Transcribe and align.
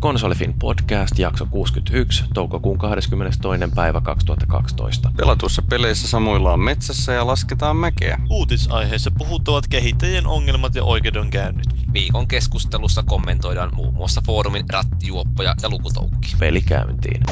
Konsolifin 0.00 0.54
podcast, 0.58 1.18
jakso 1.18 1.46
61, 1.46 2.24
toukokuun 2.34 2.78
22. 2.78 3.40
päivä 3.74 4.00
2012. 4.00 5.12
Pelatuissa 5.16 5.62
peleissä 5.62 6.08
samoillaan 6.08 6.60
metsässä 6.60 7.12
ja 7.12 7.26
lasketaan 7.26 7.76
mäkeä. 7.76 8.18
Uutisaiheessa 8.30 9.10
puhuttavat 9.18 9.68
kehittäjien 9.68 10.26
ongelmat 10.26 10.74
ja 10.74 10.84
oikeudenkäynnit. 10.84 11.66
Viikon 11.92 12.28
keskustelussa 12.28 13.02
kommentoidaan 13.02 13.74
muun 13.74 13.94
muassa 13.94 14.22
foorumin 14.26 14.64
rattijuoppoja 14.70 15.54
ja 15.62 15.70
lukutoukki. 15.70 16.36
Peli 16.38 16.62
käyntiin. 16.62 17.22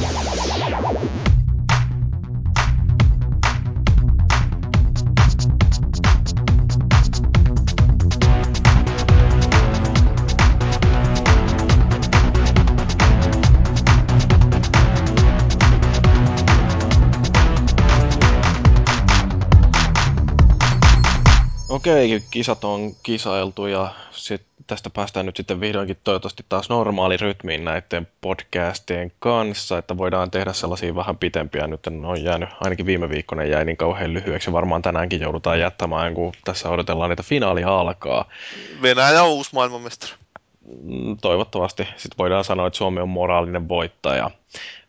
Okei, 21.79 22.23
kisat 22.31 22.65
on 22.65 22.95
kisailtu 23.03 23.67
ja 23.67 23.89
sit 24.11 24.43
tästä 24.67 24.91
päästään 24.91 25.27
nyt 25.27 25.37
sitten 25.37 25.61
vihdoinkin 25.61 25.97
toivottavasti 26.05 26.45
taas 26.49 26.69
normaali 26.69 27.17
rytmiin 27.17 27.65
näiden 27.65 28.09
podcastien 28.21 29.13
kanssa, 29.19 29.79
että 29.79 29.97
voidaan 29.97 30.31
tehdä 30.31 30.53
sellaisia 30.53 30.95
vähän 30.95 31.19
pitempiä. 31.19 31.67
Nyt 31.67 31.87
on 31.87 32.23
jäänyt, 32.23 32.49
ainakin 32.61 32.87
viime 32.87 33.09
viikkoina 33.09 33.45
jäi 33.45 33.65
niin 33.65 33.77
kauhean 33.77 34.15
lyhyeksi. 34.15 34.53
Varmaan 34.53 34.83
tänäänkin 34.83 35.21
joudutaan 35.21 35.61
jättämään, 35.61 36.15
kun 36.15 36.33
tässä 36.45 36.69
odotellaan, 36.71 37.13
että 37.13 37.23
finaali 37.23 37.65
alkaa. 37.65 38.25
Venäjä 38.83 39.23
on 39.23 39.31
uusi 39.31 39.51
maailmanmestari. 39.55 40.13
Mm, 40.83 41.17
toivottavasti. 41.17 41.83
Sitten 41.83 42.19
voidaan 42.19 42.45
sanoa, 42.45 42.67
että 42.67 42.77
Suomi 42.77 43.01
on 43.01 43.09
moraalinen 43.09 43.69
voittaja. 43.69 44.31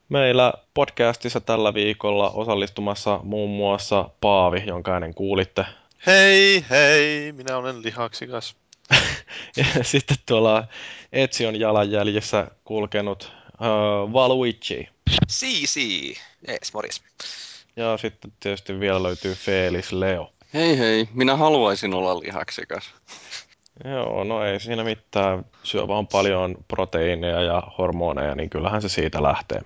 Meillä 0.10 0.54
podcastissa 0.74 1.40
tällä 1.40 1.74
viikolla 1.74 2.30
osallistumassa 2.30 3.20
muun 3.24 3.50
muassa 3.50 4.10
Paavi, 4.22 4.64
jonka 4.66 4.94
äänen 4.94 5.14
kuulitte 5.14 5.66
Hei, 6.06 6.66
hei, 6.70 7.32
minä 7.32 7.58
olen 7.58 7.84
lihaksikas. 7.84 8.56
ja 9.58 9.66
sitten 9.84 10.18
tuolla 10.26 10.68
Etsion 11.12 11.60
jalanjäljessä 11.60 12.48
kulkenut 12.64 13.32
uh, 13.54 14.14
Valuigi. 14.14 14.90
Si, 15.28 15.68
si. 15.68 16.16
Jees, 16.48 16.74
moris. 16.74 17.02
Ja 17.76 17.98
sitten 17.98 18.32
tietysti 18.40 18.80
vielä 18.80 19.04
löytyy 19.04 19.36
Felis 19.36 19.92
Leo. 19.92 20.32
Hei 20.54 20.78
hei, 20.78 21.08
minä 21.14 21.36
haluaisin 21.36 21.94
olla 21.94 22.20
lihaksikas. 22.20 22.94
Joo, 23.86 24.24
no 24.24 24.44
ei 24.44 24.60
siinä 24.60 24.84
mitään. 24.84 25.46
Syö 25.64 25.88
vaan 25.88 26.08
paljon 26.08 26.56
proteiineja 26.68 27.42
ja 27.42 27.64
hormoneja, 27.78 28.36
niin 28.36 28.50
kyllähän 28.50 28.82
se 28.82 28.90
siitä 28.90 29.24
lähtee. 29.24 29.62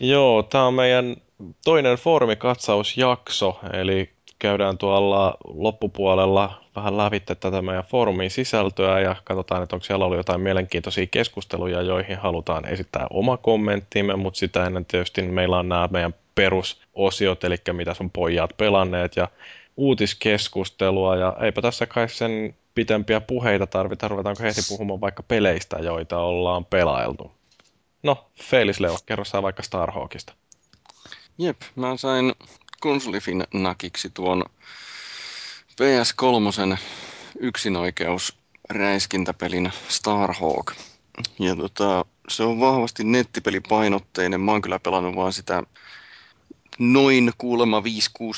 Joo, 0.00 0.42
tämä 0.42 0.66
on 0.66 0.74
meidän 0.74 1.16
toinen 1.64 1.98
foorumikatsausjakso, 1.98 3.60
eli 3.72 4.15
käydään 4.38 4.78
tuolla 4.78 5.36
loppupuolella 5.44 6.60
vähän 6.76 6.96
lävitte 6.96 7.34
tätä 7.34 7.62
meidän 7.62 7.84
foorumin 7.84 8.30
sisältöä 8.30 9.00
ja 9.00 9.16
katsotaan, 9.24 9.62
että 9.62 9.76
onko 9.76 9.84
siellä 9.84 10.04
ollut 10.04 10.18
jotain 10.18 10.40
mielenkiintoisia 10.40 11.06
keskusteluja, 11.06 11.82
joihin 11.82 12.18
halutaan 12.18 12.64
esittää 12.64 13.06
oma 13.10 13.36
kommenttimme, 13.36 14.16
mutta 14.16 14.38
sitä 14.38 14.66
ennen 14.66 14.84
tietysti 14.84 15.22
meillä 15.22 15.58
on 15.58 15.68
nämä 15.68 15.88
meidän 15.92 16.14
perusosiot, 16.34 17.44
eli 17.44 17.56
mitä 17.72 17.94
sun 17.94 18.10
pojat 18.10 18.50
pelanneet 18.56 19.16
ja 19.16 19.28
uutiskeskustelua 19.76 21.16
ja 21.16 21.36
eipä 21.40 21.62
tässä 21.62 21.86
kai 21.86 22.08
sen 22.08 22.54
pitempiä 22.74 23.20
puheita 23.20 23.66
tarvita, 23.66 24.08
ruvetaanko 24.08 24.42
heti 24.42 24.60
puhumaan 24.68 25.00
vaikka 25.00 25.22
peleistä, 25.22 25.76
joita 25.76 26.18
ollaan 26.18 26.64
pelailtu. 26.64 27.32
No, 28.02 28.26
Felis 28.42 28.80
Leo, 28.80 28.96
kerro 29.06 29.24
sä 29.24 29.42
vaikka 29.42 29.62
Starhawkista. 29.62 30.32
Jep, 31.38 31.56
mä 31.76 31.96
sain 31.96 32.32
konsolifin 32.80 33.44
nakiksi 33.54 34.10
tuon 34.10 34.44
PS3 35.82 36.78
yksinoikeus 37.40 38.38
räiskintäpelin 38.68 39.72
Starhawk. 39.88 40.72
Ja 41.38 41.56
tota, 41.56 42.04
se 42.28 42.42
on 42.42 42.60
vahvasti 42.60 43.04
nettipelipainotteinen. 43.04 44.40
Mä 44.40 44.52
oon 44.52 44.62
kyllä 44.62 44.78
pelannut 44.78 45.16
vaan 45.16 45.32
sitä 45.32 45.62
noin 46.78 47.32
kuulemma 47.38 47.80
5-6 47.80 47.82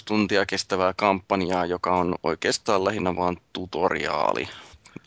tuntia 0.05 0.47
kestävää 0.47 0.95
kampanjaa, 0.97 1.67
joka 1.67 1.97
on 1.97 2.15
oikeastaan 2.23 2.85
lähinnä 2.85 3.17
vaan 3.17 3.37
tutoriaali. 3.53 4.49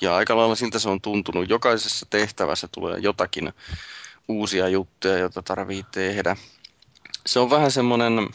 Ja 0.01 0.15
aika 0.15 0.37
lailla 0.37 0.55
siltä 0.55 0.79
se 0.79 0.89
on 0.89 1.01
tuntunut. 1.01 1.49
Jokaisessa 1.49 2.05
tehtävässä 2.09 2.67
tulee 2.71 2.99
jotakin 2.99 3.53
uusia 4.27 4.69
juttuja, 4.69 5.17
joita 5.17 5.41
tarvii 5.41 5.83
tehdä. 5.91 6.35
Se 7.25 7.39
on 7.39 7.49
vähän 7.49 7.71
semmoinen 7.71 8.29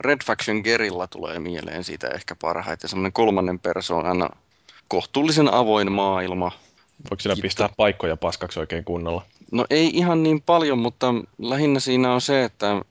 Red 0.00 0.18
Faction 0.24 0.60
Gerilla 0.64 1.06
tulee 1.06 1.38
mieleen 1.38 1.84
siitä 1.84 2.08
ehkä 2.08 2.34
parhaiten. 2.34 2.90
Semmoinen 2.90 3.12
kolmannen 3.12 3.58
persoonan 3.58 4.30
kohtuullisen 4.88 5.54
avoin 5.54 5.92
maailma. 5.92 6.52
Voiko 7.10 7.20
siinä 7.20 7.36
pistää 7.42 7.68
paikkoja 7.76 8.16
paskaksi 8.16 8.60
oikein 8.60 8.84
kunnolla? 8.84 9.22
No 9.52 9.66
ei 9.70 9.90
ihan 9.94 10.22
niin 10.22 10.42
paljon, 10.42 10.78
mutta 10.78 11.14
lähinnä 11.38 11.80
siinä 11.80 12.12
on 12.12 12.20
se, 12.20 12.44
että 12.44 12.82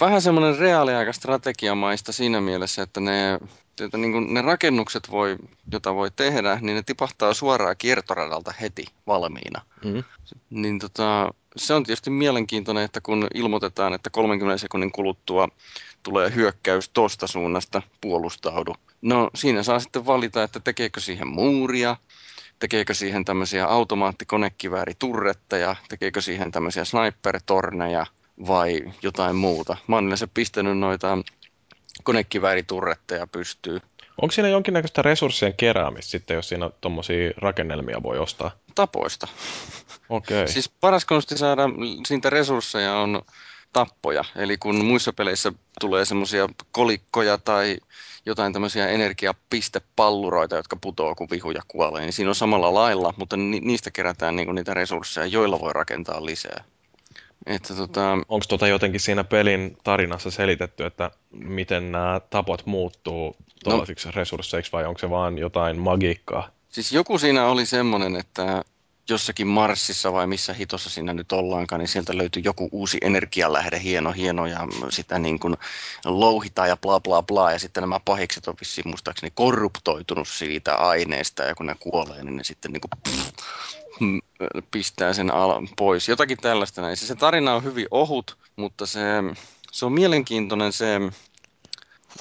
vähän 0.00 0.22
semmoinen 0.22 0.58
reaaliaika 0.58 1.12
strategiamaista 1.12 2.12
siinä 2.12 2.40
mielessä, 2.40 2.82
että 2.82 3.00
ne, 3.00 3.38
että 3.80 3.98
niin 3.98 4.12
kuin 4.12 4.34
ne 4.34 4.42
rakennukset, 4.42 5.10
voi, 5.10 5.36
jota 5.72 5.94
voi 5.94 6.10
tehdä, 6.10 6.58
niin 6.60 6.76
ne 6.76 6.82
tipahtaa 6.82 7.34
suoraan 7.34 7.76
kiertoradalta 7.78 8.54
heti 8.60 8.84
valmiina. 9.06 9.62
Mm. 9.84 10.04
Niin 10.50 10.78
tota, 10.78 11.34
se 11.56 11.74
on 11.74 11.84
tietysti 11.84 12.10
mielenkiintoinen, 12.10 12.84
että 12.84 13.00
kun 13.00 13.28
ilmoitetaan, 13.34 13.94
että 13.94 14.10
30 14.10 14.58
sekunnin 14.58 14.92
kuluttua 14.92 15.48
tulee 16.02 16.34
hyökkäys 16.34 16.88
tuosta 16.88 17.26
suunnasta, 17.26 17.82
puolustaudu. 18.00 18.74
No 19.02 19.30
siinä 19.34 19.62
saa 19.62 19.80
sitten 19.80 20.06
valita, 20.06 20.42
että 20.42 20.60
tekeekö 20.60 21.00
siihen 21.00 21.28
muuria, 21.28 21.96
tekeekö 22.58 22.94
siihen 22.94 23.24
tämmöisiä 23.24 23.66
automaattikonekivääriturretteja, 23.66 25.76
tekeekö 25.88 26.20
siihen 26.20 26.52
tämmöisiä 26.52 26.84
sniper-torneja 26.84 28.06
vai 28.46 28.80
jotain 29.02 29.36
muuta. 29.36 29.76
Mä 29.86 29.96
oon 29.96 30.06
yleensä 30.06 30.28
pistänyt 30.34 30.78
noita 30.78 31.18
konekivääriturretteja 32.04 33.26
pystyy. 33.26 33.80
Onko 34.22 34.32
siinä 34.32 34.48
jonkinnäköistä 34.48 35.02
resurssien 35.02 35.54
keräämistä 35.54 36.10
sitten, 36.10 36.34
jos 36.34 36.48
siinä 36.48 36.70
tuommoisia 36.80 37.30
rakennelmia 37.36 38.02
voi 38.02 38.18
ostaa? 38.18 38.50
Tapoista. 38.74 39.28
Okei. 40.08 40.42
Okay. 40.42 40.52
Siis 40.52 40.68
paras 40.68 41.04
konsti 41.04 41.38
saada 41.38 41.62
siitä 42.06 42.30
resursseja 42.30 42.94
on 42.94 43.22
tappoja. 43.72 44.24
Eli 44.36 44.58
kun 44.58 44.84
muissa 44.84 45.12
peleissä 45.12 45.52
tulee 45.80 46.04
semmoisia 46.04 46.48
kolikkoja 46.72 47.38
tai 47.38 47.76
jotain 48.26 48.52
tämmöisiä 48.52 48.88
energiapistepalluroita, 48.88 50.56
jotka 50.56 50.76
putoaa 50.76 51.14
kun 51.14 51.28
vihuja 51.30 51.62
kuolee, 51.68 52.02
niin 52.02 52.12
siinä 52.12 52.28
on 52.28 52.34
samalla 52.34 52.74
lailla, 52.74 53.14
mutta 53.16 53.36
ni- 53.36 53.60
niistä 53.60 53.90
kerätään 53.90 54.36
niinku 54.36 54.52
niitä 54.52 54.74
resursseja, 54.74 55.26
joilla 55.26 55.60
voi 55.60 55.72
rakentaa 55.72 56.26
lisää. 56.26 56.64
Että 57.46 57.74
tota... 57.74 58.12
Onko 58.28 58.44
tota 58.48 58.68
jotenkin 58.68 59.00
siinä 59.00 59.24
pelin 59.24 59.76
tarinassa 59.84 60.30
selitetty, 60.30 60.84
että 60.84 61.10
miten 61.30 61.92
nämä 61.92 62.20
tapot 62.30 62.66
muuttuu 62.66 63.36
tuollaisiksi 63.64 64.08
no, 64.08 64.12
resursseiksi 64.16 64.72
vai 64.72 64.86
onko 64.86 64.98
se 64.98 65.10
vaan 65.10 65.38
jotain 65.38 65.78
magiikkaa? 65.78 66.48
Siis 66.68 66.92
joku 66.92 67.18
siinä 67.18 67.46
oli 67.46 67.66
semmoinen, 67.66 68.16
että 68.16 68.64
jossakin 69.08 69.46
Marsissa 69.46 70.12
vai 70.12 70.26
missä 70.26 70.52
hitossa 70.52 70.90
siinä 70.90 71.12
nyt 71.12 71.32
ollaankaan, 71.32 71.78
niin 71.78 71.88
sieltä 71.88 72.18
löytyy 72.18 72.42
joku 72.44 72.68
uusi 72.72 72.98
energialähde, 73.00 73.80
hieno, 73.82 74.12
hieno, 74.12 74.46
ja 74.46 74.68
sitä 74.90 75.18
niin 75.18 75.38
kuin 75.38 75.56
louhitaan 76.04 76.68
ja 76.68 76.76
bla 76.76 77.00
bla 77.00 77.22
bla, 77.22 77.52
ja 77.52 77.58
sitten 77.58 77.80
nämä 77.80 78.00
pahikset 78.04 78.48
on 78.48 78.54
vissiin 78.60 78.88
muistaakseni 78.88 79.32
korruptoitunut 79.34 80.28
siitä 80.28 80.74
aineesta, 80.74 81.42
ja 81.42 81.54
kun 81.54 81.66
ne 81.66 81.76
kuolee, 81.80 82.24
niin 82.24 82.36
ne 82.36 82.44
sitten 82.44 82.72
niin 82.72 82.80
kuin 82.80 82.90
pff, 83.08 83.32
pistää 84.70 85.12
sen 85.12 85.30
al- 85.30 85.66
pois. 85.76 86.08
Jotakin 86.08 86.38
tällaista 86.38 86.82
näin. 86.82 86.96
Se, 86.96 87.06
se 87.06 87.14
tarina 87.14 87.54
on 87.54 87.64
hyvin 87.64 87.86
ohut, 87.90 88.38
mutta 88.56 88.86
se, 88.86 89.00
se 89.72 89.86
on 89.86 89.92
mielenkiintoinen 89.92 90.72
se, 90.72 91.00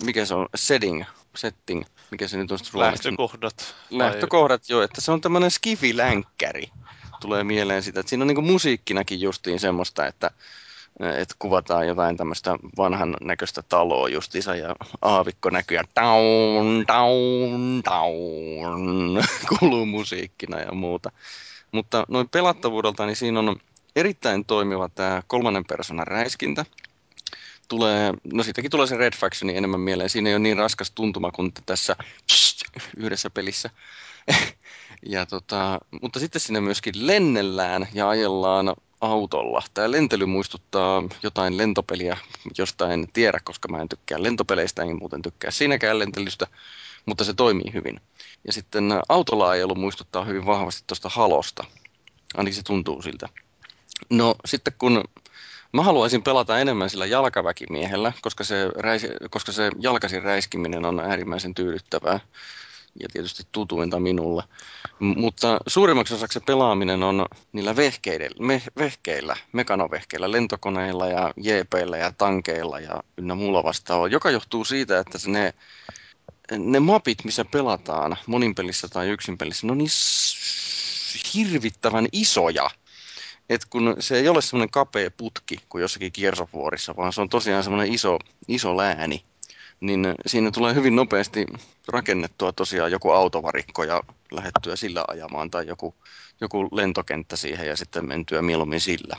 mikä 0.02 0.26
se 0.26 0.36
on, 0.36 0.48
setting, 0.56 1.04
setting, 1.36 1.84
mikä 2.12 2.28
se 2.28 2.38
nyt 2.38 2.52
on 2.52 2.60
suomeksi? 2.60 3.08
Lähtökohdat. 3.08 3.76
Lähtökohdat, 3.90 4.70
joo, 4.70 4.82
että 4.82 5.02
se 5.02 5.12
on 5.12 5.22
tämmöinen 5.22 5.52
skifilänkkäri. 5.52 6.68
Tulee 7.22 7.44
mieleen 7.44 7.84
sitä, 7.84 8.00
että 8.00 8.10
siinä 8.10 8.24
on 8.24 8.28
niinku 8.28 8.42
musiikkinakin 8.42 9.22
justiin 9.22 9.60
semmoista, 9.60 10.08
että 10.08 10.32
että 11.00 11.36
kuvataan 11.40 11.88
jotain 11.88 12.18
tämmöistä 12.18 12.58
vanhan 12.78 13.18
näköistä 13.22 13.62
taloa 13.62 14.10
justiinsa 14.10 14.56
ja 14.56 14.76
aavikko 15.02 15.50
näkyy 15.50 15.78
ja 15.78 15.84
down, 16.02 16.86
down, 16.88 17.82
down, 17.86 19.24
kuuluu 19.50 19.86
musiikkina 19.86 20.60
ja 20.60 20.72
muuta. 20.72 21.12
Mutta 21.72 22.06
noin 22.08 22.30
pelattavuudelta, 22.30 23.06
niin 23.06 23.16
siinä 23.16 23.40
on 23.40 23.56
erittäin 23.96 24.46
toimiva 24.46 24.90
tämä 24.90 25.24
kolmannen 25.28 25.66
persoonan 25.66 26.08
räiskintä. 26.08 26.66
Tulee, 27.68 28.14
no 28.34 28.44
siitäkin 28.44 28.72
tulee 28.72 28.88
se 28.88 28.98
Red 28.98 29.14
Factioni 29.16 29.58
enemmän 29.58 29.80
mieleen. 29.80 30.10
Siinä 30.10 30.30
ei 30.30 30.36
ole 30.36 30.40
niin 30.40 30.58
raskas 30.58 30.92
tuntuma 30.92 31.32
kuin 31.32 31.52
tässä 31.66 31.96
yhdessä 32.98 33.30
pelissä. 33.30 33.70
Ja 35.06 35.26
tota, 35.26 35.80
mutta 36.02 36.20
sitten 36.20 36.42
sinne 36.42 36.62
myöskin 36.62 37.08
lennellään 37.08 37.88
ja 37.94 38.10
ajellaan 38.10 38.76
autolla. 39.02 39.64
Tämä 39.74 39.92
lentely 39.92 40.26
muistuttaa 40.26 41.04
jotain 41.24 41.58
lentopeliä, 41.58 42.18
josta 42.58 42.94
en 42.94 43.08
tiedä, 43.14 43.40
koska 43.44 43.68
mä 43.68 43.82
en 43.82 43.90
tykkää 43.90 44.24
lentopeleistä, 44.24 44.84
en 44.84 44.98
muuten 45.00 45.22
tykkää 45.22 45.52
siinäkään 45.52 46.00
lentelystä, 46.00 46.48
mutta 47.06 47.24
se 47.24 47.34
toimii 47.34 47.74
hyvin. 47.74 48.02
Ja 48.48 48.54
sitten 48.54 49.02
autolla 49.10 49.50
ajelu 49.50 49.76
muistuttaa 49.76 50.26
hyvin 50.26 50.46
vahvasti 50.46 50.84
tuosta 50.88 51.10
halosta. 51.10 51.64
Ainakin 52.38 52.56
se 52.56 52.64
tuntuu 52.64 53.02
siltä. 53.02 53.30
No 54.10 54.36
sitten 54.46 54.74
kun 54.78 55.04
mä 55.74 55.84
haluaisin 55.84 56.24
pelata 56.24 56.60
enemmän 56.60 56.90
sillä 56.90 57.06
jalkaväkimiehellä, 57.06 58.14
koska 58.22 58.44
se, 58.44 58.72
räis, 58.76 59.08
koska 59.30 59.52
se 59.52 59.72
jalkasin 59.80 60.24
räiskiminen 60.24 60.86
on 60.86 61.00
äärimmäisen 61.00 61.54
tyydyttävää 61.54 62.20
ja 63.00 63.08
tietysti 63.14 63.44
tutuinta 63.52 64.00
minulle. 64.00 64.44
M- 65.00 65.20
mutta 65.20 65.58
suurimmaksi 65.68 66.14
osaksi 66.14 66.40
se 66.40 66.46
pelaaminen 66.46 67.04
on 67.04 67.26
niillä 67.52 67.76
vehkeillä, 67.76 68.36
me, 68.40 68.62
vehkeillä, 68.78 69.36
mekanovehkeillä, 69.52 70.32
lentokoneilla 70.32 71.08
ja 71.08 71.34
jeepeillä 71.38 71.98
ja 71.98 72.14
tankeilla 72.18 72.80
ja 72.80 73.04
ynnä 73.18 73.36
muulla 73.36 73.64
vastaavaa, 73.64 74.08
joka 74.08 74.32
johtuu 74.32 74.66
siitä, 74.66 75.00
että 75.00 75.18
ne, 75.28 75.54
ne 76.58 76.80
mapit, 76.80 77.24
missä 77.24 77.46
pelataan 77.46 78.18
monin 78.28 78.56
pelissä 78.56 78.88
tai 78.88 79.10
yksin 79.10 79.38
pelissä, 79.38 79.68
ne 79.68 79.72
on 79.72 79.78
niin 79.78 79.90
hirvittävän 81.34 82.08
isoja. 82.12 82.70
Et 83.50 83.66
kun 83.66 83.96
se 84.00 84.18
ei 84.18 84.30
ole 84.30 84.42
semmoinen 84.42 84.70
kapea 84.70 85.12
putki 85.12 85.58
kuin 85.70 85.82
jossakin 85.82 86.12
kiersovuorissa, 86.12 86.96
vaan 86.98 87.14
se 87.14 87.22
on 87.22 87.30
tosiaan 87.30 87.64
semmoinen 87.64 87.94
iso, 87.94 88.20
iso 88.48 88.78
lääni, 88.78 89.26
niin 89.80 90.08
siinä 90.28 90.52
tulee 90.52 90.74
hyvin 90.74 90.96
nopeasti 90.96 91.46
rakennettua 91.88 92.52
tosiaan 92.52 92.92
joku 92.92 93.12
autovarikko 93.12 93.84
ja 93.84 94.04
lähettyä 94.32 94.76
sillä 94.76 95.06
ajamaan 95.08 95.52
tai 95.52 95.68
joku, 95.68 95.96
joku 96.42 96.70
lentokenttä 96.72 97.36
siihen 97.36 97.68
ja 97.68 97.76
sitten 97.76 98.08
mentyä 98.08 98.42
mieluummin 98.42 98.82
sillä. 98.82 99.18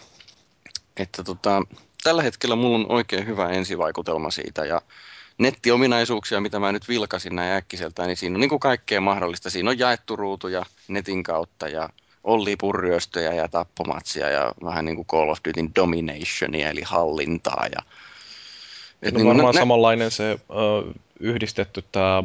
Että 0.97 1.25
tota, 1.25 1.63
tällä 2.03 2.23
hetkellä 2.23 2.57
mulla 2.57 2.79
on 2.79 2.87
oikein 2.89 3.27
hyvä 3.27 3.49
ensivaikutelma 3.49 4.31
siitä 4.31 4.65
ja 4.65 4.83
nettiominaisuuksia, 5.43 6.41
mitä 6.41 6.59
mä 6.61 6.73
nyt 6.73 6.89
vilkasin 6.89 7.37
näin 7.37 7.53
äkkiseltään, 7.53 8.09
niin 8.09 8.17
siinä 8.17 8.37
on 8.37 8.41
niin 8.41 8.49
kuin 8.49 8.61
kaikkea 8.61 9.01
mahdollista. 9.01 9.51
Siinä 9.51 9.71
on 9.71 9.79
jaettu 9.79 10.17
ruutuja 10.17 10.67
netin 10.89 11.23
kautta 11.23 11.69
ja 11.69 11.89
Olli 12.25 12.57
purryöstöjä 12.57 13.33
ja 13.35 13.49
tappomatsia 13.49 14.29
ja 14.29 14.55
vähän 14.65 14.85
niin 14.85 14.97
kuin 14.97 15.07
Call 15.07 15.31
of 15.31 15.39
Duty 15.49 15.71
Dominationia 15.77 16.71
eli 16.71 16.83
hallintaa. 16.83 17.67
Ja, 17.73 17.83
Et 19.03 19.15
no 19.15 19.19
niin, 19.19 19.27
varmaan 19.29 19.55
nä- 19.55 19.61
samanlainen 19.61 20.11
se 20.11 20.39
yhdistetty 21.23 21.85
tämä 21.93 22.25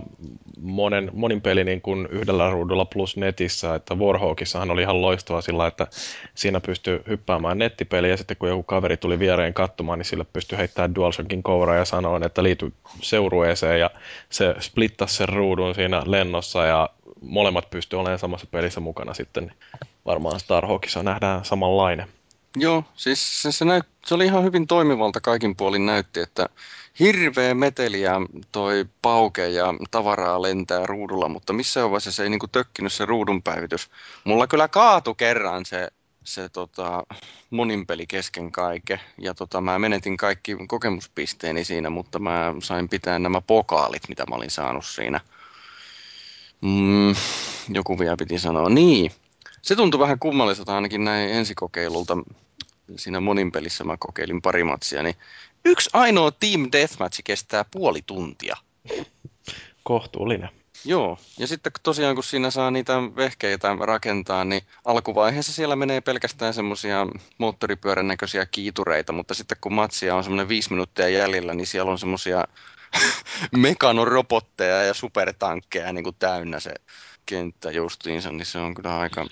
monen, 0.61 1.11
monin 1.13 1.41
peli 1.41 1.63
niin 1.63 1.81
kuin 1.81 2.07
yhdellä 2.11 2.49
ruudulla 2.49 2.85
plus 2.85 3.17
netissä, 3.17 3.75
että 3.75 3.95
Warhawkissahan 3.95 4.71
oli 4.71 4.81
ihan 4.81 5.01
loistava 5.01 5.41
sillä, 5.41 5.67
että 5.67 5.87
siinä 6.35 6.59
pystyy 6.59 7.03
hyppäämään 7.07 7.57
nettipeliä 7.57 8.11
ja 8.11 8.17
sitten 8.17 8.37
kun 8.37 8.49
joku 8.49 8.63
kaveri 8.63 8.97
tuli 8.97 9.19
viereen 9.19 9.53
katsomaan, 9.53 9.99
niin 9.99 10.05
sille 10.05 10.25
pystyi 10.33 10.57
heittämään 10.57 10.95
DualShockin 10.95 11.43
kouraa 11.43 11.75
ja 11.75 11.85
sanoa, 11.85 12.19
että 12.25 12.43
liity 12.43 12.73
seurueeseen 13.01 13.79
ja 13.79 13.89
se 14.29 14.55
splittasi 14.59 15.15
sen 15.15 15.29
ruudun 15.29 15.75
siinä 15.75 16.01
lennossa 16.05 16.65
ja 16.65 16.89
molemmat 17.21 17.69
pystyy 17.69 17.99
olemaan 17.99 18.19
samassa 18.19 18.47
pelissä 18.51 18.79
mukana 18.79 19.13
sitten. 19.13 19.43
Niin 19.43 19.57
varmaan 20.05 20.39
Starhawkissa 20.39 21.03
nähdään 21.03 21.45
samanlainen. 21.45 22.07
Joo, 22.55 22.83
siis 22.95 23.41
se, 23.41 23.51
se, 23.51 23.65
näyt, 23.65 23.85
se 24.05 24.15
oli 24.15 24.25
ihan 24.25 24.43
hyvin 24.43 24.67
toimivalta 24.67 25.21
kaikin 25.21 25.55
puolin 25.55 25.85
näytti, 25.85 26.19
että 26.19 26.49
hirveä 26.99 27.53
meteliä 27.53 28.13
toi 28.51 28.85
pauke 29.01 29.49
ja 29.49 29.73
tavaraa 29.91 30.41
lentää 30.41 30.85
ruudulla, 30.85 31.29
mutta 31.29 31.53
missään 31.53 31.89
vaiheessa 31.89 32.11
se 32.11 32.23
ei 32.23 32.29
niinku 32.29 32.47
tökkinyt 32.47 32.93
se 32.93 33.05
ruudun 33.05 33.43
päivitys. 33.43 33.89
Mulla 34.23 34.47
kyllä 34.47 34.67
kaatu 34.67 35.13
kerran 35.13 35.65
se, 35.65 35.87
se 36.23 36.49
tota, 36.49 37.03
monin 37.49 37.87
peli 37.87 38.07
kesken 38.07 38.51
kaiken 38.51 38.99
ja 39.17 39.33
tota, 39.33 39.61
mä 39.61 39.79
menetin 39.79 40.17
kaikki 40.17 40.57
kokemuspisteeni 40.67 41.63
siinä, 41.63 41.89
mutta 41.89 42.19
mä 42.19 42.53
sain 42.63 42.89
pitää 42.89 43.19
nämä 43.19 43.41
pokaalit, 43.41 44.09
mitä 44.09 44.23
mä 44.29 44.35
olin 44.35 44.51
saanut 44.51 44.85
siinä. 44.85 45.19
Mm, 46.61 47.15
joku 47.69 47.99
vielä 47.99 48.17
piti 48.17 48.39
sanoa. 48.39 48.69
Niin, 48.69 49.11
se 49.61 49.75
tuntui 49.75 49.99
vähän 49.99 50.19
kummalliselta 50.19 50.75
ainakin 50.75 51.03
näin 51.03 51.29
ensikokeilulta. 51.29 52.17
Siinä 52.95 53.19
monin 53.19 53.51
pelissä 53.51 53.83
mä 53.83 53.95
kokeilin 53.99 54.41
pari 54.41 54.63
matsia, 54.63 55.03
niin 55.03 55.15
yksi 55.67 55.89
ainoa 55.93 56.31
Team 56.31 56.67
Deathmatch 56.71 57.21
kestää 57.23 57.65
puoli 57.71 58.01
tuntia. 58.01 58.57
Kohtuullinen. 59.83 60.49
Joo, 60.85 61.17
ja 61.39 61.47
sitten 61.47 61.71
tosiaan 61.83 62.15
kun 62.15 62.23
siinä 62.23 62.51
saa 62.51 62.71
niitä 62.71 62.93
vehkeitä 63.15 63.77
rakentaa, 63.79 64.45
niin 64.45 64.61
alkuvaiheessa 64.85 65.53
siellä 65.53 65.75
menee 65.75 66.01
pelkästään 66.01 66.53
semmoisia 66.53 67.07
moottoripyörän 67.37 68.07
näköisiä 68.07 68.45
kiitureita, 68.45 69.13
mutta 69.13 69.33
sitten 69.33 69.57
kun 69.61 69.73
matsia 69.73 70.15
on 70.15 70.23
semmoinen 70.23 70.49
viisi 70.49 70.69
minuuttia 70.69 71.09
jäljellä, 71.09 71.53
niin 71.53 71.67
siellä 71.67 71.91
on 71.91 71.99
semmoisia 71.99 72.43
mekanorobotteja 73.57 74.83
ja 74.83 74.93
supertankkeja 74.93 75.93
niin 75.93 76.03
kuin 76.03 76.15
täynnä 76.19 76.59
se 76.59 76.73
kenttä 77.25 77.71
justiinsa, 77.71 78.31
niin 78.31 78.45
se 78.45 78.59
on 78.59 78.73
kyllä 78.73 78.99
aika... 78.99 79.25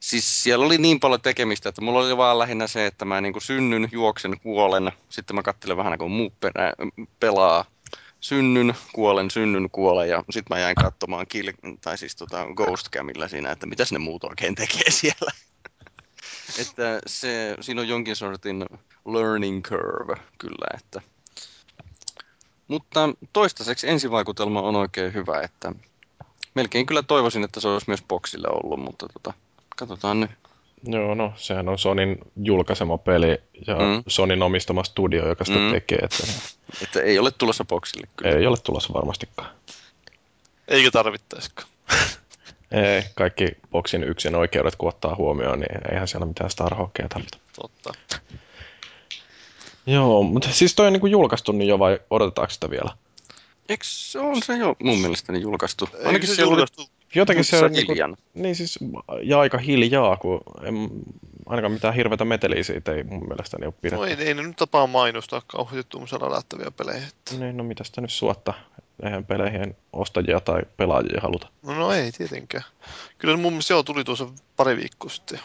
Siis 0.00 0.42
siellä 0.42 0.66
oli 0.66 0.78
niin 0.78 1.00
paljon 1.00 1.20
tekemistä, 1.20 1.68
että 1.68 1.80
mulla 1.80 1.98
oli 1.98 2.16
vaan 2.16 2.38
lähinnä 2.38 2.66
se, 2.66 2.86
että 2.86 3.04
mä 3.04 3.20
niin 3.20 3.32
kuin 3.32 3.42
synnyn, 3.42 3.88
juoksen, 3.92 4.40
kuolen, 4.40 4.92
sitten 5.08 5.36
mä 5.36 5.42
katselen 5.42 5.76
vähän 5.76 5.98
kun 5.98 6.10
muu 6.10 6.32
perä, 6.40 6.72
pelaa, 7.20 7.64
synnyn, 8.20 8.74
kuolen, 8.92 9.30
synnyn, 9.30 9.70
kuolen. 9.70 10.08
Ja 10.08 10.24
sitten 10.30 10.56
mä 10.56 10.60
jäin 10.60 10.74
katsomaan 10.74 11.26
kill, 11.26 11.50
tai 11.80 11.98
siis 11.98 12.16
tota 12.16 12.46
Ghost 12.56 12.90
Camilla 12.90 13.28
siinä, 13.28 13.50
että 13.50 13.66
mitä 13.66 13.84
ne 13.90 13.98
muut 13.98 14.24
oikein 14.24 14.54
tekee 14.54 14.90
siellä. 14.90 15.32
että 16.62 17.00
se, 17.06 17.56
siinä 17.60 17.80
on 17.80 17.88
jonkin 17.88 18.16
sortin 18.16 18.66
learning 19.06 19.62
curve 19.62 20.14
kyllä, 20.38 20.66
että. 20.74 21.00
Mutta 22.68 23.08
toistaiseksi 23.32 23.88
ensivaikutelma 23.88 24.62
on 24.62 24.76
oikein 24.76 25.14
hyvä, 25.14 25.40
että 25.40 25.72
melkein 26.54 26.86
kyllä 26.86 27.02
toivoisin, 27.02 27.44
että 27.44 27.60
se 27.60 27.68
olisi 27.68 27.90
myös 27.90 28.02
boksille 28.08 28.48
ollut, 28.48 28.80
mutta 28.80 29.06
tota, 29.08 29.32
katsotaan 29.78 30.20
nyt. 30.20 30.30
Joo, 30.84 31.14
no 31.14 31.32
sehän 31.36 31.68
on 31.68 31.78
Sonin 31.78 32.18
julkaisema 32.42 32.98
peli 32.98 33.38
ja 33.66 33.74
mm. 33.74 34.02
Sonin 34.06 34.42
omistama 34.42 34.84
studio, 34.84 35.28
joka 35.28 35.44
sitä 35.44 35.58
mm. 35.58 35.70
tekee. 35.70 35.98
Että, 35.98 36.24
että 36.82 37.00
ei 37.00 37.18
ole 37.18 37.30
tulossa 37.30 37.64
boksille 37.64 38.08
kyllä. 38.16 38.36
Ei 38.36 38.46
ole 38.46 38.56
tulossa 38.64 38.94
varmastikaan. 38.94 39.50
Eikö 40.68 40.90
tarvittaisikaan? 40.90 41.68
ei, 42.70 43.02
kaikki 43.14 43.48
boksin 43.70 44.04
yksin 44.04 44.34
oikeudet 44.34 44.76
kun 44.76 44.88
ottaa 44.88 45.14
huomioon, 45.14 45.60
niin 45.60 45.92
eihän 45.92 46.08
siellä 46.08 46.26
mitään 46.26 46.50
Starhawkia 46.50 47.08
tarvita. 47.08 47.38
Totta. 47.60 47.94
Joo, 49.86 50.22
mutta 50.22 50.48
siis 50.52 50.74
toi 50.74 50.86
on 50.86 50.92
niin 50.92 51.10
julkaistu 51.10 51.52
niin 51.52 51.68
jo 51.68 51.78
vai 51.78 51.98
odotetaanko 52.10 52.50
sitä 52.52 52.70
vielä? 52.70 52.90
Eikö 53.68 53.84
se 53.86 54.18
on 54.18 54.42
se 54.42 54.56
jo 54.56 54.76
mun 54.82 54.98
mielestäni 54.98 55.40
julkaistu? 55.40 55.88
Ainakin 56.04 56.28
se, 56.28 56.34
se 56.34 56.42
julkaistu. 56.42 56.97
Jotenkin 57.14 57.44
se 57.44 57.64
on 57.64 57.72
niin, 57.72 57.86
kuin, 57.86 58.16
niin 58.34 58.56
siis, 58.56 58.78
ja 59.22 59.40
aika 59.40 59.58
hiljaa, 59.58 60.16
kun 60.16 60.40
en, 60.62 60.90
ainakaan 61.46 61.72
mitään 61.72 61.94
hirveätä 61.94 62.24
meteliä 62.24 62.62
siitä 62.62 62.92
ei 62.92 63.02
mun 63.02 63.28
mielestäni 63.28 63.66
ole 63.66 63.74
pidetty. 63.82 63.96
No 63.96 64.04
ei, 64.04 64.28
ei 64.28 64.34
ne 64.34 64.42
nyt 64.42 64.56
tapaa 64.56 64.86
mainostaa 64.86 65.42
kauheasti 65.46 65.86
tuollaisella 65.88 66.30
lähtäviä 66.30 66.70
pelejä. 66.70 67.02
Niin, 67.38 67.56
no 67.56 67.64
mitä 67.64 67.84
sitä 67.84 68.00
nyt 68.00 68.12
suotta? 68.12 68.54
Eihän 69.02 69.24
peleihin 69.24 69.76
ostajia 69.92 70.40
tai 70.40 70.62
pelaajia 70.76 71.20
haluta. 71.22 71.48
No, 71.62 71.74
no 71.74 71.92
ei 71.92 72.12
tietenkään. 72.12 72.64
Kyllä 73.18 73.36
mun 73.36 73.52
mielestä 73.52 73.72
joo, 73.72 73.82
tuli 73.82 74.04
tuossa 74.04 74.28
pari 74.56 74.76
viikkoa 74.76 75.10
sitten. 75.10 75.40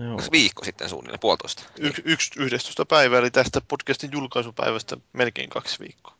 Joo. 0.00 0.18
Viikko 0.32 0.64
sitten 0.64 0.88
suunnilleen, 0.88 1.20
puolitoista. 1.20 1.62
Y- 1.78 2.02
yksi 2.04 2.30
yhdestoista 2.36 2.86
päivää, 2.86 3.18
eli 3.18 3.30
tästä 3.30 3.60
podcastin 3.60 4.10
julkaisupäivästä 4.12 4.96
melkein 5.12 5.50
kaksi 5.50 5.78
viikkoa. 5.80 6.15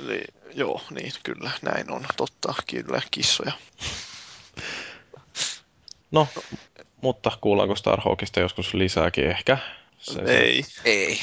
Eli 0.00 0.24
joo, 0.54 0.80
niin 0.90 1.12
kyllä, 1.22 1.50
näin 1.62 1.90
on. 1.90 2.06
Totta, 2.16 2.54
kyllä, 2.66 3.02
kissoja. 3.10 3.52
No, 6.10 6.28
mutta 7.02 7.32
kuullaanko 7.40 7.76
Starhawkista 7.76 8.40
joskus 8.40 8.74
lisääkin 8.74 9.30
ehkä? 9.30 9.58
Se, 9.98 10.20
ei. 10.26 10.62
Se... 10.62 10.80
Ei. 10.84 11.20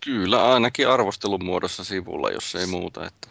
Kyllä, 0.00 0.52
ainakin 0.52 0.88
arvostelun 0.88 1.44
muodossa 1.44 1.84
sivulla, 1.84 2.30
jos 2.30 2.54
ei 2.54 2.66
muuta. 2.66 3.06
Että... 3.06 3.28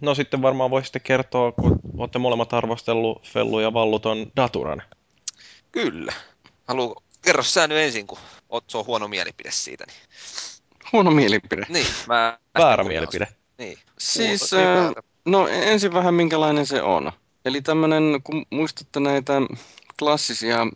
No 0.00 0.14
sitten 0.14 0.42
varmaan 0.42 0.70
voisitte 0.70 1.00
kertoa, 1.00 1.52
kun 1.52 1.80
olette 1.96 2.18
molemmat 2.18 2.52
arvostellut 2.52 3.28
Fellu 3.28 3.60
ja 3.60 3.72
Valluton 3.72 4.32
Daturan. 4.36 4.82
Kyllä. 5.72 6.12
Haluan, 6.68 7.02
kerro 7.22 7.42
sä 7.42 7.66
nyt 7.66 7.78
ensin, 7.78 8.06
kun 8.06 8.18
oot, 8.48 8.64
se 8.68 8.78
on 8.78 8.86
huono 8.86 9.08
mielipide 9.08 9.50
siitä. 9.50 9.84
Niin. 9.86 9.98
Huono 10.92 11.10
mielipide? 11.10 11.66
Niin. 11.68 11.86
Mä 12.06 12.38
Väärä 12.58 12.84
mielipide. 12.84 13.28
Niin. 13.58 13.78
Siis, 13.98 14.52
äh, 14.52 14.92
no 15.24 15.48
ensin 15.48 15.92
vähän 15.92 16.14
minkälainen 16.14 16.66
se 16.66 16.82
on. 16.82 17.12
Eli 17.44 17.62
tämmönen, 17.62 18.20
kun 18.24 18.46
muistatte 18.50 19.00
näitä 19.00 19.32
klassisia 19.98 20.66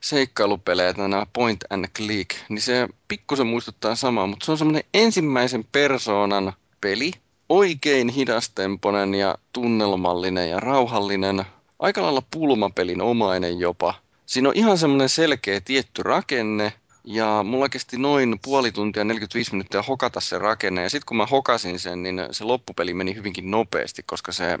seikkailupelejä, 0.00 0.94
nämä 0.96 1.26
point 1.32 1.64
and 1.70 1.86
click, 1.96 2.30
niin 2.48 2.60
se 2.60 2.88
pikkusen 3.08 3.46
muistuttaa 3.46 3.94
samaa, 3.94 4.26
mutta 4.26 4.46
se 4.46 4.52
on 4.52 4.58
semmoinen 4.58 4.84
ensimmäisen 4.94 5.64
persoonan 5.72 6.52
peli, 6.80 7.12
oikein 7.48 8.08
hidastemponen 8.08 9.14
ja 9.14 9.38
tunnelmallinen 9.52 10.50
ja 10.50 10.60
rauhallinen, 10.60 11.44
aika 11.78 12.02
lailla 12.02 12.22
pulmapelin 12.30 13.00
omainen 13.00 13.58
jopa. 13.58 13.94
Siinä 14.26 14.48
on 14.48 14.56
ihan 14.56 14.78
semmoinen 14.78 15.08
selkeä 15.08 15.60
tietty 15.60 16.02
rakenne, 16.02 16.72
ja 17.04 17.42
mulla 17.42 17.68
kesti 17.68 17.98
noin 17.98 18.38
puoli 18.44 18.72
tuntia 18.72 19.04
45 19.04 19.52
minuuttia 19.52 19.82
hokata 19.82 20.20
se 20.20 20.38
rakenne. 20.38 20.82
Ja 20.82 20.90
sitten 20.90 21.06
kun 21.06 21.16
mä 21.16 21.26
hokasin 21.26 21.78
sen, 21.78 22.02
niin 22.02 22.26
se 22.30 22.44
loppupeli 22.44 22.94
meni 22.94 23.14
hyvinkin 23.14 23.50
nopeasti, 23.50 24.02
koska 24.02 24.32
se 24.32 24.58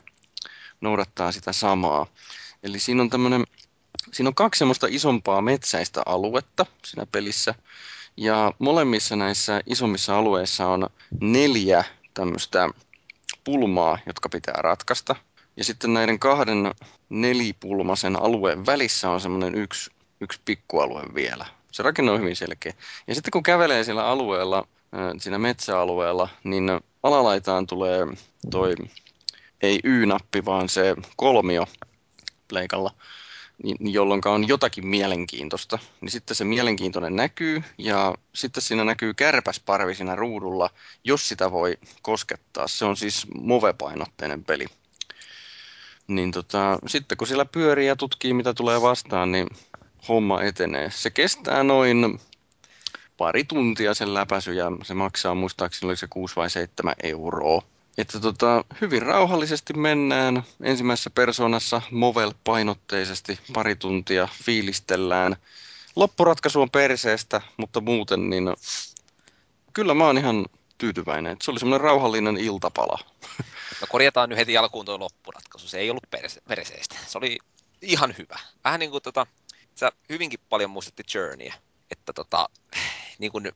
noudattaa 0.80 1.32
sitä 1.32 1.52
samaa. 1.52 2.06
Eli 2.62 2.78
siinä 2.78 3.02
on 3.02 3.10
tämmöinen, 3.10 3.44
siinä 4.12 4.28
on 4.28 4.34
kaksi 4.34 4.58
semmoista 4.58 4.86
isompaa 4.90 5.40
metsäistä 5.40 6.02
aluetta 6.06 6.66
siinä 6.84 7.06
pelissä. 7.06 7.54
Ja 8.16 8.52
molemmissa 8.58 9.16
näissä 9.16 9.60
isommissa 9.66 10.18
alueissa 10.18 10.66
on 10.66 10.86
neljä 11.20 11.84
tämmöistä 12.14 12.68
pulmaa, 13.44 13.98
jotka 14.06 14.28
pitää 14.28 14.62
ratkaista. 14.62 15.16
Ja 15.56 15.64
sitten 15.64 15.94
näiden 15.94 16.18
kahden 16.18 16.74
nelipulmasen 17.08 18.22
alueen 18.22 18.66
välissä 18.66 19.10
on 19.10 19.20
semmoinen 19.20 19.54
yksi, 19.54 19.90
yksi 20.20 20.40
pikkualue 20.44 21.02
vielä. 21.14 21.46
Se 21.70 21.82
rakenne 21.82 22.10
on 22.10 22.20
hyvin 22.20 22.36
selkeä. 22.36 22.72
Ja 23.06 23.14
sitten 23.14 23.30
kun 23.30 23.42
kävelee 23.42 23.84
siellä 23.84 24.06
alueella, 24.06 24.66
siinä 25.18 25.38
metsäalueella, 25.38 26.28
niin 26.44 26.80
alalaitaan 27.02 27.66
tulee 27.66 28.06
toi, 28.50 28.74
ei 29.62 29.80
Y-nappi, 29.84 30.44
vaan 30.44 30.68
se 30.68 30.96
kolmio 31.16 31.66
pleikalla, 32.48 32.90
niin, 33.62 33.92
jolloin 33.92 34.20
on 34.24 34.48
jotakin 34.48 34.86
mielenkiintoista. 34.86 35.78
Niin 36.00 36.10
sitten 36.10 36.36
se 36.36 36.44
mielenkiintoinen 36.44 37.16
näkyy, 37.16 37.62
ja 37.78 38.14
sitten 38.34 38.62
siinä 38.62 38.84
näkyy 38.84 39.14
kärpäsparvi 39.14 39.94
siinä 39.94 40.14
ruudulla, 40.14 40.70
jos 41.04 41.28
sitä 41.28 41.50
voi 41.50 41.78
koskettaa. 42.02 42.68
Se 42.68 42.84
on 42.84 42.96
siis 42.96 43.26
move-painotteinen 43.34 44.44
peli. 44.44 44.66
Niin 46.06 46.32
tota, 46.32 46.78
sitten 46.86 47.18
kun 47.18 47.26
siellä 47.26 47.44
pyörii 47.44 47.86
ja 47.86 47.96
tutkii, 47.96 48.34
mitä 48.34 48.54
tulee 48.54 48.82
vastaan, 48.82 49.32
niin 49.32 49.46
homma 50.08 50.42
etenee. 50.42 50.90
Se 50.90 51.10
kestää 51.10 51.62
noin 51.62 52.20
pari 53.16 53.44
tuntia 53.44 53.94
sen 53.94 54.14
läpäisy 54.14 54.54
ja 54.54 54.72
se 54.82 54.94
maksaa 54.94 55.34
muistaakseni 55.34 55.88
oliko 55.88 55.96
se 55.96 56.06
6 56.06 56.36
vai 56.36 56.50
7 56.50 56.94
euroa. 57.02 57.62
Että 57.98 58.20
tota, 58.20 58.64
hyvin 58.80 59.02
rauhallisesti 59.02 59.72
mennään 59.72 60.42
ensimmäisessä 60.62 61.10
persoonassa 61.10 61.82
Movel-painotteisesti 61.90 63.38
pari 63.52 63.76
tuntia 63.76 64.28
fiilistellään. 64.44 65.36
Loppuratkaisu 65.96 66.62
on 66.62 66.70
perseestä, 66.70 67.40
mutta 67.56 67.80
muuten 67.80 68.30
niin 68.30 68.44
kyllä 69.72 69.94
mä 69.94 70.06
oon 70.06 70.18
ihan 70.18 70.46
tyytyväinen. 70.78 71.36
Se 71.42 71.50
oli 71.50 71.58
semmoinen 71.58 71.84
rauhallinen 71.84 72.36
iltapala. 72.36 72.98
No 73.80 73.86
korjataan 73.88 74.28
nyt 74.28 74.38
heti 74.38 74.56
alkuun 74.56 74.84
tuo 74.84 74.98
loppuratkaisu. 74.98 75.68
Se 75.68 75.78
ei 75.78 75.90
ollut 75.90 76.06
perse- 76.10 76.42
perseestä. 76.48 76.96
Se 77.06 77.18
oli 77.18 77.38
ihan 77.82 78.14
hyvä. 78.18 78.38
Vähän 78.64 78.80
niin 78.80 78.90
kuin 78.90 79.02
tota, 79.02 79.26
sä 79.80 79.92
hyvinkin 80.08 80.40
paljon 80.48 80.70
muistutti 80.70 81.02
Journeyä. 81.14 81.54
Että 81.90 82.12
tota, 82.12 82.48
niin 83.18 83.32
kuin, 83.32 83.52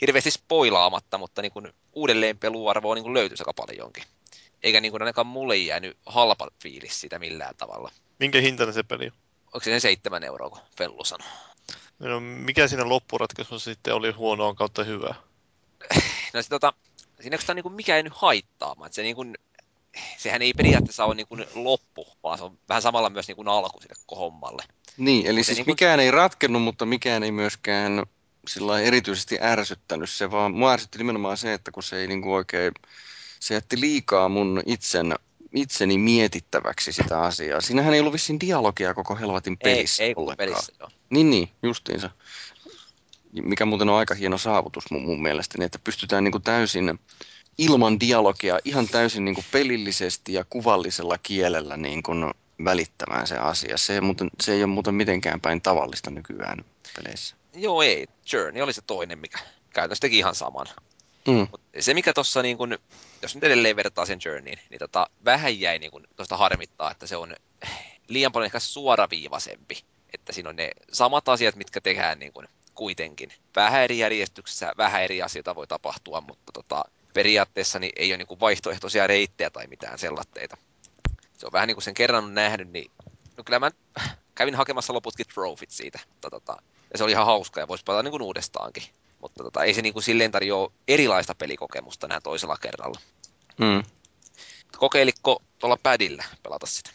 hirveästi 0.00 0.30
spoilaamatta, 0.30 1.18
mutta 1.18 1.42
niin 1.42 1.52
kuin, 1.52 1.72
uudelleen 1.92 2.38
peluarvoa 2.38 2.94
niin 2.94 3.02
kuin 3.02 3.14
löytyisi 3.14 3.42
aika 3.42 3.66
paljonkin. 3.66 4.04
Eikä 4.62 4.80
niin 4.80 4.92
kuin 4.92 5.02
ainakaan 5.02 5.26
mulle 5.26 5.56
jäänyt 5.56 5.98
halpa 6.06 6.48
fiilis 6.62 7.00
siitä 7.00 7.18
millään 7.18 7.56
tavalla. 7.56 7.90
Minkä 8.18 8.40
hintainen 8.40 8.74
se 8.74 8.82
peli 8.82 9.06
on? 9.06 9.12
Onko 9.46 9.60
se 9.64 9.80
seitsemän 9.80 10.24
euroa, 10.24 10.50
kun 10.50 10.60
Fellu 10.76 11.04
sanoi? 11.04 11.28
No, 11.98 12.20
mikä 12.20 12.68
siinä 12.68 12.88
loppuratkaisussa 12.88 13.70
sitten 13.70 13.94
oli 13.94 14.10
huonoa 14.10 14.54
kautta 14.54 14.84
hyvää? 14.84 15.14
No 16.34 16.42
se, 16.42 16.48
tota, 16.48 16.72
siinä 17.20 17.38
on 17.48 17.56
niin 17.56 17.62
kuin 17.62 17.74
mikä 17.74 17.96
ei 17.96 18.02
nyt 18.02 18.12
haittaamaan. 18.16 18.86
Että 18.86 18.96
se 18.96 19.02
niin 19.02 19.16
kuin, 19.16 19.34
sehän 20.16 20.42
ei 20.42 20.52
periaatteessa 20.54 21.04
ole 21.04 21.14
niin 21.14 21.28
kuin 21.28 21.46
loppu, 21.54 22.06
vaan 22.22 22.38
se 22.38 22.44
on 22.44 22.58
vähän 22.68 22.82
samalla 22.82 23.10
myös 23.10 23.28
niin 23.28 23.36
kuin 23.36 23.48
alku 23.48 23.80
sille 23.80 23.94
hommalle. 24.10 24.64
Niin, 24.96 25.26
eli 25.26 25.44
siis 25.44 25.58
niin 25.58 25.66
mikään 25.66 26.00
ei 26.00 26.10
ratkennut, 26.10 26.62
mutta 26.62 26.86
mikään 26.86 27.22
ei 27.22 27.32
myöskään 27.32 28.02
sillä 28.48 28.80
erityisesti 28.80 29.38
ärsyttänyt 29.42 30.10
se, 30.10 30.30
vaan 30.30 30.52
mua 30.54 30.72
ärsytti 30.72 30.98
nimenomaan 30.98 31.36
se, 31.36 31.52
että 31.52 31.70
kun 31.70 31.82
se 31.82 31.96
ei 31.96 32.06
niin 32.06 32.22
kuin 32.22 32.34
oikein, 32.34 32.72
se 33.40 33.54
jätti 33.54 33.80
liikaa 33.80 34.28
mun 34.28 34.62
itsen, 34.66 35.14
itseni 35.54 35.98
mietittäväksi 35.98 36.92
sitä 36.92 37.20
asiaa. 37.20 37.60
Siinähän 37.60 37.94
ei 37.94 38.00
ollut 38.00 38.12
vissiin 38.12 38.40
dialogia 38.40 38.94
koko 38.94 39.16
helvatin 39.16 39.58
pelissä 39.58 40.02
Ei, 40.02 40.08
ei 40.08 40.14
koko 40.14 40.34
pelissä, 40.36 40.72
joo. 40.80 40.88
Niin, 41.10 41.30
niin, 41.30 41.48
justiinsa. 41.62 42.10
Mikä 43.32 43.64
muuten 43.64 43.88
on 43.88 43.98
aika 43.98 44.14
hieno 44.14 44.38
saavutus 44.38 44.90
mun, 44.90 45.02
mun 45.02 45.22
mielestä, 45.22 45.58
niin 45.58 45.66
että 45.66 45.78
pystytään 45.84 46.24
niin 46.24 46.32
kuin 46.32 46.42
täysin 46.42 46.98
ilman 47.58 48.00
dialogia, 48.00 48.58
ihan 48.64 48.88
täysin 48.88 49.24
niin 49.24 49.34
kuin 49.34 49.44
pelillisesti 49.52 50.32
ja 50.32 50.44
kuvallisella 50.44 51.18
kielellä 51.18 51.76
niin 51.76 52.02
kuin 52.02 52.24
välittämään 52.64 53.26
se 53.26 53.38
asia. 53.38 53.76
Se 53.76 53.94
ei, 53.94 54.00
muuten, 54.00 54.30
se 54.40 54.52
ei 54.52 54.64
ole 54.64 54.72
muuten 54.72 54.94
mitenkään 54.94 55.40
päin 55.40 55.62
tavallista 55.62 56.10
nykyään 56.10 56.64
peleissä. 56.96 57.36
Joo, 57.54 57.82
ei. 57.82 58.06
Journey 58.32 58.62
oli 58.62 58.72
se 58.72 58.82
toinen, 58.86 59.18
mikä 59.18 59.38
käytännössä 59.70 60.00
teki 60.00 60.18
ihan 60.18 60.34
saman. 60.34 60.66
Mm. 61.28 61.46
Mut 61.50 61.60
se, 61.80 61.94
mikä 61.94 62.12
tuossa, 62.12 62.42
niin 62.42 62.58
kun, 62.58 62.78
jos 63.22 63.34
nyt 63.34 63.44
edelleen 63.44 63.76
vertaa 63.76 64.06
sen 64.06 64.18
Journeyin, 64.24 64.58
niin 64.70 64.78
tota, 64.78 65.06
vähän 65.24 65.60
jäi 65.60 65.78
niin 65.78 65.90
tuosta 66.16 66.36
harmittaa, 66.36 66.90
että 66.90 67.06
se 67.06 67.16
on 67.16 67.36
liian 68.08 68.32
paljon 68.32 68.46
ehkä 68.46 68.58
suoraviivaisempi. 68.58 69.84
Että 70.14 70.32
siinä 70.32 70.48
on 70.48 70.56
ne 70.56 70.70
samat 70.92 71.28
asiat, 71.28 71.56
mitkä 71.56 71.80
tehdään 71.80 72.18
niin 72.18 72.32
kun, 72.32 72.48
kuitenkin. 72.74 73.32
Vähän 73.56 73.82
eri 73.82 73.98
järjestyksessä, 73.98 74.72
vähän 74.76 75.02
eri 75.02 75.22
asioita 75.22 75.54
voi 75.54 75.66
tapahtua, 75.66 76.20
mutta 76.20 76.52
tota, 76.52 76.84
periaatteessa 77.14 77.78
niin 77.78 77.92
ei 77.96 78.12
ole 78.12 78.16
niin 78.16 78.40
vaihtoehtoisia 78.40 79.06
reittejä 79.06 79.50
tai 79.50 79.66
mitään 79.66 79.98
sellatteita. 79.98 80.56
Se 81.42 81.46
on 81.46 81.52
vähän 81.52 81.66
niin 81.66 81.76
kuin 81.76 81.84
sen 81.84 81.94
kerran 81.94 82.34
nähnyt, 82.34 82.70
niin 82.72 82.90
no 83.36 83.44
kyllä 83.44 83.58
mä 83.58 83.70
kävin 84.34 84.54
hakemassa 84.54 84.92
loputkin 84.92 85.26
trofit 85.34 85.70
siitä. 85.70 85.98
Tota, 86.20 86.56
ja 86.92 86.98
se 86.98 87.04
oli 87.04 87.12
ihan 87.12 87.26
hauska 87.26 87.60
ja 87.60 87.68
voisi 87.68 87.84
pelata 87.84 88.02
niin 88.02 88.10
kuin 88.10 88.22
uudestaankin. 88.22 88.82
Mutta 89.20 89.44
tota, 89.44 89.64
ei 89.64 89.74
se 89.74 89.82
niin 89.82 89.92
kuin 89.92 90.02
silleen 90.02 90.30
tarjoa 90.30 90.72
erilaista 90.88 91.34
pelikokemusta 91.34 92.08
näin 92.08 92.22
toisella 92.22 92.56
kerralla. 92.56 93.00
Mm. 93.58 93.82
Kokeiliko 94.76 95.42
tuolla 95.58 95.78
padillä 95.82 96.24
pelata 96.42 96.66
sitä? 96.66 96.90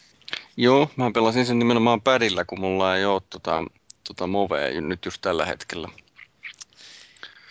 Joo, 0.56 0.90
mä 0.96 1.10
pelasin 1.14 1.46
sen 1.46 1.58
nimenomaan 1.58 2.00
padillä, 2.00 2.44
kun 2.44 2.60
mulla 2.60 2.96
ei 2.96 3.04
ole 3.04 3.22
tota, 3.30 3.64
tota 4.08 4.26
movea 4.26 4.80
nyt 4.80 5.04
just 5.04 5.20
tällä 5.20 5.46
hetkellä. 5.46 5.88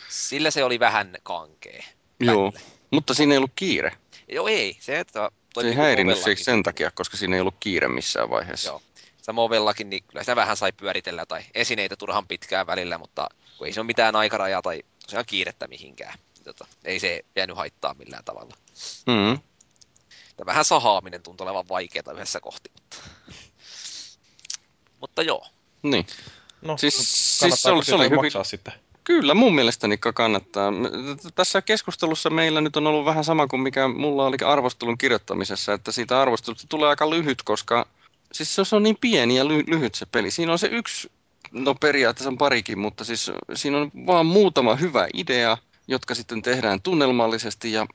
Sillä 0.09 0.51
se 0.51 0.63
oli 0.63 0.79
vähän 0.79 1.17
kankee. 1.23 1.83
Joo, 2.19 2.53
mutta 2.91 3.13
siinä 3.13 3.33
ei 3.33 3.37
ollut 3.37 3.51
kiire. 3.55 3.97
Joo, 4.27 4.47
ei. 4.47 4.77
Se, 4.79 4.99
että 4.99 5.31
se 5.61 5.67
ei 5.67 5.73
häirinnyt 5.75 6.17
se 6.17 6.35
sen 6.35 6.63
takia, 6.63 6.91
koska 6.91 7.17
siinä 7.17 7.35
ei 7.35 7.41
ollut 7.41 7.55
kiire 7.59 7.87
missään 7.87 8.29
vaiheessa. 8.29 8.69
Joo. 8.69 8.81
Sitä 9.17 9.33
movellakin, 9.33 9.89
niin 9.89 10.03
kyllä 10.03 10.23
sitä 10.23 10.35
vähän 10.35 10.57
sai 10.57 10.71
pyöritellä 10.71 11.25
tai 11.25 11.41
esineitä 11.55 11.95
turhan 11.95 12.27
pitkään 12.27 12.67
välillä, 12.67 12.97
mutta 12.97 13.29
kun 13.57 13.67
ei 13.67 13.73
se 13.73 13.79
ole 13.79 13.87
mitään 13.87 14.15
aikarajaa 14.15 14.61
tai 14.61 14.83
tosiaan 15.03 15.25
kiirettä 15.25 15.67
mihinkään. 15.67 16.19
Tota, 16.43 16.67
ei 16.83 16.99
se 16.99 17.25
jäänyt 17.35 17.57
haittaa 17.57 17.93
millään 17.93 18.23
tavalla. 18.23 18.55
Mm-hmm. 19.07 19.39
vähän 20.45 20.65
sahaaminen 20.65 21.23
tuntuu 21.23 21.47
olevan 21.47 21.69
vaikeaa 21.69 22.11
yhdessä 22.13 22.39
kohti. 22.39 22.71
Mutta, 22.73 22.97
mutta 25.01 25.21
joo. 25.21 25.47
Niin. 25.83 26.07
No, 26.61 26.77
Siis- 26.77 26.95
siis, 26.97 27.39
siis 27.39 27.61
se 27.63 27.69
oli- 27.71 27.85
se 27.85 27.95
oli 27.95 28.05
hyvin- 28.05 28.19
maksaa 28.19 28.43
sitten? 28.43 28.73
Kyllä, 29.07 29.33
mun 29.33 29.55
mielestäni 29.55 29.97
kannattaa. 29.97 30.71
Tässä 31.35 31.61
keskustelussa 31.61 32.29
meillä 32.29 32.61
nyt 32.61 32.77
on 32.77 32.87
ollut 32.87 33.05
vähän 33.05 33.23
sama 33.23 33.47
kuin 33.47 33.61
mikä 33.61 33.87
mulla 33.87 34.25
oli 34.25 34.37
arvostelun 34.45 34.97
kirjoittamisessa, 34.97 35.73
että 35.73 35.91
siitä 35.91 36.21
arvostelusta 36.21 36.67
tulee 36.69 36.89
aika 36.89 37.09
lyhyt, 37.09 37.43
koska 37.43 37.87
siis 38.31 38.55
se 38.55 38.75
on 38.75 38.83
niin 38.83 38.97
pieni 39.01 39.37
ja 39.37 39.43
ly- 39.43 39.63
lyhyt 39.67 39.95
se 39.95 40.05
peli. 40.05 40.31
Siinä 40.31 40.51
on 40.51 40.59
se 40.59 40.67
yksi, 40.67 41.11
no 41.51 41.75
periaatteessa 41.75 42.29
on 42.29 42.37
parikin, 42.37 42.79
mutta 42.79 43.03
siis 43.03 43.31
siinä 43.53 43.77
on 43.77 43.91
vaan 44.05 44.25
muutama 44.25 44.75
hyvä 44.75 45.07
idea, 45.13 45.57
jotka 45.87 46.15
sitten 46.15 46.41
tehdään 46.41 46.81
tunnelmallisesti 46.81 47.71
ja 47.71 47.87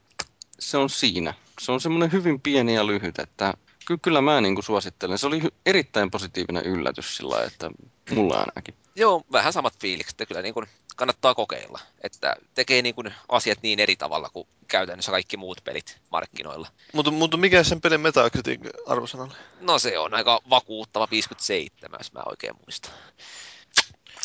se 0.59 0.77
on 0.77 0.91
siinä. 0.91 1.35
Se 1.61 1.73
on 1.73 1.81
semmoinen 1.81 2.13
hyvin 2.13 2.41
pieni 2.41 2.75
ja 2.75 2.87
lyhyt, 2.87 3.19
että 3.19 3.55
ky- 3.87 3.99
kyllä 3.99 4.21
mä 4.21 4.41
niin 4.41 4.55
kuin 4.55 4.65
suosittelen. 4.65 5.19
Se 5.19 5.27
oli 5.27 5.43
erittäin 5.67 6.11
positiivinen 6.11 6.65
yllätys 6.67 7.17
sillä 7.17 7.45
että 7.45 7.71
mulla 8.15 8.37
ainakin. 8.37 8.75
Joo, 8.97 9.23
vähän 9.33 9.53
samat 9.53 9.75
fiilikset, 9.81 10.29
kyllä 10.29 10.43
niin 10.43 10.55
kuin 10.55 10.67
kannattaa 10.97 11.35
kokeilla. 11.35 11.81
Että 12.03 12.37
tekee 12.55 12.83
niin 12.83 12.95
kuin 12.95 13.15
asiat 13.29 13.59
niin 13.63 13.81
eri 13.81 13.97
tavalla 13.97 14.29
kuin 14.29 14.49
käytännössä 14.69 15.11
kaikki 15.13 15.37
muut 15.37 15.61
pelit 15.65 16.01
markkinoilla. 16.11 16.69
Mutta, 16.93 17.11
mutta 17.11 17.37
mikä 17.37 17.63
sen 17.65 17.81
pelin 17.81 18.01
Metacritic 18.01 18.61
arvosana 18.87 19.23
oli? 19.23 19.33
No 19.61 19.79
se 19.79 19.99
on 19.99 20.15
aika 20.15 20.41
vakuuttava 20.51 21.09
57, 21.11 21.99
jos 22.01 22.13
mä 22.13 22.21
oikein 22.27 22.55
muistan. 22.67 22.93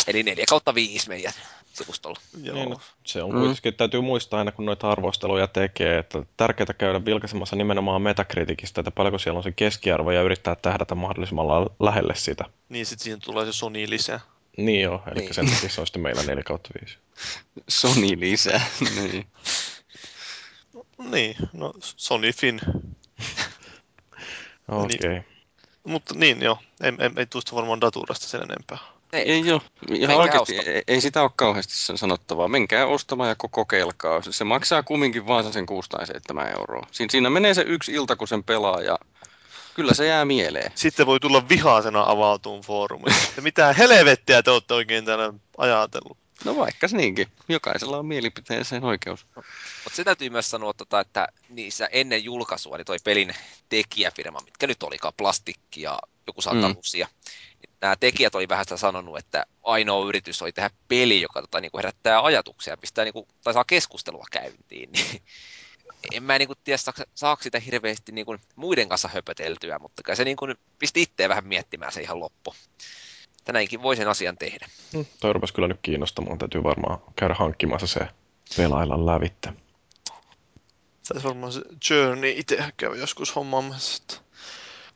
Eli 0.08 0.24
4 0.24 0.46
kautta 0.50 0.76
5 0.76 1.10
meidän 1.10 1.34
sivustolla. 1.74 2.20
Joo. 2.44 2.56
Niin, 2.56 2.70
no, 2.70 2.80
se 3.04 3.24
on 3.24 3.32
Mm. 3.34 3.40
kuitenkin, 3.40 3.74
täytyy 3.74 4.02
muistaa 4.02 4.40
aina 4.40 4.52
kun 4.52 4.66
noita 4.66 4.92
arvosteluja 4.92 5.48
tekee, 5.48 5.98
että 5.98 6.24
tärkeää 6.38 6.74
käydä 6.78 7.06
vilkaisemassa 7.06 7.56
nimenomaan 7.56 8.02
Metacriticistä, 8.02 8.82
että 8.82 8.92
paljonko 8.92 9.18
siellä 9.18 9.38
on 9.38 9.44
se 9.44 9.52
keskiarvo 9.52 10.12
ja 10.12 10.22
yrittää 10.22 10.56
tähdätä 10.56 10.96
mahdollisimman 10.96 11.46
lähelle 11.80 12.16
sitä. 12.16 12.46
Niin 12.70 12.86
sit 12.86 13.00
siihen 13.00 13.20
tulee 13.20 13.46
se 13.46 13.54
Sony 13.54 13.90
lisää. 13.90 14.20
Niin 14.58 14.82
joo, 14.82 15.04
eli 15.06 15.16
Niin. 15.16 15.26
niin. 15.26 15.34
sen 15.34 15.50
takia 15.50 15.70
se 15.70 15.82
on 15.82 15.88
sitten 15.88 16.02
meillä 16.02 16.24
4 16.24 16.44
kautta 16.44 16.70
5. 16.82 16.98
Sony 17.68 18.20
lisää. 18.20 18.62
niin. 19.02 19.28
Niin, 20.98 21.36
no 21.54 21.74
Sony 21.80 22.32
Fin. 22.32 22.62
Okei. 24.68 24.98
Okay. 25.00 25.22
Mutta 25.84 26.14
niin 26.18 26.42
joo, 26.42 26.58
ei, 26.82 26.92
ei, 27.00 27.10
ei 27.18 27.26
tuosta 27.26 27.56
varmaan 27.56 27.82
daturasta 27.82 28.28
sen 28.28 28.42
enempää. 28.42 28.78
Ei, 29.14 29.32
ei 29.32 29.46
joo. 29.46 29.62
Ihan 29.92 30.00
Menkää 30.00 30.18
oikeasti, 30.18 30.58
ei, 30.70 30.84
ei 30.88 31.02
sitä 31.02 31.22
ole 31.22 31.32
kauheasti 31.36 31.74
sanottavaa. 31.98 32.48
Menkää 32.48 32.86
ostamaan 32.86 33.30
ja 33.30 33.36
ko- 33.44 33.50
kokeilkaa. 33.52 34.22
Se 34.22 34.44
maksaa 34.44 34.84
kumminkin 34.84 35.28
vaan 35.28 35.54
sen 35.54 35.66
6 35.66 35.90
tai 35.90 36.08
7 36.08 36.48
euroa. 36.58 36.88
Siin, 36.92 37.10
siinä 37.10 37.30
menee 37.30 37.54
se 37.54 37.62
yksi 37.62 37.92
ilta, 37.92 38.16
kun 38.16 38.28
sen 38.28 38.44
pelaa 38.44 38.82
ja 38.82 39.00
kyllä 39.78 39.94
se 39.94 40.08
jää 40.08 40.26
mieleen. 40.26 40.72
Sitten 40.76 41.06
voi 41.06 41.20
tulla 41.20 41.50
vihaisena 41.50 42.04
avautuun 42.08 42.62
foorumiin. 42.62 43.16
Ja 43.36 43.42
mitä 43.42 43.74
helvettiä 43.74 44.44
te 44.44 44.52
olette 44.52 44.74
oikein 44.74 45.06
täällä 45.06 45.34
ajatellut? 45.58 46.18
No 46.46 46.56
vaikka 46.56 46.88
se 46.88 46.98
niinkin. 46.98 47.28
Jokaisella 47.50 47.98
on 47.98 48.06
mielipiteeseen 48.06 48.84
oikeus. 48.84 49.26
Mutta 49.36 49.94
se 49.94 50.04
täytyy 50.04 50.30
myös 50.30 50.50
sanoa, 50.50 50.74
tota, 50.74 51.00
että 51.00 51.28
niissä 51.50 51.90
ennen 51.92 52.24
julkaisua, 52.24 52.78
niin 52.78 52.86
toi 52.86 52.98
pelin 53.04 53.34
tekijäfirma, 53.70 54.40
mitkä 54.46 54.68
nyt 54.68 54.84
olikaan, 54.84 55.14
plastikki 55.18 55.82
ja 55.82 56.00
joku 56.28 56.42
saattaa 56.42 56.70
Mm. 56.70 56.76
Niin 56.94 57.70
nämä 57.82 57.96
tekijät 57.96 58.36
oli 58.36 58.50
vähän 58.50 58.66
sitä 58.66 58.78
sanonut, 58.78 59.18
että 59.18 59.46
ainoa 59.64 60.08
yritys 60.08 60.42
oli 60.42 60.52
tehdä 60.52 60.70
peli, 60.88 61.22
joka 61.22 61.42
tota, 61.42 61.62
niin 61.62 61.72
kuin 61.72 61.80
herättää 61.80 62.26
ajatuksia 62.26 62.74
ja 62.74 62.78
pistää, 62.78 63.06
niin 63.06 63.14
kuin, 63.14 63.28
tai 63.44 63.54
saa 63.54 63.66
keskustelua 63.66 64.26
käyntiin. 64.32 64.90
Niin 64.98 65.22
en 66.12 66.24
mä 66.24 66.38
niin 66.38 66.48
kuin, 66.48 66.60
tiedä, 66.64 66.78
saako, 66.78 67.04
saako 67.16 67.44
sitä 67.44 67.60
hirveästi 67.60 68.12
niin 68.12 68.26
kuin, 68.26 68.40
muiden 68.56 68.90
kanssa 68.90 69.10
höpöteltyä, 69.14 69.80
mutta 69.80 70.04
kai 70.04 70.16
se 70.16 70.24
niin 70.24 70.38
kuin, 70.38 70.56
pisti 70.80 71.02
itseä 71.02 71.30
vähän 71.30 71.48
miettimään 71.48 71.92
se 71.92 72.02
ihan 72.02 72.20
loppu. 72.20 72.56
Tänäänkin 73.44 73.82
voi 73.82 73.96
sen 73.96 74.08
asian 74.08 74.38
tehdä. 74.38 74.68
Mm, 74.94 75.06
Toi 75.20 75.34
rupesi 75.34 75.54
kyllä 75.54 75.68
nyt 75.68 75.80
kiinnostamaan. 75.82 76.38
Täytyy 76.38 76.64
varmaan 76.64 77.00
käydä 77.16 77.34
hankkimassa 77.34 77.88
se 77.88 78.00
pelailla 78.58 79.06
lävitte. 79.06 79.54
Taisi 81.08 81.28
varmaan 81.28 81.52
se 81.52 81.62
Journey 81.90 82.34
itse 82.36 82.64
käy 82.78 82.98
joskus 82.98 83.36
hommaamassa. 83.36 84.04
Että 84.04 84.28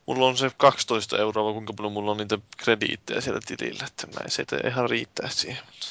mulla 0.06 0.26
on 0.26 0.36
se 0.36 0.50
12 0.56 1.18
euroa, 1.18 1.52
kuinka 1.52 1.72
paljon 1.72 1.92
mulla 1.92 2.10
on 2.10 2.16
niitä 2.16 2.38
krediittejä 2.56 3.20
siellä 3.20 3.40
tilillä, 3.46 3.84
että 3.86 4.06
mä 4.06 4.24
en 4.24 4.30
se 4.30 4.44
ei 4.52 4.70
ihan 4.70 4.90
riittää 4.90 5.28
siihen. 5.28 5.62
Mutta... 5.66 5.86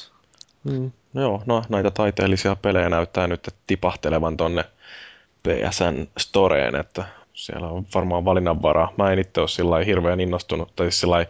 Mm. 0.64 0.92
Joo, 1.14 1.42
no 1.46 1.64
näitä 1.68 1.90
taiteellisia 1.90 2.56
pelejä 2.56 2.88
näyttää 2.88 3.26
nyt 3.26 3.54
tipahtelevan 3.66 4.36
tonne 4.36 4.64
PSN 5.48 6.06
Storeen, 6.18 6.74
että 6.74 7.04
siellä 7.34 7.68
on 7.68 7.86
varmaan 7.94 8.24
valinnanvaraa. 8.24 8.92
Mä 8.98 9.12
en 9.12 9.18
itse 9.18 9.40
ole 9.40 9.48
sillä 9.48 9.78
hirveän 9.78 10.20
innostunut, 10.20 10.76
tai 10.76 10.86
siis 10.86 11.00
sillä 11.00 11.26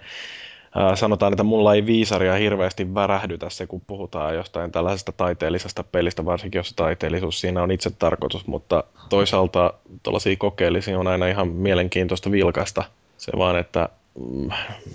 sanotaan, 0.95 1.33
että 1.33 1.43
mulla 1.43 1.75
ei 1.75 1.87
viisaria 1.87 2.35
hirveästi 2.35 2.95
värähdytä 2.95 3.51
se, 3.51 3.67
kun 3.67 3.83
puhutaan 3.87 4.35
jostain 4.35 4.73
tällaisesta 4.73 5.13
taiteellisesta 5.13 5.85
pelistä, 5.85 6.25
varsinkin 6.25 6.59
jos 6.59 6.73
taiteellisuus 6.73 7.41
siinä 7.41 7.63
on 7.63 7.71
itse 7.71 7.91
tarkoitus, 7.91 8.47
mutta 8.47 8.85
toisaalta 9.09 9.75
tuollaisia 10.03 10.37
kokeellisia 10.39 10.99
on 10.99 11.07
aina 11.07 11.27
ihan 11.27 11.49
mielenkiintoista 11.49 12.31
vilkaista. 12.31 12.85
Se 13.19 13.33
vaan, 13.39 13.59
että 13.59 13.89
mm, 14.19 14.51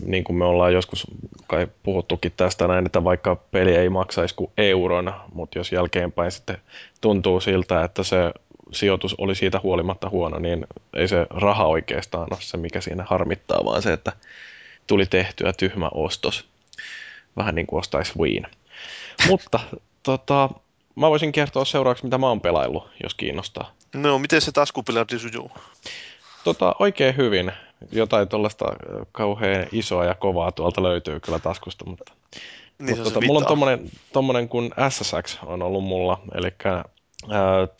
niin 0.05 0.23
kuin 0.23 0.37
me 0.37 0.45
ollaan 0.45 0.73
joskus 0.73 1.07
kai 1.47 1.67
puhuttukin 1.83 2.31
tästä 2.37 2.67
näin, 2.67 2.85
että 2.85 3.03
vaikka 3.03 3.35
peli 3.51 3.75
ei 3.75 3.89
maksaisi 3.89 4.35
kuin 4.35 4.51
euron, 4.57 5.13
mutta 5.33 5.59
jos 5.59 5.71
jälkeenpäin 5.71 6.31
sitten 6.31 6.57
tuntuu 7.01 7.39
siltä, 7.39 7.83
että 7.83 8.03
se 8.03 8.31
sijoitus 8.71 9.15
oli 9.17 9.35
siitä 9.35 9.59
huolimatta 9.63 10.09
huono, 10.09 10.39
niin 10.39 10.67
ei 10.95 11.07
se 11.07 11.27
raha 11.29 11.65
oikeastaan 11.65 12.27
ole 12.31 12.41
se, 12.41 12.57
mikä 12.57 12.81
siinä 12.81 13.05
harmittaa, 13.09 13.65
vaan 13.65 13.81
se, 13.81 13.93
että 13.93 14.11
tuli 14.87 15.05
tehtyä 15.05 15.53
tyhmä 15.53 15.89
ostos. 15.93 16.45
Vähän 17.37 17.55
niin 17.55 17.67
kuin 17.67 17.79
ostaisi 17.79 18.13
Wiin. 18.19 18.47
Mutta 19.29 19.59
tota, 20.03 20.49
mä 20.95 21.09
voisin 21.09 21.31
kertoa 21.31 21.65
seuraavaksi, 21.65 22.03
mitä 22.03 22.17
mä 22.17 22.27
oon 22.27 22.41
pelaillut, 22.41 22.89
jos 23.03 23.15
kiinnostaa. 23.15 23.71
No, 23.95 24.19
miten 24.19 24.41
se 24.41 24.51
taskupilari 24.51 25.19
sujuu? 25.19 25.51
Tota, 26.43 26.75
oikein 26.79 27.17
hyvin. 27.17 27.51
Jotain 27.91 28.27
tuollaista 28.27 28.65
ö, 28.65 29.05
kauhean 29.11 29.67
isoa 29.71 30.05
ja 30.05 30.15
kovaa 30.15 30.51
tuolta 30.51 30.83
löytyy 30.83 31.19
kyllä 31.19 31.39
taskusta, 31.39 31.85
mutta 31.85 32.13
Niin 32.79 32.89
Mut 32.89 32.95
se 32.95 33.01
on 33.01 33.13
tota, 33.13 33.25
mulla 33.25 33.39
on 33.39 33.45
tommonen, 33.45 33.91
tommonen 34.13 34.49
kuin 34.49 34.71
SSX 34.89 35.37
on 35.45 35.61
ollut 35.61 35.83
mulla, 35.83 36.21
eli 36.35 36.51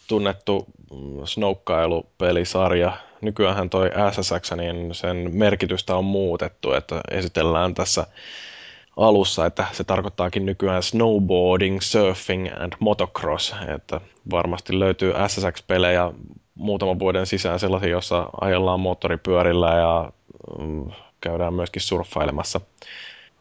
tunnettu 0.07 0.65
mm, 0.91 1.25
snoukkailupelisarja. 1.25 2.97
Nykyäänhän 3.21 3.69
toi 3.69 3.91
SSX, 4.11 4.51
niin 4.55 4.95
sen 4.95 5.29
merkitystä 5.33 5.95
on 5.95 6.05
muutettu, 6.05 6.73
että 6.73 7.01
esitellään 7.11 7.73
tässä 7.73 8.07
alussa, 8.97 9.45
että 9.45 9.65
se 9.71 9.83
tarkoittaakin 9.83 10.45
nykyään 10.45 10.83
snowboarding, 10.83 11.81
surfing 11.81 12.47
and 12.59 12.73
motocross, 12.79 13.55
että 13.75 14.01
varmasti 14.31 14.79
löytyy 14.79 15.13
SSX-pelejä 15.27 16.11
muutaman 16.55 16.99
vuoden 16.99 17.25
sisään 17.25 17.59
sellaisia, 17.59 17.89
joissa 17.89 18.29
ajellaan 18.41 18.79
moottoripyörillä 18.79 19.73
ja 19.73 20.11
mm, 20.59 20.91
käydään 21.21 21.53
myöskin 21.53 21.81
surffailemassa. 21.81 22.61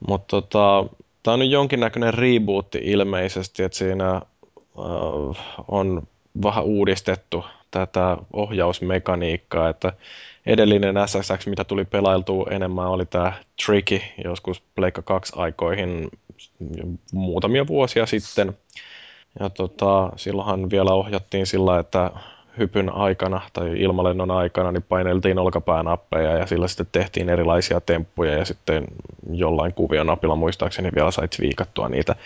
Mutta 0.09 0.27
tota, 0.27 0.85
tämä 1.23 1.33
on 1.33 1.39
nyt 1.39 1.51
jonkinnäköinen 1.51 2.15
rebootti 2.15 2.81
ilmeisesti, 2.83 3.63
että 3.63 3.79
siinä 3.79 4.23
on 5.69 6.03
vähän 6.43 6.65
uudistettu 6.65 7.45
tätä 7.71 8.17
ohjausmekaniikkaa, 8.33 9.69
että 9.69 9.93
edellinen 10.47 10.95
SSX, 11.07 11.47
mitä 11.47 11.65
tuli 11.65 11.85
pelailtua 11.85 12.47
enemmän, 12.51 12.89
oli 12.89 13.07
tämä 13.07 13.33
Tricky 13.67 14.01
joskus 14.25 14.63
Pleikka 14.75 15.03
2 15.03 15.33
aikoihin 15.37 16.09
muutamia 17.13 17.67
vuosia 17.67 18.07
sitten. 18.07 18.57
Ja 19.41 19.51
tota, 19.51 20.13
silloinhan 20.17 20.71
vielä 20.71 20.93
ohjattiin 20.93 21.47
sillä, 21.47 21.79
että 21.79 22.11
hypyn 22.59 22.93
aikana 22.93 23.41
tai 23.53 23.81
ilmalennon 23.81 24.31
aikana 24.31 24.73
niin 24.73 24.83
paineltiin 24.83 25.39
olkapäänappeja 25.39 26.39
ja 26.39 26.47
sillä 26.47 26.69
sitten 26.69 26.87
tehtiin 26.93 27.29
erilaisia 27.29 27.81
temppuja 27.81 28.33
ja 28.33 28.45
sitten 28.45 28.85
jollain 29.31 29.75
kuvionapilla 29.75 30.37
muistaakseni 30.37 30.91
vielä 30.95 31.11
sait 31.11 31.37
viikattua 31.41 31.89
niitä. 31.89 32.17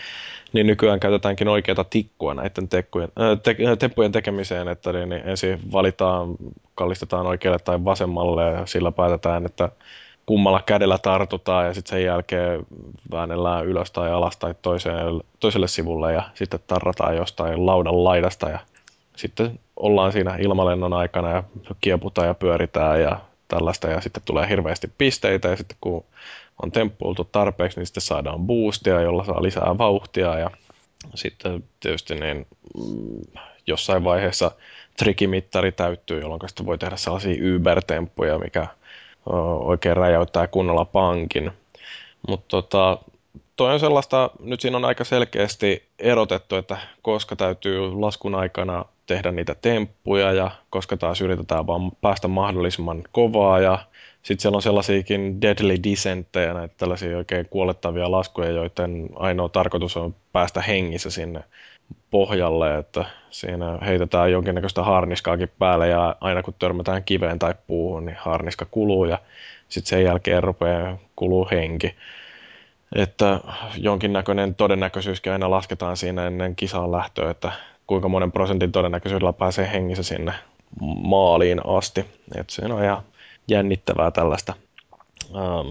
Niin 0.52 0.66
nykyään 0.66 1.00
käytetäänkin 1.00 1.48
oikeata 1.48 1.84
tikkua 1.84 2.34
näiden 2.34 2.68
tekkujen, 2.68 3.08
te, 3.42 3.56
temppujen 3.78 4.12
tekemiseen, 4.12 4.68
että 4.68 4.92
niin, 4.92 5.08
niin 5.08 5.28
ensin 5.28 5.60
valitaan, 5.72 6.34
kallistetaan 6.74 7.26
oikealle 7.26 7.58
tai 7.58 7.84
vasemmalle 7.84 8.44
ja 8.44 8.66
sillä 8.66 8.92
päätetään, 8.92 9.46
että 9.46 9.68
kummalla 10.26 10.62
kädellä 10.66 10.98
tartutaan 10.98 11.66
ja 11.66 11.74
sitten 11.74 11.90
sen 11.90 12.04
jälkeen 12.04 12.66
väännellään 13.10 13.66
ylös 13.66 13.90
tai 13.90 14.10
alas 14.10 14.36
tai 14.36 14.54
toiselle, 14.62 15.24
toiselle 15.40 15.68
sivulle 15.68 16.12
ja 16.12 16.22
sitten 16.34 16.60
tarrataan 16.66 17.16
jostain 17.16 17.66
laudan 17.66 18.04
laidasta 18.04 18.48
ja 18.48 18.58
sitten 19.16 19.58
ollaan 19.76 20.12
siinä 20.12 20.36
ilmalennon 20.36 20.92
aikana 20.92 21.30
ja 21.30 21.42
kieputaan 21.80 22.28
ja 22.28 22.34
pyöritään 22.34 23.00
ja 23.00 23.20
tällaista 23.48 23.88
ja 23.88 24.00
sitten 24.00 24.22
tulee 24.24 24.48
hirveästi 24.48 24.90
pisteitä 24.98 25.48
ja 25.48 25.56
sitten 25.56 25.76
kun 25.80 26.04
on 26.62 26.72
temppuiltu 26.72 27.24
tarpeeksi, 27.24 27.78
niin 27.78 27.86
sitten 27.86 28.00
saadaan 28.00 28.40
boostia, 28.40 29.00
jolla 29.00 29.24
saa 29.24 29.42
lisää 29.42 29.78
vauhtia 29.78 30.38
ja 30.38 30.50
sitten 31.14 31.64
tietysti 31.80 32.14
niin 32.14 32.46
mm, 32.76 33.40
jossain 33.66 34.04
vaiheessa 34.04 34.50
trikimittari 34.98 35.72
täyttyy, 35.72 36.20
jolloin 36.20 36.40
sitten 36.46 36.66
voi 36.66 36.78
tehdä 36.78 36.96
sellaisia 36.96 37.56
Uber-temppuja, 37.56 38.38
mikä 38.38 38.66
oikein 39.60 39.96
räjäyttää 39.96 40.46
kunnolla 40.46 40.84
pankin. 40.84 41.50
Mutta 42.28 42.46
tota, 42.48 42.98
toi 43.56 43.72
on 43.72 43.80
sellaista, 43.80 44.30
nyt 44.40 44.60
siinä 44.60 44.76
on 44.76 44.84
aika 44.84 45.04
selkeästi 45.04 45.88
erotettu, 45.98 46.56
että 46.56 46.78
koska 47.02 47.36
täytyy 47.36 48.00
laskun 48.00 48.34
aikana 48.34 48.84
tehdä 49.06 49.32
niitä 49.32 49.54
temppuja 49.54 50.32
ja 50.32 50.50
koska 50.70 50.96
taas 50.96 51.20
yritetään 51.20 51.66
vaan 51.66 51.92
päästä 52.00 52.28
mahdollisimman 52.28 53.02
kovaa 53.12 53.60
ja 53.60 53.78
sitten 54.22 54.42
siellä 54.42 54.56
on 54.56 54.62
sellaisiakin 54.62 55.40
deadly 55.42 55.76
descentteja, 55.82 56.54
näitä 56.54 56.74
tällaisia 56.78 57.16
oikein 57.16 57.46
kuolettavia 57.50 58.10
laskuja, 58.10 58.50
joiden 58.50 59.08
ainoa 59.16 59.48
tarkoitus 59.48 59.96
on 59.96 60.14
päästä 60.32 60.60
hengissä 60.60 61.10
sinne 61.10 61.44
pohjalle, 62.10 62.78
että 62.78 63.04
siinä 63.30 63.78
heitetään 63.86 64.32
jonkinnäköistä 64.32 64.82
harniskaakin 64.82 65.50
päälle 65.58 65.88
ja 65.88 66.16
aina 66.20 66.42
kun 66.42 66.54
törmätään 66.58 67.04
kiveen 67.04 67.38
tai 67.38 67.54
puuhun, 67.66 68.04
niin 68.04 68.16
harniska 68.20 68.66
kuluu 68.70 69.04
ja 69.04 69.18
sitten 69.68 69.88
sen 69.88 70.04
jälkeen 70.04 70.42
rupeaa 70.42 70.98
kuluu 71.16 71.48
henki. 71.50 71.94
Että 72.94 73.40
jonkinnäköinen 73.76 74.54
todennäköisyyskin 74.54 75.32
aina 75.32 75.50
lasketaan 75.50 75.96
siinä 75.96 76.26
ennen 76.26 76.56
kisaan 76.56 76.92
lähtöä, 76.92 77.30
että 77.30 77.52
kuinka 77.86 78.08
monen 78.08 78.32
prosentin 78.32 78.72
todennäköisyydellä 78.72 79.32
pääsee 79.32 79.70
hengissä 79.72 80.02
sinne 80.02 80.32
maaliin 81.02 81.60
asti. 81.66 82.00
Että 82.34 82.52
siinä 82.52 82.74
on 82.74 82.84
ihan 82.84 83.02
jännittävää 83.50 84.10
tällaista 84.10 84.54
ähm, 85.36 85.68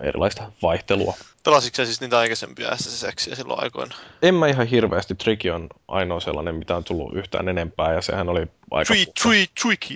erilaista 0.00 0.52
vaihtelua. 0.62 1.14
Pelasitko 1.44 1.84
siis 1.84 2.00
niitä 2.00 2.18
aikaisempia 2.18 2.76
SSXiä 2.76 3.34
silloin 3.34 3.62
aikoina? 3.62 3.94
En 4.22 4.34
mä 4.34 4.46
ihan 4.46 4.66
hirveästi. 4.66 5.14
Tricky 5.14 5.50
on 5.50 5.68
ainoa 5.88 6.20
sellainen, 6.20 6.54
mitä 6.54 6.76
on 6.76 6.84
tullut 6.84 7.14
yhtään 7.14 7.48
enempää, 7.48 7.94
ja 7.94 8.02
sehän 8.02 8.28
oli 8.28 8.46
aika... 8.70 8.94
Tree, 8.94 9.06
tree, 9.22 9.46
tricky. 9.62 9.94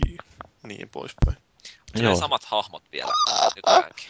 Niin 0.62 0.88
poispäin. 0.88 1.37
Joo. 1.95 2.05
Joo. 2.05 2.16
samat 2.16 2.45
hahmot 2.45 2.83
vielä 2.93 3.12
nykyäänkin. 3.57 4.05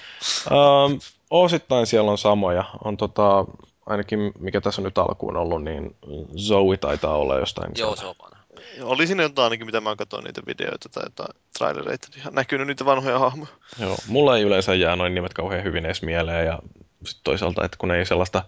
Ähm, 0.47 0.99
osittain 1.31 1.87
siellä 1.87 2.11
on 2.11 2.19
samoja. 2.19 2.65
On 2.85 2.97
tota, 2.97 3.45
ainakin 3.87 4.33
mikä 4.39 4.61
tässä 4.61 4.81
on 4.81 4.85
nyt 4.85 4.99
alkuun 4.99 5.37
ollut, 5.37 5.65
niin 5.65 5.97
Zoe 6.39 6.77
taitaa 6.77 7.17
olla 7.17 7.39
jostain 7.39 7.73
Joo, 7.77 7.97
sieltä 7.97 8.01
se 8.01 8.07
on 8.07 8.15
vanha. 8.23 8.40
Oli 8.83 9.07
siinä 9.07 9.23
jotain 9.23 9.45
ainakin, 9.45 9.67
mitä 9.67 9.81
mä 9.81 9.97
katsoin 9.97 10.25
niitä 10.25 10.43
videoita 10.47 10.89
tai 10.89 11.03
jotain 11.07 11.37
trailereita, 11.59 12.09
niin 12.11 12.19
ihan 12.21 12.35
näkynyt 12.35 12.67
niitä 12.67 12.85
vanhoja 12.85 13.19
hahmoja. 13.19 13.51
Joo, 13.79 13.97
mulla 14.07 14.37
ei 14.37 14.43
yleensä 14.43 14.75
jää 14.75 14.97
noin 14.97 15.15
nimet 15.15 15.35
kauhean 15.35 15.65
hyvin 15.65 15.87
edes 15.87 16.03
mieleen 16.03 16.47
ja 16.47 16.59
sit 17.07 17.21
toisaalta, 17.25 17.65
että 17.65 17.77
kun 17.77 17.91
ei 17.91 18.07
sellaista 18.07 18.43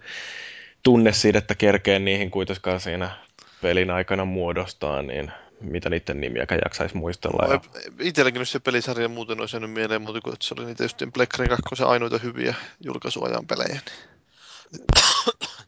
tunne 0.83 1.13
siitä, 1.13 1.39
että 1.39 1.55
kerkee 1.55 1.99
niihin 1.99 2.31
kuitenkaan 2.31 2.81
siinä 2.81 3.11
pelin 3.63 3.91
aikana 3.91 4.25
muodostaa, 4.25 5.03
niin 5.03 5.33
mitä 5.61 5.91
niiden 5.91 6.21
nimiäkään 6.21 6.61
jaksaisi 6.65 6.97
muistella. 6.97 7.53
Ja... 7.55 7.61
Itselläkin 8.01 8.39
nyt 8.39 8.49
se 8.49 8.61
pelisarja 8.61 9.09
muuten 9.09 9.41
olisi 9.41 9.57
jäänyt 9.57 9.71
mieleen, 9.71 10.03
mutta 10.03 10.21
kun 10.21 10.37
se 10.41 10.55
oli 10.59 10.67
niitä 10.67 10.85
just 10.85 11.03
Black 11.13 11.33
2 11.49 11.85
ainoita 11.85 12.19
hyviä 12.19 12.55
julkaisuajan 12.81 13.47
pelejä. 13.47 13.81
Niin... 14.73 14.83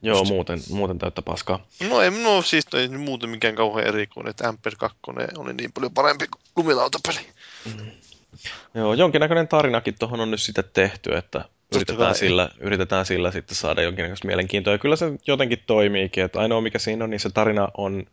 Joo, 0.04 0.24
muuten, 0.24 0.60
muuten 0.70 0.98
täyttä 0.98 1.22
paskaa. 1.22 1.66
No 1.88 2.02
ei 2.02 2.10
no, 2.10 2.42
siis 2.42 2.64
ei 2.74 2.88
muuten 2.88 3.30
mikään 3.30 3.54
kauhean 3.54 3.86
erikoinen, 3.88 4.30
että 4.30 4.48
Amper 4.48 4.74
2 4.78 4.98
oli 5.36 5.52
niin 5.52 5.72
paljon 5.72 5.92
parempi 5.92 6.26
kuin 6.26 6.42
lumilautapeli. 6.56 7.20
Mm. 7.64 7.90
Joo, 8.74 8.94
jonkinnäköinen 8.94 9.48
tarinakin 9.48 9.94
tuohon 9.98 10.20
on 10.20 10.30
nyt 10.30 10.40
sitten 10.40 10.64
tehty, 10.72 11.16
että 11.16 11.44
yritetään 11.74 12.14
sillä, 12.14 12.48
yritetään 12.60 13.06
sillä 13.06 13.30
sitten 13.30 13.56
saada 13.56 13.82
jonkinnäköistä 13.82 14.26
mielenkiintoa. 14.26 14.74
Ja 14.74 14.78
kyllä 14.78 14.96
se 14.96 15.06
jotenkin 15.26 15.62
toimiikin, 15.66 16.24
että 16.24 16.40
ainoa 16.40 16.60
mikä 16.60 16.78
siinä 16.78 17.04
on, 17.04 17.10
niin 17.10 17.20
se 17.20 17.30
tarina 17.30 17.68
on, 17.76 18.06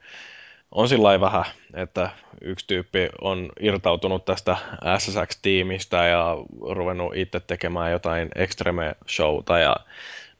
on 0.71 0.89
sillä 0.89 1.21
vähän, 1.21 1.45
että 1.73 2.09
yksi 2.41 2.67
tyyppi 2.67 3.09
on 3.21 3.49
irtautunut 3.59 4.25
tästä 4.25 4.57
SSX-tiimistä 4.97 6.05
ja 6.07 6.37
ruvennut 6.61 7.15
itse 7.15 7.39
tekemään 7.39 7.91
jotain 7.91 8.29
extreme-showta 8.35 9.59
ja 9.59 9.75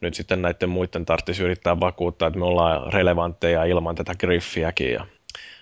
nyt 0.02 0.14
sitten 0.14 0.42
näiden 0.42 0.68
muiden 0.68 1.06
tarvitsisi 1.06 1.42
yrittää 1.42 1.80
vakuuttaa, 1.80 2.28
että 2.28 2.38
me 2.38 2.44
ollaan 2.44 2.92
relevantteja 2.92 3.64
ilman 3.64 3.94
tätä 3.94 4.14
griffiäkin. 4.14 4.92
Ja 4.92 5.06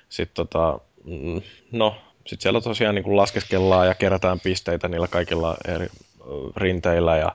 sitten 0.08 0.34
tota, 0.34 0.78
mm, 1.04 1.42
no, 1.72 1.94
sitten 2.16 2.42
siellä 2.42 2.60
tosiaan 2.60 2.94
niin 2.94 3.16
laskeskellaan 3.16 3.86
ja 3.86 3.94
kerätään 3.94 4.40
pisteitä 4.40 4.88
niillä 4.88 5.08
kaikilla 5.08 5.56
eri 5.68 5.86
rinteillä 6.56 7.16
ja, 7.16 7.32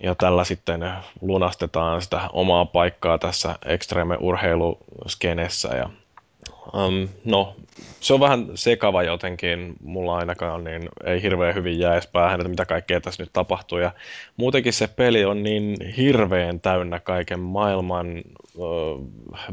ja 0.00 0.14
tällä 0.14 0.44
sitten 0.44 0.92
lunastetaan 1.20 2.02
sitä 2.02 2.20
omaa 2.32 2.64
paikkaa 2.64 3.18
tässä 3.18 3.58
extreme-urheiluskenessä 3.64 5.76
ja 5.76 5.90
Um, 6.74 7.08
no, 7.24 7.56
se 8.00 8.14
on 8.14 8.20
vähän 8.20 8.46
sekava 8.54 9.02
jotenkin, 9.02 9.74
mulla 9.82 10.16
ainakaan 10.16 10.64
niin 10.64 10.88
ei 11.04 11.22
hirveän 11.22 11.54
hyvin 11.54 11.78
jää 11.78 11.92
edes 11.92 12.06
päähän, 12.06 12.40
että 12.40 12.48
mitä 12.48 12.64
kaikkea 12.64 13.00
tässä 13.00 13.22
nyt 13.22 13.32
tapahtuu. 13.32 13.78
Ja 13.78 13.92
muutenkin 14.36 14.72
se 14.72 14.86
peli 14.86 15.24
on 15.24 15.42
niin 15.42 15.76
hirveän 15.96 16.60
täynnä 16.60 17.00
kaiken 17.00 17.40
maailman 17.40 18.22
uh, 18.54 19.06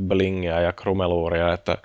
blingiä 0.08 0.62
ja 0.62 0.74
krumeluuria, 0.74 1.54
että 1.54 1.78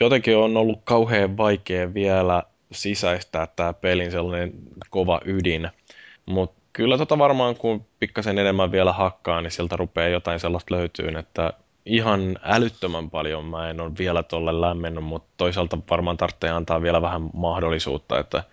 jotenkin 0.00 0.36
on 0.36 0.56
ollut 0.56 0.80
kauhean 0.84 1.36
vaikea 1.36 1.94
vielä 1.94 2.42
sisäistää 2.72 3.46
tämä 3.46 3.72
pelin 3.72 4.10
sellainen 4.10 4.52
kova 4.90 5.20
ydin. 5.24 5.68
Mutta 6.26 6.58
kyllä 6.72 6.98
tota 6.98 7.18
varmaan 7.18 7.56
kun 7.56 7.86
pikkasen 8.00 8.38
enemmän 8.38 8.72
vielä 8.72 8.92
hakkaa, 8.92 9.40
niin 9.42 9.50
sieltä 9.50 9.76
rupeaa 9.76 10.08
jotain 10.08 10.40
sellaista 10.40 10.74
löytyy, 10.74 11.08
että 11.18 11.52
ihan 11.88 12.38
älyttömän 12.42 13.10
paljon 13.10 13.44
mä 13.44 13.70
en 13.70 13.80
ole 13.80 13.92
vielä 13.98 14.22
tuolle 14.22 14.60
lämmennyt, 14.60 15.04
mutta 15.04 15.28
toisaalta 15.36 15.78
varmaan 15.90 16.16
tarvitsee 16.16 16.50
antaa 16.50 16.82
vielä 16.82 17.02
vähän 17.02 17.30
mahdollisuutta, 17.32 18.18
että 18.18 18.44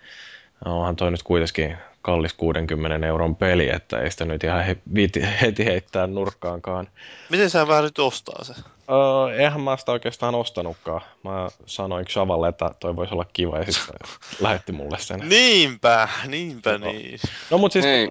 onhan 0.64 0.96
toi 0.96 1.10
nyt 1.10 1.22
kuitenkin 1.22 1.76
kallis 2.02 2.34
60 2.34 3.06
euron 3.06 3.36
peli, 3.36 3.68
että 3.68 4.00
ei 4.00 4.10
sitä 4.10 4.24
nyt 4.24 4.44
ihan 4.44 4.64
he, 4.64 4.76
viiti, 4.94 5.22
heti 5.42 5.64
heittää 5.64 6.06
nurkkaankaan. 6.06 6.88
Miten 7.30 7.50
sä 7.50 7.66
nyt 7.82 7.98
ostaa 7.98 8.44
se? 8.44 8.54
Öö, 8.90 9.36
eihän 9.36 9.60
mä 9.60 9.76
sitä 9.76 9.92
oikeastaan 9.92 10.34
ostanutkaan. 10.34 11.00
Mä 11.24 11.48
sanoin 11.66 12.06
Xavalle, 12.06 12.48
että 12.48 12.70
toi 12.80 12.96
voisi 12.96 13.14
olla 13.14 13.26
kiva 13.32 13.58
ja 13.58 13.72
sitten 13.72 13.96
lähetti 14.40 14.72
mulle 14.72 14.98
sen. 14.98 15.20
Niinpä, 15.28 16.08
niinpä 16.26 16.78
no. 16.78 16.86
niin. 16.86 17.18
No 17.50 17.58
mut 17.58 17.72
siis... 17.72 17.84
Hei, 17.84 18.08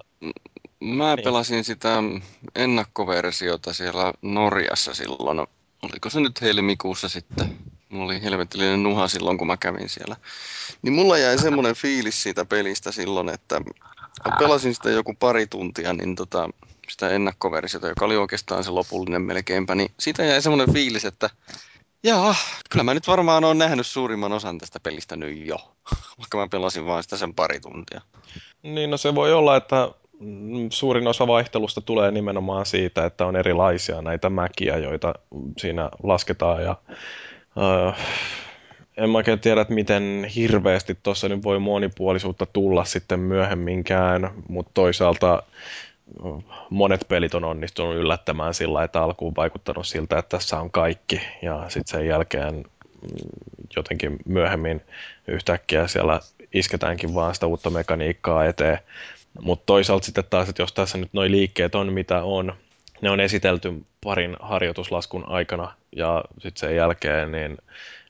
Mä 0.80 1.16
niin. 1.16 1.24
pelasin 1.24 1.64
sitä 1.64 2.02
ennakkoversiota 2.54 3.72
siellä 3.72 4.12
Norjassa 4.22 4.94
silloin. 4.94 5.46
Oliko 5.82 6.10
se 6.10 6.20
nyt 6.20 6.40
helmikuussa 6.40 7.08
sitten? 7.08 7.58
Mulla 7.88 8.04
oli 8.04 8.22
helvetillinen 8.22 8.82
nuha 8.82 9.08
silloin, 9.08 9.38
kun 9.38 9.46
mä 9.46 9.56
kävin 9.56 9.88
siellä. 9.88 10.16
Niin 10.82 10.92
mulla 10.92 11.18
jäi 11.18 11.38
semmoinen 11.38 11.74
fiilis 11.74 12.22
siitä 12.22 12.44
pelistä 12.44 12.92
silloin, 12.92 13.28
että 13.28 13.60
mä 14.24 14.36
pelasin 14.38 14.74
sitä 14.74 14.90
joku 14.90 15.14
pari 15.14 15.46
tuntia, 15.46 15.92
niin 15.92 16.16
tota, 16.16 16.48
sitä 16.88 17.10
ennakkoversiota, 17.10 17.88
joka 17.88 18.04
oli 18.04 18.16
oikeastaan 18.16 18.64
se 18.64 18.70
lopullinen 18.70 19.22
melkeinpä, 19.22 19.74
niin 19.74 19.90
siitä 20.00 20.24
jäi 20.24 20.42
semmoinen 20.42 20.72
fiilis, 20.74 21.04
että 21.04 21.30
jaa, 22.02 22.34
kyllä 22.70 22.82
mä 22.82 22.94
nyt 22.94 23.06
varmaan 23.06 23.44
oon 23.44 23.58
nähnyt 23.58 23.86
suurimman 23.86 24.32
osan 24.32 24.58
tästä 24.58 24.80
pelistä 24.80 25.16
nyt 25.16 25.46
jo, 25.46 25.56
vaikka 26.18 26.38
mä 26.38 26.48
pelasin 26.48 26.86
vaan 26.86 27.02
sitä 27.02 27.16
sen 27.16 27.34
pari 27.34 27.60
tuntia. 27.60 28.00
Niin, 28.62 28.90
no 28.90 28.96
se 28.96 29.14
voi 29.14 29.32
olla, 29.32 29.56
että 29.56 29.90
suurin 30.70 31.06
osa 31.06 31.26
vaihtelusta 31.26 31.80
tulee 31.80 32.10
nimenomaan 32.10 32.66
siitä, 32.66 33.04
että 33.04 33.26
on 33.26 33.36
erilaisia 33.36 34.02
näitä 34.02 34.30
mäkiä, 34.30 34.76
joita 34.76 35.14
siinä 35.58 35.90
lasketaan. 36.02 36.62
Ja, 36.62 36.76
äh, 37.58 37.96
en 38.96 39.10
mä 39.10 39.18
oikein 39.18 39.40
tiedä, 39.40 39.60
että 39.60 39.74
miten 39.74 40.26
hirveästi 40.36 40.98
tuossa 41.02 41.28
nyt 41.28 41.44
voi 41.44 41.58
monipuolisuutta 41.58 42.46
tulla 42.46 42.84
sitten 42.84 43.20
myöhemminkään, 43.20 44.30
mutta 44.48 44.70
toisaalta 44.74 45.42
monet 46.70 47.04
pelit 47.08 47.34
on 47.34 47.44
onnistunut 47.44 47.96
yllättämään 47.96 48.54
sillä, 48.54 48.84
että 48.84 49.02
alkuun 49.02 49.36
vaikuttanut 49.36 49.86
siltä, 49.86 50.18
että 50.18 50.36
tässä 50.38 50.60
on 50.60 50.70
kaikki, 50.70 51.20
ja 51.42 51.64
sitten 51.68 51.98
sen 51.98 52.06
jälkeen 52.06 52.54
mm, 52.54 52.64
jotenkin 53.76 54.16
myöhemmin 54.26 54.80
yhtäkkiä 55.26 55.86
siellä 55.86 56.20
isketäänkin 56.54 57.14
vaan 57.14 57.34
sitä 57.34 57.46
uutta 57.46 57.70
mekaniikkaa 57.70 58.44
eteen. 58.44 58.78
Mutta 59.40 59.66
toisaalta 59.66 60.06
sitten 60.06 60.24
taas, 60.30 60.48
että 60.48 60.62
jos 60.62 60.72
tässä 60.72 60.98
nyt 60.98 61.12
nuo 61.12 61.24
liikkeet 61.24 61.74
on 61.74 61.92
mitä 61.92 62.22
on, 62.22 62.54
ne 63.00 63.10
on 63.10 63.20
esitelty 63.20 63.72
parin 64.04 64.36
harjoituslaskun 64.40 65.28
aikana 65.28 65.72
ja 65.96 66.24
sitten 66.32 66.60
sen 66.60 66.76
jälkeen 66.76 67.32
niin 67.32 67.58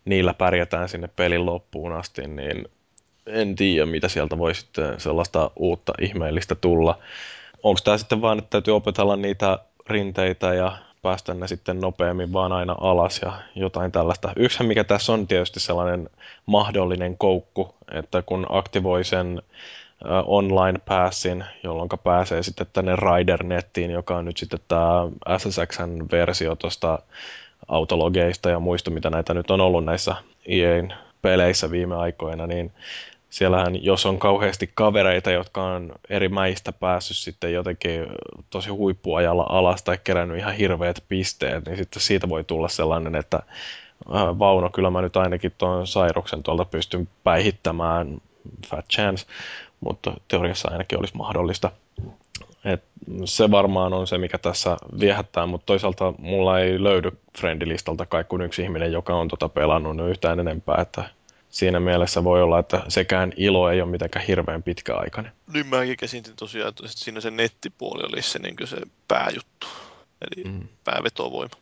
niillä 0.04 0.34
pärjätään 0.34 0.88
sinne 0.88 1.08
pelin 1.16 1.46
loppuun 1.46 1.92
asti, 1.92 2.28
niin 2.28 2.68
en 3.26 3.56
tiedä, 3.56 3.86
mitä 3.86 4.08
sieltä 4.08 4.38
voi 4.38 4.54
sitten 4.54 5.00
sellaista 5.00 5.50
uutta 5.56 5.92
ihmeellistä 6.00 6.54
tulla. 6.54 6.98
Onko 7.62 7.80
tämä 7.84 7.98
sitten 7.98 8.20
vaan, 8.20 8.38
että 8.38 8.50
täytyy 8.50 8.76
opetella 8.76 9.16
niitä 9.16 9.58
rinteitä 9.88 10.54
ja 10.54 10.78
päästä 11.02 11.34
ne 11.34 11.48
sitten 11.48 11.80
nopeammin 11.80 12.32
vaan 12.32 12.52
aina 12.52 12.76
alas 12.80 13.20
ja 13.22 13.32
jotain 13.54 13.92
tällaista. 13.92 14.32
Yksi 14.36 14.62
mikä 14.62 14.84
tässä 14.84 15.12
on 15.12 15.26
tietysti 15.26 15.60
sellainen 15.60 16.10
mahdollinen 16.46 17.18
koukku, 17.18 17.74
että 17.92 18.22
kun 18.22 18.46
aktivoi 18.48 19.04
sen 19.04 19.42
online 20.26 20.78
passin, 20.88 21.44
jolloin 21.62 21.88
pääsee 22.04 22.42
sitten 22.42 22.66
tänne 22.72 22.96
Rider-nettiin, 22.96 23.90
joka 23.90 24.16
on 24.16 24.24
nyt 24.24 24.36
sitten 24.36 24.60
tämä 24.68 25.08
SSXn-versio 25.38 26.56
tuosta 26.56 26.98
autologeista 27.68 28.50
ja 28.50 28.60
muista, 28.60 28.90
mitä 28.90 29.10
näitä 29.10 29.34
nyt 29.34 29.50
on 29.50 29.60
ollut 29.60 29.84
näissä 29.84 30.14
EA'n 30.48 30.94
peleissä 31.22 31.70
viime 31.70 31.96
aikoina, 31.96 32.46
niin 32.46 32.72
siellähän, 33.30 33.84
jos 33.84 34.06
on 34.06 34.18
kauheasti 34.18 34.70
kavereita, 34.74 35.30
jotka 35.30 35.64
on 35.64 35.92
eri 36.10 36.28
mäistä 36.28 36.72
päässyt 36.72 37.16
sitten 37.16 37.52
jotenkin 37.52 38.06
tosi 38.50 38.70
huippuajalla 38.70 39.46
alas 39.48 39.82
tai 39.82 39.98
kerännyt 40.04 40.38
ihan 40.38 40.54
hirveät 40.54 41.04
pisteet, 41.08 41.66
niin 41.66 41.76
sitten 41.76 42.02
siitä 42.02 42.28
voi 42.28 42.44
tulla 42.44 42.68
sellainen, 42.68 43.14
että 43.14 43.42
Vauno, 44.38 44.70
kyllä 44.70 44.90
mä 44.90 45.02
nyt 45.02 45.16
ainakin 45.16 45.52
tuon 45.58 45.86
sairuksen 45.86 46.42
tuolta 46.42 46.64
pystyn 46.64 47.08
päihittämään, 47.24 48.20
fat 48.66 48.88
chance, 48.88 49.26
mutta 49.80 50.14
teoriassa 50.28 50.68
ainakin 50.70 50.98
olisi 50.98 51.16
mahdollista. 51.16 51.70
Et 52.64 52.84
se 53.24 53.50
varmaan 53.50 53.92
on 53.92 54.06
se, 54.06 54.18
mikä 54.18 54.38
tässä 54.38 54.76
viehättää, 55.00 55.46
mutta 55.46 55.66
toisaalta 55.66 56.14
mulla 56.18 56.60
ei 56.60 56.82
löydy 56.82 57.10
friendilistalta 57.38 58.06
kai 58.06 58.24
kuin 58.24 58.42
yksi 58.42 58.62
ihminen, 58.62 58.92
joka 58.92 59.14
on 59.14 59.28
tota 59.28 59.48
pelannut 59.48 60.10
yhtään 60.10 60.40
enempää, 60.40 60.76
että 60.82 61.04
siinä 61.50 61.80
mielessä 61.80 62.24
voi 62.24 62.42
olla, 62.42 62.58
että 62.58 62.82
sekään 62.88 63.32
ilo 63.36 63.70
ei 63.70 63.80
ole 63.80 63.90
mitenkään 63.90 64.24
hirveän 64.24 64.62
pitkäaikainen. 64.62 65.32
Niin 65.52 65.66
mäkin 65.66 65.96
käsitin 65.96 66.36
tosiaan, 66.36 66.68
että 66.68 66.82
siinä 66.86 67.20
se 67.20 67.30
nettipuoli 67.30 68.02
olisi 68.12 68.30
se, 68.30 68.38
niin 68.38 68.56
se 68.64 68.76
pääjuttu, 69.08 69.66
eli 70.20 70.44
mm. 70.44 70.68
päävetovoima. 70.84 71.56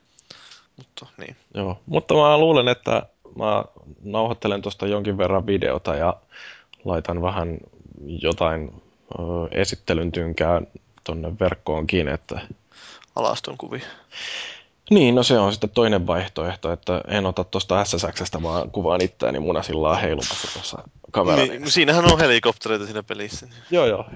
Mutta, 0.77 1.07
niin. 1.19 1.37
Joo, 1.55 1.81
mutta 1.87 2.15
mä 2.15 2.39
luulen, 2.39 2.69
että 2.69 3.03
mä 3.37 3.65
nauhoittelen 4.03 4.63
tuosta 4.63 4.87
jonkin 4.87 5.19
verran 5.19 5.47
videota 5.47 5.95
ja 5.95 6.17
laitan 6.85 7.23
vähän 7.23 7.59
jotain 8.07 8.83
ö, 9.13 9.23
esittelyn 9.51 10.13
tynkää 10.13 10.63
tuonne 11.05 11.39
verkkoonkin, 11.41 12.09
että... 12.09 12.41
Alaston 13.17 13.59
kuvi. 13.59 13.83
Niin, 14.91 15.15
no 15.15 15.23
se 15.23 15.39
on 15.39 15.53
sitten 15.53 15.71
toinen 15.71 16.07
vaihtoehto, 16.07 16.73
että 16.73 17.01
en 17.09 17.27
ota 17.27 17.45
tuosta 17.45 17.85
SSXstä, 17.85 18.43
vaan 18.43 18.71
kuvaan 18.71 19.01
itseäni 19.01 19.41
munasilla 19.41 19.97
heilumassa 19.97 20.53
tuossa 20.53 20.89
kameralla. 21.11 21.53
Niin, 21.53 21.71
siinähän 21.71 22.13
on 22.13 22.19
helikoptereita 22.19 22.85
siinä 22.85 23.03
pelissä. 23.03 23.49
Joo, 23.71 23.87
joo. 23.87 24.07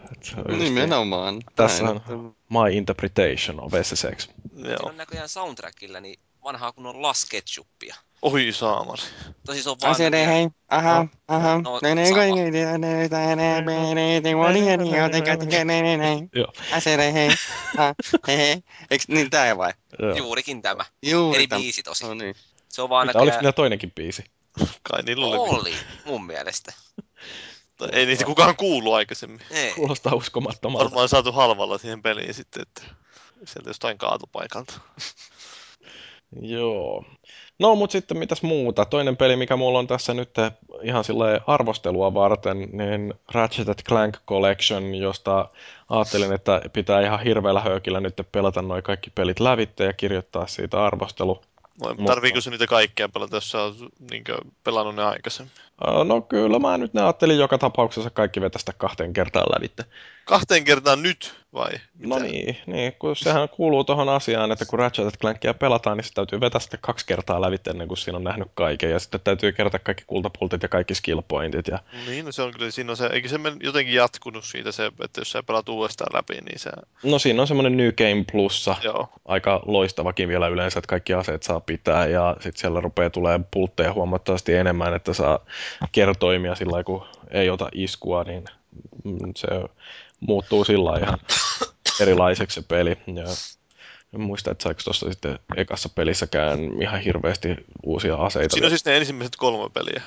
Nimenomaan. 0.58 1.42
Tässä 1.56 1.84
on 1.84 2.00
my 2.50 2.72
interpretation 2.72 3.60
of 3.60 3.72
SSX. 3.82 4.04
Joo. 4.04 4.64
Siinä 4.64 4.76
on 4.82 4.96
näköjään 4.96 5.28
soundtrackilla 5.28 6.00
niin 6.00 6.18
vanhaa 6.44 6.72
kunnon 6.72 7.02
lasketsuppia. 7.02 7.96
Oi 8.22 8.52
saamari. 8.52 9.02
Tosi 9.46 9.62
se 9.62 9.70
on 9.70 9.76
vaan... 9.82 9.90
Asede 9.92 10.26
hei, 10.26 10.48
aha, 10.68 11.02
No. 11.02 11.08
aha, 11.28 11.58
No, 11.58 11.78
ne 11.82 11.94
ne 11.94 12.04
sama. 12.06 12.16
kaikki 12.16 12.40
ne 12.78 13.08
tänne 13.08 13.60
menee, 13.60 14.22
vuoli 14.36 14.66
ja 14.70 14.76
niin 14.76 14.96
jotenkin 14.96 15.38
tekee 15.38 15.64
näin. 15.64 16.30
Joo. 16.34 16.52
Asede 16.72 17.12
hei, 17.12 17.28
ha, 17.76 17.94
he 18.28 18.36
he. 18.36 18.62
Eiks 18.90 19.08
niin 19.08 19.30
tää 19.30 19.56
vai? 19.56 19.72
Juurikin 20.16 20.62
tämä. 20.62 20.84
Juuri 21.02 21.36
Eri 21.36 21.46
tämä. 21.46 21.60
biisi 21.60 21.82
tosi. 21.82 22.04
No 22.04 22.14
niin. 22.14 22.34
Se 22.68 22.82
on 22.82 22.88
vaan 22.88 23.06
Mitä, 23.06 23.18
oliko 23.18 23.24
näköjään... 23.26 23.42
niillä 23.42 23.52
toinenkin 23.52 23.92
biisi? 23.92 24.24
Kai 24.82 25.02
niillä 25.02 25.26
oli. 25.26 25.36
Oli, 25.60 25.74
mun 26.04 26.26
mielestä. 26.26 26.72
Tai 27.76 27.88
Ei 27.92 28.06
niitä 28.06 28.24
kukaan 28.24 28.56
kuulu 28.56 28.92
aikaisemmin. 28.92 29.40
Ei. 29.50 29.72
Kuulostaa 29.72 30.14
uskomattomalta. 30.14 30.84
Varmaan 30.84 31.08
saatu 31.08 31.32
halvalla 31.32 31.78
siihen 31.78 32.02
peliin 32.02 32.34
sitten, 32.34 32.62
että 32.62 32.82
sieltä 33.44 33.70
jostain 33.70 33.98
kaatopaikalta. 33.98 34.80
Joo. 36.42 37.04
No, 37.58 37.74
mutta 37.74 37.92
sitten 37.92 38.18
mitäs 38.18 38.42
muuta? 38.42 38.84
Toinen 38.84 39.16
peli, 39.16 39.36
mikä 39.36 39.56
mulla 39.56 39.78
on 39.78 39.86
tässä 39.86 40.14
nyt 40.14 40.30
ihan 40.82 41.04
sille 41.04 41.40
arvostelua 41.46 42.14
varten, 42.14 42.68
niin 42.72 43.14
Ratchet 43.32 43.82
Clank 43.88 44.16
Collection, 44.26 44.94
josta 44.94 45.48
ajattelin, 45.88 46.32
että 46.32 46.62
pitää 46.72 47.00
ihan 47.00 47.20
hirveällä 47.20 47.60
höykillä 47.60 48.00
nyt 48.00 48.14
pelata 48.32 48.62
noin 48.62 48.82
kaikki 48.82 49.10
pelit 49.10 49.40
lävitte 49.40 49.84
ja 49.84 49.92
kirjoittaa 49.92 50.46
siitä 50.46 50.84
arvostelu. 50.84 51.42
Mutta- 51.82 52.04
tarviiko 52.06 52.40
se 52.40 52.50
niitä 52.50 52.66
kaikkea 52.66 53.08
pelata, 53.08 53.36
jos 53.36 53.50
sä 53.50 53.62
oot 53.62 53.76
niinkö 54.10 54.38
pelannut 54.64 54.96
ne 54.96 55.04
aikaisemmin? 55.04 55.52
No 56.04 56.20
kyllä, 56.20 56.58
mä 56.58 56.78
nyt 56.78 56.94
ne 56.94 57.02
ajattelin 57.02 57.38
joka 57.38 57.58
tapauksessa 57.58 58.10
kaikki 58.10 58.40
vetästä 58.40 58.72
kahteen 58.72 59.12
kertaan 59.12 59.46
lävitte. 59.56 59.84
Kahteen 60.24 60.64
kertaan 60.64 61.02
nyt, 61.02 61.34
vai? 61.52 61.70
Mitä? 61.98 62.08
No 62.08 62.18
niin, 62.18 62.56
niin, 62.66 62.92
kun 62.98 63.16
sehän 63.16 63.48
kuuluu 63.48 63.84
tuohon 63.84 64.08
asiaan, 64.08 64.52
että 64.52 64.64
kun 64.64 64.78
Ratchet 64.78 65.18
Clankia 65.18 65.54
pelataan, 65.54 65.96
niin 65.96 66.04
se 66.04 66.12
täytyy 66.14 66.40
vetää 66.40 66.60
sitten 66.60 66.80
kaksi 66.82 67.06
kertaa 67.06 67.40
lävitse 67.40 67.70
ennen 67.70 67.88
kuin 67.88 67.98
siinä 67.98 68.16
on 68.16 68.24
nähnyt 68.24 68.48
kaiken. 68.54 68.90
Ja 68.90 68.98
sitten 68.98 69.20
täytyy 69.20 69.52
kerätä 69.52 69.78
kaikki 69.78 70.04
kultapultit 70.06 70.62
ja 70.62 70.68
kaikki 70.68 70.94
skill 70.94 71.20
pointit. 71.28 71.68
Ja... 71.68 71.78
Niin, 72.06 72.24
no 72.24 72.32
se 72.32 72.42
on 72.42 72.52
kyllä, 72.52 72.70
siinä 72.70 72.92
on 72.92 72.96
se, 72.96 73.06
eikö 73.06 73.28
se 73.28 73.38
jotenkin 73.60 73.94
jatkunut 73.94 74.44
siitä 74.44 74.72
se, 74.72 74.86
että 75.04 75.20
jos 75.20 75.30
sä 75.30 75.42
pelaat 75.42 75.68
uudestaan 75.68 76.16
läpi, 76.16 76.34
niin 76.34 76.58
se, 76.58 76.70
No 77.02 77.18
siinä 77.18 77.42
on 77.42 77.48
semmoinen 77.48 77.76
New 77.76 77.92
Game 77.92 78.24
Plussa, 78.32 78.76
joo. 78.82 79.08
aika 79.24 79.62
loistavakin 79.66 80.28
vielä 80.28 80.48
yleensä, 80.48 80.78
että 80.78 80.88
kaikki 80.88 81.14
aseet 81.14 81.42
saa 81.42 81.60
pitää 81.60 82.06
ja 82.06 82.36
sitten 82.40 82.60
siellä 82.60 82.80
rupeaa 82.80 83.10
tulee 83.10 83.40
pultteja 83.50 83.92
huomattavasti 83.92 84.54
enemmän, 84.54 84.94
että 84.94 85.12
saa 85.12 85.38
kertoimia 85.92 86.54
sillä 86.54 86.70
lailla, 86.70 86.84
kun 86.84 87.04
ei 87.30 87.50
ota 87.50 87.68
iskua, 87.72 88.24
niin 88.24 88.44
mm, 89.04 89.32
se 89.36 89.48
muuttuu 90.20 90.64
sillä 90.64 90.98
ihan 90.98 91.18
erilaiseksi 92.00 92.60
se 92.60 92.66
peli. 92.68 92.90
Ja 92.90 93.24
en 94.14 94.20
muista, 94.20 94.50
että 94.50 94.62
saiko 94.62 94.80
tuossa 94.84 95.10
sitten 95.10 95.38
ekassa 95.56 95.88
pelissäkään 95.88 96.82
ihan 96.82 97.00
hirveästi 97.00 97.48
uusia 97.82 98.14
aseita. 98.14 98.52
Siinä 98.52 98.66
on 98.66 98.70
siis 98.70 98.84
ne 98.84 98.96
ensimmäiset 98.96 99.36
kolme 99.36 99.70
peliä. 99.74 100.02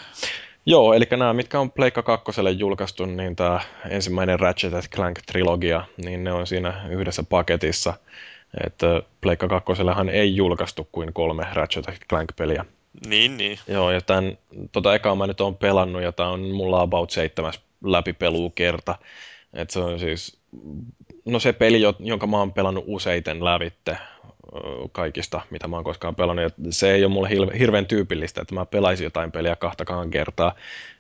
Joo, 0.66 0.94
eli 0.94 1.08
nämä, 1.12 1.34
mitkä 1.34 1.60
on 1.60 1.72
Pleikka 1.72 2.04
2 2.04 2.32
julkaistu, 2.58 3.06
niin 3.06 3.36
tämä 3.36 3.60
ensimmäinen 3.90 4.40
Ratchet 4.40 4.74
Clank-trilogia, 4.96 5.84
niin 5.98 6.24
ne 6.24 6.32
on 6.32 6.48
siinä 6.48 6.86
yhdessä 6.90 7.24
paketissa. 7.24 7.94
Että 8.66 9.02
Pleikka 9.22 9.48
2 9.48 9.72
ei 10.12 10.36
julkaistu 10.36 10.90
kuin 10.92 11.14
kolme 11.14 11.48
Ratchet 11.54 11.86
Clank-peliä. 12.10 12.66
Niin, 13.08 13.38
niin. 13.38 13.60
Joo, 13.68 13.92
ja 13.92 14.02
tämän, 14.02 14.38
tota 14.72 14.96
ekaa 14.96 15.16
mä 15.16 15.28
nyt 15.28 15.42
oon 15.42 15.58
pelannut, 15.58 16.02
ja 16.02 16.12
tää 16.12 16.30
on 16.30 16.42
mulla 16.42 16.82
about 16.82 17.12
seitsemäs 17.12 17.60
läpipeluu 17.84 18.50
kerta. 18.50 18.96
Et 19.54 19.70
se 19.70 19.80
on 19.80 20.00
siis, 20.00 20.40
no 21.26 21.40
se 21.40 21.54
peli, 21.54 21.82
jo- 21.82 21.96
jonka 22.00 22.28
mä 22.28 22.38
oon 22.38 22.54
pelannut 22.54 22.84
useiten 22.88 23.44
lävitte 23.44 23.98
kaikista, 24.92 25.42
mitä 25.50 25.68
mä 25.68 25.76
oon 25.76 25.84
koskaan 25.84 26.16
pelannut. 26.16 26.44
Ja 26.44 26.50
se 26.70 26.92
ei 26.92 27.06
ole 27.06 27.14
mulle 27.14 27.30
hirveän 27.60 27.86
tyypillistä, 27.86 28.42
että 28.42 28.56
mä 28.56 28.66
pelaisin 28.66 29.04
jotain 29.04 29.32
peliä 29.32 29.56
kahtakaan 29.56 30.10
kertaa. 30.10 30.56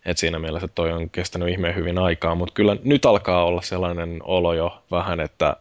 Et 0.06 0.18
siinä 0.18 0.40
mielessä 0.40 0.68
toi 0.68 0.92
on 0.92 1.10
kestänyt 1.10 1.50
ihmeen 1.50 1.76
hyvin 1.76 1.98
aikaa, 1.98 2.36
mutta 2.36 2.54
kyllä 2.54 2.78
nyt 2.84 3.06
alkaa 3.06 3.46
olla 3.46 3.62
sellainen 3.62 4.20
olo 4.24 4.54
jo 4.54 4.84
vähän, 4.92 5.20
että 5.20 5.58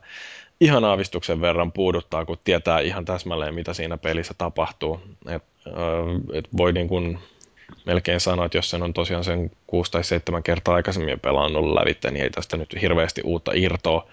ihan 0.60 0.84
aavistuksen 0.84 1.40
verran 1.40 1.72
puuduttaa, 1.72 2.24
kun 2.24 2.38
tietää 2.44 2.80
ihan 2.80 3.04
täsmälleen, 3.04 3.54
mitä 3.54 3.74
siinä 3.74 3.96
pelissä 3.96 4.34
tapahtuu. 4.38 5.00
Et, 5.28 5.42
et 6.32 6.48
voi 6.56 6.72
niin 6.72 6.88
kuin 6.88 7.18
melkein 7.86 8.20
sanoa, 8.20 8.46
että 8.46 8.58
jos 8.58 8.70
sen 8.70 8.82
on 8.82 8.94
tosiaan 8.94 9.24
sen 9.24 9.50
6 9.66 9.92
tai 9.92 10.04
7 10.04 10.42
kertaa 10.42 10.74
aikaisemmin 10.74 11.20
pelannut 11.20 11.72
lävitse, 11.74 12.10
niin 12.10 12.22
ei 12.22 12.30
tästä 12.30 12.56
nyt 12.56 12.76
hirveästi 12.80 13.20
uutta 13.24 13.52
irtoa. 13.54 14.06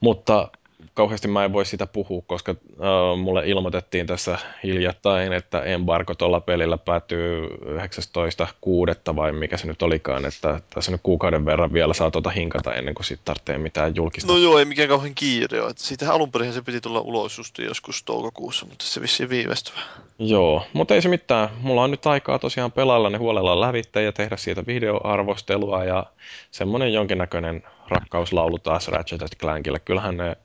Mutta 0.00 0.48
kauheasti 0.94 1.28
mä 1.28 1.44
en 1.44 1.52
voi 1.52 1.66
sitä 1.66 1.86
puhua, 1.86 2.22
koska 2.26 2.52
äh, 2.52 3.18
mulle 3.18 3.42
ilmoitettiin 3.46 4.06
tässä 4.06 4.38
hiljattain, 4.62 5.32
että 5.32 5.62
embargo 5.62 6.14
tuolla 6.14 6.40
pelillä 6.40 6.78
päättyy 6.78 7.46
19.6. 7.46 9.16
vai 9.16 9.32
mikä 9.32 9.56
se 9.56 9.66
nyt 9.66 9.82
olikaan, 9.82 10.26
että 10.26 10.60
tässä 10.74 10.92
nyt 10.92 11.00
kuukauden 11.02 11.44
verran 11.44 11.72
vielä 11.72 11.94
saa 11.94 12.10
tuota 12.10 12.30
hinkata 12.30 12.74
ennen 12.74 12.94
kuin 12.94 13.04
siitä 13.04 13.22
tarvitsee 13.24 13.58
mitään 13.58 13.96
julkista. 13.96 14.32
No 14.32 14.38
joo, 14.38 14.58
ei 14.58 14.64
mikään 14.64 14.88
kauhean 14.88 15.14
kiire 15.14 15.62
ole. 15.62 15.72
Siitä 15.76 16.12
alun 16.12 16.32
perin 16.32 16.52
se 16.52 16.62
piti 16.62 16.80
tulla 16.80 17.00
ulos 17.00 17.38
just 17.38 17.58
joskus 17.58 18.02
toukokuussa, 18.02 18.66
mutta 18.66 18.84
se 18.84 19.00
vissiin 19.00 19.28
viivästyi 19.28 19.74
vähän. 19.74 20.04
Joo, 20.18 20.66
mutta 20.72 20.94
ei 20.94 21.02
se 21.02 21.08
mitään. 21.08 21.48
Mulla 21.60 21.82
on 21.82 21.90
nyt 21.90 22.06
aikaa 22.06 22.38
tosiaan 22.38 22.72
pelailla 22.72 23.10
ne 23.10 23.18
huolella 23.18 23.60
lävitse 23.60 24.02
ja 24.02 24.12
tehdä 24.12 24.36
siitä 24.36 24.66
videoarvostelua 24.66 25.84
ja 25.84 26.06
semmonen 26.50 26.92
jonkinnäköinen 26.92 27.62
rakkauslaulu 27.88 28.58
taas 28.58 28.88
Ratchet 28.88 29.36
Clankille. 29.38 29.78
Kyllähän 29.78 30.16
ne, 30.16 30.36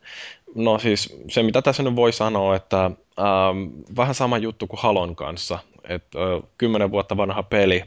no 0.56 0.80
siis 0.80 1.17
se 1.30 1.43
mitä 1.43 1.62
tässä 1.62 1.84
nyt 1.84 1.95
voi 1.95 2.13
sanoa, 2.13 2.56
että 2.56 2.86
ähm, 2.86 3.84
vähän 3.95 4.15
sama 4.15 4.38
juttu 4.38 4.67
kuin 4.67 4.80
Halon 4.82 5.15
kanssa, 5.15 5.60
että 5.84 6.19
äh, 6.19 6.49
kymmenen 6.58 6.91
vuotta 6.91 7.17
vanha 7.17 7.43
peli, 7.43 7.84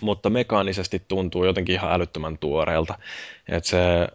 mutta 0.00 0.30
mekaanisesti 0.30 1.02
tuntuu 1.08 1.44
jotenkin 1.44 1.74
ihan 1.74 1.92
älyttömän 1.92 2.38
tuoreelta. 2.38 2.98
Että 3.48 3.68
se, 3.68 4.00
äh, 4.02 4.08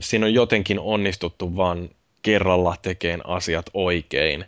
siinä 0.00 0.26
on 0.26 0.34
jotenkin 0.34 0.80
onnistuttu 0.80 1.56
vaan 1.56 1.88
kerralla 2.22 2.76
tekemään 2.82 3.26
asiat 3.26 3.66
oikein. 3.74 4.44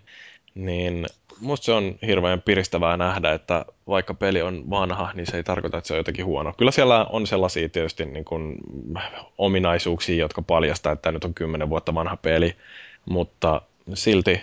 Niin 0.55 1.07
musta 1.40 1.64
se 1.64 1.72
on 1.72 1.99
hirveän 2.07 2.42
piristävää 2.42 2.96
nähdä, 2.96 3.33
että 3.33 3.64
vaikka 3.87 4.14
peli 4.14 4.42
on 4.42 4.70
vanha, 4.70 5.11
niin 5.14 5.27
se 5.27 5.37
ei 5.37 5.44
tarkoita, 5.44 5.79
että 5.79 5.88
se 5.88 5.94
on 5.94 5.99
jotenkin 5.99 6.25
huono. 6.25 6.53
Kyllä 6.53 6.70
siellä 6.70 7.05
on 7.05 7.27
sellaisia 7.27 7.68
tietysti 7.68 8.05
niin 8.05 8.25
kuin 8.25 8.57
ominaisuuksia, 9.38 10.16
jotka 10.16 10.42
paljastaa, 10.42 10.92
että 10.92 11.03
tämä 11.03 11.12
nyt 11.12 11.25
on 11.25 11.35
kymmenen 11.35 11.70
vuotta 11.70 11.94
vanha 11.94 12.16
peli, 12.16 12.57
mutta 13.09 13.62
silti 13.94 14.40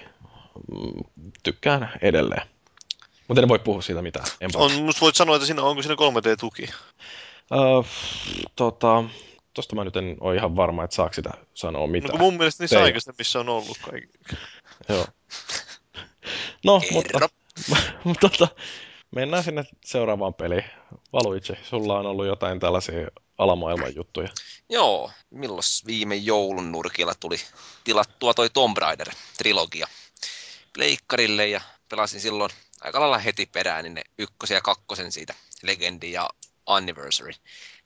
mm, 0.71 1.03
tykkään 1.43 1.89
edelleen. 2.01 2.47
Mutta 3.27 3.41
en 3.41 3.47
voi 3.49 3.59
puhua 3.59 3.81
siitä 3.81 4.01
mitään. 4.01 4.25
En 4.41 4.49
On, 4.55 4.71
musta 4.71 5.01
voit 5.01 5.15
sanoa, 5.15 5.35
että 5.35 5.45
siinä, 5.45 5.61
onko 5.63 5.81
siinä 5.81 5.95
3D-tuki? 5.95 6.73
Uh, 7.51 7.85
tota, 8.55 9.03
tosta 9.53 9.75
mä 9.75 9.83
nyt 9.83 9.95
en 9.95 10.17
ole 10.19 10.35
ihan 10.35 10.55
varma, 10.55 10.83
että 10.83 10.95
saako 10.95 11.13
sitä 11.13 11.29
sanoa 11.53 11.81
No 11.81 11.87
mitään. 11.87 12.11
kun 12.11 12.19
mun 12.19 12.37
mielestä 12.37 12.63
niissä 12.63 12.83
aikaisemmissa 12.83 13.39
on 13.39 13.49
ollut 13.49 13.77
kaikki. 13.91 14.17
Joo. 14.89 15.05
No, 16.63 16.81
mutta, 16.91 17.11
Kerro. 17.11 17.27
mutta 18.03 18.29
tota, 18.29 18.47
mennään 19.11 19.43
sinne 19.43 19.65
seuraavaan 19.85 20.33
peliin. 20.33 20.63
Valuitse, 21.13 21.57
sulla 21.63 21.99
on 21.99 22.05
ollut 22.05 22.25
jotain 22.25 22.59
tällaisia 22.59 23.07
alamaailman 23.37 23.95
juttuja. 23.95 24.29
Joo, 24.69 25.11
milloin 25.29 25.63
viime 25.85 26.15
joulun 26.15 26.71
nurkilla 26.71 27.13
tuli 27.19 27.37
tilattua 27.83 28.33
toi 28.33 28.49
Tomb 28.49 28.77
Raider-trilogia 28.77 29.87
pleikkarille 30.73 31.47
ja 31.47 31.61
pelasin 31.89 32.21
silloin 32.21 32.51
aika 32.81 32.99
lailla 32.99 33.17
heti 33.17 33.45
perään 33.45 33.83
niin 33.83 33.93
ne 33.93 34.03
ykkösen 34.17 34.55
ja 34.55 34.61
kakkosen 34.61 35.11
siitä 35.11 35.33
Legendi 35.61 36.11
ja 36.11 36.29
Anniversary 36.65 37.33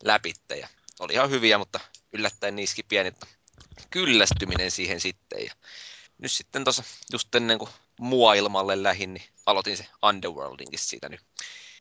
läpitte. 0.03 0.55
Ja 0.55 0.67
oli 0.99 1.13
ihan 1.13 1.29
hyviä, 1.29 1.57
mutta 1.57 1.79
yllättäen 2.13 2.55
niiski 2.55 2.83
pieni 2.83 3.11
kyllästyminen 3.89 4.71
siihen 4.71 4.99
sitten. 4.99 5.45
Ja 5.45 5.53
nyt 6.17 6.31
sitten 6.31 6.63
tuossa 6.63 6.83
just 7.11 7.35
ennen 7.35 7.59
kuin 7.59 7.69
muailmalle 7.99 8.83
lähin, 8.83 9.13
niin 9.13 9.25
aloitin 9.45 9.77
se 9.77 9.87
Underworldinkin 10.03 10.79
siitä 10.79 11.09
nyt 11.09 11.21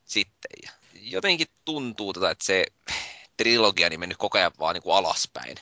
sitten. 0.04 0.50
Ja 0.62 0.70
jotenkin 0.92 1.46
tuntuu, 1.64 2.12
tota, 2.12 2.30
että 2.30 2.44
se 2.44 2.66
trilogia 3.36 3.88
niin 3.88 4.00
mennyt 4.00 4.18
koko 4.18 4.38
ajan 4.38 4.52
vaan 4.58 4.74
niin 4.74 4.82
kuin 4.82 4.96
alaspäin. 4.96 5.58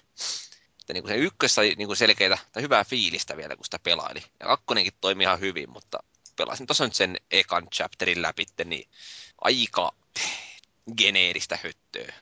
Että 0.80 0.92
niin 0.92 1.02
kuin 1.02 1.12
se 1.12 1.18
ykkös 1.18 1.54
sai 1.54 1.74
niin 1.78 1.86
kuin 1.86 1.96
selkeitä 1.96 2.38
tai 2.52 2.62
hyvää 2.62 2.84
fiilistä 2.84 3.36
vielä, 3.36 3.56
kun 3.56 3.64
sitä 3.64 3.78
pelaili. 3.78 4.22
Ja 4.40 4.46
kakkonenkin 4.46 4.92
toimi 5.00 5.24
ihan 5.24 5.40
hyvin, 5.40 5.70
mutta 5.70 5.98
pelasin 6.36 6.66
tuossa 6.66 6.84
nyt 6.84 6.94
sen 6.94 7.16
ekan 7.30 7.70
chapterin 7.70 8.22
läpi, 8.22 8.46
niin 8.64 8.88
aika 9.40 9.92
geneeristä 10.96 11.58
höttöä 11.62 12.14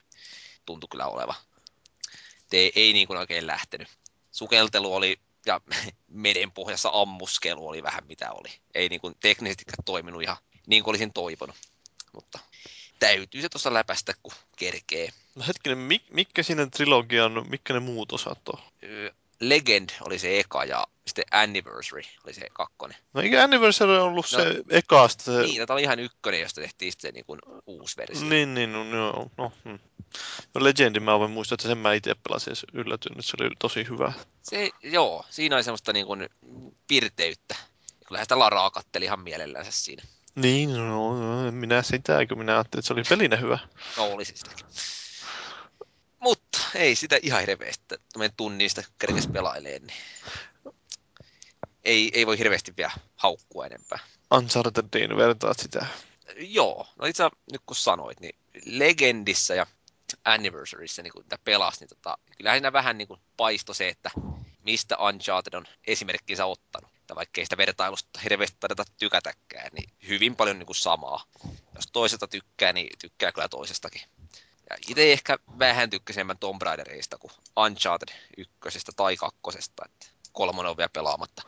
tuntui 0.65 0.87
kyllä 0.87 1.07
oleva. 1.07 1.35
Te 2.49 2.71
ei 2.75 2.93
niin 2.93 3.07
kuin 3.07 3.19
oikein 3.19 3.47
lähtenyt. 3.47 3.87
Sukeltelu 4.31 4.95
oli 4.95 5.19
ja 5.45 5.61
merenpohjassa 6.07 6.89
ammuskelu 6.93 7.67
oli 7.67 7.83
vähän 7.83 8.07
mitä 8.07 8.31
oli. 8.31 8.49
Ei 8.75 8.89
niin 8.89 9.01
kuin 9.01 9.15
teknisesti 9.19 9.63
toiminut 9.85 10.21
ihan 10.21 10.37
niin 10.67 10.83
kuin 10.83 10.91
olisin 10.91 11.13
toivonut. 11.13 11.55
Mutta 12.13 12.39
täytyy 12.99 13.41
se 13.41 13.49
tuossa 13.49 13.73
läpästä, 13.73 14.13
kun 14.23 14.33
kerkee. 14.57 15.09
No 15.35 15.43
hetkinen, 15.47 15.77
mik, 15.77 16.03
mitkä 16.09 16.43
siinä 16.43 16.65
trilogian, 16.65 17.45
mitkä 17.49 17.73
ne 17.73 17.79
muut 17.79 18.11
osat 18.11 18.49
on? 18.49 18.59
Legend 19.49 19.89
oli 20.01 20.19
se 20.19 20.39
eka 20.39 20.65
ja 20.65 20.87
sitten 21.07 21.25
Anniversary 21.31 22.01
oli 22.25 22.33
se 22.33 22.47
kakkonen. 22.53 22.97
No 23.13 23.21
eikö 23.21 23.43
Anniversary 23.43 23.97
ollut 23.97 24.25
no, 24.31 24.39
se 24.39 24.63
ekaasta? 24.69 25.23
Se... 25.23 25.41
Niin, 25.41 25.67
tämä 25.67 25.75
oli 25.75 25.81
ihan 25.81 25.99
ykkönen, 25.99 26.41
josta 26.41 26.61
tehtiin 26.61 26.91
sitten 26.91 27.09
se 27.09 27.11
niin 27.13 27.25
kuin 27.25 27.39
uusi 27.65 27.97
versio. 27.97 28.27
Niin, 28.27 28.53
niin, 28.53 28.73
no, 28.73 28.83
no, 28.83 29.31
no, 29.37 29.51
hmm. 29.63 29.79
no 30.53 30.63
Legendi 30.63 30.99
mä 30.99 31.19
voin 31.19 31.31
muistaa, 31.31 31.55
että 31.55 31.67
sen 31.67 31.77
mä 31.77 31.93
itse 31.93 32.15
pelasin 32.15 32.53
yllätyn, 32.73 33.11
että 33.11 33.21
se 33.21 33.37
oli 33.39 33.49
tosi 33.59 33.87
hyvä. 33.89 34.13
Se, 34.41 34.69
joo, 34.83 35.25
siinä 35.29 35.55
oli 35.55 35.63
semmoista 35.63 35.93
niin 35.93 36.05
kuin 36.05 36.29
pirteyttä. 36.87 37.55
Kyllähän 38.07 38.25
sitä 38.25 38.39
Laraa 38.39 38.71
katteli 38.71 39.05
ihan 39.05 39.19
mielellänsä 39.19 39.71
siinä. 39.71 40.03
Niin, 40.35 40.73
no, 40.73 41.43
no 41.45 41.51
minä 41.51 41.81
sitä, 41.81 42.25
kun 42.25 42.37
minä 42.37 42.53
ajattelin, 42.53 42.79
että 42.79 42.87
se 42.87 42.93
oli 42.93 43.03
pelinä 43.09 43.35
hyvä. 43.35 43.59
No, 43.97 44.05
oli 44.05 44.25
siis 44.25 44.39
sitäkin. 44.39 44.65
Ei 46.75 46.95
sitä 46.95 47.19
ihan 47.21 47.39
hirveästi, 47.39 47.83
että 47.91 48.29
tunnista 48.37 48.83
kerkes 48.99 49.27
pelailee, 49.27 49.79
niin 49.79 49.97
ei, 51.83 52.11
ei 52.13 52.27
voi 52.27 52.37
hirveästi 52.37 52.73
vielä 52.77 52.91
haukkua 53.15 53.65
enempää. 53.65 53.99
Unchartediin 54.33 55.17
vertaat 55.17 55.59
sitä. 55.59 55.85
Joo, 56.37 56.87
no 56.99 57.05
itse 57.05 57.23
nyt 57.51 57.61
kun 57.65 57.75
sanoit, 57.75 58.19
niin 58.19 58.35
Legendissa 58.65 59.55
ja 59.55 59.67
Anniversaryssä, 60.25 61.03
niin 61.03 61.13
kun 61.13 61.25
pelasi, 61.43 61.79
niin 61.79 61.89
tota, 61.89 62.17
kyllähän 62.37 62.57
siinä 62.57 62.73
vähän 62.73 62.97
niin 62.97 63.07
paisto 63.37 63.73
se, 63.73 63.87
että 63.87 64.11
mistä 64.63 64.97
Uncharted 64.97 65.53
on 65.53 65.65
esimerkkinsä 65.87 66.45
ottanut. 66.45 66.91
Tai 67.07 67.15
vaikka 67.15 67.41
ei 67.41 67.45
sitä 67.45 67.57
vertailusta 67.57 68.19
hirveästi 68.19 68.57
tarvita 68.59 68.85
tykätäkään, 68.97 69.69
niin 69.73 69.89
hyvin 70.07 70.35
paljon 70.35 70.59
niin 70.59 70.65
kuin 70.65 70.75
samaa. 70.75 71.23
Jos 71.75 71.87
toisesta 71.93 72.27
tykkää, 72.27 72.73
niin 72.73 72.89
tykkää 72.99 73.31
kyllä 73.31 73.49
toisestakin. 73.49 74.01
Itse 74.87 75.11
ehkä 75.11 75.37
vähän 75.59 75.89
tykkäsin 75.89 76.19
enemmän 76.19 76.37
Tomb 76.37 76.61
Raiderista 76.61 77.17
kuin 77.17 77.31
Uncharted 77.57 78.15
ykkösestä 78.37 78.91
tai 78.95 79.15
kakkosesta. 79.15 79.83
Että 79.85 80.07
kolmonen 80.31 80.69
on 80.69 80.77
vielä 80.77 80.89
pelaamatta. 80.93 81.41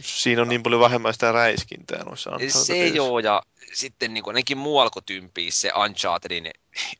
Siinä 0.00 0.42
on 0.42 0.48
niin 0.48 0.62
paljon 0.62 0.80
vähemmän 0.80 1.12
sitä 1.12 1.32
räiskintää 1.32 2.04
noissa 2.04 2.30
Se 2.48 2.86
joo, 2.86 3.18
ja 3.18 3.42
sitten 3.72 4.14
niin 4.14 4.24
ainakin 4.26 4.58
muualla 4.58 4.90
kuin 4.90 5.04
tympii 5.04 5.50
se 5.50 5.72
Unchartedin 5.84 6.50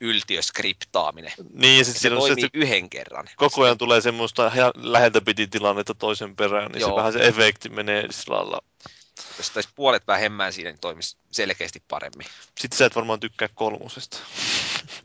yltiöskriptaaminen. 0.01 1.33
Niin, 1.53 1.79
ja 1.79 1.85
sit 1.85 1.97
se 1.97 2.11
toimii 2.11 2.43
se, 2.43 2.49
yhden 2.55 2.91
kerran. 2.91 3.29
Koko 3.37 3.63
ajan 3.63 3.79
tulee 3.79 4.01
semmoista 4.01 4.53
läheltä 4.75 5.21
piti 5.21 5.47
tilannetta 5.47 5.95
toisen 5.95 6.37
perään, 6.37 6.73
niin 6.73 6.81
joo. 6.81 6.91
se 6.91 6.97
vähän 6.97 7.13
se 7.13 7.19
efekti 7.19 7.69
menee 7.69 8.07
sillä 8.11 8.37
lailla. 8.37 8.61
Jos 9.39 9.51
taisi 9.51 9.69
puolet 9.75 10.07
vähemmän 10.07 10.53
siinä, 10.53 10.71
niin 10.71 10.81
toimisi 10.81 11.17
selkeästi 11.31 11.83
paremmin. 11.89 12.27
Sitten 12.59 12.79
sä 12.79 12.87
et 12.87 12.97
varmaan 12.97 13.21
tykkää 13.21 13.49
kolmosesta. 13.55 14.19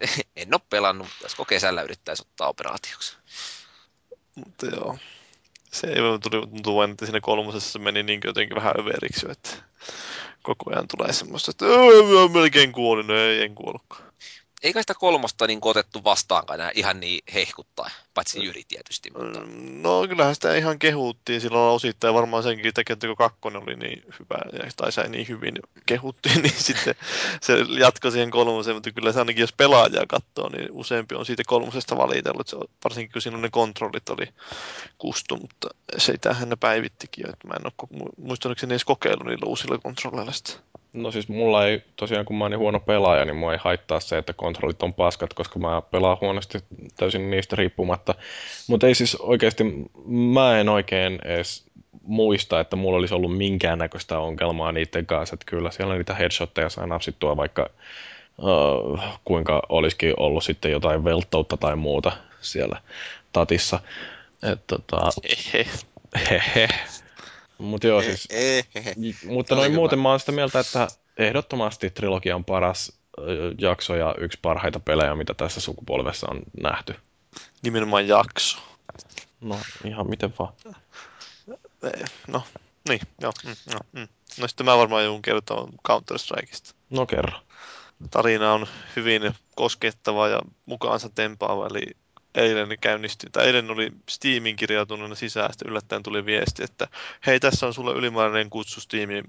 en 0.36 0.53
ole 0.53 0.62
pelannut, 0.69 1.07
josko 1.23 1.45
kesällä 1.45 1.81
yrittäisi 1.81 2.23
ottaa 2.23 2.47
operaatioksi. 2.47 3.17
Mutta 4.36 4.65
joo. 4.65 4.97
Se 5.71 5.88
ei 5.88 5.95
tuli 5.95 6.47
tuntua, 6.47 6.86
että 6.86 7.05
siinä 7.05 7.21
kolmosessa 7.21 7.79
meni 7.79 8.03
niin 8.03 8.21
jotenkin 8.23 8.55
vähän 8.55 8.73
överiksi, 8.79 9.25
että 9.31 9.49
koko 10.43 10.71
ajan 10.71 10.88
tulee 10.88 11.13
semmoista, 11.13 11.51
että 11.51 11.65
melkein 12.33 12.71
kuolin, 12.71 13.07
no 13.07 13.17
ei, 13.17 13.41
en 13.41 13.55
kuollutkaan. 13.55 14.13
Eikä 14.63 14.81
sitä 14.81 14.93
kolmosta 14.93 15.47
niin 15.47 15.59
otettu 15.62 16.03
vastaankaan 16.03 16.59
enää 16.59 16.71
ihan 16.75 16.99
niin 16.99 17.23
hehkuttaa, 17.33 17.89
paitsi 18.13 18.43
Jyri 18.43 18.63
tietysti. 18.67 19.12
Mutta... 19.17 19.39
Mm, 19.39 19.82
no 19.82 20.08
kyllähän 20.08 20.36
sitä 20.36 20.56
ihan 20.56 20.80
kehuttiin 20.80 21.41
silloin 21.41 21.76
osittain, 21.76 22.13
varmaan 22.13 22.43
senkin 22.43 22.73
takia, 22.73 22.93
että 22.93 23.08
kun 23.08 23.15
kakkonen 23.15 23.63
oli 23.63 23.76
niin 23.76 24.04
hyvä, 24.19 24.67
tai 24.78 24.91
sai 24.91 25.10
niin 25.10 25.28
hyvin 25.28 25.54
kehuttiin, 25.86 26.41
niin 26.43 26.54
sitten 26.58 26.95
se 27.41 27.58
jatkoi 27.80 28.12
siihen 28.12 28.32
kolmoseen, 28.32 28.76
mutta 28.76 28.91
kyllä 28.91 29.12
se 29.12 29.19
ainakin 29.19 29.41
jos 29.41 29.54
pelaajaa 29.54 30.06
katsoo, 30.08 30.49
niin 30.49 30.67
useampi 30.71 31.15
on 31.15 31.26
siitä 31.26 31.43
kolmosesta 31.47 31.97
valitellut, 31.97 32.47
se 32.47 32.58
varsinkin 32.84 33.13
kun 33.13 33.21
siinä 33.21 33.38
ne 33.38 33.49
kontrollit 33.49 34.10
oli 34.10 34.28
kustu, 34.97 35.38
mutta 35.38 35.67
sitähän 35.97 36.49
ne 36.49 36.56
päivittikin, 36.56 37.30
että 37.30 37.47
mä 37.47 37.54
en 37.54 37.65
ole 37.65 38.12
muistaakseni 38.17 38.73
edes 38.73 38.86
kokeillut 38.86 39.28
niillä 39.28 39.49
uusilla 39.49 39.78
kontrolleilla 39.78 40.32
sitä. 40.32 40.54
No 40.93 41.12
siis 41.12 41.30
mulla 41.30 41.67
ei, 41.67 41.84
tosiaan 41.95 42.26
kun 42.26 42.36
mä 42.36 42.43
oon 42.43 42.52
niin 42.52 42.60
huono 42.60 42.80
pelaaja, 42.80 43.26
niin 43.26 43.36
mua 43.36 43.54
ei 43.54 43.60
haittaa 43.62 43.99
se, 43.99 44.17
että 44.17 44.34
kontrollit 44.34 44.84
on 44.84 44.93
paskat, 44.93 45.34
koska 45.34 45.60
mä 45.60 45.82
pelaan 45.82 46.17
huonosti 46.21 46.60
täysin 46.95 47.32
niistä 47.32 47.56
riippumatta. 47.56 48.02
Mutta 48.67 48.87
ei 48.87 48.95
siis 48.95 49.15
oikeasti, 49.15 49.63
mä 50.05 50.59
en 50.59 50.69
oikein 50.69 51.19
edes 51.25 51.63
muista, 52.01 52.59
että 52.59 52.75
mulla 52.75 52.97
olisi 52.97 53.13
ollut 53.13 53.37
minkäännäköistä 53.37 54.19
ongelmaa 54.19 54.71
niiden 54.71 55.05
kanssa. 55.05 55.33
Että 55.33 55.45
kyllä 55.45 55.71
siellä 55.71 55.95
niitä 55.95 56.13
headshotteja 56.13 56.69
saa 56.69 56.87
napsittua 56.87 57.37
vaikka 57.37 57.69
uh, 58.37 58.99
kuinka 59.25 59.61
olisikin 59.69 60.13
ollut 60.17 60.43
sitten 60.43 60.71
jotain 60.71 61.03
velttoutta 61.03 61.57
tai 61.57 61.75
muuta 61.75 62.11
siellä 62.41 62.81
tatissa. 63.33 63.79
Et, 64.51 64.67
tota, 64.67 64.97
hehe. 66.29 66.67
Mutta 67.57 67.87
joo, 67.87 68.01
siis, 68.01 68.27
mutta 69.27 69.55
noin 69.55 69.73
muuten 69.73 69.99
mä 69.99 70.09
oon 70.09 70.19
sitä 70.19 70.31
mieltä, 70.31 70.59
että 70.59 70.87
ehdottomasti 71.17 71.89
trilogia 71.89 72.35
on 72.35 72.45
paras 72.45 72.91
jakso 73.57 73.95
ja 73.95 74.15
yksi 74.17 74.39
parhaita 74.41 74.79
pelejä, 74.79 75.15
mitä 75.15 75.33
tässä 75.33 75.61
sukupolvessa 75.61 76.27
on 76.31 76.41
nähty. 76.61 76.95
Nimenomaan 77.63 78.08
jakso. 78.08 78.58
No, 79.41 79.60
ihan 79.86 80.10
miten 80.10 80.34
vaan. 80.39 80.54
No, 82.28 82.43
niin, 82.89 83.02
joo. 83.21 83.32
Mm, 83.45 83.73
no, 83.73 83.80
mm. 83.91 84.08
no 84.39 84.47
sitten 84.47 84.65
mä 84.65 84.78
varmaan 84.78 85.04
joudun 85.04 85.21
kertoa 85.21 85.69
Counter-Strikeista. 85.88 86.76
No 86.89 87.06
kerro. 87.06 87.39
Tarina 88.12 88.54
on 88.54 88.67
hyvin 88.95 89.36
koskettava 89.56 90.28
ja 90.28 90.41
mukaansa 90.65 91.10
tempaava, 91.10 91.67
eli 91.67 91.86
eilen 92.36 92.78
käynnistyi, 92.82 93.30
tai 93.30 93.46
eilen 93.46 93.72
oli 93.72 93.91
Steamin 94.10 94.56
kirjautunut 94.56 95.17
sisään, 95.17 95.54
sitten 95.54 95.69
yllättäen 95.69 96.04
tuli 96.04 96.26
viesti, 96.26 96.63
että 96.63 96.88
hei, 97.26 97.39
tässä 97.39 97.67
on 97.67 97.74
sulle 97.74 97.93
ylimääräinen 97.93 98.50
kutsu 98.50 98.82
Steamin, 98.82 99.24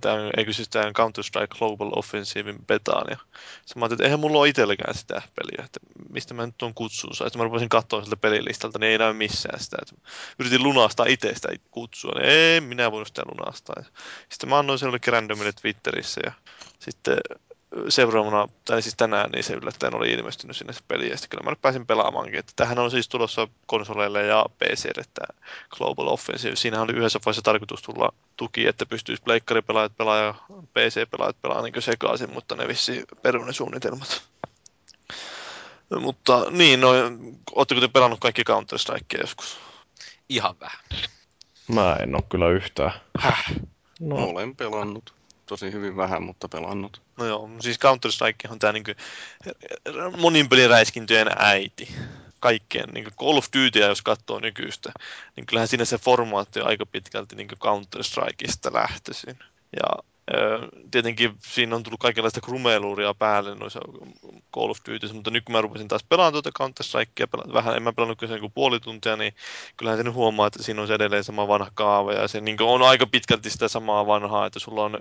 tämän, 0.00 0.30
eikö 0.36 0.52
siis 0.52 0.68
tämän 0.68 0.92
Counter-Strike 0.92 1.58
Global 1.58 1.90
Offensivein 1.96 2.66
betaan, 2.66 3.06
ja 3.10 3.16
mä 3.16 3.84
ajattelin, 3.84 3.92
että 3.92 4.04
eihän 4.04 4.20
mulla 4.20 4.38
ole 4.38 4.48
itselläkään 4.48 4.94
sitä 4.94 5.22
peliä, 5.34 5.64
että 5.64 5.80
mistä 6.10 6.34
mä 6.34 6.46
nyt 6.46 6.58
tuon 6.58 6.74
kutsun 6.74 7.14
saa. 7.14 7.26
Sitten 7.26 7.40
mä 7.40 7.44
rupesin 7.44 7.68
katsoa 7.68 8.00
sieltä 8.00 8.16
pelilistalta, 8.16 8.78
niin 8.78 8.92
ei 8.92 8.98
näy 8.98 9.12
missään 9.12 9.60
sitä. 9.60 9.76
Että 9.82 9.94
yritin 10.38 10.62
lunastaa 10.62 11.06
itse 11.08 11.34
sitä 11.34 11.48
kutsua, 11.70 12.12
niin 12.14 12.30
ei 12.30 12.60
minä 12.60 12.92
voinut 12.92 13.08
sitä 13.08 13.22
lunastaa. 13.24 13.82
Sitten 14.28 14.48
mä 14.48 14.58
annoin 14.58 14.78
sen 14.78 14.86
jollekin 14.86 15.12
randomille 15.12 15.52
Twitterissä, 15.52 16.20
ja 16.24 16.32
sitten 16.78 17.18
seuraavana, 17.88 18.48
tai 18.64 18.82
siis 18.82 18.94
tänään, 18.96 19.30
niin 19.30 19.44
se 19.44 19.54
yllättäen 19.54 19.94
oli 19.94 20.10
ilmestynyt 20.10 20.56
sinne 20.56 20.72
se 20.72 20.80
peli, 20.88 21.10
ja 21.10 21.16
sitten 21.16 21.28
kyllä 21.30 21.44
mä 21.44 21.50
nyt 21.50 21.62
pääsin 21.62 21.86
pelaamaankin. 21.86 22.38
Että 22.38 22.52
tämähän 22.56 22.78
on 22.78 22.90
siis 22.90 23.08
tulossa 23.08 23.48
konsoleille 23.66 24.22
ja 24.22 24.46
PClle 24.58 25.04
tämä 25.14 25.40
Global 25.70 26.06
Offensive. 26.06 26.56
Siinä 26.56 26.82
oli 26.82 26.92
yhdessä 26.92 27.20
vaiheessa 27.24 27.42
tarkoitus 27.42 27.82
tulla 27.82 28.12
tuki, 28.36 28.66
että 28.66 28.86
pystyisi 28.86 29.22
pleikkaripelaajat 29.22 29.96
pelaa 29.96 30.18
ja 30.18 30.34
PC-pelaajat 30.48 31.42
pelaa 31.42 31.62
niin 31.62 31.82
sekaisin, 31.82 32.32
mutta 32.32 32.56
ne 32.56 32.68
vissi 32.68 33.04
perune 33.22 33.52
suunnitelmat. 33.52 34.22
Mutta 36.00 36.46
niin, 36.50 36.80
no, 36.80 36.88
ootteko 37.52 37.80
te 37.80 37.88
pelannut 37.88 38.20
kaikki 38.20 38.44
counter 38.44 38.78
strikeja 38.78 39.22
joskus? 39.22 39.58
Ihan 40.28 40.54
vähän. 40.60 40.78
Mä 41.68 41.96
en 41.96 42.14
ole 42.14 42.22
kyllä 42.28 42.48
yhtään. 42.48 42.92
Häh? 43.18 43.52
No. 44.00 44.16
Olen 44.16 44.56
pelannut 44.56 45.17
tosi 45.48 45.72
hyvin 45.72 45.96
vähän, 45.96 46.22
mutta 46.22 46.48
pelannut. 46.48 47.02
No 47.16 47.24
joo, 47.24 47.50
siis 47.60 47.78
Counter-Strike 47.78 48.52
on 48.52 48.58
tämä 48.58 48.72
niinku 48.72 48.90
monin 50.16 50.48
peliräiskintöjen 50.48 51.28
äiti. 51.36 51.94
Kaikkeen, 52.40 52.88
niin 52.88 53.04
Call 53.04 53.36
of 53.36 53.46
Duty, 53.56 53.78
jos 53.78 54.02
katsoo 54.02 54.40
nykyistä, 54.40 54.92
niin 55.36 55.46
kyllähän 55.46 55.68
siinä 55.68 55.84
se 55.84 55.98
formaatti 55.98 56.60
on 56.60 56.66
aika 56.66 56.86
pitkälti 56.86 57.36
niin 57.36 57.48
Counter-Strikeista 57.48 58.72
lähtöisin. 58.72 59.38
Ja 59.72 60.02
tietenkin 60.90 61.34
siinä 61.38 61.76
on 61.76 61.82
tullut 61.82 62.00
kaikenlaista 62.00 62.40
krumeluuria 62.40 63.14
päälle 63.14 63.54
noissa 63.54 63.80
Call 64.54 64.70
of 64.70 64.78
Duty, 64.88 65.12
mutta 65.12 65.30
nyt 65.30 65.44
kun 65.44 65.52
mä 65.52 65.60
rupesin 65.60 65.88
taas 65.88 66.04
pelaamaan 66.08 66.32
tuota 66.32 66.52
Counter 66.52 66.86
Strikea, 66.86 67.26
vähän 67.52 67.76
en 67.76 67.82
mä 67.82 67.92
pelannut 67.92 68.18
kyllä 68.18 68.38
kuin 68.38 68.52
puoli 68.52 68.80
tuntia, 68.80 69.16
niin 69.16 69.34
kyllähän 69.76 69.98
sen 69.98 70.14
huomaa, 70.14 70.46
että 70.46 70.62
siinä 70.62 70.82
on 70.82 70.88
se 70.88 70.94
edelleen 70.94 71.24
sama 71.24 71.48
vanha 71.48 71.70
kaava 71.74 72.12
ja 72.12 72.28
se 72.28 72.40
niin 72.40 72.62
on 72.62 72.82
aika 72.82 73.06
pitkälti 73.06 73.50
sitä 73.50 73.68
samaa 73.68 74.06
vanhaa, 74.06 74.46
että 74.46 74.58
sulla 74.58 74.84
on 74.84 74.98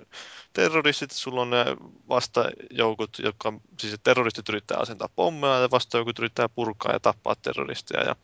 terroristit, 0.53 1.11
sulla 1.11 1.41
on 1.41 1.49
ne 1.49 1.65
vastajoukot, 2.09 3.19
jotka, 3.19 3.53
siis 3.79 3.95
terroristit 4.03 4.49
yrittää 4.49 4.77
asentaa 4.77 5.09
pommeja 5.15 5.59
ja 5.59 5.71
vastajoukot 5.71 6.19
yrittää 6.19 6.49
purkaa 6.49 6.91
ja 6.91 6.99
tappaa 6.99 7.35
terroristia 7.35 8.03
ja 8.03 8.15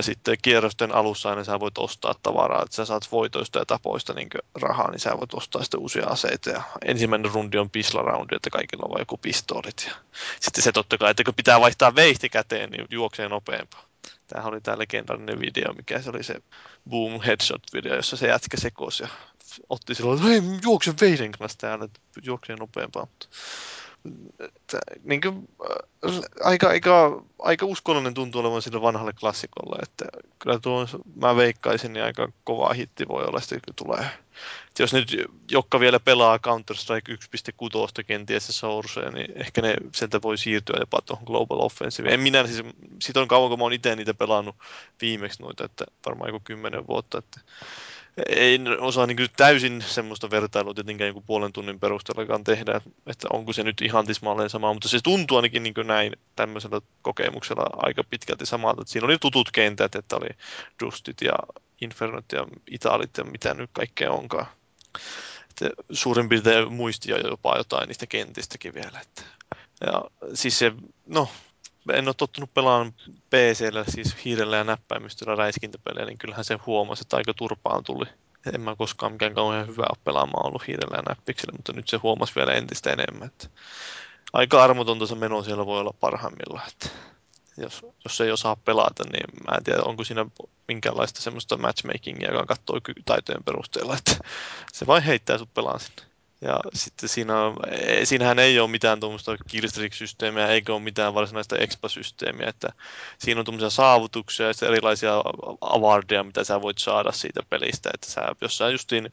sitten 0.00 0.36
kierrosten 0.42 0.94
alussa 0.94 1.30
aina 1.30 1.44
sä 1.44 1.60
voit 1.60 1.78
ostaa 1.78 2.14
tavaraa, 2.22 2.62
että 2.62 2.76
sä 2.76 2.84
saat 2.84 3.12
voitoista 3.12 3.58
ja 3.58 3.66
tapoista 3.66 4.14
niin 4.14 4.28
rahaa, 4.54 4.90
niin 4.90 5.00
sä 5.00 5.18
voit 5.18 5.34
ostaa 5.34 5.62
sitten 5.62 5.80
uusia 5.80 6.06
aseita. 6.06 6.50
Ja 6.50 6.62
ensimmäinen 6.84 7.32
rundi 7.32 7.58
on 7.58 7.70
roundi, 7.94 8.36
että 8.36 8.50
kaikilla 8.50 8.84
on 8.84 8.90
vain 8.90 9.00
joku 9.00 9.16
pistoolit. 9.16 9.84
Ja 9.86 9.92
sitten 10.40 10.64
se 10.64 10.72
totta 10.72 10.98
kai, 10.98 11.10
että 11.10 11.24
kun 11.24 11.34
pitää 11.34 11.60
vaihtaa 11.60 11.94
veihti 11.94 12.28
käteen, 12.28 12.70
niin 12.70 12.86
juoksee 12.90 13.28
nopeampaa. 13.28 13.86
Tämähän 14.26 14.52
oli 14.52 14.60
tämä 14.60 14.78
legendaarinen 14.78 15.40
video, 15.40 15.72
mikä 15.72 16.02
se 16.02 16.10
oli 16.10 16.22
se 16.22 16.34
Boom 16.90 17.20
Headshot-video, 17.20 17.94
jossa 17.94 18.16
se 18.16 18.28
jätkä 18.28 18.56
sekosi 18.56 19.02
ja 19.02 19.08
otti 19.68 19.94
silloin, 19.94 20.18
että 20.18 20.28
hei, 20.28 20.42
juokse 20.62 20.94
veiden 21.00 21.32
kanssa 21.32 21.58
täällä, 21.58 21.84
että 21.84 22.00
juoksee 22.22 22.56
nopeampaa. 22.56 23.06
Mutta 23.06 23.26
niin 25.04 25.20
kuin, 25.20 25.48
äh, 26.04 26.20
aika, 26.44 26.68
aika, 26.68 27.22
aika 27.38 27.66
uskollinen 27.66 28.14
tuntuu 28.14 28.40
olevan 28.40 28.62
sille 28.62 28.82
vanhalle 28.82 29.12
klassikolle, 29.12 29.78
että 29.82 30.04
kyllä 30.38 30.58
tuo, 30.58 30.86
mä 31.14 31.36
veikkaisin, 31.36 31.92
niin 31.92 32.04
aika 32.04 32.28
kova 32.44 32.72
hitti 32.72 33.08
voi 33.08 33.24
olla 33.24 33.40
sitten, 33.40 33.74
tulee. 33.76 34.06
Että 34.68 34.82
jos 34.82 34.92
nyt 34.92 35.16
jotka 35.50 35.80
vielä 35.80 36.00
pelaa 36.00 36.38
Counter-Strike 36.38 37.12
1.6 37.98 38.04
kenties 38.06 38.46
se 38.46 38.52
Source, 38.52 39.10
niin 39.10 39.32
ehkä 39.34 39.62
ne 39.62 39.76
sieltä 39.94 40.22
voi 40.22 40.38
siirtyä 40.38 40.76
jopa 40.80 41.00
tuohon 41.06 41.24
Global 41.26 41.60
Offensive. 41.60 42.14
En 42.14 42.20
minä 42.20 42.46
siis, 42.46 42.62
siitä 43.02 43.20
on 43.20 43.28
kauan 43.28 43.50
kun 43.50 43.58
mä 43.58 43.64
oon 43.64 43.72
itse 43.72 43.96
niitä 43.96 44.14
pelannut 44.14 44.56
viimeksi 45.00 45.42
noita, 45.42 45.64
että 45.64 45.84
varmaan 46.06 46.28
joku 46.28 46.40
kymmenen 46.44 46.86
vuotta, 46.86 47.18
että 47.18 47.40
ei 48.28 48.60
osaa 48.78 49.06
niin 49.06 49.28
täysin 49.36 49.82
semmoista 49.82 50.30
vertailua 50.30 50.74
tietenkään 50.74 51.08
joku 51.08 51.20
puolen 51.26 51.52
tunnin 51.52 51.80
perusteellakaan 51.80 52.44
tehdä, 52.44 52.80
että 53.06 53.28
onko 53.32 53.52
se 53.52 53.62
nyt 53.62 53.80
ihan 53.80 54.06
tismalleen 54.06 54.50
sama, 54.50 54.72
mutta 54.72 54.88
se 54.88 54.98
tuntuu 55.04 55.36
ainakin 55.36 55.62
niin 55.62 55.74
näin 55.84 56.12
tämmöisellä 56.36 56.80
kokemuksella 57.02 57.66
aika 57.76 58.04
pitkälti 58.04 58.46
samalta. 58.46 58.82
Että 58.82 58.92
siinä 58.92 59.04
oli 59.04 59.18
tutut 59.18 59.50
kentät, 59.50 59.94
että 59.94 60.16
oli 60.16 60.28
Dustit 60.84 61.20
ja 61.20 61.34
Infernot 61.80 62.24
ja 62.32 62.46
Italit 62.70 63.16
ja 63.18 63.24
mitä 63.24 63.54
nyt 63.54 63.70
kaikkea 63.72 64.12
onkaan. 64.12 64.46
Että 65.50 65.82
suurin 65.90 66.28
piirtein 66.28 66.72
muistia 66.72 67.18
jopa 67.18 67.56
jotain 67.56 67.86
niistä 67.86 68.06
kentistäkin 68.06 68.74
vielä. 68.74 69.00
Että. 69.00 69.22
Ja 69.80 70.04
siis 70.34 70.58
se, 70.58 70.72
no, 71.06 71.28
en 71.92 72.08
ole 72.08 72.14
tottunut 72.14 72.54
pelaamaan 72.54 72.92
PCllä, 73.30 73.84
siis 73.88 74.24
hiirellä 74.24 74.56
ja 74.56 74.64
näppäimistöllä 74.64 75.34
räiskintäpelejä, 75.34 76.06
niin 76.06 76.18
kyllähän 76.18 76.44
se 76.44 76.58
huomasi, 76.66 77.02
että 77.02 77.16
aika 77.16 77.34
turpaan 77.34 77.84
tuli. 77.84 78.06
En 78.54 78.60
mä 78.60 78.76
koskaan 78.76 79.12
mikään 79.12 79.34
kauhean 79.34 79.66
hyvä 79.66 79.82
ole 79.82 79.98
pelaamaan 80.04 80.46
ollut 80.46 80.66
hiirellä 80.66 80.96
ja 80.96 81.02
näppiksellä, 81.08 81.56
mutta 81.56 81.72
nyt 81.72 81.88
se 81.88 81.96
huomasi 81.96 82.32
vielä 82.36 82.52
entistä 82.52 82.90
enemmän. 82.90 83.28
Että 83.28 83.48
aika 84.32 84.64
armotonta 84.64 85.06
se 85.06 85.14
meno 85.14 85.42
siellä 85.42 85.66
voi 85.66 85.80
olla 85.80 85.94
parhaimmillaan. 86.00 86.68
Että 86.68 86.88
jos, 87.56 87.86
jos 88.04 88.20
ei 88.20 88.30
osaa 88.30 88.56
pelata, 88.56 89.04
niin 89.04 89.44
mä 89.50 89.56
en 89.56 89.64
tiedä, 89.64 89.82
onko 89.82 90.04
siinä 90.04 90.26
minkäänlaista 90.68 91.20
semmoista 91.20 91.56
matchmakingia, 91.56 92.32
joka 92.32 92.46
katsoo 92.46 92.80
taitojen 93.04 93.44
perusteella, 93.44 93.96
että 93.96 94.16
se 94.72 94.86
vain 94.86 95.02
heittää 95.02 95.38
sut 95.38 95.54
pelaan 95.54 95.80
sinne. 95.80 96.15
Ja 96.46 96.60
sitten 96.74 97.08
siinä 97.08 97.42
on, 97.42 97.56
e, 97.70 98.04
siinähän 98.04 98.38
ei 98.38 98.60
ole 98.60 98.70
mitään 98.70 99.00
tuommoista 99.00 99.36
killstreak-systeemiä, 99.48 100.46
eikä 100.46 100.72
ole 100.72 100.82
mitään 100.82 101.14
varsinaista 101.14 101.56
expa-systeemiä, 101.56 102.48
että 102.48 102.68
siinä 103.18 103.38
on 103.38 103.44
tuommoisia 103.44 103.70
saavutuksia 103.70 104.46
ja 104.46 104.68
erilaisia 104.68 105.22
awardeja, 105.60 106.24
mitä 106.24 106.44
sä 106.44 106.62
voit 106.62 106.78
saada 106.78 107.12
siitä 107.12 107.40
pelistä, 107.50 107.90
että 107.94 108.10
sä, 108.10 108.22
jos 108.40 108.58
sä 108.58 108.70
justiin 108.70 109.12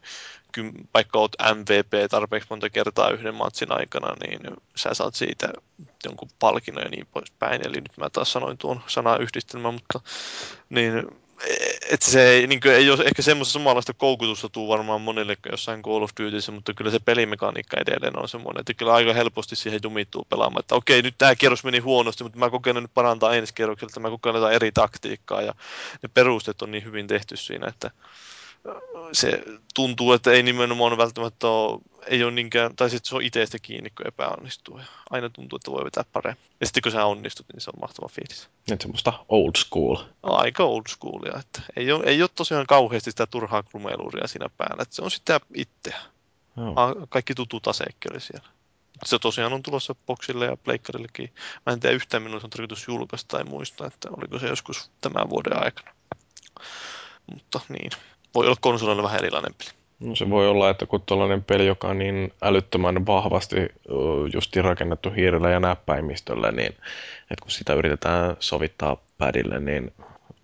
vaikka 0.94 1.18
oot 1.18 1.32
MVP 1.54 2.10
tarpeeksi 2.10 2.46
monta 2.50 2.70
kertaa 2.70 3.10
yhden 3.10 3.34
matsin 3.34 3.72
aikana, 3.72 4.14
niin 4.26 4.40
sä 4.76 4.94
saat 4.94 5.14
siitä 5.14 5.48
jonkun 6.04 6.28
palkinnon 6.38 6.84
ja 6.84 6.90
niin 6.90 7.06
poispäin. 7.06 7.66
Eli 7.66 7.76
nyt 7.76 7.96
mä 7.96 8.10
taas 8.10 8.32
sanoin 8.32 8.58
tuon 8.58 8.80
sanayhdistelmän, 8.86 9.74
mutta 9.74 10.00
niin 10.70 11.06
että 11.90 12.10
se 12.10 12.44
niin 12.46 12.60
ei 12.66 12.90
ole 12.90 13.04
ehkä 13.04 13.22
semmoista 13.22 13.52
samanlaista 13.52 13.94
koukutusta 13.94 14.48
tuu 14.48 14.68
varmaan 14.68 15.00
monille 15.00 15.36
jossain 15.50 15.82
Call 15.82 16.02
of 16.02 16.10
Dutyssä, 16.20 16.52
mutta 16.52 16.74
kyllä 16.74 16.90
se 16.90 16.98
pelimekaniikka 16.98 17.76
edelleen 17.80 18.18
on 18.18 18.28
semmoinen, 18.28 18.60
että 18.60 18.74
kyllä 18.74 18.94
aika 18.94 19.12
helposti 19.12 19.56
siihen 19.56 19.80
jumittuu 19.82 20.26
pelaamaan, 20.28 20.60
että 20.60 20.74
okei, 20.74 21.02
nyt 21.02 21.14
tämä 21.18 21.34
kierros 21.34 21.64
meni 21.64 21.78
huonosti, 21.78 22.24
mutta 22.24 22.38
mä 22.38 22.50
kokeilen 22.50 22.82
nyt 22.82 22.94
parantaa 22.94 23.34
ensi 23.34 23.54
kierrokselta, 23.54 24.00
mä 24.00 24.10
kokeilen 24.10 24.52
eri 24.52 24.72
taktiikkaa 24.72 25.42
ja 25.42 25.54
ne 26.02 26.08
perusteet 26.14 26.62
on 26.62 26.70
niin 26.70 26.84
hyvin 26.84 27.06
tehty 27.06 27.36
siinä, 27.36 27.66
että 27.66 27.90
se 29.12 29.42
tuntuu, 29.74 30.12
että 30.12 30.30
ei 30.32 30.42
nimenomaan 30.42 30.96
välttämättä 30.96 31.48
ole, 31.48 31.80
ei 32.06 32.24
ole 32.24 32.32
niinkään, 32.32 32.76
tai 32.76 32.90
sitten 32.90 33.08
se 33.08 33.16
on 33.16 33.22
itsestä 33.22 33.58
kiinni, 33.58 33.90
kun 33.90 34.06
epäonnistuu. 34.06 34.78
Ja 34.78 34.84
aina 35.10 35.30
tuntuu, 35.30 35.56
että 35.56 35.70
voi 35.70 35.84
vetää 35.84 36.04
paremmin. 36.12 36.44
Ja 36.60 36.66
sitten 36.66 36.82
kun 36.82 36.92
sä 36.92 37.04
onnistut, 37.04 37.46
niin 37.52 37.60
se 37.60 37.70
on 37.70 37.80
mahtava 37.80 38.08
fiilis. 38.08 38.48
Nyt 38.70 38.80
semmoista 38.80 39.12
old 39.28 39.52
school. 39.56 39.96
Aika 40.22 40.64
old 40.64 40.82
schoolia, 40.88 41.38
että 41.40 41.62
ei 41.76 41.92
ole, 41.92 42.04
ei 42.06 42.22
ole 42.22 42.30
tosiaan 42.34 42.66
kauheasti 42.66 43.10
sitä 43.10 43.26
turhaa 43.26 43.62
krumeiluria 43.62 44.26
siinä 44.26 44.48
päällä, 44.56 44.82
että 44.82 44.94
se 44.94 45.02
on 45.02 45.10
sitä 45.10 45.40
itseä. 45.54 45.98
Joo. 46.56 47.06
Kaikki 47.08 47.34
tutut 47.34 47.68
aseekki 47.68 48.08
oli 48.12 48.20
siellä. 48.20 48.48
Se 49.04 49.18
tosiaan 49.18 49.52
on 49.52 49.62
tulossa 49.62 49.94
boksille 50.06 50.46
ja 50.46 50.56
pleikkarillekin. 50.56 51.34
Mä 51.66 51.72
en 51.72 51.80
tiedä 51.80 51.96
yhtään 51.96 52.22
milloin 52.22 52.40
se 52.40 52.46
on 52.46 52.50
tarkoitus 52.50 52.88
julkaista 52.88 53.36
tai 53.36 53.44
muista, 53.44 53.86
että 53.86 54.08
oliko 54.16 54.38
se 54.38 54.48
joskus 54.48 54.90
tämän 55.00 55.30
vuoden 55.30 55.64
aikana. 55.64 55.94
Mutta 57.32 57.60
niin, 57.68 57.90
voi 58.34 58.46
olla 58.46 58.56
konsolilla 58.60 59.02
vähän 59.02 59.18
erilainen 59.18 59.54
peli. 59.58 59.70
No 60.00 60.16
se 60.16 60.30
voi 60.30 60.48
olla, 60.48 60.70
että 60.70 60.86
kun 60.86 61.02
tuollainen 61.02 61.44
peli, 61.44 61.66
joka 61.66 61.88
on 61.88 61.98
niin 61.98 62.32
älyttömän 62.42 63.06
vahvasti 63.06 63.56
justi 64.32 64.62
rakennettu 64.62 65.10
hiirellä 65.10 65.50
ja 65.50 65.60
näppäimistöllä, 65.60 66.52
niin 66.52 66.72
että 67.30 67.42
kun 67.42 67.50
sitä 67.50 67.74
yritetään 67.74 68.36
sovittaa 68.40 68.96
padille, 69.18 69.60
niin 69.60 69.92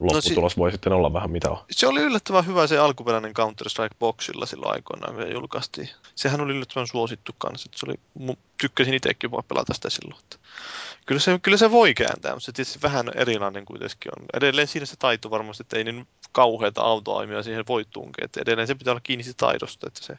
lopputulos 0.01 0.37
no, 0.37 0.49
si- 0.49 0.61
voi 0.61 0.73
sitten 0.73 0.93
olla 0.93 1.13
vähän 1.13 1.31
mitä 1.31 1.51
on. 1.51 1.59
Se 1.71 1.87
oli 1.87 2.01
yllättävän 2.01 2.47
hyvä 2.47 2.67
se 2.67 2.79
alkuperäinen 2.79 3.33
Counter-Strike 3.33 3.97
Boxilla 3.99 4.47
silloin 4.47 4.73
aikoinaan, 4.73 5.15
kun 5.15 5.33
julkaistiin. 5.33 5.89
Sehän 6.15 6.41
oli 6.41 6.53
yllättävän 6.53 6.87
suosittu 6.87 7.33
kanssa. 7.39 7.71
Se 7.77 7.87
oli, 7.87 8.35
tykkäsin 8.61 8.95
itsekin 8.95 9.31
voi 9.31 9.43
pelata 9.49 9.75
sitä 9.75 9.91
silloin. 9.91 10.21
Että 10.23 10.37
kyllä, 11.07 11.21
se, 11.21 11.39
kyllä 11.43 11.57
se 11.57 11.71
voi 11.71 11.95
kääntää, 11.95 12.33
mutta 12.33 12.47
se 12.47 12.53
tietysti 12.53 12.83
vähän 12.83 13.11
erilainen 13.15 13.65
kuitenkin 13.65 14.13
on. 14.19 14.27
Edelleen 14.35 14.69
siinä 14.69 14.87
se 14.87 14.97
taito 14.97 15.31
varmasti, 15.31 15.63
että 15.63 15.77
ei 15.77 15.85
niin 15.85 16.07
kauheita 16.33 16.83
autoaimia 16.83 17.43
siihen 17.43 17.65
voi 17.69 17.85
tunkea. 17.91 18.25
Että 18.25 18.41
edelleen 18.41 18.67
se 18.67 18.75
pitää 18.75 18.93
olla 18.93 19.01
kiinni 19.01 19.25
siitä 19.25 19.47
taidosta, 19.47 19.87
että 19.87 20.03
se 20.03 20.19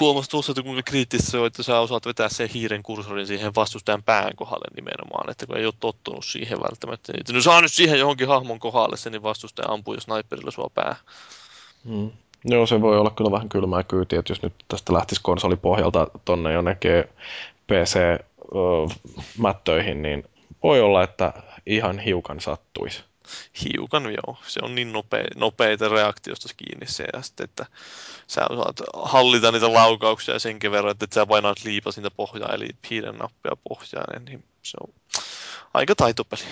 huomasi 0.00 0.30
tuossa, 0.30 0.52
että 0.52 0.62
kuinka 0.62 0.82
kriittistä 0.82 1.30
se 1.30 1.38
on, 1.38 1.46
että 1.46 1.62
sä 1.62 1.80
osaat 1.80 2.06
vetää 2.06 2.28
sen 2.28 2.48
hiiren 2.48 2.82
kursorin 2.82 3.26
siihen 3.26 3.54
vastustajan 3.54 4.02
pään 4.02 4.36
kohdalle 4.36 4.68
nimenomaan, 4.76 5.30
että 5.30 5.46
kun 5.46 5.56
ei 5.56 5.66
ole 5.66 5.74
tottunut 5.80 6.24
siihen 6.24 6.62
välttämättä. 6.62 7.12
Että 7.20 7.32
no 7.32 7.40
saa 7.40 7.60
nyt 7.60 7.72
siihen 7.72 7.98
johonkin 7.98 8.28
hahmon 8.28 8.58
kohdalle 8.58 8.96
sen, 8.96 9.12
niin 9.12 9.22
vastustaja 9.22 9.68
ampuu 9.68 9.94
jo 9.94 10.00
sniperilla 10.00 10.50
sua 10.50 10.70
pää. 10.74 10.96
Hmm. 11.84 12.10
Joo, 12.44 12.66
se 12.66 12.80
voi 12.80 12.98
olla 12.98 13.10
kyllä 13.10 13.30
vähän 13.30 13.48
kylmää 13.48 13.82
kyytiä, 13.82 14.18
että 14.18 14.32
jos 14.32 14.42
nyt 14.42 14.54
tästä 14.68 14.92
lähtisi 14.92 15.20
konsolipohjalta 15.22 16.06
tonne 16.24 16.52
jonnekin 16.52 17.04
PC-mättöihin, 17.66 20.02
niin 20.02 20.24
voi 20.62 20.80
olla, 20.80 21.02
että 21.02 21.32
ihan 21.66 21.98
hiukan 21.98 22.40
sattuisi. 22.40 23.04
Hiukan 23.62 24.04
joo, 24.04 24.36
se 24.46 24.60
on 24.62 24.74
niin 24.74 24.92
nopea, 24.92 25.24
nopeita 25.36 25.88
reaktiosta 25.88 26.48
kiinni 26.56 26.86
se, 26.86 27.06
ja 27.12 27.22
sitten, 27.22 27.44
että 27.44 27.66
sä 28.26 28.46
osaat 28.50 28.80
hallita 28.94 29.52
niitä 29.52 29.72
laukauksia 29.72 30.38
senkin 30.38 30.70
verran, 30.70 30.90
että 30.90 31.06
sä 31.14 31.26
painaat 31.26 31.64
liipa 31.64 31.92
siitä 31.92 32.10
pohjaa, 32.10 32.54
eli 32.54 32.68
hiiren 32.90 33.18
nappia 33.18 33.52
pohjaan, 33.68 34.24
niin 34.24 34.44
se 34.62 34.76
on 34.80 34.94
aika 35.74 35.94
taitopeli. 35.94 36.44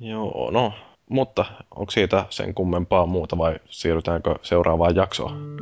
Joo, 0.00 0.50
no, 0.50 0.72
mutta 1.10 1.44
onko 1.70 1.90
siitä 1.90 2.26
sen 2.30 2.54
kummempaa 2.54 3.06
muuta 3.06 3.38
vai 3.38 3.58
siirrytäänkö 3.70 4.34
seuraavaan 4.42 4.96
jaksoon? 4.96 5.56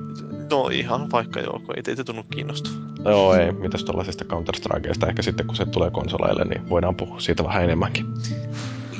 No 0.50 0.68
ihan 0.68 1.10
vaikka 1.10 1.40
joo, 1.40 1.60
kun 1.66 1.76
ei 1.76 1.82
teitä 1.82 2.04
tunnu 2.04 2.22
kiinnostaa. 2.22 2.72
Joo, 3.04 3.34
ei. 3.34 3.52
Mitäs 3.52 3.84
tuollaisista 3.84 4.24
Counter-Strikeista? 4.24 5.08
Ehkä 5.08 5.22
sitten 5.22 5.46
kun 5.46 5.56
se 5.56 5.66
tulee 5.66 5.90
konsoleille, 5.90 6.44
niin 6.44 6.68
voidaan 6.68 6.96
puhua 6.96 7.20
siitä 7.20 7.44
vähän 7.44 7.64
enemmänkin. 7.64 8.06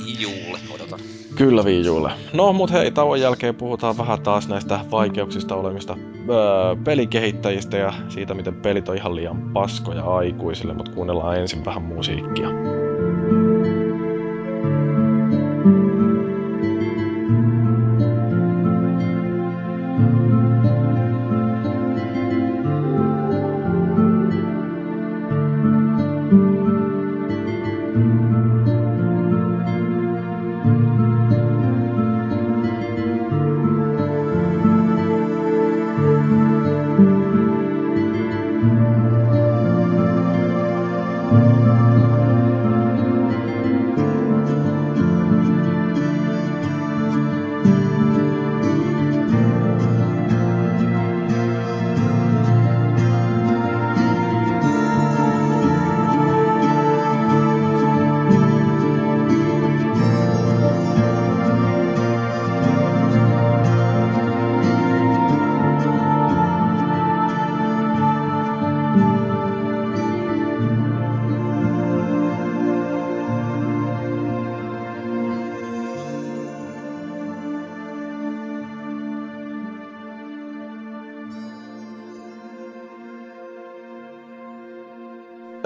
Wii 0.05 0.27
odotan. 0.75 1.01
Kyllä 1.37 1.63
Wii 1.63 1.83
No, 2.33 2.53
mut 2.53 2.73
hei, 2.73 2.91
tauon 2.91 3.21
jälkeen 3.21 3.55
puhutaan 3.55 3.99
vähän 3.99 4.21
taas 4.21 4.49
näistä 4.49 4.81
vaikeuksista 4.91 5.55
olemista 5.55 5.97
öö, 6.29 6.77
pelikehittäjistä 6.85 7.77
ja 7.77 7.93
siitä, 8.09 8.35
miten 8.35 8.55
pelit 8.55 8.89
on 8.89 8.97
ihan 8.97 9.17
liian 9.17 9.51
paskoja 9.53 10.05
aikuisille, 10.05 10.75
mutta 10.75 10.93
kuunnellaan 10.93 11.39
ensin 11.39 11.65
vähän 11.65 11.83
musiikkia. 11.83 12.49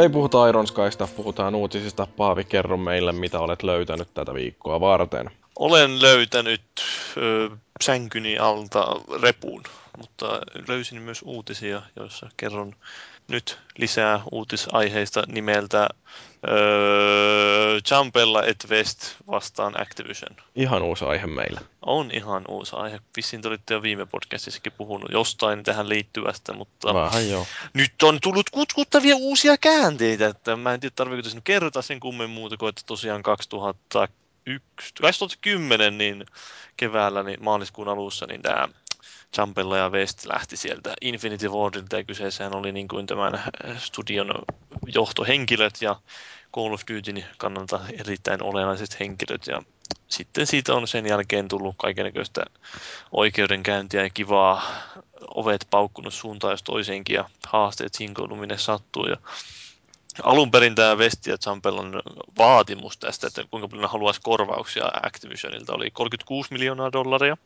Ei 0.08 0.12
puhuta 0.12 0.48
Iron 0.48 0.66
Skysta, 0.66 1.08
puhutaan 1.16 1.54
uutisista. 1.54 2.06
Paavi, 2.16 2.44
kerro 2.44 2.76
meille, 2.76 3.12
mitä 3.12 3.40
olet 3.40 3.62
löytänyt 3.62 4.08
tätä 4.14 4.34
viikkoa 4.34 4.80
varten. 4.80 5.30
Olen 5.58 6.02
löytänyt 6.02 6.62
ö, 7.16 7.50
sänkyni 7.80 8.38
alta 8.38 8.86
repun, 9.22 9.62
mutta 9.98 10.40
löysin 10.68 11.02
myös 11.02 11.22
uutisia, 11.22 11.82
joissa 11.96 12.30
kerron 12.36 12.76
nyt 13.28 13.58
lisää 13.78 14.20
uutisaiheista 14.32 15.22
nimeltä 15.26 15.88
öö, 16.48 17.78
Jumpella 17.90 18.42
et 18.42 18.66
West 18.70 19.16
vastaan 19.26 19.80
Activision. 19.80 20.36
Ihan 20.54 20.82
uusi 20.82 21.04
aihe 21.04 21.26
meillä. 21.26 21.60
On 21.82 22.10
ihan 22.12 22.44
uusi 22.48 22.76
aihe. 22.76 23.00
Vissiin 23.16 23.42
te 23.42 23.48
olitte 23.48 23.74
jo 23.74 23.82
viime 23.82 24.06
podcastissakin 24.06 24.72
puhunut 24.72 25.10
jostain 25.12 25.62
tähän 25.62 25.88
liittyvästä, 25.88 26.52
mutta 26.52 26.94
Vähän 26.94 27.30
joo. 27.30 27.46
nyt 27.74 28.02
on 28.02 28.18
tullut 28.22 28.50
kutkuttavia 28.50 29.16
uusia 29.16 29.56
käänteitä. 29.56 30.26
Että 30.26 30.56
mä 30.56 30.74
en 30.74 30.80
tiedä, 30.80 30.92
tarvitsetko 30.96 31.22
tässä 31.22 31.36
nyt 31.36 31.44
kerrota 31.44 31.82
sen 31.82 32.00
kummen 32.00 32.30
muuta 32.30 32.56
kuin, 32.56 32.68
että 32.68 32.82
tosiaan 32.86 33.22
2001, 33.22 34.94
2010 35.00 35.98
niin 35.98 36.26
keväällä, 36.76 37.22
niin 37.22 37.44
maaliskuun 37.44 37.88
alussa, 37.88 38.26
niin 38.26 38.42
tämä 38.42 38.68
Jumpella 39.38 39.76
ja 39.76 39.88
West 39.88 40.26
lähti 40.26 40.56
sieltä. 40.56 40.94
Infinity 41.00 41.48
Wardilta 41.48 41.96
ja 41.96 42.04
kyseessähän 42.04 42.56
oli 42.56 42.72
niin 42.72 42.88
kuin 42.88 43.06
tämän 43.06 43.42
studion 43.78 44.30
johtohenkilöt 44.94 45.74
ja 45.80 45.96
Call 46.54 46.72
of 46.72 46.82
Dutyn 46.90 47.24
kannalta 47.38 47.80
erittäin 47.92 48.42
olennaiset 48.42 49.00
henkilöt. 49.00 49.46
Ja 49.46 49.62
sitten 50.08 50.46
siitä 50.46 50.74
on 50.74 50.88
sen 50.88 51.06
jälkeen 51.06 51.48
tullut 51.48 51.74
kaikenlaista 51.78 52.42
oikeudenkäyntiä 53.12 54.02
ja 54.02 54.10
kivaa. 54.10 54.62
Ovet 55.34 55.66
paukkunut 55.70 56.14
suuntaan 56.14 56.52
jos 56.52 56.62
toiseenkin 56.62 57.14
ja 57.14 57.30
haasteet 57.46 57.94
sinkoiluminen 57.94 58.58
sattuu. 58.58 59.06
Ja 59.06 59.16
alun 60.22 60.50
perin 60.50 60.74
tämä 60.74 60.96
West 60.96 61.26
ja 61.26 61.38
Champellon 61.38 62.02
vaatimus 62.38 62.98
tästä, 62.98 63.26
että 63.26 63.44
kuinka 63.50 63.68
paljon 63.68 63.90
haluaisi 63.90 64.20
korvauksia 64.22 64.84
Activisionilta 65.02 65.74
oli 65.74 65.90
36 65.90 66.52
miljoonaa 66.52 66.92
dollaria. 66.92 67.36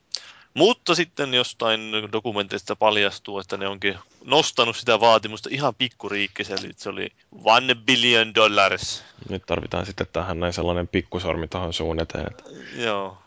Mutta 0.55 0.95
sitten 0.95 1.35
jostain 1.35 1.93
dokumenteista 2.13 2.77
paljastuu, 2.77 3.39
että 3.39 3.57
ne 3.57 3.69
onkin 3.69 3.99
nostanut 4.25 4.77
sitä 4.77 5.01
vaatimusta 5.01 5.49
ihan 5.53 5.75
pikkuriikkisellä, 5.75 6.69
se 6.77 6.89
oli 6.89 7.09
one 7.45 7.75
billion 7.75 8.35
dollars. 8.35 9.05
Nyt 9.29 9.43
tarvitaan 9.47 9.87
sitten 9.87 10.07
tähän 10.13 10.41
näin 10.41 10.53
sellainen 10.53 10.89
pikkusormi 10.89 11.49
tuohon 11.49 11.73
suun 11.73 12.01
eteen, 12.01 12.27
että 12.31 12.45
Joo. 12.77 13.19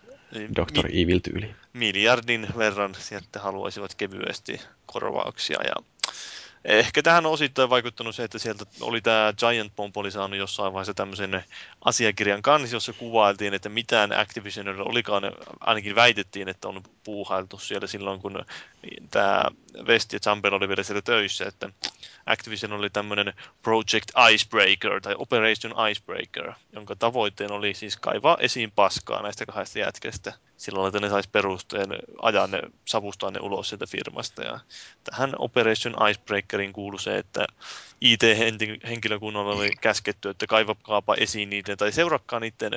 Dr. 0.56 0.88
Mi- 0.88 1.02
Evil 1.02 1.20
tyyli. 1.20 1.56
Miljardin 1.74 2.48
verran 2.58 2.96
sieltä 3.00 3.40
haluaisivat 3.40 3.96
kevyesti 3.96 4.62
korvauksia 4.86 5.60
ja 5.64 5.74
Ehkä 6.66 7.04
tähän 7.04 7.26
on 7.26 7.32
osittain 7.32 7.70
vaikuttanut 7.70 8.16
se, 8.16 8.24
että 8.24 8.40
sieltä 8.40 8.66
oli 8.82 9.02
tämä 9.02 9.34
Giant 9.38 9.76
Bomb 9.76 9.98
oli 9.98 10.12
saanut 10.12 10.40
jossain 10.40 10.74
vaiheessa 10.74 10.94
tämmöisen 10.94 11.44
asiakirjan 11.86 12.42
kanssa, 12.42 12.76
jossa 12.76 12.94
kuvailtiin, 12.94 13.54
että 13.54 13.70
mitään 13.70 14.20
Activisionilla 14.20 14.84
olikaan, 14.84 15.24
ainakin 15.60 15.96
väitettiin, 15.96 16.50
että 16.50 16.68
on 16.68 16.84
puuhailtu 17.04 17.58
siellä 17.58 17.88
silloin, 17.88 18.22
kun 18.22 18.46
tämä 19.12 19.44
West 19.84 20.14
ja 20.14 20.20
Chamber 20.20 20.54
oli 20.54 20.68
vielä 20.68 20.84
siellä 20.84 21.02
töissä, 21.02 21.46
että 21.46 21.70
Activision 22.26 22.74
oli 22.74 22.90
tämmöinen 22.90 23.34
Project 23.62 24.12
Icebreaker 24.32 25.02
tai 25.02 25.16
Operation 25.18 25.90
Icebreaker, 25.90 26.54
jonka 26.74 26.96
tavoitteen 26.96 27.52
oli 27.52 27.74
siis 27.74 27.98
kaivaa 27.98 28.38
esiin 28.40 28.72
paskaa 28.72 29.22
näistä 29.22 29.46
kahdesta 29.46 29.80
jätkästä 29.80 30.34
silloin, 30.58 30.88
että 30.88 31.00
ne 31.00 31.10
saisi 31.10 31.30
perusteen 31.30 31.90
ajaa 32.22 32.48
ne, 32.48 32.62
savustaa 32.86 33.32
ne 33.32 33.40
ulos 33.40 33.70
sieltä 33.70 33.86
firmasta. 33.88 34.44
Ja 34.44 34.60
tähän 35.04 35.34
Operation 35.40 35.96
Icebreakerin 36.10 36.74
kuului 36.74 37.00
se, 37.00 37.18
että 37.18 37.48
IT-henkilökunnalla 38.02 39.54
oli 39.54 39.70
käsketty, 39.82 40.30
että 40.30 40.48
kaivakaapa 40.48 41.16
esiin 41.16 41.50
niiden 41.50 41.78
tai 41.78 41.92
seurakkaa 41.92 42.40
niiden 42.40 42.74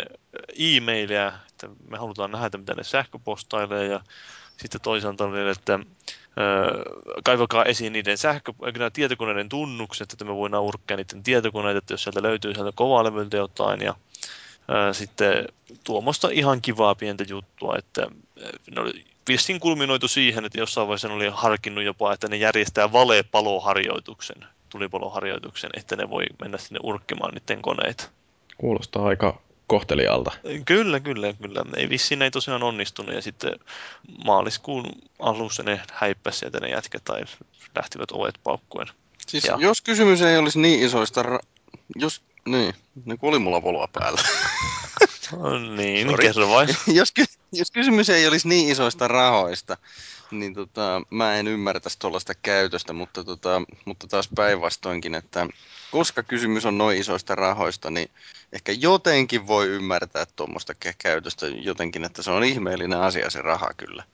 e-mailia, 0.58 1.32
että 1.48 1.68
me 1.88 1.98
halutaan 1.98 2.30
nähdä, 2.30 2.58
mitä 2.58 2.74
ne 2.74 2.84
sähköpostailee 2.84 3.86
ja 3.86 4.00
sitten 4.56 4.80
toisaalta 4.80 5.24
oli, 5.24 5.50
että 5.50 5.78
kaivakaa 7.24 7.64
esiin 7.64 7.92
niiden 7.92 8.18
sähkö, 8.18 8.52
tietokoneiden 8.92 9.48
tunnukset, 9.48 10.12
että 10.12 10.24
me 10.24 10.34
voidaan 10.34 10.62
urkkia 10.62 10.96
niiden 10.96 11.22
tietokoneita, 11.22 11.78
että 11.78 11.92
jos 11.92 12.02
sieltä 12.02 12.22
löytyy 12.22 12.54
sieltä 12.54 12.72
kovalevyltä 12.74 13.36
jotain 13.36 13.80
ja 13.80 13.94
sitten 14.92 15.48
tuommoista 15.84 16.28
ihan 16.32 16.62
kivaa 16.62 16.94
pientä 16.94 17.24
juttua, 17.28 17.76
että 17.78 18.06
ne 18.70 18.80
oli 18.80 19.04
vissiin 19.28 19.60
kulminoitu 19.60 20.08
siihen, 20.08 20.44
että 20.44 20.58
jossain 20.58 20.86
vaiheessa 20.86 21.08
ne 21.08 21.14
oli 21.14 21.28
harkinnut 21.32 21.84
jopa, 21.84 22.12
että 22.12 22.28
ne 22.28 22.36
järjestää 22.36 22.92
valepaloharjoituksen, 22.92 24.46
tulipaloharjoituksen, 24.68 25.70
että 25.76 25.96
ne 25.96 26.10
voi 26.10 26.24
mennä 26.40 26.58
sinne 26.58 26.80
urkkimaan 26.82 27.34
niiden 27.34 27.62
koneita. 27.62 28.08
Kuulostaa 28.56 29.06
aika 29.06 29.40
kohtelialta. 29.66 30.30
Kyllä, 30.64 31.00
kyllä, 31.00 31.32
kyllä. 31.32 31.64
Ei 31.76 31.88
vissiin 31.88 32.22
ei 32.22 32.30
tosiaan 32.30 32.62
onnistunut 32.62 33.14
ja 33.14 33.22
sitten 33.22 33.52
maaliskuun 34.24 34.84
alussa 35.18 35.62
ne 35.62 35.80
häippäsi 35.92 36.38
sieltä 36.38 36.60
ne 36.60 36.68
jätkät 36.68 37.04
tai 37.04 37.20
lähtivät 37.76 38.12
ovet 38.12 38.34
paukkuen. 38.44 38.86
Siis 39.26 39.44
ja. 39.44 39.56
jos 39.60 39.80
kysymys 39.80 40.22
ei 40.22 40.38
olisi 40.38 40.60
niin 40.60 40.82
isoista, 40.82 41.24
jos, 41.96 42.22
niin, 42.50 42.74
niin 43.04 43.18
kuin 43.18 43.28
oli 43.28 43.38
mulla 43.38 43.64
valoa 43.64 43.88
päällä. 43.92 44.22
No 45.32 45.58
niin, 45.58 46.08
Sorry. 46.08 46.22
kerro 46.22 46.48
vain. 46.48 46.68
jos, 46.86 47.12
jos 47.52 47.70
kysymys 47.70 48.10
ei 48.10 48.26
olisi 48.26 48.48
niin 48.48 48.68
isoista 48.68 49.08
rahoista, 49.08 49.76
niin 50.30 50.54
tota, 50.54 51.02
mä 51.10 51.34
en 51.36 51.48
ymmärtäisi 51.48 51.98
tuollaista 51.98 52.34
käytöstä, 52.34 52.92
mutta, 52.92 53.24
tota, 53.24 53.62
mutta 53.84 54.06
taas 54.06 54.28
päinvastoinkin, 54.34 55.14
että 55.14 55.46
koska 55.90 56.22
kysymys 56.22 56.66
on 56.66 56.78
noin 56.78 56.98
isoista 56.98 57.34
rahoista, 57.34 57.90
niin 57.90 58.10
ehkä 58.52 58.72
jotenkin 58.72 59.46
voi 59.46 59.66
ymmärtää 59.66 60.26
tuommoista 60.36 60.74
käytöstä 60.98 61.46
jotenkin, 61.46 62.04
että 62.04 62.22
se 62.22 62.30
on 62.30 62.44
ihmeellinen 62.44 63.00
asia 63.00 63.30
se 63.30 63.42
raha 63.42 63.70
kyllä. 63.76 64.04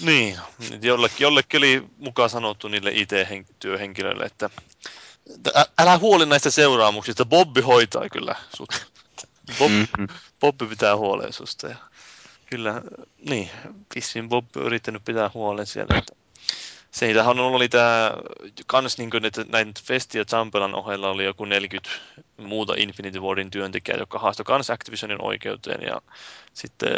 Niin, 0.00 0.38
jollekin, 0.82 1.16
jollekin 1.20 1.58
oli 1.58 1.82
mukaan 1.98 2.30
sanottu 2.30 2.68
niille 2.68 2.90
IT-työhenkilöille, 2.94 4.24
että 4.24 4.50
älä 5.78 5.98
huoli 5.98 6.26
näistä 6.26 6.50
seuraamuksista, 6.50 7.24
Bobby 7.24 7.60
hoitaa 7.60 8.08
kyllä 8.08 8.34
sut. 8.56 8.86
Bob, 9.58 9.70
mm-hmm. 9.70 10.08
Bobby 10.40 10.66
pitää 10.66 10.96
huolen 10.96 11.32
susta. 11.32 11.68
Ja 11.68 11.76
kyllä, 12.46 12.82
niin, 13.28 13.50
vissiin 13.94 14.28
Bob 14.28 14.56
on 14.56 14.62
yrittänyt 14.62 15.04
pitää 15.04 15.30
huolen 15.34 15.66
siellä. 15.66 15.98
Että 15.98 16.12
Siitähän 16.94 17.38
oli 17.38 17.68
tämä, 17.68 18.12
kans 18.66 18.98
niin 18.98 19.10
kuin, 19.10 19.24
että 19.24 19.44
näin 19.48 19.74
Festi 19.84 20.18
ja 20.18 20.24
Champelan 20.24 20.74
ohella 20.74 21.10
oli 21.10 21.24
joku 21.24 21.44
40 21.44 21.90
muuta 22.36 22.74
Infinity 22.76 23.20
Wardin 23.20 23.50
työntekijää, 23.50 23.98
jotka 23.98 24.18
haastoi 24.18 24.44
kans 24.44 24.70
Activisionin 24.70 25.22
oikeuteen 25.22 25.82
ja 25.82 26.02
sitten 26.52 26.90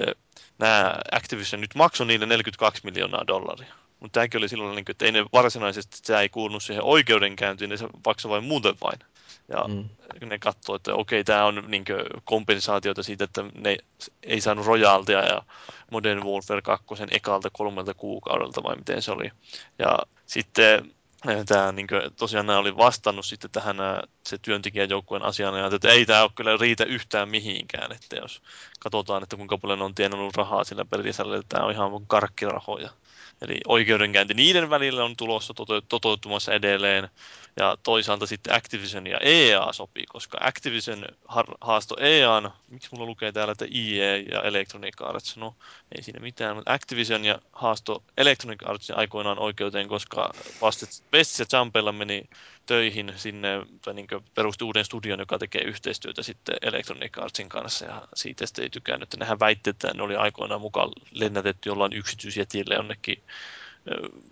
nämä 0.59 0.95
Activision 1.13 1.61
nyt 1.61 1.75
maksoi 1.75 2.07
niille 2.07 2.27
42 2.27 2.81
miljoonaa 2.85 3.27
dollaria. 3.27 3.75
Mutta 4.01 4.21
tämäkin 4.21 4.39
oli 4.39 4.49
silloin, 4.49 4.77
niin 4.77 4.85
kuin, 4.85 4.93
että 4.93 5.05
ei 5.05 5.13
ne 5.13 5.25
varsinaisesti, 5.33 5.99
se 6.03 6.19
ei 6.19 6.29
kuulunut 6.29 6.63
siihen 6.63 6.85
oikeudenkäyntiin, 6.85 7.69
niin 7.69 7.79
se 7.79 7.89
maksoi 8.07 8.31
vain 8.31 8.45
muuten 8.45 8.75
vain. 8.85 8.99
Ja 9.49 9.65
mm. 9.69 9.89
ne 10.29 10.39
katsoo, 10.39 10.77
että 10.77 10.95
okei, 10.95 11.25
tämä 11.25 11.45
on 11.45 11.65
niin 11.69 11.85
kompensaatiota 12.25 13.03
siitä, 13.03 13.25
että 13.25 13.45
ne 13.55 13.77
ei 14.23 14.41
saanut 14.41 14.67
rojaltia 14.67 15.27
ja 15.27 15.43
Modern 15.91 16.25
Warfare 16.25 16.63
2 16.63 16.87
ekalta 17.11 17.49
kolmelta 17.53 17.95
kuukaudelta 17.95 18.63
vai 18.63 18.77
miten 18.77 19.03
se 19.03 19.13
oli. 19.13 19.31
Ja 19.79 19.99
sitten 20.27 20.93
tämä 21.47 21.73
niin 21.73 21.87
kuin, 21.87 22.03
tosiaan 22.17 22.47
nämä 22.47 22.59
oli 22.59 22.77
vastannut 22.77 23.27
sitten 23.27 23.51
tähän 23.51 23.77
se 24.27 24.39
työntekijäjoukkueen 24.39 25.23
asiaan 25.23 25.59
ja 25.59 25.67
että 25.67 25.89
ei 25.89 26.07
tämä 26.07 26.23
ole 26.23 26.31
kyllä 26.35 26.57
riitä 26.57 26.85
yhtään 26.85 27.29
mihinkään, 27.29 27.93
että 27.93 28.17
jos 28.17 28.43
katsotaan, 28.81 29.23
että 29.23 29.37
kuinka 29.37 29.59
paljon 29.59 29.83
on 29.83 29.95
tienannut 29.95 30.37
rahaa 30.37 30.65
sillä 30.65 30.85
pelisisällä, 30.85 31.37
että 31.37 31.57
tämä 31.57 31.67
on 31.67 31.73
ihan 31.73 32.07
karkkirahoja. 32.07 32.91
Eli 33.43 33.61
oikeudenkäynti 33.67 34.35
niiden 34.35 34.71
välillä 34.71 35.05
on 35.05 35.17
tulossa 35.17 35.55
toteutumassa 35.89 36.55
edelleen. 36.55 37.09
Ja 37.61 37.77
toisaalta 37.83 38.27
sitten 38.27 38.55
Activision 38.55 39.07
ja 39.07 39.19
EA 39.23 39.73
sopii, 39.73 40.07
koska 40.07 40.39
Activision 40.41 41.05
haasto 41.61 41.97
EAN, 42.01 42.51
miksi 42.69 42.89
mulla 42.93 43.07
lukee 43.07 43.33
täällä, 43.33 43.53
että 43.53 43.65
EA 43.65 44.17
ja 44.17 44.43
Electronic 44.43 45.03
Arts, 45.03 45.37
no 45.37 45.55
ei 45.97 46.03
siinä 46.03 46.21
mitään, 46.21 46.57
mutta 46.57 46.73
Activision 46.73 47.25
ja 47.25 47.39
haasto 47.53 48.03
Electronic 48.17 48.69
Arts 48.69 48.91
aikoinaan 48.91 49.39
oikeuteen, 49.39 49.89
koska 49.89 50.31
vasta 50.63 50.87
Best 51.11 51.39
ja 51.39 51.59
Jumpella 51.59 51.93
meni 51.93 52.29
töihin 52.67 53.13
sinne, 53.17 53.49
tai 53.83 53.95
niin 53.95 54.07
perusti 54.35 54.65
uuden 54.65 54.85
studion, 54.85 55.19
joka 55.19 55.39
tekee 55.39 55.63
yhteistyötä 55.63 56.23
sitten 56.23 56.57
Electronic 56.63 57.19
Artsin 57.19 57.49
kanssa, 57.49 57.85
ja 57.85 58.09
siitä 58.15 58.47
sitten 58.47 58.63
ei 58.63 58.71
tykännyt, 58.71 59.03
että 59.03 59.17
nehän 59.17 59.41
väitti, 59.41 59.71
että 59.71 59.95
ne 59.95 60.03
oli 60.03 60.17
aikoinaan 60.17 60.61
mukaan 60.61 60.91
lennätetty 61.11 61.69
jollain 61.69 61.93
yksityisjätille 61.93 62.75
jonnekin 62.75 63.23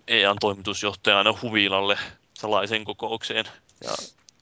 EAN 0.07 0.37
toimitusjohtajana 0.41 1.33
huvilalle 1.41 1.97
salaiseen 2.37 2.85
kokoukseen. 2.85 3.45
Ja 3.83 3.91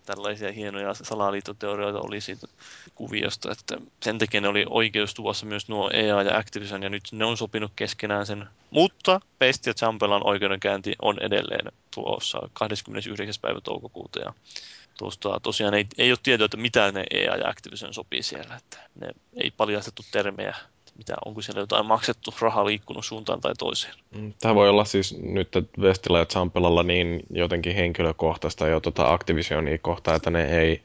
tällaisia 0.05 0.51
hienoja 0.51 0.93
salaliittoteorioita 0.93 1.99
oli 1.99 2.21
siitä 2.21 2.47
kuviosta, 2.95 3.51
että 3.51 3.77
sen 4.01 4.17
takia 4.17 4.41
ne 4.41 4.47
oli 4.47 4.65
oikeus 4.69 5.13
tuossa 5.13 5.45
myös 5.45 5.69
nuo 5.69 5.89
EA 5.93 6.23
ja 6.23 6.37
Activision, 6.37 6.83
ja 6.83 6.89
nyt 6.89 7.03
ne 7.11 7.25
on 7.25 7.37
sopinut 7.37 7.71
keskenään 7.75 8.25
sen. 8.25 8.47
Mutta 8.69 9.19
Pest 9.39 9.65
ja 9.65 9.73
Champelan 9.73 10.27
oikeudenkäynti 10.27 10.95
on 11.01 11.19
edelleen 11.19 11.71
tuossa 11.93 12.49
29. 12.53 13.41
päivä 13.41 13.61
toukokuuta, 13.61 14.19
ja 14.19 14.33
tuosta 14.97 15.39
tosiaan 15.43 15.73
ei, 15.73 15.85
ei 15.97 16.11
ole 16.11 16.19
tietoa, 16.23 16.45
että 16.45 16.57
mitä 16.57 16.91
ne 16.91 17.03
EA 17.11 17.35
ja 17.35 17.49
Activision 17.49 17.93
sopii 17.93 18.23
siellä. 18.23 18.55
Että 18.55 18.77
ne 18.95 19.07
ei 19.33 19.51
paljastettu 19.51 20.05
termejä, 20.11 20.55
mitä, 20.97 21.15
onko 21.25 21.41
siellä 21.41 21.61
jotain 21.61 21.85
maksettu 21.85 22.33
rahaa 22.39 22.65
liikkunut 22.65 23.05
suuntaan 23.05 23.41
tai 23.41 23.53
toiseen. 23.57 23.93
Mm, 24.15 24.33
Tämä 24.41 24.55
voi 24.55 24.69
olla 24.69 24.85
siis 24.85 25.17
nyt 25.21 25.49
Vestillä 25.81 26.19
ja 26.19 26.25
Champelalla 26.25 26.83
niin 26.83 27.19
jotenkin 27.29 27.75
henkilökohtaista 27.75 28.67
jo 28.67 28.79
tuota 28.79 29.13
Activisionia 29.13 29.77
kohtaa, 29.77 30.15
että 30.15 30.29
ne 30.29 30.59
ei 30.59 30.81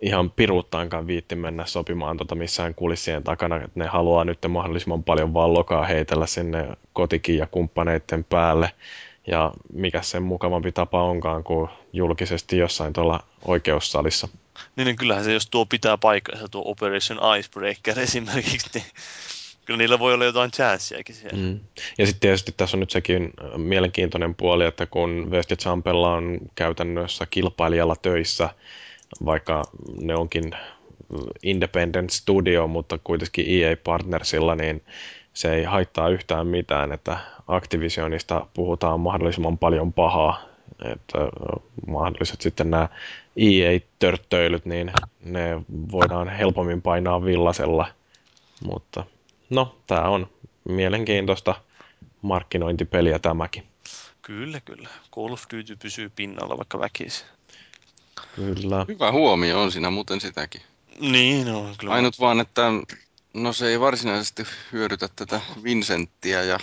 ihan 0.00 0.30
piruuttaankaan 0.30 1.06
viitti 1.06 1.36
mennä 1.36 1.66
sopimaan 1.66 2.16
tota 2.16 2.34
missään 2.34 2.74
kulissien 2.74 3.24
takana, 3.24 3.56
että 3.56 3.70
ne 3.74 3.86
haluaa 3.86 4.24
nyt 4.24 4.38
mahdollisimman 4.48 5.04
paljon 5.04 5.34
vallokaa 5.34 5.84
heitellä 5.84 6.26
sinne 6.26 6.68
kotikin 6.92 7.38
ja 7.38 7.46
kumppaneiden 7.46 8.24
päälle. 8.24 8.70
Ja 9.26 9.52
mikä 9.72 10.02
sen 10.02 10.22
mukavampi 10.22 10.72
tapa 10.72 11.02
onkaan 11.02 11.44
kuin 11.44 11.70
julkisesti 11.92 12.58
jossain 12.58 12.92
tuolla 12.92 13.20
oikeussalissa. 13.44 14.28
Niin, 14.76 14.84
niin 14.84 14.96
kyllähän 14.96 15.24
se, 15.24 15.32
jos 15.32 15.46
tuo 15.46 15.66
pitää 15.66 15.98
paikkansa, 15.98 16.48
tuo 16.48 16.62
Operation 16.66 17.18
Icebreaker 17.38 18.00
esimerkiksi, 18.08 18.70
niin 18.74 18.84
kyllä 19.64 19.78
niillä 19.78 19.98
voi 19.98 20.14
olla 20.14 20.24
jotain 20.24 20.50
chanssiakin 20.50 21.14
siellä. 21.14 21.38
Mm. 21.38 21.60
Ja 21.98 22.06
sitten 22.06 22.20
tietysti 22.20 22.54
tässä 22.56 22.76
on 22.76 22.80
nyt 22.80 22.90
sekin 22.90 23.22
äh, 23.24 23.58
mielenkiintoinen 23.58 24.34
puoli, 24.34 24.64
että 24.64 24.86
kun 24.86 25.30
West 25.30 25.52
Champella 25.52 26.14
on 26.14 26.38
käytännössä 26.54 27.26
kilpailijalla 27.30 27.96
töissä, 27.96 28.50
vaikka 29.24 29.62
ne 30.00 30.14
onkin 30.16 30.52
independent 31.42 32.10
studio, 32.10 32.66
mutta 32.66 32.98
kuitenkin 33.04 33.46
EA-partnersilla, 33.48 34.54
niin 34.54 34.82
se 35.34 35.54
ei 35.54 35.64
haittaa 35.64 36.08
yhtään 36.08 36.46
mitään, 36.46 36.92
että 36.92 37.18
Activisionista 37.48 38.46
puhutaan 38.54 39.00
mahdollisimman 39.00 39.58
paljon 39.58 39.92
pahaa, 39.92 40.42
että 40.92 41.18
mahdolliset 41.86 42.40
sitten 42.40 42.70
nämä 42.70 42.88
EA-törttöilyt, 43.36 44.64
niin 44.64 44.92
ne 45.24 45.62
voidaan 45.92 46.28
helpommin 46.28 46.82
painaa 46.82 47.24
villasella, 47.24 47.86
mutta 48.64 49.04
no, 49.50 49.78
tämä 49.86 50.02
on 50.02 50.30
mielenkiintoista 50.68 51.54
markkinointipeliä 52.22 53.18
tämäkin. 53.18 53.66
Kyllä, 54.22 54.60
kyllä. 54.60 54.88
Call 55.14 55.32
of 55.32 55.42
Duty 55.56 55.76
pysyy 55.76 56.10
pinnalla 56.10 56.56
vaikka 56.56 56.78
väkisin. 56.78 57.26
Kyllä. 58.36 58.84
Hyvä 58.88 59.12
huomio 59.12 59.62
on 59.62 59.72
siinä 59.72 59.90
muuten 59.90 60.20
sitäkin. 60.20 60.60
Niin, 61.00 61.46
no, 61.46 61.74
kyllä. 61.78 61.94
Ainut 61.94 62.20
vaan, 62.20 62.40
että 62.40 62.62
no 63.34 63.52
se 63.52 63.68
ei 63.68 63.80
varsinaisesti 63.80 64.46
hyödytä 64.72 65.08
tätä 65.16 65.40
Vincenttiä 65.64 66.42
ja 66.42 66.58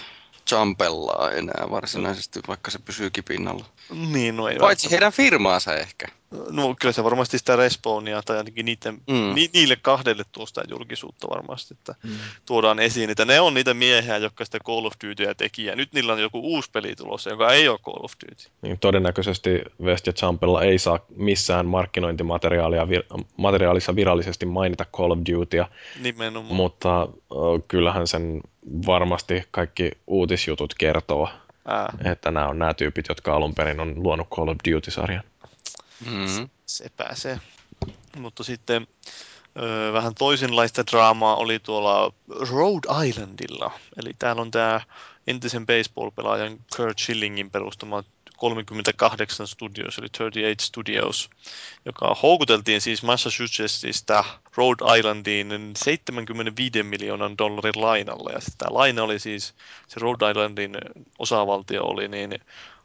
Champellaa 0.48 1.32
enää 1.32 1.68
varsinaisesti, 1.70 2.40
vaikka 2.48 2.72
se 2.72 2.80
pysyy 2.80 3.10
pinnalla. 3.28 3.66
Niin, 4.12 4.38
no 4.38 4.48
ei 4.48 4.58
Paitsi 4.60 4.92
heidän 4.92 5.12
firmaansa 5.12 5.76
ehkä. 5.76 6.08
No 6.52 6.76
kyllä 6.80 6.92
se 6.92 7.04
varmasti 7.04 7.38
sitä 7.38 7.56
respawnia 7.56 8.22
tai 8.22 8.38
ainakin 8.38 8.66
niiden, 8.66 8.94
mm. 9.08 9.36
ni, 9.36 9.50
niille 9.54 9.76
kahdelle 9.76 10.24
tuosta 10.32 10.62
julkisuutta 10.70 11.30
varmasti, 11.30 11.74
että 11.74 11.96
mm. 12.04 12.12
tuodaan 12.46 12.80
esiin, 12.80 13.10
että 13.10 13.26
ne 13.26 13.40
on 13.40 13.54
niitä 13.54 13.74
miehiä, 13.74 14.18
jotka 14.18 14.46
sitä 14.46 14.60
Call 14.60 14.86
of 14.86 14.94
Dutyä 15.08 15.34
teki, 15.34 15.66
ja 15.66 15.76
nyt 15.76 15.94
niillä 15.94 16.14
on 16.14 16.22
joku 16.22 16.40
uusi 16.40 16.70
peli 16.72 16.96
tulossa, 16.96 17.30
joka 17.30 17.52
ei 17.52 17.68
ole 17.68 17.80
Call 17.80 18.04
of 18.04 18.14
Duty. 18.26 18.50
Niin, 18.62 18.80
todennäköisesti 18.80 19.62
West 19.84 20.08
ja 20.08 20.14
Champella 20.14 20.64
ei 20.64 20.80
saa 20.80 21.00
missään 21.16 21.66
markkinointimateriaalia 21.66 22.84
vir- 22.84 23.24
materiaalissa 23.38 23.96
virallisesti 23.96 24.46
mainita 24.46 24.86
Call 24.86 25.12
of 25.12 25.20
Dutya, 25.32 25.68
Nimenomaan. 26.02 26.56
mutta 26.56 27.08
kyllähän 27.68 28.08
sen 28.08 28.42
varmasti 28.86 29.44
kaikki 29.52 29.92
uutisjutut 30.08 30.74
kertoo, 30.74 31.30
Ää. 31.68 31.94
että 32.04 32.32
nämä 32.32 32.48
on 32.48 32.60
nämä 32.60 32.74
tyypit, 32.74 33.06
jotka 33.10 33.36
alun 33.36 33.56
perin 33.56 33.80
on 33.80 34.04
luonut 34.04 34.30
Call 34.30 34.48
of 34.48 34.58
Duty-sarjan. 34.70 35.24
Mm. 36.06 36.50
Se 36.66 36.86
pääsee. 36.98 37.40
Mutta 38.18 38.44
sitten 38.44 38.88
ö, 39.62 39.94
vähän 39.94 40.16
toisenlaista 40.16 40.84
draamaa 40.92 41.36
oli 41.36 41.60
tuolla 41.60 42.14
Rhode 42.50 43.08
Islandilla. 43.08 43.72
Eli 43.98 44.12
täällä 44.20 44.42
on 44.42 44.52
tämä 44.52 44.82
entisen 45.28 45.66
baseball-pelaajan 45.66 46.58
Kurt 46.78 47.00
Schillingin 47.00 47.52
perustama 47.52 48.04
38 48.42 49.48
Studios, 49.48 49.98
eli 49.98 50.08
38 50.18 50.66
Studios, 50.66 51.30
joka 51.86 52.16
houkuteltiin 52.24 52.82
siis 52.82 53.04
Massachusettsista 53.04 54.24
Rhode 54.58 55.00
Islandiin 55.00 55.74
75 55.76 56.84
miljoonan 56.84 57.38
dollarin 57.38 57.82
lainalla. 57.82 58.32
Ja 58.32 58.40
tämä 58.58 58.78
laina 58.78 59.04
oli 59.04 59.20
siis, 59.20 59.54
se 59.88 60.00
Rhode 60.00 60.32
Islandin 60.32 60.78
osavaltio 61.20 61.84
oli 61.84 62.08
niin 62.08 62.40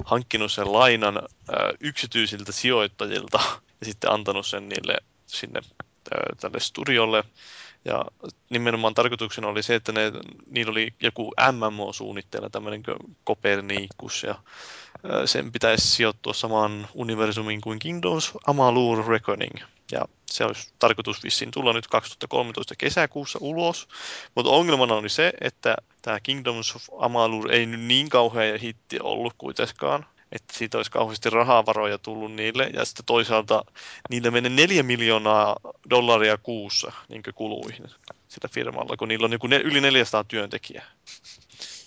hankkinut 0.05 0.53
sen 0.53 0.73
lainan 0.73 1.17
ä, 1.17 1.23
yksityisiltä 1.81 2.53
sijoittajilta 2.53 3.41
ja 3.81 3.87
sitten 3.87 4.13
antanut 4.13 4.47
sen 4.47 4.69
niille 4.69 4.97
sinne 5.27 5.61
ä, 5.61 6.17
tälle 6.41 6.61
studiolle. 6.61 7.25
Ja 7.87 8.05
nimenomaan 8.51 8.95
tarkoituksena 8.95 9.49
oli 9.49 9.63
se, 9.63 9.75
että 9.75 9.93
ne, 9.93 10.13
niillä 10.47 10.71
oli 10.71 10.95
joku 11.01 11.33
MMO-suunnitteilla, 11.53 12.51
tämmöinen 12.51 12.83
Kopernikus, 13.25 14.23
ja 14.23 14.35
sen 15.25 15.53
pitäisi 15.53 15.89
sijoittua 15.89 16.33
samaan 16.33 16.89
universumiin 16.95 17.61
kuin 17.61 17.79
Kingdoms 17.79 18.33
Amalur 18.47 19.07
Reckoning. 19.07 19.55
Ja 19.93 20.01
se 20.31 20.45
olisi 20.45 20.73
tarkoitus 20.79 21.25
vissiin 21.25 21.51
tulla 21.51 21.73
nyt 21.73 21.87
2013 21.87 22.75
kesäkuussa 22.79 23.39
ulos. 23.43 23.89
Mutta 24.35 24.51
ongelmana 24.51 24.95
oli 24.95 25.09
se, 25.09 25.33
että 25.41 25.77
tämä 26.03 26.21
Kingdoms 26.21 26.77
of 26.77 26.83
Amalur 26.99 27.53
ei 27.53 27.67
nyt 27.67 27.81
niin 27.81 28.09
kauhean 28.09 28.61
hitti 28.61 29.01
ollut 29.01 29.35
kuitenkaan. 29.39 30.07
Että 30.37 30.59
siitä 30.59 30.77
olisi 30.77 30.91
kauheasti 30.91 31.31
rahavaroja 31.31 31.99
tullut 31.99 32.33
niille. 32.33 32.71
Ja 32.75 32.85
sitten 32.85 33.05
toisaalta 33.05 33.65
niille 34.11 34.31
menee 34.31 34.51
neljä 34.51 34.83
miljoonaa 34.83 35.57
dollaria 35.91 36.39
kuussa 36.39 36.93
niin 37.09 37.23
kuluihin 37.35 37.85
sillä 38.29 38.49
firmalla, 38.51 38.97
kun 38.97 39.09
niillä 39.09 39.25
on 39.25 39.31
niin 39.31 39.53
yli 39.53 39.81
400 39.81 40.25
työntekijää. 40.25 40.87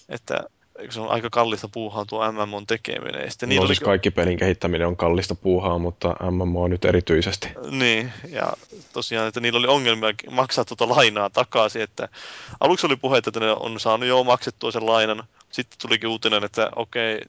Että 0.09 0.43
se 0.89 0.99
on 0.99 1.09
aika 1.09 1.29
kallista 1.29 1.67
puuhaa 1.67 2.05
tuo 2.05 2.31
MMOn 2.31 2.67
tekeminen. 2.67 3.21
Ja 3.21 3.31
sitten 3.31 3.49
no 3.49 3.67
siis 3.67 3.79
oli... 3.79 3.85
kaikki 3.85 4.11
pelin 4.11 4.37
kehittäminen 4.37 4.87
on 4.87 4.97
kallista 4.97 5.35
puuhaa, 5.35 5.79
mutta 5.79 6.15
MMO 6.31 6.67
nyt 6.67 6.85
erityisesti. 6.85 7.49
Niin, 7.71 8.11
ja 8.29 8.53
tosiaan, 8.93 9.27
että 9.27 9.39
niillä 9.39 9.59
oli 9.59 9.67
ongelmia 9.67 10.13
maksaa 10.31 10.65
tuota 10.65 10.89
lainaa 10.89 11.29
takaisin, 11.29 11.81
että 11.81 12.09
aluksi 12.59 12.85
oli 12.85 12.95
puhetta, 12.95 13.29
että 13.29 13.39
ne 13.39 13.51
on 13.51 13.79
saanut 13.79 14.09
jo 14.09 14.23
maksettua 14.23 14.71
sen 14.71 14.85
lainan, 14.85 15.23
sitten 15.51 15.79
tulikin 15.81 16.09
uutinen, 16.09 16.43
että 16.43 16.69
okei, 16.75 17.21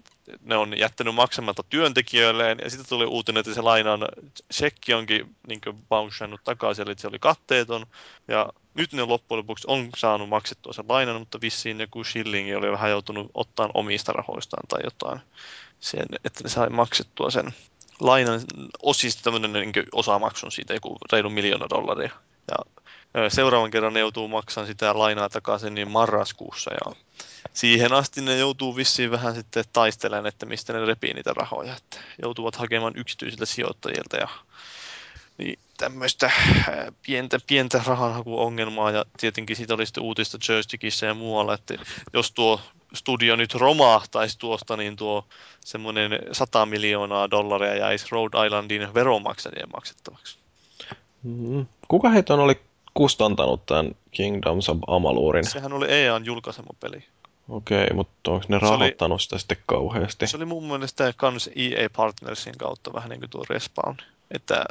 ne 0.45 0.57
on 0.57 0.79
jättänyt 0.79 1.15
maksamatta 1.15 1.63
työntekijöilleen, 1.63 2.59
ja 2.65 2.71
sitten 2.71 2.89
tuli 2.89 3.05
uutinen, 3.05 3.41
että 3.41 3.55
se 3.55 3.61
lainan 3.61 4.09
sekki 4.51 4.95
onkin 4.95 5.37
niin 5.47 5.61
bouncannut 5.89 6.41
takaisin, 6.45 6.89
eli 6.89 6.95
se 6.99 7.09
oli 7.09 7.19
katteeton, 7.19 7.87
ja 8.29 8.49
nyt 8.75 8.93
ne 8.93 9.03
loppujen 9.03 9.39
lopuksi 9.39 9.65
on 9.69 9.89
saanut 9.97 10.29
maksettua 10.29 10.73
sen 10.73 10.85
lainan, 10.89 11.19
mutta 11.19 11.41
vissiin 11.41 11.81
joku 11.81 12.05
shillingi 12.05 12.55
oli 12.55 12.73
vähän 12.73 12.91
joutunut 12.91 13.31
ottaa 13.35 13.71
omista 13.75 14.13
rahoistaan 14.13 14.67
tai 14.69 14.81
jotain, 14.85 15.21
sen, 15.81 16.07
että 16.25 16.45
ne 16.45 16.51
sai 16.51 16.71
maksettua 16.71 17.31
sen 17.31 17.55
lainan 18.01 18.41
osista 18.83 19.23
tämmöinen 19.23 19.53
niin 19.53 19.73
osamaksun 19.93 20.53
siitä, 20.53 20.75
joku 20.75 20.99
reilu 21.13 21.31
miljoona 21.31 21.67
dollaria. 21.71 22.11
Ja 22.49 23.31
seuraavan 23.31 23.71
kerran 23.71 23.95
ne 23.95 24.01
joutuu 24.01 24.29
maksamaan 24.29 24.67
sitä 24.67 24.99
lainaa 24.99 25.29
takaisin 25.29 25.75
niin 25.75 25.91
marraskuussa 25.91 26.71
ja 26.75 26.93
siihen 27.53 27.93
asti 27.93 28.21
ne 28.21 28.39
joutuu 28.39 28.77
vissiin 28.77 29.11
vähän 29.11 29.35
sitten 29.35 29.65
taistelemaan, 29.73 30.27
että 30.27 30.47
mistä 30.47 30.73
ne 30.73 30.85
repii 30.85 31.15
niitä 31.15 31.33
rahoja. 31.35 31.77
Että 31.77 31.97
joutuvat 32.23 32.57
hakemaan 32.57 32.93
yksityisiltä 32.97 33.47
sijoittajilta 33.47 34.17
ja 34.17 34.29
niin 35.39 35.59
tämmöistä 35.77 36.31
pientä, 37.07 37.39
pientä 37.47 37.83
rahanhakuongelmaa 37.87 38.91
ja 38.91 39.05
tietenkin 39.21 39.57
siitä 39.57 39.75
oli 39.75 39.87
sitten 39.87 40.03
uutista 40.03 40.39
joystickissä 40.49 41.07
ja 41.07 41.15
muualla, 41.15 41.55
että 41.55 41.75
jos 42.13 42.33
tuo 42.33 42.61
studio 42.95 43.37
nyt 43.37 43.55
romahtaisi 43.55 44.39
tuosta, 44.39 44.77
niin 44.77 44.97
tuo 44.97 45.25
semmoinen 45.61 46.19
100 46.33 46.67
miljoonaa 46.67 47.31
dollaria 47.31 47.77
jäisi 47.77 48.07
Rhode 48.11 48.47
Islandin 48.47 48.95
veronmaksajien 48.95 49.69
maksettavaksi. 49.75 50.39
Mm. 51.23 51.67
Kuka 51.89 52.11
heitä 52.11 52.35
oli 52.35 52.61
kustantanut 52.95 53.67
tämän 53.67 53.95
Kingdoms 54.11 54.69
of 54.69 54.79
Amalurin? 54.87 55.47
Sehän 55.47 55.73
oli 55.73 55.87
EAN 55.89 56.25
julkaisema 56.25 56.71
peli. 56.81 57.05
Okei, 57.51 57.87
mutta 57.95 58.31
onko 58.31 58.47
ne 58.49 58.59
rahoittanut 58.59 59.17
oli, 59.17 59.21
sitä 59.21 59.39
sitten 59.39 59.57
kauheasti? 59.67 60.27
Se 60.27 60.37
oli 60.37 60.45
mun 60.45 60.69
mielestä 60.69 61.13
kans 61.17 61.51
EA 61.57 61.91
Partnersin 61.97 62.59
kautta 62.59 62.93
vähän 62.93 63.11
niin 63.11 63.21
kuin 63.21 63.31
tuo 63.31 63.45
Respawn. 63.51 63.97
Että 64.31 64.65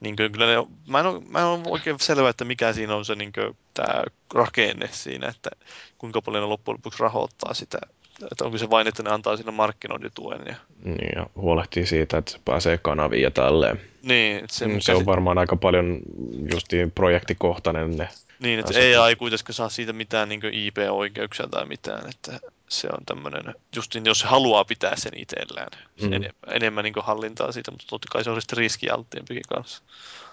niin 0.00 0.16
kuin, 0.16 0.32
kyllä 0.32 0.46
ne, 0.46 0.66
mä, 0.88 1.00
en 1.00 1.06
ole, 1.06 1.22
mä 1.28 1.38
en 1.38 1.44
ole 1.44 1.60
oikein 1.66 2.00
selvä, 2.00 2.28
että 2.28 2.44
mikä 2.44 2.72
siinä 2.72 2.96
on 2.96 3.04
se 3.04 3.14
niin 3.14 3.32
kuin, 3.32 3.56
tämä 3.74 4.04
rakenne 4.34 4.88
siinä, 4.92 5.28
että 5.28 5.50
kuinka 5.98 6.22
paljon 6.22 6.42
ne 6.42 6.48
loppujen 6.48 6.74
lopuksi 6.74 7.02
rahoittaa 7.02 7.54
sitä. 7.54 7.78
Että 8.32 8.44
onko 8.44 8.58
se 8.58 8.70
vain, 8.70 8.88
että 8.88 9.02
ne 9.02 9.10
antaa 9.10 9.36
sille 9.36 9.50
markkinointituen. 9.50 10.42
Ja... 10.46 10.54
Niin, 10.84 11.12
ja 11.16 11.26
huolehtii 11.36 11.86
siitä, 11.86 12.18
että 12.18 12.32
se 12.32 12.38
pääsee 12.44 12.78
kanaviin 12.78 13.22
ja 13.22 13.30
tälleen. 13.30 13.80
Niin, 14.02 14.44
se, 14.50 14.66
mm, 14.66 14.80
se 14.80 14.94
on 14.94 15.06
varmaan 15.06 15.38
aika 15.38 15.56
paljon 15.56 15.98
justiin 16.52 16.90
projektikohtainen 16.90 17.96
ne 17.96 18.08
niin, 18.40 18.58
että 18.58 18.78
AI 18.78 19.08
ei 19.08 19.16
kuitenkaan 19.16 19.54
saa 19.54 19.68
siitä 19.68 19.92
mitään 19.92 20.28
niin 20.28 20.40
IP-oikeuksia 20.52 21.46
tai 21.46 21.66
mitään. 21.66 22.08
Että 22.08 22.40
se 22.68 22.88
on 22.92 23.04
tämmöinen, 23.06 23.54
justin 23.76 24.04
jos 24.06 24.18
se 24.18 24.26
haluaa 24.26 24.64
pitää 24.64 24.96
sen 24.96 25.12
itsellään, 25.16 25.68
se 25.96 26.06
Mm. 26.06 26.12
enemmän, 26.12 26.32
enemmän 26.56 26.84
niin 26.84 26.94
hallintaa 27.02 27.52
siitä, 27.52 27.70
mutta 27.70 27.86
totta 27.88 28.08
kai 28.10 28.24
se 28.24 28.30
on 28.30 28.42
sitten 28.42 28.58
riskialttiimpikin 28.58 29.42
kanssa. 29.48 29.82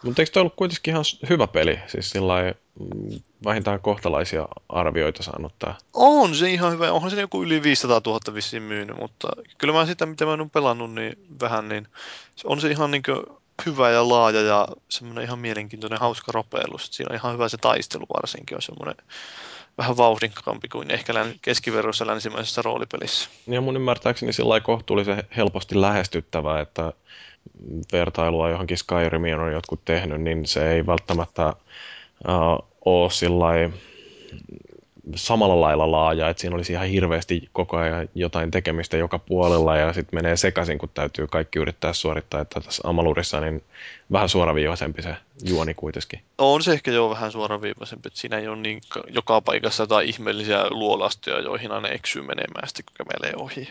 Mutta 0.03 0.21
eikö 0.21 0.31
toi 0.31 0.41
ollut 0.41 0.55
kuitenkin 0.55 0.91
ihan 0.91 1.03
hyvä 1.29 1.47
peli? 1.47 1.79
Siis 1.87 2.09
sillä 2.09 2.53
mm, 2.79 3.19
vähintään 3.45 3.79
kohtalaisia 3.79 4.47
arvioita 4.69 5.23
saanut 5.23 5.53
tää. 5.59 5.75
On 5.93 6.35
se 6.35 6.49
ihan 6.49 6.71
hyvä, 6.71 6.91
onhan 6.91 7.11
se 7.11 7.21
joku 7.21 7.43
yli 7.43 7.63
500 7.63 8.01
000 8.05 8.33
vissiin 8.33 8.63
myynyt, 8.63 8.97
mutta 8.97 9.27
kyllä 9.57 9.73
mä 9.73 9.85
sitä, 9.85 10.05
mitä 10.05 10.25
mä 10.25 10.31
oon 10.31 10.49
pelannut 10.49 10.93
niin 10.93 11.17
vähän, 11.41 11.69
niin 11.69 11.87
se 12.35 12.47
on 12.47 12.61
se 12.61 12.71
ihan 12.71 12.91
niin 12.91 13.03
hyvä 13.65 13.89
ja 13.89 14.09
laaja 14.09 14.41
ja 14.41 14.67
semmoinen 14.89 15.23
ihan 15.23 15.39
mielenkiintoinen 15.39 15.99
hauska 15.99 16.31
ropeilu. 16.31 16.77
Sit 16.77 16.93
Siinä 16.93 17.07
on 17.09 17.15
ihan 17.15 17.33
hyvä 17.33 17.49
se 17.49 17.57
taistelu 17.57 18.05
varsinkin, 18.13 18.57
on 18.57 18.61
semmoinen 18.61 18.95
vähän 19.77 19.97
vauhdikkaampi 19.97 20.67
kuin 20.67 20.91
ehkä 20.91 21.13
keskiverroissa 21.41 22.07
länsimaisessa 22.07 22.61
roolipelissä. 22.61 23.29
Ja 23.47 23.61
mun 23.61 23.75
ymmärtääkseni 23.75 24.33
sillä 24.33 24.59
kohtuullisen 24.59 25.23
helposti 25.37 25.81
lähestyttävä, 25.81 26.59
että 26.59 26.93
vertailua 27.91 28.49
johonkin 28.49 28.77
Skyrimiin 28.77 29.39
on 29.39 29.51
jotkut 29.51 29.85
tehnyt, 29.85 30.21
niin 30.21 30.45
se 30.45 30.71
ei 30.71 30.85
välttämättä 30.85 31.53
uh, 32.27 32.67
ole 32.85 33.11
sillä 33.11 33.45
samalla 35.15 35.61
lailla 35.61 35.91
laaja, 35.91 36.29
että 36.29 36.41
siinä 36.41 36.55
olisi 36.55 36.73
ihan 36.73 36.87
hirveästi 36.87 37.49
koko 37.53 37.77
ajan 37.77 38.09
jotain 38.15 38.51
tekemistä 38.51 38.97
joka 38.97 39.19
puolella 39.19 39.77
ja 39.77 39.93
sitten 39.93 40.17
menee 40.17 40.37
sekaisin, 40.37 40.77
kun 40.77 40.89
täytyy 40.93 41.27
kaikki 41.27 41.59
yrittää 41.59 41.93
suorittaa, 41.93 42.41
että 42.41 42.59
tässä 42.59 42.81
Amalurissa 42.85 43.39
niin 43.39 43.63
vähän 44.11 44.29
suoraviivaisempi 44.29 45.01
se 45.01 45.15
juoni 45.43 45.73
kuitenkin. 45.73 46.21
On 46.37 46.63
se 46.63 46.71
ehkä 46.71 46.91
jo 46.91 47.09
vähän 47.09 47.31
suoraviivaisempi, 47.31 48.07
että 48.07 48.19
siinä 48.19 48.37
ei 48.37 48.47
ole 48.47 48.57
niin 48.57 48.81
ka- 48.89 49.03
joka 49.07 49.41
paikassa 49.41 49.83
jotain 49.83 50.09
ihmeellisiä 50.09 50.69
luolastoja, 50.69 51.39
joihin 51.39 51.71
aina 51.71 51.89
eksyy 51.89 52.21
menemään 52.21 52.67
sitten, 52.67 52.85
kun 52.85 53.05
kävelee 53.05 53.33
ohi. 53.35 53.67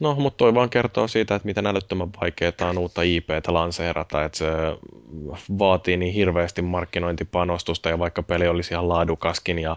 No, 0.00 0.14
mutta 0.14 0.36
toi 0.36 0.54
vaan 0.54 0.70
kertoo 0.70 1.08
siitä, 1.08 1.34
että 1.34 1.46
miten 1.46 1.66
älyttömän 1.66 2.08
vaikeaa 2.20 2.70
on 2.70 2.78
uutta 2.78 3.02
IPtä 3.02 3.54
lanseerata, 3.54 4.24
että 4.24 4.38
se 4.38 4.46
vaatii 5.58 5.96
niin 5.96 6.14
hirveästi 6.14 6.62
markkinointipanostusta 6.62 7.88
ja 7.88 7.98
vaikka 7.98 8.22
peli 8.22 8.48
olisi 8.48 8.74
ihan 8.74 8.88
laadukaskin 8.88 9.58
ja 9.58 9.76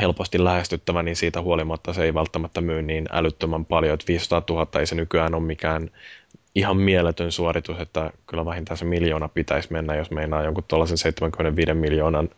helposti 0.00 0.44
lähestyttävä, 0.44 1.02
niin 1.02 1.16
siitä 1.16 1.40
huolimatta 1.40 1.92
se 1.92 2.04
ei 2.04 2.14
välttämättä 2.14 2.60
myy 2.60 2.82
niin 2.82 3.06
älyttömän 3.12 3.64
paljon, 3.64 3.94
että 3.94 4.08
500 4.08 4.42
000 4.50 4.80
ei 4.80 4.86
se 4.86 4.94
nykyään 4.94 5.34
ole 5.34 5.42
mikään 5.42 5.90
ihan 6.54 6.76
mieletön 6.76 7.32
suoritus, 7.32 7.78
että 7.78 8.10
kyllä 8.26 8.44
vähintään 8.44 8.78
se 8.78 8.84
miljoona 8.84 9.28
pitäisi 9.28 9.72
mennä, 9.72 9.94
jos 9.94 10.10
meinaa 10.10 10.42
jonkun 10.42 10.64
tuollaisen 10.68 10.98
75 10.98 11.74
miljoonan 11.74 12.28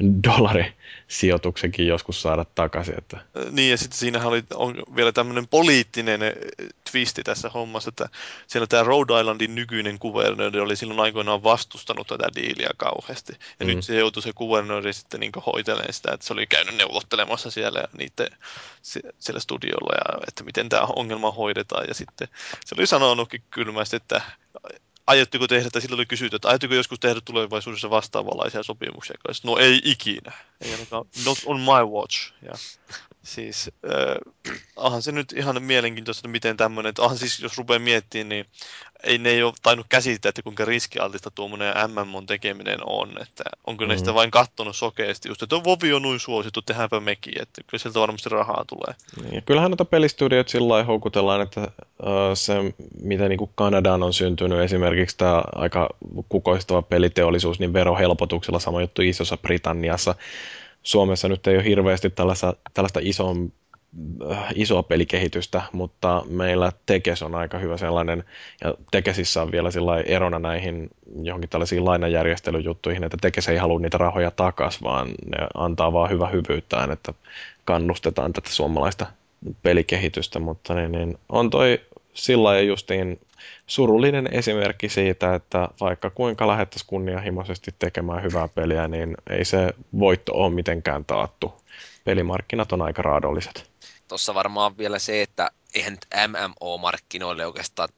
dollari 0.00 0.74
sijoituksenkin 1.08 1.86
joskus 1.86 2.22
saada 2.22 2.44
takaisin. 2.54 2.98
Että 2.98 3.20
Niin, 3.50 3.70
ja 3.70 3.76
sitten 3.78 3.98
siinähän 3.98 4.28
oli, 4.28 4.42
on 4.54 4.82
vielä 4.96 5.12
tämmöinen 5.12 5.48
poliittinen 5.48 6.20
twisti 6.90 7.22
tässä 7.22 7.48
hommassa, 7.48 7.88
että 7.88 8.08
siellä 8.46 8.66
tämä 8.66 8.82
Rhode 8.82 9.20
Islandin 9.20 9.54
nykyinen 9.54 9.98
kuvernööri 9.98 10.60
oli 10.60 10.76
silloin 10.76 11.00
aikoinaan 11.00 11.42
vastustanut 11.42 12.06
tätä 12.06 12.28
diiliä 12.36 12.70
kauheasti. 12.76 13.32
Ja 13.60 13.66
Mm. 13.66 13.72
nyt 13.72 13.84
se 13.84 13.98
joutui 13.98 14.22
se 14.22 14.32
kuvernööri 14.34 14.92
sitten 14.92 15.20
niin 15.20 15.32
hoitelemaan 15.46 15.92
sitä, 15.92 16.14
että 16.14 16.26
se 16.26 16.32
oli 16.32 16.46
käynyt 16.46 16.76
neuvottelemassa 16.76 17.50
siellä 17.50 17.80
ja 17.80 17.88
niiden, 17.98 18.38
siellä 19.18 19.40
studiolla, 19.40 19.94
ja 19.94 20.24
että 20.28 20.44
miten 20.44 20.68
tämä 20.68 20.82
ongelma 20.96 21.30
hoidetaan. 21.30 21.84
Ja 21.88 21.94
sitten 21.94 22.28
se 22.64 22.74
oli 22.78 22.86
sanonutkin 22.86 23.42
kylmästi, 23.50 23.96
että 23.96 24.20
aiotteko 25.06 25.46
tehdä, 25.46 25.70
tai 25.70 25.82
silloin 25.82 25.98
oli 25.98 26.06
kysytty, 26.06 26.36
että 26.36 26.48
aiotteko 26.48 26.74
joskus 26.74 27.00
tehdä 27.00 27.20
tulevaisuudessa 27.24 27.90
vastaavanlaisia 27.90 28.62
sopimuksia 28.62 29.16
kanssa? 29.26 29.48
No 29.48 29.56
ei 29.56 29.80
ikinä. 29.84 30.32
Ei 30.60 30.72
ainakaan, 30.72 31.04
not 31.24 31.38
on 31.46 31.60
my 31.60 31.84
watch. 31.92 32.32
Ja 32.42 32.52
siis, 33.24 33.70
äh, 33.84 34.32
onhan 34.76 35.02
se 35.02 35.12
nyt 35.12 35.32
ihan 35.32 35.62
mielenkiintoista, 35.62 36.20
että 36.20 36.28
miten 36.28 36.56
tämmöinen, 36.56 36.90
että 36.90 37.02
onhan 37.02 37.18
siis, 37.18 37.40
jos 37.40 37.58
rupeaa 37.58 37.78
miettimään, 37.78 38.28
niin 38.28 38.46
ei 39.04 39.18
ne 39.18 39.30
ei 39.30 39.42
ole 39.42 39.52
tainnut 39.62 39.86
käsittää, 39.88 40.28
että 40.28 40.42
kuinka 40.42 40.64
riskialtista 40.64 41.30
tuommoinen 41.30 41.74
MMOn 41.88 42.26
tekeminen 42.26 42.78
on, 42.86 43.08
että 43.22 43.44
onko 43.66 43.86
ne 43.86 43.94
Mm. 43.94 43.98
sitä 43.98 44.14
vain 44.14 44.30
kattonut 44.30 44.76
sokeasti, 44.76 45.28
just, 45.28 45.42
että 45.42 45.64
Vovi 45.64 45.92
on 45.92 46.02
noin 46.02 46.20
suosittu, 46.20 46.62
tehdäänpä 46.62 47.00
mekin, 47.00 47.42
että 47.42 47.62
kyllä 47.66 47.80
sieltä 47.82 48.00
varmasti 48.00 48.28
rahaa 48.28 48.64
tulee. 48.66 48.94
Niin, 49.22 49.34
ja 49.34 49.40
kyllähän 49.40 49.70
noita 49.70 49.84
pelistudioita 49.84 50.50
sillä 50.50 50.68
lailla 50.68 50.86
houkutellaan, 50.86 51.40
että 51.40 51.60
äh, 51.60 51.68
se, 52.34 52.54
mitä 53.02 53.28
niin 53.28 53.38
kuin 53.38 53.50
Kanadaan 53.54 54.02
on 54.02 54.12
syntynyt, 54.12 54.60
esimerkiksi 54.60 55.16
tämä 55.16 55.42
aika 55.54 55.88
kukoistava 56.28 56.82
peliteollisuus, 56.82 57.60
niin 57.60 57.72
verohelpotuksella 57.72 58.58
sama 58.58 58.80
juttu 58.80 59.02
Isossa 59.02 59.36
Britanniassa. 59.36 60.14
Suomessa 60.84 61.28
nyt 61.28 61.46
ei 61.46 61.56
ole 61.56 61.64
hirveästi 61.64 62.10
tällaista, 62.10 62.54
tällaista 62.74 63.00
ison, 63.02 63.52
äh, 64.30 64.46
isoa 64.54 64.82
pelikehitystä, 64.82 65.62
mutta 65.72 66.22
meillä 66.28 66.72
Tekes 66.86 67.22
on 67.22 67.34
aika 67.34 67.58
hyvä 67.58 67.76
sellainen, 67.76 68.24
ja 68.64 68.74
Tekesissä 68.90 69.42
on 69.42 69.52
vielä 69.52 69.70
sillä 69.70 70.00
erona 70.00 70.38
näihin 70.38 70.90
johonkin 71.22 71.50
tällaisiin 71.50 71.84
lainajärjestelyjuttuihin, 71.84 73.04
että 73.04 73.16
Tekes 73.20 73.48
ei 73.48 73.56
halua 73.56 73.80
niitä 73.80 73.98
rahoja 73.98 74.30
takaisin, 74.30 74.82
vaan 74.82 75.08
ne 75.08 75.46
antaa 75.54 75.92
vaan 75.92 76.10
hyvä 76.10 76.28
hyvyyttään, 76.28 76.90
että 76.90 77.14
kannustetaan 77.64 78.32
tätä 78.32 78.50
suomalaista 78.50 79.06
pelikehitystä, 79.62 80.38
mutta 80.38 80.74
niin, 80.74 80.92
niin 80.92 81.18
on 81.28 81.50
toi 81.50 81.80
sillä 82.14 82.42
lailla 82.42 82.68
justiin 82.68 83.20
surullinen 83.66 84.28
esimerkki 84.32 84.88
siitä, 84.88 85.34
että 85.34 85.68
vaikka 85.80 86.10
kuinka 86.10 86.46
lähettäisiin 86.46 86.86
kunnianhimoisesti 86.86 87.74
tekemään 87.78 88.22
hyvää 88.22 88.48
peliä, 88.48 88.88
niin 88.88 89.14
ei 89.30 89.44
se 89.44 89.74
voitto 89.98 90.32
ole 90.34 90.54
mitenkään 90.54 91.04
taattu. 91.04 91.54
Pelimarkkinat 92.04 92.72
on 92.72 92.82
aika 92.82 93.02
raadolliset. 93.02 93.70
Tuossa 94.08 94.34
varmaan 94.34 94.78
vielä 94.78 94.98
se, 94.98 95.22
että 95.22 95.50
eihän 95.74 95.98
MMO-markkinoille 96.28 97.46
oikeastaan 97.46 97.88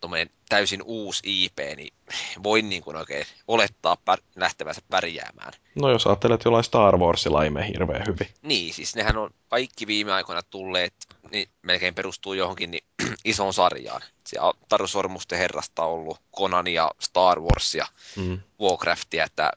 täysin 0.48 0.82
uusi 0.84 1.44
IP, 1.44 1.58
niin 1.76 1.94
voi 2.42 2.62
niin 2.62 2.82
kuin 2.82 2.96
oikein 2.96 3.26
olettaa 3.48 3.96
pär- 4.10 4.22
lähtevänsä 4.36 4.80
pärjäämään. 4.90 5.52
No 5.74 5.90
jos 5.90 6.06
ajattelet 6.06 6.44
jollain 6.44 6.64
Star 6.64 6.98
Warsilla 6.98 7.44
ei 7.44 7.50
mene 7.50 7.68
hirveän 7.68 8.06
hyvin. 8.06 8.28
Niin, 8.42 8.74
siis 8.74 8.96
nehän 8.96 9.16
on 9.16 9.30
kaikki 9.48 9.86
viime 9.86 10.12
aikoina 10.12 10.42
tulleet, 10.42 10.94
niin 11.30 11.48
melkein 11.62 11.94
perustuu 11.94 12.34
johonkin 12.34 12.70
niin 12.70 12.84
isoon 13.24 13.54
sarjaan. 13.54 14.02
Siellä 14.26 14.48
on 14.48 14.54
Taru 14.68 14.86
Sormusten 14.86 15.38
herrasta 15.38 15.84
ollut 15.84 16.20
Conan 16.36 16.66
ja 16.66 16.90
Star 17.00 17.40
Wars 17.40 17.74
ja 17.74 17.86
Mm. 18.16 18.40
Warcraftia, 18.60 19.24
että 19.24 19.52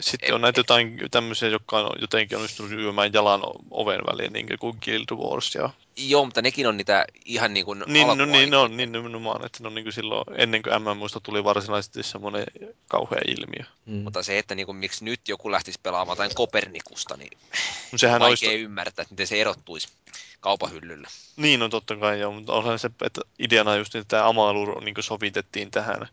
Sitten 0.00 0.34
on 0.34 0.40
näitä 0.40 0.60
jotain 0.60 0.98
tämmöisiä, 1.10 1.48
jotka 1.48 1.78
on 1.78 1.96
jotenkin 2.00 2.38
onnistunut 2.38 2.72
lyömään 2.72 3.12
jalan 3.12 3.40
oven 3.70 4.00
väliin, 4.06 4.32
niin 4.32 4.46
kuin 4.60 4.78
Guild 4.84 5.18
Wars 5.18 5.54
ja 5.54 5.70
joo, 5.96 6.24
mutta 6.24 6.42
nekin 6.42 6.66
on 6.66 6.76
niitä 6.76 7.04
ihan 7.24 7.54
niin 7.54 7.66
kuin 7.66 7.84
Niin, 7.86 8.06
no, 8.06 8.14
niin, 8.24 8.54
on 8.54 8.76
niin 8.76 8.92
nimenomaan, 8.92 9.46
että 9.46 9.58
ne 9.62 9.66
on 9.66 9.74
niin 9.74 9.84
kuin 9.84 9.92
silloin, 9.92 10.24
ennen 10.36 10.62
kuin 10.62 10.82
MMOista 10.82 11.20
tuli 11.20 11.44
varsinaisesti 11.44 12.02
semmoinen 12.02 12.46
kauhea 12.88 13.20
ilmiö. 13.28 13.64
Mm. 13.86 13.96
Mutta 13.96 14.22
se, 14.22 14.38
että 14.38 14.54
niin 14.54 14.66
kuin, 14.66 14.76
miksi 14.76 15.04
nyt 15.04 15.20
joku 15.28 15.52
lähtisi 15.52 15.80
pelaamaan 15.82 16.12
jotain 16.12 16.34
Kopernikusta, 16.34 17.16
niin 17.16 17.38
No, 17.92 17.98
sehän 17.98 18.20
vaikea 18.20 18.50
olisi, 18.50 18.62
ymmärtää, 18.62 19.02
että 19.02 19.12
miten 19.12 19.26
se 19.26 19.40
erottuisi 19.40 19.88
kaupahyllyllä. 20.40 21.08
niin 21.36 21.62
on 21.62 21.70
totta 21.70 21.96
kai, 21.96 22.20
joo, 22.20 22.32
mutta 22.32 22.52
onhan 22.52 22.78
se, 22.78 22.90
että 23.02 23.20
ideana 23.38 23.76
just 23.76 23.94
niin, 23.94 24.00
että 24.00 24.16
tämä 24.16 24.28
Amalur 24.28 24.84
niin 24.84 24.94
sovitettiin 25.00 25.70
tähän 25.70 26.08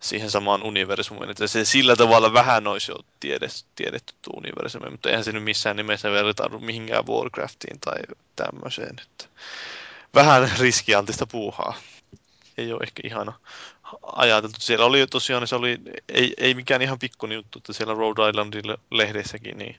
siihen 0.00 0.30
samaan 0.30 0.62
universumiin, 0.62 1.30
että 1.30 1.46
se 1.46 1.64
sillä 1.64 1.96
tavalla 1.96 2.32
vähän 2.32 2.66
olisi 2.66 2.92
jo 2.92 2.96
tiedes, 3.20 3.66
tiedetty 3.76 4.14
tuo 4.22 4.34
universumi, 4.36 4.90
mutta 4.90 5.08
eihän 5.08 5.24
se 5.24 5.32
nyt 5.32 5.44
missään 5.44 5.76
nimessä 5.76 6.10
vertaudu 6.10 6.58
mihinkään 6.58 7.06
Warcraftiin 7.06 7.80
tai 7.80 8.02
tämmöiseen, 8.36 8.96
että 9.02 9.24
vähän 10.14 10.50
riskialtista 10.58 11.26
puuhaa. 11.26 11.74
Ei 12.58 12.72
ole 12.72 12.80
ehkä 12.82 13.00
ihana 13.04 13.32
ajateltu. 14.02 14.56
Siellä 14.60 14.84
oli 14.84 15.06
tosiaan, 15.06 15.46
se 15.46 15.56
oli, 15.56 15.78
ei, 16.08 16.34
ei 16.36 16.54
mikään 16.54 16.82
ihan 16.82 16.98
pikkuinen 16.98 17.36
juttu, 17.36 17.58
että 17.58 17.72
siellä 17.72 17.94
Rhode 17.94 18.30
Islandin 18.30 18.62
lehdessäkin 18.90 19.58
niin 19.58 19.76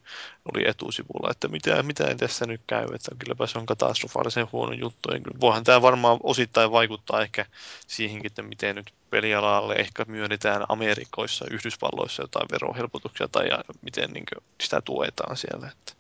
oli 0.54 0.68
etusivulla, 0.68 1.32
että 1.32 1.48
mitä, 1.48 1.84
mitä 1.84 2.16
tässä 2.16 2.46
nyt 2.46 2.62
käy, 2.68 2.86
että 2.96 3.16
kylläpä 3.20 3.48
se 3.48 3.60
on 3.60 3.66
katastrofaalisen 3.66 4.48
huono 4.52 4.74
juttu. 4.74 5.12
Ja 5.12 5.20
Voihan 5.42 5.64
tämä 5.64 5.82
varmaan 5.82 6.20
osittain 6.24 6.72
vaikuttaa 6.72 7.22
ehkä 7.22 7.46
siihenkin, 7.88 8.32
että 8.32 8.42
miten 8.42 8.76
nyt 8.76 8.94
pelialalle 9.10 9.74
ehkä 9.74 10.06
myönnetään 10.08 10.66
Amerikoissa, 10.70 11.46
Yhdysvalloissa 11.52 12.24
jotain 12.24 12.48
verohelpotuksia 12.52 13.28
tai 13.28 13.48
ja 13.48 13.64
miten 13.82 14.12
niin 14.12 14.26
kuin, 14.34 14.44
sitä 14.62 14.82
tuetaan 14.82 15.38
siellä. 15.38 15.68
Että 15.68 15.94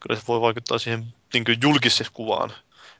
kyllä 0.00 0.20
se 0.20 0.26
voi 0.28 0.40
vaikuttaa 0.40 0.78
siihen 0.78 1.06
niin 1.34 1.44
julkiseen 1.62 2.10
kuvaan 2.12 2.52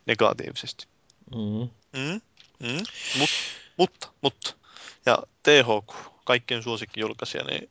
negatiivisesti. 0.07 0.87
Mm. 1.35 1.71
Mm, 2.01 2.21
mm, 2.61 2.85
mut, 3.19 3.31
mutta, 3.77 4.09
mutta. 4.21 4.55
Ja 5.07 5.19
THQ, 5.43 5.95
kaikkien 6.25 6.63
suosikki 6.63 7.01
julkaisija, 7.01 7.45
niin 7.45 7.71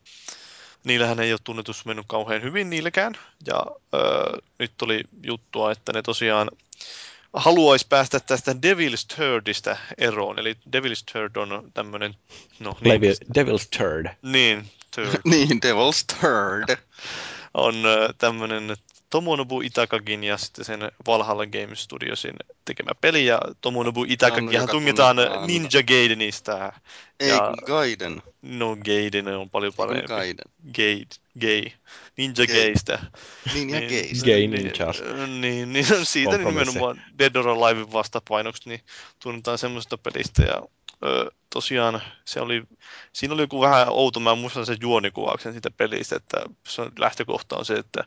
niillähän 0.84 1.20
ei 1.20 1.34
ole 1.34 1.40
tunnetus 1.44 1.86
mennyt 1.86 2.06
kauhean 2.08 2.42
hyvin 2.42 2.70
niilläkään. 2.70 3.14
Ja 3.48 3.66
öö, 3.94 4.38
nyt 4.60 4.72
tuli 4.78 5.04
juttua, 5.24 5.72
että 5.72 5.94
ne 5.94 6.02
tosiaan 6.02 6.50
haluaisi 7.34 7.86
päästä 7.90 8.20
tästä 8.20 8.52
Devil's 8.52 9.16
Thirdistä 9.16 9.78
eroon. 9.98 10.40
Eli 10.40 10.54
Devil's 10.54 11.04
Third 11.12 11.36
on 11.36 11.72
tämmöinen, 11.74 12.16
no 12.60 12.78
niin, 12.82 12.94
Levi- 13.02 13.40
Devil's 13.40 13.78
Turd. 13.78 14.08
niin 14.22 14.72
Third 14.92 15.20
niin, 15.32 15.50
Devil's 15.50 16.20
Third. 16.20 16.78
on 17.54 17.76
tämmöinen 18.18 18.76
Tomonobu 19.12 19.62
Itakagin 19.62 20.24
ja 20.24 20.38
sitten 20.38 20.66
sen 20.66 20.92
Valhalla 21.08 21.46
Games 21.46 21.84
Studiosin 21.84 22.34
tekemä 22.66 22.92
peli. 23.02 23.26
Ja 23.26 23.40
Tomonobu 23.62 24.06
Itakagihan 24.08 24.54
joka 24.54 24.72
tunnetaan 24.72 25.16
tunnetaan- 25.16 25.48
Ninja 25.48 25.84
Gaidenista. 25.88 26.74
Ei, 27.20 27.30
Ja- 27.30 27.54
Gaiden. 27.66 28.22
No 28.42 28.76
Gaiden 28.86 29.28
on 29.28 29.50
paljon 29.50 29.74
parempi. 29.78 30.08
Gaiden. 30.08 30.46
Gay, 30.76 31.02
gay. 31.40 31.64
Ninja 32.18 32.48
Gay. 32.48 32.56
Gaystä. 32.64 33.00
Niin. 33.54 33.70
Gay 34.26 34.38
niin, 34.38 34.52
Ninjas. 34.52 35.04
Niin, 35.40 35.74
niin 35.74 35.86
no 35.90 36.06
siitä 36.06 36.32
Kompromissi. 36.32 36.66
nimenomaan 36.74 37.02
Dead 37.20 37.36
or 37.36 37.48
Alive 37.50 37.92
vastapainoksi 37.92 38.70
niin 38.70 38.82
tunnetaan 39.24 39.58
semmoista 39.58 39.98
pelistä. 39.98 40.44
Ja 40.44 40.62
ö, 41.06 41.32
tosiaan 41.54 42.02
se 42.26 42.42
oli, 42.42 42.64
siinä 43.14 43.34
oli 43.34 43.42
joku 43.42 43.62
vähän 43.62 43.90
outo, 43.90 44.20
mä 44.20 44.36
muistan 44.36 44.66
sen 44.66 44.78
juonikuvauksen 44.82 45.52
siitä 45.52 45.72
pelistä, 45.72 46.16
että 46.16 46.42
se 46.68 46.82
on, 46.82 46.92
lähtökohta 47.00 47.58
on 47.58 47.66
se, 47.66 47.74
että 47.74 48.04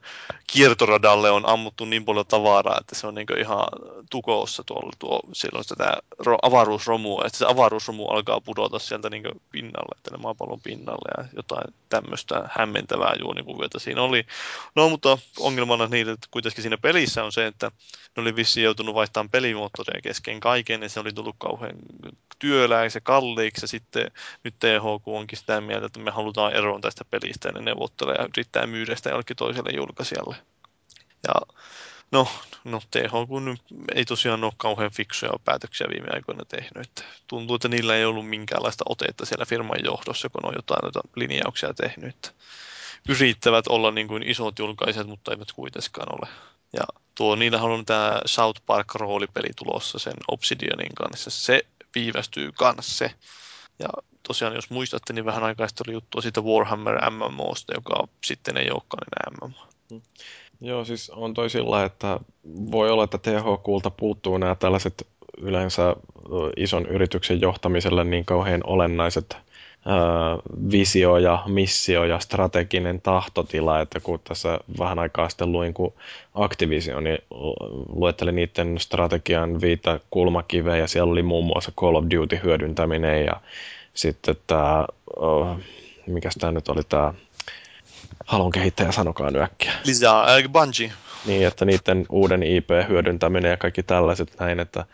kiertoradalle 0.46 1.30
on 1.30 1.48
ammuttu 1.48 1.84
niin 1.84 2.04
paljon 2.04 2.26
tavaraa, 2.26 2.78
että 2.80 2.94
se 2.94 3.06
on 3.06 3.14
niin 3.14 3.38
ihan 3.38 3.66
tukoossa 4.10 4.62
tuolla, 4.64 4.92
tuo, 4.98 5.20
siellä 5.32 5.58
on 5.58 5.86
ro, 6.18 6.38
avaruusromua, 6.42 7.22
että 7.26 7.38
se 7.38 7.46
avaruusromu 7.48 8.06
alkaa 8.06 8.40
pudota 8.40 8.78
sieltä 8.78 9.10
niin 9.10 9.24
pinnalle, 9.50 9.98
tänne 10.02 10.18
maapallon 10.22 10.60
pinnalle 10.60 11.22
ja 11.22 11.28
jotain 11.36 11.74
tämmöistä 11.88 12.48
hämmentävää 12.50 13.14
juonikuviota 13.20 13.78
siinä 13.78 14.02
oli. 14.02 14.26
No, 14.74 14.88
mutta 14.88 15.18
ongelmana 15.38 15.86
niille 15.86 16.12
että 16.12 16.28
kuitenkin 16.30 16.62
siinä 16.62 16.78
pelissä 16.78 17.24
on 17.24 17.32
se, 17.32 17.46
että 17.46 17.70
ne 18.16 18.20
oli 18.22 18.36
vissiin 18.36 18.64
joutunut 18.64 18.94
vaihtamaan 18.94 19.30
pelimoottoreja 19.30 20.02
kesken 20.02 20.40
kaiken, 20.40 20.82
ja 20.82 20.88
se 20.88 21.00
oli 21.00 21.12
tullut 21.12 21.36
kauhean 21.38 21.76
työläiksi 22.38 22.96
ja 22.96 23.00
kalliiksi, 23.34 23.64
ja 23.64 23.68
sitten 23.68 24.10
nyt 24.44 24.54
THQ 24.58 25.08
onkin 25.08 25.38
sitä 25.38 25.60
mieltä, 25.60 25.86
että 25.86 26.00
me 26.00 26.10
halutaan 26.10 26.52
eroon 26.52 26.80
tästä 26.80 27.04
pelistä, 27.10 27.48
ja 27.48 27.52
ne 27.52 27.60
neuvottelee 27.60 28.14
ja 28.18 28.28
yrittää 28.36 28.66
myydä 28.66 28.96
sitä 28.96 29.10
jollekin 29.10 29.36
toiselle 29.36 29.70
julkaisijalle. 29.76 30.36
Ja 31.28 31.34
no, 32.12 32.28
no 32.64 32.80
THQ 32.90 33.30
ei 33.94 34.04
tosiaan 34.04 34.44
ole 34.44 34.52
kauhean 34.56 34.90
fiksuja 34.90 35.32
päätöksiä 35.44 35.86
viime 35.90 36.08
aikoina 36.12 36.44
tehnyt. 36.44 36.86
Että 36.86 37.02
tuntuu, 37.26 37.56
että 37.56 37.68
niillä 37.68 37.96
ei 37.96 38.04
ollut 38.04 38.28
minkäänlaista 38.28 38.84
otetta 38.88 39.26
siellä 39.26 39.44
firman 39.46 39.84
johdossa, 39.84 40.28
kun 40.28 40.46
on 40.46 40.54
jotain 40.56 40.82
noita 40.82 41.00
linjauksia 41.16 41.74
tehnyt. 41.74 42.14
Että 42.14 42.30
yrittävät 43.08 43.66
olla 43.68 43.90
niin 43.90 44.08
kuin 44.08 44.22
isot 44.22 44.58
julkaisijat, 44.58 45.06
mutta 45.06 45.32
eivät 45.32 45.52
kuitenkaan 45.52 46.08
ole. 46.12 46.28
Ja 46.72 46.84
tuo, 47.14 47.36
niillähän 47.36 47.70
on 47.70 47.86
tämä 47.86 48.20
South 48.26 48.62
Park 48.66 48.94
roolipeli 48.94 49.48
tulossa 49.56 49.98
sen 49.98 50.14
Obsidianin 50.28 50.94
kanssa. 50.94 51.30
Se 51.30 51.62
viivästyy 51.94 52.52
kanssa 52.52 52.98
se. 52.98 53.14
Ja 53.78 53.88
tosiaan, 54.26 54.54
jos 54.54 54.70
muistatte, 54.70 55.12
niin 55.12 55.24
vähän 55.24 55.44
aikaa 55.44 55.68
sitten 55.68 55.84
oli 55.88 55.94
juttua 55.94 56.22
siitä 56.22 56.40
Warhammer 56.40 57.10
MMOsta, 57.10 57.74
joka 57.74 58.08
sitten 58.24 58.56
ei 58.56 58.70
olekaan 58.70 59.04
enää 59.06 59.48
MMO. 59.48 60.00
Joo, 60.60 60.84
siis 60.84 61.10
on 61.10 61.34
toi 61.34 61.50
sillä, 61.50 61.84
että 61.84 62.20
voi 62.70 62.90
olla, 62.90 63.04
että 63.04 63.18
THQlta 63.18 63.90
puuttuu 63.90 64.38
nämä 64.38 64.54
tällaiset 64.54 65.06
yleensä 65.38 65.96
ison 66.56 66.86
yrityksen 66.86 67.40
johtamiselle 67.40 68.04
niin 68.04 68.24
kauhean 68.24 68.60
olennaiset 68.64 69.36
visio 70.70 71.18
ja 71.18 71.42
missio 71.46 72.04
ja 72.04 72.18
strateginen 72.18 73.00
tahtotila, 73.00 73.80
että 73.80 74.00
kun 74.00 74.20
tässä 74.24 74.58
vähän 74.78 74.98
aikaa 74.98 75.28
sitten 75.28 75.52
luin, 75.52 75.74
kun 75.74 75.92
Activision 76.34 77.04
niin 77.04 77.18
lu- 77.30 77.86
luetteli 77.88 78.32
niiden 78.32 78.78
strategian 78.78 79.60
viitä 79.60 80.00
kulmakiveä 80.10 80.76
ja 80.76 80.88
siellä 80.88 81.12
oli 81.12 81.22
muun 81.22 81.44
muassa 81.44 81.72
Call 81.72 81.94
of 81.94 82.04
Duty 82.14 82.40
hyödyntäminen 82.42 83.24
ja 83.24 83.40
sitten 83.94 84.36
tämä, 84.46 84.86
mikä 86.06 86.28
tämä 86.40 86.52
nyt 86.52 86.68
oli 86.68 86.82
tämä 86.88 87.14
Halon 88.26 88.50
kehittäjä, 88.50 88.92
sanokaa 88.92 89.30
nyt 89.30 89.42
äkkiä. 89.42 89.72
Lisää, 89.84 90.22
äh, 90.22 90.42
Bungie. 90.52 90.92
Niin, 91.26 91.46
että 91.46 91.64
niiden 91.64 92.06
uuden 92.08 92.42
IP-hyödyntäminen 92.42 93.50
ja 93.50 93.56
kaikki 93.56 93.82
tällaiset 93.82 94.36
näin, 94.40 94.60
että, 94.60 94.84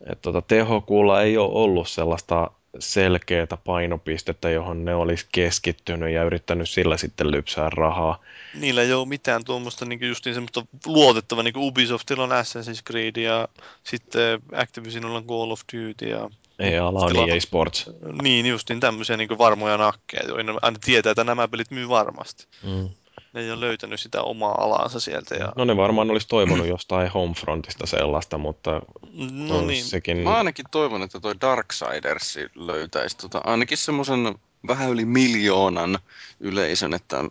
että 0.00 0.22
tuota, 0.22 0.42
THQlla 0.42 1.22
ei 1.22 1.38
ole 1.38 1.50
ollut 1.52 1.88
sellaista 1.88 2.50
selkeää 2.78 3.46
painopistettä, 3.64 4.50
johon 4.50 4.84
ne 4.84 4.94
olisi 4.94 5.26
keskittynyt 5.32 6.12
ja 6.12 6.24
yrittänyt 6.24 6.68
sillä 6.68 6.96
sitten 6.96 7.30
lypsää 7.30 7.70
rahaa. 7.70 8.20
Niillä 8.54 8.82
ei 8.82 8.92
ole 8.92 9.08
mitään 9.08 9.44
tuommoista 9.44 9.84
niin 9.84 10.08
justiin 10.08 10.34
semmoista 10.34 10.66
luotettavaa, 10.86 11.44
niin 11.44 11.54
kuin 11.54 11.68
Ubisoftilla 11.68 12.24
on 12.24 12.30
Assassin's 12.30 12.82
Creed 12.86 13.16
ja 13.16 13.48
sitten 13.84 14.40
Activisionilla 14.52 15.18
on 15.18 15.26
Call 15.26 15.50
of 15.50 15.60
Duty 15.72 16.08
ja 16.08 16.30
Ei 16.58 16.78
ala 16.78 17.00
on 17.00 17.30
EA 17.30 17.40
Sports. 17.40 17.90
niin 18.22 18.46
justiin 18.46 18.80
tämmöisiä 18.80 19.16
niin 19.16 19.38
varmoja 19.38 19.76
nakkeja, 19.76 20.28
joiden 20.28 20.56
aina 20.62 20.78
tietää, 20.84 21.10
että 21.10 21.24
nämä 21.24 21.48
pelit 21.48 21.70
myy 21.70 21.88
varmasti. 21.88 22.46
Mm. 22.62 22.88
Ne 23.32 23.40
ei 23.40 23.50
ole 23.50 23.60
löytänyt 23.60 24.00
sitä 24.00 24.22
omaa 24.22 24.64
alaansa 24.64 25.00
sieltä. 25.00 25.34
Ja... 25.34 25.52
No 25.56 25.64
ne 25.64 25.76
varmaan 25.76 26.10
olisi 26.10 26.28
toivonut 26.28 26.66
jostain 26.66 27.10
Homefrontista 27.10 27.86
sellaista, 27.86 28.38
mutta 28.38 28.82
No 29.30 29.58
on 29.58 29.66
niin, 29.66 29.84
sekin... 29.84 30.16
Mä 30.16 30.36
ainakin 30.36 30.64
toivon, 30.70 31.02
että 31.02 31.20
toi 31.20 31.34
Darksiders 31.40 32.38
löytäisi 32.54 33.16
tota, 33.16 33.40
ainakin 33.44 33.78
semmoisen 33.78 34.34
vähän 34.66 34.90
yli 34.90 35.04
miljoonan 35.04 35.98
yleisön, 36.40 36.94
että 36.94 37.24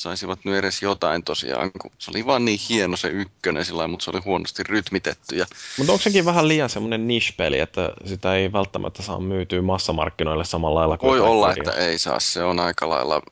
saisivat 0.00 0.44
nyt 0.44 0.54
edes 0.54 0.82
jotain 0.82 1.22
tosiaan, 1.22 1.72
kun 1.72 1.90
se 1.98 2.10
oli 2.10 2.26
vaan 2.26 2.44
niin 2.44 2.60
hieno 2.68 2.96
se 2.96 3.08
ykkönen 3.08 3.64
sillä 3.64 3.88
mutta 3.88 4.04
se 4.04 4.10
oli 4.10 4.20
huonosti 4.24 4.62
rytmitetty. 4.62 5.36
Ja 5.36 5.46
Mutta 5.78 5.92
onko 5.92 6.02
sekin 6.02 6.24
vähän 6.24 6.48
liian 6.48 6.70
semmoinen 6.70 7.08
niche-peli, 7.08 7.58
että 7.58 7.92
sitä 8.06 8.34
ei 8.34 8.52
välttämättä 8.52 9.02
saa 9.02 9.20
myytyä 9.20 9.62
massamarkkinoille 9.62 10.44
samalla 10.44 10.80
lailla 10.80 10.98
kuin 10.98 11.10
voi 11.10 11.20
olla, 11.20 11.52
että 11.52 11.72
ei 11.72 11.98
saa, 11.98 12.20
se 12.20 12.42
on 12.44 12.60
aika 12.60 12.88
lailla... 12.88 13.22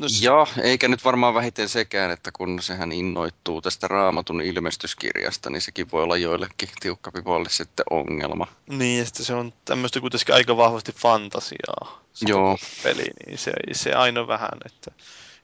No 0.00 0.06
Ja 0.20 0.46
eikä 0.62 0.88
nyt 0.88 1.04
varmaan 1.04 1.34
vähiten 1.34 1.68
sekään, 1.68 2.10
että 2.10 2.30
kun 2.32 2.62
sehän 2.62 2.92
innoittuu 2.92 3.60
tästä 3.60 3.88
raamatun 3.88 4.40
ilmestyskirjasta, 4.40 5.50
niin 5.50 5.62
sekin 5.62 5.90
voi 5.92 6.02
olla 6.02 6.16
joillekin 6.16 6.68
tiukkapivoille 6.80 7.48
sitten 7.48 7.84
ongelma. 7.90 8.46
niin, 8.66 8.98
ja 8.98 9.04
sitten 9.04 9.26
se 9.26 9.34
on 9.34 9.52
tämmöistä 9.64 10.00
kuitenkin 10.00 10.34
aika 10.34 10.56
vahvasti 10.56 10.92
fantasiaa. 10.92 12.04
Joo. 12.26 12.58
Peli, 12.82 13.04
niin 13.26 13.38
se, 13.38 13.52
se 13.72 13.92
aina 13.92 14.26
vähän, 14.26 14.58
että 14.66 14.90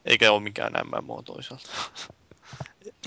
eikä 0.05 0.33
ole 0.33 0.43
mikään 0.43 0.73
MMO 0.85 1.23
toisaalta. 1.23 1.69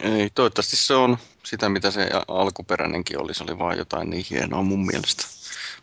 Ei, 0.01 0.29
toivottavasti 0.29 0.75
se 0.75 0.93
on 0.93 1.17
sitä, 1.43 1.69
mitä 1.69 1.91
se 1.91 2.09
alkuperäinenkin 2.27 3.21
oli. 3.21 3.33
Se 3.33 3.43
oli 3.43 3.59
vaan 3.59 3.77
jotain 3.77 4.09
niin 4.09 4.25
hienoa 4.29 4.61
mun 4.61 4.85
mielestä. 4.85 5.23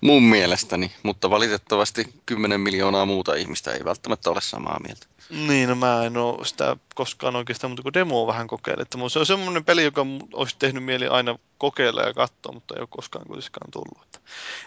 Mun 0.01 0.22
mielestäni, 0.22 0.93
mutta 1.03 1.30
valitettavasti 1.30 2.14
10 2.26 2.61
miljoonaa 2.61 3.07
muuta 3.07 3.34
ihmistä 3.34 3.72
ei 3.72 3.84
välttämättä 3.84 4.30
ole 4.30 4.41
samaa 4.41 4.80
mieltä. 4.86 5.07
Niin, 5.30 5.68
no 5.68 5.74
mä 5.74 6.05
en 6.05 6.16
ole 6.16 6.47
sitä 6.47 6.76
koskaan 6.95 7.36
oikeastaan, 7.36 7.70
mutta 7.70 7.82
kun 7.82 7.95
demoa 7.95 8.26
vähän 8.26 8.47
kokeilin. 8.47 8.82
Että 8.82 8.99
mun- 8.99 9.11
se 9.11 9.18
on 9.18 9.26
semmoinen 9.26 9.64
peli, 9.64 9.84
joka 9.84 10.05
mun 10.05 10.28
olisi 10.32 10.57
tehnyt 10.59 10.84
mieli 10.84 11.07
aina 11.07 11.38
kokeilla 11.59 12.03
ja 12.03 12.14
katsoa, 12.14 12.53
mutta 12.53 12.74
ei 12.74 12.80
ole 12.80 12.88
koskaan 12.91 13.26
kuitenkaan 13.26 13.70
tullut. 13.70 14.03
Että 14.03 14.20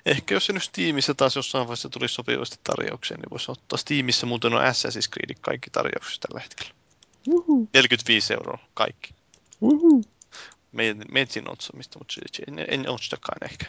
ehkä 0.06 0.34
jos 0.34 0.46
se 0.46 0.54
nyt 0.54 0.64
Steamissa 0.64 1.14
taas 1.14 1.36
jossain 1.36 1.68
vaiheessa 1.68 1.90
tulisi 1.90 2.14
sopivasti 2.14 2.60
tarjoukseen, 2.64 3.20
niin 3.20 3.30
voisi 3.32 3.52
ottaa. 3.52 3.78
Steamissa 3.78 4.26
muuten 4.26 4.54
on 4.54 4.62
Assassin's 4.62 5.10
Creed 5.14 5.38
kaikki 5.42 5.70
tarjoukset 5.70 6.20
tällä 6.20 6.42
hetkellä. 6.42 6.72
45 7.74 8.34
euroa 8.34 8.58
kaikki. 8.74 9.14
Metsin 11.12 11.52
otsamista, 11.52 12.00
mutta 12.00 12.14
en, 12.48 12.66
en 12.68 12.90
ostakaan 12.90 13.38
ehkä. 13.52 13.66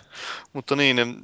Mutta 0.52 0.76
niin, 0.76 0.98
äh, 0.98 1.14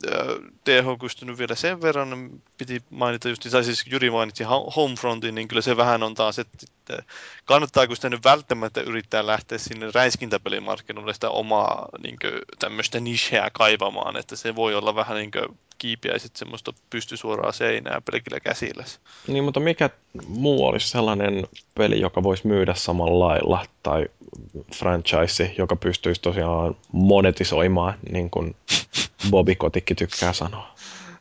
TH 0.65 1.01
kystynyt 1.01 1.39
vielä 1.39 1.55
sen 1.55 1.83
verran, 1.83 2.31
piti 2.59 2.83
mainita 2.91 3.29
just, 3.29 3.43
tai 3.51 3.65
siis 3.65 3.85
Jyri 3.87 4.11
mainitsi 4.11 4.45
Ho- 4.45 4.73
Homefrontin, 4.77 5.35
niin 5.35 5.49
kyllä 5.49 5.63
se 5.63 5.77
vähän 5.77 6.03
on 6.03 6.15
taas, 6.15 6.39
että, 6.39 6.59
että 6.73 7.03
kannattaako 7.45 7.95
sitä 7.95 8.11
nyt 8.11 8.25
välttämättä 8.25 8.81
yrittää 8.81 9.27
lähteä 9.27 9.59
sinne 9.59 9.91
räiskintäpelimarkkinoille 9.95 11.15
sitä 11.15 11.31
omaa 11.31 11.89
niin 12.03 12.17
tämmöistä 12.59 13.01
nicheä 13.01 13.51
kaivamaan, 13.53 14.17
että 14.17 14.37
se 14.37 14.57
voi 14.57 14.75
olla 14.75 14.95
vähän 14.95 15.17
niin 15.17 15.31
kuin 15.31 15.59
kiipiäisit 15.81 16.37
semmoista 16.37 16.73
pystysuoraa 16.91 17.53
seinää 17.53 18.01
pelkillä 18.13 18.41
käsillä. 18.41 18.85
Niin, 19.27 19.45
mutta 19.45 19.61
mikä 19.61 19.91
muu 20.29 20.67
olisi 20.67 20.89
sellainen 20.89 21.47
peli, 21.75 22.01
joka 22.01 22.23
voisi 22.23 22.47
myydä 22.47 22.75
samalla 22.75 23.29
lailla, 23.29 23.67
tai 23.83 24.07
franchise, 24.75 25.55
joka 25.59 25.77
pystyisi 25.77 26.21
tosiaan 26.21 26.77
monetisoimaan, 26.93 27.95
niin 28.13 28.31
kuin 28.31 28.57
Bobby 29.31 29.55
Kotikki 29.55 29.95
tykkää 29.95 30.33
sanoa. 30.33 30.75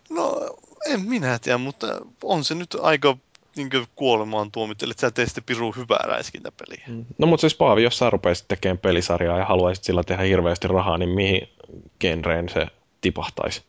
No, 0.10 0.56
en 0.86 1.02
minä 1.02 1.40
tiedä, 1.40 1.58
mutta 1.58 1.88
on 2.24 2.44
se 2.44 2.56
nyt 2.56 2.76
aika 2.82 3.18
niin 3.56 3.70
kuolemaan 3.96 4.52
tuomittu, 4.52 4.86
että 4.92 5.02
sä 5.02 5.12
teet 5.12 5.28
sitten 5.28 5.44
pirun 5.44 5.76
hyvää 5.76 6.06
räiskintäpeliä. 6.08 6.84
No 7.18 7.28
mutta 7.28 7.42
siis 7.42 7.56
Paavi, 7.56 7.84
jos 7.84 7.98
sä 7.98 8.10
rupeisit 8.10 8.48
tekemään 8.48 8.78
pelisarjaa 8.78 9.38
ja 9.38 9.46
haluaisit 9.46 9.84
sillä 9.84 10.04
tehdä 10.04 10.24
hirveästi 10.24 10.68
rahaa, 10.68 10.98
niin 10.98 11.10
mihin 11.10 11.50
genreen 12.00 12.50
se 12.50 12.68
tipahtaisi? 13.02 13.62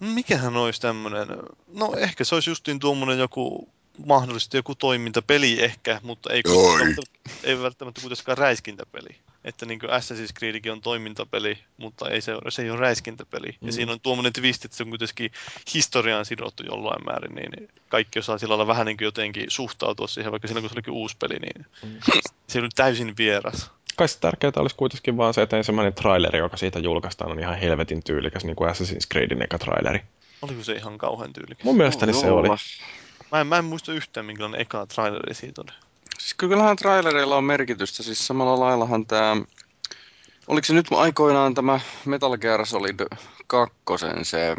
Mikähän 0.00 0.56
olisi 0.56 0.80
tämmöinen? 0.80 1.28
No 1.72 1.94
ehkä 1.96 2.24
se 2.24 2.34
olisi 2.34 2.50
justiin 2.50 2.78
tuommoinen 2.78 3.18
joku 3.18 3.68
mahdollisesti 4.06 4.56
joku 4.56 4.74
toimintapeli 4.74 5.62
ehkä, 5.64 6.00
mutta 6.02 6.32
ei, 6.32 6.42
välttämättä, 6.46 7.02
ei 7.44 7.62
välttämättä 7.62 8.00
kuitenkaan 8.00 8.38
räiskintäpeli. 8.38 9.16
Että 9.44 9.66
niin 9.66 9.80
kuin 9.80 9.90
Assassin's 9.90 10.32
Creedkin 10.38 10.72
on 10.72 10.80
toimintapeli, 10.80 11.58
mutta 11.76 12.08
ei 12.08 12.20
se, 12.20 12.34
ole, 12.34 12.50
se 12.50 12.62
ei 12.62 12.70
ole 12.70 12.80
räiskintäpeli. 12.80 13.48
Mm. 13.60 13.66
Ja 13.66 13.72
siinä 13.72 13.92
on 13.92 14.00
tuommoinen 14.00 14.32
twist, 14.32 14.64
että 14.64 14.76
se 14.76 14.82
on 14.82 14.88
kuitenkin 14.88 15.30
historiaan 15.74 16.24
sidottu 16.24 16.62
jollain 16.62 17.04
määrin, 17.04 17.34
niin 17.34 17.68
kaikki 17.88 18.18
osaa 18.18 18.38
sillä 18.38 18.52
lailla 18.52 18.66
vähän 18.66 18.86
niin 18.86 18.96
kuin 18.96 19.06
jotenkin 19.06 19.50
suhtautua 19.50 20.06
siihen, 20.06 20.32
vaikka 20.32 20.48
silloin 20.48 20.62
kun 20.62 20.70
se 20.70 20.74
olikin 20.74 20.92
uusi 20.92 21.16
peli, 21.16 21.38
niin 21.38 21.66
mm. 21.82 21.98
se 22.46 22.58
oli 22.58 22.68
täysin 22.74 23.14
vieras. 23.18 23.70
Kai 23.96 24.08
se 24.08 24.20
tärkeää 24.20 24.52
olisi 24.56 24.76
kuitenkin 24.76 25.16
vaan 25.16 25.34
se, 25.34 25.42
että 25.42 25.56
ensimmäinen 25.56 25.94
traileri, 25.94 26.38
joka 26.38 26.56
siitä 26.56 26.78
julkaistaan, 26.78 27.30
on 27.30 27.40
ihan 27.40 27.58
helvetin 27.58 28.02
tyylikäs, 28.02 28.44
niin 28.44 28.56
kuin 28.56 28.70
Assassin's 28.70 29.06
Creedin 29.12 29.42
eka 29.42 29.58
traileri. 29.58 30.00
Oliko 30.42 30.64
se 30.64 30.72
ihan 30.72 30.98
kauhean 30.98 31.32
tyylikäs? 31.32 31.64
Mun 31.64 31.76
mielestäni 31.76 32.12
se 32.12 32.30
oli. 32.30 32.48
Mä 33.32 33.40
en, 33.40 33.46
mä 33.46 33.58
en 33.58 33.64
muista 33.64 33.92
yhtään, 33.92 34.26
minkälainen 34.26 34.60
eka 34.60 34.86
traileri 34.86 35.34
siitä 35.34 35.60
oli. 35.60 35.70
Siis 36.18 36.34
kyllähän 36.34 36.76
trailereilla 36.76 37.36
on 37.36 37.44
merkitystä. 37.44 38.02
Siis 38.02 38.26
samalla 38.26 38.60
laillahan 38.60 39.06
tämä... 39.06 39.36
Oliko 40.46 40.64
se 40.64 40.74
nyt 40.74 40.86
aikoinaan 40.90 41.54
tämä 41.54 41.80
Metal 42.04 42.36
Gear 42.36 42.66
Solid 42.66 43.00
2 43.46 43.74
se, 44.22 44.56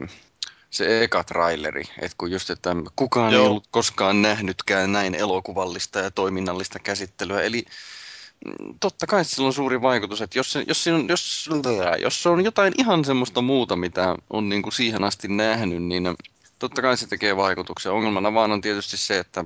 se 0.69 1.03
eka 1.03 1.23
traileri, 1.23 1.83
että 2.01 2.15
kun 2.17 2.31
just, 2.31 2.49
että 2.49 2.75
kukaan 2.95 3.33
Joo. 3.33 3.43
ei 3.43 3.47
ollut 3.49 3.67
koskaan 3.71 4.21
nähnytkään 4.21 4.91
näin 4.91 5.15
elokuvallista 5.15 5.99
ja 5.99 6.11
toiminnallista 6.11 6.79
käsittelyä, 6.79 7.41
eli 7.41 7.65
totta 8.79 9.07
kai 9.07 9.25
sillä 9.25 9.47
on 9.47 9.53
suuri 9.53 9.81
vaikutus, 9.81 10.21
että 10.21 10.39
jos, 10.39 10.51
se, 10.51 10.63
jos, 10.67 10.83
se 10.83 10.93
on, 10.93 11.07
jos, 11.09 11.49
jos 11.99 12.23
se 12.23 12.29
on 12.29 12.45
jotain 12.45 12.73
ihan 12.77 13.05
semmoista 13.05 13.41
muuta, 13.41 13.75
mitä 13.75 14.15
on 14.29 14.49
niin 14.49 14.61
kuin 14.61 14.73
siihen 14.73 15.03
asti 15.03 15.27
nähnyt, 15.27 15.83
niin 15.83 16.03
totta 16.59 16.81
kai 16.81 16.97
se 16.97 17.07
tekee 17.07 17.37
vaikutuksen. 17.37 17.91
Ongelmana 17.91 18.33
vaan 18.33 18.51
on 18.51 18.61
tietysti 18.61 18.97
se, 18.97 19.19
että 19.19 19.45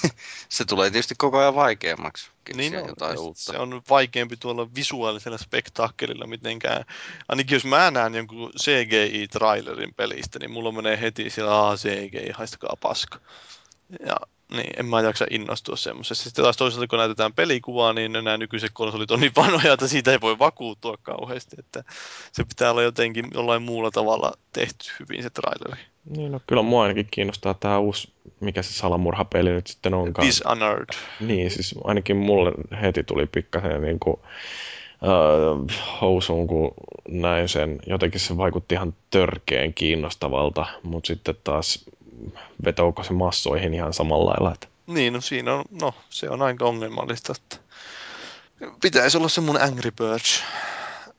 se 0.48 0.64
tulee 0.64 0.90
tietysti 0.90 1.14
koko 1.18 1.38
ajan 1.38 1.54
vaikeammaksi 1.54 2.30
niin 2.54 2.76
on, 2.78 2.88
jotain 2.88 3.18
uutta. 3.18 3.42
Se 3.42 3.58
on 3.58 3.82
vaikeampi 3.90 4.36
tuolla 4.36 4.74
visuaalisella 4.74 5.38
spektaakkelilla 5.38 6.26
mitenkään. 6.26 6.84
Ainakin 7.28 7.56
jos 7.56 7.64
mä 7.64 7.90
näen 7.90 8.14
jonkun 8.14 8.52
CGI-trailerin 8.62 9.94
pelistä, 9.96 10.38
niin 10.38 10.50
mulla 10.50 10.72
menee 10.72 11.00
heti 11.00 11.30
siellä, 11.30 11.68
a 11.68 11.76
CGI, 11.76 12.30
haistakaa 12.34 12.76
paska. 12.80 13.18
Ja 14.06 14.16
niin, 14.52 14.70
en 14.76 14.86
mä 14.86 15.00
jaksa 15.00 15.26
innostua 15.30 15.76
semmoisesta. 15.76 16.24
Sitten 16.24 16.42
taas 16.42 16.56
toisaalta, 16.56 16.86
kun 16.86 16.98
näytetään 16.98 17.32
pelikuvaa, 17.32 17.92
niin 17.92 18.12
nämä 18.12 18.36
nykyiset 18.36 18.70
konsolit 18.74 19.10
on 19.10 19.20
niin 19.20 19.32
vanhoja, 19.36 19.72
että 19.72 19.88
siitä 19.88 20.12
ei 20.12 20.20
voi 20.20 20.38
vakuuttua 20.38 20.96
kauheasti. 21.02 21.56
Että 21.58 21.84
se 22.32 22.44
pitää 22.44 22.70
olla 22.70 22.82
jotenkin 22.82 23.26
jollain 23.34 23.62
muulla 23.62 23.90
tavalla 23.90 24.32
tehty 24.52 24.90
hyvin 25.00 25.22
se 25.22 25.30
traileri. 25.30 25.82
Niin, 26.16 26.32
no 26.32 26.40
kyllä 26.46 26.62
mua 26.62 26.82
ainakin 26.82 27.08
kiinnostaa 27.10 27.54
tämä 27.54 27.78
uusi, 27.78 28.12
mikä 28.40 28.62
se 28.62 28.72
salamurhapeli 28.72 29.50
nyt 29.50 29.66
sitten 29.66 29.94
onkaan. 29.94 30.26
Dishonored. 30.26 30.88
Niin, 31.20 31.50
siis 31.50 31.74
ainakin 31.84 32.16
mulle 32.16 32.52
heti 32.82 33.02
tuli 33.02 33.26
pikkasen 33.26 33.82
niin 33.82 33.98
kuin, 33.98 34.16
uh, 35.02 35.66
housuun, 36.00 36.46
kun 36.46 36.74
näin 37.08 37.48
sen. 37.48 37.78
Jotenkin 37.86 38.20
se 38.20 38.36
vaikutti 38.36 38.74
ihan 38.74 38.94
törkeen 39.10 39.74
kiinnostavalta, 39.74 40.66
mutta 40.82 41.06
sitten 41.06 41.34
taas 41.44 41.84
vetouko 42.64 43.02
se 43.02 43.12
massoihin 43.12 43.74
ihan 43.74 43.92
samalla 43.92 44.30
lailla. 44.30 44.54
Että... 44.54 44.66
Niin, 44.86 45.12
no 45.12 45.20
siinä 45.20 45.54
on, 45.54 45.64
no 45.70 45.94
se 46.10 46.30
on 46.30 46.42
aika 46.42 46.64
ongelmallista, 46.64 47.32
että 47.36 47.56
pitäisi 48.82 49.18
olla 49.18 49.28
semmoinen 49.28 49.62
Angry 49.62 49.90
Birds. 49.90 50.44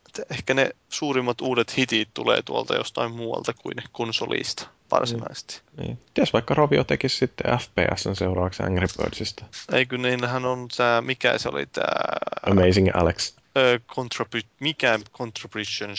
Että 0.07 0.33
ehkä 0.33 0.53
ne 0.53 0.69
suurimmat 0.89 1.41
uudet 1.41 1.77
hitit 1.77 2.09
tulee 2.13 2.41
tuolta 2.41 2.75
jostain 2.75 3.11
muualta 3.11 3.53
kuin 3.53 3.75
konsolista 3.91 4.67
varsinaisesti. 4.91 5.61
Niin. 5.77 5.87
niin. 5.87 5.99
Ties 6.13 6.33
vaikka 6.33 6.53
Rovio 6.53 6.83
tekisi 6.83 7.17
sitten 7.17 7.59
FPSn 7.59 8.15
seuraavaksi 8.15 8.63
Angry 8.63 8.87
Birdsista. 8.97 9.45
Ei 9.71 9.85
kun 9.85 10.01
niinhän 10.01 10.45
on 10.45 10.67
tämä, 10.77 11.01
mikä 11.01 11.37
se 11.37 11.49
oli 11.49 11.65
tämä... 11.65 11.87
Amazing 12.51 12.89
Alex. 12.93 13.33
Contribut, 13.87 14.45
mikä 14.59 14.99
Contribution, 15.13 15.97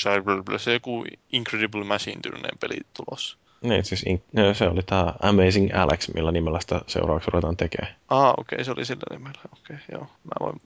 se 0.59 0.73
joku 0.73 1.05
Incredible 1.33 1.85
Machine-tyylinen 1.85 2.59
peli 2.61 2.77
tulossa. 2.95 3.37
Niin, 3.61 3.85
siis 3.85 4.03
in, 4.03 4.23
se 4.53 4.69
oli 4.69 4.83
tämä 4.83 5.15
Amazing 5.23 5.71
Alex, 5.75 6.09
millä 6.15 6.33
nimellä 6.33 6.61
sitä 6.61 6.81
seuraavaksi 6.87 7.31
ruvetaan 7.31 7.57
tekemään. 7.57 7.95
Ah, 8.09 8.35
okei, 8.37 8.57
okay, 8.57 8.65
se 8.65 8.71
oli 8.71 8.85
sillä 8.85 9.03
nimellä. 9.11 9.41
Okei, 9.53 9.77
okay, 9.77 9.79
joo. 9.93 10.03
Mä 10.03 10.47
voin... 10.47 10.61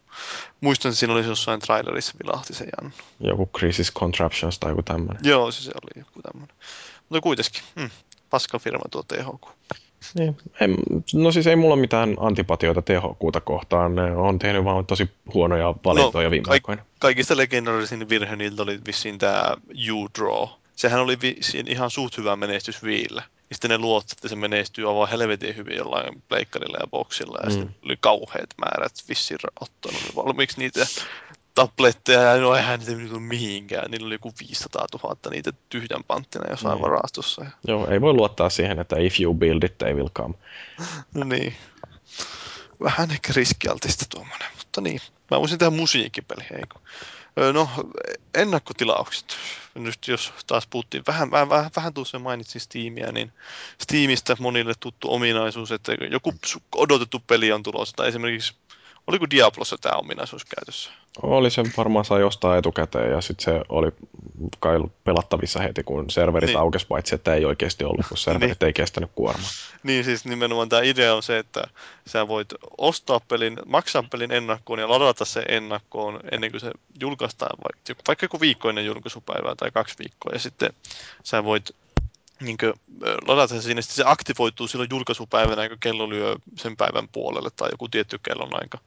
Muistan, 0.60 0.90
että 0.90 0.98
siinä 0.98 1.14
oli 1.14 1.24
jossain 1.24 1.60
trailerissa 1.60 2.14
vilahti 2.22 2.54
se 2.54 2.64
Jan. 2.64 2.92
Joku 3.20 3.50
Crisis 3.58 3.92
Contraptions 3.92 4.58
tai 4.58 4.70
joku 4.70 4.82
tämmöinen. 4.82 5.20
Joo, 5.24 5.50
se, 5.50 5.62
se 5.62 5.70
oli 5.82 6.04
joku 6.04 6.22
tämmöinen. 6.22 6.56
Mutta 7.08 7.20
kuitenkin, 7.20 7.62
hmm, 7.80 7.90
paska 8.30 8.58
firma 8.58 8.84
tuo 8.90 9.02
THQ. 9.02 9.48
Niin, 10.18 10.36
en, 10.60 10.76
no 11.14 11.32
siis 11.32 11.46
ei 11.46 11.56
mulla 11.56 11.76
mitään 11.76 12.16
antipatioita 12.20 12.82
THQta 12.82 13.40
kohtaan. 13.40 13.94
Ne 13.94 14.16
on 14.16 14.38
tehnyt 14.38 14.64
vaan 14.64 14.86
tosi 14.86 15.10
huonoja 15.34 15.74
valintoja 15.84 16.26
no, 16.26 16.30
viime 16.30 16.44
kaik- 16.44 16.52
aikoina. 16.52 16.82
Kaikista 16.98 17.36
legendaarisin 17.36 18.08
virhe 18.08 18.36
niiltä 18.36 18.62
oli 18.62 18.80
vissiin 18.86 19.18
tämä 19.18 19.56
U-Draw 19.92 20.48
sehän 20.76 21.00
oli 21.00 21.20
vi- 21.22 21.40
ihan 21.66 21.90
suht 21.90 22.16
hyvä 22.16 22.36
menestys 22.36 22.82
Viillä. 22.82 23.22
Ja 23.50 23.54
sitten 23.54 23.70
ne 23.70 23.78
luot, 23.78 24.12
että 24.12 24.28
se 24.28 24.36
menestyy 24.36 24.88
aivan 24.88 25.08
helvetin 25.08 25.56
hyvin 25.56 25.76
jollain 25.76 26.22
pleikkarilla 26.28 26.78
ja 26.80 26.86
boksilla. 26.86 27.38
Ja 27.42 27.48
mm. 27.48 27.52
sitten 27.52 27.74
oli 27.84 27.96
kauheat 28.00 28.50
määrät 28.58 28.92
vissiin 29.08 29.38
ottanut 29.60 30.02
valmiiksi 30.16 30.58
niitä 30.58 30.86
tabletteja 31.54 32.22
ja 32.22 32.40
no 32.40 32.54
eihän 32.54 32.78
niitä 32.78 32.92
niinku 32.92 33.20
mihinkään. 33.20 33.90
Niillä 33.90 34.06
oli 34.06 34.14
joku 34.14 34.32
500 34.40 34.86
000 35.02 35.16
niitä 35.30 35.52
tyhjän 35.68 36.04
panttina 36.06 36.50
jossain 36.50 36.78
mm. 36.78 36.82
varastossa. 36.82 37.46
Joo, 37.68 37.90
ei 37.90 38.00
voi 38.00 38.12
luottaa 38.12 38.50
siihen, 38.50 38.78
että 38.78 38.96
if 38.98 39.20
you 39.20 39.34
build 39.34 39.62
it, 39.62 39.78
they 39.78 39.94
will 39.94 40.08
come. 40.08 40.34
no 41.14 41.24
niin. 41.24 41.54
Vähän 42.82 43.10
ehkä 43.10 43.32
riskialtista 43.36 44.04
tuommoinen, 44.10 44.48
mutta 44.58 44.80
niin. 44.80 45.00
Mä 45.30 45.40
voisin 45.40 45.58
tehdä 45.58 45.70
musiikkipeli, 45.70 46.44
eikö? 46.52 46.78
No, 47.52 47.68
ennakkotilaukset. 48.34 49.36
Nyt 49.74 50.08
jos 50.08 50.32
taas 50.46 50.66
puhuttiin, 50.66 51.02
vähän, 51.06 51.30
vähän, 51.30 51.48
vähän, 51.76 51.94
tuossa 51.94 52.18
mainitsin 52.18 52.60
Steamia, 52.60 53.12
niin 53.12 53.32
Steamista 53.82 54.36
monille 54.40 54.72
tuttu 54.80 55.12
ominaisuus, 55.12 55.72
että 55.72 55.92
joku 56.10 56.34
odotettu 56.74 57.22
peli 57.26 57.52
on 57.52 57.62
tulossa, 57.62 57.96
tai 57.96 58.08
esimerkiksi 58.08 58.54
Oliko 59.06 59.30
Diablossa 59.30 59.78
tämä 59.78 59.96
ominaisuus 59.96 60.44
käytössä? 60.44 60.90
Oli 61.22 61.50
se 61.50 61.62
varmaan 61.76 62.04
saa 62.04 62.18
jostain 62.18 62.58
etukäteen 62.58 63.10
ja 63.10 63.20
sitten 63.20 63.44
se 63.44 63.60
oli 63.68 63.88
kai 64.60 64.78
pelattavissa 65.04 65.60
heti, 65.60 65.82
kun 65.82 66.10
serverit 66.10 66.48
niin. 66.48 66.58
aukesi, 66.58 66.86
paitsi 66.86 67.14
että 67.14 67.34
ei 67.34 67.44
oikeasti 67.44 67.84
ollut, 67.84 68.06
kun 68.08 68.18
serverit 68.18 68.60
niin. 68.60 68.66
ei 68.66 68.72
kestänyt 68.72 69.10
kuormaa. 69.14 69.48
Niin 69.82 70.04
siis 70.04 70.24
nimenomaan 70.24 70.68
tämä 70.68 70.82
idea 70.82 71.14
on 71.14 71.22
se, 71.22 71.38
että 71.38 71.64
sä 72.06 72.28
voit 72.28 72.48
ostaa 72.78 73.20
pelin, 73.20 73.58
maksaa 73.66 74.04
pelin 74.10 74.32
ennakkoon 74.32 74.78
ja 74.78 74.88
ladata 74.88 75.24
se 75.24 75.44
ennakkoon 75.48 76.20
ennen 76.30 76.50
kuin 76.50 76.60
se 76.60 76.70
julkaistaan, 77.00 77.58
vaikka 78.06 78.24
joku 78.24 78.40
viikko 78.40 78.68
ennen 78.68 78.86
julkaisupäivää 78.86 79.54
tai 79.54 79.70
kaksi 79.70 79.94
viikkoa 79.98 80.32
ja 80.32 80.38
sitten 80.38 80.72
sä 81.22 81.44
voit 81.44 81.74
niin 82.42 82.56
kuin, 82.58 82.72
ladata 83.26 83.54
se 83.54 83.62
sinne, 83.62 83.82
se 83.82 84.02
aktivoituu 84.06 84.66
silloin 84.68 84.90
julkaisupäivänä, 84.90 85.68
kun 85.68 85.78
kello 85.80 86.10
lyö 86.10 86.36
sen 86.56 86.76
päivän 86.76 87.08
puolelle 87.08 87.50
tai 87.56 87.68
joku 87.72 87.88
tietty 87.88 88.18
kellonaika. 88.22 88.78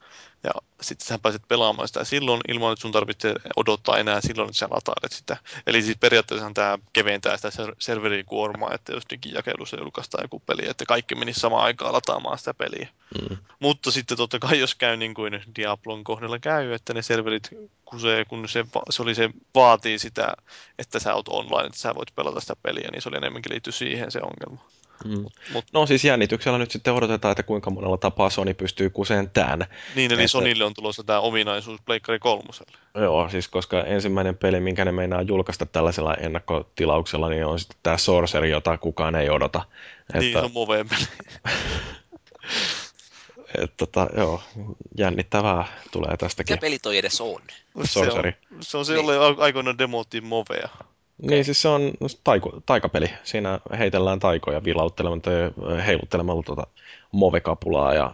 Ja 0.43 0.51
sitten 0.81 1.07
sä 1.07 1.19
pääset 1.19 1.47
pelaamaan 1.47 1.87
sitä 1.87 2.03
silloin 2.03 2.41
ilman, 2.47 2.73
että 2.73 2.81
sun 2.81 2.91
tarvitsee 2.91 3.35
odottaa 3.55 3.97
enää 3.97 4.21
silloin, 4.21 4.49
että 4.49 4.59
sä 4.59 4.67
latailet 4.71 5.11
sitä. 5.11 5.37
Eli 5.67 5.81
siis 5.81 5.97
periaatteessa 5.97 6.51
tämä 6.53 6.79
keventää 6.93 7.37
sitä 7.37 7.49
serverikuormaa, 7.79 8.73
että 8.73 8.93
jos 8.93 9.03
digijakelussa 9.09 9.79
julkaistaan 9.79 10.23
joku 10.23 10.39
peli, 10.39 10.69
että 10.69 10.85
kaikki 10.85 11.15
menisi 11.15 11.39
samaan 11.39 11.63
aikaan 11.63 11.93
lataamaan 11.93 12.37
sitä 12.37 12.53
peliä. 12.53 12.87
Mm. 13.21 13.37
Mutta 13.59 13.91
sitten 13.91 14.17
totta 14.17 14.39
kai, 14.39 14.59
jos 14.59 14.75
käy 14.75 14.97
niin 14.97 15.13
kuin 15.13 15.41
Diablon 15.55 16.03
kohdalla 16.03 16.39
käy, 16.39 16.73
että 16.73 16.93
ne 16.93 17.01
serverit, 17.01 17.49
kun 17.85 17.99
se, 17.99 18.25
kun 18.29 18.49
se, 18.49 18.65
se, 18.89 19.01
oli 19.01 19.15
se 19.15 19.29
vaatii 19.55 19.99
sitä, 19.99 20.33
että 20.79 20.99
sä 20.99 21.15
oot 21.15 21.27
online, 21.27 21.67
että 21.67 21.79
sä 21.79 21.95
voit 21.95 22.15
pelata 22.15 22.39
sitä 22.39 22.55
peliä, 22.63 22.89
niin 22.91 23.01
se 23.01 23.09
oli 23.09 23.17
enemmänkin 23.17 23.51
liitty 23.51 23.71
siihen 23.71 24.11
se 24.11 24.19
ongelma. 24.21 24.69
Mm. 25.05 25.25
Mut, 25.53 25.65
no 25.73 25.85
siis 25.85 26.03
jännityksellä 26.03 26.57
nyt 26.57 26.71
sitten 26.71 26.93
odotetaan, 26.93 27.31
että 27.31 27.43
kuinka 27.43 27.69
monella 27.69 27.97
tapaa 27.97 28.29
Sony 28.29 28.53
pystyy 28.53 28.89
kuseen 28.89 29.29
tämän. 29.29 29.65
Niin, 29.95 30.11
eli 30.11 30.21
että... 30.21 30.31
Sonille 30.31 30.63
on 30.63 30.73
tulossa 30.73 31.03
tämä 31.03 31.19
ominaisuus 31.19 31.81
Pleikkari 31.85 32.19
kolmoselle. 32.19 32.77
Joo, 32.95 33.29
siis 33.29 33.47
koska 33.47 33.83
ensimmäinen 33.83 34.37
peli, 34.37 34.59
minkä 34.59 34.85
ne 34.85 34.91
meinaa 34.91 35.21
julkaista 35.21 35.65
tällaisella 35.65 36.13
ennakkotilauksella, 36.13 37.29
niin 37.29 37.45
on 37.45 37.59
sitten 37.59 37.77
tämä 37.83 37.97
Sorcery, 37.97 38.47
jota 38.47 38.77
kukaan 38.77 39.15
ei 39.15 39.29
odota. 39.29 39.61
Niin, 40.13 40.23
että... 40.23 40.39
se 40.39 40.45
on 40.45 40.51
moveen 40.53 40.89
peli. 40.89 41.05
että, 43.63 43.77
tota, 43.77 44.07
joo, 44.17 44.41
jännittävää 44.97 45.65
tulee 45.91 46.17
tästäkin. 46.17 46.53
Mikä 46.53 46.61
peli 46.61 46.79
toi 46.79 46.97
edes 46.97 47.21
on? 47.21 47.41
Sorcery. 47.83 48.31
Se 48.31 48.55
on 48.55 48.63
se, 48.63 48.77
on 48.77 48.85
se 48.85 48.93
niin. 48.93 49.05
jolle 49.05 49.35
aikoinaan 49.37 49.77
demottiin 49.77 50.23
movea. 50.23 50.69
Niin, 51.21 51.45
siis 51.45 51.61
se 51.61 51.67
on 51.67 51.93
taiko, 52.23 52.61
taikapeli. 52.65 53.09
Siinä 53.23 53.59
heitellään 53.79 54.19
taikoja 54.19 54.63
vilauttelemalla 54.63 55.21
tai 55.21 55.33
heiluttelemalla 55.85 56.43
tuota 56.43 56.67
movekapulaa. 57.11 57.93
Ja, 57.93 58.13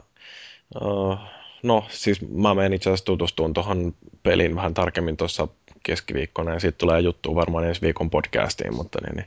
uh, 0.81 1.17
no, 1.63 1.85
siis 1.89 2.21
mä 2.29 2.53
menen 2.53 2.73
itse 2.73 2.89
asiassa 2.89 3.05
tutustuun 3.05 3.53
tuohon 3.53 3.95
peliin 4.23 4.55
vähän 4.55 4.73
tarkemmin 4.73 5.17
tuossa 5.17 5.47
keskiviikkona 5.83 6.53
ja 6.53 6.59
siitä 6.59 6.77
tulee 6.77 6.99
juttu 6.99 7.35
varmaan 7.35 7.67
ensi 7.67 7.81
viikon 7.81 8.09
podcastiin, 8.09 8.75
mutta 8.75 8.99
niin, 9.01 9.15
niin 9.15 9.25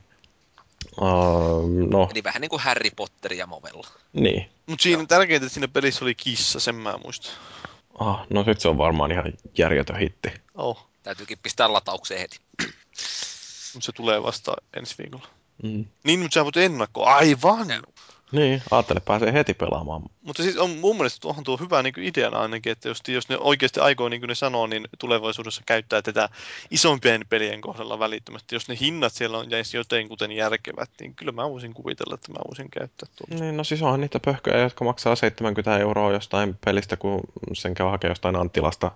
Uh, 1.01 1.69
no. 1.91 2.09
Eli 2.13 2.25
vähän 2.25 2.41
niin 2.41 2.49
kuin 2.49 2.63
Harry 2.63 2.91
Potter 2.97 3.33
ja 3.33 3.47
Movella. 3.47 3.87
Niin. 4.13 4.51
Mutta 4.67 4.83
siinä 4.83 5.07
tärkeintä, 5.07 5.47
että 5.47 5.55
siinä 5.55 5.69
pelissä 5.69 6.05
oli 6.05 6.15
kissa, 6.15 6.61
sen 6.61 6.75
mä 6.75 6.99
muistan. 7.05 7.33
Ah, 7.99 8.27
no 8.31 8.45
sit 8.45 8.61
se 8.61 8.69
on 8.69 8.79
varmaan 8.79 9.13
ihan 9.13 9.33
järjetön 9.59 9.97
hitti. 9.97 10.29
Oh. 10.55 10.87
Täytyykin 11.03 11.39
pistää 11.43 11.73
lataukseen 11.73 12.21
heti. 12.21 12.37
Mutta 13.75 13.87
se 13.87 13.93
tulee 13.93 14.23
vasta 14.23 14.57
ensi 14.77 14.95
viikolla. 14.99 15.27
Mm. 15.63 15.85
Niin, 16.05 16.21
mutta 16.21 16.35
sä 16.35 16.45
voit 16.45 16.57
ennakko. 16.57 17.05
Aivan! 17.05 17.69
Niin, 18.33 18.63
ajattele, 18.71 19.01
pääsee 19.01 19.33
heti 19.33 19.55
pelaamaan. 19.55 20.03
Mutta 20.23 20.43
siis 20.43 20.57
on 20.57 20.71
mun 20.71 20.97
mielestä 20.97 21.29
onhan 21.29 21.45
tuo 21.45 21.57
hyvä 21.57 21.83
niin 21.83 21.95
ideana 21.99 22.39
ainakin, 22.39 22.73
että 22.73 22.89
jos, 22.89 22.99
jos 23.09 23.29
ne 23.29 23.39
oikeasti 23.39 23.81
aikoo, 23.81 24.09
niin 24.09 24.21
kuin 24.21 24.29
ne 24.29 24.35
sanoo, 24.35 24.67
niin 24.67 24.85
tulevaisuudessa 24.99 25.63
käyttää 25.67 26.03
tätä 26.03 26.29
isompien 26.71 27.25
pelien 27.29 27.61
kohdalla 27.61 27.99
välittömästi. 27.99 28.55
Jos 28.55 28.69
ne 28.69 28.77
hinnat 28.81 29.13
siellä 29.13 29.39
on 29.39 29.51
jäisi 29.51 29.77
jotenkuten 29.77 30.33
järkevät, 30.33 30.91
niin 31.01 31.15
kyllä 31.15 31.33
mä 31.33 31.51
voisin 31.51 31.75
kuvitella, 31.75 32.15
että 32.15 32.33
mä 32.33 32.39
voisin 32.49 32.71
käyttää 32.71 33.09
tuolla. 33.17 33.45
Niin, 33.45 33.57
no 33.57 33.65
siis 33.65 33.83
onhan 33.83 34.01
niitä 34.01 34.21
pöhköjä, 34.21 34.59
jotka 34.59 34.85
maksaa 34.85 35.17
70 35.17 35.79
euroa 35.79 36.13
jostain 36.13 36.59
pelistä, 36.65 36.97
kun 36.97 37.21
sen 37.53 37.75
käy 37.75 37.87
hakea 37.87 38.11
jostain 38.11 38.37
Anttilasta 38.37 38.91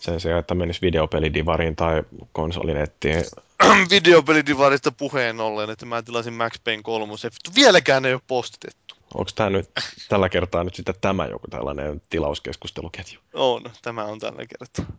sen 0.00 0.20
sijaan, 0.20 0.40
että 0.40 0.54
menisi 0.54 0.80
videopelidivariin 0.80 1.76
tai 1.76 2.02
konsolinettiin. 2.32 3.24
Videopelidivarista 3.90 4.92
puheen 4.92 5.40
ollen, 5.40 5.70
että 5.70 5.86
mä 5.86 6.02
tilasin 6.02 6.32
Max 6.32 6.52
Payne 6.64 6.82
3. 6.82 7.16
Se 7.16 7.30
vieläkään 7.54 8.04
ei 8.04 8.12
ole 8.12 8.20
postitettu. 8.26 8.94
Onko 9.14 9.30
tämä 9.34 9.50
nyt 9.50 9.70
tällä 10.08 10.28
kertaa 10.28 10.64
nyt 10.64 10.74
sitten 10.74 10.94
tämä 11.00 11.26
joku 11.26 11.48
tällainen 11.48 12.02
tilauskeskusteluketju? 12.10 13.20
On, 13.34 13.62
tämä 13.82 14.04
on 14.04 14.18
tällä 14.18 14.42
kertaa. 14.46 14.96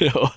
Joo. 0.14 0.28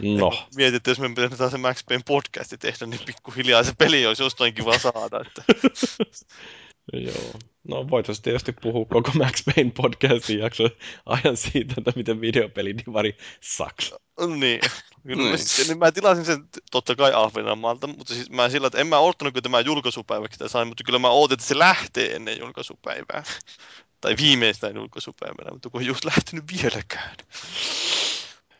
No, 0.00 0.32
Mietit, 0.56 0.74
että 0.74 0.90
jos 0.90 1.00
me 1.00 1.08
pitäisi 1.08 1.36
taas 1.36 1.52
se 1.52 1.58
Max 1.58 1.84
Payne 1.88 2.02
podcasti 2.06 2.58
tehdä, 2.58 2.86
niin 2.86 3.00
pikkuhiljaa 3.06 3.62
se 3.62 3.72
peli 3.78 4.06
olisi 4.06 4.22
jostain 4.22 4.54
kiva 4.54 4.78
saada. 4.78 5.20
Että... 5.26 5.42
joo. 6.92 7.32
No 7.68 7.90
voitaisiin 7.90 8.22
tietysti 8.22 8.52
puhua 8.52 8.84
koko 8.84 9.10
Max 9.14 9.44
Payne 9.44 9.70
podcastin 9.76 10.38
jakso 10.38 10.68
ajan 11.06 11.36
siitä, 11.36 11.74
että 11.78 11.92
miten 11.96 12.20
videopelidivari 12.20 13.16
saks. 13.40 13.94
niin. 14.36 14.60
Kyllä 15.02 15.22
Niin. 15.22 15.30
mä, 15.30 15.36
sitten, 15.36 15.66
niin 15.68 15.78
mä 15.78 15.92
tilasin 15.92 16.24
sen 16.24 16.48
totta 16.70 16.96
kai 16.96 17.12
Ahvenanmaalta, 17.14 17.86
mutta 17.86 18.14
siis 18.14 18.30
mä 18.30 18.48
sillä, 18.48 18.66
että 18.66 18.78
en 18.78 18.86
mä 18.86 18.98
odottanut, 18.98 19.34
kun 19.34 19.42
tämä 19.42 19.60
julkaisupäiväksi 19.60 20.34
sitä 20.34 20.48
sain, 20.48 20.68
mutta 20.68 20.84
kyllä 20.84 20.98
mä 20.98 21.08
ootin, 21.08 21.34
että 21.34 21.46
se 21.46 21.58
lähtee 21.58 22.16
ennen 22.16 22.38
julkaisupäivää. 22.38 23.22
tai 24.00 24.14
viimeistään 24.20 24.74
julkaisupäivänä, 24.76 25.50
mutta 25.52 25.70
kun 25.70 25.80
ei 25.80 25.86
just 25.86 26.04
lähtenyt 26.04 26.44
vieläkään. 26.52 27.16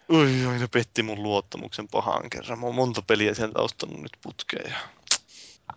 Oi, 0.09 0.47
oi, 0.47 0.59
ne 0.59 0.66
petti 0.68 1.03
mun 1.03 1.22
luottamuksen 1.22 1.89
pahaan 1.89 2.31
kerran. 2.31 2.59
Mä 2.59 2.66
oon 2.66 2.75
monta 2.75 3.03
peliä 3.03 3.35
sieltä 3.35 3.59
ostanut 3.62 4.01
nyt 4.03 4.16
putkeen. 4.22 4.70
Ja 4.70 4.77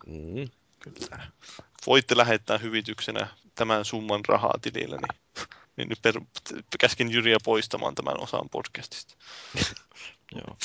Mm. 0.07 0.49
kyllä. 0.79 1.27
Voitte 1.87 2.17
lähettää 2.17 2.57
hyvityksenä 2.57 3.27
tämän 3.55 3.85
summan 3.85 4.25
rahaa 4.27 4.59
tilille, 4.61 4.97
niin, 4.97 5.47
niin 5.77 5.89
nyt 5.89 5.99
per, 6.01 6.21
käskin 6.79 7.11
Jyriä 7.11 7.37
poistamaan 7.43 7.95
tämän 7.95 8.19
osan 8.19 8.49
podcastista. 8.51 9.15
Joo. 10.35 10.57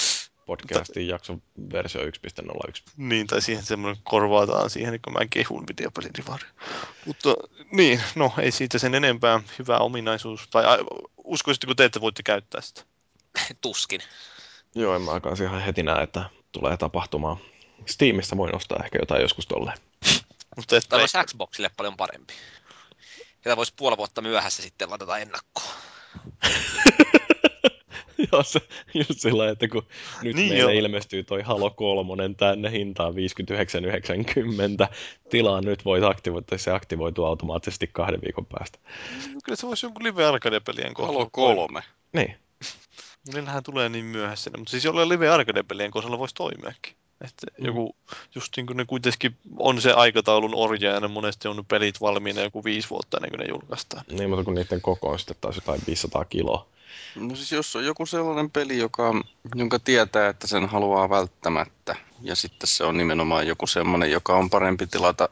Podcastin 0.46 1.08
jakson 1.08 1.42
versio 1.72 2.02
1.01. 2.02 2.82
Niin, 2.96 3.26
tai 3.26 3.42
siihen 3.42 3.64
semmoinen 3.64 4.02
korvaataan 4.04 4.70
siihen, 4.70 5.00
kun 5.04 5.12
mä 5.12 5.18
kehun 5.30 5.64
videopelidivari. 5.68 6.44
Mutta 7.06 7.34
niin, 7.72 8.00
no 8.14 8.32
ei 8.38 8.50
siitä 8.50 8.78
sen 8.78 8.94
enempää. 8.94 9.40
Hyvä 9.58 9.78
ominaisuus. 9.78 10.48
Tai 10.48 10.64
uskoisitteko 11.24 11.74
te, 11.74 11.84
että 11.84 12.00
voitte 12.00 12.22
käyttää 12.22 12.60
sitä? 12.60 12.82
Tuskin. 13.60 14.00
Joo, 14.74 14.96
en 14.96 15.02
mä 15.02 15.10
aikaan 15.10 15.42
ihan 15.42 15.62
heti 15.62 15.82
näe, 15.82 16.02
että 16.02 16.30
tulee 16.52 16.76
tapahtumaan. 16.76 17.36
Steamista 17.86 18.36
voin 18.36 18.56
ostaa 18.56 18.80
ehkä 18.84 18.98
jotain 18.98 19.22
joskus 19.22 19.46
tolleen. 19.46 19.78
Mutta 20.56 20.76
että 20.76 20.88
Tämä 20.88 21.02
olisi 21.02 21.18
Xboxille 21.26 21.70
paljon 21.76 21.96
parempi. 21.96 22.34
Sitä 23.36 23.56
voisi 23.56 23.72
puoli 23.76 23.96
vuotta 23.96 24.20
myöhässä 24.22 24.62
sitten 24.62 24.90
ladata 24.90 25.18
ennakkoon. 25.18 25.74
Joo, 28.32 28.42
se 28.42 28.60
just 28.94 29.20
sillä 29.20 29.48
että 29.48 29.68
kun 29.68 29.86
nyt 30.22 30.36
Niin 30.36 30.48
meille 30.48 30.58
joo. 30.58 30.70
ilmestyy 30.70 31.22
toi 31.22 31.42
Halo 31.42 31.70
3 31.70 32.34
tänne 32.36 32.70
hintaan 32.70 33.14
59,90. 33.14 34.94
Tilaa 35.30 35.60
nyt 35.60 35.84
voit 35.84 36.04
aktivoida, 36.04 36.58
se 36.58 36.70
aktivoituu 36.70 37.24
automaattisesti 37.24 37.90
kahden 37.92 38.20
viikon 38.20 38.46
päästä. 38.46 38.78
kyllä 39.44 39.56
se 39.56 39.66
voisi 39.66 39.86
jonkun 39.86 40.04
live 40.04 40.24
arcade-pelien 40.24 40.94
kohdalla. 40.94 41.18
Halo 41.18 41.28
3. 41.32 41.82
Niin, 42.12 42.36
Niillähän 43.26 43.62
tulee 43.62 43.88
niin 43.88 44.04
myöhässä, 44.04 44.50
mutta 44.56 44.70
siis 44.70 44.84
jollain 44.84 45.08
live 45.08 45.28
arcade-pelien 45.28 45.90
kohdalla 45.90 46.18
voisi 46.18 46.34
toimiakin. 46.34 46.96
Että 47.24 47.46
Mm. 47.58 47.66
joku, 47.66 47.96
just 48.34 48.56
niin 48.56 48.66
kuin 48.66 48.76
ne 48.76 48.84
kuitenkin 48.84 49.36
on 49.58 49.80
se 49.80 49.92
aikataulun 49.92 50.54
orja 50.54 50.90
ja 50.90 51.00
ne 51.00 51.08
monesti 51.08 51.48
on 51.48 51.64
pelit 51.68 52.00
valmiina 52.00 52.40
joku 52.40 52.64
viisi 52.64 52.90
vuotta 52.90 53.16
ennen 53.16 53.30
kuin 53.30 53.40
ne 53.40 53.46
julkaistaan. 53.48 54.04
niin 54.10 54.30
mutta 54.30 54.44
kun 54.44 54.54
niiden 54.54 54.80
koko 54.80 55.08
on 55.08 55.18
sitten 55.18 55.36
taas 55.40 55.54
jotain 55.56 55.80
500 55.86 56.24
kiloa. 56.24 56.66
No 57.14 57.36
siis 57.36 57.52
jos 57.52 57.76
on 57.76 57.84
joku 57.84 58.06
sellainen 58.06 58.50
peli, 58.50 58.78
joka, 58.78 59.14
jonka 59.54 59.78
tietää, 59.78 60.28
että 60.28 60.46
sen 60.46 60.68
haluaa 60.68 61.10
välttämättä, 61.10 61.96
ja 62.22 62.36
sitten 62.36 62.66
se 62.66 62.84
on 62.84 62.96
nimenomaan 62.96 63.46
joku 63.46 63.66
semmoinen, 63.66 64.10
joka 64.10 64.36
on 64.36 64.50
parempi 64.50 64.86
tilata 64.86 65.28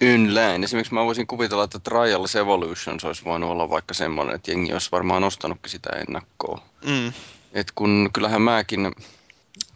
ynläin. 0.00 0.64
Esimerkiksi 0.64 0.94
mä 0.94 1.04
voisin 1.04 1.26
kuvitella, 1.26 1.64
että 1.64 1.78
Trials 1.78 2.36
Evolutions 2.36 3.04
olisi 3.04 3.24
voinut 3.24 3.50
olla 3.50 3.70
vaikka 3.70 3.94
semmoinen, 3.94 4.34
että 4.34 4.50
jengi 4.50 4.72
olisi 4.72 4.92
varmaan 4.92 5.24
ostanutkin 5.24 5.70
sitä 5.70 5.90
ennakkoa. 5.90 6.60
Mm. 6.84 7.12
Et 7.52 7.72
kun 7.74 8.10
kyllähän 8.12 8.42
mäkin, 8.42 8.92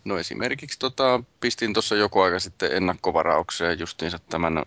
no 0.04 0.18
esimerkiksi 0.18 0.78
tota, 0.78 1.22
pistin 1.40 1.72
tuossa 1.72 1.96
joku 1.96 2.20
aika 2.20 2.38
sitten 2.38 2.72
ennakkovaraukseen 2.72 3.78
justiinsa 3.78 4.18
tämän 4.18 4.64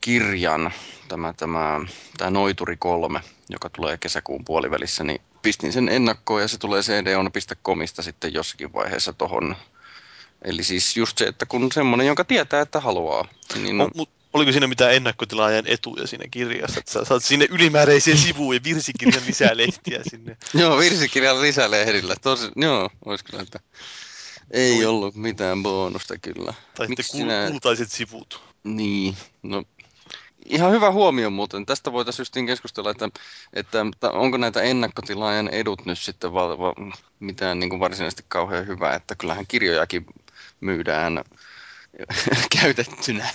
kirjan, 0.00 0.72
tämä, 1.08 1.34
tämä, 1.36 1.80
tämä 2.18 2.30
Noituri 2.30 2.76
3, 2.76 3.20
joka 3.48 3.70
tulee 3.70 3.98
kesäkuun 3.98 4.44
puolivälissä, 4.44 5.04
niin 5.04 5.20
pistin 5.42 5.72
sen 5.72 5.88
ennakkoon 5.88 6.42
ja 6.42 6.48
se 6.48 6.58
tulee 6.58 6.82
cdon.comista 6.82 8.02
sitten 8.02 8.34
jossakin 8.34 8.72
vaiheessa 8.72 9.12
tohon. 9.12 9.56
Eli 10.44 10.64
siis 10.64 10.96
just 10.96 11.18
se, 11.18 11.24
että 11.24 11.46
kun 11.46 11.72
semmoinen, 11.72 12.06
jonka 12.06 12.24
tietää, 12.24 12.60
että 12.60 12.80
haluaa, 12.80 13.28
niin 13.54 13.78
No. 13.78 13.88
Mut, 13.94 14.10
oliko 14.32 14.52
siinä 14.52 14.66
mitään 14.66 14.94
ennakkotilaajan 14.94 15.66
etuja 15.66 16.06
siinä 16.06 16.24
kirjassa? 16.30 16.80
Että 16.80 16.92
sä 16.92 17.04
saat 17.04 17.24
sinne 17.24 17.46
ylimääräisiä 17.50 18.16
sivuja, 18.16 18.60
virsikirjan 18.64 19.22
lisää 19.26 19.56
lehtiä 19.56 20.00
sinne. 20.10 20.36
Joo, 20.60 20.78
virsikirjan 20.78 21.42
lisälehdillä. 21.42 22.14
Tosi, 22.22 22.48
joo, 22.56 22.90
olisi 23.04 23.24
kyllä, 23.24 23.42
että 23.42 23.60
ei 24.50 24.86
ollut 24.86 25.14
mitään 25.14 25.62
bonusta 25.62 26.18
kyllä. 26.18 26.54
Tai 26.74 26.86
sitten 26.86 26.88
Miksi 26.88 27.12
kul- 27.12 27.20
sinä- 27.20 27.46
kultaiset 27.50 27.90
sivut. 27.90 28.42
Niin, 28.64 29.16
no 29.42 29.64
ihan 30.44 30.72
hyvä 30.72 30.90
huomio 30.90 31.30
muuten. 31.30 31.66
Tästä 31.66 31.92
voitaisiin 31.92 32.20
justiin 32.20 32.46
keskustella, 32.46 32.90
että, 32.90 33.08
että 33.52 33.86
että 33.92 34.10
onko 34.10 34.36
näitä 34.36 34.62
ennakkotilaajan 34.62 35.48
edut 35.48 35.86
nyt 35.86 35.98
sitten 35.98 36.32
va, 36.32 36.58
va, 36.58 36.74
mitään 37.20 37.58
niin 37.60 37.70
kuin 37.70 37.80
varsinaisesti 37.80 38.24
kauhean 38.28 38.66
hyvää, 38.66 38.94
että 38.94 39.14
kyllähän 39.14 39.46
kirjojakin 39.48 40.06
myydään 40.60 41.24
käytettynä. 42.60 43.28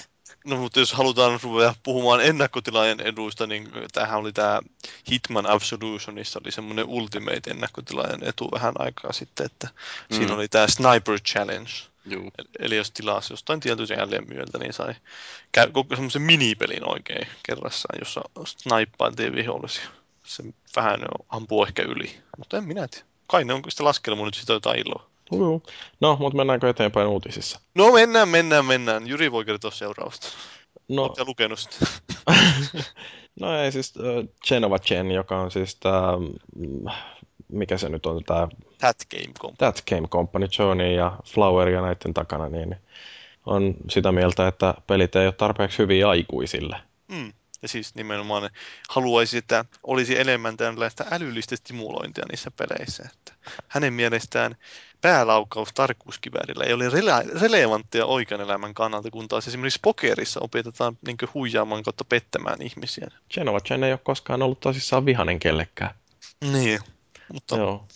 No 0.46 0.58
mutta 0.58 0.80
jos 0.80 0.94
halutaan 0.94 1.40
ruveta 1.44 1.76
puhumaan 1.84 2.22
ennakkotilaajan 2.22 3.00
eduista, 3.00 3.48
niin 3.48 3.72
tämähän 3.94 4.20
oli 4.20 4.34
tämä 4.34 4.62
Hitman 5.12 5.46
Absolutionissa 5.46 6.40
oli 6.44 6.52
semmoinen 6.52 6.86
Ultimate 6.86 7.52
ennakkotilaajan 7.52 8.24
etu 8.24 8.50
vähän 8.52 8.74
aikaa 8.80 9.14
sitten, 9.14 9.46
että 9.46 9.68
mm. 10.10 10.16
siinä 10.16 10.34
oli 10.34 10.48
tämä 10.48 10.68
Sniper 10.68 11.20
Challenge. 11.20 11.72
Juu. 12.06 12.32
Eli 12.60 12.76
jos 12.76 12.92
tilasi 12.92 13.34
jostain 13.34 13.60
tietyn 13.60 13.88
jälleenmyöltä, 13.98 14.58
niin 14.58 14.74
sai 14.74 14.96
käy 15.52 15.72
koko 15.72 15.96
semmoisen 15.96 16.22
minipelin 16.22 16.92
oikein 16.92 17.28
kerrassaan, 17.44 18.00
jossa 18.00 18.22
snaippailtiin 18.46 19.36
vihollisia. 19.36 19.90
Se 20.24 20.44
vähän 20.76 21.00
ampuu 21.30 21.66
ehkä 21.66 21.84
yli, 21.84 22.18
mutta 22.38 22.58
en 22.58 22.64
minä 22.64 22.88
tiedä. 22.88 23.06
Kai 23.28 23.46
ne 23.46 23.54
on 23.54 23.62
sitten 23.70 23.86
laskelmu 23.86 24.26
nyt 24.26 24.34
sitä 24.34 24.54
jotain 24.54 24.80
iloa. 24.80 25.10
Joo. 25.32 25.62
No, 26.02 26.18
mutta 26.20 26.38
mennäänkö 26.38 26.70
eteenpäin 26.70 27.08
uutisissa? 27.08 27.60
No 27.76 27.92
mennään, 27.92 28.30
mennään, 28.30 28.66
mennään. 28.66 29.08
Jyri 29.08 29.32
voi 29.32 29.46
kertoa 29.46 29.72
seuraavasta. 29.72 30.28
No, 30.90 31.04
Oletko 31.04 31.26
lukenut 31.26 31.60
sitä? 31.60 31.86
no 33.40 33.62
ei 33.62 33.72
siis 33.72 33.94
äh, 33.98 34.28
Genova 34.48 34.80
Gen, 34.80 35.12
joka 35.12 35.40
on 35.40 35.52
siis 35.52 35.76
tämä, 35.76 36.12
mikä 37.48 37.78
se 37.78 37.90
nyt 37.90 38.06
on, 38.06 38.24
tämä 38.24 38.48
That 38.80 38.98
Game 39.12 39.34
Comp. 39.40 39.58
That 39.58 39.84
Game 39.90 40.08
Company, 40.08 40.48
Johnny 40.60 40.94
ja 40.94 41.18
Flower 41.34 41.70
ja 41.70 41.82
näiden 41.82 42.14
takana, 42.14 42.50
niin 42.50 42.76
on 43.46 43.74
sitä 43.90 44.12
mieltä, 44.12 44.48
että 44.48 44.74
pelit 44.88 45.16
ei 45.16 45.26
ole 45.26 45.34
tarpeeksi 45.34 45.78
hyviä 45.78 46.10
aikuisille. 46.10 46.78
Mm. 47.08 47.34
Ja 47.66 47.70
siis 47.70 47.96
nimenomaan 47.96 48.50
haluaisi, 48.90 49.38
että 49.38 49.66
olisi 49.84 50.20
enemmän 50.20 50.58
tällaista 50.58 51.06
älyllistä 51.12 51.56
stimulointia 51.56 52.26
niissä 52.32 52.52
peleissä. 52.52 53.10
Että 53.14 53.34
hänen 53.68 53.94
mielestään 53.94 54.56
päälaukaus 55.02 55.74
tarkkuuskiväärillä 55.74 56.64
ei 56.64 56.74
ole 56.74 56.90
rele- 56.90 57.42
relevanttia 57.42 58.06
oikean 58.06 58.42
elämän 58.42 58.74
kannalta, 58.74 59.12
kun 59.12 59.28
taas 59.28 59.48
esimerkiksi 59.48 59.80
pokerissa 59.82 60.40
opetetaan 60.40 60.98
niin 61.06 61.18
huijaamaan 61.34 61.84
kautta 61.84 62.06
pettämään 62.06 62.62
ihmisiä. 62.62 63.08
Genova 63.34 63.60
Gen 63.60 63.84
ei 63.84 63.92
ole 63.92 64.00
koskaan 64.04 64.42
ollut 64.42 64.60
tosissaan 64.60 65.06
vihanen 65.06 65.40
kellekään. 65.40 65.96
Niin. 66.52 66.80
Mutta 67.34 67.58
Joo. 67.58 67.88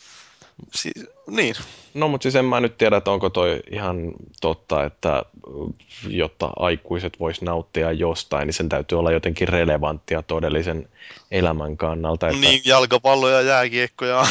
siis, 0.73 1.05
Niin. 1.29 1.55
No, 1.93 2.07
mutta 2.07 2.23
siis 2.23 2.35
en 2.35 2.45
mä 2.45 2.59
nyt 2.59 2.77
tiedä, 2.77 2.97
että 2.97 3.11
onko 3.11 3.29
toi 3.29 3.59
ihan 3.71 4.11
totta, 4.41 4.85
että 4.85 5.23
jotta 6.07 6.49
aikuiset 6.55 7.19
vois 7.19 7.41
nauttia 7.41 7.91
jostain, 7.91 8.45
niin 8.45 8.53
sen 8.53 8.69
täytyy 8.69 8.99
olla 8.99 9.11
jotenkin 9.11 9.47
relevanttia 9.47 10.21
todellisen 10.23 10.89
elämän 11.31 11.77
kannalta. 11.77 12.27
Että... 12.27 12.41
Niin, 12.41 12.61
jalkapallo 12.65 13.29
ja 13.29 13.41
jääkiekko 13.41 14.05
ja... 14.05 14.25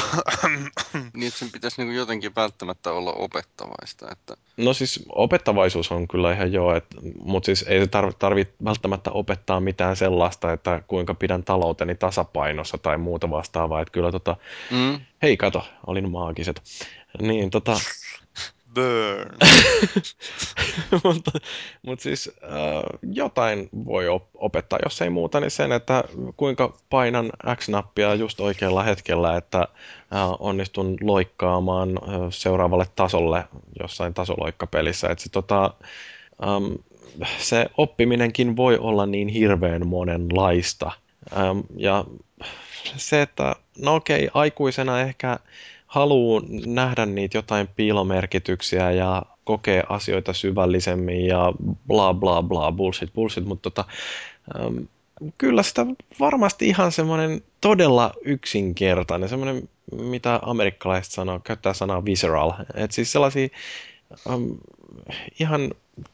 Niin, 1.12 1.32
sen 1.32 1.50
pitäisi 1.52 1.84
niin 1.84 1.96
jotenkin 1.96 2.34
välttämättä 2.36 2.92
olla 2.92 3.12
opettavaista. 3.12 4.10
Että... 4.12 4.36
No 4.56 4.72
siis 4.72 5.04
opettavaisuus 5.08 5.92
on 5.92 6.08
kyllä 6.08 6.32
ihan 6.32 6.52
joo, 6.52 6.76
että, 6.76 6.96
mutta 7.24 7.46
siis 7.46 7.62
ei 7.62 7.80
se 7.80 7.86
tarvitse 7.86 8.18
tarvi 8.18 8.48
välttämättä 8.64 9.10
opettaa 9.10 9.60
mitään 9.60 9.96
sellaista, 9.96 10.52
että 10.52 10.82
kuinka 10.86 11.14
pidän 11.14 11.44
talouteni 11.44 11.94
tasapainossa 11.94 12.78
tai 12.78 12.98
muuta 12.98 13.30
vastaavaa. 13.30 13.80
Että 13.80 13.92
kyllä 13.92 14.12
tota, 14.12 14.36
mm. 14.70 15.00
hei 15.22 15.36
kato, 15.36 15.64
olin 15.86 16.10
maagiset. 16.10 16.62
Niin, 17.20 17.50
tota... 17.50 17.76
Burn. 18.74 19.36
mutta, 21.04 21.30
mutta 21.86 22.02
siis 22.02 22.30
äh, 22.42 22.50
jotain 23.12 23.68
voi 23.84 24.08
op- 24.08 24.30
opettaa, 24.34 24.78
jos 24.84 25.02
ei 25.02 25.10
muuta, 25.10 25.40
niin 25.40 25.50
sen, 25.50 25.72
että 25.72 26.04
kuinka 26.36 26.76
painan 26.90 27.30
X-nappia 27.56 28.14
just 28.14 28.40
oikealla 28.40 28.82
hetkellä, 28.82 29.36
että 29.36 29.58
äh, 29.58 29.68
onnistun 30.38 30.96
loikkaamaan 31.00 31.88
äh, 31.88 32.14
seuraavalle 32.30 32.86
tasolle 32.96 33.44
jossain 33.80 34.14
tasoloikkapelissä. 34.14 35.08
Että 35.08 35.24
se, 35.24 35.30
tota, 35.30 35.74
ähm, 36.46 36.72
se 37.38 37.66
oppiminenkin 37.76 38.56
voi 38.56 38.78
olla 38.78 39.06
niin 39.06 39.28
hirveän 39.28 39.86
monenlaista. 39.86 40.92
Ähm, 41.36 41.60
ja 41.76 42.04
se, 42.96 43.22
että 43.22 43.56
no 43.78 43.94
okei, 43.94 44.28
aikuisena 44.34 45.00
ehkä 45.00 45.38
haluaa 45.88 46.42
nähdä 46.66 47.06
niitä 47.06 47.38
jotain 47.38 47.68
piilomerkityksiä 47.76 48.90
ja 48.90 49.22
kokee 49.44 49.82
asioita 49.88 50.32
syvällisemmin 50.32 51.26
ja 51.26 51.52
bla 51.86 52.14
bla 52.14 52.42
bla, 52.42 52.72
bullshit, 52.72 53.12
bullshit, 53.12 53.44
mutta 53.44 53.70
tota, 53.70 53.84
ähm, 54.60 54.76
kyllä 55.38 55.62
sitä 55.62 55.86
varmasti 56.20 56.68
ihan 56.68 56.92
semmoinen 56.92 57.42
todella 57.60 58.12
yksinkertainen, 58.24 59.28
semmoinen 59.28 59.68
mitä 59.92 60.40
amerikkalaiset 60.42 61.12
sanoo, 61.12 61.40
käyttää 61.44 61.72
sanaa 61.72 62.04
visceral, 62.04 62.52
että 62.74 62.94
siis 62.94 63.12
sellaisia 63.12 63.48
ähm, 64.30 64.42
ihan 65.40 65.70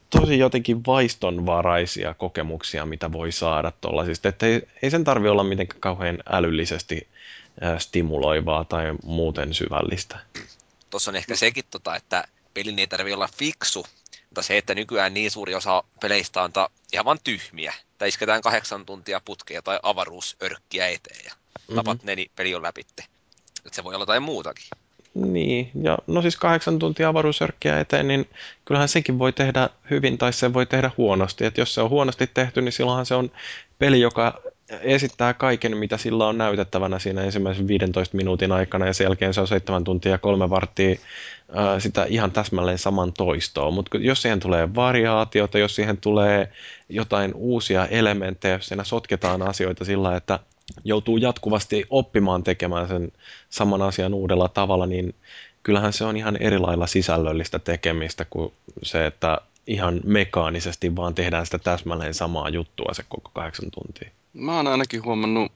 tosi 0.09 0.39
jotenkin 0.39 0.85
vaistonvaraisia 0.85 2.13
kokemuksia, 2.13 2.85
mitä 2.85 3.11
voi 3.11 3.31
saada 3.31 3.71
tuollaisista, 3.81 4.29
että 4.29 4.45
ei, 4.45 4.61
ei 4.81 4.89
sen 4.91 5.03
tarvi 5.03 5.29
olla 5.29 5.43
mitenkään 5.43 5.81
kauhean 5.81 6.17
älyllisesti 6.29 7.07
stimuloivaa 7.77 8.63
tai 8.65 8.95
muuten 9.03 9.53
syvällistä. 9.53 10.19
Tuossa 10.89 11.11
on 11.11 11.15
ehkä 11.15 11.35
sekin, 11.35 11.63
tota, 11.71 11.95
että 11.95 12.23
pelin 12.53 12.79
ei 12.79 12.87
tarvitse 12.87 13.15
olla 13.15 13.29
fiksu, 13.37 13.85
mutta 14.25 14.41
se, 14.41 14.57
että 14.57 14.75
nykyään 14.75 15.13
niin 15.13 15.31
suuri 15.31 15.55
osa 15.55 15.83
peleistä 16.01 16.41
on 16.41 16.51
ihan 16.93 17.05
vain 17.05 17.19
tyhmiä. 17.23 17.73
Tai 17.97 18.07
isketään 18.07 18.41
kahdeksan 18.41 18.85
tuntia 18.85 19.21
putkeja 19.25 19.61
tai 19.61 19.79
avaruusörkkiä 19.83 20.87
eteen 20.87 21.25
ja 21.25 21.31
mm-hmm. 21.31 21.75
tapat 21.75 22.03
ne, 22.03 22.15
niin 22.15 22.31
peli 22.35 22.55
on 22.55 22.63
läpitte. 22.63 23.03
Se 23.71 23.83
voi 23.83 23.95
olla 23.95 24.03
jotain 24.03 24.23
muutakin. 24.23 24.65
Niin, 25.13 25.71
ja 25.83 25.97
no 26.07 26.21
siis 26.21 26.37
kahdeksan 26.37 26.79
tuntia 26.79 27.09
avaruusörkkiä 27.09 27.79
eteen, 27.79 28.07
niin 28.07 28.29
kyllähän 28.65 28.89
senkin 28.89 29.19
voi 29.19 29.33
tehdä 29.33 29.69
hyvin 29.89 30.17
tai 30.17 30.33
sen 30.33 30.53
voi 30.53 30.65
tehdä 30.65 30.91
huonosti. 30.97 31.45
Et 31.45 31.57
jos 31.57 31.73
se 31.73 31.81
on 31.81 31.89
huonosti 31.89 32.27
tehty, 32.27 32.61
niin 32.61 32.71
silloinhan 32.71 33.05
se 33.05 33.15
on 33.15 33.31
peli, 33.79 34.01
joka 34.01 34.41
esittää 34.69 35.33
kaiken, 35.33 35.77
mitä 35.77 35.97
sillä 35.97 36.27
on 36.27 36.37
näytettävänä 36.37 36.99
siinä 36.99 37.23
ensimmäisen 37.23 37.67
15 37.67 38.17
minuutin 38.17 38.51
aikana, 38.51 38.85
ja 38.85 38.93
sen 38.93 39.05
jälkeen 39.05 39.33
se 39.33 39.41
on 39.41 39.47
7 39.47 39.83
tuntia 39.83 40.11
ja 40.11 40.17
kolme 40.17 40.49
varttia 40.49 40.95
sitä 41.79 42.05
ihan 42.09 42.31
täsmälleen 42.31 42.77
saman 42.77 43.13
toistoa. 43.13 43.71
Mutta 43.71 43.97
jos 43.97 44.21
siihen 44.21 44.39
tulee 44.39 44.75
variaatiota, 44.75 45.59
jos 45.59 45.75
siihen 45.75 45.97
tulee 45.97 46.51
jotain 46.89 47.33
uusia 47.33 47.87
elementtejä, 47.87 48.53
jos 48.53 48.67
siinä 48.67 48.83
sotketaan 48.83 49.41
asioita 49.41 49.85
sillä, 49.85 50.15
että 50.15 50.39
joutuu 50.83 51.17
jatkuvasti 51.17 51.85
oppimaan 51.89 52.43
tekemään 52.43 52.87
sen 52.87 53.11
saman 53.49 53.81
asian 53.81 54.13
uudella 54.13 54.47
tavalla, 54.47 54.85
niin 54.85 55.15
kyllähän 55.63 55.93
se 55.93 56.03
on 56.03 56.17
ihan 56.17 56.37
eri 56.39 56.59
lailla 56.59 56.87
sisällöllistä 56.87 57.59
tekemistä 57.59 58.25
kuin 58.29 58.53
se, 58.83 59.05
että 59.05 59.41
ihan 59.67 60.01
mekaanisesti 60.03 60.95
vaan 60.95 61.15
tehdään 61.15 61.45
sitä 61.45 61.59
täsmälleen 61.59 62.13
samaa 62.13 62.49
juttua 62.49 62.93
se 62.93 63.03
koko 63.09 63.31
kahdeksan 63.33 63.71
tuntia. 63.71 64.09
Mä 64.35 64.55
oon 64.55 64.67
ainakin 64.67 65.03
huomannut, 65.03 65.51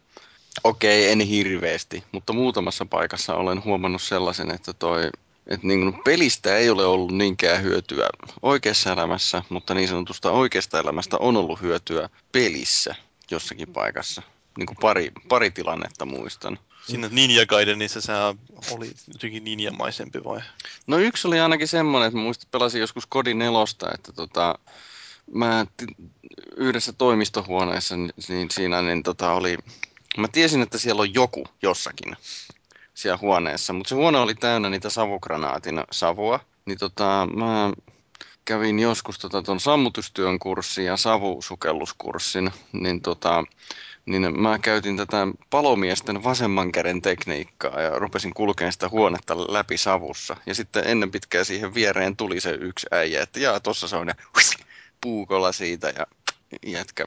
okei, 0.64 1.02
okay, 1.02 1.12
en 1.12 1.28
hirveästi, 1.28 2.04
mutta 2.12 2.34
muutamassa 2.34 2.86
paikassa 2.86 3.36
olen 3.36 3.64
huomannut 3.64 4.02
sellaisen, 4.02 4.52
että 4.52 4.74
toi 4.74 5.10
että 5.50 5.68
niin 5.68 6.02
pelistä 6.04 6.58
ei 6.58 6.70
ole 6.70 6.86
ollut 6.86 7.12
niinkään 7.12 7.64
hyötyä 7.64 8.10
oikeassa 8.42 8.92
elämässä, 8.92 9.44
mutta 9.50 9.74
niin 9.74 9.88
sanotusta 9.88 10.32
oikeasta 10.32 10.80
elämästä 10.80 11.18
on 11.18 11.38
ollut 11.38 11.62
hyötyä 11.62 12.10
pelissä 12.32 12.96
jossakin 13.32 13.74
paikassa. 13.74 14.22
Niin 14.58 14.66
kuin 14.66 14.78
pari, 14.82 15.12
pari 15.30 15.52
tilannetta 15.52 16.06
muistan. 16.06 16.60
Siinä 16.88 17.10
Ninja 17.12 17.46
Gaidenissa 17.46 18.02
se 18.02 18.12
oli 18.72 18.92
jotenkin 19.14 19.44
ninjamaisempi 19.44 20.24
vai? 20.24 20.42
No 20.88 20.98
yksi 20.98 21.28
oli 21.28 21.40
ainakin 21.40 21.68
semmoinen, 21.68 22.08
että 22.08 22.20
muistin, 22.20 22.50
pelasin 22.52 22.82
joskus 22.82 23.06
Kodin 23.06 23.40
nelosta, 23.40 23.92
että 23.94 24.12
tota, 24.12 24.60
mä 25.34 25.66
yhdessä 26.58 26.94
toimistohuoneessa, 26.94 27.96
niin 27.98 28.52
siinä 28.52 28.82
niin 28.82 29.04
tota 29.04 29.34
oli, 29.34 29.58
mä 30.18 30.28
tiesin, 30.28 30.62
että 30.62 30.78
siellä 30.78 31.02
on 31.02 31.14
joku 31.14 31.46
jossakin 31.62 32.16
siellä 32.94 33.18
huoneessa, 33.22 33.74
mutta 33.74 33.90
se 33.90 33.96
huone 33.96 34.20
oli 34.20 34.36
täynnä 34.36 34.70
niitä 34.70 34.90
savukranaatin 34.90 35.84
savua, 35.92 36.40
niin 36.66 36.78
tota, 36.78 37.28
mä 37.34 37.72
kävin 38.46 38.80
joskus 38.80 39.20
tota 39.20 39.42
ton 39.42 39.60
sammutustyön 39.60 40.40
kurssin 40.40 40.86
ja 40.86 40.98
savusukelluskurssin, 40.98 42.52
niin 42.72 43.02
tota, 43.02 43.44
niin 44.06 44.42
mä 44.42 44.60
käytin 44.60 44.98
tätä 44.98 45.28
palomiesten 45.50 46.24
vasemman 46.24 46.72
käden 46.72 47.02
tekniikkaa 47.02 47.82
ja 47.82 48.00
rupesin 48.00 48.34
kulkemaan 48.34 48.74
sitä 48.74 48.90
huonetta 48.90 49.54
läpi 49.54 49.78
savussa. 49.78 50.38
Ja 50.46 50.56
sitten 50.56 50.84
ennen 50.88 51.12
pitkää 51.12 51.44
siihen 51.44 51.74
viereen 51.74 52.16
tuli 52.16 52.40
se 52.40 52.52
yksi 52.52 52.88
äijä, 52.92 53.24
että 53.24 53.40
jaa, 53.40 53.60
tossa 53.60 53.88
se 53.88 53.96
on 53.96 54.08
ja 54.08 54.16
puukolla 55.02 55.52
siitä 55.52 55.94
ja 55.98 56.08
jätkä, 56.66 57.06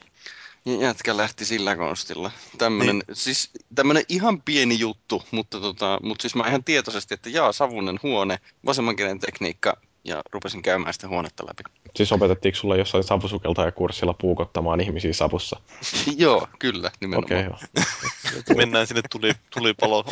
jätkä 0.81 1.17
lähti 1.17 1.45
sillä 1.45 1.77
konstilla. 1.77 2.31
Tämmönen, 2.59 2.99
niin. 2.99 3.17
siis 3.17 3.51
tämmönen 3.75 4.05
ihan 4.09 4.43
pieni 4.43 4.79
juttu, 4.79 5.23
mutta, 5.31 5.61
tota, 5.61 5.99
mutta 6.03 6.23
siis 6.23 6.35
mä 6.35 6.49
ihan 6.49 6.65
tietoisesti, 6.65 7.15
että 7.15 7.31
jaa, 7.31 7.53
savunen 7.53 8.01
huone, 8.03 8.39
vasemman 8.67 8.97
käden 8.97 9.19
tekniikka, 9.19 9.77
ja 10.05 10.23
rupesin 10.33 10.63
käymään 10.63 10.95
sitä 10.95 11.09
huonetta 11.09 11.45
läpi. 11.47 11.63
Siis 11.97 12.13
opetettiinko 12.13 12.57
sulle 12.59 12.79
jossain 12.79 13.05
savusukeltajakurssilla 13.05 14.15
puukottamaan 14.15 14.81
ihmisiä 14.81 15.13
savussa? 15.13 15.61
joo, 16.17 16.49
kyllä, 16.59 16.91
nimenomaan. 17.01 17.25
Okei, 17.25 17.47
okay. 17.47 18.57
Mennään 18.57 18.87
sinne 18.87 19.03
tuli, 19.11 19.33
tulipalo 19.51 20.05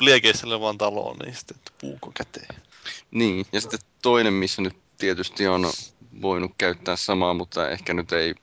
liekeiselle 0.00 0.60
vaan 0.60 0.78
taloon, 0.78 1.16
niin 1.18 1.34
sitten 1.34 1.56
puuko 1.80 2.12
käteen. 2.14 2.62
Niin, 3.10 3.46
ja 3.52 3.60
sitten 3.60 3.80
toinen, 4.02 4.32
missä 4.32 4.62
nyt 4.62 4.76
tietysti 4.98 5.46
on 5.46 5.70
voinut 6.22 6.52
käyttää 6.58 6.96
samaa, 6.96 7.34
mutta 7.34 7.70
ehkä 7.70 7.94
nyt 7.94 8.12
ei 8.12 8.34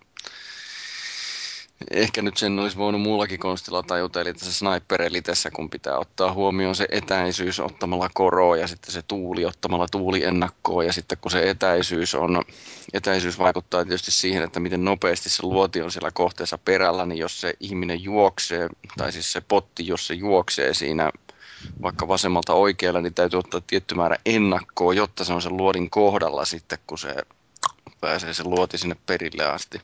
ehkä 1.92 2.22
nyt 2.22 2.38
sen 2.38 2.60
olisi 2.60 2.78
voinut 2.78 3.02
muullakin 3.02 3.40
konstilla 3.40 3.84
tajuta, 3.84 4.22
eli 4.22 4.34
tässä 4.34 4.54
sniper 4.54 5.02
elitessä, 5.02 5.52
kun 5.52 5.70
pitää 5.70 5.98
ottaa 5.98 6.34
huomioon 6.34 6.76
se 6.76 6.88
etäisyys 6.92 7.60
ottamalla 7.60 8.10
koroa 8.14 8.58
ja 8.58 8.68
sitten 8.68 8.92
se 8.92 9.02
tuuli 9.02 9.46
ottamalla 9.46 9.88
tuuliennakkoa 9.92 10.84
ja 10.84 10.94
sitten 10.94 11.18
kun 11.22 11.32
se 11.32 11.50
etäisyys 11.50 12.16
on, 12.16 12.42
etäisyys 12.94 13.40
vaikuttaa 13.40 13.84
tietysti 13.84 14.12
siihen, 14.12 14.44
että 14.44 14.60
miten 14.60 14.86
nopeasti 14.86 15.30
se 15.30 15.44
luoti 15.44 15.82
on 15.82 15.92
siellä 15.92 16.12
kohteessa 16.12 16.58
perällä, 16.58 17.06
niin 17.06 17.20
jos 17.20 17.42
se 17.42 17.54
ihminen 17.60 18.04
juoksee, 18.04 18.70
tai 18.98 19.12
siis 19.12 19.32
se 19.32 19.42
potti, 19.42 19.88
jos 19.88 20.08
se 20.08 20.14
juoksee 20.14 20.74
siinä 20.74 21.12
vaikka 21.82 22.08
vasemmalta 22.08 22.54
oikealle, 22.54 23.02
niin 23.02 23.14
täytyy 23.14 23.40
ottaa 23.40 23.62
tietty 23.68 23.96
määrä 23.96 24.16
ennakkoa, 24.26 24.94
jotta 24.94 25.24
se 25.24 25.34
on 25.34 25.42
sen 25.42 25.58
luodin 25.58 25.90
kohdalla 25.90 26.46
sitten, 26.46 26.80
kun 26.88 26.98
se 26.98 27.16
pääsee 28.02 28.34
se 28.34 28.44
luoti 28.44 28.78
sinne 28.78 28.96
perille 29.06 29.46
asti. 29.46 29.82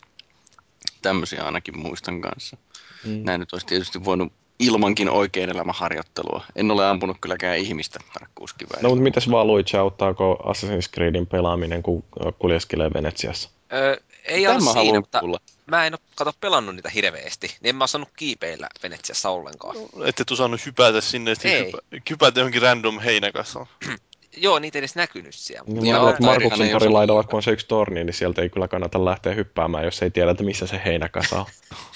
Tämmöisiä 1.02 1.44
ainakin 1.44 1.80
muistan 1.80 2.22
kanssa. 2.22 2.58
Mm. 3.06 3.22
Näin 3.24 3.40
nyt 3.40 3.54
olisi 3.54 3.66
tietysti 3.66 4.06
voinut 4.06 4.34
ilmankin 4.60 5.10
oikein 5.10 5.50
elämäharjoittelua. 5.50 6.46
En 6.56 6.72
ole 6.72 6.88
ampunut 6.88 7.18
kylläkään 7.22 7.58
ihmistä 7.58 8.00
tarkkuuskiväärillä. 8.14 8.88
No 8.88 8.90
mutta 8.90 9.04
mitäs 9.04 9.32
vaan 9.32 9.48
Luigi, 9.48 9.78
auttaako 9.78 10.44
Assassin's 10.44 10.94
Creedin 10.94 11.28
pelaaminen, 11.28 11.84
kun 11.84 12.04
kuljeskelee 12.40 12.92
Venetsiassa? 12.94 13.50
Öö, 13.74 13.98
ei 14.26 14.48
ole 14.48 14.62
siinä, 14.62 15.00
mutta 15.00 15.20
kuulla. 15.20 15.40
mä 15.66 15.86
en 15.86 15.94
ole 15.94 16.00
kato 16.16 16.34
pelannut 16.42 16.76
niitä 16.76 16.90
hirveästi. 16.90 17.48
Niin 17.48 17.70
en 17.70 17.76
mä 17.76 17.88
saanut 17.88 18.10
kiipeillä 18.16 18.70
Venetsiassa 18.84 19.30
ollenkaan. 19.30 19.76
Ette 20.06 20.26
tu 20.26 20.36
saanut 20.36 20.66
hypätä 20.66 21.02
sinne, 21.02 21.32
että 21.32 21.50
hypä, 21.50 21.78
hypätä 22.10 22.40
johonkin 22.40 22.62
random 22.62 23.00
heinäkasaan. 23.00 23.68
Joo, 24.38 24.60
niitä 24.60 24.78
ei 24.78 24.80
edes 24.80 24.96
näkynyt 24.96 25.36
siellä. 25.36 25.64
Niin, 25.68 25.86
Joo, 25.86 26.16
Markuksen 26.20 26.70
torin 26.72 26.94
laidalla, 26.94 27.24
kun 27.24 27.36
on 27.36 27.44
se 27.44 27.52
yksi 27.52 27.68
torni, 27.68 28.04
niin 28.04 28.14
sieltä 28.14 28.42
ei 28.42 28.50
kyllä 28.50 28.68
kannata 28.68 29.06
lähteä 29.06 29.34
hyppäämään, 29.34 29.86
jos 29.86 30.04
ei 30.04 30.12
tiedä, 30.12 30.32
että 30.32 30.44
missä 30.44 30.68
se 30.68 30.82
heinäkasa 30.86 31.40
on. 31.40 31.46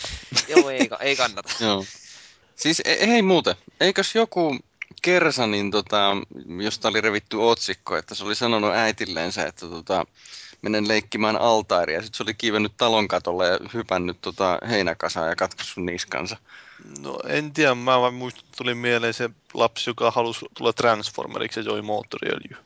Joo, 0.56 0.70
ei, 0.70 0.90
ei 1.00 1.16
kannata. 1.16 1.50
Joo. 1.60 1.86
Siis 2.56 2.82
e- 2.86 3.08
hei 3.08 3.22
muuten, 3.22 3.56
eikös 3.80 4.16
joku 4.16 4.58
Kersanin, 5.02 5.72
tota, 5.72 6.18
josta 6.64 6.88
oli 6.88 7.02
revitty 7.02 7.38
otsikko, 7.38 7.98
että 7.98 8.16
se 8.16 8.24
oli 8.24 8.36
sanonut 8.36 8.74
äitilleensä, 8.74 9.46
että 9.46 9.68
tota, 9.68 10.06
menen 10.62 10.88
leikkimään 10.88 11.38
altaaria. 11.42 12.02
Sitten 12.02 12.18
se 12.18 12.24
oli 12.24 12.34
kiivennyt 12.34 12.74
talon 12.78 13.08
katolle 13.08 13.48
ja 13.48 13.60
hypännyt 13.74 14.22
tota 14.22 14.58
heinäkasaan 14.70 15.30
ja 15.30 15.36
katkaissut 15.36 15.84
niskansa. 15.84 16.38
No 17.00 17.20
en 17.28 17.54
tiedä, 17.54 17.76
mä 17.76 18.02
vaan 18.02 18.14
muistan, 18.14 18.44
tuli 18.58 18.76
mieleen 18.76 19.14
se 19.14 19.30
lapsi, 19.54 19.90
joka 19.90 20.12
halusi 20.12 20.46
tulla 20.58 20.74
Transformeriksi 20.74 21.60
ja 21.60 21.64
joi 21.64 21.82
moottoriöljyä. 21.82 22.58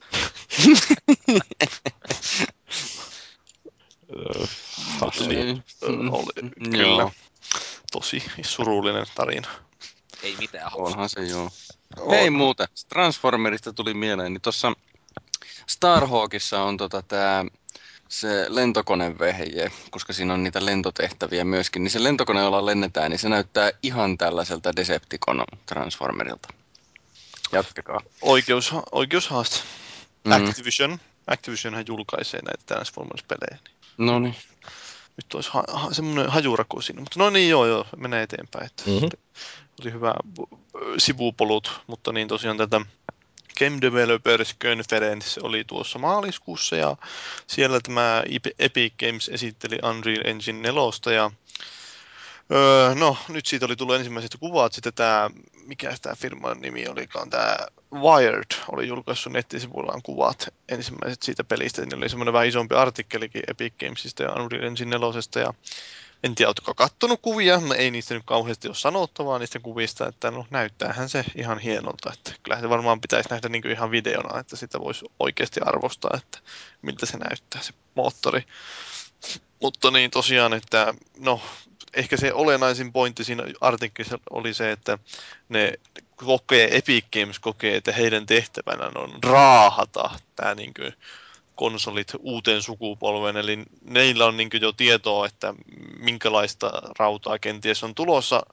Niin, 5.27 5.64
Mm, 5.88 6.14
oli, 6.14 6.49
kyllä, 6.72 7.11
tosi 7.91 8.23
surullinen 8.41 9.06
tarina. 9.15 9.48
Ei 10.23 10.35
mitään 10.40 10.72
Onhan 10.73 11.10
se 11.10 11.23
joo. 11.23 11.49
Hei 12.10 12.27
On. 12.27 12.34
muuten, 12.34 12.68
Transformerista 12.90 13.73
tuli 13.73 13.94
mieleen, 13.94 14.34
niin 14.34 14.41
tuossa 14.41 14.73
Starhawkissa 15.68 16.64
on 16.64 16.77
tota 16.77 17.02
tää 17.02 17.45
se 18.14 18.45
lentokonevehje, 18.49 19.72
koska 19.91 20.14
siinä 20.14 20.34
on 20.34 20.44
niitä 20.44 20.65
lentotehtäviä 20.65 21.44
myöskin, 21.44 21.84
niin 21.84 21.91
se 21.91 22.03
lentokone, 22.03 22.41
jolla 22.41 22.65
lennetään, 22.65 23.11
niin 23.11 23.19
se 23.19 23.30
näyttää 23.30 23.72
ihan 23.84 24.18
tällaiselta 24.18 24.76
Decepticon 24.76 25.44
Transformerilta. 25.65 26.48
Jatkakaa. 27.52 28.02
Oikeus, 28.22 28.72
oikeushaaste. 28.91 29.60
Mm. 30.26 30.31
Activision. 30.31 30.99
Activisionhan 31.27 31.85
julkaisee 31.88 32.40
näitä 32.45 32.64
Transformers-pelejä. 32.65 33.57
Niin 33.98 34.06
No 34.06 34.19
niin. 34.19 34.35
nyt 35.18 35.34
olisi 35.34 35.49
ha- 35.53 35.64
ha- 35.73 35.94
semmoinen 35.94 36.30
hajuraku 36.31 36.81
siinä. 36.81 36.99
Mutta 37.02 37.19
no 37.19 37.30
niin, 37.30 37.49
joo, 37.49 37.65
joo, 37.65 37.85
menee 37.98 38.23
eteenpäin. 38.23 38.65
Että 38.65 38.84
Mhm. 38.85 39.06
Oli 39.81 39.91
hyvä 39.94 40.14
bu- 40.40 40.57
sivupolut, 40.98 41.81
mutta 41.88 42.11
niin 42.11 42.27
tosiaan 42.27 42.57
tätä 42.57 42.81
Game 43.59 43.81
Developers 43.81 44.55
Conference 44.63 45.39
oli 45.43 45.63
tuossa 45.63 45.99
maaliskuussa 45.99 46.75
ja 46.75 46.97
siellä 47.47 47.80
tämä 47.81 48.23
Ep- 48.25 48.55
Epic 48.59 48.93
Games 48.99 49.30
esitteli 49.30 49.80
Unreal 49.84 50.21
Engine 50.25 50.71
4 50.71 51.15
ja 51.15 51.31
Öö, 52.51 52.95
no, 52.95 53.17
nyt 53.30 53.45
siitä 53.45 53.65
oli 53.65 53.75
tullut 53.75 53.95
ensimmäiset 53.95 54.38
kuvat. 54.39 54.73
Sitten 54.73 54.93
tämä, 54.93 55.30
mikä 55.65 55.95
tämä 56.01 56.15
firman 56.15 56.61
nimi 56.61 56.88
olikaan, 56.88 57.30
tämä 57.30 57.57
Wired 57.93 58.63
oli 58.71 58.88
julkaissut 58.88 59.34
nettisivuillaan 59.34 60.01
kuvat 60.01 60.53
ensimmäiset 60.69 61.23
siitä 61.23 61.43
pelistä. 61.43 61.81
Niillä 61.81 61.97
oli 61.97 62.09
semmoinen 62.09 62.34
vähän 62.34 62.47
isompi 62.47 62.75
artikkelikin 62.75 63.43
Epic 63.47 63.73
Gamesista 63.80 64.23
ja 64.23 64.34
Unreal 64.34 64.63
Engine 64.63 64.97
4. 64.97 65.41
Ja 65.41 65.53
en 66.23 66.35
tiedä, 66.35 66.49
oletko 66.49 66.73
kattonut 66.73 67.19
kuvia, 67.21 67.59
no, 67.59 67.73
ei 67.73 67.91
niistä 67.91 68.13
nyt 68.13 68.23
kauheasti 68.25 68.67
ole 68.67 68.75
sanottavaa 68.75 69.39
niistä 69.39 69.59
kuvista, 69.59 70.07
että 70.07 70.31
no 70.31 70.45
näyttäähän 70.49 71.09
se 71.09 71.25
ihan 71.35 71.59
hienolta, 71.59 72.13
että 72.13 72.33
kyllä 72.43 72.59
se 72.59 72.69
varmaan 72.69 73.01
pitäisi 73.01 73.29
nähdä 73.29 73.49
niin 73.49 73.71
ihan 73.71 73.91
videona, 73.91 74.39
että 74.39 74.55
sitä 74.55 74.79
voisi 74.79 75.05
oikeasti 75.19 75.59
arvostaa, 75.65 76.17
että 76.17 76.39
miltä 76.81 77.05
se 77.05 77.17
näyttää 77.17 77.61
se 77.61 77.73
moottori. 77.95 78.43
Mutta 79.61 79.91
niin 79.91 80.11
tosiaan, 80.11 80.53
että 80.53 80.93
no 81.19 81.41
ehkä 81.93 82.17
se 82.17 82.33
olennaisin 82.33 82.93
pointti 82.93 83.23
siinä 83.23 83.43
artikkelissa 83.61 84.19
oli 84.29 84.53
se, 84.53 84.71
että 84.71 84.97
ne 85.49 85.73
kokee, 86.15 86.77
Epic 86.77 87.05
Games 87.13 87.39
kokee, 87.39 87.75
että 87.75 87.91
heidän 87.91 88.25
tehtävänä 88.25 88.91
on 88.95 89.19
raahata 89.23 90.09
tämä 90.35 90.55
niin 90.55 90.73
konsolit 91.55 92.11
uuteen 92.19 92.61
sukupolveen, 92.61 93.38
eli 93.38 93.63
neillä 93.85 94.25
on 94.25 94.38
niin 94.38 94.49
jo 94.61 94.71
tietoa, 94.71 95.25
että 95.25 95.53
minkälaista 95.97 96.71
rautaa 96.99 97.39
kenties 97.39 97.84
on 97.84 97.95
tulossa 97.95 98.43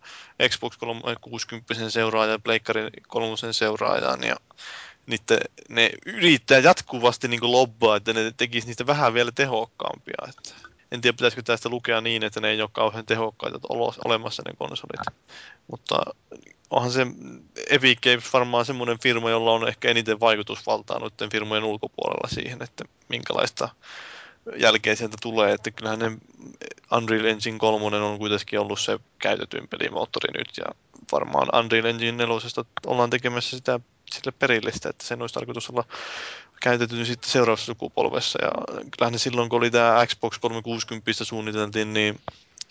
Xbox 0.49 0.77
360 0.77 1.91
seuraajan 1.91 2.33
ja 2.33 2.39
Pleikkari 2.39 2.91
3 3.09 3.37
seuraajaan, 3.53 4.25
ja 4.25 4.37
niitä, 5.07 5.39
ne 5.69 5.91
yrittää 6.07 6.59
jatkuvasti 6.59 7.29
niin 7.29 7.53
lobbaa, 7.53 7.97
että 7.97 8.13
ne 8.13 8.33
tekisi 8.37 8.67
niistä 8.67 8.87
vähän 8.87 9.15
vielä 9.15 9.33
tehokkaampia. 9.35 10.29
Että 10.29 10.55
en 10.93 11.01
tiedä, 11.01 11.17
pitäisikö 11.17 11.43
tästä 11.43 11.69
lukea 11.69 12.01
niin, 12.01 12.25
että 12.25 12.41
ne 12.41 12.49
ei 12.49 12.63
ole 12.63 12.71
kauhean 12.73 13.07
tehokkaita 13.07 13.59
olemassa 14.05 14.43
ne 14.47 14.55
konsolit. 14.59 15.01
Mutta 15.71 15.97
onhan 16.71 16.93
se 16.93 17.07
Epic 17.71 18.01
Games 18.01 18.33
varmaan 18.33 18.65
semmoinen 18.65 18.99
firma, 18.99 19.31
jolla 19.31 19.53
on 19.53 19.69
ehkä 19.69 19.89
eniten 19.89 20.21
vaikutusvaltaa 20.21 20.99
noiden 20.99 21.31
firmojen 21.31 21.65
ulkopuolella 21.65 22.29
siihen, 22.29 22.63
että 22.63 22.85
minkälaista 23.09 23.69
jälkeen 24.57 24.97
sieltä 24.97 25.17
tulee, 25.23 25.53
että 25.53 25.71
kyllähän 25.71 25.99
ne 25.99 26.13
Unreal 26.97 27.25
Engine 27.25 27.59
3 27.59 27.97
on 27.97 28.19
kuitenkin 28.19 28.61
ollut 28.61 28.81
se 28.81 28.99
käytetyin 29.19 29.69
pelimoottori 29.69 30.39
nyt 30.39 30.51
ja 30.57 30.65
varmaan 31.13 31.49
Unreal 31.65 31.85
Engine 31.85 32.27
4 32.27 32.35
ollaan 32.87 33.11
tekemässä 33.11 33.57
sitä 33.57 33.81
sille 34.13 34.33
perillistä, 34.39 34.89
että 34.89 35.07
sen 35.07 35.21
olisi 35.21 35.35
tarkoitus 35.35 35.71
olla 35.71 35.85
käytetty 36.63 37.05
sitten 37.05 37.31
seuraavassa 37.31 37.67
sukupolvessa. 37.67 38.39
Ja 38.43 38.51
kyllähän 38.91 39.13
ne 39.13 39.19
silloin, 39.19 39.49
kun 39.49 39.59
oli 39.59 39.71
tämä 39.71 40.07
Xbox 40.07 40.39
360 40.39 41.25
suunniteltiin, 41.25 41.93
niin 41.93 42.21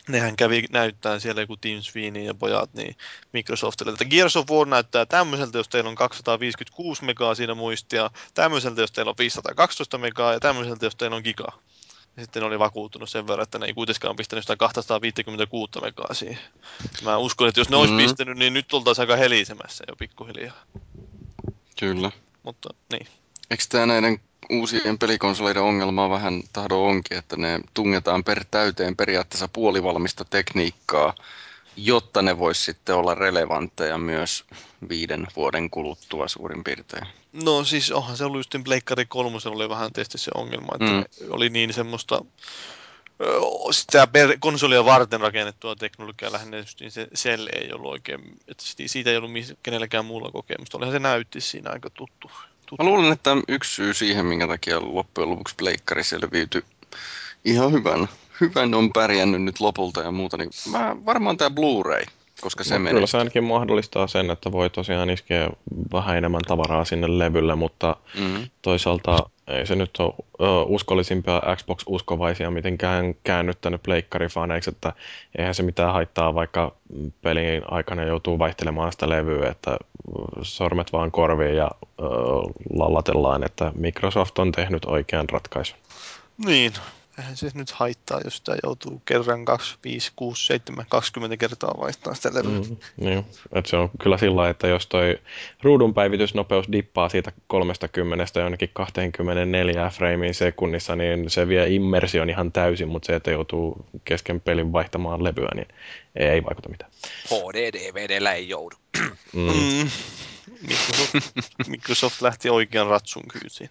nehän 0.09 0.35
kävi 0.35 0.65
näyttää 0.69 1.19
siellä 1.19 1.41
joku 1.41 1.57
Tim 1.57 1.81
Sweeney 1.81 2.23
ja 2.23 2.33
pojat 2.33 2.73
niin 2.73 2.95
Microsoftille, 3.33 3.91
että 3.91 4.05
Gears 4.05 4.35
of 4.35 4.49
War 4.51 4.67
näyttää 4.67 5.05
tämmöiseltä, 5.05 5.57
jos 5.57 5.67
teillä 5.69 5.89
on 5.89 5.95
256 5.95 7.03
megaa 7.05 7.35
siinä 7.35 7.53
muistia, 7.53 8.11
tämmöiseltä, 8.33 8.81
jos 8.81 8.91
teillä 8.91 9.09
on 9.09 9.15
512 9.19 9.97
megaa 9.97 10.33
ja 10.33 10.39
tämmöiseltä, 10.39 10.85
jos 10.85 10.95
teillä 10.95 11.15
on 11.15 11.23
giga. 11.23 11.51
Ja 12.17 12.23
sitten 12.23 12.43
oli 12.43 12.59
vakuuttunut 12.59 13.09
sen 13.09 13.27
verran, 13.27 13.43
että 13.43 13.59
ne 13.59 13.65
ei 13.65 13.73
kuitenkaan 13.73 14.15
pistänyt 14.15 14.43
sitä 14.43 14.55
256 14.57 15.71
megaa 15.81 16.13
siihen. 16.13 16.39
Mä 17.03 17.17
uskon, 17.17 17.47
että 17.47 17.59
jos 17.59 17.69
ne 17.69 17.75
olisi 17.75 17.93
Mhm. 17.93 18.03
pistänyt, 18.03 18.37
niin 18.37 18.53
nyt 18.53 18.73
oltaisiin 18.73 19.03
aika 19.03 19.15
helisemässä 19.15 19.83
jo 19.87 19.95
pikkuhiljaa. 19.95 20.55
Kyllä. 21.79 22.11
Mutta 22.43 22.69
niin. 22.93 23.07
Eikö 23.51 23.63
tämä 23.69 23.85
näiden 23.85 24.19
uusien 24.49 24.99
pelikonsoleiden 24.99 25.61
ongelma 25.63 26.09
vähän 26.09 26.43
tahdo 26.53 26.75
onkin, 26.75 27.17
että 27.17 27.37
ne 27.37 27.59
tungetaan 27.73 28.23
per 28.23 28.45
täyteen 28.51 28.95
periaatteessa 28.95 29.47
puolivalmista 29.47 30.25
tekniikkaa, 30.25 31.13
jotta 31.77 32.21
ne 32.21 32.39
vois 32.39 32.65
sitten 32.65 32.95
olla 32.95 33.15
relevantteja 33.15 33.97
myös 33.97 34.43
viiden 34.89 35.27
vuoden 35.35 35.69
kuluttua 35.69 36.27
suurin 36.27 36.63
piirtein. 36.63 37.07
No 37.43 37.63
siis 37.63 37.91
onhan 37.91 38.17
se 38.17 38.25
ollut 38.25 38.39
just 38.39 38.55
Pleikkari 38.63 39.05
3 39.05 39.37
oli 39.45 39.69
vähän 39.69 39.93
tietysti 39.93 40.17
se 40.17 40.31
ongelma, 40.35 40.67
että 40.73 40.91
Mm. 41.25 41.31
oli 41.31 41.49
niin 41.49 41.73
semmoista 41.73 42.21
sitä 43.71 44.07
konsolia 44.39 44.85
varten 44.85 45.19
rakennettua 45.21 45.75
teknologiaa 45.75 46.31
lähinnä, 46.31 46.57
just 46.57 46.79
niin 46.79 46.91
se 46.91 47.07
Cell 47.15 47.47
ei 47.53 47.73
ollut 47.73 47.91
oikein, 47.91 48.21
että 48.47 48.63
si- 48.63 48.87
siitä 48.87 49.09
ei 49.09 49.17
ollut 49.17 49.31
kenelläkään 49.63 50.05
muulla 50.05 50.31
kokemusta. 50.31 50.77
Olihan 50.77 50.93
se 50.93 50.99
näytti 50.99 51.41
siinä 51.41 51.69
aika 51.71 51.89
tuttu. 51.89 52.31
Tuttu. 52.69 52.83
Mä 52.83 52.89
luulen, 52.89 53.11
että 53.11 53.37
yksi 53.47 53.75
syy 53.75 53.93
siihen, 53.93 54.25
minkä 54.25 54.47
takia 54.47 54.81
loppujen 54.81 55.29
lopuksi 55.29 55.55
pleikkari 55.57 56.03
selviytyi 56.03 56.63
ihan 57.45 57.71
hyvän, 57.71 58.07
hyvän 58.41 58.73
on 58.73 58.93
pärjännyt 58.93 59.41
nyt 59.41 59.59
lopulta 59.59 60.01
ja 60.01 60.11
muuta, 60.11 60.37
niin 60.37 60.49
mä, 60.71 60.95
varmaan 61.05 61.37
tämä 61.37 61.49
Blu-ray, 61.49 62.05
koska 62.41 62.63
se 62.63 62.79
meni. 62.79 62.93
kyllä 62.93 63.07
se 63.07 63.17
ainakin 63.17 63.43
mahdollistaa 63.43 64.07
sen, 64.07 64.29
että 64.31 64.51
voi 64.51 64.69
tosiaan 64.69 65.09
iskeä 65.09 65.49
vähän 65.93 66.17
enemmän 66.17 66.41
tavaraa 66.47 66.85
sinne 66.85 67.19
levylle, 67.19 67.55
mutta 67.55 67.95
Mm. 68.19 68.49
toisaalta 68.61 69.29
ei 69.47 69.65
se 69.65 69.75
nyt 69.75 69.89
ole 69.99 70.13
ö, 70.41 70.63
uskollisimpia 70.63 71.41
Xbox-uskovaisia 71.55 72.51
mitenkään 72.51 73.15
käännyttänyt 73.23 73.83
pleikkarifaneiksi, 73.83 74.69
että 74.69 74.93
eihän 75.37 75.55
se 75.55 75.63
mitään 75.63 75.93
haittaa, 75.93 76.35
vaikka 76.35 76.75
pelin 77.21 77.61
aikana 77.71 78.03
joutuu 78.03 78.39
vaihtelemaan 78.39 78.91
sitä 78.91 79.09
levyä, 79.09 79.49
että 79.49 79.77
sormet 80.41 80.93
vaan 80.93 81.11
korviin 81.11 81.55
ja 81.55 81.71
ö, 81.83 82.03
lallatellaan, 82.73 83.43
että 83.43 83.71
Microsoft 83.75 84.39
on 84.39 84.51
tehnyt 84.51 84.85
oikean 84.85 85.29
ratkaisun. 85.29 85.77
Niin, 86.45 86.73
eihän 87.19 87.37
se 87.37 87.51
nyt 87.53 87.71
haittaa, 87.71 88.21
jos 88.23 88.37
sitä 88.37 88.57
joutuu 88.63 89.01
kerran 89.05 89.45
2, 89.45 89.77
5, 89.83 90.11
6, 90.15 90.45
7, 90.45 90.85
20 90.89 91.37
kertaa 91.37 91.75
vaihtaa 91.79 92.13
sitä 92.13 92.29
levyä. 92.33 92.59
Mm, 92.59 92.77
niin, 92.97 93.25
että 93.53 93.69
se 93.69 93.77
on 93.77 93.89
kyllä 94.01 94.17
sillä 94.17 94.49
että 94.49 94.67
jos 94.67 94.87
toi 94.87 95.19
ruudun 95.63 95.93
päivitysnopeus 95.93 96.71
dippaa 96.71 97.09
siitä 97.09 97.31
30 97.47 98.39
jonnekin 98.39 98.69
24 98.73 99.89
frameen 99.89 100.33
sekunnissa, 100.33 100.95
niin 100.95 101.29
se 101.29 101.47
vie 101.47 101.67
immersion 101.69 102.29
ihan 102.29 102.51
täysin, 102.51 102.87
mutta 102.87 103.05
se, 103.05 103.15
että 103.15 103.31
joutuu 103.31 103.85
kesken 104.05 104.41
pelin 104.41 104.73
vaihtamaan 104.73 105.23
levyä, 105.23 105.49
niin 105.55 105.67
ei, 106.15 106.27
ei 106.27 106.43
vaikuta 106.43 106.69
mitään. 106.69 106.91
HD-DVDllä 107.27 108.33
ei 108.33 108.49
joudu. 108.49 108.75
Mm. 109.33 109.41
Mm. 109.41 109.89
Microsoft, 110.61 111.13
Microsoft 111.67 112.21
lähti 112.21 112.49
oikean 112.49 112.87
ratsun 112.87 113.23
kyytiin. 113.27 113.69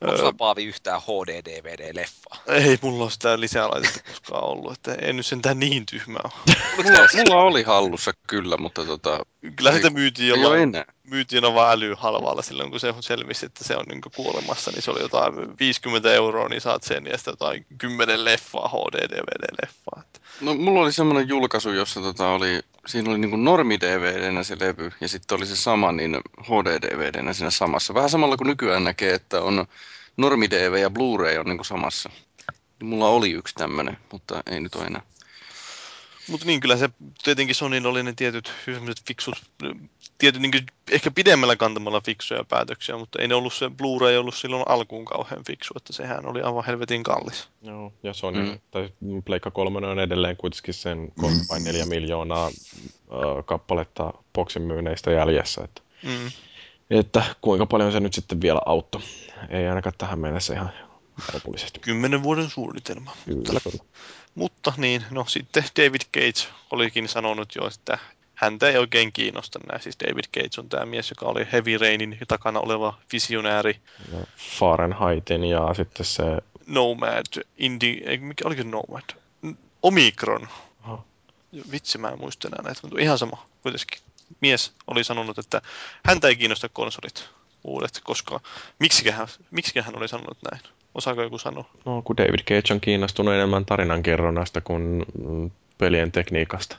Onko 0.00 0.16
sulla 0.16 0.32
Paavi 0.32 0.64
yhtään 0.64 1.00
HD-DVD-leffaa? 1.00 2.38
ei 2.46 2.78
mulla 2.82 3.02
ole 3.04 3.10
sitä 3.10 3.40
lisälaitetta 3.40 4.00
koskaan 4.08 4.44
ollut, 4.44 4.72
että 4.72 4.94
en 4.94 5.16
nyt 5.16 5.26
sentään 5.26 5.58
niin 5.58 5.86
tyhmä 5.86 6.18
ole. 6.24 6.56
Mulla, 6.76 6.98
mulla 7.16 7.42
oli 7.42 7.62
hallussa 7.62 8.12
kyllä, 8.26 8.56
mutta 8.56 8.84
tota, 8.84 9.26
Kyllä 9.56 9.72
sitä 9.72 9.90
myytiin 9.90 10.28
jollain, 10.28 10.62
enää. 10.62 10.84
myytiin 11.04 11.42
vaan 11.54 11.72
älyhalvalla 11.72 12.42
silloin, 12.42 12.70
kun 12.70 12.80
se 12.80 12.94
selvisi, 13.00 13.46
että 13.46 13.64
se 13.64 13.76
on 13.76 13.84
niin 13.88 14.00
kuolemassa, 14.16 14.70
niin 14.70 14.82
se 14.82 14.90
oli 14.90 15.00
jotain 15.00 15.58
50 15.58 16.12
euroa, 16.12 16.48
niin 16.48 16.60
saat 16.60 16.82
sen 16.82 17.06
ja 17.06 17.16
sitten 17.18 17.32
jotain 17.32 17.66
10 17.78 18.24
leffaa, 18.24 18.68
HD-DVD-leffaa. 18.68 20.00
Että 20.00 20.20
No 20.40 20.54
mulla 20.54 20.80
oli 20.80 20.92
semmoinen 20.92 21.28
julkaisu, 21.28 21.70
jossa 21.70 22.00
tota 22.00 22.28
oli, 22.28 22.60
siinä 22.86 23.10
oli 23.10 23.18
niinku 23.18 23.36
normi 23.36 23.80
dvd 23.80 24.42
se 24.44 24.56
levy 24.60 24.90
ja 25.00 25.08
sitten 25.08 25.36
oli 25.36 25.46
se 25.46 25.56
sama 25.56 25.92
niin 25.92 26.16
HD 26.42 26.82
dvd 26.82 27.34
siinä 27.34 27.50
samassa. 27.50 27.94
Vähän 27.94 28.10
samalla 28.10 28.36
kuin 28.36 28.48
nykyään 28.48 28.84
näkee, 28.84 29.14
että 29.14 29.42
on 29.42 29.66
normi 30.16 30.50
DV 30.50 30.74
ja 30.74 30.90
Blu-ray 30.90 31.38
on 31.38 31.46
niinku 31.46 31.64
samassa. 31.64 32.10
Mulla 32.82 33.08
oli 33.08 33.30
yksi 33.30 33.54
tämmönen, 33.54 33.98
mutta 34.12 34.42
ei 34.50 34.60
nyt 34.60 34.74
ole 34.74 34.84
enää. 34.84 35.02
Mutta 36.28 36.46
niin 36.46 36.60
kyllä 36.60 36.76
se 36.76 36.90
tietenkin 37.24 37.54
Sonin 37.54 37.86
oli 37.86 38.02
ne 38.02 38.12
tietyt 38.12 38.52
sellaiset 38.64 39.06
fiksut, 39.06 39.34
tietyt 40.18 40.42
niin 40.42 40.66
ehkä 40.90 41.10
pidemmällä 41.10 41.56
kantamalla 41.56 42.00
fiksuja 42.00 42.44
päätöksiä, 42.44 42.96
mutta 42.96 43.22
ei 43.22 43.28
ne 43.28 43.34
ollut 43.34 43.52
se 43.52 43.68
Blu-ray 43.68 44.16
ollut 44.16 44.34
silloin 44.34 44.64
alkuun 44.68 45.04
kauhean 45.04 45.44
fiksu, 45.44 45.74
että 45.76 45.92
sehän 45.92 46.26
oli 46.26 46.42
aivan 46.42 46.64
helvetin 46.64 47.02
kallis. 47.02 47.48
Joo, 47.62 47.92
ja 48.02 48.12
Sony, 48.12 48.42
mm. 48.42 48.58
tai 48.70 48.88
Pleikka 49.24 49.50
3 49.50 49.86
on 49.86 50.00
edelleen 50.00 50.36
kuitenkin 50.36 50.74
sen 50.74 51.12
3 51.20 51.36
vai 51.50 51.60
4 51.60 51.86
miljoonaa 51.86 52.46
äh, 52.46 53.44
kappaletta 53.44 54.12
boksin 54.34 54.62
myynneistä 54.62 55.10
jäljessä, 55.10 55.64
että, 55.64 55.82
mm. 56.02 56.30
että 56.90 57.24
kuinka 57.40 57.66
paljon 57.66 57.92
se 57.92 58.00
nyt 58.00 58.14
sitten 58.14 58.40
vielä 58.40 58.60
auttoi. 58.66 59.00
Ei 59.48 59.68
ainakaan 59.68 59.94
tähän 59.98 60.18
mennessä 60.18 60.54
ihan 60.54 60.70
lopullisesti. 61.34 61.80
Kymmenen 61.80 62.22
vuoden 62.22 62.50
suunnitelma. 62.50 63.16
Kyllä, 63.24 63.60
kyllä. 63.60 63.84
Mutta 64.38 64.72
niin, 64.76 65.04
no 65.10 65.24
sitten 65.28 65.64
David 65.76 66.00
Cage 66.14 66.54
olikin 66.70 67.08
sanonut 67.08 67.54
jo, 67.54 67.66
että 67.66 67.98
häntä 68.34 68.68
ei 68.68 68.76
oikein 68.76 69.12
kiinnosta 69.12 69.58
nämä. 69.58 69.78
Siis 69.78 69.96
David 70.06 70.24
Cage 70.36 70.60
on 70.60 70.68
tämä 70.68 70.86
mies, 70.86 71.10
joka 71.10 71.26
oli 71.26 71.48
Heavy 71.52 71.78
Rainin 71.78 72.18
takana 72.28 72.60
oleva 72.60 72.98
visionääri. 73.12 73.80
Ja 74.12 74.18
Fahrenheitin 74.36 75.44
ja 75.44 75.74
sitten 75.74 76.06
se... 76.06 76.24
Nomad, 76.66 77.44
Indie, 77.56 78.16
mikä 78.16 78.44
oliko 78.48 78.62
Nomad? 78.62 79.02
Omikron. 79.82 80.48
Aha. 80.82 81.04
Vitsi, 81.72 81.98
mä 81.98 82.08
en 82.08 82.20
muista 82.20 82.48
enää 82.48 82.62
näitä, 82.62 82.80
mutta 82.82 83.00
ihan 83.00 83.18
sama 83.18 83.46
kuitenkin. 83.62 83.98
Mies 84.40 84.72
oli 84.86 85.04
sanonut, 85.04 85.38
että 85.38 85.62
häntä 86.04 86.28
ei 86.28 86.36
kiinnosta 86.36 86.68
konsolit 86.68 87.28
uudet, 87.64 88.00
koska 88.04 88.40
miksiköhän, 88.78 89.28
miksiköhän 89.50 89.86
hän 89.86 89.98
oli 89.98 90.08
sanonut 90.08 90.38
näin? 90.50 90.77
Osaako 90.94 91.22
joku 91.22 91.38
sanoa? 91.38 91.64
No, 91.84 92.02
kun 92.02 92.16
David 92.16 92.40
Cage 92.40 92.74
on 92.74 92.80
kiinnostunut 92.80 93.34
enemmän 93.34 93.64
tarinankerronnasta 93.64 94.60
kuin 94.60 95.04
pelien 95.78 96.12
tekniikasta. 96.12 96.76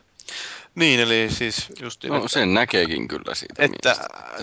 Niin, 0.76 1.00
eli 1.00 1.28
siis 1.30 1.68
just... 1.82 2.04
No, 2.04 2.16
että, 2.16 2.28
sen 2.28 2.54
näkeekin 2.54 3.08
kyllä 3.08 3.36
siitä. 3.36 3.64
Että, 3.64 3.96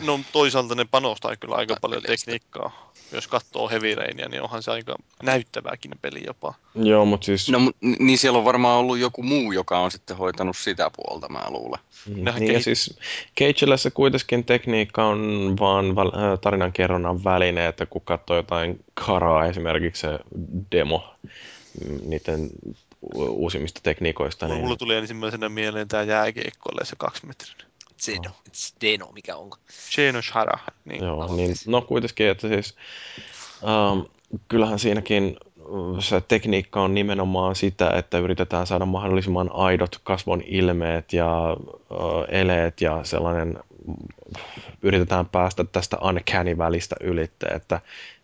no 0.07 0.21
toisaalta 0.33 0.75
ne 0.75 0.85
panostaa 0.91 1.37
kyllä 1.37 1.55
aika 1.55 1.77
paljon 1.81 2.03
tekniikkaa. 2.03 2.93
Jos 3.13 3.29
katsoo 3.29 3.69
Heavy 3.69 3.95
Rainia, 3.95 4.29
niin 4.29 4.43
onhan 4.43 4.63
se 4.63 4.71
aika 4.71 4.97
näyttävääkin 5.23 5.91
peli 6.03 6.23
jopa. 6.27 6.55
Joo, 6.75 7.05
mutta 7.05 7.25
siis... 7.25 7.49
No, 7.49 7.59
niin 7.99 8.19
siellä 8.19 8.39
on 8.39 8.45
varmaan 8.45 8.79
ollut 8.79 8.99
joku 8.99 9.23
muu, 9.23 9.53
joka 9.53 9.79
on 9.79 9.91
sitten 9.91 10.17
hoitanut 10.17 10.57
sitä 10.57 10.91
puolta, 10.97 11.29
mä 11.29 11.43
luulen. 11.49 11.81
Mm, 12.09 12.15
niin, 12.15 12.27
kehit- 12.27 12.53
ja 12.53 12.61
siis 12.61 12.99
Cagella 13.39 13.77
se 13.77 13.91
kuitenkin 13.91 14.45
tekniikka 14.45 15.05
on 15.05 15.57
vaan 15.61 15.87
äh, 15.99 16.39
tarinankerronnan 16.41 17.25
väline, 17.25 17.67
että 17.67 17.87
kun 17.87 18.03
katsoo 18.05 18.37
jotain 18.37 18.85
karaa, 18.95 19.47
esimerkiksi 19.47 20.01
se 20.01 20.19
demo, 20.73 21.15
mm, 21.85 21.99
niiden 22.07 22.51
uusimmista 23.15 23.81
tekniikoista. 23.83 24.49
Niin... 24.49 24.61
Mulla 24.61 24.77
tuli 24.77 24.97
ensimmäisenä 24.97 25.49
mieleen 25.49 25.89
tämä 25.89 26.03
jääkiekkoille 26.03 26.85
se 26.85 26.97
kaksimetrinen. 26.97 27.67
Zeno, 28.03 28.31
oh. 28.31 28.43
Deno, 28.81 29.13
mikä 29.13 29.37
onko? 29.37 29.57
Zeno 29.95 30.23
Shara. 30.23 30.59
Niin. 30.85 31.05
Joo, 31.05 31.37
niin, 31.37 31.55
no 31.67 31.83
kuitenkin, 31.83 32.27
että 32.27 32.49
siis 32.49 32.75
um, 33.63 34.07
kyllähän 34.49 34.79
siinäkin 34.79 35.37
se 35.99 36.21
tekniikka 36.21 36.83
on 36.83 36.95
nimenomaan 36.95 37.57
sitä, 37.57 37.91
että 37.91 38.19
yritetään 38.19 38.67
saada 38.67 38.87
mahdollisimman 38.87 39.51
aidot 39.53 40.01
kasvon 40.05 40.43
ilmeet 40.47 41.13
ja 41.13 41.57
uh, 41.91 42.25
eleet 42.29 42.81
ja 42.81 43.01
sellainen, 43.05 43.59
yritetään 44.83 45.27
päästä 45.27 45.65
tästä 45.65 45.97
uncanny-välistä 46.03 46.97
ylitte, 47.01 47.47
että 47.47 47.81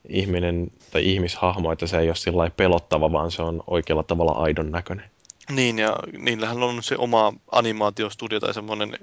ihminen 0.09 0.71
tai 0.91 1.13
ihmishahmo, 1.13 1.73
että 1.73 1.87
se 1.87 1.99
ei 1.99 2.09
ole 2.09 2.17
sillä 2.17 2.51
pelottava, 2.51 3.13
vaan 3.13 3.31
se 3.31 3.43
on 3.43 3.65
oikealla 3.67 4.03
tavalla 4.03 4.33
aidon 4.33 4.71
näköinen. 4.71 5.11
Niin, 5.51 5.79
ja 5.79 5.97
niillähän 6.19 6.63
on 6.63 6.83
se 6.83 6.97
oma 6.97 7.33
animaatiostudio 7.53 8.41
tai 8.41 8.55
semmoinen 8.55 8.99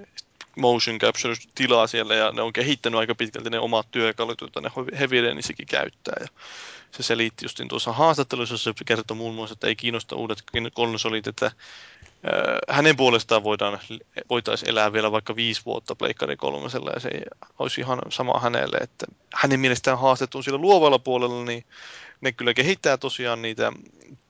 motion 0.56 0.98
capture-tilaa 0.98 1.86
siellä, 1.86 2.14
ja 2.14 2.32
ne 2.32 2.42
on 2.42 2.52
kehittänyt 2.52 3.00
aika 3.00 3.14
pitkälti 3.14 3.50
ne 3.50 3.58
omat 3.58 3.90
työkalut, 3.90 4.40
joita 4.40 4.60
ne 4.60 4.70
Heavy 4.98 5.20
Rainissäkin 5.20 5.66
käyttää. 5.66 6.16
Ja 6.20 6.26
se 6.90 7.02
selitti 7.02 7.44
justin 7.44 7.68
tuossa 7.68 7.92
haastattelussa, 7.92 8.58
se 8.58 8.72
kertoi 8.86 9.16
muun 9.16 9.34
muassa, 9.34 9.52
että 9.52 9.66
ei 9.66 9.76
kiinnosta 9.76 10.16
uudet 10.16 10.42
konsolit, 10.74 11.26
että 11.26 11.52
hänen 12.68 12.96
puolestaan 12.96 13.44
voidaan, 13.44 13.78
voitaisiin 14.30 14.70
elää 14.70 14.92
vielä 14.92 15.12
vaikka 15.12 15.36
viisi 15.36 15.62
vuotta 15.66 15.94
Pleikkari 15.94 16.36
kolmosella 16.36 16.90
ja 16.90 17.00
se 17.00 17.10
olisi 17.58 17.80
ihan 17.80 17.98
sama 18.08 18.40
hänelle, 18.40 18.76
että 18.76 19.06
hänen 19.34 19.60
mielestään 19.60 19.98
haasteet 19.98 20.34
on 20.34 20.44
siellä 20.44 20.60
luovalla 20.60 20.98
puolella, 20.98 21.44
niin 21.44 21.64
ne 22.20 22.32
kyllä 22.32 22.54
kehittää 22.54 22.96
tosiaan 22.96 23.42
niitä 23.42 23.72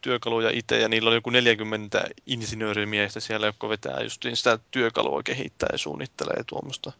työkaluja 0.00 0.50
itse 0.52 0.80
ja 0.80 0.88
niillä 0.88 1.10
on 1.10 1.14
joku 1.14 1.30
40 1.30 2.04
insinöörimiestä 2.26 3.20
siellä, 3.20 3.46
jotka 3.46 3.68
vetää 3.68 4.02
just 4.02 4.24
sitä 4.34 4.58
työkalua 4.70 5.22
kehittää 5.22 5.68
ja 5.72 5.78
suunnittelee 5.78 6.44
tuommoista. 6.46 6.92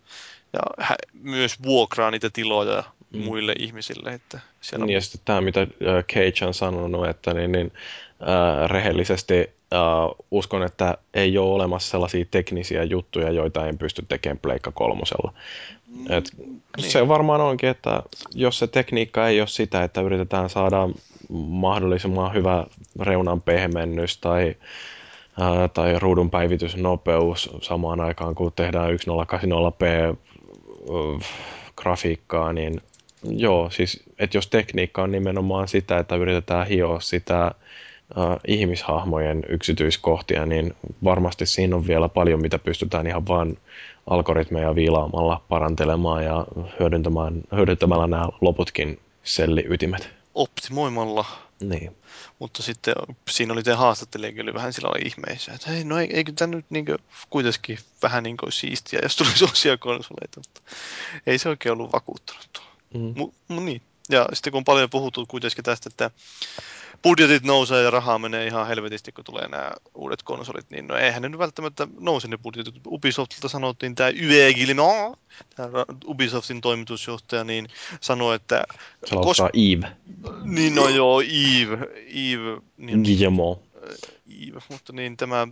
Ja 0.53 0.61
hä- 0.79 0.97
myös 1.13 1.63
vuokraa 1.63 2.11
niitä 2.11 2.31
tiloja 2.31 2.85
mm. 3.11 3.25
muille 3.25 3.55
ihmisille. 3.59 4.13
Että 4.13 4.41
siellä 4.61 4.87
niin, 4.87 4.95
ja 4.95 5.01
sitten 5.01 5.21
tämä, 5.25 5.41
mitä 5.41 5.67
Cage 6.13 6.47
on 6.47 6.55
sanonut, 6.55 7.09
että 7.09 7.35
niin, 7.35 7.53
niin, 7.53 7.73
äh, 8.23 8.71
rehellisesti 8.71 9.60
uh, 9.75 10.27
uskon, 10.31 10.63
että 10.63 10.99
ei 11.15 11.39
ole 11.39 11.55
olemassa 11.55 11.91
sellaisia 11.91 12.25
teknisiä 12.31 12.85
juttuja, 12.85 13.31
joita 13.31 13.67
en 13.67 13.79
pysty 13.79 14.05
tekemään 14.09 14.39
Pleikka 14.39 14.73
kolmosella. 14.73 15.33
Mm, 15.87 16.13
Et 16.13 16.31
niin. 16.37 16.91
Se 16.91 17.09
varmaan 17.09 17.41
onkin, 17.41 17.69
että 17.69 18.03
jos 18.35 18.59
se 18.59 18.67
tekniikka 18.67 19.29
ei 19.29 19.41
ole 19.41 19.49
sitä, 19.49 19.85
että 19.85 20.01
yritetään 20.01 20.51
saada 20.51 20.89
mahdollisimman 21.49 22.35
hyvä 22.35 22.67
reunan 23.01 23.43
pehmennys 23.43 24.19
tai, 24.19 24.55
uh, 25.39 25.71
tai 25.75 25.99
ruudun 25.99 26.31
päivitysnopeus 26.31 27.51
samaan 27.63 28.01
aikaan, 28.01 28.35
kun 28.35 28.53
tehdään 28.57 28.91
1080p 28.91 30.17
uh, 30.81 31.21
grafiikkaa, 31.77 32.53
niin 32.53 32.81
joo, 33.25 33.71
siis 33.71 34.03
että 34.19 34.37
jos 34.37 34.47
tekniikka 34.47 35.03
on 35.03 35.13
nimenomaan 35.13 35.69
sitä, 35.69 35.99
että 35.99 36.17
yritetään 36.17 36.67
hioa 36.67 37.01
sitä 37.01 37.45
äh, 37.47 37.53
ihmishahmojen 38.49 39.45
yksityiskohtia, 39.49 40.47
niin 40.47 40.75
varmasti 41.05 41.47
siinä 41.47 41.77
on 41.77 41.87
vielä 41.87 42.09
paljon, 42.09 42.43
mitä 42.43 42.59
pystytään 42.59 43.07
ihan 43.07 43.27
vain 43.27 43.59
algoritmeja 44.07 44.75
viilaamalla 44.75 45.43
parantelemaan 45.49 46.25
ja 46.25 46.47
hyödyntämään, 46.81 47.43
hyödyntämällä 47.57 48.07
nämä 48.07 48.29
loputkin 48.41 49.01
selliytimet. 49.23 50.11
Optimoimalla. 50.35 51.25
Niin. 51.61 51.97
Mutta 52.39 52.63
sitten 52.63 52.95
siinä 53.31 53.53
oli 53.53 53.63
te 53.63 53.73
haastattelijakin 53.73 54.43
oli 54.43 54.55
vähän 54.55 54.73
sillä 54.73 54.91
ihmeessä, 55.05 55.53
että 55.53 55.71
hei, 55.71 55.85
no 55.85 55.99
eikö 55.99 56.33
tämä 56.37 56.55
nyt 56.55 56.67
niin 56.71 56.87
kuitenkin 57.31 57.79
vähän 58.03 58.23
niin 58.23 58.37
kuin 58.37 58.53
siistiä, 58.53 59.01
jos 59.03 59.17
tulisi 59.17 59.45
osia 59.45 59.77
konsoleita, 59.77 60.41
mutta 60.41 60.61
ei 61.27 61.39
se 61.39 61.49
oikein 61.49 61.73
ollut 61.73 61.93
vakuuttunut. 61.93 62.63
Mm. 62.95 63.13
Mu, 63.17 63.33
mu, 63.49 63.61
niin. 63.61 63.83
Ja 64.09 64.27
sitten 64.33 64.51
kun 64.51 64.59
on 64.59 64.65
paljon 64.65 64.91
puhuttu 64.91 65.27
kuitenkin 65.27 65.65
tästä, 65.65 65.89
että 65.93 66.11
budjetit 67.03 67.43
nousee 67.43 67.83
ja 67.83 67.91
rahaa 67.91 68.19
menee 68.19 68.47
ihan 68.47 68.67
helvetisti, 68.67 69.13
kun 69.13 69.25
tulee 69.25 69.49
nämä 69.49 69.71
uudet 69.95 70.23
konsolit, 70.23 70.71
niin 70.71 70.87
no 70.87 70.97
eihän 70.97 71.23
ne 71.23 71.29
nyt 71.29 71.39
välttämättä 71.39 71.89
nouse 72.01 72.29
ne 72.29 72.39
budjetit. 72.39 72.75
Ubisoftilta 72.87 73.49
sanottiin 73.49 73.95
tämä 73.95 74.09
Yve 74.09 74.55
Guillemot, 74.55 75.19
tämä 75.57 75.85
Ubisoftin 76.07 76.61
toimitusjohtaja, 76.61 77.45
niin 77.45 77.69
sanoi, 78.01 78.37
että... 78.37 78.65
Se 79.05 79.17
kos... 79.17 79.39
Yves. 79.41 79.91
Niin 80.43 80.75
no 80.75 80.89
joo, 80.89 81.21
Yves. 81.21 81.89
Yves 82.15 82.63
niin, 82.77 83.03
Guillemot. 83.03 83.63
Yves, 84.49 84.65
mutta 84.69 84.93
niin 84.93 85.17
tämä 85.17 85.49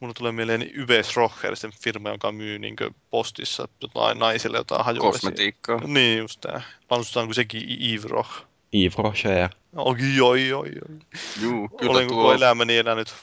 Mulla 0.00 0.14
tulee 0.14 0.32
mieleen 0.32 0.70
Yves 0.74 1.16
Rocher, 1.16 1.56
sen 1.56 1.72
firma, 1.80 2.08
joka 2.08 2.32
myy 2.32 2.58
niin 2.58 2.76
postissa 3.10 3.68
jotain 3.82 4.18
naisille 4.18 4.56
jotain 4.56 4.84
hajuja. 4.84 5.00
Kosmetiikkaa. 5.00 5.80
Niin, 5.86 6.18
just 6.18 6.40
tää. 6.40 6.62
Lansutaanko 6.90 7.34
sekin 7.34 7.78
Yves 7.80 8.04
Roch? 8.04 8.47
Yves 8.72 8.98
Rocher. 8.98 9.48
Oi, 9.76 10.20
oi, 10.20 10.52
oi, 10.52 10.52
oi. 10.52 10.98
Juu, 11.40 11.68
kyllä 11.68 11.92
Olen 11.92 12.08
tuo... 12.08 12.16
koko 12.16 12.32
elämäni 12.34 12.76
elänyt. 12.76 13.14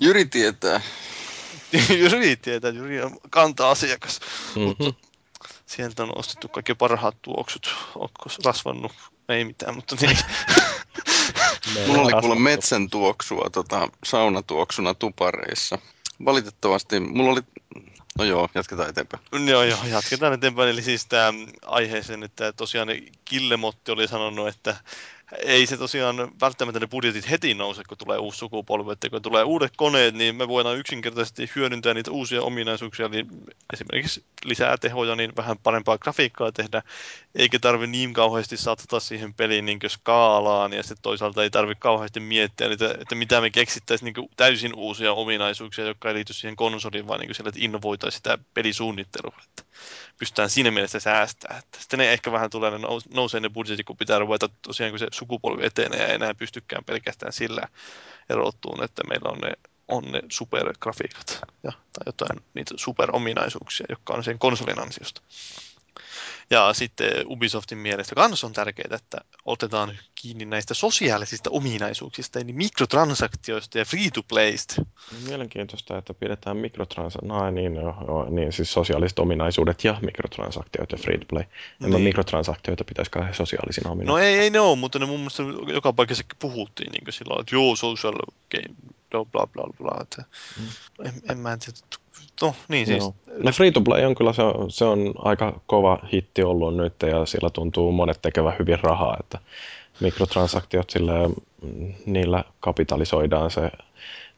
Jyri 0.00 0.24
tietää. 0.24 0.80
Jyri 1.98 2.36
tietää, 2.36 2.70
Jyri 2.70 3.02
on 3.02 3.16
kanta-asiakas. 3.30 4.20
Mm-hmm. 4.56 4.84
Mutta 4.84 5.08
sieltä 5.66 6.02
on 6.02 6.18
ostettu 6.18 6.48
kaikki 6.48 6.74
parhaat 6.74 7.16
tuoksut. 7.22 7.74
Onko 7.94 8.24
rasvannut? 8.44 8.92
Ei 9.28 9.44
mitään, 9.44 9.74
mutta 9.74 9.96
niin. 10.00 10.18
Mulla 11.86 12.02
oli 12.02 12.20
kuule 12.20 12.38
metsän 12.38 12.90
tuoksua 12.90 13.50
tota, 13.52 13.88
saunatuoksuna 14.04 14.94
tupareissa. 14.94 15.78
Valitettavasti 16.24 17.00
mulla 17.00 17.32
oli... 17.32 17.40
No 18.18 18.24
joo, 18.24 18.48
jatketaan 18.54 18.88
eteenpäin. 18.88 19.22
Joo, 19.48 19.62
joo, 19.62 19.78
jatketaan 19.90 20.32
eteenpäin. 20.32 20.68
Eli 20.68 20.82
siis 20.82 21.06
tämä 21.06 21.32
aiheeseen, 21.66 22.22
että 22.22 22.52
tosiaan 22.52 22.88
Killemotti 23.24 23.92
oli 23.92 24.08
sanonut, 24.08 24.48
että 24.48 24.76
ei 25.38 25.66
se 25.66 25.76
tosiaan 25.76 26.32
välttämättä 26.40 26.80
ne 26.80 26.86
budjetit 26.86 27.30
heti 27.30 27.54
nouse, 27.54 27.82
kun 27.88 27.98
tulee 27.98 28.18
uusi 28.18 28.38
sukupolvi. 28.38 28.92
Että 28.92 29.10
kun 29.10 29.22
tulee 29.22 29.44
uudet 29.44 29.72
koneet, 29.76 30.14
niin 30.14 30.36
me 30.36 30.48
voidaan 30.48 30.76
yksinkertaisesti 30.76 31.50
hyödyntää 31.56 31.94
niitä 31.94 32.10
uusia 32.10 32.42
ominaisuuksia, 32.42 33.06
eli 33.06 33.26
esimerkiksi 33.72 34.24
lisää 34.44 34.78
tehoja, 34.78 35.16
niin 35.16 35.32
vähän 35.36 35.58
parempaa 35.58 35.98
grafiikkaa 35.98 36.52
tehdä, 36.52 36.82
eikä 37.34 37.58
tarvi 37.58 37.86
niin 37.86 38.12
kauheasti 38.12 38.56
satsata 38.56 39.00
siihen 39.00 39.34
peliin 39.34 39.66
niin 39.66 39.80
skaalaan, 39.88 40.72
ja 40.72 40.82
sitten 40.82 41.02
toisaalta 41.02 41.42
ei 41.42 41.50
tarvi 41.50 41.74
kauheasti 41.74 42.20
miettiä, 42.20 42.68
niitä, 42.68 42.94
että 43.00 43.14
mitä 43.14 43.40
me 43.40 43.50
keksittäisiin 43.50 44.12
niin 44.14 44.28
täysin 44.36 44.74
uusia 44.74 45.12
ominaisuuksia, 45.12 45.84
jotka 45.84 46.08
ei 46.08 46.14
liity 46.14 46.32
siihen 46.32 46.56
konsoliin, 46.56 47.06
vaan 47.06 47.20
niin 47.20 47.34
sille, 47.34 47.48
että 47.48 47.60
innovoitaisiin 47.64 48.18
sitä 48.18 48.38
pelisuunnittelua. 48.54 49.36
Että 49.48 49.69
pystytään 50.18 50.50
siinä 50.50 50.70
mielessä 50.70 51.00
säästämään. 51.00 51.58
Että 51.58 51.78
sitten 51.80 51.98
ne 51.98 52.12
ehkä 52.12 52.32
vähän 52.32 52.50
tulee, 52.50 52.70
ne 52.70 52.78
nousee 53.14 53.40
ne 53.40 53.48
budjetit, 53.48 53.86
kun 53.86 53.96
pitää 53.96 54.18
ruveta 54.18 54.48
tosiaan, 54.62 54.92
kun 54.92 54.98
se 54.98 55.06
sukupolvi 55.12 55.66
etenee 55.66 56.00
ja 56.00 56.06
enää 56.06 56.34
pystykään 56.34 56.84
pelkästään 56.84 57.32
sillä 57.32 57.62
erottuun, 58.30 58.84
että 58.84 59.02
meillä 59.08 59.30
on 59.30 59.38
ne, 59.38 59.52
on 59.88 60.04
ne 60.04 60.22
supergrafiikat 60.30 61.38
ja, 61.62 61.72
tai 61.72 62.02
jotain 62.06 62.40
niitä 62.54 62.74
superominaisuuksia, 62.76 63.86
jotka 63.88 64.14
on 64.14 64.24
sen 64.24 64.38
konsolin 64.38 64.82
ansiosta. 64.82 65.22
Ja 66.50 66.72
sitten 66.72 67.12
Ubisoftin 67.26 67.78
mielestä 67.78 68.14
kanssa 68.14 68.46
on 68.46 68.52
tärkeää, 68.52 68.96
että 68.96 69.18
otetaan 69.44 69.98
kiinni 70.14 70.44
näistä 70.44 70.74
sosiaalisista 70.74 71.50
ominaisuuksista, 71.50 72.38
eli 72.38 72.52
mikrotransaktioista 72.52 73.78
ja 73.78 73.84
free-to-playsta. 73.84 74.74
Mielenkiintoista, 75.24 75.98
että 75.98 76.14
pidetään 76.14 76.56
mikrotransaktioita, 76.56 77.34
no, 77.34 77.50
niin, 77.50 77.72
niin, 78.30 78.52
siis 78.52 78.72
sosiaaliset 78.72 79.18
ominaisuudet 79.18 79.84
ja 79.84 79.98
mikrotransaktioita 80.02 80.94
ja 80.94 81.02
free-to-play. 81.02 81.44
En 81.84 81.90
niin. 81.90 82.02
mikrotransaktioita 82.02 82.84
pitäisikään 82.84 83.34
sosiaalisina 83.34 83.90
ominaisuuksina. 83.90 84.28
No 84.28 84.36
ei, 84.36 84.38
ei 84.38 84.50
ne 84.50 84.60
ole, 84.60 84.78
mutta 84.78 84.98
ne 84.98 85.06
mun 85.06 85.20
mielestä 85.20 85.42
joka 85.72 85.92
paikassa 85.92 86.24
puhuttiin 86.38 86.92
niin 86.92 87.12
silloin, 87.12 87.40
että 87.40 87.54
joo, 87.54 87.76
social 87.76 88.14
game, 88.50 88.74
bla 89.10 89.24
bla 89.24 89.46
bla 89.46 89.64
bla. 89.78 89.98
Että 90.02 90.24
mm. 90.58 90.66
en, 91.06 91.12
en 91.30 91.38
mä 91.38 91.56
tiedä, 91.56 91.78
No 92.42 92.54
niin 92.68 92.86
siis. 92.86 93.10
No 93.44 93.52
free 93.52 93.70
to 93.70 93.80
play 93.80 94.04
on 94.04 94.14
kyllä 94.14 94.32
se 94.32 94.42
on, 94.42 94.70
se 94.70 94.84
on 94.84 95.14
aika 95.18 95.60
kova 95.66 95.98
hitti 96.12 96.42
ollut 96.42 96.76
nyt 96.76 96.94
ja 97.02 97.26
sillä 97.26 97.50
tuntuu 97.50 97.92
monet 97.92 98.22
tekevän 98.22 98.54
hyvin 98.58 98.78
rahaa, 98.82 99.16
että 99.20 99.38
mikrotransaktiot 100.00 100.90
sillä 100.90 101.12
niillä 102.06 102.44
kapitalisoidaan 102.60 103.50
se 103.50 103.70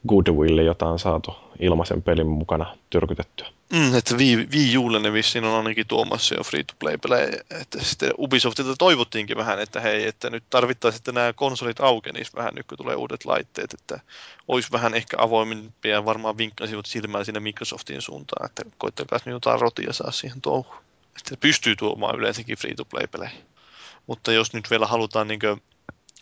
goodwill, 0.08 0.58
jota 0.58 0.86
on 0.86 0.98
saatu 0.98 1.34
ilmaisen 1.58 2.02
pelin 2.02 2.26
mukana 2.26 2.76
tyrkytettyä. 2.90 3.48
Mm, 3.72 3.94
että 3.94 4.14
Wii 4.52 4.76
Ulle 4.76 4.98
ne 4.98 5.12
vissiin 5.12 5.44
on 5.44 5.56
ainakin 5.56 5.86
tuomassa 5.86 6.34
jo 6.34 6.42
free-to-play-pelejä. 6.42 7.40
Että 7.60 7.84
sitten 7.84 8.10
Ubisoftilta 8.18 8.76
toivottiinkin 8.78 9.36
vähän, 9.36 9.60
että 9.60 9.80
hei, 9.80 10.06
että 10.06 10.30
nyt 10.30 10.44
tarvittaisiin, 10.50 11.00
että 11.00 11.12
nämä 11.12 11.32
konsolit 11.32 11.80
aukenisi 11.80 12.32
vähän 12.36 12.54
nyt, 12.54 12.66
kun 12.66 12.78
tulee 12.78 12.96
uudet 12.96 13.24
laitteet. 13.24 13.74
Että 13.74 14.00
olisi 14.48 14.72
vähän 14.72 14.94
ehkä 14.94 15.16
avoimimpia 15.20 15.92
ja 15.92 16.04
varmaan 16.04 16.38
vinkkasivat 16.38 16.86
silmään 16.86 17.24
sinne 17.24 17.40
Microsoftin 17.40 18.02
suuntaan, 18.02 18.46
että 18.46 18.62
koittakaa 18.78 19.18
nyt 19.24 19.32
jotain 19.32 19.60
rotia 19.60 19.92
saa 19.92 20.10
siihen 20.10 20.40
touhuun. 20.40 20.82
Että 21.16 21.36
pystyy 21.40 21.76
tuomaan 21.76 22.18
yleensäkin 22.18 22.58
free-to-play-pelejä. 22.58 23.30
Mutta 24.06 24.32
jos 24.32 24.52
nyt 24.52 24.70
vielä 24.70 24.86
halutaan 24.86 25.28
niin 25.28 25.40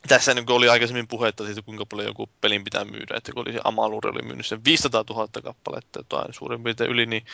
tässä 0.09 0.35
niin 0.35 0.51
oli 0.51 0.69
aikaisemmin 0.69 1.09
puhetta 1.09 1.47
siitä, 1.47 1.63
kuinka 1.63 1.87
paljon 1.87 2.09
joku 2.09 2.29
pelin 2.41 2.65
pitää 2.65 2.85
myydä, 2.85 3.17
että 3.17 3.33
kun 3.33 3.43
oli 3.43 3.53
se 3.53 3.61
Amalur 3.65 4.07
oli 4.07 4.23
myynyt 4.23 4.47
sen 4.47 4.65
500 4.65 5.05
000 5.11 5.29
kappaletta, 5.45 5.99
jotain 5.99 6.35
suurin 6.35 6.63
piirtein 6.63 6.91
yli, 6.91 7.07
niin 7.07 7.27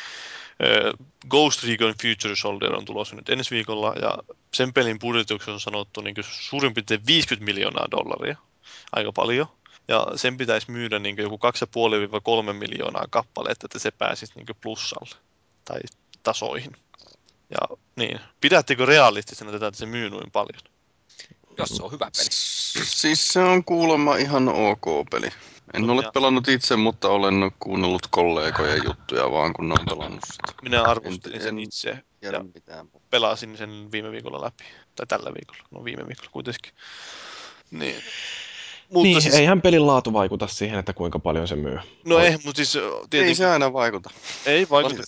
äh, 0.63 1.07
Ghost 1.29 1.65
Recon 1.65 1.95
Future 2.03 2.37
Soldier 2.37 2.77
on 2.77 2.85
tulossa 2.85 3.17
nyt 3.17 3.29
ensi 3.29 3.51
viikolla, 3.51 3.95
ja 4.03 4.19
sen 4.55 4.73
pelin 4.73 4.99
budjetiksi 4.99 5.51
on 5.51 5.61
sanottu 5.61 6.01
niin 6.01 6.15
suurin 6.21 6.75
piirtein 6.75 7.07
50 7.07 7.45
miljoonaa 7.45 7.91
dollaria, 7.91 8.37
aika 8.93 9.13
paljon, 9.13 9.47
ja 9.89 10.07
sen 10.17 10.37
pitäisi 10.37 10.71
myydä 10.71 10.99
niin 10.99 11.17
joku 11.17 11.39
2,5-3 12.49 12.53
miljoonaa 12.53 13.05
kappaletta, 13.11 13.67
että 13.67 13.79
se 13.79 13.91
pääsisi 13.91 14.33
niin 14.37 14.47
plussalle 14.61 15.17
tai 15.65 15.81
tasoihin. 16.23 16.73
Ja 17.51 17.77
niin, 17.97 18.21
pidättekö 18.41 18.87
realistisena 18.87 19.53
tätä, 19.53 19.67
että 19.67 19.79
se 19.79 19.87
myy 19.87 20.11
noin 20.11 20.31
paljon? 20.31 20.76
Jos 21.59 21.69
se 21.69 21.83
on 21.83 21.93
hyvä 21.93 22.11
peli. 22.16 22.28
Siis 22.31 23.33
se 23.33 23.41
on 23.41 23.65
kuulemma 23.65 24.16
ihan 24.16 24.49
ok 24.49 25.11
peli. 25.11 25.28
En 25.74 25.87
no, 25.87 25.93
ole 25.93 26.11
pelannut 26.15 26.49
itse, 26.49 26.77
mutta 26.77 27.09
olen 27.09 27.53
kuunnellut 27.59 28.07
kollegojen 28.11 28.85
juttuja 28.85 29.31
vaan, 29.31 29.53
kun 29.53 29.69
ne 29.69 29.74
on 29.74 29.87
pelannut 29.87 30.24
sitä. 30.24 30.53
Minä 30.62 30.83
arvostelin 30.83 31.43
sen 31.43 31.59
itse 31.59 31.99
ja 32.23 32.45
mitään. 32.55 32.89
pelasin 33.11 33.57
sen 33.57 33.93
viime 33.93 34.11
viikolla 34.11 34.41
läpi. 34.41 34.65
Tai 34.97 35.07
tällä 35.07 35.31
viikolla. 35.35 35.69
No 35.70 35.85
viime 35.85 36.07
viikolla 36.07 36.31
kuitenkin. 36.33 36.73
Niin. 37.70 38.03
Mutta 38.91 39.03
niin, 39.03 39.23
siis... 39.23 39.35
eihän 39.35 39.63
pelin 39.63 39.87
laatu 39.87 40.13
vaikuta 40.13 40.47
siihen, 40.47 40.79
että 40.79 40.93
kuinka 40.93 41.19
paljon 41.19 41.49
se 41.49 41.57
myy. 41.57 41.79
No 42.05 42.19
ei, 42.19 42.31
mutta 42.45 42.57
siis... 42.57 42.73
Tietenkin... 42.73 43.29
Ei 43.29 43.35
se 43.35 43.47
aina 43.47 43.73
vaikuta. 43.73 44.11
Ei 44.47 44.67
vaikuta. 44.71 45.03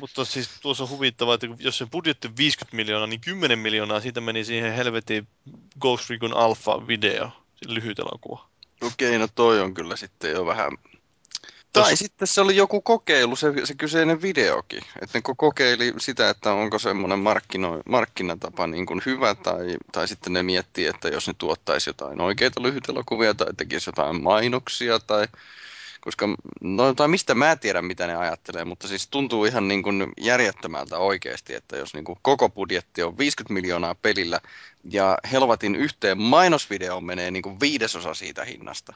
Mutta 0.00 0.24
siis 0.24 0.50
tuossa 0.62 0.84
on 0.84 0.90
huvittavaa, 0.90 1.34
että 1.34 1.46
jos 1.58 1.78
se 1.78 1.86
budjetti 1.92 2.28
on 2.28 2.36
50 2.36 2.76
miljoonaa, 2.76 3.06
niin 3.06 3.20
10 3.20 3.58
miljoonaa 3.58 4.00
siitä 4.00 4.20
meni 4.20 4.44
siihen 4.44 4.72
helvetin 4.72 5.28
Ghost 5.80 6.10
Recon 6.10 6.34
Alpha-video, 6.34 7.28
lyhyt 7.66 7.98
elokuva. 7.98 8.46
Okei, 8.82 9.18
no 9.18 9.28
toi 9.34 9.60
on 9.60 9.74
kyllä 9.74 9.96
sitten 9.96 10.30
jo 10.30 10.46
vähän 10.46 10.72
tai 11.72 11.90
Tos... 11.90 11.98
sitten 11.98 12.28
se 12.28 12.40
oli 12.40 12.56
joku 12.56 12.80
kokeilu, 12.80 13.36
se, 13.36 13.52
se 13.64 13.74
kyseinen 13.74 14.22
videokin. 14.22 14.82
Että 15.02 15.18
ne 15.18 15.22
kokeili 15.36 15.94
sitä, 15.98 16.30
että 16.30 16.52
onko 16.52 16.78
semmoinen 16.78 17.18
markkino, 17.18 17.80
markkinatapa 17.88 18.66
niin 18.66 18.86
kuin 18.86 19.02
hyvä, 19.06 19.34
tai, 19.34 19.76
tai 19.92 20.08
sitten 20.08 20.32
ne 20.32 20.42
miettii, 20.42 20.86
että 20.86 21.08
jos 21.08 21.26
ne 21.26 21.34
tuottaisi 21.38 21.90
jotain 21.90 22.20
oikeita 22.20 22.62
lyhytelokuvia, 22.62 23.34
tai 23.34 23.54
tekisi 23.56 23.88
jotain 23.88 24.22
mainoksia, 24.22 24.98
tai 24.98 25.26
koska, 26.04 26.28
no 26.60 26.94
tai 26.94 27.08
mistä 27.08 27.34
mä 27.34 27.56
tiedän, 27.56 27.84
mitä 27.84 28.06
ne 28.06 28.16
ajattelee, 28.16 28.64
mutta 28.64 28.88
siis 28.88 29.08
tuntuu 29.08 29.44
ihan 29.44 29.68
niin 29.68 29.82
kuin 29.82 30.12
järjettömältä 30.20 30.98
oikeasti, 30.98 31.54
että 31.54 31.76
jos 31.76 31.94
niin 31.94 32.04
kuin 32.04 32.18
koko 32.22 32.48
budjetti 32.48 33.02
on 33.02 33.18
50 33.18 33.54
miljoonaa 33.54 33.94
pelillä 33.94 34.40
ja 34.90 35.18
Helvatin 35.32 35.76
yhteen 35.76 36.18
mainosvideoon 36.18 37.04
menee 37.04 37.30
niin 37.30 37.42
kuin 37.42 37.60
viidesosa 37.60 38.14
siitä 38.14 38.44
hinnasta. 38.44 38.94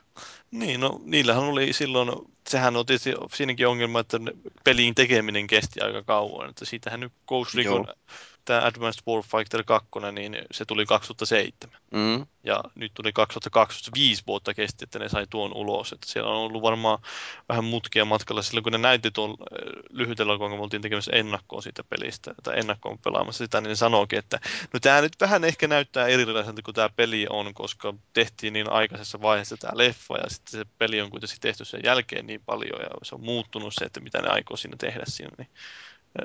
Niin, 0.51 0.81
no 0.81 1.01
niillähän 1.05 1.45
oli 1.45 1.73
silloin, 1.73 2.11
sehän 2.49 2.77
on 2.77 2.87
tietysti 2.87 3.15
siinäkin 3.35 3.69
ongelma, 3.69 4.01
että 4.01 4.20
peliin 4.65 4.95
tekeminen 4.95 5.47
kesti 5.47 5.81
aika 5.81 6.03
kauan, 6.03 6.51
että 6.51 6.65
siitähän 6.65 7.01
nyt 7.01 7.12
Ghost 7.28 7.55
Recon 7.55 7.87
tämä 8.47 8.64
Advanced 8.64 9.02
Warfighter 9.09 9.64
2, 9.64 9.89
niin 10.12 10.39
se 10.51 10.64
tuli 10.64 10.86
2007. 10.86 11.81
Mm. 11.90 12.27
Ja 12.44 12.64
nyt 12.74 12.94
tuli 12.94 13.12
2025 13.12 14.23
vuotta 14.27 14.55
kesti, 14.55 14.85
että 14.85 14.98
ne 14.98 15.09
sai 15.09 15.27
tuon 15.31 15.55
ulos. 15.55 15.93
Että 15.93 16.06
siellä 16.06 16.31
on 16.31 16.36
ollut 16.36 16.62
varmaan 16.62 16.98
vähän 17.48 17.64
mutkia 17.64 18.05
matkalla 18.05 18.43
silloin, 18.43 18.62
kun 18.62 18.73
ne 18.73 18.78
näytti 18.78 19.10
tuon 19.10 19.31
äh, 19.31 19.36
lyhytellä, 19.90 20.39
kun 20.39 20.51
me 20.51 20.56
oltiin 20.56 20.82
tekemässä 20.82 21.12
ennakkoon 21.14 21.62
siitä 21.62 21.85
pelistä, 21.85 22.35
tai 22.43 22.59
ennakkoon 22.59 22.98
pelaamassa 22.98 23.44
sitä, 23.44 23.60
niin 23.60 23.68
ne 23.68 23.74
sanoikin, 23.74 24.18
että 24.18 24.40
no 24.73 24.81
tämä 24.81 25.01
nyt 25.01 25.16
vähän 25.20 25.44
ehkä 25.44 25.68
näyttää 25.68 26.06
erilaiselta 26.06 26.62
kuin 26.62 26.74
tämä 26.74 26.89
peli 26.97 27.27
on, 27.31 27.55
koska 27.55 27.94
tehtiin 28.12 28.52
niin 28.52 28.70
aikaisessa 28.70 29.23
vaiheessa 29.23 29.56
tämä 29.56 29.78
leffa, 29.78 30.18
ja 30.18 30.31
sitten 30.31 30.60
se 30.60 30.66
peli 30.78 31.01
on 31.01 31.10
kuitenkin 31.10 31.40
tehty 31.40 31.64
sen 31.64 31.81
jälkeen 31.85 32.27
niin 32.27 32.43
paljon, 32.47 32.81
ja 32.81 32.89
se 33.02 33.14
on 33.14 33.24
muuttunut 33.24 33.74
se, 33.74 33.85
että 33.85 34.01
mitä 34.01 34.23
ne 34.23 34.28
aikoo 34.28 34.56
siinä 34.56 34.77
tehdä 34.77 35.05
siinä, 35.06 35.31
niin 35.39 35.48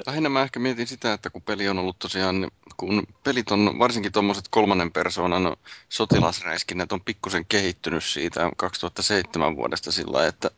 Lähinnä 0.06 0.30
mä 0.30 0.42
ehkä 0.42 0.60
mietin 0.60 0.88
sitä, 0.88 1.14
että 1.14 1.30
kun 1.30 1.42
peli 1.42 1.70
on 1.70 1.80
ollut 1.80 2.00
tosiaan, 2.00 2.52
kun 2.78 3.08
pelit 3.24 3.52
on 3.52 3.80
varsinkin 3.80 4.12
tuommoiset 4.12 4.46
kolmannen 4.50 4.92
persoonan 4.92 5.58
sotilasräiskinnät 5.90 6.92
on 6.92 7.02
pikkusen 7.02 7.46
kehittynyt 7.46 8.04
siitä 8.04 8.52
2007 8.58 9.56
vuodesta 9.56 9.92
sillä 9.92 10.28
että 10.28 10.52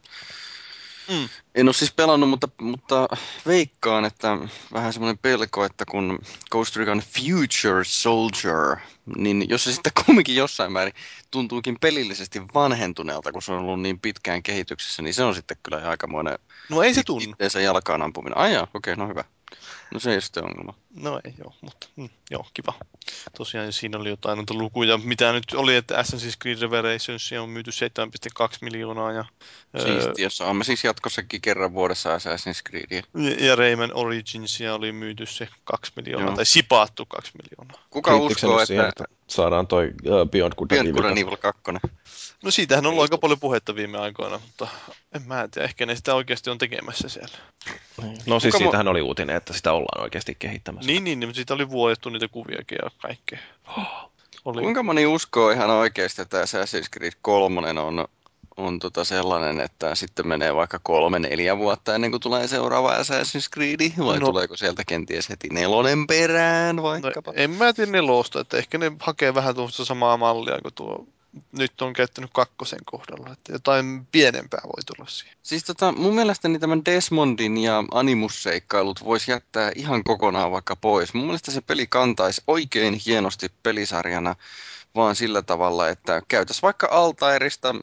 Mm. 1.09 1.29
En 1.55 1.67
ole 1.67 1.73
siis 1.73 1.93
pelannut, 1.93 2.29
mutta, 2.29 2.47
mutta 2.61 3.07
veikkaan, 3.47 4.05
että 4.05 4.37
vähän 4.73 4.93
semmoinen 4.93 5.17
pelko, 5.17 5.65
että 5.65 5.85
kun 5.91 6.19
Ghost 6.51 6.75
Recon 6.75 7.01
Future 7.01 7.83
Soldier, 7.83 8.77
niin 9.17 9.49
jos 9.49 9.63
se 9.63 9.73
sitten 9.73 9.91
kumminkin 10.05 10.35
jossain 10.35 10.71
määrin 10.71 10.93
tuntuukin 11.31 11.77
pelillisesti 11.81 12.41
vanhentuneelta, 12.53 13.31
kun 13.31 13.41
se 13.41 13.51
on 13.51 13.59
ollut 13.59 13.81
niin 13.81 13.99
pitkään 13.99 14.43
kehityksessä, 14.43 15.01
niin 15.01 15.13
se 15.13 15.23
on 15.23 15.35
sitten 15.35 15.57
kyllä 15.63 15.89
aikamoinen 15.89 16.39
No 16.69 16.83
ei 16.83 16.93
se 16.93 17.03
tunnu. 17.03 17.31
Itteensä 17.31 17.61
jalkaan 17.61 18.01
ampuminen. 18.01 18.37
Ai 18.37 18.57
okei, 18.57 18.67
okay, 18.73 18.95
no 18.95 19.07
hyvä. 19.07 19.23
No 19.93 19.99
se 19.99 20.13
ei 20.13 20.21
sitten 20.21 20.43
ongelma. 20.43 20.73
No 20.95 21.21
ei 21.23 21.33
joo, 21.37 21.53
mutta 21.61 21.87
mm, 21.95 22.09
joo, 22.31 22.45
kiva. 22.53 22.73
Tosiaan 23.37 23.73
siinä 23.73 23.97
oli 23.97 24.09
jotain 24.09 24.37
noita 24.37 24.53
lukuja, 24.53 24.97
mitä 24.97 25.33
nyt 25.33 25.43
oli, 25.53 25.75
että 25.75 26.01
Assassin's 26.01 26.37
Creed 26.41 26.61
Revelations 26.61 27.31
on 27.41 27.49
myyty 27.49 27.71
7,2 28.41 28.57
miljoonaa. 28.61 29.11
Ja, 29.11 29.25
Siisti, 29.77 30.21
jos 30.21 30.37
saamme 30.37 30.63
siis 30.63 30.83
jatkossakin 30.83 31.41
kerran 31.41 31.73
vuodessa 31.73 32.17
Assassin's 32.17 32.69
Creedia. 32.69 33.03
Ja, 33.13 33.47
ja 33.47 33.55
Rayman 33.55 33.91
Originsia 33.93 34.75
oli 34.75 34.91
myyty 34.91 35.25
se 35.25 35.47
2 35.63 35.91
miljoonaa, 35.95 36.27
joo. 36.27 36.35
tai 36.35 36.45
sipaattu 36.45 37.05
2 37.05 37.31
miljoonaa. 37.43 37.87
Kuka 37.89 38.15
uskoo, 38.15 38.53
että... 38.53 38.65
Siihen, 38.65 38.85
että 38.85 39.03
saadaan 39.27 39.67
toi 39.67 39.85
uh, 39.85 40.29
Beyond 40.29 40.53
Good 40.57 40.67
Beyond 40.67 40.91
Good 40.91 41.17
Evil 41.17 41.37
2. 41.37 41.61
No 42.43 42.51
siitähän 42.51 42.85
on 42.85 42.89
ollut 42.89 43.01
aika 43.01 43.17
paljon 43.17 43.39
puhetta 43.39 43.75
viime 43.75 43.97
aikoina, 43.97 44.37
mutta 44.39 44.67
en 45.15 45.21
mä 45.27 45.47
tiedä, 45.51 45.65
ehkä 45.65 45.85
ne 45.85 45.95
sitä 45.95 46.15
oikeasti 46.15 46.49
on 46.49 46.57
tekemässä 46.57 47.09
siellä. 47.09 47.37
Niin. 48.01 48.17
No 48.25 48.39
siis 48.39 48.51
Kuka 48.51 48.63
siitähän 48.63 48.85
mu- 48.85 48.89
oli 48.89 49.01
uutinen, 49.01 49.35
että 49.35 49.53
sitä 49.53 49.73
ollaan 49.73 50.03
oikeasti 50.03 50.35
kehittämässä. 50.39 50.87
Niin, 50.87 51.03
niin, 51.03 51.19
niin 51.19 51.27
mutta 51.29 51.35
siitä 51.35 51.53
oli 51.53 51.69
vuodettu 51.69 52.09
niitä 52.09 52.27
kuviakin 52.27 52.77
ja 52.83 52.89
kaikkea. 53.01 53.39
Oli. 54.45 54.61
Kuinka 54.61 54.83
moni 54.83 55.05
uskoo 55.05 55.49
ihan 55.51 55.69
oikeasti, 55.69 56.21
että 56.21 56.43
Assassin's 56.43 56.89
Creed 56.93 57.13
3 57.21 57.69
on, 57.81 58.07
on 58.57 58.79
tota 58.79 59.03
sellainen, 59.03 59.59
että 59.59 59.95
sitten 59.95 60.27
menee 60.27 60.55
vaikka 60.55 60.79
kolme, 60.83 61.19
neljä 61.19 61.57
vuotta 61.57 61.95
ennen 61.95 62.11
kuin 62.11 62.21
tulee 62.21 62.47
seuraava 62.47 62.93
Assassin's 62.97 63.49
Creed, 63.53 63.79
vai 63.97 64.05
No. 64.05 64.19
no. 64.19 64.25
tuleeko 64.25 64.57
sieltä 64.57 64.83
kenties 64.87 65.29
heti 65.29 65.47
nelonen 65.51 66.07
perään 66.07 66.75
No, 66.75 66.83
vaikkapa? 66.83 67.33
en 67.35 67.49
mä 67.51 67.73
tiedä 67.73 67.91
nelosta, 67.91 68.39
että 68.39 68.57
ehkä 68.57 68.77
ne 68.77 68.91
hakee 68.99 69.33
vähän 69.33 69.55
tuosta 69.55 69.85
samaa 69.85 70.17
mallia 70.17 70.59
kuin 70.61 70.73
tuo 70.73 71.07
nyt 71.51 71.81
on 71.81 71.93
käyttänyt 71.93 72.29
kakkosen 72.33 72.79
kohdalla, 72.85 73.33
että 73.33 73.51
jotain 73.51 74.07
pienempää 74.11 74.61
voi 74.63 74.83
tulla 74.85 75.09
siihen. 75.09 75.37
Siis 75.43 75.63
tota, 75.63 75.91
mun 75.91 76.15
mielestäni 76.15 76.59
tämän 76.59 76.85
Desmondin 76.85 77.57
ja 77.57 77.83
Animus-seikkailut 77.91 79.03
voisi 79.03 79.31
jättää 79.31 79.71
ihan 79.75 80.03
kokonaan 80.03 80.51
vaikka 80.51 80.75
pois. 80.75 81.13
Mun 81.13 81.25
mielestä 81.25 81.51
se 81.51 81.61
peli 81.61 81.87
kantaisi 81.87 82.41
oikein 82.47 82.93
hienosti 83.05 83.49
pelisarjana, 83.63 84.35
vaan 84.95 85.15
sillä 85.15 85.41
tavalla, 85.41 85.89
että 85.89 86.21
käytäs 86.27 86.61
vaikka 86.61 86.87
Altairista 86.91 87.75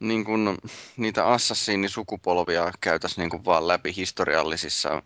niin 0.00 0.24
kun, 0.24 0.58
niitä 0.96 1.26
Assassini-sukupolvia 1.26 2.72
käytäs 2.80 3.18
niin 3.18 3.30
kun 3.30 3.44
vaan 3.44 3.68
läpi 3.68 3.96
historiallisissa 3.96 5.02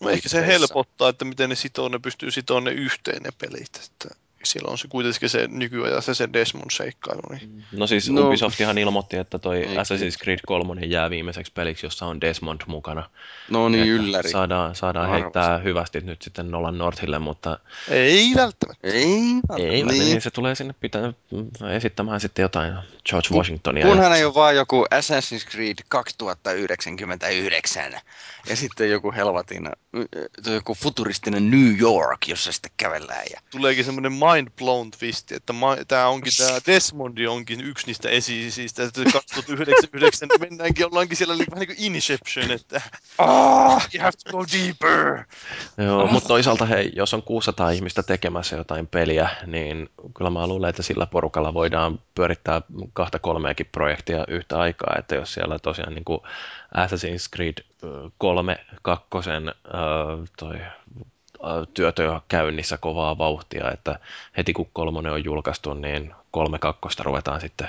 No 0.00 0.10
ehkä 0.10 0.28
se 0.28 0.46
helpottaa, 0.46 1.08
että 1.08 1.24
miten 1.24 1.50
ne 1.50 1.56
sitoo, 1.56 1.88
ne 1.88 1.98
pystyy 1.98 2.30
sitoon 2.30 2.64
ne 2.64 2.70
yhteen 2.70 3.22
ne 3.22 3.30
pelit, 3.38 3.76
että 3.76 4.14
siellä 4.46 4.70
on 4.70 4.78
se 4.78 4.88
kuitenkin 4.88 5.28
se 5.28 5.48
nykyajan 5.48 6.02
se, 6.02 6.14
se 6.14 6.28
Desmond-seikkailu. 6.32 7.30
Niin. 7.30 7.64
No 7.72 7.86
siis 7.86 8.10
No. 8.10 8.26
Ubisoftihan 8.26 8.78
ilmoitti, 8.78 9.16
että 9.16 9.38
toi 9.38 9.58
Ei 9.58 9.76
Assassin's 9.76 10.22
Creed 10.22 10.38
3 10.46 10.86
jää 10.86 11.10
viimeiseksi 11.10 11.52
peliksi, 11.52 11.86
jossa 11.86 12.06
on 12.06 12.20
Desmond 12.20 12.60
mukana. 12.66 13.10
No 13.50 13.68
niin, 13.68 13.82
Että 13.82 13.92
ylläri. 13.92 14.30
Saadaan, 14.30 14.74
saadaan 14.74 15.10
heittää 15.10 15.58
hyvästi 15.58 16.00
nyt 16.00 16.22
sitten 16.22 16.50
Nolan 16.50 16.78
Northille, 16.78 17.18
mutta 17.18 17.58
Ei 17.88 18.32
välttämättä. 18.36 18.88
Ei, 18.88 18.92
ei, 18.92 19.06
niin. 19.56 19.86
niin. 19.86 19.98
niin 19.98 20.20
se 20.20 20.30
tulee 20.30 20.54
sinne 20.54 20.74
pitää, 20.80 21.12
esittämään 21.76 22.20
sitten 22.20 22.42
jotain 22.42 22.74
George 23.08 23.28
Washingtonia. 23.32 23.86
Kunhan 23.86 24.12
ei 24.12 24.24
ole 24.24 24.34
vaan 24.34 24.56
joku 24.56 24.86
Assassin's 24.94 25.50
Creed 25.50 25.76
2099 25.88 27.92
ja 28.48 28.56
sitten 28.56 28.90
joku 28.90 29.12
helvatin, 29.12 29.68
joku 30.54 30.74
futuristinen 30.74 31.50
New 31.50 31.80
York, 31.80 32.28
jossa 32.28 32.52
sitten 32.52 32.70
kävellään. 32.76 33.24
Ja... 33.32 33.40
Tuleekin 33.50 33.84
semmoinen 33.84 34.12
mind 34.34 34.48
blown 34.58 34.90
twisti, 34.90 35.34
että 35.34 35.52
ma- 35.52 35.76
tämä 35.88 36.08
onkin 36.08 36.32
tämä 36.38 36.58
Desmondi 36.66 37.26
onkin 37.26 37.60
yksi 37.60 37.86
niistä 37.86 38.08
esi-isistä, 38.08 38.82
että 38.82 39.00
2099 39.12 40.28
mennäänkin, 40.40 40.86
ollaankin 40.86 41.16
siellä 41.16 41.34
niin 41.34 41.46
vähän 41.50 41.66
niin 41.66 41.76
kuin 41.76 41.86
Inception, 41.86 42.50
että 42.50 42.80
ah, 43.18 43.88
you 43.94 44.02
have 44.02 44.12
to 44.24 44.30
go 44.30 44.44
deeper. 44.52 45.24
Joo, 45.78 46.06
mutta 46.06 46.28
toisaalta 46.28 46.66
hei, 46.66 46.92
jos 46.96 47.14
on 47.14 47.22
600 47.22 47.70
ihmistä 47.70 48.02
tekemässä 48.02 48.56
jotain 48.56 48.86
peliä, 48.86 49.28
niin 49.46 49.90
kyllä 50.16 50.30
mä 50.30 50.46
luulen, 50.46 50.70
että 50.70 50.82
sillä 50.82 51.06
porukalla 51.06 51.54
voidaan 51.54 52.00
pyörittää 52.14 52.62
kahta 52.92 53.18
kolmeakin 53.18 53.68
projektia 53.72 54.24
yhtä 54.28 54.58
aikaa, 54.58 54.94
että 54.98 55.14
jos 55.14 55.34
siellä 55.34 55.58
tosiaan 55.58 55.94
niin 55.94 56.04
kuin 56.04 56.20
Assassin's 56.76 57.28
Creed 57.36 57.64
ö, 57.84 58.10
3, 58.18 58.56
kakkosen 58.82 59.48
ö, 59.48 59.52
toi 60.38 60.56
ö, 60.56 61.04
työtö 61.74 62.20
käynnissä 62.28 62.78
kovaa 62.78 63.18
vauhtia, 63.18 63.70
että 63.70 63.98
heti 64.36 64.52
kun 64.52 64.70
kolmonen 64.72 65.12
on 65.12 65.24
julkaistu, 65.24 65.74
niin 65.74 66.14
kolme 66.30 66.58
kakkosta 66.58 67.02
ruvetaan 67.02 67.40
sitten 67.40 67.68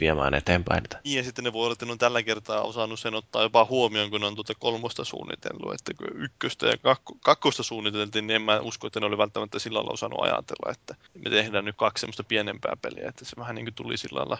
viemään 0.00 0.34
eteenpäin. 0.34 0.84
Niin, 1.04 1.16
ja 1.16 1.24
sitten 1.24 1.44
ne 1.44 1.52
voi 1.52 1.64
olla, 1.64 1.72
että 1.72 1.86
ne 1.86 1.92
on 1.92 1.98
tällä 1.98 2.22
kertaa 2.22 2.62
osannut 2.62 3.00
sen 3.00 3.14
ottaa 3.14 3.42
jopa 3.42 3.64
huomioon, 3.64 4.10
kun 4.10 4.20
ne 4.20 4.26
on 4.26 4.34
tuota 4.34 4.54
kolmosta 4.58 5.04
suunnitellut, 5.04 5.74
että 5.74 5.94
kun 5.94 6.22
ykköstä 6.22 6.66
ja 6.66 6.76
kakko, 6.76 7.16
kakkosta 7.24 7.62
suunniteltiin, 7.62 8.26
niin 8.26 8.36
en 8.36 8.42
mä 8.42 8.60
usko, 8.60 8.86
että 8.86 9.00
ne 9.00 9.06
oli 9.06 9.18
välttämättä 9.18 9.58
sillä 9.58 9.76
lailla 9.76 9.92
osannut 9.92 10.22
ajatella, 10.22 10.72
että 10.72 10.94
me 11.24 11.30
tehdään 11.30 11.64
nyt 11.64 11.76
kaksi 11.76 12.00
semmoista 12.00 12.24
pienempää 12.24 12.76
peliä, 12.82 13.08
että 13.08 13.24
se 13.24 13.36
vähän 13.36 13.54
niin 13.54 13.66
kuin 13.66 13.74
tuli 13.74 13.96
sillä 13.96 14.18
lailla 14.18 14.38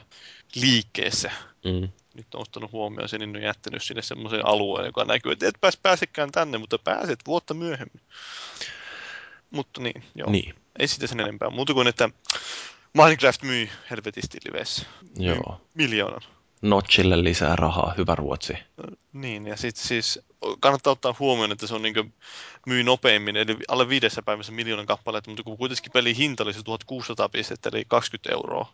liikkeessä. 0.55 1.31
mm, 1.65 1.89
Nyt 2.15 2.35
on 2.35 2.41
ottanut 2.41 2.73
huomioon 2.73 3.09
sen, 3.09 3.21
niin 3.21 3.37
on 3.37 3.43
jättänyt 3.43 3.83
sinne 3.83 4.03
semmoisen 4.03 4.47
alueen, 4.47 4.87
joka 4.87 5.05
näkyy, 5.05 5.33
että 5.33 5.49
et 5.49 5.61
pääs 5.61 5.77
pääsekään 5.77 6.33
tänne, 6.33 6.59
mutta 6.59 6.79
pääset 6.79 7.19
vuotta 7.27 7.55
myöhemmin. 7.55 8.01
Mutta 9.51 9.81
niin, 9.81 10.05
joo. 10.15 10.31
niin, 10.31 10.55
Ei 10.79 10.89
sitä 10.89 11.07
sen 11.07 11.21
enempää. 11.21 11.51
Muuta 11.51 11.75
kuin, 11.75 11.87
että 11.89 12.11
Minecraft 12.95 13.43
myi 13.43 13.71
helvetisti 13.91 14.39
liveissä. 14.45 14.87
joo. 15.17 15.61
Miljoonan. 15.75 16.21
Notchille 16.63 17.25
lisää 17.25 17.57
rahaa, 17.57 17.95
hyvä 17.99 18.15
ruotsi. 18.15 18.53
Niin, 19.13 19.47
ja 19.47 19.57
sitten 19.57 19.87
siis 19.87 20.21
kannattaa 20.61 20.93
ottaa 20.93 21.15
huomioon, 21.19 21.53
että 21.53 21.67
se 21.67 21.75
on 21.75 21.83
niin 21.83 22.15
myy 22.67 22.83
nopeimmin, 22.83 23.37
eli 23.37 23.57
alle 23.69 23.89
viidessä 23.89 24.23
päivässä 24.23 24.53
miljoonan 24.53 24.87
kappaletta, 24.87 25.31
mutta 25.31 25.43
kun 25.43 25.59
kuitenkin 25.59 25.93
pelin 25.93 26.17
hinta 26.17 26.43
oli 26.43 26.53
se 26.53 26.63
1600 26.63 27.29
pistettä, 27.29 27.69
eli 27.73 27.85
20 27.89 28.33
euroa 28.33 28.73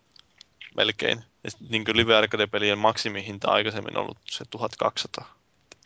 melkein. 0.76 1.24
Ja 1.44 1.50
sit 1.50 1.70
niin 1.70 1.84
live 1.92 2.16
arcade-pelien 2.16 2.78
maksimihinta 2.78 3.50
aikaisemmin 3.50 3.96
ollut 3.96 4.18
se 4.30 4.44
1200. 4.50 5.34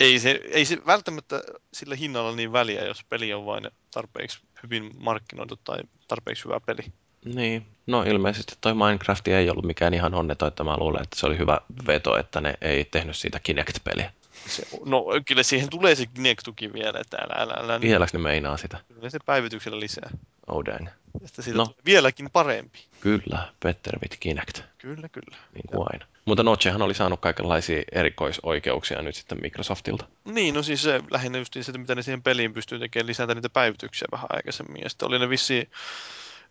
Ei 0.00 0.18
se, 0.18 0.40
ei 0.50 0.64
se 0.64 0.78
välttämättä 0.86 1.42
sillä 1.72 1.96
hinnalla 1.96 2.36
niin 2.36 2.52
väliä, 2.52 2.84
jos 2.84 3.04
peli 3.04 3.34
on 3.34 3.46
vain 3.46 3.70
tarpeeksi 3.90 4.38
hyvin 4.62 4.90
markkinoitu 4.98 5.56
tai 5.64 5.78
tarpeeksi 6.08 6.44
hyvä 6.44 6.60
peli. 6.60 6.82
Niin, 7.24 7.66
no 7.86 8.02
ilmeisesti 8.02 8.54
toi 8.60 8.74
Minecraft 8.74 9.28
ei 9.28 9.50
ollut 9.50 9.64
mikään 9.64 9.94
ihan 9.94 10.14
onneton, 10.14 10.48
että 10.48 10.64
mä 10.64 10.76
luulen, 10.76 11.02
että 11.02 11.20
se 11.20 11.26
oli 11.26 11.38
hyvä 11.38 11.60
veto, 11.86 12.16
että 12.18 12.40
ne 12.40 12.54
ei 12.60 12.84
tehnyt 12.84 13.16
siitä 13.16 13.40
Kinect-peliä. 13.40 14.12
Se, 14.46 14.66
no 14.84 15.04
kyllä 15.26 15.42
siihen 15.42 15.70
tulee 15.70 15.94
se 15.94 16.06
Kinect-tuki 16.06 16.72
vielä, 16.72 16.98
että 17.00 17.16
älä, 17.16 17.34
älä, 17.42 17.54
älä, 17.60 17.80
Vieläks 17.80 18.12
ne 18.12 18.18
meinaa 18.18 18.56
sitä? 18.56 18.78
kyllä 18.94 19.10
se 19.10 19.18
päivityksellä 19.26 19.80
lisää. 19.80 20.10
Oh 20.46 20.64
dang. 20.64 20.86
Ja 21.20 21.26
sitten 21.28 21.44
siitä 21.44 21.58
No. 21.58 21.74
vieläkin 21.84 22.30
parempi. 22.30 22.78
Kyllä, 23.00 23.48
better 23.62 23.98
with 24.02 24.16
Kinect, 24.20 24.60
Kyllä, 24.78 25.08
kyllä. 25.08 25.36
niin 25.54 25.64
kuin 25.66 25.86
aina. 25.92 26.06
Mutta 26.24 26.42
Notchehan 26.42 26.82
oli 26.82 26.94
saanut 26.94 27.20
kaikenlaisia 27.20 27.82
erikoisoikeuksia 27.92 29.02
nyt 29.02 29.14
sitten 29.14 29.38
Microsoftilta. 29.42 30.04
Niin, 30.24 30.54
no 30.54 30.62
siis 30.62 30.82
se 30.82 31.00
lähinnä 31.10 31.38
just 31.38 31.52
se, 31.54 31.60
että 31.60 31.78
mitä 31.78 31.94
ne 31.94 32.02
siihen 32.02 32.22
peliin 32.22 32.54
pystyy 32.54 32.78
tekemään, 32.78 33.06
lisätä 33.06 33.34
niitä 33.34 33.48
päivityksiä 33.48 34.08
vähän 34.12 34.26
aikaisemmin. 34.30 34.82
Ja 34.82 34.90
sitten 34.90 35.08
oli 35.08 35.18
ne 35.18 35.28
vissi, 35.28 35.68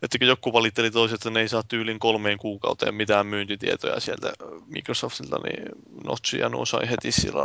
että 0.02 0.18
kun 0.18 0.28
joku 0.28 0.52
valitteli 0.52 0.90
toiset, 0.90 1.14
että 1.14 1.30
ne 1.30 1.40
ei 1.40 1.48
saa 1.48 1.62
tyylin 1.62 1.98
kolmeen 1.98 2.38
kuukauteen 2.38 2.94
mitään 2.94 3.26
myyntitietoja 3.26 4.00
sieltä 4.00 4.32
Microsoftilta, 4.66 5.36
niin 5.38 5.68
Notch 6.04 6.34
ja 6.34 6.48
nuo 6.48 6.66
sai 6.66 6.90
heti 6.90 7.12
sillä 7.12 7.44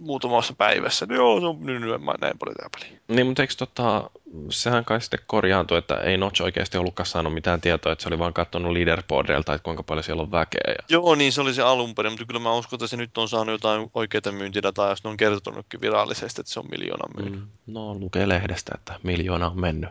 muutamassa 0.00 0.54
päivässä. 0.58 1.06
No 1.06 1.14
joo, 1.14 1.40
se 1.40 1.46
on 1.46 1.66
nyt 1.66 1.80
näin 2.20 2.38
paljon 2.38 2.56
tämä 2.56 2.70
peli. 2.80 2.98
Niin, 3.08 3.26
mutta 3.26 3.42
eikö 3.42 3.54
tota, 3.58 4.10
sehän 4.50 4.84
kai 4.84 5.00
sitten 5.00 5.20
korjaantui, 5.26 5.78
että 5.78 5.94
ei 5.94 6.16
Notch 6.16 6.42
oikeasti 6.42 6.78
ollutkaan 6.78 7.06
saanut 7.06 7.34
mitään 7.34 7.60
tietoa, 7.60 7.92
että 7.92 8.02
se 8.02 8.08
oli 8.08 8.18
vaan 8.18 8.32
katsonut 8.32 8.72
leaderboardeilta, 8.72 9.54
että 9.54 9.64
kuinka 9.64 9.82
paljon 9.82 10.04
siellä 10.04 10.22
on 10.22 10.30
väkeä. 10.30 10.60
Ja... 10.68 10.84
Joo, 10.88 11.14
niin 11.14 11.32
se 11.32 11.40
oli 11.40 11.54
se 11.54 11.62
alun 11.62 11.94
perin, 11.94 12.12
mutta 12.12 12.24
kyllä 12.24 12.40
mä 12.40 12.54
uskon, 12.54 12.76
että 12.76 12.86
se 12.86 12.96
nyt 12.96 13.18
on 13.18 13.28
saanut 13.28 13.52
jotain 13.52 13.90
oikeita 13.94 14.32
myyntidataa, 14.32 14.88
jos 14.88 15.04
ne 15.04 15.10
on 15.10 15.16
kertonutkin 15.16 15.80
virallisesti, 15.80 16.40
että 16.40 16.52
se 16.52 16.60
on 16.60 16.66
miljoonan 16.70 17.10
myynyt. 17.16 17.40
Mm, 17.40 17.46
no, 17.66 17.94
lukee 17.94 18.28
lehdestä, 18.28 18.72
että 18.74 19.00
miljoona 19.02 19.46
on 19.46 19.60
mennyt. 19.60 19.90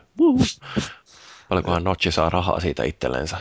Paljonkohan 1.50 1.84
Notchi 1.84 2.12
saa 2.12 2.30
rahaa 2.30 2.60
siitä 2.60 2.84
itsellensä? 2.84 3.38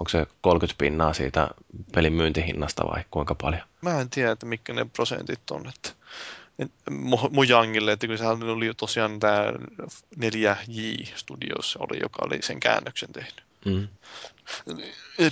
Onko 0.00 0.08
se 0.08 0.26
30 0.40 0.78
pinnaa 0.78 1.12
siitä 1.12 1.50
pelin 1.94 2.12
myyntihinnasta 2.12 2.84
vai 2.86 3.04
kuinka 3.10 3.34
paljon? 3.34 3.62
Mä 3.82 4.00
en 4.00 4.10
tiedä, 4.10 4.30
että 4.32 4.46
mitkä 4.46 4.72
ne 4.72 4.84
prosentit 4.84 5.50
on. 5.50 5.68
Että, 5.68 5.90
et, 6.58 6.72
Mo- 6.90 7.30
Mojangille, 7.30 7.92
että 7.92 8.06
kun 8.06 8.18
sehän 8.18 8.42
oli 8.42 8.74
tosiaan 8.76 9.20
tämä 9.20 9.52
4J 10.16 11.06
Studios, 11.14 11.76
oli, 11.76 11.98
joka 12.02 12.22
oli 12.26 12.42
sen 12.42 12.60
käännöksen 12.60 13.12
tehnyt. 13.12 13.44
Mm. 13.64 13.88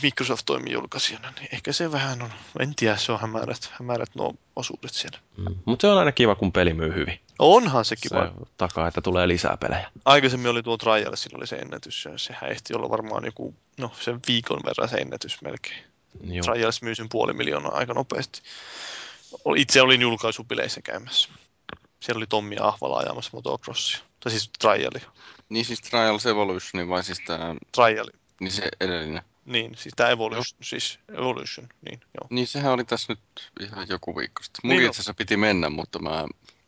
Microsoft 0.03 0.43
toimii 0.47 0.73
julkaisijana, 0.73 1.33
niin 1.41 1.49
ehkä 1.53 1.73
se 1.73 1.93
vähän 1.93 2.23
on, 2.23 2.31
en 2.61 2.75
tiedä, 2.75 2.97
se 2.97 3.13
on 3.13 3.21
hämärät, 3.21 3.71
hämärät 3.73 4.15
nuo 4.15 4.35
osuudet 4.57 4.93
siellä. 4.93 5.19
Mm. 5.37 5.55
Mutta 5.65 5.83
se 5.83 5.93
on 5.93 5.99
aina 5.99 6.13
kiva, 6.13 6.35
kun 6.35 6.53
peli 6.53 6.75
myy 6.75 6.95
hyvin. 6.95 7.21
Onhan 7.39 7.85
se 7.85 7.97
kiva. 7.97 8.27
Se 8.27 8.33
takaa, 8.57 8.89
että 8.89 9.01
tulee 9.01 9.29
lisää 9.29 9.57
pelejä. 9.57 9.91
Aikaisemmin 10.05 10.51
oli 10.51 10.63
tuo 10.63 10.77
Trialsilla 10.77 11.39
oli 11.39 11.47
se 11.47 11.57
ennätys, 11.57 12.05
ja 12.05 12.19
sehän 12.19 12.51
ehti 12.51 12.75
olla 12.75 12.91
varmaan 12.91 13.25
joku, 13.25 13.55
no 13.79 13.91
sen 14.01 14.21
viikon 14.29 14.61
verran 14.65 14.89
se 14.89 14.97
ennätys 14.97 15.43
melkein. 15.43 15.85
Joo. 16.23 16.45
Trials 16.45 16.83
myy 16.83 16.95
sen 16.95 17.09
puoli 17.09 17.33
miljoonaa 17.33 17.75
aika 17.75 17.95
nopeasti. 17.95 18.43
Itse 19.57 19.83
olin 19.83 20.01
julkaisupileissä 20.01 20.83
käymässä. 20.83 21.29
Siellä 22.01 22.19
oli 22.19 22.27
Tommi 22.27 22.57
Ahvala 22.61 22.99
ajamassa 22.99 23.31
motocrossia. 23.33 23.99
Tai 24.21 24.31
siis 24.31 24.51
Triali. 24.59 25.01
Niin 25.49 25.65
siis 25.65 25.81
Trials 25.81 26.27
Evolution 26.27 26.89
vai 26.89 27.05
siis 27.05 27.21
tää, 27.27 27.55
Triali. 27.73 28.11
niin 28.41 28.53
se 28.53 28.69
edellinen. 28.81 29.23
Niin, 29.45 29.75
siis 29.77 29.95
tämä 29.97 30.11
Evolution, 30.11 30.59
siis 30.63 30.99
Evolution, 31.09 31.69
niin 31.85 32.01
joo. 32.01 32.27
Niin 32.31 32.47
sehän 32.47 32.73
oli 32.73 32.85
tässä 32.85 33.13
nyt 33.13 33.51
ihan 33.61 33.87
joku 33.89 34.17
viikko 34.17 34.43
sitten. 34.43 34.61
Niin 34.63 34.69
Munkin 34.69 34.87
on. 34.87 34.91
itse 34.91 34.97
asiassa 34.97 35.15
piti 35.15 35.37
mennä, 35.37 35.71
mutta 35.71 35.99
mä 35.99 36.25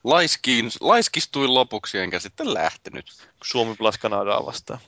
laiskiin, 0.06 0.70
laiskistuin 0.80 1.54
lopuksi 1.54 1.98
enkä 1.98 2.18
sitten 2.18 2.54
lähtenyt. 2.54 3.06
Suomi 3.44 3.74
Plus 3.74 3.98
Kanadaa 3.98 4.46
vastaan. 4.46 4.80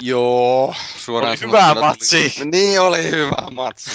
Joo, 0.00 0.74
suoraan 0.96 1.30
Oli 1.30 1.40
hyvä 1.40 1.68
tuli- 1.68 1.80
matsi. 1.80 2.34
Niin 2.44 2.80
oli 2.80 3.10
hyvä 3.10 3.50
matsi. 3.50 3.90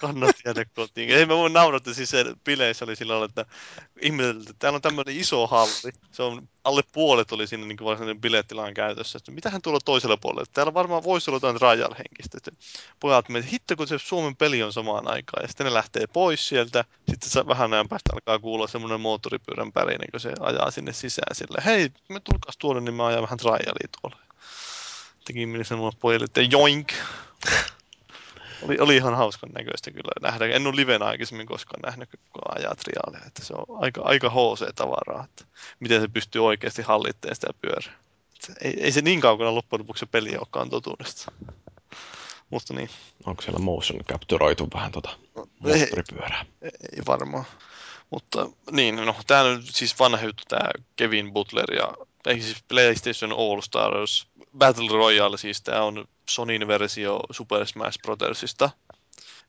Kannat 0.00 0.36
jäädä 0.44 0.64
kotiin. 0.64 1.10
Ei 1.10 1.26
mä 1.26 1.36
voin 1.36 1.52
naurattaa, 1.52 1.94
siis 1.94 2.10
se 2.10 2.24
bileissä 2.44 2.84
oli 2.84 2.96
sillä 2.96 3.24
että 3.24 3.46
ihmeteltiin, 4.02 4.40
että 4.40 4.54
täällä 4.58 4.76
on 4.76 4.82
tämmöinen 4.82 5.16
iso 5.16 5.46
halli. 5.46 5.92
Se 6.12 6.22
on, 6.22 6.48
alle 6.64 6.82
puolet 6.92 7.32
oli 7.32 7.46
siinä 7.46 7.66
niin 7.66 7.78
varsinainen 7.84 8.20
bilettilaan 8.20 8.74
käytössä. 8.74 9.16
Että 9.16 9.32
mitähän 9.32 9.62
tuolla 9.62 9.80
toisella 9.84 10.16
puolella? 10.16 10.46
Täällä 10.52 10.74
varmaan 10.74 11.04
voisi 11.04 11.30
olla 11.30 11.36
jotain 11.36 11.56
Trial-henkistä. 11.56 12.36
Että 12.36 12.50
pojat 13.00 13.28
me, 13.28 13.44
hitto 13.52 13.76
kun 13.76 13.88
se 13.88 13.98
Suomen 13.98 14.36
peli 14.36 14.62
on 14.62 14.72
samaan 14.72 15.08
aikaan. 15.08 15.42
Ja 15.42 15.48
sitten 15.48 15.64
ne 15.64 15.74
lähtee 15.74 16.06
pois 16.06 16.48
sieltä. 16.48 16.84
Sitten 17.10 17.46
vähän 17.46 17.72
ajan 17.72 17.88
päästä 17.88 18.10
alkaa 18.12 18.38
kuulla 18.38 18.66
semmoinen 18.66 19.00
moottoripyörän 19.00 19.72
pärinen, 19.72 20.10
kun 20.10 20.20
se 20.20 20.32
ajaa 20.40 20.70
sinne 20.70 20.92
sisään 20.92 21.36
sille. 21.36 21.62
Hei, 21.64 21.90
me 22.08 22.20
tulkaas 22.20 22.56
tuolle, 22.56 22.80
niin 22.80 22.94
mä 22.94 23.06
ajan 23.06 23.22
vähän 23.22 23.38
Trialia 23.38 23.88
tuolla. 24.00 24.18
Teki 25.24 25.46
minä 25.46 25.64
sanoa 25.64 25.92
pojille, 26.00 26.24
että 26.24 26.42
joink. 26.42 26.92
Oli, 28.62 28.78
oli 28.78 28.96
ihan 28.96 29.14
hauskan 29.14 29.50
näköistä 29.52 29.90
kyllä 29.90 30.30
nähdä. 30.30 30.46
En 30.46 30.66
ole 30.66 30.76
livenä 30.76 31.04
aikaisemmin 31.04 31.46
koskaan 31.46 31.80
nähnyt, 31.86 32.10
kun 32.10 32.42
ajaa 32.58 32.74
triaalia. 32.74 33.26
Että 33.26 33.44
se 33.44 33.54
on 33.54 33.82
aika, 33.82 34.00
aika 34.04 34.28
HC-tavaraa, 34.28 35.24
että 35.24 35.44
miten 35.80 36.00
se 36.00 36.08
pystyy 36.08 36.44
oikeasti 36.44 36.82
hallittamaan 36.82 37.34
sitä 37.34 37.46
pyörää. 37.60 37.98
ei, 38.60 38.74
ei, 38.80 38.92
se 38.92 39.02
niin 39.02 39.20
kaukana 39.20 39.54
loppujen 39.54 39.80
lopuksi 39.80 40.00
se 40.00 40.06
peli 40.06 40.36
olekaan 40.36 40.70
totuudesta. 40.70 41.32
Mutta 42.50 42.74
niin. 42.74 42.90
Onko 43.26 43.42
siellä 43.42 43.58
motion 43.58 44.04
capturoitu 44.04 44.68
vähän 44.74 44.92
tota 44.92 45.10
no, 45.36 45.46
moottoripyörää? 45.58 46.44
Ei, 46.62 46.70
ei 46.96 47.02
varmaan. 47.06 47.44
Mutta 48.10 48.48
niin, 48.70 48.96
no 48.96 49.16
tämä 49.26 49.40
on 49.40 49.62
siis 49.62 49.98
vanha 49.98 50.26
juttu, 50.26 50.42
tämä 50.48 50.70
Kevin 50.96 51.32
Butler 51.32 51.74
ja 51.74 51.92
ei 52.26 52.42
siis 52.42 52.64
PlayStation 52.68 53.32
All 53.32 53.60
Stars 53.60 54.26
Battle 54.58 54.88
Royale, 54.88 55.38
siis 55.38 55.62
tämä 55.62 55.82
on 55.82 56.08
Sonin 56.30 56.68
versio 56.68 57.20
Super 57.30 57.66
Smash 57.66 57.98
Brothersista. 58.02 58.70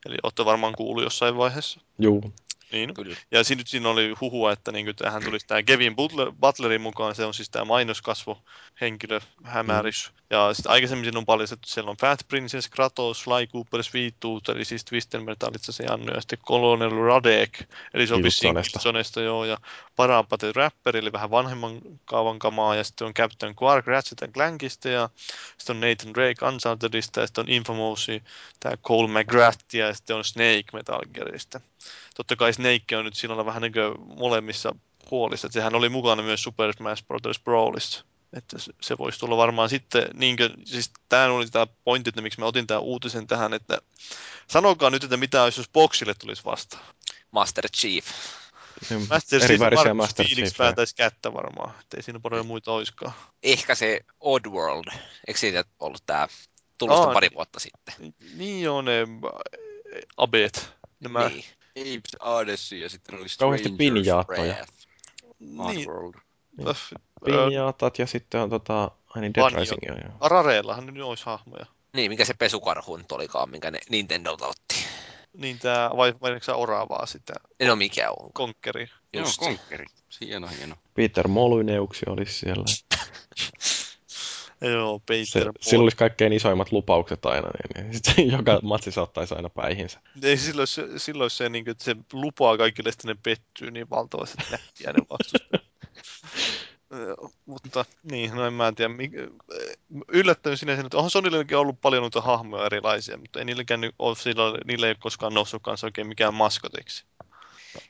Eli 0.05 0.15
olette 0.23 0.45
varmaan 0.45 0.75
kuullut 0.77 1.03
jossain 1.03 1.37
vaiheessa. 1.37 1.79
Joo. 1.99 2.21
Niin. 2.73 2.93
Kyllä. 2.93 3.15
Ja 3.31 3.43
siinä, 3.43 3.63
siinä 3.65 3.89
oli 3.89 4.13
huhua, 4.21 4.51
että 4.51 4.71
niin 4.71 4.95
tähän 4.95 5.23
tulisi 5.23 5.47
tämä 5.47 5.63
Kevin 5.63 5.95
Butler, 5.95 6.31
Butlerin 6.39 6.81
mukaan, 6.81 7.15
se 7.15 7.25
on 7.25 7.33
siis 7.33 7.49
tämä 7.49 7.65
mainoskasvu 7.65 8.37
henkilö, 8.81 9.19
hämärys. 9.43 10.11
Mm. 10.11 10.23
Ja 10.29 10.53
sitten 10.53 10.71
aikaisemmin 10.71 11.05
siinä 11.05 11.19
on 11.19 11.25
paljastettu, 11.25 11.69
siellä 11.69 11.91
on 11.91 11.97
Fat 11.97 12.19
Princess, 12.27 12.69
Kratos, 12.69 13.21
Sly 13.23 13.47
Cooper, 13.47 13.83
Sweet 13.83 14.15
Tooth, 14.19 14.49
eli 14.49 14.65
siis 14.65 14.85
Twisted 14.85 15.21
Metallissa 15.21 15.71
se 15.71 15.83
Jannu, 15.83 16.13
ja 16.13 16.21
sitten 16.21 16.39
Colonel 16.39 16.89
Radek, 16.89 17.59
eli 17.93 18.07
se 18.07 18.13
on 18.13 18.21
Sonesta, 18.79 19.21
joo, 19.21 19.45
ja 19.45 19.57
Parapate 19.95 20.51
Rapper, 20.55 20.97
eli 20.97 21.11
vähän 21.11 21.31
vanhemman 21.31 21.81
kaavan 22.05 22.39
kamaa, 22.39 22.75
ja 22.75 22.83
sitten 22.83 23.07
on 23.07 23.13
Captain 23.13 23.55
Quark 23.63 23.87
Ratchet 23.87 24.33
Clankista, 24.33 24.89
ja 24.89 25.09
sitten 25.57 25.75
on 25.75 25.81
Nathan 25.81 26.13
Drake 26.13 26.45
Unchartedista, 26.45 27.19
ja 27.19 27.27
sitten 27.27 27.41
on 27.41 27.49
Infamous, 27.49 28.07
tämä 28.59 28.77
Cole 28.77 29.19
McGrath, 29.19 29.75
ja 29.75 29.93
sitten 29.93 30.15
on 30.15 30.25
Snake 30.25 30.65
Metal 30.73 31.01
Gearista 31.13 31.61
totta 32.15 32.35
kai 32.35 32.53
Snake 32.53 32.97
on 32.97 33.05
nyt 33.05 33.15
siinä 33.15 33.45
vähän 33.45 33.61
niin 33.61 33.73
molemmissa 34.17 34.75
puolissa. 35.09 35.47
Että 35.47 35.53
sehän 35.53 35.75
oli 35.75 35.89
mukana 35.89 36.23
myös 36.23 36.43
Super 36.43 36.73
Smash 36.73 37.05
Bros. 37.05 37.39
Brawlissa. 37.39 38.05
Että 38.33 38.57
se 38.81 38.97
voisi 38.97 39.19
tulla 39.19 39.37
varmaan 39.37 39.69
sitten, 39.69 40.07
niin 40.13 40.37
kuin, 40.37 40.49
siis 40.65 40.91
tämä 41.09 41.25
oli 41.25 41.47
tämä 41.47 41.67
pointti, 41.83 42.09
että 42.09 42.21
miksi 42.21 42.39
mä 42.39 42.45
otin 42.45 42.67
tämän 42.67 42.83
uutisen 42.83 43.27
tähän, 43.27 43.53
että 43.53 43.81
sanokaa 44.47 44.89
nyt, 44.89 45.03
että 45.03 45.17
mitä 45.17 45.43
olisi, 45.43 45.59
jos 45.59 45.69
Boxille 45.69 46.13
tulisi 46.13 46.45
vastaan. 46.45 46.83
Master 47.31 47.69
Chief. 47.69 48.05
Master 49.09 49.41
Chief, 49.41 49.59
Marcus 49.59 49.93
Master 49.93 50.25
Chief, 50.25 50.57
päätäisi 50.57 50.95
kättä 50.95 51.33
varmaan, 51.33 51.73
ettei 51.79 52.03
siinä 52.03 52.19
paljon 52.19 52.45
muita 52.45 52.71
olisikaan. 52.71 53.13
Ehkä 53.43 53.75
se 53.75 53.99
Oddworld, 54.19 54.93
eikö 55.27 55.39
siitä 55.39 55.65
ollut 55.79 56.03
tämä 56.05 56.27
tulosta 56.77 57.13
pari 57.13 57.29
vuotta 57.35 57.59
sitten? 57.59 58.13
Niin 58.37 58.69
on 58.69 58.85
ne 58.85 59.07
Abet, 60.17 60.69
nämä 60.99 61.29
niin. 61.29 61.45
Apes 61.79 62.15
Odyssey 62.19 62.79
ja 62.79 62.89
sitten 62.89 63.15
oli 63.15 63.25
Kauheasti 63.39 63.69
pinjaattoja. 63.69 64.65
Niin. 65.39 65.87
Niin. 66.57 66.67
Pinjaatat 67.25 67.99
ja 67.99 68.07
sitten 68.07 68.41
on 68.41 68.49
tota, 68.49 68.91
ai 69.15 69.21
niin 69.21 69.33
Dead 69.33 69.53
Rising. 69.53 69.81
Arareellahan 70.19 70.85
nyt 70.85 71.03
olisi 71.03 71.25
hahmoja. 71.25 71.65
Niin, 71.93 72.11
mikä 72.11 72.25
se 72.25 72.33
pesukarhu 72.33 72.97
nyt 72.97 73.11
olikaan, 73.11 73.49
minkä 73.49 73.71
ne 73.71 73.79
Nintendolta 73.89 74.47
otti. 74.47 74.75
Niin 75.37 75.59
tää, 75.59 75.89
vai, 75.97 76.13
vai 76.21 76.39
sä 76.41 76.55
oravaa 76.55 77.05
sitä? 77.05 77.33
No 77.63 77.75
mikä 77.75 78.11
on? 78.11 78.33
Konkkeri. 78.33 78.89
Joo, 79.13 79.25
konkkeri. 79.37 79.85
Hieno, 80.21 80.47
hieno. 80.57 80.75
Peter 80.93 81.27
Molyneuksi 81.27 82.05
olisi 82.09 82.33
siellä. 82.33 82.63
Joo, 84.63 84.99
Peter 84.99 85.25
se, 85.25 85.51
Sillä 85.59 85.83
olisi 85.83 85.97
kaikkein 85.97 86.33
isoimmat 86.33 86.71
lupaukset 86.71 87.25
aina, 87.25 87.47
niin, 87.47 87.83
niin 87.83 87.93
sitten 87.93 88.31
joka 88.37 88.59
matsi 88.61 88.91
saattaisi 88.91 89.35
aina 89.35 89.49
päihinsä. 89.49 89.99
Ei, 90.23 90.37
silloin, 90.37 90.67
se, 90.67 90.87
silloin 90.97 91.29
se, 91.29 91.49
niin 91.49 91.65
kuin, 91.65 91.71
että 91.71 91.83
se 91.83 91.95
lupaa 92.13 92.57
kaikille, 92.57 92.89
että 92.89 93.07
ne 93.07 93.15
pettyy 93.23 93.71
niin 93.71 93.89
valtavasti, 93.89 94.37
että 94.41 94.51
näkkiä 94.51 94.93
ne 94.93 95.05
vastustaa. 95.09 95.73
mutta 97.45 97.85
niin, 98.03 98.35
no 98.35 98.45
en 98.45 98.53
mä 98.53 98.73
tiedä. 98.75 98.93
Yllättänyt 100.07 100.59
sinne, 100.59 100.73
että 100.73 100.97
onhan 100.97 101.11
Sonillekin 101.11 101.57
ollut 101.57 101.81
paljon 101.81 102.01
noita 102.01 102.21
hahmoja 102.21 102.65
erilaisia, 102.65 103.17
mutta 103.17 103.39
ei 103.39 103.45
niilläkään 103.45 103.81
ole, 103.99 104.15
sillä, 104.15 104.43
niillä 104.65 104.87
ei 104.87 104.91
ole 104.91 104.97
koskaan 104.99 105.33
noussut 105.33 105.63
kanssa 105.63 105.87
oikein 105.87 106.07
mikään 106.07 106.33
maskotiksi. 106.33 107.05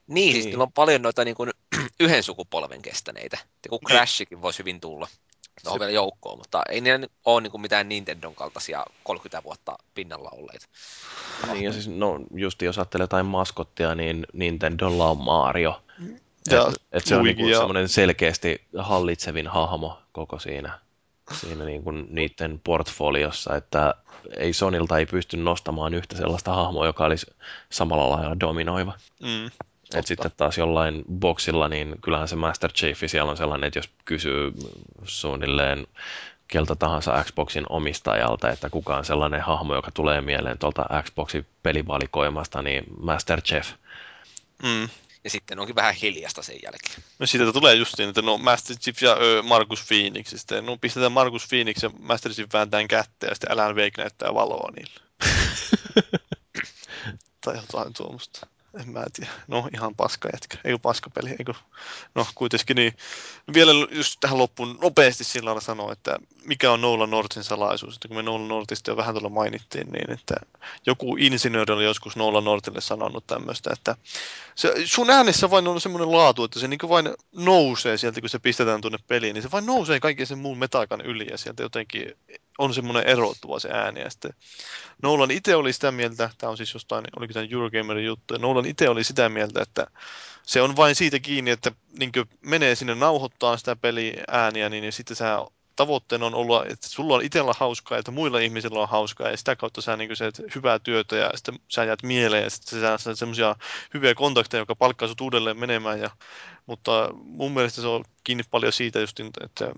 Niin, 0.08 0.34
siis 0.34 0.45
niin. 0.45 0.62
on 0.62 0.72
paljon 0.72 1.02
noita 1.02 1.26
niin 1.26 1.36
kuin, 1.36 1.52
yhden 2.00 2.24
sukupolven 2.24 2.82
kestäneitä. 2.82 3.38
Kun 3.70 3.80
niin. 3.88 3.98
Crashikin 3.98 4.41
voisi 4.41 4.60
hyvin 4.60 4.82
tulla. 4.82 5.08
No 5.66 5.72
on 5.72 5.80
vielä 5.80 5.92
joukkoon, 5.92 6.38
mutta 6.38 6.64
ei 6.70 6.82
ne 6.82 7.10
ole 7.26 7.42
niin 7.42 7.52
kuin 7.52 7.62
mitään 7.62 7.90
Nintendon 7.90 8.36
kaltaisia 8.36 8.86
30 9.04 9.44
vuotta 9.44 9.78
pinnalla 9.94 10.30
olleita. 10.32 10.66
Niin, 11.52 11.64
ja 11.64 11.74
siis 11.74 11.88
no, 11.88 12.20
just 12.36 12.62
jos 12.62 12.78
ajattelee 12.78 13.04
jotain 13.04 13.26
maskottia, 13.26 13.96
niin 13.96 14.28
Nintendolla 14.34 15.10
on 15.10 15.18
Mario. 15.18 15.84
Ja 16.52 16.68
et, 16.68 16.76
et 16.92 17.06
se 17.06 17.16
on 17.16 17.24
niinku 17.24 17.48
ja... 17.48 17.58
semmoinen 17.58 17.90
selkeästi 17.90 18.62
hallitsevin 18.78 19.48
hahmo 19.48 19.98
koko 20.12 20.40
siinä, 20.40 20.80
siinä 21.34 21.66
niinku 21.66 21.92
niiden 21.92 22.62
portfoliossa, 22.64 23.56
että 23.56 23.96
ei 24.38 24.54
Sonilta 24.54 24.98
ei 24.98 25.06
pysty 25.06 25.38
nostamaan 25.38 25.94
yhtä 25.94 26.18
sellaista 26.18 26.54
hahmoa, 26.54 26.86
joka 26.86 27.06
olisi 27.06 27.36
samalla 27.70 28.10
lailla 28.10 28.40
dominoiva. 28.40 28.94
Mm. 29.22 29.52
Et 29.96 30.08
sitten 30.08 30.32
taas 30.38 30.58
jollain 30.58 31.04
boksilla, 31.20 31.68
niin 31.68 31.96
kyllähän 32.02 32.28
se 32.28 32.36
Master 32.36 32.72
Chief 32.72 33.00
siellä 33.06 33.32
on 33.32 33.38
sellainen, 33.38 33.68
että 33.68 33.80
jos 33.80 33.90
kysyy 34.06 34.54
suunnilleen 35.04 35.88
keltä 36.48 36.76
tahansa 36.76 37.24
Xboxin 37.24 37.66
omistajalta, 37.70 38.50
että 38.50 38.70
kuka 38.70 38.98
on 38.98 39.06
sellainen 39.06 39.42
hahmo, 39.42 39.76
joka 39.76 39.92
tulee 39.92 40.22
mieleen 40.22 40.58
tuolta 40.58 40.86
Xboxin 41.04 41.46
pelivalikoimasta, 41.64 42.62
niin 42.62 42.84
Master 43.00 43.42
Chief. 43.42 43.68
Mm. 44.64 44.90
Ja 45.24 45.30
sitten 45.30 45.60
onkin 45.60 45.76
vähän 45.76 45.94
hiljasta 45.94 46.44
sen 46.44 46.56
jälkeen. 46.64 47.04
No 47.20 47.26
siitä 47.26 47.54
tulee 47.54 47.76
justiin, 47.76 48.10
että 48.10 48.22
no 48.22 48.38
Master 48.38 48.78
Chief 48.78 49.02
ja 49.02 49.18
ö, 49.22 49.44
Markus 49.44 49.86
Phoenix. 49.88 50.32
Ja 50.32 50.38
sitten 50.38 50.66
no 50.66 50.78
pistetään 50.78 51.12
Markus 51.12 51.48
Phoenix 51.48 51.84
ja 51.84 51.90
Master 52.00 52.32
Chief 52.32 52.54
vääntään 52.54 52.88
kättä 52.88 53.28
ja 53.28 53.36
sitten 53.36 53.52
Alan 53.52 53.76
Wake 53.76 54.02
näyttää 54.02 54.34
valoa 54.34 54.72
niille. 54.72 55.00
tai 57.46 57.56
jotain 57.56 57.94
tuommoista 57.94 58.48
en 58.80 58.90
mä 58.90 59.06
tiedä. 59.14 59.32
No 59.48 59.70
ihan 59.74 59.95
paska 59.95 60.30
jätkä. 60.34 60.58
Eikö 60.64 60.80
paska 60.80 61.10
peli, 61.10 61.30
eikö? 61.30 61.54
No 62.16 62.28
kuitenkin 62.36 62.76
niin. 62.76 62.94
Vielä 63.54 63.72
just 63.91 64.18
tähän 64.20 64.38
loppuun 64.38 64.78
nopeasti 64.82 65.24
sillä 65.24 65.48
lailla 65.48 65.62
sanoa, 65.62 65.91
että 65.91 66.18
mikä 66.45 66.72
on 66.72 66.82
Nolan 66.82 67.12
Northin 67.12 67.44
salaisuus. 67.44 67.95
Että 67.95 68.08
kun 68.08 68.18
me 68.18 68.24
Nolan 68.24 68.48
Northista 68.48 68.91
jo 68.91 68.98
vähän 68.98 69.14
tuolla 69.14 69.30
mainittiin, 69.30 69.88
niin 69.91 70.12
että 70.12 70.36
joku 70.86 71.16
insinööri 71.20 71.74
oli 71.74 71.84
joskus 71.84 72.16
Nolan 72.16 72.44
Northille 72.44 72.82
sanonut 72.82 73.28
tämmöistä, 73.28 73.70
että 73.74 73.95
se, 74.56 74.74
sun 74.86 75.10
äänessä 75.10 75.50
vain 75.50 75.68
on 75.68 75.82
semmoinen 75.82 76.12
laatu, 76.12 76.44
että 76.44 76.60
se 76.60 76.68
niin 76.68 76.80
vain 76.90 77.10
nousee 77.32 77.98
sieltä, 77.98 78.22
kun 78.22 78.30
se 78.30 78.40
pistetään 78.40 78.82
tuonne 78.82 79.00
peliin, 79.08 79.34
niin 79.34 79.44
se 79.44 79.52
vain 79.52 79.66
nousee 79.66 80.00
kaiken 80.00 80.28
sen 80.28 80.38
muun 80.38 80.58
metakan 80.58 81.02
yli 81.02 81.28
ja 81.32 81.38
sieltä 81.38 81.64
jotenkin 81.64 82.18
on 82.58 82.74
semmoinen 82.74 83.08
erottuva 83.08 83.60
se 83.60 83.70
ääni. 83.72 84.02
Ja 84.02 84.10
sitten 84.10 84.34
Nolan 85.02 85.32
itse 85.32 85.56
oli 85.56 85.74
sitä 85.74 85.92
mieltä, 85.92 86.30
tämä 86.38 86.52
on 86.52 86.58
siis 86.58 86.74
jostain, 86.74 87.06
oliko 87.16 87.34
tämä 87.34 87.48
Eurogamerin 87.52 88.06
juttu, 88.06 88.34
ja 88.34 88.40
Nolan 88.40 88.66
itse 88.66 88.90
oli 88.90 89.04
sitä 89.04 89.30
mieltä, 89.30 89.62
että 89.62 89.88
se 90.44 90.62
on 90.62 90.76
vain 90.76 90.96
siitä 90.96 91.20
kiinni, 91.20 91.52
että 91.52 91.72
niin 92.00 92.12
menee 92.42 92.76
sinne 92.76 92.96
nauhoittaa 92.96 93.58
sitä 93.58 93.76
peliääniä, 93.76 94.70
niin, 94.70 94.82
niin 94.82 94.94
sitten 94.94 95.18
sä 95.18 95.38
tavoitteena 95.76 96.26
on 96.26 96.36
olla, 96.36 96.66
että 96.66 96.90
sulla 96.90 97.16
on 97.16 97.22
itsellä 97.22 97.54
hauskaa, 97.58 97.98
että 97.98 98.12
muilla 98.12 98.40
ihmisillä 98.40 98.80
on 98.80 98.90
hauskaa, 98.90 99.30
ja 99.30 99.38
sitä 99.38 99.56
kautta 99.56 99.82
sä 99.82 99.98
niin 99.98 100.16
se, 100.16 100.32
hyvää 100.56 100.80
työtä, 100.80 101.16
ja 101.16 101.32
sitten 101.36 101.60
sä 101.68 101.84
jäät 101.84 102.04
mieleen, 102.04 102.44
ja 102.44 102.50
sitten 102.50 102.82
sä 102.82 102.98
saat 102.98 103.20
semmoisia 103.20 103.56
hyviä 103.94 104.16
kontakteja, 104.16 104.62
jotka 104.62 104.76
palkkaa 104.76 105.08
sut 105.08 105.22
uudelleen 105.22 105.60
menemään, 105.60 106.00
ja, 106.00 106.10
mutta 106.66 107.10
mun 107.14 107.52
mielestä 107.52 107.82
se 107.82 107.88
on 107.88 108.04
kiinni 108.24 108.44
paljon 108.52 108.74
siitä 108.74 109.00
just, 109.00 109.20
että 109.20 109.72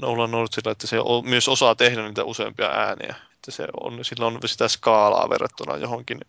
Nolan 0.00 0.30
Northilla, 0.30 0.72
että 0.72 0.86
se 0.86 0.96
myös 1.24 1.48
osaa 1.48 1.74
tehdä 1.74 2.02
niitä 2.02 2.24
useampia 2.24 2.66
ääniä. 2.66 3.14
että 3.34 3.50
se 3.50 3.66
on, 3.80 4.04
sillä 4.04 4.26
on 4.26 4.38
sitä 4.46 4.68
skaalaa 4.68 5.28
verrattuna 5.28 5.76
johonkin 5.76 6.20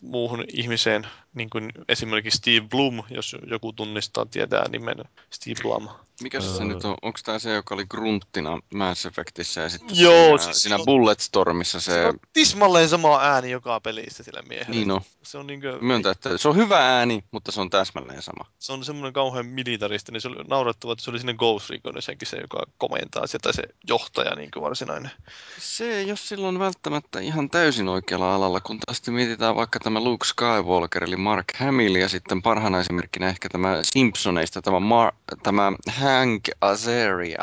muuhun 0.00 0.44
ihmiseen, 0.52 1.06
niin 1.34 1.50
kuin 1.50 1.72
esimerkiksi 1.88 2.38
Steve 2.38 2.66
Blum, 2.68 3.02
jos 3.10 3.36
joku 3.50 3.72
tunnistaa, 3.72 4.26
tietää 4.26 4.68
nimen 4.68 4.98
Steve 5.30 5.62
Blum. 5.62 5.88
Mikä 6.22 6.40
se 6.40 6.64
nyt 6.64 6.84
on? 6.84 6.96
Onko 7.02 7.18
tämä 7.24 7.38
se, 7.38 7.54
joka 7.54 7.74
oli 7.74 7.86
grunttina 7.86 8.58
Mass 8.74 9.06
Effectissä 9.06 9.60
ja 9.60 9.68
sitten 9.68 9.98
Joo, 9.98 10.38
siinä, 10.38 10.38
siis 10.38 10.62
siinä 10.62 10.76
on- 10.76 10.84
Bulletstormissa 10.84 11.80
se... 11.80 11.92
Se 11.92 12.06
on 12.06 12.18
tismalleen 12.32 12.88
sama 12.88 13.20
ääni 13.20 13.50
joka 13.50 13.80
pelissä 13.80 14.22
sillä 14.22 14.42
miehellä. 14.42 14.70
Niin 14.70 14.90
on. 14.90 15.00
Se 15.22 15.38
on, 15.38 15.46
niin 15.46 15.60
kuin, 15.60 15.84
Myöntää, 15.84 16.12
että 16.12 16.38
se 16.38 16.48
on 16.48 16.56
hyvä 16.56 16.96
ääni, 16.96 17.24
mutta 17.30 17.52
se 17.52 17.60
on 17.60 17.70
täsmälleen 17.70 18.22
sama. 18.22 18.44
se 18.58 18.72
on 18.72 18.84
semmoinen 18.84 19.12
kauhean 19.12 19.46
militaristi, 19.46 20.12
niin 20.12 20.20
se 20.20 20.28
oli 20.28 20.44
naurettava, 20.48 20.92
että 20.92 21.04
se 21.04 21.10
oli 21.10 21.18
sinne 21.18 21.34
Ghost 21.34 21.70
Reconnaissenkin 21.70 22.28
se, 22.28 22.36
joka 22.36 22.62
komentaa 22.78 23.26
sieltä 23.26 23.52
se 23.52 23.62
johtaja 23.88 24.34
niin 24.34 24.50
kuin 24.50 24.62
varsinainen. 24.62 25.10
Se 25.58 25.98
ei 25.98 26.10
ole 26.10 26.16
silloin 26.16 26.58
välttämättä 26.58 27.20
ihan 27.20 27.50
täysin 27.50 27.88
oikealla 27.88 28.34
alalla, 28.34 28.60
kun 28.60 28.78
taas 28.80 29.02
mietitään 29.06 29.56
vaikka 29.56 29.75
tämä 29.78 30.00
Luke 30.00 30.26
Skywalker 30.26 31.04
eli 31.04 31.16
Mark 31.16 31.44
Hamill 31.56 31.94
ja 31.94 32.08
sitten 32.08 32.42
parhaana 32.42 32.80
esimerkkinä 32.80 33.28
ehkä 33.28 33.48
tämä 33.48 33.78
Simpsoneista 33.82 34.62
tämä, 34.62 34.78
Mar- 34.78 35.36
tämä 35.42 35.72
Hank 35.88 36.42
Azaria. 36.60 37.42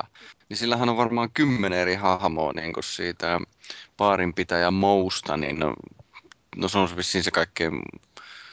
Niin 0.49 0.57
sillähän 0.57 0.89
on 0.89 0.97
varmaan 0.97 1.29
kymmenen 1.33 1.79
eri 1.79 1.95
hahmoa 1.95 2.53
niin 2.53 2.73
kuin 2.73 2.83
siitä 2.83 3.39
baarinpitäjä 3.97 4.71
Mousta, 4.71 5.37
niin 5.37 5.59
no, 5.59 5.73
no 6.55 6.67
se 6.67 6.77
on 6.77 6.89
vissiin 6.97 7.23
se 7.23 7.31
kaikkein, 7.31 7.81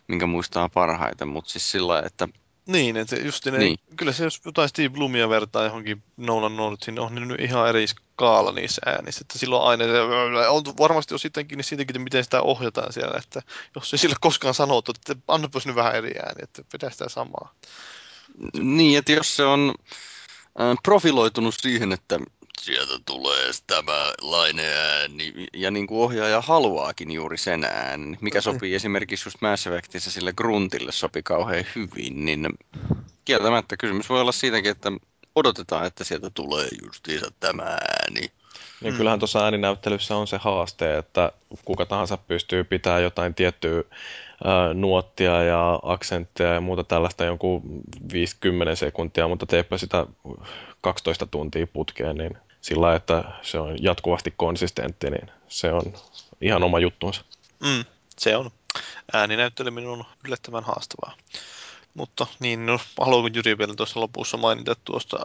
minkä 0.09 0.27
muistaa 0.27 0.69
parhaiten, 0.69 1.29
mutta 1.29 1.51
siis 1.51 1.71
sillä 1.71 2.03
että 2.07 2.29
Niin, 2.67 2.97
että 2.97 3.17
just 3.17 3.47
ne, 3.47 3.59
Niin. 3.59 3.79
kyllä 3.97 4.13
se 4.13 4.25
jos 4.25 4.41
jotain 4.45 4.69
Steve 4.69 4.89
Blumia 4.89 5.29
vertaa 5.29 5.65
johonkin 5.65 6.03
Nolan 6.17 6.57
Northin, 6.57 6.99
on 6.99 7.15
ne 7.15 7.21
nyt 7.21 7.41
ihan 7.41 7.69
eri 7.69 7.87
skaala 7.87 8.53
niissä 8.53 8.83
äänissä. 8.87 9.21
Että 9.23 9.39
silloin 9.39 9.63
aina, 9.63 9.85
se, 9.85 10.01
on 10.49 10.63
varmasti 10.79 11.15
on 11.15 11.19
sittenkin 11.19 11.57
niin 11.57 11.65
siitäkin, 11.65 11.97
että 11.97 12.05
miten 12.05 12.25
sitä 12.25 12.43
ohjataan 12.43 12.93
siellä, 12.93 13.19
että 13.19 13.43
jos 13.75 13.93
ei 13.95 13.99
sille 13.99 14.17
koskaan 14.21 14.55
sanottu, 14.55 14.93
että 14.93 15.17
annapas 15.29 15.67
nyt 15.67 15.77
vähän 15.77 15.95
eri 15.95 16.19
ääni, 16.19 16.43
että 16.43 16.63
pidä 16.73 16.91
sitä 16.91 17.09
samaa. 17.09 17.55
Niin, 18.61 18.99
että 18.99 19.13
jos 19.13 19.37
se 19.37 19.45
on 19.45 19.75
äh, 20.61 20.77
profiloitunut 20.83 21.55
siihen, 21.59 21.93
että 21.93 22.19
sieltä 22.61 22.93
tulee 23.07 23.51
tämä 23.67 24.13
lainen 24.21 24.77
ääni, 24.77 25.47
ja 25.53 25.71
niin 25.71 25.87
kuin 25.87 26.01
ohjaaja 26.01 26.41
haluaakin 26.41 27.11
juuri 27.11 27.39
sen 27.39 27.65
äänen, 27.65 28.19
mikä 28.21 28.41
sopii 28.41 28.75
esimerkiksi 28.75 29.27
just 29.27 29.41
Mass 29.41 29.67
Effectissä 29.67 30.11
sille 30.11 30.33
gruntille 30.33 30.93
sopi 30.93 31.23
kauhean 31.23 31.65
hyvin, 31.77 32.25
niin 32.25 32.49
kieltämättä 33.25 33.77
kysymys 33.77 34.09
voi 34.09 34.21
olla 34.21 34.33
siitäkin, 34.33 34.71
että 34.71 34.93
odotetaan, 35.35 35.87
että 35.87 36.05
sieltä 36.05 36.31
tulee 36.31 36.69
justiinsa 36.85 37.33
tämä 37.41 37.63
ääni. 37.63 38.31
Niin 38.81 38.95
kyllähän 38.95 39.19
tuossa 39.19 39.45
ääninäyttelyssä 39.45 40.17
on 40.17 40.27
se 40.27 40.37
haaste, 40.37 40.99
että 40.99 41.33
kuka 41.65 41.87
tahansa 41.87 42.17
pystyy 42.17 42.65
pitämään 42.65 43.03
jotain 43.03 43.35
tiettyä 43.35 43.83
nuottia 44.75 45.43
ja 45.43 45.81
aksenttia 45.83 46.47
ja 46.47 46.61
muuta 46.61 46.85
tällaista 46.85 47.25
jonkun 47.25 47.63
5-10 48.73 48.77
sekuntia, 48.77 49.29
mutta 49.29 49.47
teepä 49.47 49.79
sitä 49.79 50.07
12 50.81 51.27
tuntia 51.27 51.67
putkeen, 51.67 52.17
niin 52.17 52.39
sillä 52.61 52.95
että 52.95 53.25
se 53.43 53.59
on 53.59 53.77
jatkuvasti 53.83 54.35
konsistentti, 54.37 55.11
niin 55.11 55.31
se 55.49 55.73
on 55.73 55.83
ihan 56.41 56.63
oma 56.63 56.79
juttuunsa. 56.79 57.25
Mm, 57.61 57.85
se 58.19 58.37
on. 58.37 58.51
Ääninäytteleminen 59.13 59.91
on 59.91 60.05
yllättävän 60.25 60.65
haastavaa. 60.65 61.15
Mutta 61.95 62.27
niin, 62.41 62.67
no, 62.67 62.79
haluanko 63.01 63.31
Jyri 63.35 63.59
vielä 63.59 63.75
tuossa 63.75 64.01
lopussa 64.01 64.37
mainita 64.37 64.77
tuosta 64.85 65.17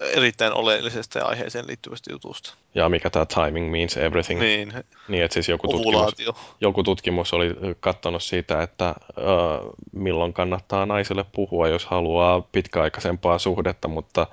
erittäin 0.00 0.52
oleellisesta 0.52 1.18
ja 1.18 1.24
aiheeseen 1.26 1.66
liittyvästä 1.66 2.12
jutusta. 2.12 2.54
Ja 2.74 2.88
mikä 2.88 3.10
tämä 3.10 3.26
timing 3.26 3.70
means 3.70 3.96
everything. 3.96 4.40
Niin, 4.40 4.72
Niin, 5.08 5.24
että 5.24 5.34
siis 5.34 5.48
joku 5.48 5.68
tutkimus, 5.68 6.14
joku 6.60 6.82
tutkimus 6.82 7.32
oli 7.32 7.50
katsonut 7.80 8.22
siitä, 8.22 8.62
että 8.62 8.88
äh, 8.88 8.94
milloin 9.92 10.32
kannattaa 10.32 10.86
naiselle 10.86 11.24
puhua, 11.32 11.68
jos 11.68 11.84
haluaa 11.86 12.40
pitkäaikaisempaa 12.40 13.38
suhdetta, 13.38 13.88
mutta 13.88 14.26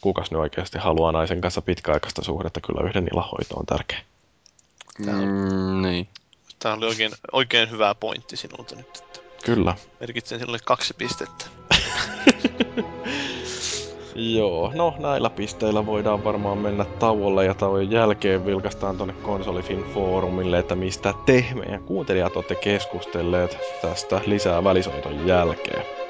kukas 0.00 0.30
nyt 0.30 0.40
oikeasti 0.40 0.78
haluaa 0.78 1.12
naisen 1.12 1.40
kanssa 1.40 1.62
pitkäaikaista 1.62 2.24
suhdetta, 2.24 2.60
kyllä 2.60 2.88
yhden 2.88 3.08
illan 3.12 3.28
hoito 3.32 3.54
on 3.56 3.66
tärkeä. 3.66 3.98
Mm, 4.98 5.82
niin. 5.82 6.08
Tämä 6.58 6.74
oli 6.74 6.86
oikein, 6.86 7.12
oikein 7.32 7.70
hyvä 7.70 7.94
pointti 7.94 8.36
sinulta 8.36 8.76
nyt. 8.76 8.96
Että 8.96 9.20
Kyllä. 9.44 9.74
merkitsen 10.00 10.38
sinulle 10.38 10.58
kaksi 10.64 10.94
pistettä. 10.94 11.44
Joo, 14.14 14.72
no 14.74 14.94
näillä 14.98 15.30
pisteillä 15.30 15.86
voidaan 15.86 16.24
varmaan 16.24 16.58
mennä 16.58 16.84
tauolle 16.84 17.44
ja 17.44 17.54
tauon 17.54 17.90
jälkeen 17.90 18.46
vilkastaan 18.46 18.96
tuonne 18.96 19.14
Konsolifin 19.14 19.84
foorumille, 19.94 20.58
että 20.58 20.74
mistä 20.74 21.14
te 21.26 21.46
meidän 21.54 21.82
kuuntelijat 21.82 22.36
olette 22.36 22.54
keskustelleet 22.54 23.58
tästä 23.82 24.20
lisää 24.26 24.64
välisoiton 24.64 25.26
jälkeen. 25.26 26.07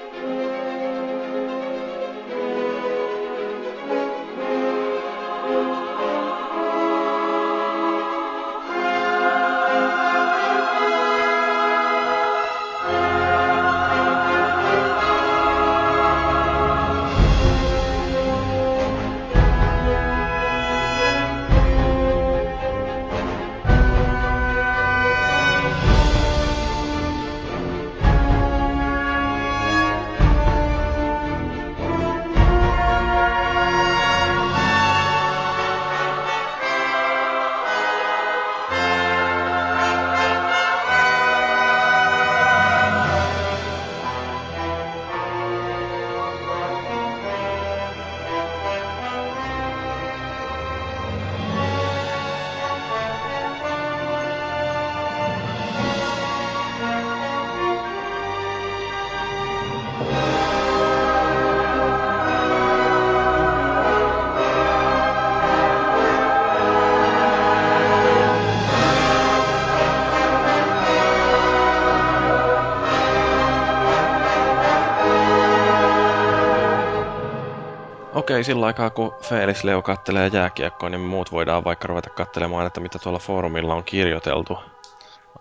Okei, 78.28 78.44
sillä 78.44 78.66
aikaa 78.66 78.90
kun 78.90 79.14
Felix 79.22 79.64
Leo 79.64 79.82
kattelee 79.82 80.30
jääkiekkoa, 80.32 80.88
niin 80.88 81.00
muut 81.00 81.32
voidaan 81.32 81.64
vaikka 81.64 81.88
ruveta 81.88 82.10
katselemaan, 82.10 82.66
että 82.66 82.80
mitä 82.80 82.98
tuolla 82.98 83.18
foorumilla 83.18 83.74
on 83.74 83.84
kirjoiteltu. 83.84 84.58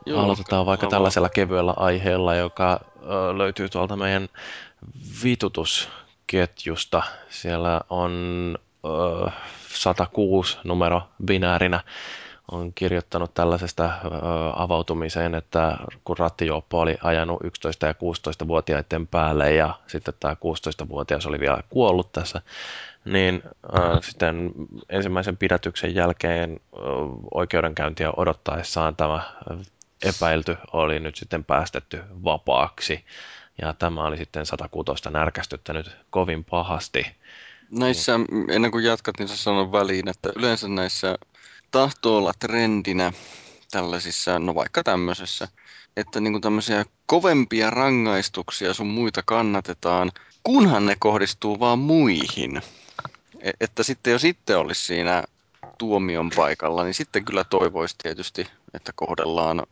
Joo, 0.06 0.22
Aloitetaan 0.22 0.66
vaikka 0.66 0.86
haluan. 0.86 0.92
tällaisella 0.92 1.30
kevyellä 1.30 1.74
aiheella, 1.78 2.36
joka 2.36 2.80
ö, 3.04 3.38
löytyy 3.38 3.70
tuolta 3.70 3.96
meidän 3.96 4.30
vitutusketjusta. 5.24 7.04
Siellä 7.30 7.82
on 7.90 8.12
ö, 9.26 9.30
106 9.68 10.58
numero 10.64 11.02
binäärinä 11.26 11.80
on 12.52 12.74
kirjoittanut 12.74 13.34
tällaisesta 13.34 13.92
avautumiseen, 14.56 15.36
että 15.36 15.78
kun 16.04 16.18
rattijuoppo 16.18 16.80
oli 16.80 16.98
ajanut 17.04 17.42
11- 17.44 17.48
ja 17.88 17.92
16-vuotiaiden 17.94 19.08
päälle 19.08 19.54
ja 19.54 19.74
sitten 19.88 20.14
tämä 20.20 20.34
16-vuotias 20.34 21.26
oli 21.26 21.40
vielä 21.40 21.64
kuollut 21.70 22.12
tässä, 22.12 22.42
niin 23.06 23.44
sitten 24.02 24.52
ensimmäisen 24.90 25.38
pidätyksen 25.38 25.96
jälkeen 25.96 26.60
oikeudenkäyntiä 27.34 28.12
odottaessaan 28.18 28.96
tämä 28.96 29.22
epäilty 30.06 30.58
oli 30.74 31.00
nyt 31.00 31.16
sitten 31.16 31.44
päästetty 31.44 32.04
vapaaksi. 32.24 33.06
Ja 33.62 33.74
tämä 33.74 34.06
oli 34.06 34.18
sitten 34.18 34.46
106 34.46 35.10
närkästyttänyt 35.10 35.98
kovin 36.10 36.44
pahasti. 36.44 37.06
Näissä, 37.72 38.20
ennen 38.50 38.72
kuin 38.72 38.86
jatkat, 38.86 39.20
niin 39.20 39.28
sä 39.28 39.38
sanon 39.38 39.72
väliin, 39.72 40.10
että 40.10 40.30
yleensä 40.36 40.68
näissä 40.68 41.18
tahtoo 41.72 42.18
olla 42.18 42.32
trendinä 42.40 43.14
tällaisissa, 43.72 44.40
no 44.40 44.56
vaikka 44.56 44.84
tämmöisessä, 44.84 45.48
että 45.98 46.20
niin 46.20 46.34
kuin 46.34 46.42
tämmöisiä 46.42 46.86
kovempia 47.06 47.70
rangaistuksia 47.70 48.74
sun 48.74 48.88
muita 48.88 49.24
kannatetaan, 49.26 50.12
kunhan 50.44 50.86
ne 50.86 50.96
kohdistuu 51.00 51.60
vaan 51.60 51.80
muihin. 51.80 52.62
E- 53.40 53.52
että 53.60 53.84
sitten 53.84 54.12
jos 54.12 54.24
itse 54.24 54.56
olisi 54.56 54.86
siinä 54.86 55.24
tuomion 55.78 56.30
paikalla, 56.36 56.84
niin 56.84 56.94
sitten 56.94 57.26
kyllä 57.26 57.44
toivoisi 57.44 57.96
tietysti, 58.04 58.48
että 58.74 58.92
kohdellaan 58.96 59.64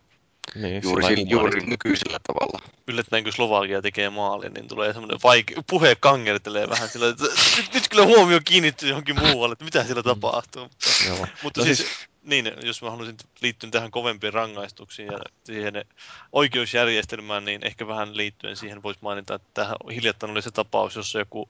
Niin, 0.55 0.84
juuri, 0.84 1.03
sillä 1.03 1.15
sillä, 1.17 1.31
juuri 1.31 1.61
nykyisellä 1.65 2.19
tavalla. 2.27 2.59
yllättäen 2.88 3.23
kun 3.23 3.34
Slovakia 3.34 3.81
tekee 3.81 4.09
maalin, 4.09 4.53
niin 4.53 4.67
tulee 4.67 4.93
semmoinen 4.93 5.19
vaike- 5.23 5.63
puhe 5.69 5.95
kangertelee 5.95 6.69
vähän 6.69 6.89
sillä, 6.89 7.09
että 7.09 7.23
nyt, 7.57 7.73
nyt 7.73 7.88
kyllä 7.89 8.05
huomio 8.05 8.39
kiinnittyy 8.45 8.89
johonkin 8.89 9.19
muualle, 9.19 9.53
että 9.53 9.65
mitä 9.65 9.84
siellä 9.84 10.03
tapahtuu. 10.03 10.61
Mutta, 10.63 10.88
Joo. 11.07 11.27
mutta 11.43 11.59
No 11.61 11.65
siis, 11.65 11.77
siis- 11.77 11.91
niin, 12.23 12.51
jos 12.63 12.81
mä 12.81 12.89
haluaisin 12.89 13.17
liittyä 13.41 13.69
tähän 13.69 13.91
kovempiin 13.91 14.34
rangaistuksiin 14.34 15.07
ja 15.11 15.19
siihen 15.43 15.85
oikeusjärjestelmään, 16.31 17.45
niin 17.45 17.65
ehkä 17.65 17.88
vähän 17.88 18.17
liittyen 18.17 18.57
siihen 18.57 18.84
voisi 18.84 18.99
mainita, 19.01 19.34
että 19.35 19.47
tähän 19.53 19.76
hiljattain 19.95 20.31
oli 20.31 20.41
se 20.41 20.51
tapaus, 20.51 20.95
jossa 20.95 21.19
joku 21.19 21.49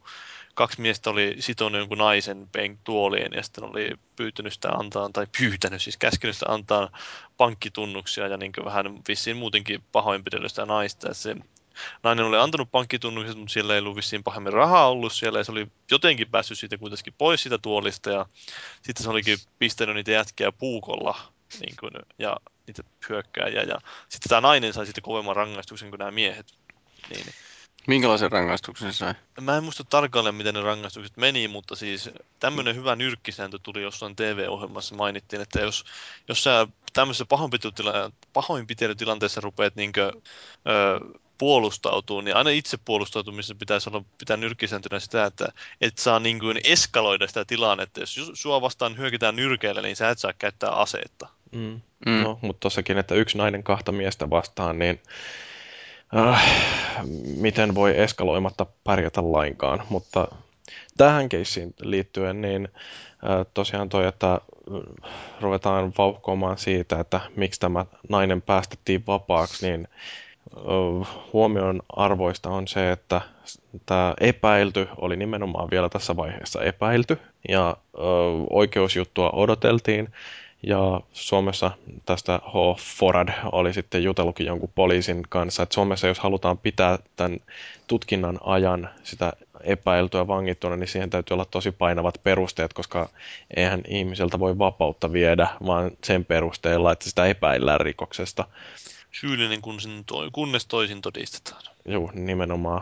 kaksi 0.55 0.81
miestä 0.81 1.09
oli 1.09 1.35
sitonut 1.39 1.79
jonkun 1.79 1.97
naisen 1.97 2.49
penk 2.51 2.79
tuoliin 2.83 3.33
ja 3.33 3.43
sitten 3.43 3.63
oli 3.63 3.89
pyytänyt 4.15 4.53
sitä 4.53 4.69
antaa, 4.69 5.09
tai 5.13 5.27
pyytänyt, 5.37 5.81
siis 5.81 5.97
käskenyt 5.97 6.35
sitä 6.35 6.51
antaa 6.51 6.89
pankkitunnuksia 7.37 8.27
ja 8.27 8.37
niin 8.37 8.51
vähän 8.65 8.99
vissiin 9.07 9.37
muutenkin 9.37 9.83
pahoinpidellyt 9.91 10.51
sitä 10.51 10.65
naista. 10.65 11.07
Että 11.07 11.21
se 11.21 11.35
nainen 12.03 12.25
oli 12.25 12.37
antanut 12.37 12.71
pankkitunnukset, 12.71 13.37
mutta 13.37 13.53
siellä 13.53 13.73
ei 13.73 13.79
ollut 13.79 13.95
vissiin 13.95 14.23
pahemmin 14.23 14.53
rahaa 14.53 14.89
ollut 14.89 15.13
siellä 15.13 15.39
ja 15.39 15.43
se 15.43 15.51
oli 15.51 15.67
jotenkin 15.91 16.31
päässyt 16.31 16.59
siitä 16.59 16.77
kuitenkin 16.77 17.13
pois 17.17 17.43
siitä 17.43 17.57
tuolista 17.57 18.09
ja 18.09 18.25
sitten 18.81 19.03
se 19.03 19.09
olikin 19.09 19.37
pistänyt 19.59 19.95
niitä 19.95 20.11
jätkiä 20.11 20.51
puukolla 20.51 21.17
niin 21.59 21.75
kuin, 21.79 21.91
ja 22.19 22.37
niitä 22.67 22.83
hyökkääjiä 23.09 23.61
ja 23.61 23.79
sitten 24.09 24.29
tämä 24.29 24.41
nainen 24.41 24.73
sai 24.73 24.85
sitten 24.85 25.03
kovemman 25.03 25.35
rangaistuksen 25.35 25.89
kuin 25.89 25.99
nämä 25.99 26.11
miehet. 26.11 26.53
Niin. 27.09 27.25
Minkälaisen 27.87 28.31
rangaistuksen 28.31 28.93
se 28.93 28.97
sai? 28.97 29.13
Mä 29.41 29.57
en 29.57 29.63
muista 29.63 29.83
tarkalleen, 29.83 30.35
miten 30.35 30.53
ne 30.53 30.61
rangaistukset 30.61 31.17
meni, 31.17 31.47
mutta 31.47 31.75
siis 31.75 32.09
tämmöinen 32.39 32.75
hyvä 32.75 32.95
nyrkkisääntö 32.95 33.59
tuli 33.63 33.81
jossain 33.81 34.15
TV-ohjelmassa. 34.15 34.95
Mainittiin, 34.95 35.41
että 35.41 35.59
jos, 35.59 35.85
jos 36.27 36.43
sä 36.43 36.67
tämmöisessä 36.93 37.25
pahoinpitelytila- 37.25 38.11
pahoinpitelytilanteessa 38.33 39.41
rupeat 39.41 39.75
niinkö, 39.75 40.11
ö, 40.13 40.99
puolustautuu, 41.37 42.21
niin 42.21 42.35
aina 42.35 42.49
itse 42.49 42.77
puolustautumisessa 42.85 43.55
pitäisi 43.55 43.89
olla 43.89 44.03
pitää 44.17 44.37
nyrkkisääntönä 44.37 44.99
sitä, 44.99 45.25
että 45.25 45.47
et 45.81 45.97
saa 45.97 46.19
niin 46.19 46.39
kuin 46.39 46.59
eskaloida 46.63 47.27
sitä 47.27 47.45
tilannetta. 47.45 47.99
Jos 47.99 48.31
sua 48.33 48.61
vastaan 48.61 48.97
hyökätään 48.97 49.35
nyrkeillä, 49.35 49.81
niin 49.81 49.95
sä 49.95 50.09
et 50.09 50.19
saa 50.19 50.33
käyttää 50.33 50.69
aseetta. 50.69 51.27
Mm. 51.51 51.81
Mm. 52.05 52.23
No, 52.23 52.39
mutta 52.41 52.59
tossakin, 52.59 52.97
että 52.97 53.15
yksi 53.15 53.37
nainen 53.37 53.63
kahta 53.63 53.91
miestä 53.91 54.29
vastaan, 54.29 54.79
niin 54.79 55.01
äh, 56.17 56.65
miten 57.37 57.75
voi 57.75 57.99
eskaloimatta 57.99 58.65
pärjätä 58.83 59.31
lainkaan. 59.31 59.83
Mutta 59.89 60.27
tähän 60.97 61.29
keissiin 61.29 61.73
liittyen, 61.81 62.41
niin 62.41 62.67
äh, 62.75 63.45
tosiaan 63.53 63.89
toi, 63.89 64.07
että 64.07 64.33
äh, 64.33 64.39
ruvetaan 65.41 65.93
vauhkoamaan 65.97 66.57
siitä, 66.57 66.99
että 66.99 67.19
miksi 67.35 67.59
tämä 67.59 67.85
nainen 68.09 68.41
päästettiin 68.41 69.03
vapaaksi, 69.07 69.67
niin 69.67 69.87
äh, 70.57 71.07
huomion 71.33 71.81
arvoista 71.89 72.49
on 72.49 72.67
se, 72.67 72.91
että 72.91 73.21
tämä 73.85 74.13
epäilty 74.19 74.87
oli 74.97 75.15
nimenomaan 75.15 75.69
vielä 75.71 75.89
tässä 75.89 76.15
vaiheessa 76.15 76.63
epäilty, 76.63 77.17
ja 77.49 77.69
äh, 77.69 78.03
oikeusjuttua 78.49 79.29
odoteltiin, 79.29 80.09
ja 80.65 81.01
Suomessa 81.13 81.71
tästä 82.05 82.39
H. 82.47 82.79
Forad 82.97 83.29
oli 83.51 83.73
sitten 83.73 84.03
jutellutkin 84.03 84.45
jonkun 84.45 84.71
poliisin 84.75 85.23
kanssa, 85.29 85.63
että 85.63 85.73
Suomessa 85.73 86.07
jos 86.07 86.19
halutaan 86.19 86.57
pitää 86.57 86.99
tämän 87.15 87.39
tutkinnan 87.87 88.39
ajan 88.43 88.89
sitä 89.03 89.33
epäiltyä 89.63 90.27
vangittuna, 90.27 90.75
niin 90.75 90.87
siihen 90.87 91.09
täytyy 91.09 91.35
olla 91.35 91.45
tosi 91.45 91.71
painavat 91.71 92.23
perusteet, 92.23 92.73
koska 92.73 93.09
eihän 93.55 93.81
ihmiseltä 93.87 94.39
voi 94.39 94.57
vapautta 94.57 95.13
viedä, 95.13 95.47
vaan 95.65 95.91
sen 96.03 96.25
perusteella, 96.25 96.91
että 96.91 97.09
sitä 97.09 97.25
epäillään 97.25 97.81
rikoksesta. 97.81 98.47
Syyllinen 99.11 99.61
kun 99.61 99.81
sen 99.81 100.03
toi, 100.05 100.29
kunnes 100.33 100.65
toisin 100.65 101.01
todistetaan. 101.01 101.74
Joo, 101.87 102.11
nimenomaan. 102.13 102.81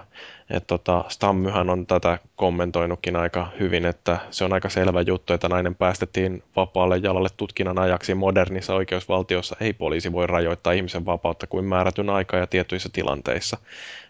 Et 0.49 0.67
tota, 0.67 1.05
Stammyhän 1.07 1.69
on 1.69 1.85
tätä 1.85 2.19
kommentoinutkin 2.35 3.15
aika 3.15 3.47
hyvin, 3.59 3.85
että 3.85 4.19
se 4.31 4.45
on 4.45 4.53
aika 4.53 4.69
selvä 4.69 5.01
juttu, 5.01 5.33
että 5.33 5.49
nainen 5.49 5.75
päästettiin 5.75 6.43
vapaalle 6.55 6.97
jalalle 6.97 7.29
tutkinnan 7.37 7.79
ajaksi. 7.79 8.15
Modernissa 8.15 8.75
oikeusvaltiossa 8.75 9.55
ei 9.59 9.73
poliisi 9.73 10.11
voi 10.11 10.27
rajoittaa 10.27 10.73
ihmisen 10.73 11.05
vapautta 11.05 11.47
kuin 11.47 11.65
määrätyn 11.65 12.09
aikaa 12.09 12.39
ja 12.39 12.47
tietyissä 12.47 12.89
tilanteissa. 12.93 13.57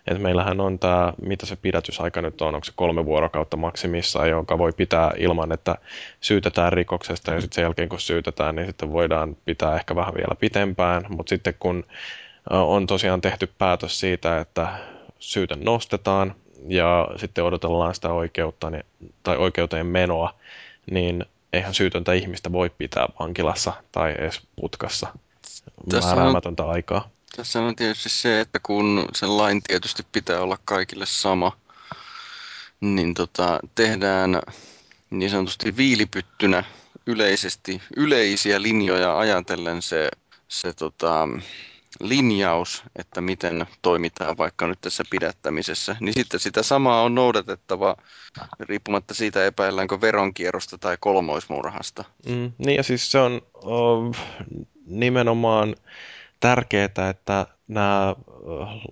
Et 0.07 0.21
meillähän 0.21 0.59
on 0.59 0.79
tämä, 0.79 1.13
mitä 1.21 1.45
se 1.45 1.55
pidätysaika 1.55 2.21
nyt 2.21 2.41
on, 2.41 2.55
onko 2.55 2.65
se 2.65 2.71
kolme 2.75 3.05
vuorokautta 3.05 3.57
maksimissaan, 3.57 4.29
jonka 4.29 4.57
voi 4.57 4.71
pitää 4.71 5.11
ilman, 5.17 5.51
että 5.51 5.75
syytetään 6.21 6.73
rikoksesta 6.73 7.33
ja 7.33 7.41
sitten 7.41 7.55
sen 7.55 7.61
jälkeen 7.61 7.89
kun 7.89 7.99
syytetään, 7.99 8.55
niin 8.55 8.67
sitten 8.67 8.91
voidaan 8.91 9.37
pitää 9.45 9.75
ehkä 9.75 9.95
vähän 9.95 10.13
vielä 10.13 10.35
pitempään, 10.39 11.05
mutta 11.09 11.29
sitten 11.29 11.53
kun 11.59 11.85
on 12.49 12.87
tosiaan 12.87 13.21
tehty 13.21 13.47
päätös 13.57 13.99
siitä, 13.99 14.39
että 14.39 14.79
syyte 15.19 15.55
nostetaan 15.55 16.35
ja 16.67 17.07
sitten 17.15 17.43
odotellaan 17.43 17.95
sitä 17.95 18.09
oikeutta 18.13 18.69
niin, 18.69 18.85
tai 19.23 19.37
oikeuteen 19.37 19.85
menoa, 19.85 20.33
niin 20.91 21.25
eihän 21.53 21.73
syytöntä 21.73 22.13
ihmistä 22.13 22.51
voi 22.51 22.69
pitää 22.69 23.07
vankilassa 23.19 23.73
tai 23.91 24.11
edes 24.17 24.41
putkassa 24.55 25.07
määräämätöntä 25.93 26.65
aikaa. 26.65 27.09
Tässä 27.35 27.61
on 27.61 27.75
tietysti 27.75 28.09
se, 28.09 28.39
että 28.39 28.59
kun 28.63 29.05
sen 29.13 29.37
lain 29.37 29.61
tietysti 29.63 30.03
pitää 30.11 30.41
olla 30.41 30.57
kaikille 30.65 31.05
sama, 31.05 31.57
niin 32.81 33.13
tota, 33.13 33.59
tehdään 33.75 34.41
niin 35.09 35.29
sanotusti 35.29 35.77
viilipyttynä 35.77 36.63
yleisesti 37.07 37.81
yleisiä 37.97 38.61
linjoja 38.61 39.17
ajatellen 39.17 39.81
se, 39.81 40.09
se 40.47 40.73
tota, 40.73 41.27
linjaus, 41.99 42.83
että 42.95 43.21
miten 43.21 43.65
toimitaan 43.81 44.37
vaikka 44.37 44.67
nyt 44.67 44.81
tässä 44.81 45.03
pidättämisessä, 45.09 45.95
niin 45.99 46.13
sitten 46.13 46.39
sitä 46.39 46.63
samaa 46.63 47.03
on 47.03 47.15
noudatettava 47.15 47.95
riippumatta 48.59 49.13
siitä 49.13 49.45
epäilläänkö 49.45 50.01
veronkierrosta 50.01 50.77
tai 50.77 50.97
kolmoismurhasta. 50.99 52.03
Mm, 52.29 52.51
niin 52.57 52.75
ja 52.75 52.83
siis 52.83 53.11
se 53.11 53.19
on 53.19 53.41
o, 53.55 54.11
nimenomaan 54.85 55.75
tärkeää, 56.43 57.09
että 57.09 57.47
nämä 57.67 58.09
ö, 58.09 58.15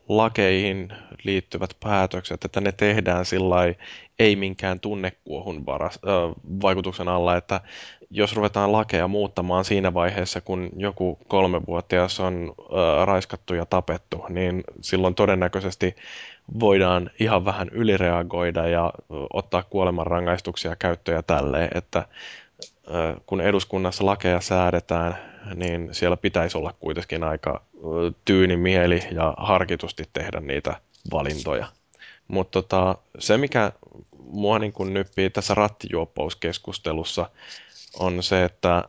lakeihin 0.10 0.94
liittyvät 1.24 1.70
päätökset, 1.80 2.46
että 2.46 2.62
ne 2.62 2.72
tehdään 2.72 3.26
sillä 3.26 3.56
ei 4.20 4.36
minkään 4.36 4.80
tunnekuohun 4.80 5.66
varas, 5.66 6.00
ö, 6.04 6.08
vaikutuksen 6.62 7.08
alla, 7.08 7.38
että 7.38 7.62
jos 8.10 8.36
ruvetaan 8.36 8.72
lakeja 8.72 9.08
muuttamaan 9.08 9.66
siinä 9.66 9.94
vaiheessa, 9.94 10.42
kun 10.42 10.70
joku 10.78 11.20
kolmevuotias 11.28 12.20
on 12.20 12.54
ö, 12.60 13.06
raiskattu 13.06 13.54
ja 13.54 13.66
tapettu, 13.66 14.26
niin 14.30 14.64
silloin 14.82 15.16
todennäköisesti 15.16 15.96
voidaan 16.60 17.10
ihan 17.20 17.46
vähän 17.46 17.70
ylireagoida 17.70 18.68
ja 18.68 18.94
ö, 18.96 19.14
ottaa 19.34 19.64
kuolemanrangaistuksia 19.64 20.76
käyttöön 20.76 21.16
ja 21.16 21.24
tälleen, 21.24 21.70
että 21.76 22.06
ö, 22.88 23.16
kun 23.26 23.42
eduskunnassa 23.42 24.06
lakeja 24.06 24.42
säädetään, 24.42 25.31
niin 25.56 25.90
siellä 25.92 26.18
pitäisi 26.18 26.58
olla 26.58 26.74
kuitenkin 26.80 27.24
aika 27.24 27.62
tyyni 28.26 28.58
mieli 28.58 29.04
ja 29.12 29.34
harkitusti 29.38 30.04
tehdä 30.14 30.40
niitä 30.40 30.82
valintoja. 31.12 31.68
Mutta 32.28 32.62
tota, 32.62 32.96
se, 33.20 33.38
mikä 33.38 33.72
mua 34.18 34.60
niin 34.60 34.74
kun 34.74 34.94
nyppii 34.94 35.30
tässä 35.30 35.54
rattijuoppouskeskustelussa, 35.54 37.30
on 38.00 38.24
se, 38.24 38.44
että 38.44 38.84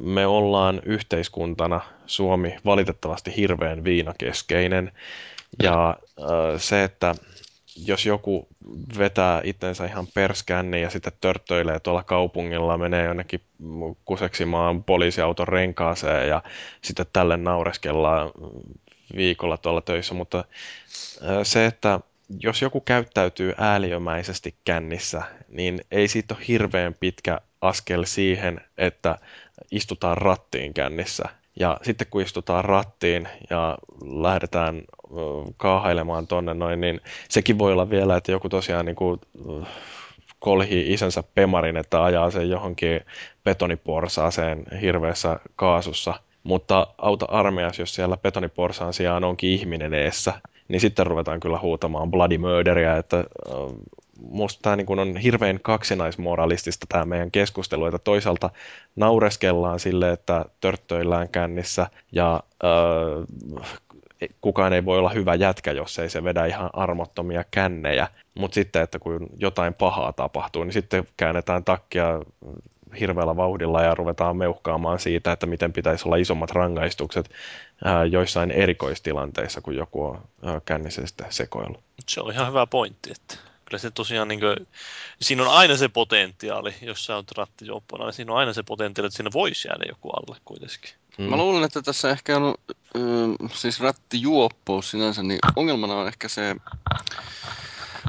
me 0.00 0.26
ollaan 0.26 0.80
yhteiskuntana, 0.84 1.80
Suomi, 2.06 2.56
valitettavasti 2.64 3.36
hirveän 3.36 3.84
viinakeskeinen. 3.84 4.92
Ja 5.62 5.96
se, 6.58 6.84
että 6.84 7.14
jos 7.76 8.06
joku 8.06 8.48
vetää 8.98 9.40
itsensä 9.44 9.86
ihan 9.86 10.06
perskänni 10.14 10.82
ja 10.82 10.90
sitten 10.90 11.12
törttöilee 11.20 11.80
tuolla 11.80 12.02
kaupungilla, 12.02 12.78
menee 12.78 13.04
jonnekin 13.04 13.40
kuseksimaan 14.04 14.84
poliisiauton 14.84 15.48
renkaaseen 15.48 16.28
ja 16.28 16.42
sitten 16.82 17.06
tälle 17.12 17.36
naureskellaan 17.36 18.30
viikolla 19.16 19.56
tuolla 19.56 19.80
töissä, 19.80 20.14
mutta 20.14 20.44
se, 21.42 21.66
että 21.66 22.00
jos 22.40 22.62
joku 22.62 22.80
käyttäytyy 22.80 23.52
ääliömäisesti 23.58 24.54
kännissä, 24.64 25.22
niin 25.48 25.80
ei 25.90 26.08
siitä 26.08 26.34
ole 26.34 26.44
hirveän 26.48 26.94
pitkä 26.94 27.40
askel 27.60 28.04
siihen, 28.04 28.60
että 28.78 29.18
istutaan 29.70 30.18
rattiin 30.18 30.74
kännissä. 30.74 31.28
Ja 31.60 31.78
sitten 31.82 32.06
kun 32.10 32.22
istutaan 32.22 32.64
rattiin 32.64 33.28
ja 33.50 33.78
lähdetään 34.04 34.82
kaahailemaan 35.56 36.26
tonne 36.26 36.54
noin, 36.54 36.80
niin 36.80 37.00
sekin 37.28 37.58
voi 37.58 37.72
olla 37.72 37.90
vielä, 37.90 38.16
että 38.16 38.32
joku 38.32 38.48
tosiaan 38.48 38.86
niin 38.86 38.96
kuin, 38.96 39.20
kolhii 40.38 40.92
isänsä 40.92 41.22
pemarin, 41.34 41.76
että 41.76 42.04
ajaa 42.04 42.30
sen 42.30 42.50
johonkin 42.50 43.00
betoniporsaaseen 43.44 44.64
hirveässä 44.80 45.40
kaasussa. 45.56 46.14
Mutta 46.42 46.86
auta 46.98 47.26
armeijassa, 47.28 47.82
jos 47.82 47.94
siellä 47.94 48.16
betoniporsaan 48.16 48.92
sijaan 48.92 49.24
onkin 49.24 49.50
ihminen 49.50 49.94
eessä, 49.94 50.32
niin 50.68 50.80
sitten 50.80 51.06
ruvetaan 51.06 51.40
kyllä 51.40 51.58
huutamaan 51.58 52.10
bloody 52.10 52.38
murderia, 52.38 52.96
että 52.96 53.24
musta 54.20 54.62
tämä 54.62 54.76
niin 54.76 54.98
on 54.98 55.16
hirveän 55.16 55.60
kaksinaismoralistista 55.62 56.86
tämä 56.88 57.04
meidän 57.04 57.30
keskustelu, 57.30 57.86
että 57.86 57.98
toisaalta 57.98 58.50
naureskellaan 58.96 59.80
sille, 59.80 60.12
että 60.12 60.44
törttöillään 60.60 61.28
kännissä 61.28 61.86
ja 62.12 62.42
äh, 62.64 63.68
kukaan 64.40 64.72
ei 64.72 64.84
voi 64.84 64.98
olla 64.98 65.10
hyvä 65.10 65.34
jätkä, 65.34 65.72
jos 65.72 65.98
ei 65.98 66.10
se 66.10 66.24
vedä 66.24 66.46
ihan 66.46 66.70
armottomia 66.72 67.44
kännejä. 67.50 68.08
Mutta 68.34 68.54
sitten, 68.54 68.82
että 68.82 68.98
kun 68.98 69.26
jotain 69.36 69.74
pahaa 69.74 70.12
tapahtuu, 70.12 70.64
niin 70.64 70.72
sitten 70.72 71.08
käännetään 71.16 71.64
takkia 71.64 72.20
hirveällä 73.00 73.36
vauhdilla 73.36 73.82
ja 73.82 73.94
ruvetaan 73.94 74.36
meuhkaamaan 74.36 74.98
siitä, 74.98 75.32
että 75.32 75.46
miten 75.46 75.72
pitäisi 75.72 76.08
olla 76.08 76.16
isommat 76.16 76.50
rangaistukset 76.50 77.30
ää, 77.84 78.04
joissain 78.04 78.50
erikoistilanteissa, 78.50 79.60
kun 79.60 79.76
joku 79.76 80.04
on 80.04 80.20
ää, 80.42 80.60
kännisestä 80.64 81.26
sekoillut. 81.30 81.80
Se 82.08 82.20
on 82.20 82.32
ihan 82.32 82.48
hyvä 82.48 82.66
pointti, 82.66 83.10
että 83.10 83.53
kyllä 83.64 83.78
se 83.78 83.90
tosiaan, 83.90 84.28
niin 84.28 84.40
kuin, 84.40 84.66
siinä 85.20 85.42
on 85.42 85.48
aina 85.48 85.76
se 85.76 85.88
potentiaali, 85.88 86.74
jos 86.82 87.04
sä 87.04 87.16
oot 87.16 87.32
rattijuoppona, 87.32 88.04
niin 88.04 88.12
siinä 88.12 88.32
on 88.32 88.38
aina 88.38 88.52
se 88.52 88.62
potentiaali, 88.62 89.06
että 89.06 89.16
siinä 89.16 89.30
voisi 89.32 89.68
jäädä 89.68 89.84
joku 89.88 90.10
alle 90.10 90.36
kuitenkin. 90.44 90.90
Mm. 91.18 91.24
Mä 91.24 91.36
luulen, 91.36 91.64
että 91.64 91.82
tässä 91.82 92.10
ehkä 92.10 92.36
on, 92.36 92.54
äh, 92.96 93.50
siis 93.54 93.80
rattijuoppous 93.80 94.90
sinänsä, 94.90 95.22
niin 95.22 95.38
ongelmana 95.56 95.94
on 95.94 96.08
ehkä 96.08 96.28
se 96.28 96.56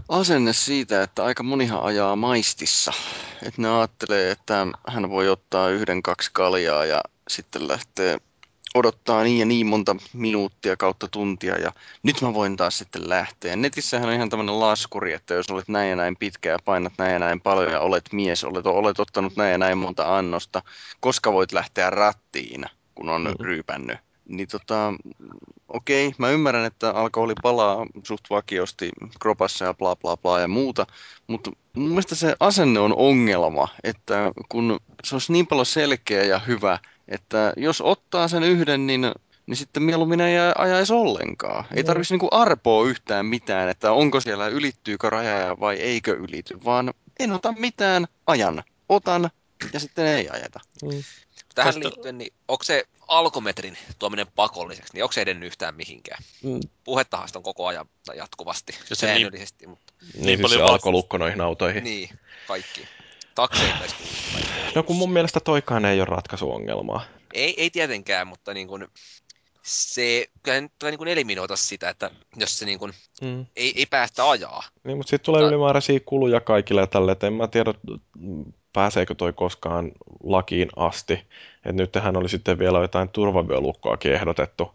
asenne 0.10 0.53
siitä, 0.53 1.03
että 1.03 1.26
aika 1.26 1.44
monihan 1.44 1.84
ajaa 1.84 2.15
maistissa. 2.15 2.94
Että 3.44 3.61
ne 3.61 3.77
ajattelee, 3.77 4.32
että 4.32 4.68
hän 4.88 5.10
voi 5.10 5.30
ottaa 5.30 5.69
yhden, 5.69 6.03
kaksi 6.03 6.30
kaljaa 6.34 6.86
ja 6.86 7.02
sitten 7.30 7.68
lähtee 7.68 8.18
odottaa 8.76 9.23
niin 9.23 9.39
ja 9.39 9.45
niin 9.45 9.68
monta 9.68 9.95
minuuttia 10.14 10.77
kautta 10.77 11.07
tuntia 11.07 11.57
ja 11.57 11.72
nyt 12.03 12.22
mä 12.22 12.34
voin 12.34 12.57
taas 12.57 12.77
sitten 12.77 13.10
lähteä. 13.10 13.56
Netissähän 13.56 14.10
on 14.10 14.15
ihan 14.15 14.30
tämmöinen 14.30 14.60
laskuri, 14.60 15.14
että 15.14 15.34
jos 15.34 15.49
olet 15.49 15.68
näin 15.68 15.89
ja 15.89 15.95
näin 15.95 16.15
pitkä 16.18 16.49
ja 16.49 16.60
painat 16.65 16.93
näin 16.97 17.14
ja 17.14 17.19
näin 17.19 17.41
paljon 17.41 17.72
ja 17.72 17.80
olet 17.80 18.14
mies, 18.14 18.43
olet, 18.43 18.65
olet 18.65 18.99
ottanut 18.99 19.35
näin 19.35 19.52
ja 19.52 19.57
näin 19.57 19.77
monta 19.77 20.18
annosta, 20.18 20.61
koska 20.99 21.34
voit 21.34 21.52
lähteä 21.52 21.89
rattiin, 21.89 22.65
kun 22.95 23.10
on 23.10 23.23
mm. 23.23 23.45
ryypännyt. 23.45 24.05
Niin 24.30 24.47
tota, 24.47 24.93
okei, 25.68 26.14
mä 26.18 26.30
ymmärrän, 26.30 26.65
että 26.65 26.91
alkoholi 26.91 27.34
palaa 27.41 27.85
suht 28.03 28.30
vakiosti 28.30 28.89
kropassa 29.19 29.65
ja 29.65 29.73
bla 29.73 29.95
bla 29.95 30.18
bla 30.18 30.39
ja 30.39 30.47
muuta, 30.47 30.88
mutta 31.27 31.52
mun 31.73 31.89
mielestä 31.89 32.15
se 32.15 32.35
asenne 32.39 32.80
on 32.80 32.95
ongelma, 32.95 33.68
että 33.84 34.31
kun 34.49 34.80
se 35.03 35.15
olisi 35.15 35.31
niin 35.31 35.47
paljon 35.47 35.65
selkeä 35.65 36.23
ja 36.23 36.39
hyvä, 36.39 36.80
että 37.07 37.53
jos 37.57 37.81
ottaa 37.81 38.27
sen 38.27 38.43
yhden, 38.43 38.88
niin, 38.88 39.11
niin 39.45 39.57
sitten 39.57 39.84
mieluummin 39.84 40.22
ei 40.22 40.35
ajaisi 40.57 40.93
ollenkaan. 40.93 41.65
Ei 41.76 41.84
tarvitsisi 41.84 42.14
niinku 42.14 42.30
arpoa 42.31 42.88
yhtään 42.88 43.26
mitään, 43.26 43.69
että 43.69 43.91
onko 43.91 44.22
siellä, 44.22 44.47
ylittyykö 44.47 45.10
raja 45.10 45.57
vai 45.60 45.76
eikö 45.76 46.14
ylity, 46.14 46.57
vaan 46.65 46.93
en 47.19 47.31
ota 47.31 47.53
mitään, 47.60 48.06
ajan. 48.27 48.64
Otan 48.89 49.30
ja 49.73 49.80
sitten 49.80 50.07
ei 50.07 50.30
ajeta. 50.30 50.60
Mm. 50.84 51.03
Tähän 51.56 51.80
liittyen, 51.80 52.18
niin 52.18 52.34
onko 52.47 52.64
se 52.64 52.84
alkometrin 53.07 53.77
tuominen 53.99 54.27
pakolliseksi, 54.36 54.94
niin 54.94 55.03
onko 55.03 55.14
se 55.14 55.22
edennyt 55.22 55.48
yhtään 55.48 55.76
mihinkään? 55.76 56.23
Mm. 56.44 56.60
Puhettahan 56.84 57.30
on 57.36 57.44
koko 57.44 57.68
ajan 57.68 57.86
jatkuvasti, 58.15 58.73
ja 58.90 58.95
se 58.95 59.14
niin, 59.14 59.32
mutta... 59.68 59.94
Niin, 60.02 60.26
niin 60.26 60.26
siis 60.26 60.41
paljon 60.41 60.68
se 60.68 60.73
alkolukko 60.73 61.18
noihin 61.18 61.41
autoihin. 61.41 61.84
Niin, 61.84 62.10
kaikki. 62.48 62.88
Takseita 63.36 63.86
No 64.76 64.84
kun 64.84 64.95
mun 64.95 65.11
mielestä 65.11 65.40
toikaan 65.40 65.86
ei 65.86 65.99
ole 65.99 66.06
ratkaisuongelmaa. 66.06 67.06
Ei, 67.34 67.61
ei 67.61 67.69
tietenkään, 67.69 68.27
mutta 68.27 68.53
niin 68.53 68.68
kuin, 68.68 68.88
se 69.65 70.30
kyllä 70.44 70.61
niin 70.84 70.98
kuin 70.98 71.07
eliminoita 71.07 71.56
sitä, 71.56 71.90
että 71.90 72.11
jos 72.36 72.60
se 72.60 72.65
niin 72.65 72.80
kuin, 72.80 72.94
mm. 73.22 73.45
ei, 73.56 73.73
ei 73.76 73.86
päästä 73.86 74.30
ajaa. 74.30 74.64
Niin, 74.84 74.98
mutta 74.98 75.10
sitten 75.10 75.26
tulee 75.26 75.41
mutta... 75.41 75.56
ylimääräisiä 75.56 75.99
kuluja 76.06 76.41
kaikille 76.41 76.82
ja 76.82 76.88
tälle, 76.88 77.11
että 77.11 77.27
en 77.27 77.34
mä 77.34 77.48
tiedä, 77.48 77.73
pääseekö 78.76 79.15
toi 79.15 79.34
koskaan 79.34 79.91
lakiin 80.23 80.69
asti. 80.76 81.14
Että 81.56 81.72
nyt 81.72 81.91
tähän 81.91 82.18
oli 82.18 82.30
sitten 82.30 82.60
vielä 82.60 82.80
jotain 82.80 83.10
turvavyölukkoakin 83.10 84.14
ehdotettu, 84.14 84.72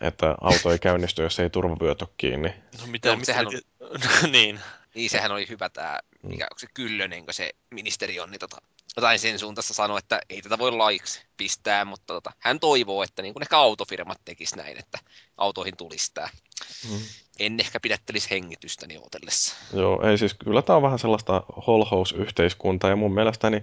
että 0.00 0.34
auto 0.40 0.72
ei 0.72 0.78
käynnisty, 0.78 1.22
jos 1.22 1.38
ei 1.38 1.50
turvavyöt 1.50 2.02
ole 2.02 2.10
kiinni. 2.16 2.54
No 2.80 2.86
mitä, 2.86 3.16
no, 3.16 3.24
sehän 3.24 3.46
on... 3.46 3.52
niin. 4.32 4.60
Niin, 4.94 5.10
sehän 5.10 5.32
oli 5.32 5.48
hyvä 5.48 5.68
tämä, 5.68 5.98
mikä 6.22 6.44
onko 6.44 6.58
se 6.58 6.66
Kyllönen, 6.74 7.24
kun 7.24 7.34
se 7.34 7.50
ministeri 7.70 8.20
on, 8.20 8.30
niin 8.30 8.38
tota, 8.38 8.56
jotain 8.96 9.18
sen 9.18 9.38
suuntaista 9.38 9.74
sanoa, 9.74 9.98
että 9.98 10.20
ei 10.28 10.42
tätä 10.42 10.58
voi 10.58 10.72
laiksi 10.72 11.22
pistää, 11.36 11.84
mutta 11.84 12.14
tota, 12.14 12.32
hän 12.38 12.60
toivoo, 12.60 13.02
että 13.02 13.22
niin 13.22 13.32
kuin 13.32 13.42
ehkä 13.42 13.58
autofirmat 13.58 14.20
tekis 14.24 14.56
näin, 14.56 14.78
että 14.78 14.98
autoihin 15.36 15.76
tulisi 15.76 16.10
tämä. 16.14 16.28
Mm. 16.90 16.98
En 17.38 17.60
ehkä 17.60 17.80
pidättelisi 17.80 18.30
hengitystä 18.30 18.86
odotellessa. 18.98 19.54
Joo, 19.72 20.02
ei 20.02 20.18
siis 20.18 20.34
kyllä 20.34 20.62
tämä 20.62 20.76
on 20.76 20.82
vähän 20.82 20.98
sellaista 20.98 21.42
holhous-yhteiskuntaa 21.66 22.90
ja 22.90 22.96
mun 22.96 23.14
mielestäni 23.14 23.62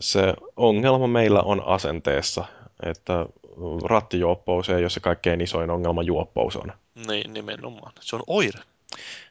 se 0.00 0.34
ongelma 0.56 1.06
meillä 1.06 1.40
on 1.40 1.62
asenteessa, 1.66 2.44
että 2.82 3.26
rattijuoppous 3.84 4.68
ei 4.68 4.82
ole 4.82 4.90
se 4.90 5.00
kaikkein 5.00 5.40
isoin 5.40 5.70
ongelma, 5.70 6.02
juoppous 6.02 6.56
on. 6.56 6.72
Niin, 7.06 7.32
nimenomaan. 7.32 7.92
Se 8.00 8.16
on 8.16 8.22
oire. 8.26 8.60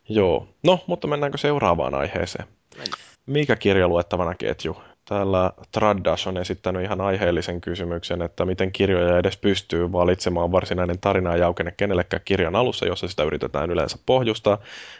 Joo, 0.10 0.48
no, 0.64 0.80
mutta 0.88 1.08
mennäänkö 1.08 1.38
seuraavaan 1.38 1.96
aiheeseen? 1.96 2.48
Mennään. 2.78 3.04
Mikä 3.26 3.56
kirjaluettavana 3.56 4.36
ketju? 4.36 4.82
Täällä 5.06 5.52
Traddash 5.72 6.28
on 6.28 6.38
esittänyt 6.38 6.84
ihan 6.84 7.02
aiheellisen 7.02 7.62
kysymyksen, 7.62 8.22
että 8.22 8.46
miten 8.46 8.72
kirjoja 8.72 9.18
edes 9.18 9.38
pystyy 9.38 9.92
valitsemaan 9.92 10.52
varsinainen 10.52 11.00
tarina 11.00 11.32
ja 11.32 11.38
jaukene 11.38 11.74
kenellekään 11.78 12.22
kirjan 12.26 12.56
alussa, 12.56 12.86
jossa 12.86 13.08
sitä 13.08 13.24
yritetään 13.24 13.72
yleensä 13.72 13.98
pohjustaa, 14.06 14.58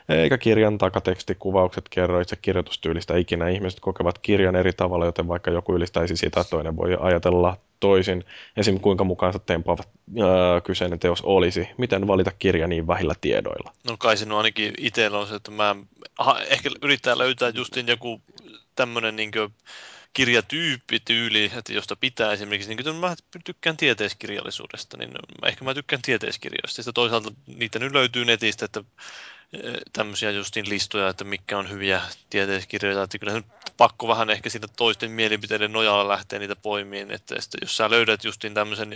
eikä 0.10 0.38
kirjan 0.38 0.78
takateksti, 0.78 1.36
kuvaukset 1.36 1.90
kerro 1.90 2.20
itse 2.22 2.36
kirjoitustyylistä 2.36 3.18
ikinä. 3.18 3.50
Ihmiset 3.50 3.80
kokevat 3.80 4.20
kirjan 4.20 4.56
eri 4.56 4.74
tavalla, 4.74 5.06
joten 5.06 5.28
vaikka 5.28 5.52
joku 5.52 5.76
ylistäisi 5.76 6.16
sitä, 6.16 6.44
toinen 6.44 6.78
voi 6.78 6.98
ajatella 7.00 7.58
toisin. 7.80 8.26
Esim. 8.58 8.80
kuinka 8.80 9.04
mukaansa 9.04 9.40
tempaava 9.40 9.84
öö, 10.20 10.62
kyseinen 10.62 11.00
teos 11.00 11.22
olisi. 11.22 11.68
Miten 11.78 12.08
valita 12.08 12.32
kirja 12.40 12.68
niin 12.68 12.88
vähillä 12.88 13.14
tiedoilla? 13.22 13.74
No 13.88 13.98
kai 13.98 14.18
sinun 14.18 14.38
ainakin 14.38 14.74
itsellä 14.78 15.20
on 15.20 15.28
se, 15.28 15.36
että 15.36 15.52
mä 15.52 15.76
aha, 16.18 16.40
ehkä 16.40 16.70
yrittää 16.82 17.18
löytää 17.18 17.50
justin 17.50 17.88
joku 17.88 18.22
tämmöinen 18.80 19.16
niin 19.16 19.32
kirjatyyppi, 20.14 21.00
tyyli, 21.00 21.52
että 21.58 21.74
josta 21.74 21.96
pitää 21.96 22.32
esimerkiksi, 22.32 22.76
niin 22.76 22.84
kuin 22.84 22.96
mä 22.96 23.16
tykkään 23.46 23.78
tieteiskirjallisuudesta, 23.78 24.98
niin 24.98 25.12
ehkä 25.46 25.66
mä 25.66 25.74
tykkään 25.74 26.02
tieteiskirjoista. 26.02 26.76
Sitten 26.76 26.94
toisaalta 26.94 27.32
niitä 27.48 27.80
nyt 27.80 27.94
löytyy 27.94 28.26
netistä, 28.26 28.66
että 28.66 28.84
eh, 29.54 29.74
tämmöisiä 29.94 30.32
justiin 30.32 30.70
listoja, 30.70 31.10
että 31.10 31.24
mikä 31.24 31.58
on 31.58 31.70
hyviä 31.70 32.02
tieteiskirjoja, 32.30 33.04
että 33.04 33.18
kyllä 33.18 33.42
pakko 33.78 34.08
vähän 34.08 34.30
ehkä 34.30 34.50
siitä 34.50 34.68
toisten 34.68 35.12
mielipiteiden 35.12 35.72
nojalla 35.72 36.08
lähteä 36.08 36.40
niitä 36.40 36.56
poimiin, 36.56 37.12
että 37.12 37.36
jos 37.62 37.78
sä 37.78 37.90
löydät 37.90 38.24
justiin 38.24 38.54
tämmöisen 38.54 38.96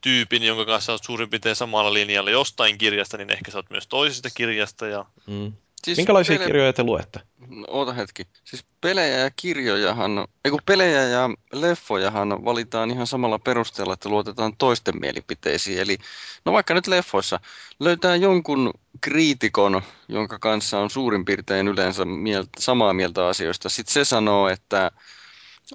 tyypin, 0.00 0.42
jonka 0.42 0.64
kanssa 0.64 0.92
olet 0.92 1.04
suurin 1.04 1.30
piirtein 1.30 1.56
samalla 1.56 1.92
linjalla 1.92 2.30
jostain 2.30 2.78
kirjasta, 2.78 3.16
niin 3.16 3.32
ehkä 3.32 3.50
sä 3.50 3.58
oot 3.58 3.70
myös 3.70 3.86
toisesta 3.86 4.30
kirjasta. 4.30 4.86
Ja... 4.86 5.04
Mm. 5.26 5.52
Siis 5.84 5.96
Minkälaisia 5.96 6.36
pele... 6.36 6.46
kirjoja 6.46 6.72
te 6.72 6.82
luette? 6.82 7.20
No, 7.48 7.64
oota 7.68 7.92
hetki. 7.92 8.26
Siis 8.44 8.64
pelejä 8.80 9.16
ja 9.16 9.30
kirjojahan, 9.36 10.28
ei 10.44 10.50
kun 10.50 10.60
pelejä 10.66 11.02
ja 11.02 11.30
leffojahan 11.52 12.44
valitaan 12.44 12.90
ihan 12.90 13.06
samalla 13.06 13.38
perusteella, 13.38 13.94
että 13.94 14.08
luotetaan 14.08 14.56
toisten 14.56 15.00
mielipiteisiin. 15.00 15.78
Eli 15.78 15.98
no 16.44 16.52
vaikka 16.52 16.74
nyt 16.74 16.86
leffoissa 16.86 17.40
löytää 17.80 18.16
jonkun 18.16 18.70
kriitikon, 19.00 19.82
jonka 20.08 20.38
kanssa 20.38 20.78
on 20.78 20.90
suurin 20.90 21.24
piirtein 21.24 21.68
yleensä 21.68 22.04
mieltä, 22.04 22.50
samaa 22.58 22.92
mieltä 22.92 23.26
asioista. 23.26 23.68
Sitten 23.68 23.92
se 23.92 24.04
sanoo, 24.04 24.48
että 24.48 24.90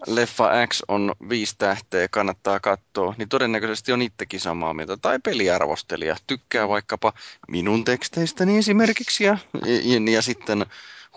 leffa 0.08 0.68
X 0.68 0.82
on 0.88 1.16
viisi 1.30 1.56
tähteä, 1.58 2.08
kannattaa 2.08 2.60
katsoa, 2.60 3.16
niin 3.18 3.30
todennäköisesti 3.30 3.92
on 3.92 4.02
itsekin 4.02 4.40
samaa 4.40 4.74
mieltä. 4.74 4.98
Tai 4.98 5.20
peliarvostelija 5.24 6.16
tykkää 6.28 6.68
vaikkapa 6.68 7.14
minun 7.48 7.86
teksteistäni 7.86 8.58
esimerkiksi 8.58 9.24
ja, 9.24 9.38
ja, 9.64 10.12
ja 10.12 10.22
sitten 10.22 10.66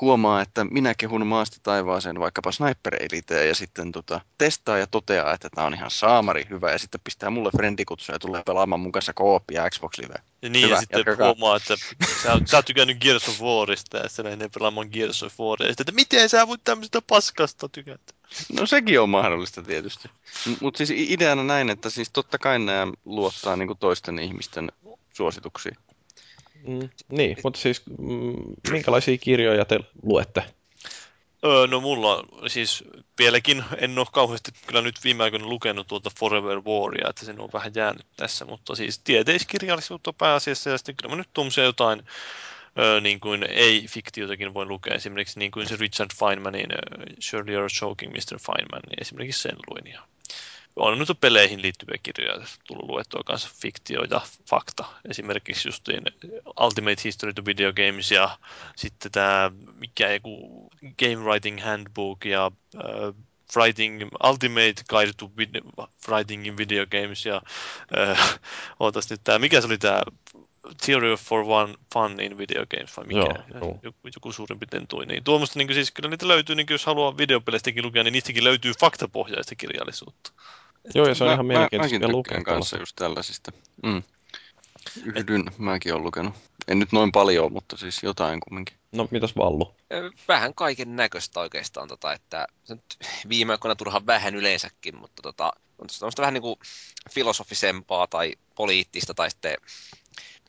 huomaa, 0.02 0.42
että 0.42 0.64
minä 0.64 0.94
kehun 0.94 1.26
maasta 1.26 1.56
taivaaseen 1.62 2.18
vaikkapa 2.18 2.52
Sniper 2.52 2.94
Eliteä 2.94 3.44
ja 3.44 3.54
sitten 3.54 3.92
tota, 3.92 4.20
testaa 4.38 4.78
ja 4.78 4.86
toteaa, 4.86 5.34
että 5.34 5.48
tämä 5.54 5.66
on 5.66 5.74
ihan 5.74 5.90
saamari 5.90 6.46
hyvä 6.50 6.70
ja 6.70 6.78
sitten 6.78 7.00
pistää 7.04 7.30
mulle 7.30 7.50
frendikutsuja 7.56 8.14
ja 8.14 8.18
tulee 8.18 8.42
pelaamaan 8.46 8.80
mun 8.80 8.92
kanssa 8.92 9.12
ja 9.52 9.70
Xbox 9.70 9.98
Live. 9.98 10.14
Ja 10.42 10.50
niin, 10.50 10.66
hyvä, 10.66 10.74
ja 10.74 10.80
sitten 10.80 10.98
jatkakaa. 10.98 11.26
huomaa, 11.26 11.56
että 11.56 11.76
sä, 12.22 12.40
sä 12.44 12.56
oot 12.56 12.64
tykännyt 12.64 12.98
Gears 12.98 13.28
of 13.28 13.40
Warista 13.40 13.96
ja 13.96 14.08
sitten 14.08 14.38
ne 14.38 14.48
pelaamaan 14.48 14.88
Gears 14.92 15.22
of 15.22 15.40
Waria. 15.40 15.66
Ja 15.66 15.70
sitten, 15.70 15.82
että 15.82 15.92
miten 15.92 16.28
sä 16.28 16.48
voit 16.48 16.60
tämmöistä 16.64 17.02
paskasta 17.06 17.68
tykätä? 17.68 18.14
No 18.58 18.66
sekin 18.66 19.00
on 19.00 19.08
mahdollista 19.08 19.62
tietysti. 19.62 20.08
Mutta 20.60 20.78
siis 20.78 20.90
ideana 20.90 21.44
näin, 21.44 21.70
että 21.70 21.90
siis 21.90 22.10
totta 22.10 22.38
kai 22.38 22.58
nämä 22.58 22.92
luottaa 23.04 23.56
niinku 23.56 23.74
toisten 23.74 24.18
ihmisten 24.18 24.72
suosituksiin. 25.12 25.76
Mm, 26.66 26.88
niin, 27.08 27.36
mutta 27.44 27.60
siis 27.60 27.82
mm, 27.98 28.34
minkälaisia 28.70 29.18
kirjoja 29.18 29.64
te 29.64 29.80
luette? 30.02 30.44
Öö, 31.44 31.66
no 31.66 31.80
mulla 31.80 32.24
siis 32.46 32.84
vieläkin 33.18 33.64
en 33.76 33.98
ole 33.98 34.06
kauheasti 34.12 34.50
kyllä 34.66 34.82
nyt 34.82 35.04
viime 35.04 35.24
aikoina 35.24 35.46
lukenut 35.46 35.86
tuota 35.86 36.10
Forever 36.18 36.60
Waria, 36.60 37.08
että 37.10 37.24
se 37.24 37.34
on 37.38 37.50
vähän 37.52 37.72
jäänyt 37.74 38.06
tässä, 38.16 38.44
mutta 38.44 38.74
siis 38.74 38.98
tieteiskirjallisuutta 38.98 40.12
pääasiassa 40.12 40.70
ja 40.70 40.78
sitten 40.78 40.96
kyllä 40.96 41.14
mä 41.14 41.18
nyt 41.18 41.28
tuommoisia 41.32 41.64
jotain 41.64 42.02
ö, 42.78 43.00
niin 43.00 43.20
kuin 43.20 43.42
ei-fiktiotakin 43.42 44.54
voi 44.54 44.66
lukea. 44.66 44.94
Esimerkiksi 44.94 45.38
niin 45.38 45.50
kuin 45.50 45.68
se 45.68 45.76
Richard 45.76 46.10
Feynmanin 46.18 46.66
Surely 47.18 47.56
You're 47.56 47.78
Choking 47.78 48.12
Mr. 48.12 48.38
Feynman, 48.38 48.82
niin 48.88 49.00
esimerkiksi 49.00 49.42
sen 49.42 49.56
luin. 49.70 49.92
Ja 49.92 50.02
on 50.76 50.98
nyt 50.98 51.20
peleihin 51.20 51.62
liittyviä 51.62 51.98
kirjoja 52.02 52.46
tullut 52.66 52.88
luettua 52.88 53.20
kanssa 53.24 53.50
fiktio 53.62 54.04
ja 54.10 54.20
fakta. 54.50 54.84
Esimerkiksi 55.10 55.68
justiin 55.68 56.02
Ultimate 56.60 57.02
History 57.04 57.32
to 57.32 57.44
Video 57.44 57.72
Games 57.72 58.10
ja 58.10 58.38
sitten 58.76 59.12
tämä 59.12 59.50
mikä 59.74 60.12
joku 60.12 60.68
Game 60.98 61.16
Writing 61.16 61.64
Handbook 61.64 62.24
ja 62.24 62.46
uh, 62.74 63.14
Writing, 63.56 64.02
Ultimate 64.28 64.74
Guide 64.88 65.12
to 65.16 65.30
Vid- 65.40 65.86
Writing 66.08 66.46
in 66.46 66.56
Video 66.56 66.86
Games 66.86 67.26
ja 67.26 67.42
uh, 68.10 68.18
ootas 68.80 69.10
nyt 69.10 69.20
tämä, 69.24 69.38
mikä 69.38 69.60
se 69.60 69.66
oli 69.66 69.78
tämä 69.78 70.02
Theory 70.84 71.16
for 71.16 71.44
one 71.48 71.74
Fun 71.92 72.20
in 72.20 72.38
Video 72.38 72.66
Games 72.66 72.96
vai 72.96 73.06
mikä? 73.06 73.20
Joo, 73.20 73.60
joo. 73.60 73.78
joku, 73.82 73.98
joku 74.14 74.32
suurin 74.32 74.58
piirtein 74.58 74.86
tui. 74.86 75.06
Niin 75.06 75.24
tuommoista 75.24 75.58
niin 75.58 75.74
siis 75.74 75.90
kyllä 75.90 76.08
niitä 76.08 76.28
löytyy, 76.28 76.56
niin 76.56 76.66
jos 76.70 76.86
haluaa 76.86 77.16
videopeleistäkin 77.16 77.84
lukea, 77.84 78.04
niin 78.04 78.12
niistäkin 78.12 78.44
löytyy 78.44 78.72
faktapohjaista 78.80 79.54
kirjallisuutta. 79.54 80.32
Joo, 80.94 81.08
ja 81.08 81.14
se 81.14 81.24
on 81.24 81.28
Mä- 81.28 81.34
ihan 81.34 81.46
mä- 81.46 81.52
mielenkiintoista 81.52 81.98
Mäkin 81.98 82.12
lukea 82.16 82.38
tykkään 82.38 82.56
kanssa 82.56 82.78
just 82.78 82.96
tällaisista. 82.96 83.52
Mm. 83.82 84.02
Yhdyn, 85.04 85.44
mäkin 85.58 85.92
olen 85.92 86.04
lukenut. 86.04 86.34
En 86.68 86.78
nyt 86.78 86.92
noin 86.92 87.12
paljon, 87.12 87.52
mutta 87.52 87.76
siis 87.76 88.02
jotain 88.02 88.40
kumminkin. 88.40 88.76
No, 88.92 89.08
mitäs 89.10 89.36
Vallu? 89.36 89.74
Vähän 90.28 90.54
kaiken 90.54 90.96
näköistä 90.96 91.40
oikeastaan, 91.40 91.88
tota, 91.88 92.12
että 92.12 92.46
se 92.64 92.74
nyt 92.74 92.98
viime 93.28 93.52
aikoina 93.52 93.76
turhan 93.76 94.06
vähän 94.06 94.34
yleensäkin, 94.34 94.96
mutta 94.96 95.22
tota, 95.22 95.52
on 95.78 95.90
semmoista 95.90 96.22
vähän 96.22 96.34
niin 96.34 96.42
kuin 96.42 96.58
filosofisempaa 97.10 98.06
tai 98.06 98.34
poliittista 98.54 99.14
tai 99.14 99.30
sitten 99.30 99.56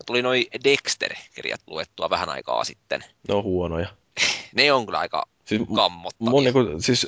tuli 0.05 0.21
noin 0.21 0.45
Dexter-kirjat 0.63 1.61
luettua 1.67 2.09
vähän 2.09 2.29
aikaa 2.29 2.63
sitten. 2.63 3.03
Ne 3.27 3.33
on 3.33 3.43
huonoja. 3.43 3.87
Ne 4.55 4.73
on 4.73 4.85
kyllä 4.85 4.99
aika 4.99 5.27
Siis 5.45 5.61
kammottavia. 5.75 6.29
Mun 6.29 6.43
niinku, 6.43 6.59
siis, 6.79 7.07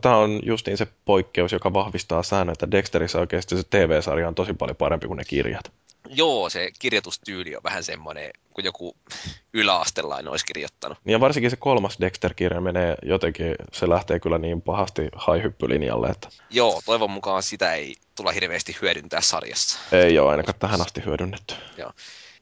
tämä 0.00 0.16
on 0.16 0.40
justiin 0.42 0.76
se 0.76 0.86
poikkeus, 1.04 1.52
joka 1.52 1.72
vahvistaa 1.72 2.22
säännön, 2.22 2.52
että 2.52 2.70
Dexterissä 2.70 3.18
oikeasti 3.18 3.56
se 3.56 3.62
TV-sarja 3.70 4.28
on 4.28 4.34
tosi 4.34 4.54
paljon 4.54 4.76
parempi 4.76 5.06
kuin 5.06 5.16
ne 5.16 5.24
kirjat. 5.24 5.72
Joo, 6.08 6.50
se 6.50 6.70
kirjoitustyyli 6.78 7.56
on 7.56 7.62
vähän 7.62 7.84
semmoinen, 7.84 8.30
kuin 8.54 8.64
joku 8.64 8.96
yläastelainen 9.54 10.28
olisi 10.28 10.46
kirjoittanut. 10.46 10.98
Ja 11.04 11.20
varsinkin 11.20 11.50
se 11.50 11.56
kolmas 11.56 11.98
Dexter-kirja 12.00 12.60
menee 12.60 12.94
jotenkin, 13.02 13.54
se 13.72 13.88
lähtee 13.88 14.20
kyllä 14.20 14.38
niin 14.38 14.62
pahasti 14.62 15.08
haihyppylinjalle, 15.14 16.08
että 16.08 16.28
Joo, 16.50 16.82
toivon 16.84 17.10
mukaan 17.10 17.42
sitä 17.42 17.74
ei 17.74 17.94
tulla 18.14 18.32
hirveästi 18.32 18.76
hyödyntää 18.82 19.20
sarjassa. 19.20 19.78
ei 19.92 20.18
ole 20.18 20.30
ainakaan 20.30 20.58
tähän 20.58 20.80
asti 20.80 21.04
hyödynnetty. 21.04 21.54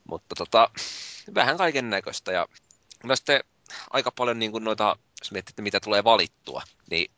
Mutta 0.05 0.35
tota, 0.35 0.71
vähän 1.35 1.57
kaiken 1.57 1.91
näköistä 1.91 2.33
ja 2.33 2.47
no 3.05 3.17
sitten 3.17 3.41
aika 3.91 4.11
paljon 4.11 4.39
niin 4.39 4.53
kuin 4.53 4.65
noita, 4.65 4.97
jos 5.21 5.33
miettii, 5.33 5.53
että 5.53 5.63
mitä 5.63 5.81
tulee 5.81 6.05
valittua, 6.05 6.63
niin 6.91 7.11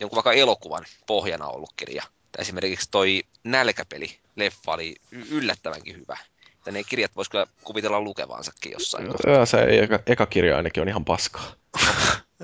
jonkun 0.00 0.16
vaikka 0.16 0.32
elokuvan 0.32 0.84
pohjana 1.06 1.46
ollut 1.46 1.72
kirja. 1.76 2.02
Tai 2.32 2.42
esimerkiksi 2.42 2.88
toi 2.90 3.22
Nälkäpeli-leffa 3.44 4.72
oli 4.72 4.96
y- 5.12 5.26
yllättävänkin 5.30 5.96
hyvä. 5.96 6.16
Että 6.52 6.70
ne 6.70 6.84
kirjat 6.84 7.16
voisi 7.16 7.30
kyllä 7.30 7.46
kuvitella 7.64 8.00
lukevansakin 8.00 8.72
jossain 8.72 9.06
kohtaa. 9.08 9.32
Ja 9.32 9.46
se 9.46 9.58
eka, 9.82 10.00
eka 10.06 10.26
kirja 10.26 10.56
ainakin 10.56 10.80
on 10.82 10.88
ihan 10.88 11.04
paskaa. 11.04 11.52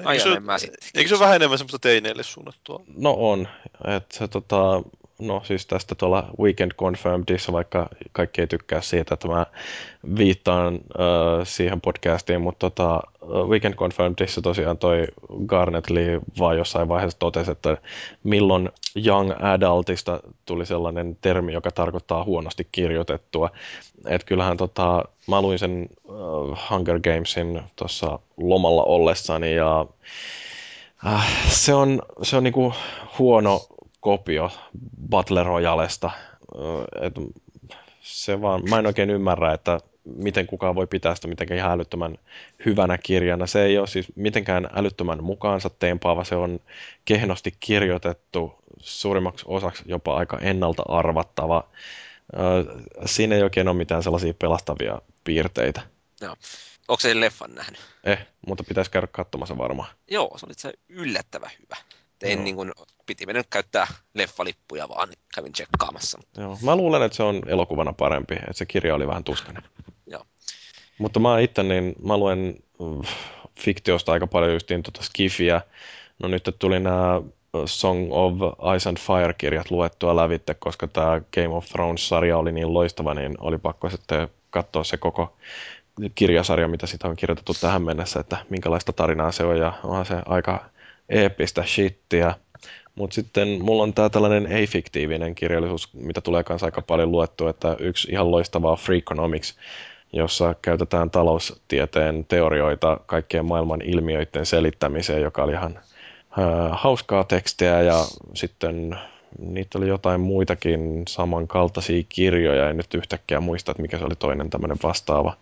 Ai 0.05 0.17
Eikö 0.17 0.35
se, 0.35 0.41
mä 0.41 0.59
sitten. 0.59 0.79
eikö 0.95 1.09
se 1.09 1.15
ole 1.15 1.21
vähän 1.21 1.37
enemmän 1.37 1.59
semmoista 1.59 1.79
teineille 1.79 2.23
suunnattua? 2.23 2.85
No 2.97 3.15
on. 3.19 3.49
että 3.97 4.19
se, 4.19 4.29
tota, 4.29 4.83
no 5.19 5.43
siis 5.45 5.67
tästä 5.67 5.95
tuolla 5.95 6.31
Weekend 6.41 6.73
Confirmedissa, 6.73 7.53
vaikka 7.53 7.89
kaikki 8.13 8.41
ei 8.41 8.47
tykkää 8.47 8.81
siitä, 8.81 9.15
että 9.15 9.29
mä 9.29 9.47
viittaan 10.17 10.75
äh, 10.75 10.81
siihen 11.45 11.81
podcastiin, 11.81 12.41
mutta 12.41 12.71
tota, 12.71 13.01
Weekend 13.49 13.75
Confirmedissa 13.75 14.43
tosiaan 14.43 14.79
toi 14.79 15.07
Garnet 15.47 15.91
Lee 15.91 16.21
vaan 16.39 16.57
jossain 16.57 16.89
vaiheessa 16.89 17.19
totesi, 17.19 17.51
että 17.51 17.77
milloin 18.25 18.69
young 19.07 19.33
adultista 19.43 20.21
tuli 20.47 20.67
sellainen 20.67 21.19
termi, 21.21 21.53
joka 21.53 21.71
tarkoittaa 21.71 22.25
huonosti 22.25 22.69
kirjoitettua. 22.73 23.51
Et 24.07 24.25
kyllähän 24.25 24.57
tota, 24.57 25.05
mä 25.29 25.43
luin 25.43 25.59
sen 25.59 25.89
äh, 26.09 26.71
Hunger 26.71 27.01
Gamesin 27.01 27.63
tuossa 27.77 28.19
lomalla 28.37 28.83
ollessani 28.83 29.55
ja 29.55 29.87
Äh, 31.07 31.49
se 31.49 31.75
on, 31.75 32.03
se 32.23 32.37
on 32.37 32.45
niinku 32.45 32.73
huono 33.19 33.61
kopio 34.05 34.51
Battle 35.09 35.43
Royalesta. 35.43 36.11
Et 37.01 37.15
se 38.01 38.43
vaan, 38.43 38.63
mä 38.71 38.79
en 38.79 38.87
oikein 38.87 39.11
ymmärrä, 39.11 39.53
että 39.53 39.81
miten 40.05 40.47
kukaan 40.47 40.75
voi 40.75 40.87
pitää 40.87 41.15
sitä 41.15 41.29
mitenkään 41.29 41.59
ihan 41.59 41.73
älyttömän 41.73 42.19
hyvänä 42.67 42.99
kirjana. 42.99 43.47
Se 43.47 43.63
ei 43.63 43.79
ole 43.79 43.87
siis 43.87 44.13
mitenkään 44.17 44.69
älyttömän 44.75 45.25
mukaansa 45.25 45.71
teempaava, 45.71 46.25
se 46.25 46.37
on 46.37 46.61
kehnosti 47.05 47.55
kirjoitettu, 47.61 48.55
suurimmaksi 48.81 49.45
osaksi 49.49 49.85
jopa 49.87 50.17
aika 50.17 50.39
ennalta 50.39 50.83
arvattava. 50.89 51.69
Siinä 53.05 53.37
ei 53.37 53.43
oikein 53.43 53.69
ole 53.69 53.77
mitään 53.77 54.03
sellaisia 54.03 54.35
pelastavia 54.35 55.03
piirteitä. 55.25 55.81
Onko 56.89 57.01
se 57.01 57.21
leffan 57.21 57.55
nähnyt? 57.55 57.81
Eh, 58.05 58.27
mutta 58.47 58.65
pitäisi 58.65 58.91
käydä 58.91 59.07
katsomassa 59.07 59.59
varmaan. 59.59 59.89
Joo, 60.11 60.39
se 60.39 60.47
oli 60.47 60.55
se 60.57 60.73
yllättävän 60.89 61.51
hyvä. 61.63 61.77
Tein 62.19 62.39
Joo. 62.39 62.45
niin 62.45 62.57
kuin, 62.57 62.73
piti 63.07 63.27
mennä 63.27 63.45
käyttää 63.51 63.87
leffalippuja 64.15 64.89
vaan, 64.89 65.09
niin 65.09 65.19
kävin 65.35 65.53
tsekkaamassa. 65.53 66.19
Joo, 66.37 66.59
mä 66.63 66.77
luulen, 66.77 67.03
että 67.03 67.17
se 67.17 67.23
on 67.23 67.43
elokuvana 67.47 67.93
parempi, 67.93 68.35
että 68.35 68.53
se 68.53 68.67
kirja 68.67 68.95
oli 68.95 69.07
vähän 69.07 69.25
tuskainen. 69.25 69.63
Joo. 70.07 70.27
Mutta 70.99 71.21
mä 71.21 71.39
itse, 71.39 71.63
niin 71.63 71.95
mä 72.05 72.17
luen 72.17 72.55
uh, 72.79 73.07
fiktiosta 73.61 74.13
aika 74.13 74.27
paljon 74.27 74.53
justiin 74.53 74.83
tota 74.83 75.03
Skifiä. 75.03 75.61
No 76.19 76.29
nyt 76.29 76.57
tuli 76.59 76.81
nämä 76.81 77.23
Song 77.67 78.09
of 78.11 78.33
Ice 78.77 78.89
and 78.89 78.99
Fire-kirjat 78.99 79.71
luettua 79.71 80.17
lävitte, 80.17 80.55
koska 80.55 80.89
tämä 80.89 81.21
Game 81.35 81.49
of 81.57 81.67
Thrones-sarja 81.67 82.39
oli 82.39 82.53
niin 82.53 82.75
loistava, 82.75 83.15
niin 83.15 83.35
oli 83.41 83.59
pakko 83.59 83.91
sitten 83.91 84.29
katsoa 84.51 84.85
se 84.85 84.97
koko 84.97 85.37
kirjasarja, 86.15 86.69
mitä 86.69 86.87
sitä 86.87 87.09
on 87.09 87.17
kirjoitettu 87.17 87.53
tähän 87.61 87.83
mennessä, 87.83 88.21
että 88.21 88.37
minkälaista 88.49 88.93
tarinaa 88.93 89.33
se 89.33 89.45
on, 89.45 89.59
ja 89.59 89.73
onhan 89.85 90.07
se 90.07 90.15
aika 90.27 90.65
eeppistä 91.09 91.65
shittiä. 91.67 92.35
Mutta 92.95 93.15
sitten 93.15 93.49
mulla 93.63 93.83
on 93.83 93.95
tää 93.95 94.09
tällainen 94.09 94.47
ei-fiktiivinen 94.47 95.35
kirjallisuus, 95.35 95.95
mitä 95.95 96.21
tulee 96.21 96.45
kanssa 96.45 96.67
aika 96.67 96.83
paljon 96.83 97.13
luettua, 97.13 97.51
että 97.51 97.77
yksi 97.79 98.09
ihan 98.11 98.31
loistava 98.31 98.71
on 98.71 98.77
Freakonomics, 98.77 99.57
jossa 100.13 100.55
käytetään 100.63 101.11
taloustieteen 101.11 102.25
teorioita 102.25 103.01
kaikkien 103.07 103.45
maailman 103.45 103.83
ilmiöiden 103.83 104.47
selittämiseen, 104.47 105.23
joka 105.23 105.43
oli 105.45 105.53
ihan 105.53 105.77
äh, 105.77 105.83
hauskaa 106.73 107.25
tekstiä 107.25 107.83
ja 107.83 108.05
sitten 108.35 108.99
niitä 109.39 109.79
oli 109.79 109.89
jotain 109.89 110.21
muitakin 110.21 111.03
samankaltaisia 111.09 112.03
kirjoja, 112.09 112.71
en 112.71 112.77
nyt 112.77 112.95
yhtäkkiä 112.95 113.41
muista, 113.41 113.71
että 113.71 113.83
mikä 113.83 113.99
se 113.99 114.05
oli 114.05 114.17
toinen 114.17 114.51
tämmöinen 114.51 114.79
vastaava. 114.83 115.37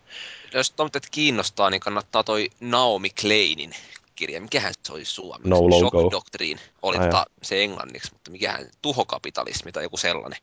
Jos 0.54 0.70
tommoset 0.70 1.08
kiinnostaa, 1.10 1.70
niin 1.70 1.80
kannattaa 1.80 2.24
toi 2.24 2.48
Naomi 2.60 3.10
Kleinin 3.20 3.70
kirja. 4.22 4.40
Mikähän 4.40 4.72
se 4.82 4.92
oli 4.92 5.04
suomeksi? 5.04 5.48
No 5.48 5.70
logo. 5.70 5.90
Shock 5.90 6.12
Doctrine 6.12 6.60
oli 6.82 6.96
Ai 6.96 7.06
tota, 7.06 7.24
se 7.42 7.64
englanniksi, 7.64 8.12
mutta 8.12 8.30
mikähän 8.30 8.70
tuhokapitalismi 8.82 9.72
tai 9.72 9.82
joku 9.82 9.96
sellainen. 9.96 10.38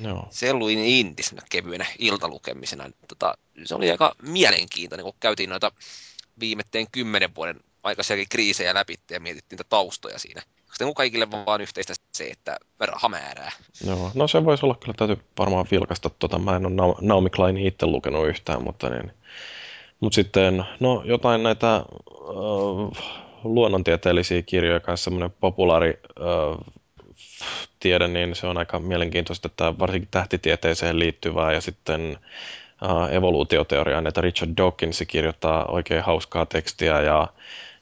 Joo. 0.00 0.28
Se 0.30 0.52
luin 0.52 0.78
indisnä 0.78 1.42
kevyenä 1.50 1.86
iltalukemisena. 1.98 2.90
Tota, 3.08 3.34
se 3.64 3.74
oli 3.74 3.90
aika 3.90 4.14
mielenkiintoinen, 4.22 5.04
kun 5.04 5.14
käytiin 5.20 5.50
noita 5.50 5.72
viimeitteen 6.40 6.86
kymmenen 6.92 7.34
vuoden 7.34 7.60
aikaisiakin 7.82 8.28
kriisejä 8.28 8.74
läpi 8.74 8.94
ja 9.10 9.20
mietittiin 9.20 9.56
niitä 9.56 9.68
taustoja 9.68 10.18
siinä. 10.18 10.42
Sitten 10.66 10.86
kun 10.86 10.94
kaikille 10.94 11.30
vaan 11.30 11.60
yhteistä 11.60 11.94
se, 12.12 12.24
että 12.24 12.58
raha 12.80 13.08
määrää. 13.08 13.52
Joo, 13.86 14.10
no 14.14 14.28
se 14.28 14.44
voisi 14.44 14.66
olla 14.66 14.74
kyllä, 14.74 14.94
täytyy 14.96 15.24
varmaan 15.38 15.66
vilkasta 15.70 16.10
tota. 16.10 16.38
Mä 16.38 16.56
en 16.56 16.66
ole 16.66 16.74
Nao- 16.74 16.98
Naomi 17.00 17.30
Klein 17.30 17.56
itse 17.56 17.86
lukenut 17.86 18.28
yhtään, 18.28 18.64
mutta 18.64 18.90
niin. 18.90 19.12
Mutta 20.00 20.14
sitten, 20.14 20.64
no 20.80 21.02
jotain 21.04 21.42
näitä 21.42 21.76
äh, 21.76 21.84
luonnontieteellisiä 23.44 24.42
kirjoja 24.42 24.80
kanssa, 24.80 25.04
semmoinen 25.04 25.34
populaari 25.40 26.00
äh, 26.20 26.74
tiede, 27.80 28.08
niin 28.08 28.34
se 28.34 28.46
on 28.46 28.58
aika 28.58 28.78
mielenkiintoista, 28.78 29.48
että 29.48 29.78
varsinkin 29.78 30.08
tähtitieteeseen 30.10 30.98
liittyvää. 30.98 31.52
Ja 31.52 31.60
sitten 31.60 32.18
äh, 32.84 33.14
evoluutioteoriaan, 33.14 34.06
että 34.06 34.20
Richard 34.20 34.52
Dawkins 34.56 35.04
kirjoittaa 35.08 35.66
oikein 35.66 36.02
hauskaa 36.02 36.46
tekstiä. 36.46 37.00
Ja, 37.00 37.28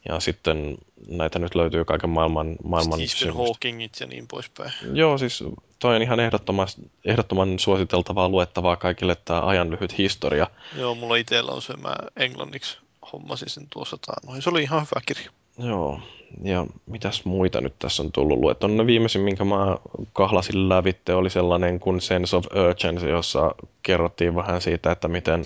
ja 0.09 0.21
sitten 0.21 0.79
näitä 1.09 1.39
nyt 1.39 1.55
löytyy 1.55 1.85
kaiken 1.85 2.11
maailman, 2.11 2.57
maailman 2.65 3.09
Stephen. 3.09 3.37
Hawkingit 3.37 4.01
ja 4.01 4.07
niin 4.07 4.29
poispäin. 4.29 4.73
Joo, 4.93 5.19
siis 5.19 5.45
toi 5.79 5.97
on 5.97 6.03
ihan 6.03 6.21
ehdottoman, 6.21 6.69
ehdottoman 7.05 7.59
suositeltavaa 7.59 8.29
luettavaa 8.29 8.77
kaikille 8.77 9.17
tämä 9.25 9.41
ajan 9.41 9.71
lyhyt 9.71 9.99
historia. 9.99 10.47
Joo, 10.77 10.95
mulla 10.95 11.17
itsellä 11.17 11.53
on 11.53 11.63
se, 11.63 11.77
mä 11.77 11.97
englanniksi 12.17 12.79
hommasin 13.13 13.51
sen 13.51 13.67
tuossa 13.71 13.97
taannoin. 14.07 14.43
Se 14.43 14.51
oli 14.51 14.63
ihan 14.63 14.81
hyvä 14.81 15.01
kirja. 15.07 15.31
Joo, 15.59 16.01
ja 16.43 16.67
mitäs 16.87 17.25
muita 17.25 17.61
nyt 17.61 17.75
tässä 17.79 18.03
on 18.03 18.13
tullut 18.13 18.39
luettua? 18.39 18.69
No 18.69 18.87
viimeisin, 18.87 19.21
minkä 19.21 19.45
mä 19.45 19.77
kahlasin 20.13 20.69
lävitte, 20.69 21.15
oli 21.15 21.31
sellainen 21.31 21.81
kuin 21.81 22.01
Sense 22.01 22.37
of 22.37 22.45
Urgency, 22.69 23.11
jossa 23.11 23.55
kerrottiin 23.83 24.35
vähän 24.35 24.61
siitä, 24.61 24.93
että 24.93 25.09
miten 25.09 25.45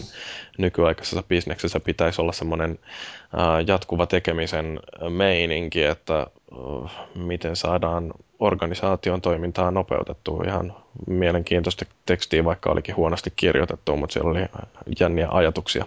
nykyaikaisessa 0.58 1.22
bisneksessä 1.28 1.80
pitäisi 1.80 2.22
olla 2.22 2.32
semmoinen 2.32 2.78
jatkuva 3.66 4.06
tekemisen 4.06 4.80
meininki, 5.08 5.82
että 5.82 6.26
miten 7.14 7.56
saadaan 7.56 8.12
organisaation 8.38 9.20
toimintaa 9.20 9.70
nopeutettua. 9.70 10.44
Ihan 10.46 10.74
mielenkiintoista 11.06 11.84
tekstiä, 12.06 12.44
vaikka 12.44 12.70
olikin 12.70 12.96
huonosti 12.96 13.32
kirjoitettu, 13.36 13.96
mutta 13.96 14.12
siellä 14.12 14.30
oli 14.30 14.40
jänniä 15.00 15.28
ajatuksia. 15.30 15.84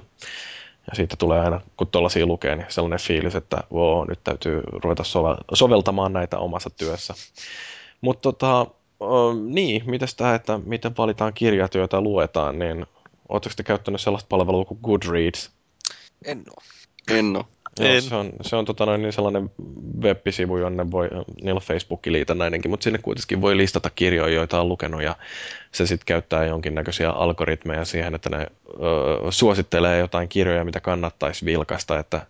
Ja 0.90 0.96
siitä 0.96 1.16
tulee 1.16 1.40
aina, 1.40 1.62
kun 1.78 1.88
tuollaisia 1.88 2.26
lukee, 2.26 2.56
niin 2.56 2.66
sellainen 2.70 3.00
fiilis, 3.00 3.36
että 3.36 3.58
wow, 3.74 4.08
nyt 4.08 4.20
täytyy 4.24 4.62
ruveta 4.72 5.04
soveltamaan 5.54 6.14
näitä 6.14 6.40
omassa 6.40 6.70
työssä. 6.70 7.14
Mutta 8.02 8.22
tota, 8.22 8.68
niin, 9.46 9.84
miten 9.86 10.08
tämä, 10.18 10.36
että 10.36 10.60
miten 10.66 10.98
valitaan 10.98 11.34
kirjat, 11.34 11.76
joita 11.76 12.02
luetaan, 12.02 12.60
niin 12.60 12.86
oletteko 13.30 13.54
te 13.58 13.64
käyttänyt 13.64 14.02
sellaista 14.02 14.28
palvelua 14.30 14.66
kuin 14.66 14.80
Goodreads? 14.84 15.52
En 16.26 16.44
ole. 16.50 17.18
En 17.18 17.36
ole. 17.36 17.46
Joo, 17.80 18.02
se 18.02 18.16
on, 18.16 18.30
se 18.42 18.56
on 18.56 18.66
tota 18.66 18.86
noin, 18.86 19.02
niin 19.02 19.14
sellainen 19.14 19.52
web-sivu, 20.02 20.58
jonne 20.58 20.92
voi, 20.92 21.10
niillä 21.42 21.58
on 21.58 21.62
Facebook 21.62 22.06
liitännäinenkin, 22.06 22.72
mutta 22.72 22.84
sinne 22.84 23.00
kuitenkin 23.00 23.42
voi 23.42 23.58
listata 23.58 23.90
kirjoja, 23.90 24.34
joita 24.34 24.62
on 24.62 24.70
lukenut 24.70 25.04
ja 25.04 25.16
se 25.72 25.88
sitten 25.88 26.06
käyttää 26.06 26.46
jonkinnäköisiä 26.46 27.10
algoritmeja 27.10 27.86
siihen, 27.86 28.16
että 28.16 28.30
ne 28.30 28.38
ö, 28.38 28.48
suosittelee 29.30 30.00
jotain 30.00 30.30
kirjoja, 30.30 30.66
mitä 30.66 30.80
kannattaisi 30.80 31.46
vilkaista, 31.46 32.00
että 32.00 32.26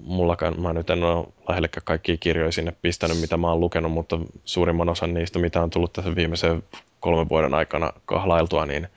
mullakaan, 0.00 0.60
mä 0.60 0.72
nyt 0.72 0.90
en 0.90 1.04
ole 1.04 1.26
lähellekään 1.48 1.84
kaikkia 1.84 2.16
kirjoja 2.16 2.52
sinne 2.52 2.72
pistänyt, 2.82 3.20
mitä 3.20 3.36
mä 3.36 3.48
oon 3.50 3.60
lukenut, 3.60 3.92
mutta 3.92 4.18
suurimman 4.44 4.88
osan 4.88 5.14
niistä, 5.14 5.38
mitä 5.38 5.62
on 5.62 5.70
tullut 5.70 5.92
tässä 5.92 6.14
viimeisen 6.14 6.62
kolmen 7.00 7.28
vuoden 7.28 7.54
aikana 7.54 7.92
kahlailtua, 8.06 8.66
niin 8.66 8.88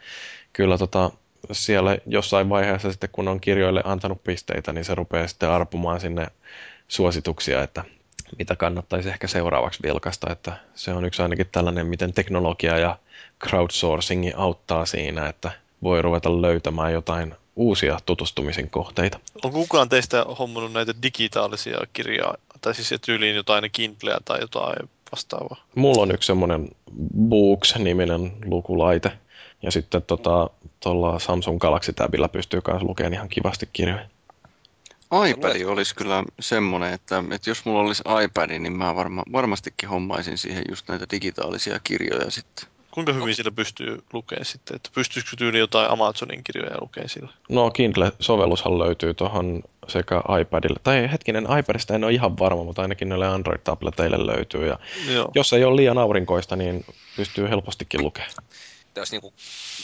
kyllä 0.53 0.77
tota, 0.77 1.11
siellä 1.51 1.97
jossain 2.05 2.49
vaiheessa 2.49 2.91
sitten, 2.91 3.09
kun 3.11 3.27
on 3.27 3.41
kirjoille 3.41 3.81
antanut 3.85 4.23
pisteitä, 4.23 4.73
niin 4.73 4.85
se 4.85 4.95
rupeaa 4.95 5.27
sitten 5.27 5.49
arpumaan 5.49 5.99
sinne 5.99 6.27
suosituksia, 6.88 7.64
että 7.64 7.84
mitä 8.38 8.55
kannattaisi 8.55 9.09
ehkä 9.09 9.27
seuraavaksi 9.27 9.84
vilkasta. 9.84 10.31
Että 10.31 10.57
se 10.76 10.93
on 10.93 11.05
yksi 11.05 11.22
ainakin 11.22 11.49
tällainen, 11.51 11.88
miten 11.88 12.14
teknologia 12.14 12.77
ja 12.77 12.97
crowdsourcing 13.47 14.31
auttaa 14.35 14.85
siinä, 14.85 15.30
että 15.30 15.51
voi 15.84 16.01
ruveta 16.01 16.41
löytämään 16.41 16.93
jotain 16.93 17.35
uusia 17.55 17.97
tutustumisen 18.05 18.69
kohteita. 18.69 19.19
On 19.43 19.51
kukaan 19.51 19.89
teistä 19.89 20.26
hommannut 20.39 20.73
näitä 20.73 20.93
digitaalisia 21.03 21.77
kirjaa, 21.93 22.35
tai 22.61 22.76
siis 22.76 23.01
tyyliin 23.05 23.35
jotain 23.35 23.72
Kindleä 23.72 24.18
tai 24.26 24.39
jotain 24.41 24.89
vastaavaa? 25.11 25.65
Mulla 25.76 26.01
on 26.01 26.11
yksi 26.11 26.27
semmoinen 26.27 26.69
Books-niminen 27.30 28.31
lukulaite, 28.45 29.11
ja 29.61 29.71
sitten 29.71 30.01
tuolla 30.01 30.51
tota, 30.79 31.19
Samsung 31.19 31.59
Galaxy 31.59 31.93
Tabilla 31.93 32.27
pystyy 32.27 32.61
myös 32.67 32.81
lukemaan 32.81 33.13
ihan 33.13 33.29
kivasti 33.29 33.69
kirjoja. 33.73 34.05
iPad 35.29 35.61
olisi 35.65 35.95
kyllä 35.95 36.23
semmoinen, 36.39 36.93
että, 36.93 37.23
että 37.31 37.49
jos 37.49 37.65
mulla 37.65 37.81
olisi 37.81 38.03
iPad, 38.23 38.49
niin 38.59 38.77
mä 38.77 38.95
varma, 38.95 39.23
varmastikin 39.31 39.89
hommaisin 39.89 40.38
siihen 40.38 40.63
just 40.69 40.88
näitä 40.88 41.05
digitaalisia 41.11 41.79
kirjoja 41.84 42.31
sitten. 42.31 42.65
Kuinka 42.91 43.13
hyvin 43.13 43.35
sillä 43.35 43.51
pystyy 43.51 44.03
lukemaan 44.13 44.45
sitten? 44.45 44.75
Että 44.75 44.89
pystyisikö 44.95 45.35
tyyli 45.35 45.59
jotain 45.59 45.91
Amazonin 45.91 46.43
kirjoja 46.43 46.77
lukemaan 46.81 47.09
sillä? 47.09 47.29
No 47.49 47.69
Kindle-sovellushan 47.69 48.79
löytyy 48.79 49.13
tuohon 49.13 49.63
sekä 49.88 50.21
iPadille. 50.41 50.79
Tai 50.84 51.11
hetkinen, 51.11 51.47
iPadista 51.59 51.95
en 51.95 52.03
ole 52.03 52.13
ihan 52.13 52.39
varma, 52.39 52.63
mutta 52.63 52.81
ainakin 52.81 53.09
näille 53.09 53.27
Android-tableteille 53.27 54.27
löytyy. 54.27 54.67
Ja 54.67 54.79
Joo. 55.13 55.31
jos 55.35 55.53
ei 55.53 55.63
ole 55.63 55.75
liian 55.75 55.97
aurinkoista, 55.97 56.55
niin 56.55 56.85
pystyy 57.15 57.49
helpostikin 57.49 58.03
lukemaan 58.03 58.31
että 58.98 59.02
jos 59.02 59.11
niin 59.11 59.22
kuin, 59.22 59.34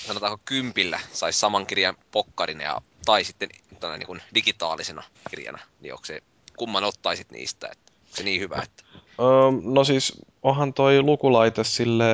sanotaanko 0.07 0.41
kympillä 0.45 0.99
saisi 1.11 1.39
saman 1.39 1.65
kirjan 1.65 1.95
pokkarina 2.11 2.63
ja, 2.63 2.81
tai 3.05 3.23
sitten 3.23 3.49
niin 3.97 4.07
kuin 4.07 4.21
digitaalisena 4.35 5.03
kirjana, 5.29 5.59
niin 5.81 5.93
onko 5.93 6.05
se, 6.05 6.21
kumman 6.57 6.83
ottaisit 6.83 7.31
niistä, 7.31 7.67
että 7.71 7.91
onko 8.01 8.17
se 8.17 8.23
niin 8.23 8.41
hyvä, 8.41 8.61
että... 8.63 8.83
Öö, 9.19 9.27
no 9.63 9.83
siis 9.83 10.13
onhan 10.43 10.73
toi 10.73 11.01
lukulaite 11.01 11.63
sille 11.63 12.05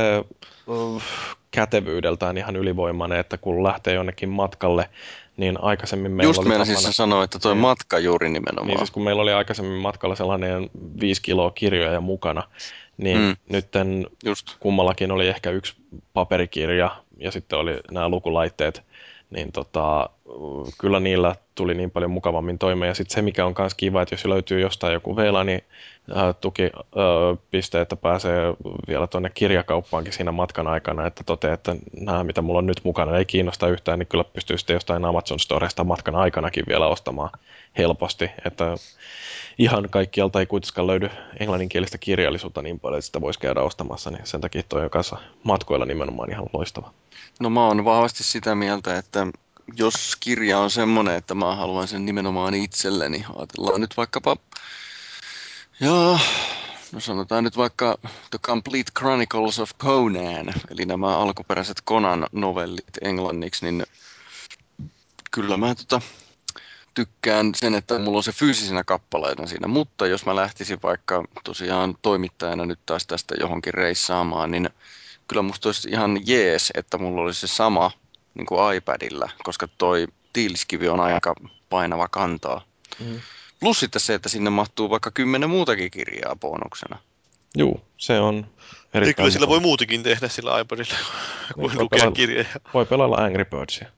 kätevyydeltään 1.51 2.37
ihan 2.37 2.55
ylivoimainen, 2.55 3.19
että 3.19 3.37
kun 3.37 3.63
lähtee 3.63 3.93
jonnekin 3.93 4.29
matkalle, 4.29 4.89
niin 5.37 5.63
aikaisemmin 5.63 6.11
meillä 6.11 6.29
Just 6.29 6.39
oli 6.39 6.49
meillä 6.49 6.65
siis 6.65 6.97
sanoa, 6.97 7.23
että 7.23 7.39
tuo 7.39 7.53
niin. 7.53 7.61
matka 7.61 7.99
juuri 7.99 8.29
nimenomaan. 8.29 8.67
Niin 8.67 8.77
siis 8.77 8.91
kun 8.91 9.03
meillä 9.03 9.21
oli 9.21 9.33
aikaisemmin 9.33 9.81
matkalla 9.81 10.15
sellainen 10.15 10.69
viisi 10.99 11.21
kiloa 11.21 11.51
kirjoja 11.51 12.01
mukana, 12.01 12.43
niin 12.99 13.17
mm. 13.17 13.35
nytten 13.49 14.07
Just. 14.25 14.47
kummallakin 14.59 15.11
oli 15.11 15.27
ehkä 15.27 15.51
yksi 15.51 15.75
paperikirja 16.13 17.03
ja 17.17 17.31
sitten 17.31 17.59
oli 17.59 17.79
nämä 17.91 18.09
lukulaitteet, 18.09 18.83
niin 19.29 19.51
tota, 19.51 20.09
kyllä 20.79 20.99
niillä 20.99 21.35
tuli 21.55 21.73
niin 21.73 21.91
paljon 21.91 22.11
mukavammin 22.11 22.59
toimeen. 22.59 22.87
Ja 22.87 22.93
sitten 22.93 23.13
se, 23.13 23.21
mikä 23.21 23.45
on 23.45 23.55
myös 23.57 23.73
kiva, 23.73 24.01
että 24.01 24.13
jos 24.13 24.25
löytyy 24.25 24.59
jostain 24.59 24.93
joku 24.93 25.15
veila, 25.15 25.43
niin 25.43 25.63
tukipiste, 26.41 27.81
että 27.81 27.95
pääsee 27.95 28.53
vielä 28.87 29.07
tuonne 29.07 29.29
kirjakauppaankin 29.29 30.13
siinä 30.13 30.31
matkan 30.31 30.67
aikana, 30.67 31.07
että 31.07 31.23
toteaa, 31.23 31.53
että 31.53 31.75
nämä, 31.99 32.23
mitä 32.23 32.41
mulla 32.41 32.59
on 32.59 32.65
nyt 32.65 32.81
mukana, 32.83 33.17
ei 33.17 33.25
kiinnosta 33.25 33.67
yhtään, 33.67 33.99
niin 33.99 34.07
kyllä 34.07 34.23
pystyy 34.23 34.57
sitten 34.57 34.73
jostain 34.73 35.05
Amazon 35.05 35.39
Storesta 35.39 35.83
matkan 35.83 36.15
aikanakin 36.15 36.63
vielä 36.67 36.87
ostamaan 36.87 37.29
helposti. 37.77 38.31
Että 38.45 38.75
ihan 39.57 39.89
kaikkialta 39.89 40.39
ei 40.39 40.45
kuitenkaan 40.45 40.87
löydy 40.87 41.09
englanninkielistä 41.39 41.97
kirjallisuutta 41.97 42.61
niin 42.61 42.79
paljon, 42.79 42.97
että 42.97 43.05
sitä 43.05 43.21
voisi 43.21 43.39
käydä 43.39 43.61
ostamassa, 43.61 44.11
niin 44.11 44.25
sen 44.25 44.41
takia 44.41 44.63
toi 44.69 44.83
on 44.83 44.89
kanssa 44.89 45.17
matkoilla 45.43 45.85
nimenomaan 45.85 46.31
ihan 46.31 46.45
loistava. 46.53 46.91
No 47.39 47.49
mä 47.49 47.67
oon 47.67 47.85
vahvasti 47.85 48.23
sitä 48.23 48.55
mieltä, 48.55 48.97
että 48.97 49.27
jos 49.75 50.15
kirja 50.19 50.59
on 50.59 50.71
semmoinen, 50.71 51.15
että 51.15 51.35
mä 51.35 51.55
haluan 51.55 51.87
sen 51.87 52.05
nimenomaan 52.05 52.53
itselleni, 52.53 53.25
ajatellaan 53.35 53.81
nyt 53.81 53.97
vaikkapa, 53.97 54.37
ja 55.79 56.19
no 56.91 56.99
sanotaan 56.99 57.43
nyt 57.43 57.57
vaikka 57.57 57.97
The 58.29 58.39
Complete 58.41 58.91
Chronicles 58.99 59.59
of 59.59 59.71
Conan, 59.79 60.53
eli 60.71 60.85
nämä 60.85 61.17
alkuperäiset 61.17 61.81
Conan 61.87 62.27
novellit 62.31 62.97
englanniksi, 63.01 63.65
niin 63.65 63.85
kyllä 65.31 65.57
mä 65.57 65.75
tota, 65.75 66.01
tykkään 66.93 67.51
sen, 67.55 67.75
että 67.75 67.99
mulla 67.99 68.17
on 68.17 68.23
se 68.23 68.31
fyysisenä 68.31 68.83
kappaleena 68.83 69.47
siinä, 69.47 69.67
mutta 69.67 70.07
jos 70.07 70.25
mä 70.25 70.35
lähtisin 70.35 70.79
vaikka 70.83 71.23
tosiaan 71.43 71.95
toimittajana 72.01 72.65
nyt 72.65 72.79
taas 72.85 73.07
tästä 73.07 73.35
johonkin 73.39 73.73
reissaamaan, 73.73 74.51
niin 74.51 74.69
kyllä 75.27 75.41
musta 75.41 75.69
olisi 75.69 75.89
ihan 75.89 76.17
jees, 76.25 76.71
että 76.75 76.97
mulla 76.97 77.21
olisi 77.21 77.39
se 77.39 77.47
sama 77.47 77.91
niin 78.33 78.45
kuin 78.45 78.75
iPadilla, 78.75 79.29
koska 79.43 79.67
toi 79.77 80.07
tiiliskivi 80.33 80.89
on 80.89 80.99
aika 80.99 81.35
painava 81.69 82.07
kantaa. 82.07 82.61
Mm. 82.99 83.21
Plus 83.59 83.79
sitten 83.79 83.99
se, 84.01 84.13
että 84.13 84.29
sinne 84.29 84.49
mahtuu 84.49 84.89
vaikka 84.89 85.11
kymmenen 85.11 85.49
muutakin 85.49 85.91
kirjaa 85.91 86.35
bonuksena. 86.35 86.97
Joo, 87.55 87.81
se 87.97 88.19
on 88.19 88.47
erittäin... 88.93 89.15
Kyllä 89.15 89.31
sillä 89.31 89.47
voi 89.47 89.59
muutakin 89.59 90.03
tehdä 90.03 90.27
sillä 90.27 90.59
iPadilla 90.59 90.95
kuin 91.55 91.77
lukea 91.77 91.87
pelailla, 91.89 92.11
kirjoja. 92.11 92.49
Voi 92.73 92.85
pelailla 92.85 93.17
Angry 93.17 93.45
Birdsia. 93.45 93.89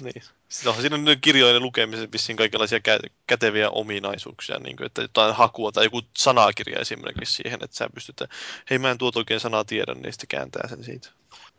Niin. 0.00 0.22
Sitten 0.48 0.68
onhan 0.70 0.82
siinä 0.82 1.16
kirjojen 1.20 1.62
lukemisen 1.62 2.12
vissiin 2.12 2.36
kaikenlaisia 2.36 2.78
kä- 2.78 3.10
käteviä 3.26 3.70
ominaisuuksia, 3.70 4.58
niin 4.58 4.76
kuin, 4.76 4.86
että 4.86 5.02
jotain 5.02 5.34
hakua 5.34 5.72
tai 5.72 5.84
joku 5.84 6.02
sanakirja 6.16 6.80
esimerkiksi 6.80 7.34
siihen, 7.34 7.58
että 7.64 7.76
sä 7.76 7.88
pystyt, 7.94 8.20
että 8.20 8.36
hei 8.70 8.78
mä 8.78 8.90
en 8.90 8.98
tuota 8.98 9.18
oikein 9.18 9.40
sanaa 9.40 9.64
tiedä, 9.64 9.94
niin 9.94 10.12
sitten 10.12 10.28
kääntää 10.28 10.68
sen 10.68 10.84
siitä. 10.84 11.08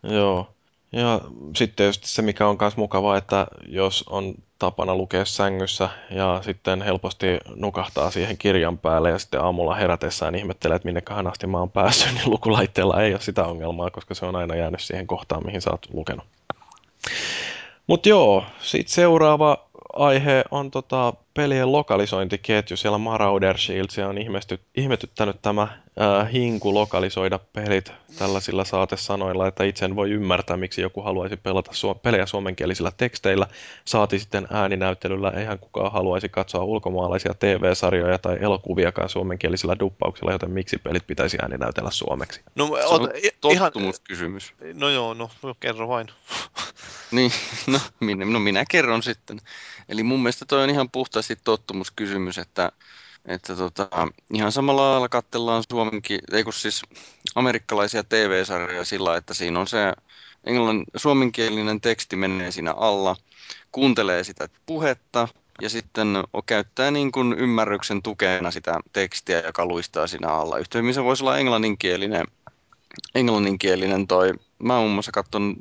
Joo. 0.03 0.55
Ja 0.91 1.21
sitten 1.55 1.85
just 1.85 2.03
se, 2.03 2.21
mikä 2.21 2.47
on 2.47 2.57
myös 2.61 2.77
mukavaa, 2.77 3.17
että 3.17 3.47
jos 3.67 4.03
on 4.09 4.35
tapana 4.59 4.95
lukea 4.95 5.25
sängyssä 5.25 5.89
ja 6.11 6.41
sitten 6.43 6.81
helposti 6.81 7.27
nukahtaa 7.55 8.11
siihen 8.11 8.37
kirjan 8.37 8.77
päälle 8.77 9.09
ja 9.09 9.19
sitten 9.19 9.41
aamulla 9.41 9.75
herätessään 9.75 10.35
ihmettelee, 10.35 10.75
että 10.75 10.85
minneköhän 10.85 11.27
asti 11.27 11.47
mä 11.47 11.57
oon 11.57 11.71
päässyt, 11.71 12.13
niin 12.13 12.29
lukulaitteella 12.29 13.01
ei 13.01 13.13
ole 13.13 13.21
sitä 13.21 13.45
ongelmaa, 13.45 13.89
koska 13.89 14.13
se 14.13 14.25
on 14.25 14.35
aina 14.35 14.55
jäänyt 14.55 14.81
siihen 14.81 15.07
kohtaan, 15.07 15.45
mihin 15.45 15.61
sä 15.61 15.71
oot 15.71 15.87
lukenut. 15.93 16.25
Mutta 17.87 18.09
joo, 18.09 18.43
sitten 18.61 18.93
seuraava 18.93 19.57
aihe 19.93 20.43
on 20.51 20.71
tota 20.71 21.13
pelien 21.39 21.71
lokalisointiketju. 21.71 22.77
Siellä 22.77 22.97
Marauder 22.97 23.57
Shields 23.57 23.97
on 23.99 24.15
ihmetyttänyt 24.75 25.41
tämä 25.41 25.61
äh, 25.61 26.31
hinku 26.33 26.73
lokalisoida 26.73 27.39
pelit 27.53 27.91
tällaisilla 28.17 28.63
saatesanoilla, 28.63 29.47
että 29.47 29.63
itse 29.63 29.85
en 29.85 29.95
voi 29.95 30.11
ymmärtää, 30.11 30.57
miksi 30.57 30.81
joku 30.81 31.01
haluaisi 31.01 31.37
pelata 31.37 31.71
su- 31.71 31.99
pelejä 31.99 32.25
suomenkielisillä 32.25 32.91
teksteillä. 32.97 33.47
Saati 33.85 34.19
sitten 34.19 34.47
ääninäyttelyllä, 34.51 35.29
eihän 35.29 35.59
kukaan 35.59 35.91
haluaisi 35.91 36.29
katsoa 36.29 36.63
ulkomaalaisia 36.63 37.33
TV-sarjoja 37.33 38.17
tai 38.17 38.37
elokuviakaan 38.41 39.09
suomenkielisillä 39.09 39.75
duppauksilla, 39.79 40.31
joten 40.31 40.51
miksi 40.51 40.77
pelit 40.77 41.07
pitäisi 41.07 41.37
ääninäytellä 41.41 41.91
suomeksi? 41.91 42.41
No, 42.55 42.67
Se 42.67 42.95
on 43.43 43.51
ihan... 43.51 43.71
kysymys. 44.03 44.53
No 44.73 44.89
joo, 44.89 45.13
no, 45.13 45.29
no 45.43 45.55
kerro 45.59 45.87
vain. 45.87 46.07
niin, 47.11 47.31
no 47.67 47.79
minä, 47.99 48.25
no 48.25 48.39
minä 48.39 48.65
kerron 48.71 49.03
sitten. 49.03 49.39
Eli 49.89 50.03
mun 50.03 50.19
mielestä 50.19 50.45
toi 50.45 50.63
on 50.63 50.69
ihan 50.69 50.89
puhtaasti 50.89 51.28
monesti 51.29 51.43
tottumuskysymys, 51.43 52.37
että, 52.37 52.71
että 53.25 53.55
tota, 53.55 53.89
ihan 54.33 54.51
samalla 54.51 54.91
lailla 54.91 55.09
katsellaan 55.09 55.63
suomenkin, 55.71 56.19
ei 56.31 56.43
kun 56.43 56.53
siis 56.53 56.81
amerikkalaisia 57.35 58.03
TV-sarjoja 58.03 58.85
sillä, 58.85 59.17
että 59.17 59.33
siinä 59.33 59.59
on 59.59 59.67
se 59.67 59.93
englann, 60.43 60.83
suomenkielinen 60.95 61.81
teksti 61.81 62.15
menee 62.15 62.51
siinä 62.51 62.73
alla, 62.73 63.15
kuuntelee 63.71 64.23
sitä 64.23 64.49
puhetta 64.65 65.27
ja 65.61 65.69
sitten 65.69 66.07
käyttää 66.45 66.91
niin 66.91 67.11
kuin 67.11 67.33
ymmärryksen 67.33 68.01
tukena 68.01 68.51
sitä 68.51 68.79
tekstiä, 68.93 69.41
joka 69.45 69.65
luistaa 69.65 70.07
siinä 70.07 70.27
alla. 70.27 70.57
Yhtä 70.57 70.77
hyvin 70.77 70.93
se 70.93 71.03
voisi 71.03 71.23
olla 71.23 71.37
englanninkielinen, 71.37 72.25
englanninkielinen 73.15 74.07
toi. 74.07 74.33
Mä 74.59 74.77
muun 74.77 74.91
muassa 74.91 75.11
katson 75.11 75.55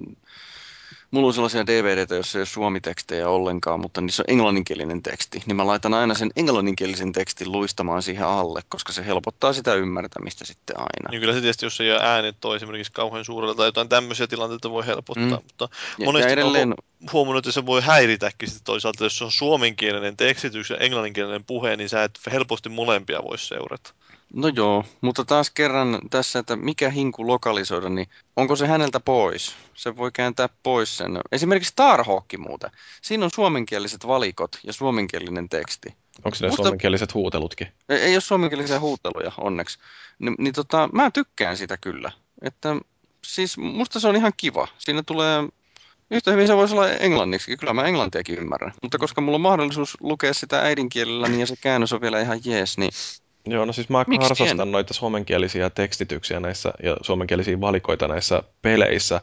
Mulla 1.10 1.26
on 1.26 1.34
sellaisia 1.34 1.66
DVDtä, 1.66 2.14
joissa 2.14 2.38
ei 2.38 2.40
ole 2.40 2.46
suomitekstejä 2.46 3.28
ollenkaan, 3.28 3.80
mutta 3.80 4.00
niissä 4.00 4.22
on 4.22 4.32
englanninkielinen 4.32 5.02
teksti. 5.02 5.42
Niin 5.46 5.56
mä 5.56 5.66
laitan 5.66 5.94
aina 5.94 6.14
sen 6.14 6.30
englanninkielisen 6.36 7.12
tekstin 7.12 7.52
luistamaan 7.52 8.02
siihen 8.02 8.26
alle, 8.26 8.62
koska 8.68 8.92
se 8.92 9.06
helpottaa 9.06 9.52
sitä 9.52 9.74
ymmärtämistä 9.74 10.44
sitten 10.44 10.76
aina. 10.78 11.10
Niin 11.10 11.20
kyllä 11.20 11.34
se 11.34 11.40
tietysti, 11.40 11.66
jos 11.66 11.80
ei 11.80 11.90
äänet 11.90 12.36
toi 12.40 12.56
esimerkiksi 12.56 12.92
kauhean 12.92 13.24
suurella 13.24 13.54
tai 13.54 13.68
jotain 13.68 13.88
tämmöisiä 13.88 14.26
tilanteita 14.26 14.70
voi 14.70 14.86
helpottaa, 14.86 15.24
mm. 15.24 15.44
mutta 15.44 15.68
Ja, 15.98 16.04
monesti 16.04 16.28
ja 16.28 16.32
edelleen, 16.32 16.68
on 16.68 16.76
huomannut, 17.12 17.46
että 17.46 17.52
se 17.52 17.66
voi 17.66 17.80
häiritäkin 17.80 18.48
sitten 18.48 18.64
toisaalta, 18.64 19.04
jos 19.04 19.18
se 19.18 19.24
on 19.24 19.32
suomenkielinen 19.32 20.16
tekstitys 20.16 20.70
ja 20.70 20.76
englanninkielinen 20.76 21.44
puhe, 21.44 21.76
niin 21.76 21.88
sä 21.88 22.04
et 22.04 22.20
helposti 22.32 22.68
molempia 22.68 23.22
voi 23.24 23.38
seurata. 23.38 23.94
No 24.34 24.48
joo, 24.48 24.84
mutta 25.00 25.24
taas 25.24 25.50
kerran 25.50 25.98
tässä, 26.10 26.38
että 26.38 26.56
mikä 26.56 26.90
hinku 26.90 27.26
lokalisoida, 27.26 27.88
niin 27.88 28.08
onko 28.36 28.56
se 28.56 28.66
häneltä 28.66 29.00
pois? 29.00 29.54
Se 29.74 29.96
voi 29.96 30.10
kääntää 30.12 30.48
pois 30.62 30.96
sen. 30.96 31.18
Esimerkiksi 31.32 31.70
Starhawk 31.70 32.24
muuten. 32.38 32.70
Siinä 33.02 33.24
on 33.24 33.30
suomenkieliset 33.34 34.06
valikot 34.06 34.58
ja 34.64 34.72
suomenkielinen 34.72 35.48
teksti. 35.48 35.88
Onko 36.24 36.36
ne 36.40 36.48
Musta- 36.48 36.62
suomenkieliset 36.62 37.14
huutelutkin? 37.14 37.68
Ei, 37.88 37.98
ei 37.98 38.14
ole 38.14 38.20
suomenkielisiä 38.20 38.80
huuteluja, 38.80 39.32
onneksi. 39.38 39.78
Ni, 40.18 40.34
niin 40.38 40.54
tota, 40.54 40.88
mä 40.92 41.10
tykkään 41.10 41.56
sitä 41.56 41.76
kyllä. 41.76 42.12
Että 42.42 42.76
siis 43.24 43.58
musta 43.58 44.00
se 44.00 44.08
on 44.08 44.16
ihan 44.16 44.32
kiva. 44.36 44.68
Siinä 44.78 45.02
tulee, 45.02 45.48
yhtä 46.10 46.30
hyvin 46.30 46.46
se 46.46 46.56
voisi 46.56 46.74
olla 46.74 46.90
englanniksi. 46.90 47.56
Kyllä 47.56 47.72
mä 47.72 47.84
englantiakin 47.84 48.38
ymmärrän. 48.38 48.72
Mutta 48.82 48.98
koska 48.98 49.20
mulla 49.20 49.36
on 49.36 49.40
mahdollisuus 49.40 49.96
lukea 50.00 50.34
sitä 50.34 50.60
äidinkielellä 50.60 51.28
niin 51.28 51.40
ja 51.40 51.46
se 51.46 51.54
käännös 51.60 51.92
on 51.92 52.00
vielä 52.00 52.20
ihan 52.20 52.40
jees, 52.44 52.78
niin 52.78 52.90
Joo, 53.48 53.64
no 53.64 53.72
siis 53.72 53.88
mä 53.88 54.04
Miksi 54.06 54.28
karsastan 54.28 54.68
en? 54.68 54.72
noita 54.72 54.94
suomenkielisiä 54.94 55.70
tekstityksiä 55.70 56.40
näissä 56.40 56.72
ja 56.82 56.96
suomenkielisiä 57.02 57.60
valikoita 57.60 58.08
näissä 58.08 58.42
peleissä, 58.62 59.20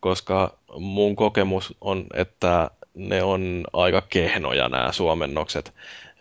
koska 0.00 0.58
mun 0.78 1.16
kokemus 1.16 1.74
on, 1.80 2.06
että 2.14 2.70
ne 2.94 3.22
on 3.22 3.64
aika 3.72 4.02
kehnoja 4.08 4.68
nämä 4.68 4.92
suomennokset. 4.92 5.72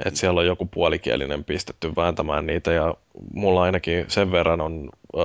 Että 0.06 0.20
siellä 0.20 0.40
on 0.40 0.46
joku 0.46 0.66
puolikielinen 0.66 1.44
pistetty 1.44 1.96
vääntämään 1.96 2.46
niitä 2.46 2.72
ja 2.72 2.94
mulla 3.34 3.64
ainakin 3.64 4.06
sen 4.08 4.32
verran 4.32 4.62
on 4.62 4.90
öö, 5.18 5.24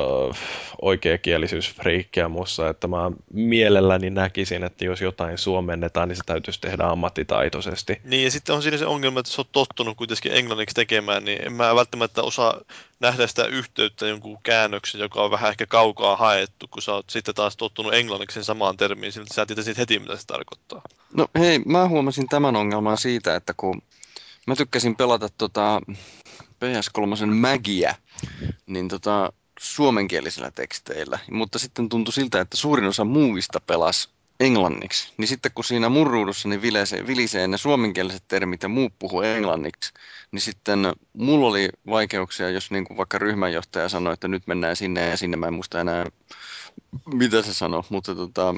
oikeakielisyysfriikkiä 0.83 2.29
mussa, 2.29 2.69
että 2.69 2.89
mä 2.89 3.11
mielelläni 3.33 4.11
näkisin, 4.11 4.65
että 4.65 4.85
jos 4.85 5.01
jotain 5.01 5.39
suomennetaan, 5.39 6.09
niin 6.09 6.17
se 6.17 6.23
täytyisi 6.27 6.61
tehdä 6.61 6.85
ammattitaitoisesti. 6.85 8.01
Niin, 8.05 8.25
ja 8.25 8.31
sitten 8.31 8.55
on 8.55 8.63
siinä 8.63 8.77
se 8.77 8.87
ongelma, 8.87 9.21
että 9.21 9.33
sä 9.33 9.41
oot 9.41 9.53
tottunut 9.53 9.97
kuitenkin 9.97 10.33
englanniksi 10.33 10.75
tekemään, 10.75 11.25
niin 11.25 11.47
en 11.47 11.53
mä 11.53 11.75
välttämättä 11.75 12.23
osaa 12.23 12.61
nähdä 13.01 13.27
sitä 13.27 13.47
yhteyttä 13.47 14.07
jonkun 14.07 14.39
käännöksen, 14.43 15.01
joka 15.01 15.23
on 15.23 15.31
vähän 15.31 15.51
ehkä 15.51 15.67
kaukaa 15.67 16.17
haettu, 16.17 16.69
kun 16.71 16.83
sä 16.83 16.95
oot 16.95 17.11
sitten 17.11 17.35
taas 17.35 17.57
tottunut 17.57 17.95
englanniksi 17.95 18.35
sen 18.35 18.45
samaan 18.45 18.77
termiin, 18.77 19.13
siltä 19.13 19.35
sä 19.35 19.47
tietäisit 19.47 19.79
heti, 19.79 19.99
mitä 19.99 20.17
se 20.17 20.27
tarkoittaa. 20.27 20.83
No 21.15 21.27
hei, 21.39 21.59
mä 21.59 21.89
huomasin 21.89 22.29
tämän 22.29 22.57
ongelman 22.57 22.99
siitä, 22.99 23.37
että 23.37 23.55
kun 23.57 23.83
mä 24.47 24.57
tykkäsin 24.57 24.97
pelata 24.97 25.29
tota 25.39 25.81
PS3 26.65 27.27
Magia, 27.27 27.95
niin 28.66 28.89
tota 28.89 29.33
suomenkielisillä 29.59 30.51
teksteillä, 30.51 31.19
mutta 31.31 31.59
sitten 31.59 31.89
tuntui 31.89 32.12
siltä, 32.12 32.41
että 32.41 32.57
suurin 32.57 32.85
osa 32.85 33.05
muista 33.05 33.61
pelasi 33.61 34.09
englanniksi. 34.41 35.12
Niin 35.16 35.29
sitten 35.29 35.53
kun 35.55 35.65
siinä 35.65 35.89
mun 35.89 36.07
ruudussa 36.07 36.49
niin 36.49 36.62
vilisee, 36.62 37.07
vilisee 37.07 37.49
ne 37.49 37.59
suomenkieliset 37.59 38.25
termit 38.29 38.62
ja 38.62 38.69
muut 38.69 38.93
puhuu 38.99 39.21
englanniksi, 39.23 39.93
niin 40.33 40.41
sitten 40.41 40.93
mulla 41.12 41.49
oli 41.49 41.69
vaikeuksia, 41.87 42.51
jos 42.51 42.71
niin 42.71 42.85
kuin 42.85 42.97
vaikka 42.97 43.19
ryhmänjohtaja 43.19 43.89
sanoi, 43.89 44.12
että 44.12 44.29
nyt 44.29 44.47
mennään 44.47 44.77
sinne 44.77 45.09
ja 45.09 45.16
sinne, 45.16 45.37
mä 45.37 45.47
en 45.47 45.55
muista 45.55 45.81
enää 45.81 46.07
mitä 47.15 47.43
se 47.43 47.55
sanoi, 47.55 47.83
mutta 47.89 48.15
tota, 48.15 48.55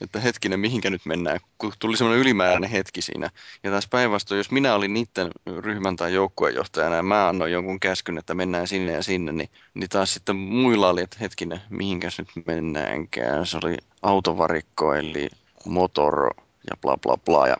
että 0.00 0.20
hetkinen, 0.20 0.60
mihinkä 0.60 0.90
nyt 0.90 1.06
mennään, 1.06 1.40
kun 1.58 1.72
tuli 1.78 1.96
semmoinen 1.96 2.20
ylimääräinen 2.20 2.70
hetki 2.70 3.02
siinä. 3.02 3.30
Ja 3.62 3.70
taas 3.70 3.88
päinvastoin, 3.88 4.36
jos 4.36 4.50
minä 4.50 4.74
olin 4.74 4.94
niiden 4.94 5.30
ryhmän 5.58 5.96
tai 5.96 6.14
joukkuejohtajana 6.14 6.96
ja 6.96 7.02
mä 7.02 7.28
annoin 7.28 7.52
jonkun 7.52 7.80
käskyn, 7.80 8.18
että 8.18 8.34
mennään 8.34 8.66
sinne 8.66 8.92
ja 8.92 9.02
sinne, 9.02 9.32
niin, 9.32 9.48
niin 9.74 9.88
taas 9.88 10.14
sitten 10.14 10.36
muilla 10.36 10.88
oli, 10.88 11.02
että 11.02 11.16
hetkinen, 11.20 11.60
mihinkäs 11.70 12.18
nyt 12.18 12.46
mennäänkään. 12.46 13.46
Se 13.46 13.58
oli 13.64 13.76
autovarikko, 14.02 14.94
eli 14.94 15.28
motor 15.64 16.34
ja 16.70 16.76
bla 16.82 16.96
bla 16.96 17.16
bla. 17.16 17.48
Ja 17.48 17.56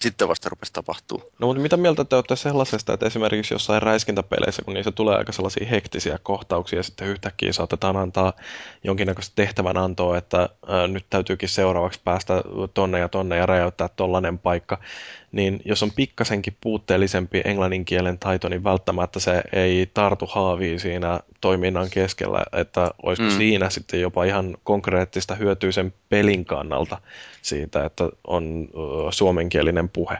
sitten 0.00 0.28
vasta 0.28 0.48
rupesi 0.48 0.72
tapahtuu. 0.72 1.32
No 1.38 1.46
mutta 1.46 1.62
mitä 1.62 1.76
mieltä 1.76 2.04
te 2.04 2.16
olette 2.16 2.36
sellaisesta, 2.36 2.92
että 2.92 3.06
esimerkiksi 3.06 3.54
jossain 3.54 3.82
räiskintäpeleissä, 3.82 4.62
kun 4.62 4.74
niissä 4.74 4.92
tulee 4.92 5.16
aika 5.16 5.32
sellaisia 5.32 5.66
hektisiä 5.66 6.18
kohtauksia, 6.22 6.78
ja 6.78 6.82
sitten 6.82 7.08
yhtäkkiä 7.08 7.52
saatetaan 7.52 7.96
antaa 7.96 8.32
jonkinnäköistä 8.84 9.32
tehtävänantoa, 9.36 10.18
että 10.18 10.48
ää, 10.68 10.86
nyt 10.86 11.06
täytyykin 11.10 11.48
seuraavaksi 11.48 12.00
päästä 12.04 12.42
tonne 12.74 12.98
ja 12.98 13.08
tonne 13.08 13.36
ja 13.36 13.46
räjäyttää 13.46 13.88
tollainen 13.88 14.38
paikka, 14.38 14.78
niin 15.32 15.60
jos 15.64 15.82
on 15.82 15.92
pikkasenkin 15.92 16.56
puutteellisempi 16.60 17.42
englannin 17.44 17.84
kielen 17.84 18.18
taito, 18.18 18.48
niin 18.48 18.64
välttämättä 18.64 19.20
se 19.20 19.42
ei 19.52 19.90
tartu 19.94 20.26
haaviin 20.26 20.80
siinä 20.80 21.20
toiminnan 21.40 21.90
keskellä, 21.90 22.42
että 22.52 22.90
olisiko 23.02 23.28
Mm. 23.28 23.36
siinä 23.36 23.70
sitten 23.70 24.00
jopa 24.00 24.24
ihan 24.24 24.56
konkreettista 24.64 25.34
hyötyä 25.34 25.72
sen 25.72 25.94
pelin 26.08 26.44
kannalta 26.44 26.98
siitä, 27.42 27.84
että 27.84 28.04
on 28.26 28.68
ö, 29.08 29.12
suomenkielinen 29.12 29.88
puhe. 29.88 30.18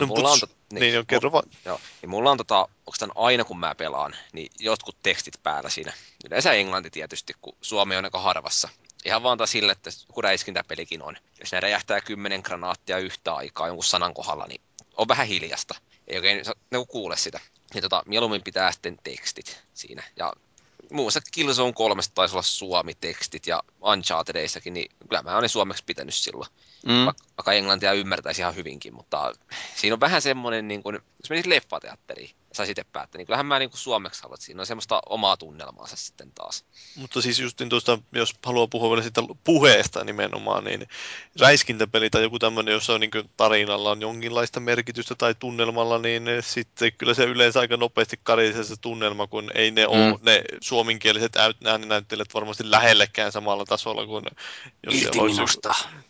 No, 0.00 0.06
mulla 0.06 0.30
on, 0.30 0.38
tot- 0.44 0.50
niin, 0.72 0.80
niin, 0.92 1.06
kerro 1.06 1.32
vaan. 1.32 1.44
Joo, 1.64 1.80
niin 2.02 2.10
mulla 2.10 2.30
on 2.30 2.36
tota, 2.36 2.68
oikeastaan 2.86 3.12
aina 3.14 3.44
kun 3.44 3.58
mä 3.60 3.74
pelaan, 3.74 4.12
niin 4.32 4.52
jotkut 4.60 4.96
tekstit 5.02 5.34
päällä 5.42 5.70
siinä. 5.70 5.92
Yleensä 6.26 6.52
englanti 6.52 6.90
tietysti, 6.90 7.32
kun 7.42 7.56
suomi 7.60 7.96
on 7.96 8.04
aika 8.04 8.20
harvassa. 8.20 8.68
Ihan 9.04 9.22
vaan 9.22 9.38
sille, 9.44 9.72
että 9.72 9.90
kun 10.12 10.24
räiskintäpelikin 10.24 11.02
on. 11.02 11.16
Jos 11.40 11.52
ne 11.52 11.60
räjähtää 11.60 12.00
kymmenen 12.00 12.40
granaattia 12.44 12.98
yhtä 12.98 13.34
aikaa 13.34 13.66
jonkun 13.66 13.84
sanan 13.84 14.14
kohdalla, 14.14 14.46
niin 14.46 14.60
on 14.96 15.08
vähän 15.08 15.26
hiljasta. 15.26 15.74
Ei 16.08 16.16
oikein 16.16 16.44
niinku 16.70 16.86
kuule 16.86 17.16
sitä. 17.16 17.40
Niin 17.74 17.82
tota, 17.82 18.02
mieluummin 18.06 18.42
pitää 18.42 18.72
sitten 18.72 18.98
tekstit 19.04 19.62
siinä. 19.74 20.02
Ja 20.16 20.32
muun 20.90 21.04
muassa 21.04 21.20
Killzone 21.32 21.72
3 21.72 22.02
taisi 22.14 22.34
olla 22.34 22.42
suomi-tekstit 22.42 23.46
ja 23.46 23.62
Unchartedeissakin, 23.82 24.74
niin 24.74 24.90
kyllä 25.08 25.22
mä 25.22 25.40
ne 25.40 25.48
suomeksi 25.48 25.84
pitänyt 25.86 26.14
silloin. 26.14 26.50
Mm. 26.86 27.06
Va- 27.06 27.14
vaikka 27.36 27.52
englantia 27.52 27.92
ymmärtäisi 27.92 28.42
ihan 28.42 28.56
hyvinkin, 28.56 28.94
mutta 28.94 29.32
siinä 29.74 29.94
on 29.94 30.00
vähän 30.00 30.22
semmoinen, 30.22 30.68
niin 30.68 30.82
kuin, 30.82 30.94
jos 30.94 31.30
menisit 31.30 31.46
leffateatteriin 31.46 32.30
saisit 32.52 32.78
itse 32.78 32.90
päättää, 32.92 33.18
niin 33.18 33.26
kyllähän 33.26 33.46
mä 33.46 33.58
niin 33.58 33.70
kuin 33.70 33.78
suomeksi 33.78 34.22
haluan, 34.22 34.34
että 34.34 34.46
siinä 34.46 34.62
on 34.62 34.66
semmoista 34.66 35.02
omaa 35.08 35.36
tunnelmaansa 35.36 35.96
sitten 35.96 36.32
taas. 36.32 36.64
Mutta 36.96 37.22
siis 37.22 37.38
just 37.38 37.60
niin 37.60 37.68
tuosta, 37.68 37.98
jos 38.12 38.34
haluaa 38.46 38.66
puhua 38.66 38.90
vielä 38.90 39.02
siitä 39.02 39.22
puheesta 39.44 40.04
nimenomaan, 40.04 40.64
niin 40.64 40.88
räiskintäpeli 41.40 42.10
tai 42.10 42.22
joku 42.22 42.38
tämmöinen, 42.38 42.72
jossa 42.72 42.92
on 42.94 43.00
niin 43.00 43.10
tarinalla 43.36 43.90
on 43.90 44.00
jonkinlaista 44.00 44.60
merkitystä 44.60 45.14
tai 45.14 45.34
tunnelmalla, 45.34 45.98
niin 45.98 46.24
sitten 46.40 46.92
kyllä 46.98 47.14
se 47.14 47.24
yleensä 47.24 47.60
aika 47.60 47.76
nopeasti 47.76 48.20
karisee 48.22 48.64
se 48.64 48.74
tunnelma, 48.80 49.26
kun 49.26 49.50
ei 49.54 49.70
ne 49.70 49.86
mm. 49.86 49.92
ole 49.92 50.18
ne 50.22 50.42
suomenkieliset 50.60 51.36
äyt- 51.36 51.68
ääninäyttelijät 51.68 52.34
varmasti 52.34 52.70
lähellekään 52.70 53.32
samalla 53.32 53.64
tasolla 53.64 54.06
kuin 54.06 54.24
jos 54.86 54.94
siellä 55.00 55.22
olisi 55.22 55.42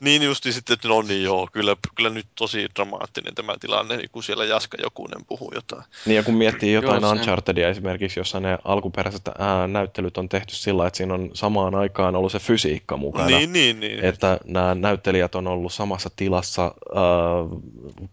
Niin 0.00 0.22
justi 0.22 0.52
sitten, 0.52 0.74
että 0.74 0.88
no 0.88 1.02
niin 1.02 1.22
joo, 1.22 1.48
kyllä, 1.52 1.76
kyllä 1.96 2.10
nyt 2.10 2.26
tosi 2.34 2.66
dramaattinen 2.76 3.34
tämä 3.34 3.56
tilanne, 3.60 3.96
niin 3.96 4.10
kun 4.10 4.22
siellä 4.22 4.44
Jaska 4.44 4.76
Jokunen 4.82 5.24
puhuu 5.26 5.52
jotain. 5.54 5.84
Niin 6.06 6.16
ja 6.16 6.22
kun 6.30 6.38
miettii 6.38 6.72
jotain 6.72 7.02
Joo, 7.02 7.10
Unchartedia 7.10 7.68
esimerkiksi, 7.68 8.20
jossa 8.20 8.40
ne 8.40 8.58
alkuperäiset 8.64 9.28
ää, 9.38 9.66
näyttelyt 9.66 10.18
on 10.18 10.28
tehty 10.28 10.54
sillä, 10.54 10.86
että 10.86 10.96
siinä 10.96 11.14
on 11.14 11.30
samaan 11.34 11.74
aikaan 11.74 12.16
ollut 12.16 12.32
se 12.32 12.38
fysiikka 12.38 12.96
mukana. 12.96 13.26
Niin, 13.26 13.52
niin, 13.52 13.80
niin. 13.80 14.04
Että 14.04 14.38
nämä 14.44 14.74
näyttelijät 14.74 15.34
on 15.34 15.46
ollut 15.46 15.72
samassa 15.72 16.10
tilassa 16.16 16.62
ää, 16.62 17.02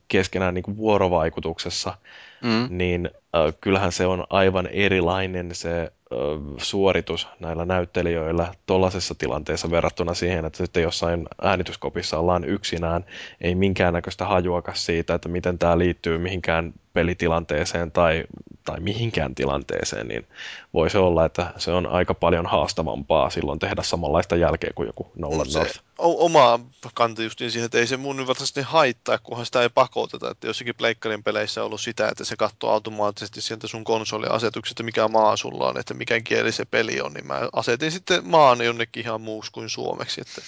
keskenään 0.08 0.54
niin 0.54 0.64
kuin 0.64 0.78
vuorovaikutuksessa, 0.78 1.94
Mm. 2.42 2.68
niin 2.70 3.10
ää, 3.34 3.54
kyllähän 3.62 3.92
se 3.92 4.06
on 4.06 4.24
aivan 4.30 4.68
erilainen 4.68 5.56
se 5.56 5.80
ää, 5.80 6.18
suoritus 6.58 7.28
näillä 7.40 7.66
näyttelijöillä 7.66 8.54
tuollaisessa 8.66 9.16
tilanteessa 9.16 9.72
verrattuna 9.72 10.14
siihen, 10.14 10.46
että 10.46 10.58
sitten 10.58 10.84
jossain 10.84 11.28
äänityskopissa 11.42 12.20
ollaan 12.20 12.44
yksinään, 12.44 13.06
ei 13.42 13.56
minkäännäköistä 13.56 14.26
hajuakaan 14.26 14.78
siitä, 14.78 15.14
että 15.14 15.30
miten 15.30 15.60
tämä 15.60 15.78
liittyy 15.78 16.18
mihinkään 16.18 16.74
pelitilanteeseen 16.98 17.92
tai, 17.92 18.24
tai 18.64 18.80
mihinkään 18.80 19.36
tilanteeseen, 19.36 20.08
niin 20.08 20.28
voi 20.74 20.90
se 20.90 20.98
olla, 20.98 21.26
että 21.26 21.54
se 21.58 21.72
on 21.72 21.88
aika 21.88 22.14
paljon 22.14 22.46
haastavampaa 22.46 23.30
silloin 23.30 23.60
tehdä 23.60 23.84
samanlaista 23.84 24.36
jälkeä 24.36 24.72
kuin 24.76 24.88
joku 24.88 25.12
Nolan 25.16 25.50
se, 25.50 25.60
North. 25.60 25.80
o- 25.98 26.26
oma 26.26 26.60
kanta 26.94 27.24
justiin 27.24 27.52
siihen, 27.52 27.66
että 27.66 27.78
ei 27.78 27.88
se 27.88 27.98
mun 27.98 28.18
välttämättä 28.18 28.64
haittaa, 28.64 29.18
kunhan 29.18 29.46
sitä 29.46 29.62
ei 29.62 29.70
pakoteta. 29.70 30.32
Että 30.32 30.48
jossakin 30.48 30.76
pleikkarin 30.76 31.24
peleissä 31.24 31.62
on 31.62 31.66
ollut 31.66 31.82
sitä, 31.82 32.10
että 32.10 32.24
se 32.24 32.36
katsoo 32.36 32.72
automaattisesti 32.72 33.42
sieltä 33.42 33.68
sun 33.68 33.84
konsoliasetuksesta, 33.84 34.84
mikä 34.84 35.08
maa 35.08 35.38
sulla 35.38 35.68
on, 35.68 35.80
että 35.80 35.94
mikä 35.94 36.22
kieli 36.22 36.52
se 36.52 36.66
peli 36.66 37.02
on, 37.02 37.14
niin 37.14 37.28
mä 37.28 37.50
asetin 37.54 37.92
sitten 37.92 38.28
maan 38.28 38.62
jonnekin 38.62 39.04
ihan 39.04 39.22
muuksi 39.22 39.52
kuin 39.52 39.70
suomeksi, 39.70 40.22
että 40.22 40.42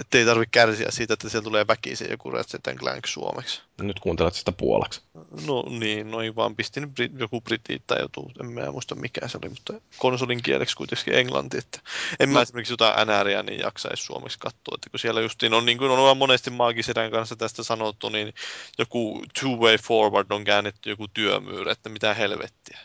että 0.00 0.18
ei 0.18 0.24
tarvitse 0.24 0.50
kärsiä 0.50 0.86
siitä, 0.90 1.14
että 1.14 1.28
siellä 1.28 1.44
tulee 1.44 1.66
väkisin 1.66 2.10
joku 2.10 2.30
Ratchet 2.30 2.62
Clank 2.76 3.06
suomeksi. 3.06 3.62
Nyt 3.80 4.00
kuuntelet 4.00 4.34
sitä 4.34 4.52
puoleksi. 4.52 5.02
No 5.46 5.64
niin, 5.68 6.10
noin 6.10 6.36
vaan 6.36 6.56
pistin 6.56 6.94
brit, 6.94 7.12
joku 7.18 7.40
britit 7.40 7.86
tai 7.86 8.00
joku, 8.00 8.30
en 8.40 8.46
mä 8.46 8.72
muista 8.72 8.94
mikä 8.94 9.28
se 9.28 9.38
oli, 9.42 9.48
mutta 9.48 9.72
konsolin 9.98 10.42
kieleksi 10.42 10.76
kuitenkin 10.76 11.14
englanti, 11.14 11.58
että 11.58 11.80
en 12.20 12.28
no. 12.28 12.32
mä 12.32 12.42
esimerkiksi 12.42 12.72
jotain 12.72 13.08
NRiä 13.08 13.42
niin 13.42 13.60
jaksaisi 13.60 14.02
suomeksi 14.02 14.38
katsoa, 14.38 14.74
että 14.74 14.90
kun 14.90 15.00
siellä 15.00 15.20
justiin 15.20 15.54
on 15.54 15.66
niin 15.66 15.78
kuin 15.78 15.90
on 15.90 16.16
monesti 16.16 16.50
maagisedän 16.50 17.10
kanssa 17.10 17.36
tästä 17.36 17.62
sanottu, 17.62 18.08
niin 18.08 18.34
joku 18.78 19.22
two-way 19.40 19.82
forward 19.82 20.26
on 20.30 20.44
käännetty 20.44 20.90
joku 20.90 21.08
työmyyrä, 21.08 21.72
että 21.72 21.88
mitä 21.88 22.14
helvettiä. 22.14 22.78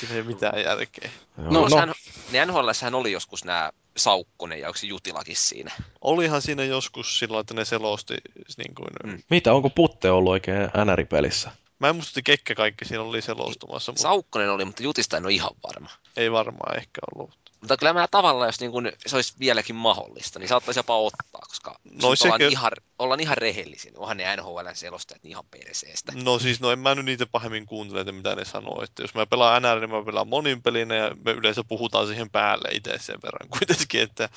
Siinä 0.00 0.14
ei 0.14 0.22
mitään 0.22 0.62
järkeä. 0.62 1.10
No, 1.36 1.50
no. 1.50 1.68
Sehän, 1.68 1.94
niin 2.32 2.48
NHLssähän 2.48 2.94
oli 2.94 3.12
joskus 3.12 3.44
nämä 3.44 3.70
Saukkonen 3.98 4.60
ja 4.60 4.68
onko 4.68 4.78
se 4.78 4.86
Jutilakin 4.86 5.36
siinä? 5.36 5.72
Olihan 6.00 6.42
siinä 6.42 6.64
joskus 6.64 7.18
silloin, 7.18 7.40
että 7.40 7.54
ne 7.54 7.64
selosti 7.64 8.14
niin 8.58 8.74
kuin... 8.74 8.88
Mm. 9.04 9.22
Mitä, 9.30 9.52
onko 9.52 9.70
Putte 9.70 10.10
ollut 10.10 10.30
oikein 10.30 10.62
NR-pelissä? 10.84 11.50
Mä 11.78 11.88
en 11.88 11.96
muista, 11.96 12.10
että 12.10 12.22
Kekke 12.22 12.54
kaikki 12.54 12.84
siinä 12.84 13.02
oli 13.02 13.22
selostumassa. 13.22 13.92
Mutta... 13.92 14.02
Saukkonen 14.02 14.50
oli, 14.50 14.64
mutta 14.64 14.82
Jutista 14.82 15.16
en 15.16 15.24
ole 15.24 15.32
ihan 15.32 15.50
varma. 15.62 15.90
Ei 16.16 16.32
varmaan 16.32 16.76
ehkä 16.76 17.00
ollut. 17.14 17.47
Mutta 17.60 17.76
kyllä 17.76 17.92
mä 17.92 18.08
tavallaan, 18.10 18.48
jos 18.48 18.60
niin 18.60 18.72
kun 18.72 18.92
se 19.06 19.16
olisi 19.16 19.34
vieläkin 19.40 19.76
mahdollista, 19.76 20.38
niin 20.38 20.48
saattaisi 20.48 20.78
jopa 20.80 20.96
ottaa, 20.96 21.40
koska 21.48 21.78
no, 22.02 22.16
se 22.16 22.24
ollaan, 22.24 22.40
ihan, 22.40 22.72
ollaan 22.98 23.20
ihan 23.20 23.36
rehellisiä. 23.36 23.92
Onhan 23.96 24.16
ne 24.16 24.36
NHL-selostajat 24.36 25.22
niin 25.22 25.30
ihan 25.30 25.44
perseestä. 25.50 26.12
No 26.24 26.38
siis, 26.38 26.60
no 26.60 26.70
en 26.70 26.78
mä 26.78 26.94
nyt 26.94 27.04
niitä 27.04 27.26
pahemmin 27.26 27.66
kuuntele, 27.66 28.00
että 28.00 28.12
mitä 28.12 28.34
ne 28.34 28.44
sanoo. 28.44 28.82
Että 28.82 29.02
jos 29.02 29.14
mä 29.14 29.26
pelaan 29.26 29.62
NR, 29.62 29.80
niin 29.80 29.90
mä 29.90 30.04
pelaan 30.04 30.28
monin 30.28 30.62
pelinä 30.62 30.94
ja 30.94 31.10
me 31.24 31.32
yleensä 31.32 31.64
puhutaan 31.64 32.06
siihen 32.06 32.30
päälle 32.30 32.68
itse 32.72 32.98
sen 32.98 33.18
verran 33.22 33.48
kuitenkin, 33.48 34.02
että 34.02 34.28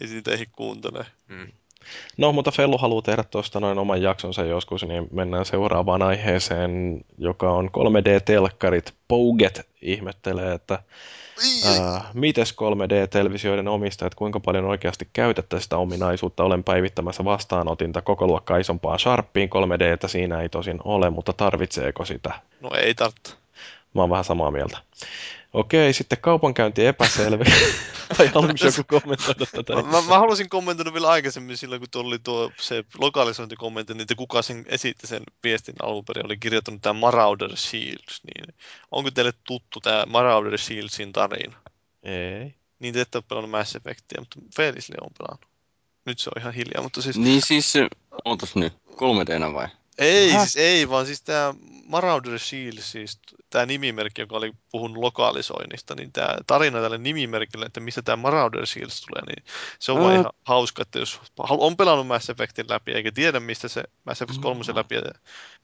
ei 0.00 0.08
siitä 0.08 0.30
ei 0.30 0.46
kuuntele. 0.52 1.06
Hmm. 1.28 1.52
No, 2.16 2.32
mutta 2.32 2.50
Fellu 2.50 2.78
haluaa 2.78 3.02
tehdä 3.02 3.24
tuosta 3.24 3.60
noin 3.60 3.78
oman 3.78 4.02
jaksonsa 4.02 4.44
joskus, 4.44 4.84
niin 4.84 5.08
mennään 5.12 5.44
seuraavaan 5.44 6.02
aiheeseen, 6.02 7.04
joka 7.18 7.50
on 7.50 7.70
3D-telkkarit. 7.70 8.92
Pouget 9.08 9.68
ihmettelee, 9.82 10.54
että 10.54 10.78
Mites 12.14 12.52
3D-televisioiden 12.52 13.68
omistajat, 13.68 14.14
kuinka 14.14 14.40
paljon 14.40 14.64
oikeasti 14.64 15.08
käytätte 15.12 15.60
sitä 15.60 15.76
ominaisuutta? 15.76 16.44
Olen 16.44 16.64
päivittämässä 16.64 17.24
vastaanotinta 17.24 18.02
koko 18.02 18.26
luokkaa 18.26 18.58
isompaa 18.58 18.98
Sharpiin 18.98 19.48
3D, 19.48 20.08
siinä 20.08 20.40
ei 20.40 20.48
tosin 20.48 20.78
ole, 20.84 21.10
mutta 21.10 21.32
tarvitseeko 21.32 22.04
sitä? 22.04 22.32
No 22.60 22.70
ei 22.78 22.94
tarvitse. 22.94 23.34
Mä 23.94 24.02
oon 24.02 24.10
vähän 24.10 24.24
samaa 24.24 24.50
mieltä. 24.50 24.78
Okei, 25.56 25.92
sitten 25.92 26.18
kaupankäynti 26.20 26.86
epäselvi. 26.86 27.44
tai 28.16 28.26
haluaisi 28.26 28.66
joku 28.66 28.82
kommentoida 29.00 29.46
tätä? 29.52 29.74
Mä, 29.74 29.82
mä, 29.82 30.02
mä, 30.02 30.18
haluaisin 30.18 30.48
kommentoida 30.48 30.92
vielä 30.92 31.08
aikaisemmin 31.08 31.56
silloin, 31.56 31.80
kun 31.80 32.06
oli 32.06 32.18
tuo 32.18 32.52
se 32.60 32.84
lokalisointikommentti, 32.98 33.94
niin 33.94 34.06
kuka 34.16 34.42
sen 34.42 34.64
esitti 34.68 35.06
sen 35.06 35.22
viestin 35.44 35.74
alun 35.82 36.04
perin, 36.04 36.26
oli 36.26 36.36
kirjoittanut 36.36 36.82
tämä 36.82 37.00
Marauder 37.00 37.56
Shields. 37.56 38.20
Niin 38.24 38.54
onko 38.90 39.10
teille 39.10 39.32
tuttu 39.44 39.80
tämä 39.80 40.04
Marauder 40.08 40.58
Shieldsin 40.58 41.12
tarina? 41.12 41.56
Ei. 42.02 42.54
Niin 42.78 42.94
te 42.94 43.00
ette 43.00 43.18
ole 43.18 43.24
pelannut 43.28 43.50
Mass 43.50 43.76
Effectia, 43.76 44.20
mutta 44.20 44.40
Felisli 44.56 44.96
on 45.00 45.10
pelannut. 45.18 45.46
Nyt 46.04 46.18
se 46.18 46.30
on 46.36 46.42
ihan 46.42 46.54
hiljaa, 46.54 46.82
mutta 46.82 47.02
siis... 47.02 47.18
Niin 47.18 47.42
siis, 47.42 47.74
ootas 48.24 48.54
nyt, 48.54 48.72
3D 48.90 49.54
vai? 49.54 49.68
Ei, 49.98 50.30
Häh? 50.30 50.40
siis 50.40 50.56
ei, 50.56 50.88
vaan 50.88 51.06
siis 51.06 51.22
tämä 51.22 51.54
Marauder 51.86 52.38
Shield, 52.38 52.78
siis 52.80 53.18
tämä 53.56 53.66
nimimerkki, 53.66 54.22
joka 54.22 54.36
oli 54.36 54.52
puhunut 54.70 54.96
lokalisoinnista, 54.96 55.94
niin 55.94 56.12
tämä 56.12 56.28
tarina 56.46 56.80
tälle 56.80 56.98
nimimerkille, 56.98 57.66
että 57.66 57.80
mistä 57.80 58.02
tämä 58.02 58.16
Marauder 58.16 58.66
Shield 58.66 58.90
tulee, 59.08 59.34
niin 59.34 59.44
se 59.78 59.92
on 59.92 60.00
vaan 60.00 60.12
ihan 60.12 60.30
hauska, 60.44 60.82
että 60.82 60.98
jos 60.98 61.20
on 61.38 61.76
pelannut 61.76 62.06
Mass 62.06 62.30
Effectin 62.30 62.66
läpi 62.68 62.92
eikä 62.92 63.12
tiedä, 63.12 63.40
mistä 63.40 63.68
se 63.68 63.84
Mass 64.04 64.22
Effect 64.22 64.40
3 64.40 64.60
mm. 64.68 64.76
läpi 64.76 64.94
ja, 64.94 65.02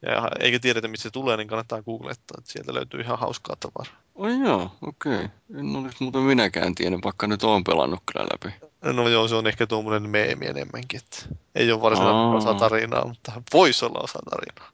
ja 0.02 0.28
eikä 0.40 0.59
tiedetä, 0.59 0.89
mistä 0.89 1.02
se 1.02 1.10
tulee, 1.10 1.36
niin 1.36 1.48
kannattaa 1.48 1.82
googlettaa, 1.82 2.35
että 2.39 2.52
sieltä 2.52 2.74
löytyy 2.74 3.01
ihan 3.01 3.19
hauskaa 3.19 3.56
tavaraa. 3.56 4.02
Oi 4.14 4.39
joo, 4.39 4.70
okei. 4.82 5.14
Okay. 5.14 5.28
En 5.59 5.77
olisi 5.77 5.97
muuten 6.01 6.23
minäkään 6.23 6.74
tiennyt, 6.74 7.05
vaikka 7.05 7.27
nyt 7.27 7.44
olen 7.44 7.64
pelannut 7.64 8.01
kyllä 8.12 8.27
läpi. 8.32 8.55
No 8.82 9.09
joo, 9.09 9.28
se 9.28 9.35
on 9.35 9.47
ehkä 9.47 9.66
tuommoinen 9.66 10.10
meemi 10.10 10.47
enemmänkin, 10.47 11.01
että 11.01 11.36
ei 11.55 11.73
ole 11.73 11.82
varsinainen 11.82 12.36
osa 12.36 12.55
tarinaa, 12.55 13.06
mutta 13.09 13.43
voisi 13.52 13.85
olla 13.85 14.01
osa 14.02 14.19
tarinaa. 14.31 14.73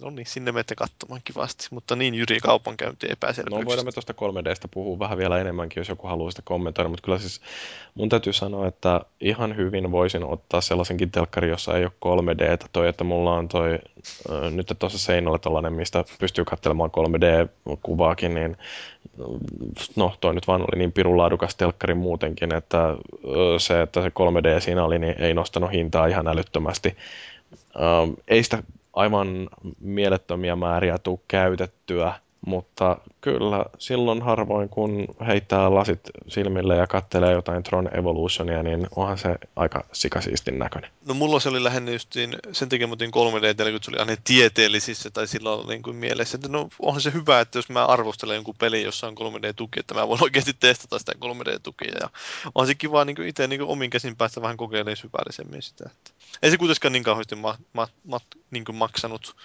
No 0.00 0.10
niin, 0.10 0.26
sinne 0.26 0.52
menette 0.52 0.74
katsomaan 0.74 1.20
kivasti, 1.24 1.68
mutta 1.70 1.96
niin 1.96 2.14
Jyri 2.14 2.40
kaupankäynti 2.40 3.06
epäselvyyksistä. 3.10 3.64
No 3.64 3.66
voidaan 3.66 3.86
me 3.86 3.92
tuosta 3.92 4.12
3Dstä 4.12 4.68
puhua 4.70 4.98
vähän 4.98 5.18
vielä 5.18 5.40
enemmänkin, 5.40 5.80
jos 5.80 5.88
joku 5.88 6.06
haluaa 6.06 6.30
sitä 6.30 6.42
kommentoida, 6.44 6.88
mutta 6.88 7.04
kyllä 7.04 7.18
siis 7.18 7.40
mun 7.94 8.08
täytyy 8.08 8.32
sanoa, 8.32 8.66
että 8.66 9.00
ihan 9.20 9.56
hyvin 9.56 9.92
voisin 9.92 10.24
ottaa 10.24 10.60
sellaisenkin 10.60 11.10
telkkari, 11.10 11.48
jossa 11.48 11.78
ei 11.78 11.84
ole 11.84 12.24
3D. 12.34 12.68
Toi, 12.72 12.88
että 12.88 13.04
mulla 13.04 13.34
on 13.34 13.48
toi, 13.48 13.78
äh, 14.30 14.52
nyt 14.52 14.72
tuossa 14.78 14.98
seinällä 14.98 15.38
tällainen, 15.38 15.72
mistä 15.72 16.04
pystyy 16.18 16.44
katselemaan 16.44 16.90
3D-kuvaakin, 16.90 18.34
niin 18.34 18.56
no 19.96 20.16
toi 20.20 20.34
nyt 20.34 20.46
vaan 20.46 20.60
oli 20.60 20.78
niin 20.78 20.92
pirulaadukas 20.92 21.54
telkkari 21.54 21.94
muutenkin, 21.94 22.54
että 22.54 22.88
äh, 22.88 22.96
se, 23.58 23.82
että 23.82 24.02
se 24.02 24.08
3D 24.08 24.60
siinä 24.60 24.84
oli, 24.84 24.98
niin 24.98 25.14
ei 25.18 25.34
nostanut 25.34 25.72
hintaa 25.72 26.06
ihan 26.06 26.28
älyttömästi. 26.28 26.96
Ähm, 27.76 28.12
ei 28.28 28.42
sitä 28.42 28.62
aivan 28.94 29.48
mielettömiä 29.80 30.56
määriä 30.56 30.98
tuu 30.98 31.22
käytettyä, 31.28 32.14
mutta 32.46 32.98
kyllä 33.20 33.64
silloin 33.78 34.22
harvoin 34.22 34.68
kun 34.68 35.06
heittää 35.26 35.74
lasit 35.74 36.00
silmille 36.28 36.76
ja 36.76 36.86
kattelee 36.86 37.32
jotain 37.32 37.62
Tron 37.62 37.98
Evolutionia, 37.98 38.62
niin 38.62 38.86
onhan 38.96 39.18
se 39.18 39.36
aika 39.56 39.84
sikasiistin 39.92 40.58
näköinen. 40.58 40.90
No 41.06 41.14
mulla 41.14 41.40
se 41.40 41.48
oli 41.48 41.64
lähinnä 41.64 41.92
justiin, 41.92 42.36
sen 42.52 42.68
takia 42.68 42.86
mä 42.86 42.94
3D, 42.94 43.70
kun 43.70 43.82
se 43.82 43.90
oli 43.90 43.98
aina 43.98 44.16
tieteellisissä 44.24 45.10
tai 45.10 45.26
silloin 45.26 45.68
niin 45.68 45.82
kuin 45.82 45.96
mielessä, 45.96 46.36
että 46.36 46.48
no 46.48 46.68
onhan 46.78 47.00
se 47.00 47.12
hyvä, 47.12 47.40
että 47.40 47.58
jos 47.58 47.68
mä 47.68 47.86
arvostelen 47.86 48.34
jonkun 48.34 48.54
peli, 48.58 48.82
jossa 48.82 49.06
on 49.06 49.14
3D-tuki, 49.14 49.80
että 49.80 49.94
mä 49.94 50.08
voin 50.08 50.22
oikeasti 50.22 50.52
testata 50.60 50.98
sitä 50.98 51.12
3D-tukia 51.12 51.98
ja 52.00 52.10
on 52.54 52.66
se 52.66 52.74
kiva 52.74 53.04
niin 53.04 53.16
kuin 53.16 53.28
itse 53.28 53.46
niin 53.46 53.60
kuin 53.60 53.70
omin 53.70 53.90
käsin 53.90 54.16
päästä 54.16 54.42
vähän 54.42 54.56
kokeilemaan 54.56 54.96
syvällisemmin 54.96 55.62
sitä. 55.62 55.84
Että 55.92 56.10
ei 56.42 56.50
se 56.50 56.56
kuitenkaan 56.56 56.92
niin 56.92 57.04
kauheasti 57.04 57.36
ma, 57.36 57.58
ma, 57.72 57.88
ma, 58.04 58.20
niin 58.50 58.64
maksanut 58.72 59.36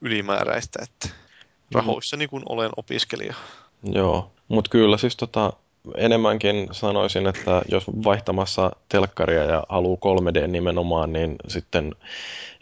ylimääräistä, 0.00 0.78
että 0.82 1.27
rahoissa 1.72 2.16
niin 2.16 2.30
kuin 2.30 2.42
olen 2.48 2.70
opiskelija. 2.76 3.34
Joo, 3.82 4.30
mutta 4.48 4.70
kyllä 4.70 4.96
siis 4.96 5.16
tota, 5.16 5.52
enemmänkin 5.96 6.68
sanoisin, 6.72 7.26
että 7.26 7.62
jos 7.70 7.84
vaihtamassa 8.04 8.70
telkkaria 8.88 9.44
ja 9.44 9.64
haluaa 9.68 9.98
3D 9.98 10.46
nimenomaan, 10.46 11.12
niin 11.12 11.36
sitten 11.48 11.94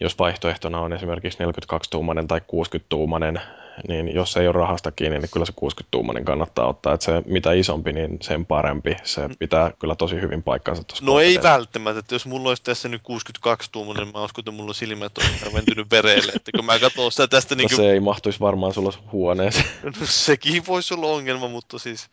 jos 0.01 0.19
vaihtoehtona 0.19 0.81
on 0.81 0.93
esimerkiksi 0.93 1.39
42-tuumainen 1.39 2.27
tai 2.27 2.41
60-tuumainen 2.41 3.41
niin 3.89 4.15
jos 4.15 4.37
ei 4.37 4.47
ole 4.47 4.53
rahasta 4.53 4.93
kiinni, 4.93 5.19
niin 5.19 5.31
kyllä 5.33 5.47
se 5.47 5.53
60-tuumainen 5.53 6.25
kannattaa 6.25 6.69
ottaa. 6.69 6.95
Että 6.95 7.05
se 7.05 7.23
mitä 7.27 7.53
isompi, 7.53 7.93
niin 7.93 8.19
sen 8.23 8.47
parempi. 8.47 8.97
Se 9.05 9.29
mm. 9.29 9.35
pitää 9.39 9.73
kyllä 9.79 9.95
tosi 9.95 10.21
hyvin 10.21 10.43
paikkansa 10.43 10.85
tuossa 10.85 11.05
No 11.05 11.21
ei 11.21 11.39
välttämättä. 11.43 11.99
Että 11.99 12.15
jos 12.15 12.27
mulla 12.27 12.49
olisi 12.49 12.63
tässä 12.63 12.89
nyt 12.89 13.03
62-tuumainen, 13.03 14.05
niin 14.05 14.13
mä 14.13 14.25
uskon, 14.25 14.43
että 14.43 14.51
mulla 14.51 14.73
silmät 14.73 15.13
on 15.19 15.53
mentynyt 15.53 15.91
vereille. 15.91 16.33
Että 16.35 16.53
kun 16.57 16.65
mä 16.65 16.79
katson 16.79 17.13
sitä 17.13 17.29
tästä... 17.29 17.55
No 17.55 17.57
niin 17.57 17.69
kuin... 17.69 17.77
se 17.77 17.93
ei 17.93 18.01
mahtuisi 18.01 18.41
varmaan 18.41 18.75
sulla 18.75 18.93
huoneeseen. 19.13 19.67
No 19.83 19.93
sekin 20.05 20.67
voisi 20.67 20.95
olla 20.95 21.07
ongelma, 21.07 21.49
mutta 21.49 21.79
siis 21.79 22.09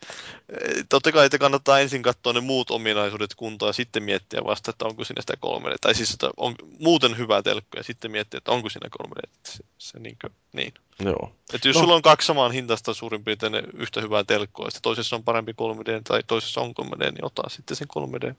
eh, 0.48 0.84
totta 0.88 1.12
kai 1.12 1.26
että 1.26 1.38
kannattaa 1.38 1.80
ensin 1.80 2.02
katsoa 2.02 2.32
ne 2.32 2.40
muut 2.40 2.70
ominaisuudet 2.70 3.34
kuntoon 3.34 3.68
ja 3.68 3.72
sitten 3.72 4.02
miettiä 4.02 4.44
vasta, 4.44 4.70
että 4.70 4.84
onko 4.84 5.04
siinä 5.04 5.22
sitä 5.22 5.34
3D. 5.46 5.76
Tai 5.80 5.94
siis, 5.94 6.10
että 6.10 6.30
on 6.36 6.54
muuten 6.78 7.18
hyvää 7.18 7.42
telkkoa 7.42 7.78
ja 7.78 7.84
sitten 7.84 8.10
miettiä, 8.10 8.38
että 8.38 8.52
onko 8.52 8.68
siinä 8.68 8.88
3D. 9.02 9.30
Se, 9.46 9.64
se 9.78 9.98
niin, 10.00 10.16
kuin, 10.20 10.32
niin. 10.52 10.74
Joo. 11.04 11.32
Että 11.54 11.68
jos 11.68 11.76
no. 11.76 11.82
sulla 11.82 11.94
on 11.94 12.02
kaksi 12.02 12.26
samaan 12.26 12.52
hintasta 12.52 12.94
suurin 12.94 13.24
piirtein 13.24 13.54
yhtä 13.74 14.00
hyvää 14.00 14.24
telkkoa, 14.24 14.66
ja 14.74 14.80
toisessa 14.82 15.16
on 15.16 15.24
parempi 15.24 15.52
3D 15.52 16.00
tai 16.04 16.22
toisessa 16.26 16.60
on 16.60 16.74
3D, 16.80 17.00
niin 17.00 17.24
ota 17.24 17.42
sitten 17.48 17.76
sen 17.76 17.88
3D. 17.98 18.34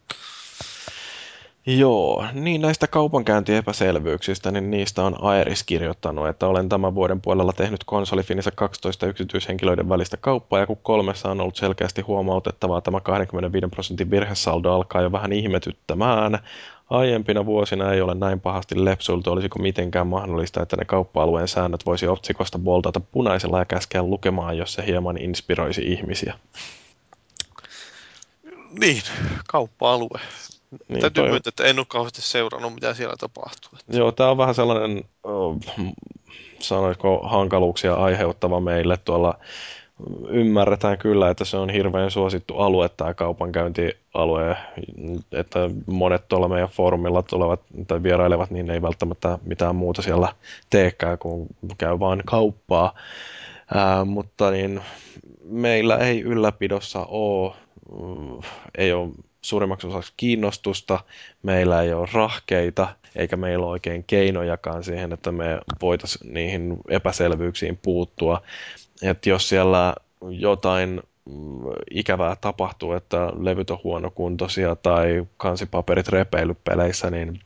Joo, 1.67 2.25
niin 2.33 2.61
näistä 2.61 2.87
kaupankäyntiepäselvyyksistä, 2.87 4.51
niin 4.51 4.71
niistä 4.71 5.03
on 5.03 5.15
Aeris 5.21 5.63
kirjoittanut, 5.63 6.27
että 6.27 6.47
olen 6.47 6.69
tämän 6.69 6.95
vuoden 6.95 7.21
puolella 7.21 7.53
tehnyt 7.53 7.83
konsolifinissä 7.83 8.51
12 8.51 9.07
yksityishenkilöiden 9.07 9.89
välistä 9.89 10.17
kauppaa, 10.17 10.59
ja 10.59 10.67
kun 10.67 10.77
kolmessa 10.77 11.31
on 11.31 11.41
ollut 11.41 11.55
selkeästi 11.55 12.01
huomautettavaa, 12.01 12.81
tämä 12.81 12.99
25 12.99 13.67
prosentin 13.67 14.11
virhesaldo 14.11 14.73
alkaa 14.73 15.01
jo 15.01 15.11
vähän 15.11 15.33
ihmetyttämään. 15.33 16.39
Aiempina 16.89 17.45
vuosina 17.45 17.93
ei 17.93 18.01
ole 18.01 18.15
näin 18.15 18.39
pahasti 18.41 18.85
lepsuiltu, 18.85 19.31
olisiko 19.31 19.59
mitenkään 19.59 20.07
mahdollista, 20.07 20.61
että 20.61 20.77
ne 20.77 20.85
kauppa-alueen 20.85 21.47
säännöt 21.47 21.85
voisi 21.85 22.07
otsikosta 22.07 22.59
boltata 22.59 22.99
punaisella 22.99 23.59
ja 23.59 23.65
käskeä 23.65 24.03
lukemaan, 24.03 24.57
jos 24.57 24.73
se 24.73 24.85
hieman 24.85 25.17
inspiroisi 25.17 25.81
ihmisiä. 25.91 26.33
Niin, 28.79 29.01
kauppa-alue. 29.47 30.19
Niin, 30.87 31.01
Täytyy 31.01 31.23
toi- 31.23 31.29
myöntää, 31.29 31.49
että 31.49 31.63
en 31.63 31.79
ole 31.79 31.85
kauheasti 31.89 32.21
seurannut, 32.21 32.73
mitä 32.73 32.93
siellä 32.93 33.15
tapahtuu. 33.19 33.79
Joo, 33.87 34.11
tämä 34.11 34.29
on 34.29 34.37
vähän 34.37 34.55
sellainen, 34.55 35.03
oh, 35.23 35.57
sanoisiko, 36.59 37.19
hankaluuksia 37.23 37.93
aiheuttava 37.93 38.59
meille 38.59 38.97
tuolla. 38.97 39.39
Ymmärretään 40.29 40.97
kyllä, 40.97 41.29
että 41.29 41.45
se 41.45 41.57
on 41.57 41.69
hirveän 41.69 42.11
suosittu 42.11 42.57
alue, 42.57 42.89
tämä 42.89 43.13
kaupankäyntialue, 43.13 44.57
että 45.31 45.59
monet 45.85 46.27
tuolla 46.27 46.47
meidän 46.47 46.69
foorumilla 46.69 47.23
tulevat 47.23 47.61
tai 47.87 48.03
vierailevat, 48.03 48.51
niin 48.51 48.69
ei 48.69 48.81
välttämättä 48.81 49.39
mitään 49.45 49.75
muuta 49.75 50.01
siellä 50.01 50.33
teekään, 50.69 51.17
kun 51.17 51.47
käy 51.77 51.99
vaan 51.99 52.21
kauppaa. 52.25 52.93
Ää, 53.73 54.05
mutta 54.05 54.51
niin, 54.51 54.81
meillä 55.43 55.97
ei 55.97 56.21
ylläpidossa 56.21 57.05
ole, 57.05 57.53
ei 58.77 58.93
ole 58.93 59.09
suurimmaksi 59.41 59.87
osaksi 59.87 60.13
kiinnostusta, 60.17 60.99
meillä 61.43 61.81
ei 61.81 61.93
ole 61.93 62.07
rahkeita, 62.13 62.87
eikä 63.15 63.37
meillä 63.37 63.65
ole 63.65 63.71
oikein 63.71 64.03
keinojakaan 64.07 64.83
siihen, 64.83 65.13
että 65.13 65.31
me 65.31 65.59
voitaisiin 65.81 66.33
niihin 66.33 66.77
epäselvyyksiin 66.89 67.79
puuttua. 67.81 68.41
Että 69.01 69.29
jos 69.29 69.49
siellä 69.49 69.95
jotain 70.29 71.01
mm, 71.25 71.61
ikävää 71.91 72.35
tapahtuu, 72.41 72.93
että 72.93 73.31
levyt 73.39 73.69
on 73.69 73.79
huonokuntoisia 73.83 74.75
tai 74.75 75.25
kansipaperit 75.37 76.07
repeily 76.07 76.55
peleissä, 76.63 77.11
niin, 77.11 77.39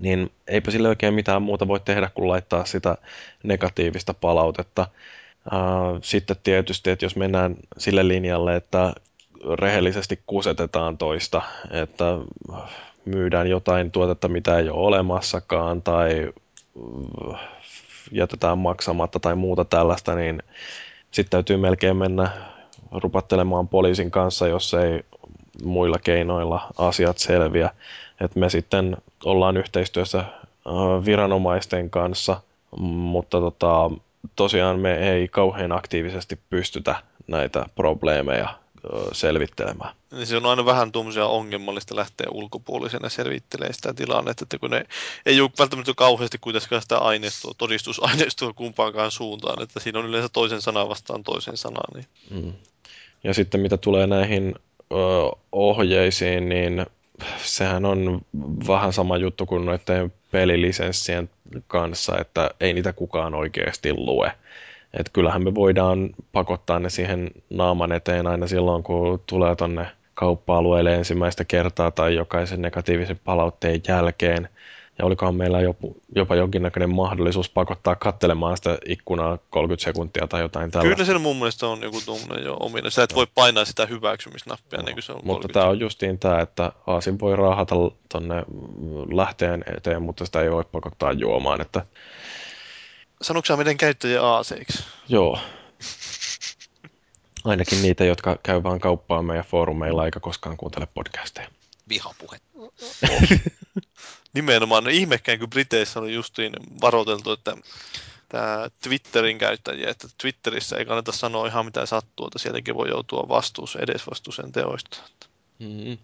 niin 0.00 0.30
eipä 0.46 0.70
sille 0.70 0.88
oikein 0.88 1.14
mitään 1.14 1.42
muuta 1.42 1.68
voi 1.68 1.80
tehdä 1.80 2.10
kuin 2.14 2.28
laittaa 2.28 2.64
sitä 2.64 2.96
negatiivista 3.42 4.14
palautetta. 4.14 4.86
Sitten 6.02 6.36
tietysti, 6.42 6.90
että 6.90 7.04
jos 7.04 7.16
mennään 7.16 7.56
sille 7.78 8.08
linjalle, 8.08 8.56
että 8.56 8.92
rehellisesti 9.58 10.20
kusetetaan 10.26 10.98
toista, 10.98 11.42
että 11.70 12.04
myydään 13.04 13.46
jotain 13.46 13.90
tuotetta, 13.90 14.28
mitä 14.28 14.58
ei 14.58 14.68
ole 14.68 14.86
olemassakaan, 14.86 15.82
tai 15.82 16.32
jätetään 18.12 18.58
maksamatta 18.58 19.20
tai 19.20 19.36
muuta 19.36 19.64
tällaista, 19.64 20.14
niin 20.14 20.42
sitten 21.10 21.30
täytyy 21.30 21.56
melkein 21.56 21.96
mennä 21.96 22.30
rupattelemaan 22.92 23.68
poliisin 23.68 24.10
kanssa, 24.10 24.48
jos 24.48 24.74
ei 24.74 25.02
muilla 25.64 25.98
keinoilla 25.98 26.68
asiat 26.78 27.18
selviä. 27.18 27.70
Et 28.20 28.36
me 28.36 28.50
sitten 28.50 28.96
ollaan 29.24 29.56
yhteistyössä 29.56 30.24
viranomaisten 31.04 31.90
kanssa, 31.90 32.40
mutta 32.80 33.40
tota, 33.40 33.90
tosiaan 34.36 34.78
me 34.78 34.94
ei 34.94 35.28
kauhean 35.28 35.72
aktiivisesti 35.72 36.38
pystytä 36.50 36.94
näitä 37.26 37.66
probleemeja 37.74 38.61
selvittelemään. 39.12 39.94
Niin 40.10 40.26
se 40.26 40.36
on 40.36 40.46
aina 40.46 40.64
vähän 40.64 40.92
tuommoisia 40.92 41.26
ongelmallista 41.26 41.96
lähteä 41.96 42.26
ulkopuolisena 42.30 43.08
selvittelemään 43.08 43.74
sitä 43.74 43.94
tilannetta, 43.94 44.44
että 44.44 44.58
kun 44.58 44.70
ne 44.70 44.84
ei 45.26 45.40
ole 45.40 45.50
välttämättä 45.58 45.92
kauheasti 45.96 46.38
kuitenkaan 46.40 46.82
sitä 46.82 46.98
aineistoa, 46.98 47.52
todistusaineistoa 47.58 48.52
kumpaankaan 48.52 49.10
suuntaan, 49.10 49.62
että 49.62 49.80
siinä 49.80 49.98
on 49.98 50.06
yleensä 50.06 50.28
toisen 50.28 50.62
sanan 50.62 50.88
vastaan 50.88 51.22
toisen 51.22 51.56
sanan. 51.56 51.84
Niin. 51.94 52.06
Mm. 52.30 52.52
Ja 53.24 53.34
sitten 53.34 53.60
mitä 53.60 53.76
tulee 53.76 54.06
näihin 54.06 54.54
ö, 54.92 54.94
ohjeisiin, 55.52 56.48
niin 56.48 56.86
sehän 57.42 57.84
on 57.84 58.20
vähän 58.66 58.92
sama 58.92 59.16
juttu 59.16 59.46
kuin 59.46 59.64
noiden 59.64 60.12
pelilisenssien 60.30 61.30
kanssa, 61.66 62.18
että 62.18 62.50
ei 62.60 62.72
niitä 62.72 62.92
kukaan 62.92 63.34
oikeasti 63.34 63.92
lue. 63.92 64.32
Et 64.98 65.10
kyllähän 65.12 65.44
me 65.44 65.54
voidaan 65.54 66.10
pakottaa 66.32 66.78
ne 66.78 66.90
siihen 66.90 67.30
naaman 67.50 67.92
eteen 67.92 68.26
aina 68.26 68.46
silloin, 68.46 68.82
kun 68.82 69.22
tulee 69.26 69.56
tonne 69.56 69.86
kauppa-alueelle 70.14 70.94
ensimmäistä 70.94 71.44
kertaa 71.44 71.90
tai 71.90 72.14
jokaisen 72.14 72.62
negatiivisen 72.62 73.20
palautteen 73.24 73.80
jälkeen. 73.88 74.48
Ja 74.98 75.04
olikohan 75.04 75.34
meillä 75.34 75.60
jopa, 75.60 75.88
jopa 76.16 76.36
jonkinnäköinen 76.36 76.90
mahdollisuus 76.90 77.50
pakottaa 77.50 77.94
kattelemaan 77.94 78.56
sitä 78.56 78.78
ikkunaa 78.86 79.38
30 79.50 79.84
sekuntia 79.84 80.26
tai 80.26 80.40
jotain 80.40 80.70
tällaista. 80.70 80.94
Kyllä 80.94 81.04
siellä 81.04 81.18
mun 81.18 81.36
mielestä 81.36 81.66
on 81.66 81.82
joku 81.82 82.00
tuommoinen 82.04 82.44
jo 82.44 82.56
ominen. 82.60 82.90
Sä 82.90 83.02
et 83.02 83.14
voi 83.14 83.26
painaa 83.34 83.64
sitä 83.64 83.86
hyväksymisnappia, 83.86 84.82
niin 84.82 84.94
kuin 84.94 85.02
se 85.02 85.12
on 85.12 85.16
Mutta 85.16 85.48
30 85.48 85.60
tämä 85.60 85.70
on 85.70 85.80
justiin 85.80 86.18
tämä, 86.18 86.40
että 86.40 86.72
Aasin 86.86 87.20
voi 87.20 87.36
raahata 87.36 87.74
tonne 88.12 88.42
lähteen 89.12 89.64
eteen, 89.76 90.02
mutta 90.02 90.24
sitä 90.26 90.40
ei 90.40 90.50
voi 90.50 90.64
pakottaa 90.72 91.12
juomaan. 91.12 91.60
Että, 91.60 91.86
Sanoitko 93.22 93.46
sä 93.46 93.56
miten 93.56 93.76
käyttäjä 93.76 94.22
aaseiksi? 94.22 94.84
joo. 95.08 95.38
Ainakin 97.44 97.82
niitä, 97.82 98.04
jotka 98.04 98.38
käy 98.42 98.62
vaan 98.62 98.80
kauppaa 98.80 99.22
meidän 99.22 99.44
foorumeilla 99.44 100.04
eikä 100.04 100.20
koskaan 100.20 100.56
kuuntele 100.56 100.86
podcasteja. 100.94 101.48
Vihapuhe. 101.88 102.40
Nimenomaan, 104.34 104.84
no 104.84 104.90
ihmekään 104.90 105.38
kun 105.38 105.50
Briteissä 105.50 106.00
on 106.00 106.12
justiin 106.12 106.52
varoiteltu, 106.80 107.32
että 107.32 107.56
tämä 108.28 108.70
Twitterin 108.82 109.38
käyttäjiä, 109.38 109.90
että 109.90 110.08
Twitterissä 110.18 110.76
ei 110.76 110.84
kannata 110.84 111.12
sanoa 111.12 111.46
ihan 111.46 111.64
mitä 111.64 111.86
sattuu, 111.86 112.26
että 112.26 112.38
sieltäkin 112.38 112.74
voi 112.74 112.88
joutua 112.88 113.28
vastuus, 113.28 113.76
edesvastuuseen 113.76 114.52
teoista. 114.52 114.98
Mm. 115.58 115.98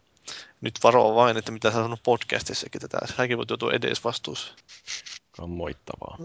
Nyt 0.61 0.75
varoa 0.83 1.15
vain, 1.15 1.37
että 1.37 1.53
mitä 1.53 1.71
sä 1.71 1.75
sanonut 1.75 2.03
podcastissakin, 2.03 2.85
että 2.85 2.99
säkin 3.17 3.39
voit 3.39 3.51
joutua 3.51 3.73
edesvastuuseen. 3.73 4.57
Kammoittavaa. 5.31 6.19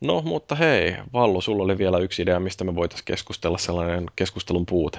No, 0.00 0.22
mutta 0.22 0.54
hei, 0.54 0.96
Vallu, 1.12 1.40
sulla 1.40 1.64
oli 1.64 1.78
vielä 1.78 1.98
yksi 1.98 2.22
idea, 2.22 2.40
mistä 2.40 2.64
me 2.64 2.74
voitaisiin 2.74 3.04
keskustella 3.04 3.58
sellainen 3.58 4.06
keskustelun 4.16 4.66
puute. 4.66 4.98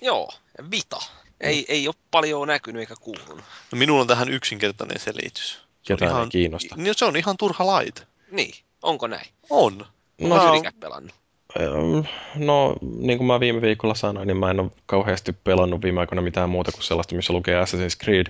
Joo, 0.00 0.28
Vita. 0.70 0.98
Ei, 1.40 1.64
ei 1.68 1.88
ole 1.88 1.94
paljon 2.10 2.48
näkynyt 2.48 2.80
eikä 2.80 2.94
kuulunut. 3.00 3.36
No, 3.72 3.78
minulla 3.78 4.00
on 4.00 4.06
tähän 4.06 4.28
yksinkertainen 4.28 4.98
selitys. 5.00 5.60
Se 5.82 5.92
on 5.92 5.98
Ketään 5.98 6.10
ihan, 6.10 6.22
ei 6.22 6.28
kiinnosta. 6.30 6.76
Niin, 6.76 6.94
se 6.96 7.04
on 7.04 7.16
ihan 7.16 7.36
turha 7.36 7.66
laite. 7.66 8.02
Niin, 8.30 8.54
onko 8.82 9.06
näin? 9.06 9.26
On. 9.50 9.78
No, 10.20 10.28
Mä 10.28 10.34
oon- 10.34 10.48
Syrikä 10.48 10.72
pelannut? 10.80 11.12
No, 12.34 12.74
niin 12.98 13.18
kuin 13.18 13.26
mä 13.26 13.40
viime 13.40 13.60
viikolla 13.60 13.94
sanoin, 13.94 14.26
niin 14.26 14.36
mä 14.36 14.50
en 14.50 14.60
ole 14.60 14.70
kauheasti 14.86 15.32
pelannut 15.32 15.82
viime 15.82 16.00
aikoina 16.00 16.22
mitään 16.22 16.50
muuta 16.50 16.72
kuin 16.72 16.82
sellaista, 16.82 17.14
missä 17.14 17.32
lukee 17.32 17.62
Assassin's 17.64 18.04
Creed. 18.04 18.26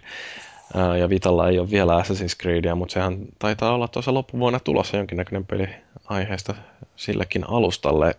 Ja 1.00 1.08
Vitalla 1.08 1.48
ei 1.48 1.58
ole 1.58 1.70
vielä 1.70 2.02
Assassin's 2.02 2.36
Creedia, 2.42 2.74
mutta 2.74 2.92
sehän 2.92 3.18
taitaa 3.38 3.74
olla 3.74 3.88
tuossa 3.88 4.14
loppuvuonna 4.14 4.60
tulossa 4.60 4.96
jonkinnäköinen 4.96 5.46
peli 5.46 5.68
aiheesta 6.08 6.54
sillekin 6.96 7.44
alustalle, 7.48 8.16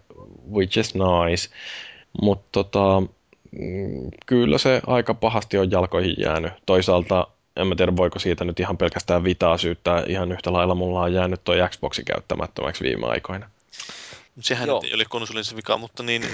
which 0.52 0.78
is 0.78 0.94
nice. 0.94 1.50
Mutta 2.22 2.48
tota, 2.52 3.02
mm, 3.52 4.12
kyllä 4.26 4.58
se 4.58 4.82
aika 4.88 5.14
pahasti 5.14 5.58
on 5.58 5.72
jalkoihin 5.72 6.16
jäänyt. 6.18 6.54
Toisaalta 6.66 7.28
en 7.56 7.68
mä 7.68 7.76
tiedä, 7.76 7.96
voiko 7.96 8.20
siitä 8.20 8.46
nyt 8.46 8.60
ihan 8.60 8.78
pelkästään 8.78 9.24
Vitaa 9.24 9.58
syyttää. 9.58 10.04
Ihan 10.08 10.32
yhtä 10.32 10.54
lailla 10.54 10.76
mulla 10.76 11.02
on 11.02 11.14
jäänyt 11.14 11.44
toi 11.44 11.58
Xboxi 11.70 12.04
käyttämättömäksi 12.04 12.84
viime 12.84 13.08
aikoina. 13.08 13.50
Sehän 14.40 14.68
Joo. 14.68 14.82
nyt 14.82 14.90
ei 14.90 14.96
ole 14.96 15.06
konsolin 15.06 15.46
se 15.46 15.56
vika, 15.56 15.78
mutta 15.78 16.04
niin, 16.04 16.26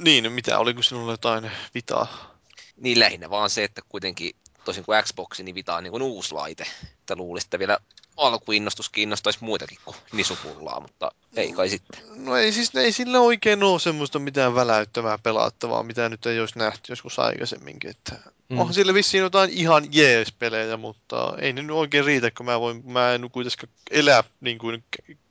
niin, 0.00 0.32
mitä, 0.32 0.58
oliko 0.58 0.82
sinulla 0.82 1.12
jotain 1.12 1.50
vitaa? 1.74 2.32
Niin 2.76 3.00
lähinnä 3.00 3.30
vaan 3.30 3.50
se, 3.50 3.64
että 3.64 3.80
kuitenkin 3.88 4.30
toisin 4.64 4.84
kuin 4.84 5.02
Xbox, 5.02 5.40
niin 5.40 5.54
Vita 5.54 5.76
on 5.76 5.82
niin 5.82 5.90
kuin 5.90 6.02
uusi 6.02 6.34
laite. 6.34 6.64
Että 7.02 7.16
luulisin, 7.16 7.46
että 7.46 7.58
vielä 7.58 7.78
alkuinnostus 8.16 8.88
kiinnostaisi 8.88 9.38
muitakin 9.42 9.78
kuin 9.84 9.96
nisupullaa, 10.12 10.80
mutta 10.80 11.12
ei 11.36 11.52
kai 11.52 11.68
sitten. 11.68 12.00
No 12.16 12.36
ei 12.36 12.52
siis 12.52 12.74
ei 12.76 12.92
sillä 12.92 13.20
oikein 13.20 13.62
ole 13.62 13.80
semmoista 13.80 14.18
mitään 14.18 14.54
väläyttävää 14.54 15.18
pelattavaa, 15.18 15.82
mitä 15.82 16.08
nyt 16.08 16.26
ei 16.26 16.40
olisi 16.40 16.58
nähty 16.58 16.92
joskus 16.92 17.18
aikaisemminkin. 17.18 17.90
Että 17.90 18.16
Mm. 18.52 18.58
Onhan 18.58 18.74
sillä 18.74 18.94
vissiin 18.94 19.22
jotain 19.22 19.50
ihan 19.50 19.84
jees 19.92 20.32
pelejä, 20.32 20.76
mutta 20.76 21.34
ei 21.38 21.52
ne 21.52 21.62
nyt 21.62 21.76
oikein 21.76 22.04
riitä, 22.04 22.30
kun 22.30 22.46
mä, 22.46 22.60
voin, 22.60 22.82
mä 22.84 23.14
en 23.14 23.30
kuitenkaan 23.32 23.72
elää 23.90 24.24
niin 24.40 24.58
kuin 24.58 24.84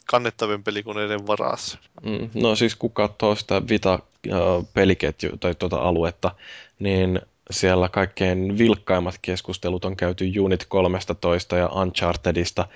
kannettavien 0.05 0.63
pelikoneiden 0.63 1.27
varassa. 1.27 1.77
Mm, 2.03 2.29
No 2.33 2.55
siis 2.55 2.75
kun 2.75 2.91
katsoo 2.91 3.35
sitä 3.35 3.61
Vita-peliketju 3.69 5.37
tai 5.37 5.55
tuota 5.55 5.75
aluetta, 5.77 6.31
niin 6.79 7.21
siellä 7.51 7.89
kaikkein 7.89 8.57
vilkkaimmat 8.57 9.15
keskustelut 9.21 9.85
on 9.85 9.95
käyty 9.95 10.39
Unit 10.39 10.65
13 10.69 11.57
ja 11.57 11.67
Unchartedista, 11.67 12.67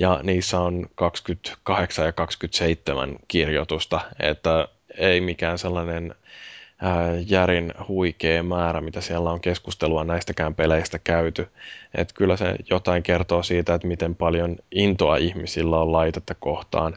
ja 0.00 0.20
niissä 0.22 0.60
on 0.60 0.86
28 0.94 2.06
ja 2.06 2.12
27 2.12 3.16
kirjoitusta, 3.28 4.00
että 4.20 4.68
ei 4.98 5.20
mikään 5.20 5.58
sellainen 5.58 6.14
ää, 6.82 7.14
järin 7.26 7.74
huikea 7.88 8.42
määrä, 8.42 8.80
mitä 8.80 9.00
siellä 9.00 9.30
on 9.30 9.40
keskustelua 9.40 10.04
näistäkään 10.04 10.54
peleistä 10.54 10.98
käyty. 10.98 11.48
Et 11.94 12.12
kyllä 12.12 12.36
se 12.36 12.56
jotain 12.70 13.02
kertoo 13.02 13.42
siitä, 13.42 13.74
että 13.74 13.88
miten 13.88 14.14
paljon 14.14 14.56
intoa 14.70 15.16
ihmisillä 15.16 15.78
on 15.80 15.92
laitetta 15.92 16.34
kohtaan. 16.34 16.96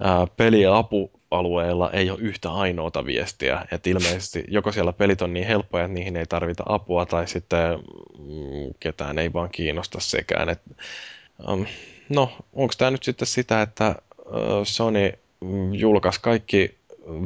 Ää, 0.00 0.26
peliapu 0.36 1.19
alueella 1.30 1.90
ei 1.90 2.10
ole 2.10 2.18
yhtä 2.20 2.50
ainoata 2.52 3.06
viestiä. 3.06 3.66
että 3.72 3.90
ilmeisesti 3.90 4.44
joko 4.48 4.72
siellä 4.72 4.92
pelit 4.92 5.22
on 5.22 5.34
niin 5.34 5.46
helppoja, 5.46 5.84
että 5.84 5.94
niihin 5.94 6.16
ei 6.16 6.26
tarvita 6.26 6.62
apua, 6.66 7.06
tai 7.06 7.28
sitten 7.28 7.78
mm, 8.18 8.74
ketään 8.80 9.18
ei 9.18 9.32
vaan 9.32 9.50
kiinnosta 9.50 10.00
sekään. 10.00 10.48
Et, 10.48 10.60
um, 11.48 11.66
no, 12.08 12.32
onko 12.52 12.74
tämä 12.78 12.90
nyt 12.90 13.02
sitten 13.02 13.28
sitä, 13.28 13.62
että 13.62 13.94
uh, 14.18 14.34
Sony 14.64 15.12
julkaisi 15.72 16.20
kaikki 16.22 16.74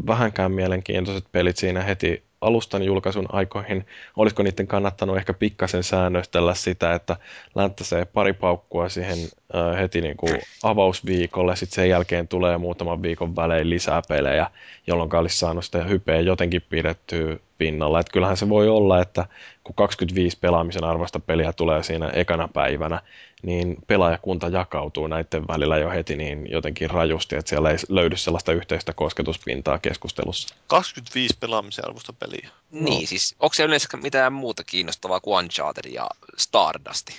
vähänkään 0.07 0.53
mielenkiintoiset 0.53 1.25
pelit 1.33 1.57
siinä 1.57 1.83
heti 1.83 2.23
alustan 2.45 2.83
julkaisun 2.83 3.27
aikoihin, 3.33 3.87
olisiko 4.17 4.43
niiden 4.43 4.67
kannattanut 4.67 5.17
ehkä 5.17 5.35
pikkasen 5.35 5.83
säännöstellä 5.83 6.55
sitä, 6.55 6.95
että 6.95 7.17
länttäsee 7.55 8.05
pari 8.05 8.33
paukkua 8.33 8.89
siihen 8.89 9.19
äh, 9.55 9.79
heti 9.79 10.01
niin 10.01 10.17
kuin 10.17 10.39
avausviikolle, 10.63 11.57
sitten 11.57 11.75
sen 11.75 11.89
jälkeen 11.89 12.29
tulee 12.29 12.59
muutaman 12.59 13.03
viikon 13.03 13.37
välein 13.37 13.71
lisää 13.71 14.03
pelejä, 14.09 14.51
jolloin 14.87 15.15
olisi 15.15 15.39
saanut 15.39 15.65
sitä 15.65 15.85
hypeä 15.85 16.21
jotenkin 16.21 16.63
pidettyä 16.69 17.37
pinnalla. 17.59 18.01
Et 18.01 18.13
kyllähän 18.13 18.37
se 18.37 18.49
voi 18.49 18.69
olla, 18.69 19.01
että 19.01 19.27
kun 19.65 19.75
25 19.75 20.39
pelaamisen 20.41 20.85
arvosta 20.85 21.21
peliä 21.21 21.53
tulee 21.53 21.83
siinä 21.83 22.09
ekana 22.09 22.49
päivänä, 22.49 23.01
niin 23.45 23.77
pelaajakunta 23.87 24.49
jakautuu 24.49 25.07
näiden 25.07 25.49
välillä 25.49 25.79
jo 25.79 25.91
heti 25.91 26.17
niin 26.17 26.51
jotenkin 26.51 26.91
rajusti, 26.91 27.37
että 27.37 27.49
siellä 27.49 27.71
ei 27.71 27.77
löydy 27.89 28.17
sellaista 28.17 28.53
yhteistä 28.53 28.93
kosketuspintaa 28.93 29.79
keskustelussa. 29.79 30.55
25 30.67 31.37
pelaamisen 31.41 31.85
arvosta 31.85 32.13
peliä. 32.13 32.49
Niin, 32.71 33.01
no. 33.01 33.07
siis 33.07 33.35
onko 33.41 33.55
se 33.55 33.65
yleensä 33.65 33.97
mitään 33.97 34.33
muuta 34.33 34.65
kiinnostavaa 34.65 35.21
kuin 35.21 35.39
Uncharted 35.39 35.91
ja 35.93 36.07
Stardust? 36.37 37.11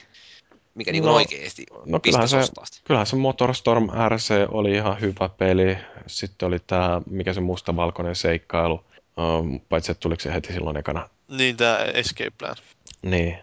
Mikä 0.75 0.91
niin 0.91 1.03
no, 1.03 1.15
oikeasti 1.15 1.65
no 1.85 1.99
kyllähän 1.99 2.29
se, 2.29 2.37
kyllähän 2.83 3.07
se 3.07 3.15
Motorstorm 3.15 3.89
RC 4.09 4.33
oli 4.47 4.71
ihan 4.71 5.01
hyvä 5.01 5.29
peli. 5.29 5.77
Sitten 6.07 6.47
oli 6.47 6.59
tämä, 6.67 7.01
mikä 7.09 7.33
se 7.33 7.41
mustavalkoinen 7.41 8.15
seikkailu, 8.15 8.83
um, 9.17 9.59
paitsi 9.69 9.91
että 9.91 10.01
tuliko 10.01 10.21
se 10.21 10.33
heti 10.33 10.53
silloin 10.53 10.77
ekana. 10.77 11.09
Niin, 11.27 11.57
tämä 11.57 11.77
Escape 11.77 12.31
Plan. 12.37 12.55
Niin, 13.01 13.37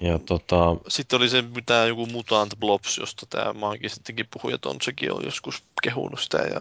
ja 0.00 0.18
tota... 0.18 0.76
Sitten 0.88 1.16
oli 1.16 1.28
se 1.28 1.44
tämä 1.66 1.86
joku 1.86 2.06
Mutant 2.06 2.54
Blobs, 2.60 2.98
josta 2.98 3.26
tämä 3.30 3.52
Maankin 3.52 3.90
sittenkin 3.90 4.26
puhui, 4.30 4.52
että 4.52 4.68
on 4.68 4.76
sekin 4.82 5.12
on 5.12 5.24
joskus 5.24 5.62
kehunut 5.82 6.20
sitä. 6.20 6.38
Ja... 6.38 6.60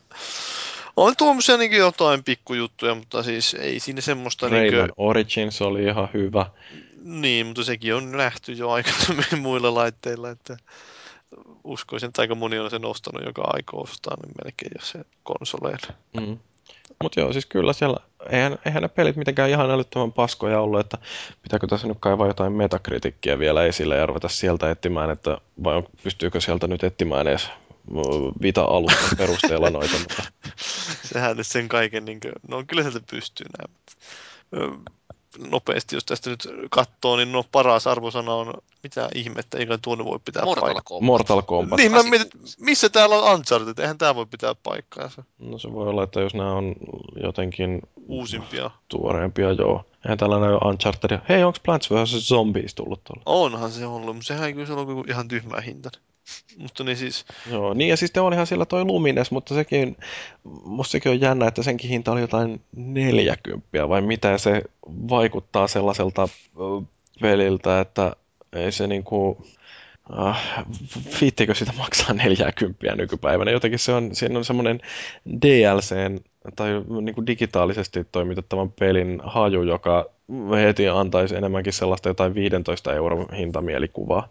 On 0.97 1.15
tuommoisia 1.17 1.57
niin 1.57 1.71
jotain 1.71 2.23
pikkujuttuja, 2.23 2.95
mutta 2.95 3.23
siis 3.23 3.53
ei 3.53 3.79
siinä 3.79 4.01
semmoista... 4.01 4.49
Rayman 4.49 4.61
niin 4.61 4.73
kuin... 4.73 4.91
Origins 4.97 5.61
oli 5.61 5.83
ihan 5.83 6.09
hyvä. 6.13 6.45
Niin, 7.03 7.45
mutta 7.45 7.63
sekin 7.63 7.95
on 7.95 8.11
nähty 8.11 8.53
jo 8.53 8.69
aikaisemmin 8.69 9.39
muilla 9.41 9.73
laitteilla, 9.73 10.29
että 10.29 10.57
uskoisin, 11.63 12.07
että 12.07 12.21
aika 12.21 12.35
moni 12.35 12.59
on 12.59 12.69
sen 12.69 12.85
ostanut, 12.85 13.25
joka 13.25 13.43
aikoo 13.45 13.81
ostaa, 13.81 14.17
niin 14.23 14.33
melkein 14.43 14.71
jos 14.79 14.89
se 14.89 15.05
konsoleille. 15.23 15.95
Mm. 16.13 16.37
Mutta 17.03 17.19
joo, 17.19 17.33
siis 17.33 17.45
kyllä 17.45 17.73
siellä, 17.73 17.97
eihän, 18.29 18.59
eihän 18.65 18.83
ne 18.83 18.87
pelit 18.87 19.15
mitenkään 19.15 19.49
ihan 19.49 19.71
älyttömän 19.71 20.11
paskoja 20.11 20.59
ollut, 20.61 20.79
että 20.79 20.97
pitääkö 21.41 21.67
tässä 21.67 21.87
nyt 21.87 21.97
kaivaa 21.99 22.27
jotain 22.27 22.53
metakritiikkiä 22.53 23.39
vielä 23.39 23.65
esille 23.65 23.97
ja 23.97 24.05
ruveta 24.05 24.27
sieltä 24.27 24.71
etsimään, 24.71 25.09
että 25.09 25.37
vai 25.63 25.75
on, 25.75 25.87
pystyykö 26.03 26.41
sieltä 26.41 26.67
nyt 26.67 26.83
etsimään 26.83 27.27
edes 27.27 27.49
Vita-alustan 28.41 29.17
perusteella 29.17 29.69
noita. 29.69 29.97
Mutta... 29.99 30.23
Sehän 31.13 31.37
nyt 31.37 31.47
sen 31.47 31.67
kaiken, 31.69 32.05
niin 32.05 32.19
kuin, 32.19 32.33
no 32.47 32.63
kyllä 32.67 32.81
sieltä 32.81 32.99
pystyy 33.11 33.45
näin. 33.57 33.71
Nopeasti, 35.37 35.95
jos 35.95 36.05
tästä 36.05 36.29
nyt 36.29 36.47
katsoo, 36.71 37.17
niin 37.17 37.31
no 37.31 37.43
paras 37.51 37.87
arvosana 37.87 38.33
on 38.33 38.53
mitä 38.83 39.09
ihmettä, 39.15 39.57
eikä 39.57 39.77
tuonne 39.81 40.05
voi 40.05 40.19
pitää 40.25 40.45
Mortal 40.45 40.61
paikkaa. 40.61 40.81
Kombat. 40.83 41.05
Mortal 41.05 41.41
Kombat. 41.41 41.77
Niin, 41.77 41.91
mä 41.91 42.03
mietin, 42.03 42.41
missä 42.59 42.89
täällä 42.89 43.15
on 43.15 43.33
Uncharted, 43.33 43.79
eihän 43.79 43.97
tämä 43.97 44.15
voi 44.15 44.25
pitää 44.25 44.55
paikkaansa. 44.55 45.23
No 45.39 45.57
se 45.57 45.73
voi 45.73 45.87
olla, 45.87 46.03
että 46.03 46.21
jos 46.21 46.33
nämä 46.33 46.53
on 46.53 46.75
jotenkin... 47.23 47.81
Uusimpia. 48.07 48.71
Tuoreempia, 48.87 49.51
joo. 49.51 49.83
Eihän 50.05 50.17
täällä 50.17 50.39
näy 50.39 50.57
Uncharted. 50.65 51.19
Hei, 51.29 51.43
onko 51.43 51.59
Plants 51.63 51.89
vs. 51.91 52.27
Zombies 52.27 52.75
tullut 52.75 53.03
tuolla? 53.03 53.23
Onhan 53.25 53.71
se 53.71 53.85
ollut, 53.85 54.15
mutta 54.15 54.27
sehän 54.27 54.47
ei 54.47 54.53
kyllä 54.53 54.75
ole 54.75 55.03
ihan 55.07 55.27
tyhmää 55.27 55.61
hinta. 55.61 55.89
Mutta 56.57 56.83
niin 56.83 56.97
siis... 56.97 57.25
Joo, 57.51 57.73
niin 57.73 57.89
ja 57.89 57.97
siis 57.97 58.17
olihan 58.17 58.47
siellä 58.47 58.65
toi 58.65 58.85
Lumines, 58.85 59.31
mutta 59.31 59.55
sekin, 59.55 59.97
musta 60.63 60.91
sekin 60.91 61.11
on 61.11 61.21
jännä, 61.21 61.47
että 61.47 61.63
senkin 61.63 61.89
hinta 61.89 62.11
oli 62.11 62.21
jotain 62.21 62.61
40 62.75 63.89
vai 63.89 64.01
mitä 64.01 64.37
se 64.37 64.61
vaikuttaa 64.87 65.67
sellaiselta 65.67 66.29
peliltä, 67.21 67.79
että 67.79 68.15
ei 68.53 68.71
se 68.71 68.87
niinku, 68.87 69.45
äh, 70.27 70.65
viittikö 71.21 71.55
sitä 71.55 71.73
maksaa 71.77 72.13
40 72.13 72.95
nykypäivänä. 72.95 73.51
Jotenkin 73.51 73.79
se 73.79 73.93
on, 73.93 74.15
siinä 74.15 74.37
on 74.37 74.45
semmoinen 74.45 74.81
DLCn 75.41 76.19
tai 76.55 76.69
niin 77.01 77.15
kuin 77.15 77.27
digitaalisesti 77.27 78.07
toimitettavan 78.11 78.71
pelin 78.71 79.21
haju, 79.23 79.63
joka 79.63 80.05
heti 80.65 80.87
antaisi 80.87 81.35
enemmänkin 81.35 81.73
sellaista 81.73 82.09
jotain 82.09 82.35
15 82.35 82.93
euron 82.93 83.33
hintamielikuvaa. 83.37 84.27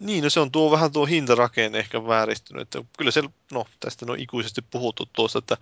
Niin, 0.00 0.24
no 0.24 0.30
se 0.30 0.40
on 0.40 0.50
tuo 0.50 0.70
vähän 0.70 0.92
tuo 0.92 1.06
hintarakenne 1.06 1.78
ehkä 1.78 2.06
vääristynyt. 2.06 2.62
Että 2.62 2.82
kyllä 2.98 3.10
se, 3.10 3.22
no 3.52 3.66
tästä 3.80 4.06
on 4.08 4.18
ikuisesti 4.18 4.62
puhuttu 4.70 5.08
tuosta, 5.12 5.38
että 5.38 5.56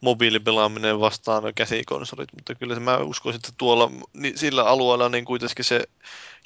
mobiilipelaaminen 0.00 1.00
vastaan 1.00 1.42
käsikonsolit, 1.54 2.28
mutta 2.32 2.54
kyllä 2.54 2.74
se, 2.74 2.80
mä 2.80 2.98
uskoisin, 2.98 3.38
että 3.38 3.52
tuolla 3.58 3.90
niin 4.12 4.38
sillä 4.38 4.64
alueella 4.64 5.08
niin 5.08 5.24
kuitenkin 5.24 5.64
se 5.64 5.82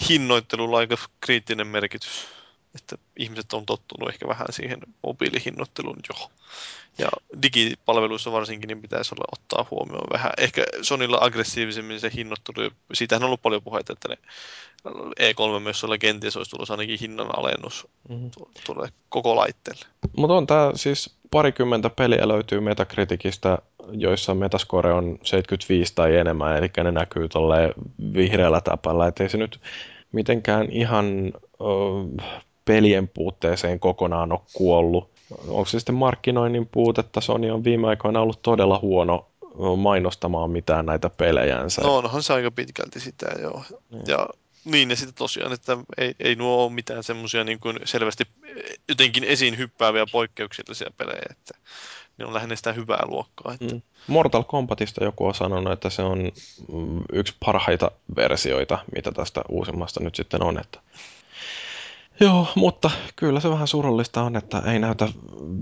hinnoittelu 0.09 0.65
on 0.65 0.75
aika 0.75 0.97
kriittinen 1.21 1.67
merkitys. 1.67 2.27
Että 2.75 2.97
ihmiset 3.17 3.53
on 3.53 3.67
tottunut 3.67 4.09
ehkä 4.09 4.29
vähän 4.29 4.47
siihen 4.51 4.79
mobiilihinnoitteluun 5.03 5.97
jo. 6.09 6.31
Ja 6.99 7.09
digipalveluissa 7.43 8.33
varsinkin 8.33 8.69
niin 8.69 8.83
pitäisi 8.83 9.15
olla 9.15 9.25
ottaa 9.33 9.67
huomioon 9.71 10.07
vähän. 10.13 10.33
Ehkä 10.39 10.65
Sonilla 10.83 11.19
aggressiivisemmin 11.21 12.01
se 12.01 12.11
hinnoittelu. 12.17 12.71
Siitähän 12.93 13.23
on 13.23 13.27
ollut 13.27 13.43
paljon 13.43 13.63
puheita, 13.63 13.93
että 13.93 14.09
ne 14.09 14.17
E3-mössöllä 15.21 15.99
kenties 15.99 16.37
olisi 16.37 16.51
tullut 16.51 16.71
ainakin 16.71 16.99
hinnan 17.01 17.39
alennus 17.39 17.89
mm-hmm. 18.09 18.31
tuolle 18.67 18.89
koko 19.09 19.37
laitteelle. 19.37 19.87
Mutta 20.17 20.35
on 20.35 20.47
tämä 20.47 20.71
siis 20.75 21.17
parikymmentä 21.31 21.91
peliä 21.91 22.29
löytyy 22.29 22.61
Metacriticistä, 22.61 23.59
joissa 23.93 24.35
metascore 24.35 24.93
on 24.93 25.19
75 25.23 25.95
tai 25.95 26.17
enemmän, 26.17 26.57
eli 26.57 26.71
ne 26.77 26.93
näkyy 26.93 27.29
tuolle 27.29 27.75
vihreällä 28.15 28.61
täpällä, 28.61 29.07
ettei 29.07 29.29
se 29.29 29.39
nyt 29.39 29.61
mitenkään 30.13 30.73
ihan 30.73 31.33
pelien 32.65 33.09
puutteeseen 33.09 33.81
kokonaan 33.81 34.33
ole 34.33 34.41
kuollut 34.53 35.15
onko 35.49 35.65
se 35.65 35.79
sitten 35.81 35.95
markkinoinnin 35.95 36.67
puutetta, 36.67 37.21
Sony 37.21 37.51
on 37.51 37.65
viime 37.65 37.89
aikoina 37.89 38.21
ollut 38.21 38.43
todella 38.43 38.79
huono 38.79 39.27
mainostamaan 39.77 40.51
mitään 40.51 40.87
näitä 40.87 41.11
pelejänsä. 41.11 41.83
No 41.83 41.97
onhan 41.97 42.23
se 42.23 42.33
aika 42.33 42.51
pitkälti 42.51 43.01
sitä, 43.01 43.27
joo. 43.41 43.63
Niin. 43.91 44.03
Ja 44.07 44.29
niin, 44.65 44.91
ja 44.91 44.97
sitten 44.97 45.15
tosiaan, 45.15 45.53
että 45.53 45.79
ei, 45.99 46.15
ei 46.21 46.35
nuo 46.35 46.65
ole 46.65 46.73
mitään 46.73 47.03
semmoisia 47.03 47.45
niin 47.45 47.61
kuin 47.61 47.79
selvästi 47.85 48.25
jotenkin 48.89 49.25
esiin 49.25 49.59
hyppääviä 49.59 50.07
poikkeuksellisia 50.13 50.91
pelejä, 50.97 51.23
että 51.31 51.55
ne 52.19 52.25
on 52.25 52.35
lähinnä 52.35 52.57
sitä 52.57 52.73
hyvää 52.73 53.03
luokkaa. 53.07 53.55
Että... 53.55 53.75
Mm. 53.75 53.83
Mortal 54.07 54.43
Kombatista 54.43 55.05
joku 55.05 55.27
on 55.27 55.35
sanonut, 55.35 55.73
että 55.73 55.91
se 55.91 56.03
on 56.03 56.19
mm, 56.73 57.03
yksi 57.13 57.35
parhaita 57.45 57.91
versioita, 58.17 58.79
mitä 58.95 59.13
tästä 59.13 59.43
uusimmasta 59.49 60.01
nyt 60.01 60.15
sitten 60.15 60.43
on, 60.43 60.61
että 60.61 60.81
Joo, 62.21 62.47
mutta 62.55 62.91
kyllä 63.17 63.41
se 63.41 63.51
vähän 63.51 63.69
surullista 63.69 64.23
on, 64.23 64.37
että 64.37 64.63
ei 64.67 64.79
näytä 64.79 65.09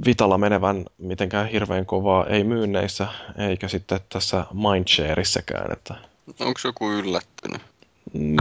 Vitalla 0.06 0.38
menevän 0.38 0.84
mitenkään 0.98 1.48
hirveän 1.48 1.86
kovaa, 1.86 2.26
ei 2.26 2.44
myynneissä, 2.44 3.06
eikä 3.38 3.68
sitten 3.68 4.00
tässä 4.08 4.46
Mindshareissäkään. 4.52 5.72
Että... 5.72 5.94
Onko 6.40 6.60
joku 6.64 6.90
yllättynyt? 6.90 7.62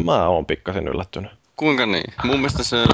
Mä 0.04 0.28
oon 0.28 0.46
pikkasen 0.46 0.88
yllättynyt. 0.88 1.32
Kuinka 1.56 1.86
niin? 1.86 2.14
Mun 2.24 2.40
mielestä 2.40 2.64
se... 2.64 2.86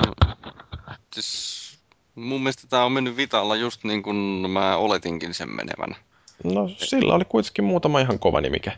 Siis, 1.13 1.77
mun 2.15 2.41
mielestä 2.41 2.67
tää 2.69 2.85
on 2.85 2.91
mennyt 2.91 3.17
Vitalla 3.17 3.55
just 3.55 3.83
niin 3.83 4.03
kuin 4.03 4.17
mä 4.49 4.77
oletinkin 4.77 5.33
sen 5.33 5.49
menevän. 5.49 5.95
No 6.43 6.69
sillä 6.77 7.13
oli 7.15 7.25
kuitenkin 7.25 7.65
muutama 7.65 7.99
ihan 7.99 8.19
kova 8.19 8.41
nimike. 8.41 8.73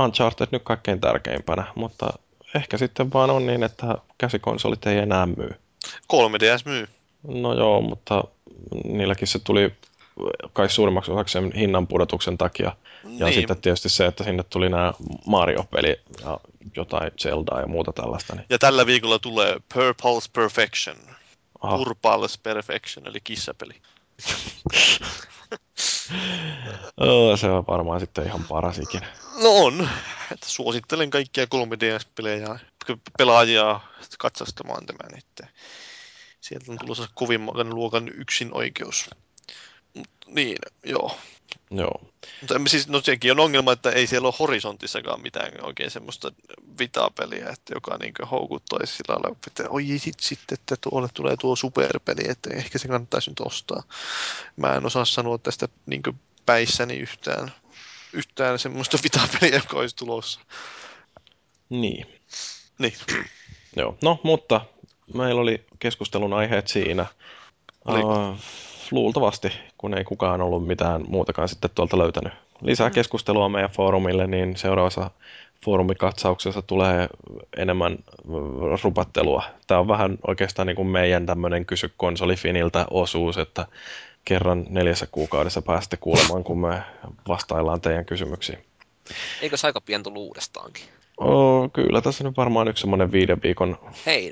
Uncharted 0.00 0.48
nyt 0.50 0.62
kaikkein 0.62 1.00
tärkeimpänä, 1.00 1.64
mutta 1.74 2.12
ehkä 2.54 2.78
sitten 2.78 3.12
vaan 3.12 3.30
on 3.30 3.46
niin, 3.46 3.62
että 3.62 3.98
käsikonsolit 4.18 4.86
ei 4.86 4.98
enää 4.98 5.26
myy. 5.26 5.54
3DS 6.12 6.62
myy. 6.64 6.88
No 7.28 7.54
joo, 7.54 7.80
mutta 7.80 8.24
niilläkin 8.84 9.28
se 9.28 9.38
tuli 9.38 9.72
kai 10.52 10.70
suurimmaksi 10.70 11.10
osaksi 11.10 11.32
sen 11.32 11.52
hinnan 11.52 11.86
pudotuksen 11.86 12.38
takia. 12.38 12.76
Ja 13.04 13.26
niin. 13.26 13.34
sitten 13.34 13.60
tietysti 13.60 13.88
se, 13.88 14.06
että 14.06 14.24
sinne 14.24 14.42
tuli 14.42 14.68
nämä 14.68 14.92
Mario-peli 15.26 16.00
ja 16.24 16.40
jotain 16.76 17.12
Zeldaa 17.20 17.60
ja 17.60 17.66
muuta 17.66 17.92
tällaista. 17.92 18.34
Niin. 18.34 18.46
Ja 18.50 18.58
tällä 18.58 18.86
viikolla 18.86 19.18
tulee 19.18 19.54
Purple's 19.74 20.30
Perfection. 20.32 20.96
Aha. 21.60 21.76
Purple's 21.76 22.38
Perfection, 22.42 23.06
eli 23.06 23.20
kissapeli. 23.20 23.74
oh, 26.96 27.38
se 27.38 27.46
on 27.46 27.64
varmaan 27.66 28.00
sitten 28.00 28.26
ihan 28.26 28.44
paras 28.48 28.78
ikinä. 28.78 29.06
No 29.42 29.50
on. 29.50 29.88
Että 30.32 30.48
suosittelen 30.48 31.10
kaikkia 31.10 31.44
3DS-pelejä 31.44 32.58
pelaajia 33.18 33.80
katsastamaan 34.18 34.86
tämän. 34.86 35.18
Että 35.18 35.46
sieltä 36.40 36.72
on 36.72 36.78
tulossa 36.78 37.08
kovimman 37.14 37.70
luokan 37.74 38.08
yksin 38.08 38.50
oikeus. 38.52 39.10
Mut, 39.94 40.10
niin, 40.26 40.56
joo. 40.84 41.16
Joo. 41.70 42.00
Mutta 42.40 42.54
siis, 42.66 42.88
no 42.88 43.00
sekin 43.00 43.32
on 43.32 43.40
ongelma, 43.40 43.72
että 43.72 43.90
ei 43.90 44.06
siellä 44.06 44.28
ole 44.28 44.34
horisontissakaan 44.38 45.22
mitään 45.22 45.52
oikein 45.62 45.90
semmoista 45.90 46.32
vitaa-peliä, 46.78 47.48
että 47.48 47.74
joka 47.74 47.96
niin 47.96 48.14
houkuttaisi 48.30 48.92
sillä 48.92 49.14
lailla, 49.14 49.36
että 49.46 49.64
oi 49.68 49.98
sit, 49.98 50.20
sitten, 50.20 50.58
että 50.60 50.76
tuolle 50.80 51.08
tulee 51.14 51.36
tuo 51.36 51.56
superpeli, 51.56 52.22
että 52.28 52.50
ehkä 52.54 52.78
se 52.78 52.88
kannattaisi 52.88 53.30
nyt 53.30 53.40
ostaa. 53.40 53.82
Mä 54.56 54.74
en 54.74 54.86
osaa 54.86 55.04
sanoa 55.04 55.38
tästä 55.38 55.68
niin 55.86 56.02
päissäni 56.46 56.96
yhtään, 56.96 57.52
yhtään 58.12 58.58
semmoista 58.58 58.98
vitaa-peliä, 59.04 59.56
joka 59.56 59.76
olisi 59.76 59.96
tulossa. 59.96 60.40
Niin. 61.68 62.06
Niin. 62.78 62.94
Joo, 63.76 63.98
no 64.02 64.20
mutta 64.22 64.60
meillä 65.14 65.40
oli 65.40 65.64
keskustelun 65.78 66.32
aiheet 66.32 66.68
siinä. 66.68 67.06
Uh, 67.88 68.38
luultavasti, 68.94 69.52
kun 69.78 69.98
ei 69.98 70.04
kukaan 70.04 70.40
ollut 70.40 70.66
mitään 70.66 71.04
muutakaan 71.08 71.48
sitten 71.48 71.70
tuolta 71.74 71.98
löytänyt. 71.98 72.32
Lisää 72.62 72.88
mm. 72.88 72.94
keskustelua 72.94 73.48
meidän 73.48 73.70
foorumille, 73.70 74.26
niin 74.26 74.56
seuraavassa 74.56 75.10
foorumikatsauksessa 75.64 76.62
tulee 76.62 77.08
enemmän 77.56 77.98
rupattelua. 78.84 79.42
Tämä 79.66 79.80
on 79.80 79.88
vähän 79.88 80.18
oikeastaan 80.26 80.66
niin 80.66 80.76
kuin 80.76 80.88
meidän 80.88 81.26
tämmöinen 81.26 81.66
kysy 81.66 81.92
konsolifiniltä 81.96 82.86
osuus, 82.90 83.38
että 83.38 83.66
kerran 84.24 84.66
neljässä 84.68 85.06
kuukaudessa 85.12 85.62
pääsette 85.62 85.96
kuulemaan, 85.96 86.44
kun 86.44 86.60
me 86.60 86.82
vastaillaan 87.28 87.80
teidän 87.80 88.04
kysymyksiin. 88.04 88.58
Eikö 89.42 89.56
se 89.56 89.66
aika 89.66 89.80
pian 89.80 90.02
tullut 90.02 90.22
uudestaankin? 90.22 90.84
Oh, 91.16 91.72
kyllä, 91.72 92.00
tässä 92.00 92.24
nyt 92.24 92.36
varmaan 92.36 92.68
yksi 92.68 92.80
semmoinen 92.80 93.12
viiden 93.12 93.42
viikon 93.42 93.78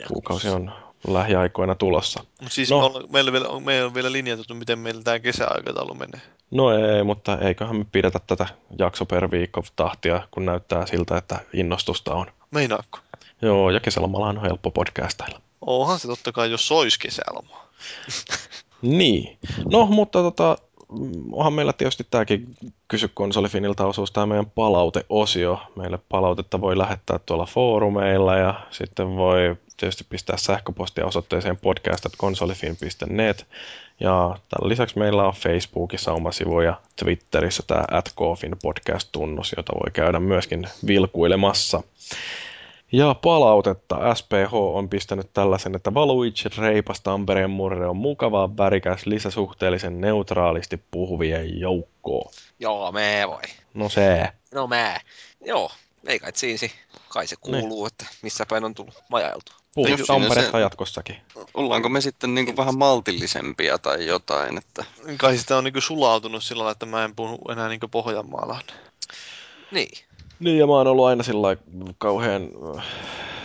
kuukausi 0.08 0.48
on 0.48 0.72
lähiaikoina 1.06 1.74
tulossa. 1.74 2.24
Mutta 2.40 2.54
siis 2.54 2.70
no. 2.70 2.78
me 2.78 2.84
on, 2.84 3.04
meillä, 3.12 3.32
vielä, 3.32 3.60
meillä 3.60 3.86
on 3.86 3.94
vielä 3.94 4.12
linjattu, 4.12 4.54
miten 4.54 4.78
meillä 4.78 5.02
tämä 5.02 5.18
kesäaikataulu 5.18 5.94
menee. 5.94 6.20
No 6.50 6.70
ei, 6.70 7.02
mutta 7.02 7.38
eiköhän 7.38 7.76
me 7.76 7.86
pidetä 7.92 8.20
tätä 8.26 8.46
jakso 8.78 9.06
per 9.06 9.30
viikko 9.30 9.64
tahtia, 9.76 10.28
kun 10.30 10.44
näyttää 10.44 10.86
siltä, 10.86 11.16
että 11.16 11.38
innostusta 11.52 12.14
on. 12.14 12.26
Meinaatko? 12.50 12.98
Joo, 13.42 13.70
ja 13.70 13.80
kesälomallahan 13.80 14.38
on 14.38 14.44
helppo 14.44 14.70
podcastailla. 14.70 15.40
Onhan 15.60 15.98
se 15.98 16.08
totta 16.08 16.32
kai, 16.32 16.50
jos 16.50 16.72
olisi 16.72 16.98
kesäloma. 16.98 17.66
niin. 18.82 19.38
No, 19.72 19.86
mutta 19.86 20.22
tota, 20.22 20.56
onhan 21.32 21.52
meillä 21.52 21.72
tietysti 21.72 22.06
tämäkin 22.10 22.56
kysy 22.88 23.08
konsolifinilta 23.14 23.86
osuus, 23.86 24.12
tämä 24.12 24.26
meidän 24.26 24.50
palauteosio. 24.50 25.60
Meille 25.76 25.98
palautetta 26.08 26.60
voi 26.60 26.78
lähettää 26.78 27.18
tuolla 27.18 27.46
foorumeilla 27.46 28.36
ja 28.36 28.54
sitten 28.70 29.16
voi 29.16 29.56
tietysti 29.76 30.04
pistää 30.08 30.36
sähköpostia 30.36 31.06
osoitteeseen 31.06 31.56
podcast.konsolifin.net. 31.56 33.46
Ja 34.00 34.36
tämän 34.48 34.68
lisäksi 34.68 34.98
meillä 34.98 35.24
on 35.24 35.34
Facebookissa 35.34 36.12
oma 36.12 36.32
sivu 36.32 36.60
ja 36.60 36.80
Twitterissä 36.96 37.62
tämä 37.66 37.84
atcofin 37.90 38.56
podcast-tunnus, 38.62 39.54
jota 39.56 39.72
voi 39.74 39.90
käydä 39.92 40.20
myöskin 40.20 40.68
vilkuilemassa. 40.86 41.82
Ja 42.92 43.14
palautetta 43.14 44.14
SPH 44.14 44.54
on 44.54 44.88
pistänyt 44.88 45.32
tällaisen, 45.32 45.76
että 45.76 45.94
Valuigi 45.94 46.42
reipas 46.58 47.00
Tampereen 47.00 47.50
murre 47.50 47.86
on 47.86 47.96
mukava, 47.96 48.56
värikäs, 48.56 49.06
lisäsuhteellisen 49.06 50.00
neutraalisti 50.00 50.82
puhuvien 50.90 51.60
joukkoon. 51.60 52.32
Joo, 52.58 52.92
me 52.92 53.24
voi. 53.26 53.42
No 53.74 53.88
se. 53.88 54.28
No 54.54 54.66
mä. 54.66 55.00
Joo, 55.44 55.70
ei 56.06 56.18
kai 56.18 56.32
siinä 56.34 56.72
kai 57.08 57.26
se 57.26 57.36
kuuluu, 57.40 57.84
ne. 57.84 57.86
että 57.86 58.06
missä 58.22 58.46
päin 58.48 58.64
on 58.64 58.74
tullut 58.74 59.02
majailtua. 59.08 59.61
Puhut 59.74 60.00
Tamperetta 60.06 60.58
jatkossakin. 60.58 61.16
Ollaanko 61.54 61.88
me 61.88 62.00
sitten 62.00 62.34
niin 62.34 62.44
kuin 62.46 62.56
vähän 62.56 62.78
maltillisempia 62.78 63.78
tai 63.78 64.06
jotain? 64.06 64.58
Että... 64.58 64.84
Kai 65.16 65.38
sitä 65.38 65.56
on 65.56 65.64
niin 65.64 65.72
kuin 65.72 65.82
sulautunut 65.82 66.44
sillä 66.44 66.60
lailla, 66.60 66.72
että 66.72 66.86
mä 66.86 67.04
en 67.04 67.16
puhu 67.16 67.38
enää 67.52 67.68
niin 67.68 67.80
Pohjanmaalla. 67.90 68.60
Niin. 69.70 70.04
Niin, 70.40 70.58
ja 70.58 70.66
mä 70.66 70.72
oon 70.72 70.86
ollut 70.86 71.06
aina 71.06 71.22
sillä 71.22 71.56
kauhean 71.98 72.48
äh, 72.76 72.84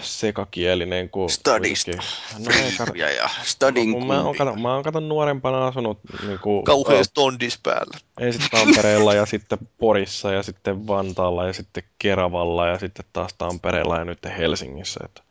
sekakielinen 0.02 1.10
kuin... 1.10 1.30
Stadista. 1.30 1.92
No 2.40 2.52
ei 2.64 2.72
kat... 2.78 2.96
ja 2.96 3.30
stadin 3.44 3.92
no, 3.92 4.06
mä, 4.06 4.22
oon 4.22 4.36
kato, 4.36 4.56
mä 4.56 4.74
oon 4.74 4.84
kato 4.84 5.00
nuorempana 5.00 5.68
asunut 5.68 6.00
niin 6.28 6.40
kuin, 6.40 6.64
Kauhean 6.64 7.06
stondis 7.06 7.60
päällä. 7.64 7.98
Ensin 8.20 8.42
Tampereella 8.52 9.14
ja 9.14 9.26
sitten 9.26 9.60
Porissa 9.78 10.32
ja 10.32 10.44
sitten 10.44 10.88
Vantaalla 10.88 11.48
ja 11.48 11.54
sitten 11.54 11.84
Keravalla 12.00 12.68
ja 12.68 12.80
sitten 12.80 13.06
taas 13.14 13.34
Tampereella 13.38 13.98
ja 13.98 14.06
nyt 14.06 14.20
Helsingissä. 14.38 15.00
Että 15.06 15.22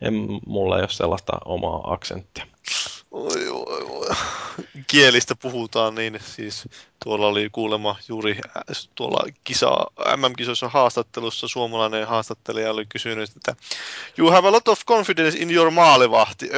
en, 0.00 0.14
mulla 0.46 0.76
ei 0.76 0.82
ole 0.82 0.90
sellaista 0.90 1.32
omaa 1.44 1.92
aksenttia. 1.92 2.46
Oi, 3.10 3.48
oi, 3.48 3.82
oi. 3.90 4.06
Kielistä 4.86 5.34
puhutaan, 5.34 5.94
niin 5.94 6.18
siis 6.24 6.68
tuolla 7.04 7.26
oli 7.26 7.48
kuulema 7.52 7.96
juuri 8.08 8.38
äh, 8.56 8.62
tuolla 8.94 9.24
kisa, 9.44 9.86
MM-kisoissa 10.16 10.68
haastattelussa 10.68 11.48
suomalainen 11.48 12.06
haastattelija 12.06 12.70
oli 12.70 12.86
kysynyt, 12.86 13.30
että 13.36 13.56
You 14.18 14.30
have 14.30 14.48
a 14.48 14.52
lot 14.52 14.68
of 14.68 14.84
confidence 14.86 15.38
in 15.38 15.50
your 15.50 15.70
maalivahti. 15.70 16.48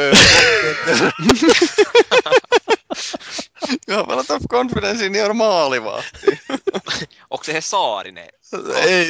you 3.88 3.96
have 3.96 4.12
a 4.12 4.16
lot 4.16 4.30
of 4.30 4.42
confidence 4.50 5.06
in 5.06 5.16
your 5.16 5.34
maalivahti. 5.34 6.40
Onko 7.30 7.44
se 7.44 7.60
Saarinen? 7.60 8.28
Ei, 8.74 9.06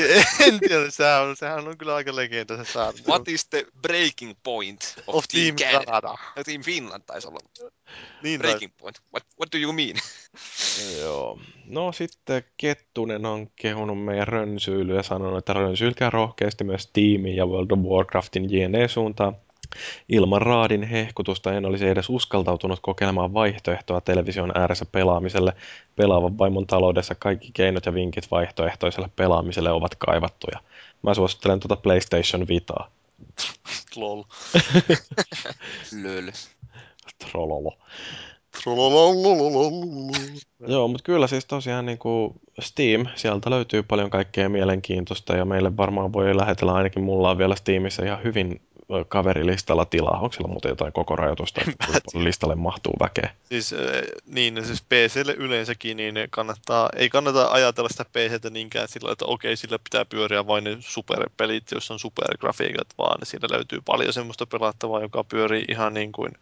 en 0.47 0.60
tiedä, 0.60 0.90
sehän 0.90 1.22
on, 1.22 1.36
sehän 1.36 1.68
on 1.68 1.78
kyllä 1.78 1.94
aika 1.94 2.16
legenda 2.16 2.56
se 2.56 2.72
Saarinen. 2.72 3.06
What 3.06 3.28
is 3.28 3.44
the 3.44 3.66
breaking 3.82 4.34
point 4.42 4.94
of, 5.06 5.14
of 5.14 5.24
Team, 5.28 5.56
team 5.56 5.72
Canada? 5.72 6.08
No, 6.36 6.44
team 6.44 6.62
Finland 6.62 7.02
taisi 7.06 7.28
olla. 7.28 7.39
Niin 8.22 8.40
breaking 8.40 8.72
point. 8.78 9.00
What, 9.12 9.26
what 9.39 9.52
do 9.52 9.58
you 9.58 9.72
mean? 9.72 9.97
Joo. 11.00 11.39
No 11.66 11.92
sitten 11.92 12.44
Kettunen 12.56 13.26
on 13.26 13.50
kehunut 13.56 14.05
meidän 14.05 14.28
rönsyilyä 14.28 14.97
ja 14.97 15.02
sanonut, 15.02 15.39
että 15.39 15.52
rönsyilkää 15.52 16.10
rohkeasti 16.10 16.64
myös 16.64 16.90
tiimiin 16.92 17.36
ja 17.36 17.47
World 17.47 17.70
of 17.70 17.78
Warcraftin 17.78 18.50
JNE-suuntaan. 18.50 19.36
Ilman 20.08 20.42
raadin 20.42 20.82
hehkutusta 20.82 21.52
en 21.52 21.66
olisi 21.66 21.89
edes 21.89 22.08
uskaltautunut 22.08 22.81
kokeilemaan 22.82 23.34
vaihtoehtoa 23.34 24.00
television 24.00 24.52
ääressä 24.55 24.86
pelaamiselle. 24.92 25.52
Pelaavan 25.97 26.39
vaimon 26.39 26.66
taloudessa 26.66 27.15
kaikki 27.15 27.50
keinot 27.55 27.86
ja 27.86 27.94
vinkit 27.94 28.31
vaihtoehtoiselle 28.31 29.10
pelaamiselle 29.16 29.70
ovat 29.70 29.94
kaivattuja. 29.94 30.60
Mä 31.02 31.15
suosittelen 31.15 31.60
tuota 31.60 31.76
PlayStation 31.76 32.49
Vitaa. 32.49 32.90
Lol. 33.97 34.23
Löl. 36.02 36.31
Trollolo. 37.18 37.78
Joo, 40.68 40.89
mutta 40.89 41.05
kyllä 41.05 41.26
siis 41.26 41.44
tosiaan 41.44 41.86
niin 41.86 41.99
kuin 41.99 42.40
Steam, 42.60 43.07
sieltä 43.15 43.50
löytyy 43.50 43.82
paljon 43.82 44.10
kaikkea 44.10 44.49
mielenkiintoista 44.49 45.36
ja 45.36 45.44
meille 45.44 45.76
varmaan 45.76 46.12
voi 46.12 46.36
lähetellä, 46.36 46.73
ainakin 46.73 47.02
mulla 47.02 47.31
on 47.31 47.39
vielä 47.39 47.57
Steamissa 47.57 48.05
ihan 48.05 48.23
hyvin 48.24 48.60
kaverilistalla 49.09 49.85
tilaa. 49.85 50.20
Onko 50.20 50.33
sillä 50.33 50.49
muuten 50.49 50.69
jotain 50.69 50.93
koko 50.93 51.17
rajoitusta, 51.17 51.60
että 51.69 51.97
listalle 52.15 52.55
mahtuu 52.55 52.94
väkeä? 53.01 53.35
Siis 53.44 53.75
niin, 54.27 54.65
siis 54.67 54.83
PClle 54.83 55.33
yleensäkin 55.33 55.97
niin 55.97 56.15
kannattaa, 56.31 56.89
ei 56.97 57.09
kannata 57.10 57.51
ajatella 57.51 57.89
sitä 57.89 58.05
PCtä 58.05 58.51
niinkään 58.51 58.89
sillä, 58.89 59.12
että 59.12 59.25
okei, 59.25 59.57
sillä 59.57 59.78
pitää 59.78 60.05
pyöriä 60.05 60.47
vain 60.47 60.65
ne 60.65 60.77
superpelit, 60.81 61.70
joissa 61.73 61.94
on 61.94 62.01
supergrafiikat, 62.01 62.89
vaan 62.99 63.27
siinä 63.27 63.49
löytyy 63.51 63.81
paljon 63.85 64.12
semmoista 64.12 64.47
pelattavaa, 64.47 65.01
joka 65.02 65.25
pyörii 65.25 65.65
ihan 65.69 65.94
niin 65.94 66.12
kuin 66.12 66.33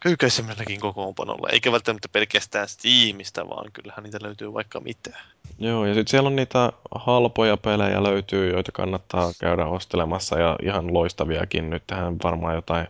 köykäisemmälläkin 0.00 0.80
kokoonpanolla, 0.80 1.48
eikä 1.52 1.72
välttämättä 1.72 2.08
pelkästään 2.08 2.68
Steamista, 2.68 3.48
vaan 3.48 3.72
kyllähän 3.72 4.02
niitä 4.04 4.18
löytyy 4.22 4.52
vaikka 4.52 4.80
mitä. 4.80 5.18
Joo, 5.60 5.86
ja 5.86 5.94
sitten 5.94 6.10
siellä 6.10 6.26
on 6.26 6.36
niitä 6.36 6.72
halpoja 6.94 7.56
pelejä 7.56 8.02
löytyy, 8.02 8.52
joita 8.52 8.72
kannattaa 8.72 9.32
käydä 9.40 9.66
ostelemassa, 9.66 10.38
ja 10.38 10.56
ihan 10.62 10.94
loistaviakin. 10.94 11.70
Nyt 11.70 11.82
tähän 11.86 12.16
varmaan 12.24 12.54
jotain, 12.54 12.86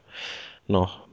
no, 0.68 1.08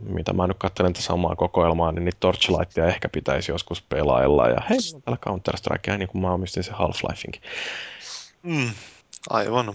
mitä 0.00 0.32
mä 0.32 0.46
nyt 0.46 0.56
katselen 0.58 0.92
tässä 0.92 1.12
omaa 1.12 1.36
kokoelmaa, 1.36 1.92
niin 1.92 2.04
niitä 2.04 2.16
Torchlightia 2.20 2.86
ehkä 2.86 3.08
pitäisi 3.08 3.52
joskus 3.52 3.82
pelailla, 3.82 4.48
ja 4.48 4.60
hei, 4.70 4.78
täällä 5.04 5.18
Counter-Strikea, 5.26 5.98
niin 5.98 6.08
kuin 6.08 6.22
mä 6.22 6.32
omistin 6.32 6.64
se 6.64 6.72
Half-Lifeinkin. 6.72 7.42
Mm, 8.42 8.70
Aivan, 9.30 9.74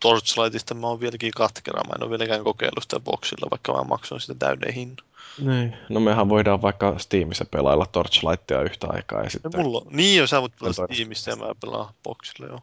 Torchlightista 0.00 0.74
mä 0.74 0.86
oon 0.86 1.00
vieläkin 1.00 1.32
katkera. 1.36 1.82
Mä 1.88 1.94
en 1.96 2.02
ole 2.02 2.10
vieläkään 2.10 2.44
kokeillut 2.44 2.82
sitä 2.82 3.00
boxilla, 3.00 3.50
vaikka 3.50 3.72
mä 3.72 3.82
maksoin 3.82 4.20
sitä 4.20 4.34
täyden 4.34 4.74
hinnan. 4.74 5.06
Niin. 5.38 5.76
No 5.88 6.00
mehän 6.00 6.28
voidaan 6.28 6.62
vaikka 6.62 6.98
Steamissa 6.98 7.44
pelailla 7.44 7.86
Torchlightia 7.86 8.62
yhtä 8.62 8.86
aikaa. 8.90 9.22
Ja 9.22 9.30
sitten... 9.30 9.60
mulla, 9.60 9.82
niin, 9.90 10.18
jos 10.18 10.30
sä 10.30 10.40
voit 10.40 10.52
pelata 10.60 10.86
Steamissa 10.92 11.30
ja 11.30 11.36
mä 11.36 11.46
pelaan 11.60 11.94
boxilla, 12.04 12.46
joo. 12.46 12.60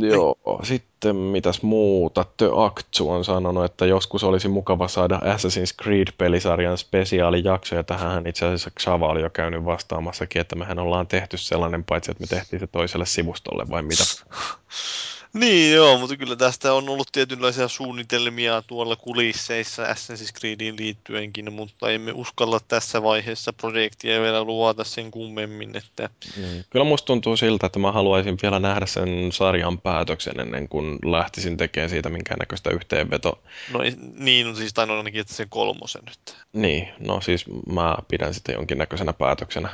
Joo, 0.00 0.60
sitten 0.62 1.16
mitäs 1.16 1.62
muuta? 1.62 2.24
The 2.36 2.46
Actu 2.56 3.10
on 3.10 3.24
sanonut, 3.24 3.64
että 3.64 3.86
joskus 3.86 4.24
olisi 4.24 4.48
mukava 4.48 4.88
saada 4.88 5.18
Assassin's 5.18 5.82
Creed-pelisarjan 5.82 6.78
spesiaalijakso, 6.78 7.76
ja 7.76 7.82
tähän 7.82 8.26
itse 8.26 8.46
asiassa 8.46 8.70
Xava 8.80 9.08
oli 9.08 9.20
jo 9.20 9.30
käynyt 9.30 9.64
vastaamassakin, 9.64 10.40
että 10.40 10.56
mehän 10.56 10.78
ollaan 10.78 11.06
tehty 11.06 11.36
sellainen, 11.36 11.84
paitsi 11.84 12.10
että 12.10 12.20
me 12.20 12.26
tehtiin 12.26 12.60
se 12.60 12.66
toiselle 12.66 13.06
sivustolle, 13.06 13.64
vai 13.70 13.82
mitä? 13.82 14.04
Niin 15.36 15.72
joo, 15.74 15.98
mutta 15.98 16.16
kyllä 16.16 16.36
tästä 16.36 16.72
on 16.72 16.88
ollut 16.88 17.08
tietynlaisia 17.12 17.68
suunnitelmia 17.68 18.62
tuolla 18.66 18.96
kulisseissa 18.96 19.84
Assassin's 19.84 20.38
Creediin 20.38 20.76
liittyenkin, 20.78 21.52
mutta 21.52 21.90
emme 21.90 22.12
uskalla 22.12 22.60
tässä 22.68 23.02
vaiheessa 23.02 23.52
projektia 23.52 24.22
vielä 24.22 24.44
luota 24.44 24.84
sen 24.84 25.10
kummemmin. 25.10 25.76
Että... 25.76 26.10
Niin. 26.36 26.64
Kyllä 26.70 26.84
musta 26.84 27.06
tuntuu 27.06 27.36
siltä, 27.36 27.66
että 27.66 27.78
mä 27.78 27.92
haluaisin 27.92 28.38
vielä 28.42 28.58
nähdä 28.58 28.86
sen 28.86 29.32
sarjan 29.32 29.80
päätöksen 29.80 30.40
ennen 30.40 30.68
kuin 30.68 30.98
lähtisin 31.04 31.56
tekemään 31.56 31.90
siitä 31.90 32.08
minkäännäköistä 32.08 32.70
yhteenveto. 32.70 33.42
No 33.72 33.80
niin, 34.14 34.46
no 34.46 34.54
siis 34.54 34.74
tain 34.74 34.90
ainakin, 34.90 35.20
että 35.20 35.34
sen 35.34 35.48
kolmosen 35.48 36.02
nyt. 36.04 36.36
Niin, 36.52 36.88
no 36.98 37.20
siis 37.20 37.44
mä 37.72 37.96
pidän 38.08 38.34
sitä 38.34 38.52
jonkinnäköisenä 38.52 39.12
päätöksenä. 39.12 39.68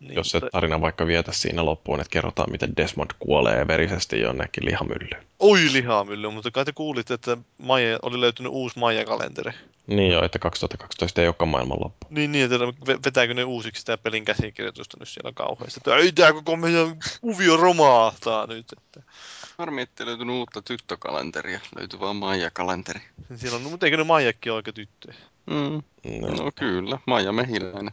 Niin, 0.00 0.14
jos 0.14 0.30
se 0.30 0.40
tarina 0.52 0.80
vaikka 0.80 1.06
vietä 1.06 1.32
siinä 1.32 1.64
loppuun, 1.64 2.00
että 2.00 2.10
kerrotaan, 2.10 2.50
miten 2.50 2.76
Desmond 2.76 3.10
kuolee 3.18 3.66
verisesti 3.66 4.20
jonnekin 4.20 4.64
lihamyllyyn. 4.64 5.26
Oi 5.38 5.72
lihamylly, 5.72 6.30
mutta 6.30 6.50
kai 6.50 6.64
te 6.64 6.72
kuulitte, 6.72 7.14
että 7.14 7.36
Maija 7.58 7.98
oli 8.02 8.20
löytynyt 8.20 8.52
uusi 8.52 8.78
Maija-kalenteri. 8.78 9.52
Niin 9.86 10.12
joo, 10.12 10.24
että 10.24 10.38
2012 10.38 11.20
ei 11.20 11.28
olekaan 11.28 11.48
maailmanloppu. 11.48 12.06
Niin, 12.10 12.32
niin, 12.32 12.44
että 12.44 12.58
vetääkö 13.04 13.34
ne 13.34 13.44
uusiksi 13.44 13.80
sitä 13.80 13.98
pelin 13.98 14.24
käsikirjoitusta 14.24 14.96
nyt 15.00 15.08
siellä 15.08 15.32
kauheasti. 15.34 15.80
Että 15.80 15.96
ei 15.96 16.12
tää 16.12 16.32
koko 16.32 16.56
meidän 16.56 16.96
kuvio 17.20 17.56
romahtaa 17.56 18.46
nyt. 18.46 18.66
Että... 18.72 19.10
Harmi, 19.58 19.82
ettei 19.82 20.06
löytynyt 20.06 20.34
uutta 20.36 20.62
tyttökalenteria. 20.62 21.60
Löytyi 21.78 22.00
vaan 22.00 22.16
Maija-kalenteri. 22.16 23.00
Siellä 23.36 23.56
on, 23.56 23.62
mutta 23.62 23.86
eikö 23.86 23.96
ne 23.96 24.04
Maijakin 24.04 24.52
ole 24.52 24.58
aika 24.58 24.72
tyttöjä? 24.72 25.16
Mm. 25.46 25.82
No, 26.20 26.28
no 26.28 26.52
kyllä, 26.54 26.98
Maija 27.06 27.32
Mehiläinen. 27.32 27.92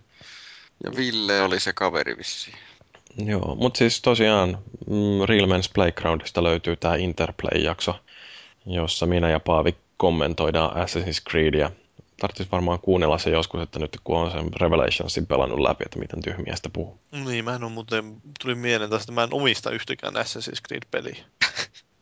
Ja 0.84 0.92
Ville 0.98 1.42
oli 1.42 1.60
se 1.60 1.74
kaveri 1.74 2.18
vissiin. 2.18 2.58
Joo, 3.18 3.56
mutta 3.56 3.78
siis 3.78 4.02
tosiaan 4.02 4.58
mm, 4.88 5.26
Real 5.26 5.46
Men's 5.46 5.72
Playgroundista 5.74 6.44
löytyy 6.44 6.76
tämä 6.76 6.96
Interplay-jakso, 6.96 7.96
jossa 8.66 9.06
minä 9.06 9.30
ja 9.30 9.40
Paavi 9.40 9.76
kommentoidaan 9.98 10.76
Assassin's 10.76 11.30
Creedia. 11.30 11.72
Tarvitsisi 12.20 12.52
varmaan 12.52 12.80
kuunnella 12.80 13.18
se 13.18 13.30
joskus, 13.30 13.62
että 13.62 13.80
nyt 13.80 13.98
kun 14.04 14.18
on 14.18 14.32
sen 14.32 14.50
Revelationsin 14.62 15.28
pelannut 15.28 15.60
läpi, 15.60 15.84
että 15.86 16.00
miten 16.00 16.22
tyhmiä 16.22 16.56
sitä 16.56 16.70
puhuu. 16.70 17.00
Niin, 17.12 17.46
mä 17.46 17.56
en 17.56 17.64
ole 17.64 17.72
muuten, 17.72 18.22
tuli 18.42 18.56
mieleen 18.56 18.90
tästä, 18.90 19.04
että 19.04 19.12
mä 19.12 19.24
en 19.24 19.34
omista 19.34 19.72
yhtäkään 19.72 20.14
Assassin's 20.14 20.62
Creed-peliä. 20.68 21.26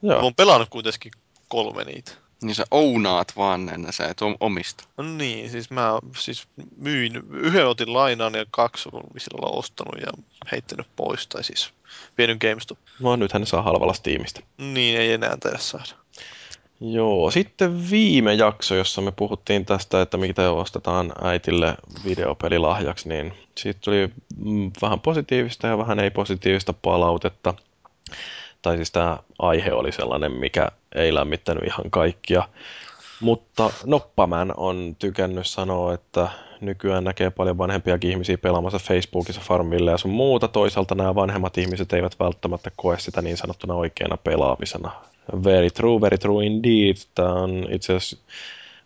Joo. 0.02 0.16
Mä 0.16 0.24
oon 0.24 0.36
pelannut 0.36 0.70
kuitenkin 0.70 1.12
kolme 1.48 1.84
niitä. 1.84 2.12
Niin 2.42 2.56
sä 2.56 2.66
ounaat 2.72 3.34
vaan 3.38 3.66
ne, 3.66 3.92
sä 3.92 4.08
et 4.08 4.18
omista. 4.40 4.84
No 4.98 5.04
niin, 5.04 5.50
siis 5.50 5.72
mä 5.72 6.00
siis 6.18 6.48
myin, 6.78 7.24
yhden 7.32 7.68
otin 7.68 7.94
lainaan 7.94 8.34
ja 8.34 8.46
kaksi 8.52 8.90
on 8.92 9.04
sillä 9.18 9.50
ostanut 9.50 10.02
ja 10.02 10.24
heittänyt 10.52 10.88
pois, 10.96 11.28
tai 11.28 11.44
siis 11.44 11.74
vienyt 12.18 12.40
GameStop. 12.40 12.78
No 13.00 13.16
nythän 13.16 13.42
ne 13.42 13.46
saa 13.46 13.62
halvalla 13.62 13.94
Steamista. 13.94 14.42
Niin, 14.58 15.00
ei 15.00 15.14
enää 15.14 15.38
taida 15.38 15.58
saada. 15.58 16.02
Joo, 16.82 17.32
sitten 17.32 17.90
viime 17.90 18.34
jakso, 18.34 18.76
jossa 18.76 19.02
me 19.02 19.12
puhuttiin 19.12 19.66
tästä, 19.66 20.02
että 20.02 20.18
mitä 20.18 20.52
ostetaan 20.52 21.12
äitille 21.24 21.78
videopelilahjaksi, 22.06 23.10
niin 23.10 23.34
siitä 23.58 23.80
tuli 23.84 24.10
mm, 24.38 24.72
vähän 24.82 25.00
positiivista 25.00 25.68
ja 25.68 25.78
vähän 25.78 26.00
ei-positiivista 26.00 26.74
palautetta 26.74 27.54
tai 28.62 28.76
siis 28.76 28.92
tämä 28.92 29.18
aihe 29.40 29.74
oli 29.74 29.92
sellainen, 29.92 30.32
mikä 30.32 30.68
ei 30.96 31.14
lämmittänyt 31.14 31.64
ihan 31.64 31.92
kaikkia. 31.92 32.44
Mutta 33.20 33.70
Noppaman 33.86 34.54
on 34.58 34.96
tykännyt 35.00 35.48
sanoa, 35.48 35.94
että 35.94 36.28
nykyään 36.62 37.04
näkee 37.04 37.30
paljon 37.30 37.58
vanhempiakin 37.58 38.12
ihmisiä 38.12 38.38
pelaamassa 38.38 38.80
Facebookissa 38.80 39.42
Farmville 39.42 39.92
ja 39.92 39.98
sun 39.98 40.12
muuta. 40.12 40.48
Toisaalta 40.48 40.96
nämä 40.96 41.16
vanhemmat 41.16 41.58
ihmiset 41.58 41.94
eivät 41.94 42.20
välttämättä 42.20 42.72
koe 42.76 43.00
sitä 43.00 43.22
niin 43.22 43.38
sanottuna 43.38 43.74
oikeana 43.74 44.18
pelaamisena. 44.18 44.92
Very 45.44 45.70
true, 45.70 46.02
very 46.02 46.18
true 46.18 46.46
indeed. 46.46 46.96
Tämä 47.16 47.34
on 47.34 47.68
itse 47.70 47.94
asiassa, 47.94 48.18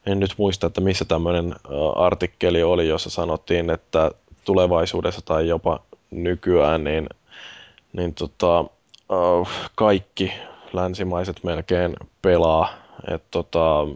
en 0.05 0.19
nyt 0.19 0.33
muista, 0.37 0.67
että 0.67 0.81
missä 0.81 1.05
tämmöinen 1.05 1.55
artikkeli 1.95 2.63
oli, 2.63 2.87
jossa 2.87 3.09
sanottiin, 3.09 3.69
että 3.69 4.11
tulevaisuudessa 4.45 5.21
tai 5.25 5.47
jopa 5.47 5.79
nykyään, 6.11 6.83
niin, 6.83 7.09
niin 7.93 8.13
tota, 8.13 8.65
kaikki 9.75 10.33
länsimaiset 10.73 11.43
melkein 11.43 11.95
pelaa. 12.21 12.73
Et 13.11 13.23
tota, 13.31 13.87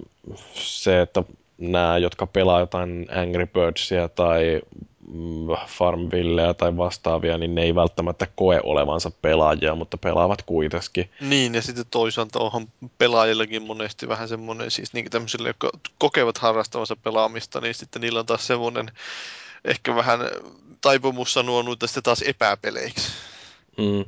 se, 0.53 1.01
että 1.01 1.23
nämä, 1.57 1.97
jotka 1.97 2.27
pelaa 2.27 2.59
jotain 2.59 3.07
Angry 3.21 3.47
Birdsia 3.47 4.09
tai 4.09 4.61
mm, 5.13 5.47
Farmvilleä 5.67 6.53
tai 6.53 6.77
vastaavia, 6.77 7.37
niin 7.37 7.55
ne 7.55 7.61
ei 7.61 7.75
välttämättä 7.75 8.27
koe 8.35 8.59
olevansa 8.63 9.11
pelaajia, 9.21 9.75
mutta 9.75 9.97
pelaavat 9.97 10.41
kuitenkin. 10.41 11.09
Niin, 11.21 11.55
ja 11.55 11.61
sitten 11.61 11.85
toisaalta 11.91 12.39
onhan 12.39 12.67
pelaajillakin 12.97 13.63
monesti 13.63 14.07
vähän 14.07 14.27
semmoinen, 14.27 14.71
siis 14.71 14.93
niin 14.93 15.09
tämmöisille, 15.09 15.49
jotka 15.49 15.69
kokevat 15.97 16.37
harrastavansa 16.37 16.95
pelaamista, 16.95 17.61
niin 17.61 17.75
sitten 17.75 18.01
niillä 18.01 18.19
on 18.19 18.25
taas 18.25 18.47
semmoinen 18.47 18.91
ehkä 19.65 19.95
vähän 19.95 20.19
taipumus 20.81 21.33
sanoa 21.33 21.63
noita 21.63 21.87
sitten 21.87 22.03
taas 22.03 22.21
epäpeleiksi. 22.21 23.11
Mm. 23.77 24.05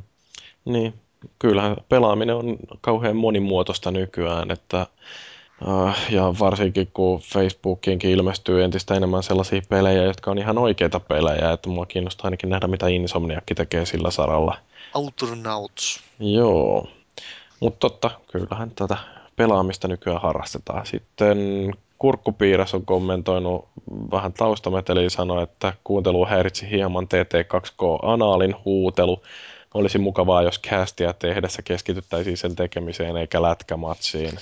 Niin, 0.66 0.94
kyllähän 1.40 1.78
pelaaminen 1.90 2.36
on 2.36 2.58
kauhean 2.82 3.16
monimuotoista 3.16 3.92
nykyään, 3.92 4.52
että 4.52 4.88
Uh, 5.68 5.94
ja 6.10 6.34
varsinkin 6.40 6.90
kun 6.94 7.20
Facebookiinkin 7.20 8.12
ilmestyy 8.12 8.64
entistä 8.64 8.96
enemmän 8.96 9.24
sellaisia 9.24 9.62
pelejä, 9.70 10.04
jotka 10.04 10.32
on 10.32 10.38
ihan 10.38 10.58
oikeita 10.58 11.00
pelejä, 11.00 11.52
että 11.52 11.70
mua 11.70 11.86
kiinnostaa 11.86 12.28
ainakin 12.28 12.50
nähdä, 12.50 12.68
mitä 12.68 12.88
Insomniakki 12.88 13.56
tekee 13.56 13.86
sillä 13.86 14.12
saralla. 14.12 14.58
Outronauts. 14.94 16.04
Joo, 16.20 16.88
mutta 17.60 17.80
totta, 17.80 18.12
kyllähän 18.32 18.72
tätä 18.72 18.98
pelaamista 19.36 19.88
nykyään 19.88 20.22
harrastetaan. 20.22 20.86
Sitten 20.86 21.38
Kurkkupiiras 22.00 22.74
on 22.74 22.86
kommentoinut 22.86 23.68
vähän 24.12 24.34
taustameteliä 24.34 25.10
sanoi, 25.10 25.44
että 25.44 25.74
kuuntelu 25.84 26.26
häiritsi 26.26 26.70
hieman 26.70 27.04
TT2K 27.04 28.00
Anaalin 28.02 28.56
huutelu 28.66 29.22
olisi 29.74 29.98
mukavaa, 29.98 30.44
jos 30.44 30.62
castia 30.62 31.14
tehdessä 31.14 31.62
keskityttäisiin 31.62 32.38
sen 32.38 32.56
tekemiseen 32.56 33.18
eikä 33.18 33.42
lätkämatsiin. 33.42 34.40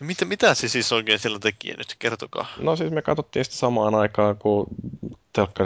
Mitä, 0.00 0.24
mitä 0.24 0.54
se 0.54 0.68
siis 0.68 0.92
oikein 0.92 1.18
siellä 1.18 1.38
teki 1.38 1.74
nyt? 1.74 1.96
Kertokaa. 1.98 2.46
No 2.58 2.76
siis 2.76 2.90
me 2.90 3.02
katsottiin 3.02 3.44
sitä 3.44 3.56
samaan 3.56 3.94
aikaan, 3.94 4.36
kun 4.36 4.66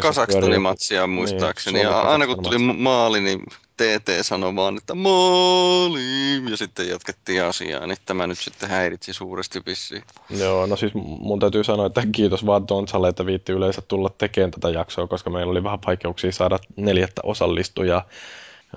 Kasakstanin 0.02 0.62
matsia 0.62 1.06
muistaakseni. 1.06 1.78
Niin, 1.78 1.86
ja 1.86 2.00
aina 2.00 2.26
kun 2.26 2.42
tuli 2.42 2.58
maali, 2.58 3.20
niin 3.20 3.42
TT 3.76 4.08
sanoi 4.22 4.56
vaan, 4.56 4.76
että 4.76 4.94
maali, 4.94 6.50
ja 6.50 6.56
sitten 6.56 6.88
jatkettiin 6.88 7.44
asiaa, 7.44 7.86
niin 7.86 7.98
tämä 8.06 8.26
nyt 8.26 8.38
sitten 8.38 8.68
häiritsi 8.68 9.12
suuresti 9.12 9.60
vissiin. 9.66 10.02
Joo, 10.30 10.66
no 10.66 10.76
siis 10.76 10.92
mun 10.94 11.38
täytyy 11.38 11.64
sanoa, 11.64 11.86
että 11.86 12.02
kiitos 12.12 12.46
vaan 12.46 12.66
Tontsalle, 12.66 13.08
että 13.08 13.26
viitti 13.26 13.52
yleensä 13.52 13.82
tulla 13.88 14.10
tekemään 14.18 14.50
tätä 14.50 14.70
jaksoa, 14.70 15.06
koska 15.06 15.30
meillä 15.30 15.50
oli 15.50 15.64
vähän 15.64 15.78
vaikeuksia 15.86 16.32
saada 16.32 16.58
neljättä 16.76 17.20
osallistujaa 17.24 18.08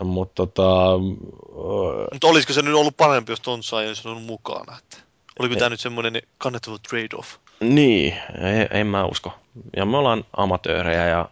mutta 0.02 0.48
tota, 0.48 0.98
Mutta 2.14 2.28
olisiko 2.28 2.54
se 2.54 2.62
nyt 2.62 2.76
ollut 2.76 2.98
parempi, 2.98 3.32
jos 3.32 3.42
Tonsa 3.42 3.82
ei 3.82 3.88
olisi 3.88 4.08
ollut 4.08 4.24
mukana? 4.24 4.78
Että 4.78 4.98
oliko 5.40 5.56
tämä 5.56 5.70
nyt 5.70 5.80
semmoinen 5.80 6.22
kannattava 6.38 6.78
trade-off? 6.90 7.28
Niin, 7.60 8.18
en, 8.38 8.68
en 8.72 8.88
mä 8.88 9.06
usko. 9.06 9.34
Ja 9.76 9.86
me 9.86 9.98
ollaan 9.98 10.26
amatöörejä 10.38 11.08
ja 11.08 11.30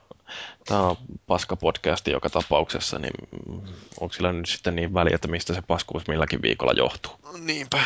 tämä 0.65 0.81
on 0.81 0.97
paska 1.27 1.55
podcasti 1.55 2.11
joka 2.11 2.29
tapauksessa, 2.29 2.99
niin 2.99 3.13
onko 3.99 4.13
sillä 4.13 4.31
nyt 4.31 4.45
sitten 4.45 4.75
niin 4.75 4.93
väliä, 4.93 5.15
että 5.15 5.27
mistä 5.27 5.53
se 5.53 5.61
paskuus 5.61 6.07
milläkin 6.07 6.41
viikolla 6.41 6.73
johtuu? 6.73 7.13
Niinpä. 7.39 7.77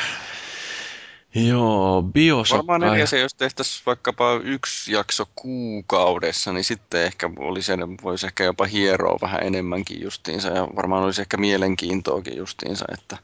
Joo, 1.36 2.02
Bioshock... 2.02 2.58
Varmaan 2.58 2.82
neljä 2.82 3.06
se, 3.06 3.20
jos 3.20 3.34
tehtäisiin 3.34 3.84
vaikkapa 3.86 4.34
yksi 4.44 4.92
jakso 4.92 5.26
kuukaudessa, 5.36 6.54
niin 6.54 6.64
sitten 6.64 7.04
ehkä 7.04 7.30
olisi, 7.38 7.72
voisi 8.04 8.26
ehkä 8.26 8.44
jopa 8.44 8.66
hieroa 8.66 9.18
vähän 9.22 9.44
enemmänkin 9.44 10.02
justiinsa 10.02 10.48
ja 10.48 10.68
varmaan 10.76 11.04
olisi 11.04 11.22
ehkä 11.22 11.38
mielenkiintoakin 11.38 12.38
justiinsa, 12.38 12.86
että 12.94 13.18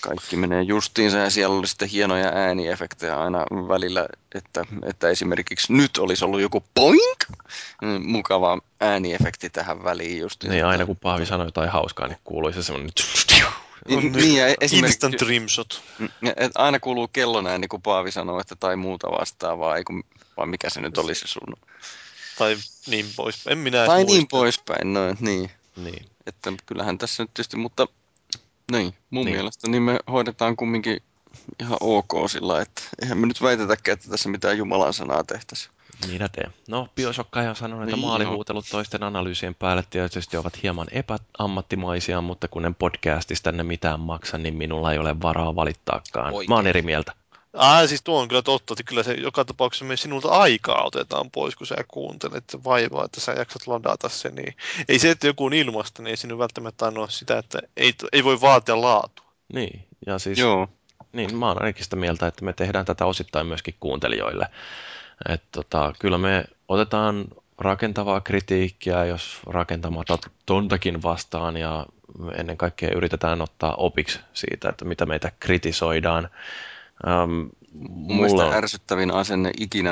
kaikki 0.00 0.36
menee 0.36 0.62
justiinsa 0.62 1.18
ja 1.18 1.30
siellä 1.30 1.56
oli 1.56 1.66
sitten 1.66 1.88
hienoja 1.88 2.28
ääniefektejä 2.34 3.20
aina 3.20 3.38
välillä, 3.68 4.06
että, 4.34 4.64
että 4.82 5.08
esimerkiksi 5.08 5.72
nyt 5.72 5.98
olisi 5.98 6.24
ollut 6.24 6.40
joku 6.40 6.64
poink, 6.74 7.18
mukava 8.00 8.58
ääniefekti 8.80 9.50
tähän 9.50 9.84
väliin 9.84 10.20
justiinsa. 10.20 10.54
Niin 10.54 10.66
aina 10.66 10.86
kun 10.86 10.96
Paavi 10.96 11.26
sanoi 11.26 11.46
jotain 11.46 11.70
hauskaa, 11.70 12.08
niin 12.08 12.18
kuuluisi 12.24 12.62
semmoinen 12.62 12.92
niin, 13.88 14.12
niin, 14.12 14.36
ja 14.36 14.46
Instant 14.72 15.22
rimshot. 15.22 15.82
Et 16.36 16.52
aina 16.54 16.80
kuuluu 16.80 17.08
kellonääni, 17.08 17.60
niin 17.60 17.68
kun 17.68 17.82
Paavi 17.82 18.12
sanoo, 18.12 18.40
että 18.40 18.56
tai 18.56 18.76
muuta 18.76 19.10
vastaavaa, 19.10 19.76
ei 19.76 19.84
kun, 19.84 20.04
vai 20.36 20.46
mikä 20.46 20.70
se 20.70 20.80
nyt 20.80 20.98
olisi 20.98 21.28
sun... 21.28 21.54
Tai 22.38 22.56
niin 22.86 23.06
pois. 23.16 23.46
En 23.46 23.58
minä 23.58 23.86
Tai 23.86 24.04
niin 24.04 24.28
poispäin, 24.28 24.92
no 24.92 25.00
niin. 25.20 25.50
niin. 25.76 26.06
Että 26.26 26.52
kyllähän 26.66 26.98
tässä 26.98 27.22
nyt 27.22 27.34
tietysti, 27.34 27.56
mutta 27.56 27.88
niin, 28.72 28.94
mun 29.10 29.24
niin. 29.24 29.36
mielestä 29.36 29.68
niin 29.68 29.82
me 29.82 29.98
hoidetaan 30.10 30.56
kumminkin 30.56 31.02
ihan 31.60 31.78
ok 31.80 32.12
sillä, 32.30 32.62
että 32.62 32.82
eihän 33.02 33.18
me 33.18 33.26
nyt 33.26 33.42
väitetäkään, 33.42 33.92
että 33.92 34.10
tässä 34.10 34.28
mitään 34.28 34.58
Jumalan 34.58 34.94
sanaa 34.94 35.24
tehtäisiin. 35.24 35.75
Minä 36.06 36.28
teen. 36.28 36.52
No, 36.68 36.88
Bioshock 36.94 37.36
on 37.36 37.56
sanonut, 37.56 37.84
että 37.84 37.96
Niin, 37.96 38.06
maalihuutelut 38.06 38.66
toisten 38.70 39.02
analyysien 39.02 39.54
päälle 39.54 39.84
tietysti 39.90 40.36
ovat 40.36 40.62
hieman 40.62 40.86
epäammattimaisia, 40.90 42.20
mutta 42.20 42.48
kun 42.48 42.64
en 42.64 42.74
podcastista 42.74 43.52
ne 43.52 43.62
mitään 43.62 44.00
maksa, 44.00 44.38
niin 44.38 44.54
minulla 44.54 44.92
ei 44.92 44.98
ole 44.98 45.20
varaa 45.22 45.56
valittaakaan. 45.56 46.34
Oikein. 46.34 46.50
Mä 46.50 46.54
oon 46.54 46.66
eri 46.66 46.82
mieltä. 46.82 47.12
Ah, 47.56 47.88
siis 47.88 48.02
tuo 48.02 48.20
on 48.20 48.28
kyllä 48.28 48.42
totta, 48.42 48.72
että 48.72 48.82
kyllä 48.82 49.02
se 49.02 49.14
joka 49.14 49.44
tapauksessa 49.44 49.84
me 49.84 49.96
sinulta 49.96 50.28
aikaa 50.28 50.84
otetaan 50.84 51.30
pois, 51.30 51.56
kun 51.56 51.66
sä 51.66 51.76
kuuntelet 51.88 52.50
se 52.50 52.64
vaivaa, 52.64 53.04
että 53.04 53.20
sä 53.20 53.32
jaksat 53.32 53.66
ladata 53.66 54.08
sen. 54.08 54.34
Niin 54.34 54.56
ei 54.88 54.98
se, 54.98 55.10
että 55.10 55.26
joku 55.26 55.44
on 55.44 55.52
ilmasta, 55.52 56.02
niin 56.02 56.10
ei 56.10 56.16
sinun 56.16 56.38
välttämättä 56.38 56.86
anna 56.86 57.08
sitä, 57.08 57.38
että 57.38 57.58
ei, 57.76 57.94
ei 58.12 58.24
voi 58.24 58.40
vaatia 58.40 58.80
laatua. 58.80 59.26
Niin, 59.52 59.84
ja 60.06 60.18
siis 60.18 60.38
Joo. 60.38 60.68
niin, 61.12 61.36
mä 61.36 61.48
oon 61.48 61.62
ainakin 61.62 61.84
sitä 61.84 61.96
mieltä, 61.96 62.26
että 62.26 62.44
me 62.44 62.52
tehdään 62.52 62.84
tätä 62.84 63.06
osittain 63.06 63.46
myöskin 63.46 63.74
kuuntelijoille. 63.80 64.48
Et 65.28 65.42
tota, 65.52 65.92
kyllä 65.98 66.18
me 66.18 66.44
otetaan 66.68 67.24
rakentavaa 67.58 68.20
kritiikkiä, 68.20 69.04
jos 69.04 69.40
rakentamatontakin 69.46 71.02
vastaan, 71.02 71.56
ja 71.56 71.86
ennen 72.38 72.56
kaikkea 72.56 72.90
yritetään 72.96 73.42
ottaa 73.42 73.74
opiksi 73.74 74.20
siitä, 74.32 74.68
että 74.68 74.84
mitä 74.84 75.06
meitä 75.06 75.32
kritisoidaan. 75.40 76.28
Ähm, 77.08 77.46
mulla 77.88 78.46
on, 78.46 78.54
ärsyttävin 78.54 79.14
asenne 79.14 79.50
ikinä, 79.60 79.90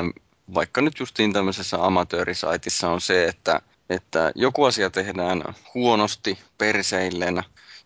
vaikka 0.53 0.81
nyt 0.81 0.99
justiin 0.99 1.33
tämmöisessä 1.33 1.85
amatöörisaitissa 1.85 2.89
on 2.89 3.01
se, 3.01 3.27
että, 3.27 3.61
että 3.89 4.31
joku 4.35 4.63
asia 4.63 4.89
tehdään 4.89 5.43
huonosti, 5.73 6.37
perseillen, 6.57 7.43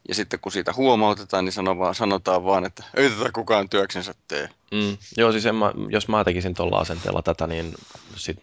ja 0.09 0.15
sitten 0.15 0.39
kun 0.39 0.51
siitä 0.51 0.73
huomautetaan, 0.73 1.45
niin 1.45 1.53
sano 1.53 1.77
vaan, 1.77 1.95
sanotaan 1.95 2.43
vaan, 2.43 2.65
että 2.65 2.83
ei 2.93 3.09
tätä 3.09 3.31
kukaan 3.31 3.69
työksensä 3.69 4.13
tee. 4.27 4.49
Mm, 4.71 4.97
joo, 5.17 5.31
siis 5.31 5.45
en 5.45 5.55
mä, 5.55 5.73
jos 5.89 6.07
mä 6.07 6.23
tekisin 6.23 6.53
tuolla 6.53 6.77
asenteella 6.77 7.21
tätä, 7.21 7.47
niin 7.47 7.73
sit 8.15 8.39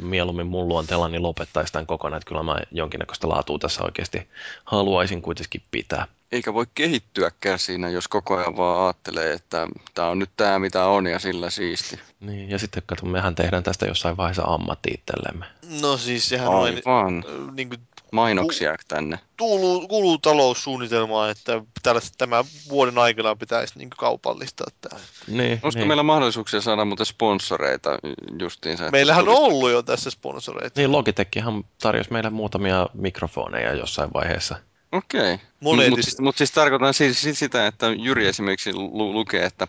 mieluummin 0.00 0.46
mun 0.46 0.68
luonteella 0.68 1.08
niin 1.08 1.22
lopettaisi 1.22 1.72
tämän 1.72 1.86
kokonaan, 1.86 2.16
että 2.16 2.28
kyllä 2.28 2.42
mä 2.42 2.56
jonkinnäköistä 2.70 3.28
laatua 3.28 3.58
tässä 3.58 3.84
oikeasti 3.84 4.28
haluaisin 4.64 5.22
kuitenkin 5.22 5.62
pitää. 5.70 6.06
Eikä 6.32 6.54
voi 6.54 6.66
kehittyäkään 6.74 7.58
siinä, 7.58 7.88
jos 7.88 8.08
koko 8.08 8.36
ajan 8.36 8.56
vaan 8.56 8.84
ajattelee, 8.84 9.32
että 9.32 9.68
tämä 9.94 10.08
on 10.08 10.18
nyt 10.18 10.30
tämä 10.36 10.58
mitä 10.58 10.86
on 10.86 11.06
ja 11.06 11.18
sillä 11.18 11.50
siisti. 11.50 12.00
Niin, 12.20 12.50
ja 12.50 12.58
sitten 12.58 12.82
kato, 12.86 13.06
mehän 13.06 13.34
tehdään 13.34 13.62
tästä 13.62 13.86
jossain 13.86 14.16
vaiheessa 14.16 14.42
ammatti 14.42 14.90
itsellemme. 14.94 15.46
No 15.80 15.96
siis 15.96 16.28
sehän 16.28 16.48
on 16.48 16.64
Aivan. 16.64 17.24
äh, 17.28 17.54
niin 17.54 17.68
kuin, 17.68 17.80
Mainoksia 18.12 18.76
tänne. 18.88 19.18
kuuluu, 19.38 19.88
kuuluu 19.88 20.18
taloussuunnitelmaan, 20.18 21.30
että 21.30 21.62
tällaista, 21.82 22.18
tämän 22.18 22.44
vuoden 22.68 22.98
aikana 22.98 23.36
pitäisi 23.36 23.78
niin 23.78 23.90
kaupallistaa 23.90 24.66
tämä. 24.80 25.00
Niin, 25.28 25.60
Olisiko 25.62 25.78
niin. 25.80 25.88
meillä 25.88 26.02
mahdollisuuksia 26.02 26.60
saada 26.60 26.84
muuten 26.84 27.06
sponsoreita 27.06 27.98
justiinsa? 28.40 28.90
Meillähän 28.90 29.28
on 29.28 29.36
ollut 29.36 29.70
jo 29.70 29.82
tässä 29.82 30.10
sponsoreita. 30.10 30.80
Niin, 30.80 30.92
Logitechhan 30.92 31.64
tarjosi 31.82 32.12
meille 32.12 32.30
muutamia 32.30 32.88
mikrofoneja 32.94 33.74
jossain 33.74 34.10
vaiheessa. 34.14 34.56
Okei. 34.92 35.38
Monet- 35.60 35.90
Mutta 35.90 36.02
siis, 36.02 36.20
mut 36.20 36.36
siis 36.36 36.50
tarkoitan 36.50 36.94
siis, 36.94 37.22
siis 37.22 37.38
sitä, 37.38 37.66
että 37.66 37.86
Jyri 37.98 38.26
esimerkiksi 38.26 38.72
lu- 38.72 39.12
lukee, 39.12 39.44
että 39.44 39.66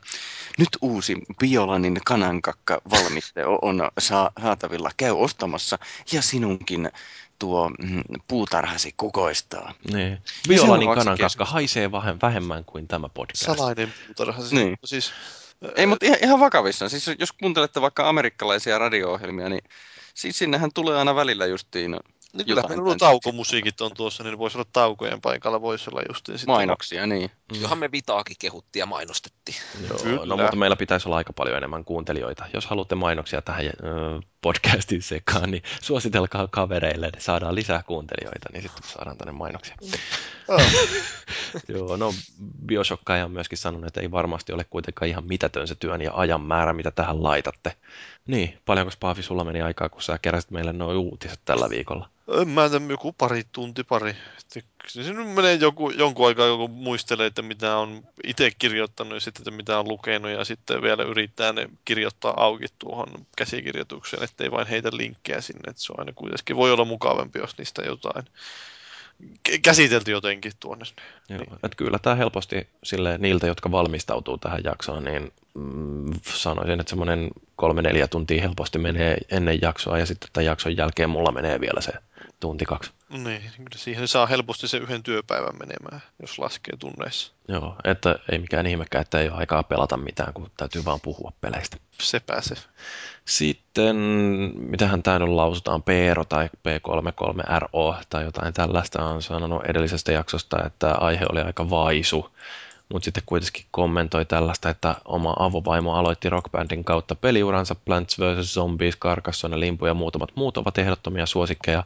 nyt 0.58 0.70
uusi 0.82 1.16
Biolanin 1.40 2.00
kanankakka 2.06 2.82
valmiste 2.92 3.46
o- 3.46 3.60
on 3.62 3.90
saa- 4.00 4.32
saatavilla. 4.42 4.90
Käy 4.98 5.12
ostamassa 5.12 5.80
ja 6.12 6.22
sinunkin 6.22 6.90
tuo 7.42 7.70
mm, 7.70 8.04
puutarhasi 8.28 8.94
kukoistaa. 8.98 9.74
Niin. 9.94 10.18
Violanin 10.50 10.96
kanankaska 10.96 11.46
haisee 11.46 11.88
vähem- 11.88 12.18
vähemmän 12.22 12.66
kuin 12.66 12.88
tämä 12.88 13.10
podcast. 13.10 13.46
Salainen 13.46 13.94
puutarha. 14.08 14.40
Siis, 14.42 14.52
Niin. 14.52 14.78
siis, 14.86 15.12
Ei, 15.76 15.86
mutta 15.86 16.06
ihan, 16.06 16.18
ihan 16.24 16.40
vakavissaan. 16.40 16.90
Siis 16.90 17.06
jos 17.20 17.32
kuuntelette 17.32 17.82
vaikka 17.82 18.10
amerikkalaisia 18.10 18.78
radio-ohjelmia, 18.80 19.50
niin 19.50 19.62
siis 20.14 20.38
sinnehän 20.38 20.70
tulee 20.74 20.98
aina 20.98 21.16
välillä 21.16 21.46
justiin 21.46 21.92
Niin 21.92 22.46
kyllä 22.46 22.62
jotain 22.62 22.80
nuo 22.80 22.96
taukomusiikit 22.96 23.82
on 23.82 23.92
tuossa, 23.94 24.24
niin 24.24 24.38
voisi 24.38 24.58
olla 24.58 24.68
taukojen 24.74 25.22
paikalla, 25.22 25.62
voisi 25.62 25.90
olla 25.90 26.02
justiin 26.10 26.38
sitten. 26.40 26.56
mainoksia, 26.56 27.06
niin. 27.08 27.32
Johan 27.62 27.78
me 27.78 27.92
vitaakin 27.92 28.36
kehuttiin 28.40 28.82
ja 28.82 28.86
mainostettiin. 28.86 29.58
Joo, 29.90 29.98
Kyllä. 29.98 30.26
no 30.26 30.38
mutta 30.38 30.56
meillä 30.56 30.76
pitäisi 30.76 31.08
olla 31.08 31.18
aika 31.18 31.34
paljon 31.34 31.58
enemmän 31.58 31.86
kuuntelijoita. 31.86 32.46
Jos 32.54 32.66
haluatte 32.66 32.96
mainoksia 32.96 33.42
tähän 33.42 33.66
ö, 33.66 33.72
podcastin 34.42 35.02
sekaan, 35.02 35.52
niin 35.52 35.64
suositelkaa 35.82 36.48
kavereille, 36.48 37.10
niin 37.14 37.22
saadaan 37.22 37.56
lisää 37.56 37.84
kuuntelijoita, 37.84 38.50
niin 38.54 38.64
sitten 38.64 38.90
saadaan 38.90 39.18
tänne 39.18 39.32
mainoksia. 39.32 39.76
Oh. 40.48 40.62
Joo, 41.68 41.98
no 41.98 42.14
Bioshockkaaja 42.66 43.26
on 43.26 43.32
myöskin 43.32 43.58
sanonut, 43.58 43.88
että 43.88 44.02
ei 44.02 44.12
varmasti 44.12 44.54
ole 44.54 44.64
kuitenkaan 44.64 45.10
ihan 45.10 45.28
mitätön 45.28 45.68
se 45.68 45.76
työn 45.76 46.02
ja 46.02 46.12
ajan 46.14 46.42
määrä, 46.42 46.74
mitä 46.74 46.92
tähän 46.92 47.24
laitatte. 47.24 47.76
Niin, 48.28 48.58
paljonko 48.66 48.94
Paavi 49.00 49.24
sulla 49.24 49.44
meni 49.44 49.62
aikaa, 49.62 49.90
kun 49.90 50.02
sä 50.02 50.20
keräsit 50.22 50.52
meille 50.52 50.74
nuo 50.74 50.94
uutiset 50.94 51.40
tällä 51.46 51.70
viikolla? 51.70 52.10
En 52.42 52.48
mä 52.48 52.70
tiedä, 52.70 52.86
joku 52.90 53.14
pari 53.14 53.44
tunti 53.52 53.84
pari. 53.84 54.16
Kyllä 54.94 55.08
se 55.08 55.14
menee 55.14 55.54
joku, 55.54 55.90
jonkun 55.90 56.28
aikaa, 56.28 56.48
joku 56.48 56.68
muistelee, 56.68 57.26
että 57.26 57.42
mitä 57.42 57.78
on 57.78 58.04
itse 58.24 58.52
kirjoittanut 58.60 59.14
ja 59.14 59.20
sitten, 59.20 59.42
että 59.42 59.52
mitä 59.52 59.80
on 59.80 59.88
lukenut 59.88 60.32
ja 60.32 60.46
sitten 60.46 60.82
vielä 60.82 61.04
yrittää 61.04 61.54
ne 61.54 61.70
kirjoittaa 61.86 62.34
auki 62.38 62.66
tuohon 62.80 63.26
käsikirjoitukseen, 63.38 64.24
ettei 64.24 64.52
vain 64.52 64.68
heitä 64.68 64.90
linkkejä 64.94 65.42
sinne. 65.42 65.70
Että 65.70 65.82
se 65.82 65.94
on 65.94 66.00
aina 66.00 66.14
kuitenkin, 66.14 66.56
voi 66.56 66.72
olla 66.72 66.86
mukavampi, 66.86 67.40
jos 67.40 67.58
niistä 67.58 67.82
jotain 67.82 68.26
kä- 69.50 69.60
käsitelty 69.62 70.12
jotenkin 70.12 70.52
tuonne. 70.60 70.86
Joo, 71.30 71.42
että 71.42 71.78
kyllä 71.78 72.00
tämä 72.00 72.16
helposti 72.16 72.68
sille 72.84 73.18
niiltä, 73.18 73.48
jotka 73.48 73.72
valmistautuu 73.72 74.38
tähän 74.38 74.62
jaksoon, 74.64 75.04
niin 75.04 75.32
mm, 75.54 76.14
sanoisin, 76.24 76.80
että 76.80 76.90
semmoinen 76.90 77.30
kolme-neljä 77.56 78.08
tuntia 78.08 78.42
helposti 78.42 78.80
menee 78.80 79.18
ennen 79.32 79.62
jaksoa 79.62 80.00
ja 80.00 80.06
sitten 80.06 80.30
tämän 80.34 80.46
jakson 80.46 80.78
jälkeen 80.78 81.10
mulla 81.10 81.32
menee 81.32 81.60
vielä 81.60 81.82
se 81.82 81.92
tunti 82.42 82.66
kaksi. 82.66 82.92
Niin, 83.10 83.42
siihen 83.76 84.08
saa 84.08 84.26
helposti 84.26 84.68
se 84.68 84.78
yhden 84.78 85.04
työpäivän 85.04 85.58
menemään, 85.60 86.02
jos 86.22 86.40
laskee 86.40 86.78
tunneissa. 86.78 87.34
Joo, 87.48 87.76
että 87.84 88.16
ei 88.32 88.40
mikään 88.40 88.68
ihmekään, 88.68 89.02
että 89.02 89.20
ei 89.20 89.30
ole 89.30 89.38
aikaa 89.38 89.64
pelata 89.64 89.98
mitään, 89.98 90.34
kun 90.34 90.52
täytyy 90.58 90.86
vaan 90.86 91.02
puhua 91.02 91.32
peleistä. 91.42 91.78
Sepä 92.02 92.42
se. 92.42 92.56
Sitten, 93.26 93.96
mitähän 94.56 95.04
tämä 95.04 95.20
nyt 95.20 95.30
lausutaan, 95.30 95.84
Peero 95.84 96.26
tai 96.26 96.48
P33RO 96.48 98.04
tai 98.10 98.24
jotain 98.24 98.54
tällaista 98.54 99.06
on 99.06 99.22
sanonut 99.22 99.66
edellisestä 99.66 100.12
jaksosta, 100.12 100.66
että 100.66 100.94
aihe 100.94 101.26
oli 101.32 101.42
aika 101.42 101.70
vaisu, 101.70 102.32
mutta 102.92 103.06
sitten 103.06 103.24
kuitenkin 103.26 103.66
kommentoi 103.72 104.26
tällaista, 104.26 104.70
että 104.70 104.96
oma 105.06 105.34
avovaimo 105.40 105.96
aloitti 105.96 106.30
rockbandin 106.30 106.84
kautta 106.84 107.16
peliuransa 107.16 107.76
Plants 107.76 108.20
vs. 108.20 108.54
Zombies, 108.54 108.98
Carcassonne, 108.98 109.60
Limpu 109.60 109.86
ja 109.86 109.94
muutamat 109.94 110.30
muut 110.36 110.58
ovat 110.58 110.78
ehdottomia 110.78 111.26
suosikkeja, 111.26 111.84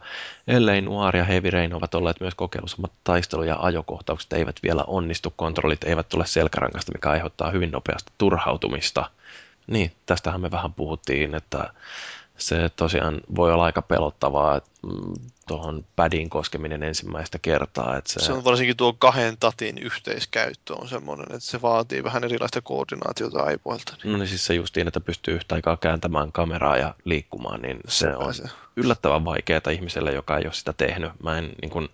ellei 0.48 0.82
Noir 0.82 1.18
ja 1.18 1.24
Heavy 1.24 1.50
Rain 1.50 1.74
ovat 1.74 1.96
olleet 1.96 2.20
myös 2.20 2.36
kokeilussa, 2.36 2.78
mutta 2.82 2.98
taistelu- 3.04 3.44
ja 3.44 3.58
ajokohtaukset 3.60 4.34
eivät 4.34 4.56
vielä 4.64 4.84
onnistu, 4.88 5.34
kontrollit 5.36 5.84
eivät 5.84 6.10
tule 6.10 6.26
selkärangasta, 6.26 6.92
mikä 6.96 7.10
aiheuttaa 7.10 7.52
hyvin 7.52 7.72
nopeasti 7.72 8.12
turhautumista. 8.18 9.10
Niin, 9.68 9.92
tästähän 10.06 10.42
me 10.42 10.52
vähän 10.52 10.74
puhuttiin, 10.74 11.36
että 11.36 11.70
se 12.38 12.70
tosiaan 12.76 13.22
voi 13.36 13.54
olla 13.54 13.66
aika 13.66 13.82
pelottavaa, 13.82 14.58
että 14.58 14.70
tuohon 15.48 15.86
pädin 15.96 16.30
koskeminen 16.30 16.84
ensimmäistä 16.84 17.40
kertaa. 17.40 17.98
Että 17.98 18.12
se, 18.14 18.20
Se 18.20 18.34
on 18.34 18.44
varsinkin 18.44 18.78
tuo 18.78 18.94
kahden 18.94 19.38
tatin 19.40 19.78
yhteiskäyttö 19.78 20.76
on 20.76 20.88
semmoinen, 20.88 21.26
että 21.26 21.40
se 21.40 21.62
vaatii 21.62 22.04
vähän 22.04 22.24
erilaista 22.24 22.62
koordinaatiota 22.62 23.44
aivoilta. 23.44 23.96
Niin 24.04 24.12
No 24.12 24.18
niin 24.18 24.28
siis 24.28 24.46
se 24.46 24.54
justiin, 24.54 24.88
että 24.88 25.00
pystyy 25.00 25.36
yhtä 25.36 25.56
aikaa 25.56 25.78
kääntämään 25.78 26.32
kameraa 26.32 26.78
ja 26.78 26.96
liikkumaan, 27.06 27.62
niin 27.62 27.80
se 27.88 27.98
sepä 27.98 28.18
on 28.18 28.34
se. 28.34 28.44
yllättävän 28.76 29.26
vaikeaa 29.26 29.72
ihmiselle, 29.72 30.12
joka 30.12 30.38
ei 30.38 30.46
ole 30.46 30.54
sitä 30.54 30.74
tehnyt. 30.74 31.12
Mä 31.24 31.38
en 31.38 31.52
niin 31.62 31.70
kuin, 31.70 31.90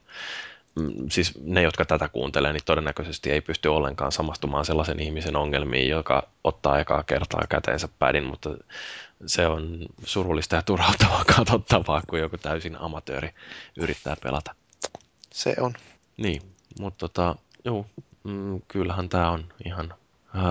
mm, 0.76 1.10
siis 1.10 1.40
ne, 1.42 1.62
jotka 1.62 1.86
tätä 1.86 2.08
kuuntelee, 2.08 2.54
niin 2.54 2.66
todennäköisesti 2.66 3.32
ei 3.32 3.42
pysty 3.42 3.68
ollenkaan 3.68 4.12
samastumaan 4.12 4.66
sellaisen 4.66 5.00
ihmisen 5.00 5.36
ongelmiin, 5.36 5.90
joka 5.90 6.28
ottaa 6.44 6.80
ekaa 6.80 7.04
kertaa 7.04 7.44
käteensä 7.50 7.90
pädin, 8.00 8.24
mutta 8.24 8.50
se 9.26 9.48
on 9.48 9.86
surullista 10.06 10.56
ja 10.56 10.62
turhauttavaa 10.62 11.26
katsottavaa, 11.38 12.02
kun 12.08 12.20
joku 12.20 12.38
täysin 12.38 12.76
amatööri 12.76 13.30
yrittää 13.78 14.16
pelata. 14.24 14.56
Se 15.32 15.56
on. 15.60 15.74
Niin, 16.18 16.42
mutta 16.80 17.08
tota, 17.08 17.36
joo, 17.66 17.86
mm, 18.24 18.62
kyllähän 18.68 19.10
tämä 19.10 19.32
on 19.32 19.54
ihan 19.66 19.94
öö, 20.36 20.42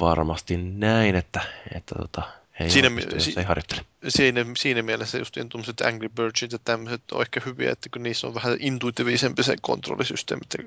varmasti 0.00 0.56
näin, 0.56 1.16
että, 1.16 1.40
että 1.74 1.94
tota, 1.94 2.22
ei 2.60 2.70
Siinä 2.70 2.90
jos 3.14 3.24
si- 3.24 3.34
ei 3.36 3.44
harjoittele. 3.44 3.84
Siinä, 4.08 4.44
siinä 4.56 4.82
mielessä 4.82 5.18
just 5.18 5.34
tuommoiset 5.48 5.80
Angry 5.80 6.08
Birdsit 6.08 6.52
ja 6.52 6.58
tämmöiset 6.58 7.12
on 7.12 7.20
ehkä 7.20 7.40
hyviä, 7.46 7.72
että 7.72 7.88
kun 7.88 8.02
niissä 8.02 8.26
on 8.26 8.34
vähän 8.34 8.56
intuitiivisempi 8.60 9.42
se 9.42 9.56
kontrollisysteemi, 9.60 10.40
että 10.42 10.58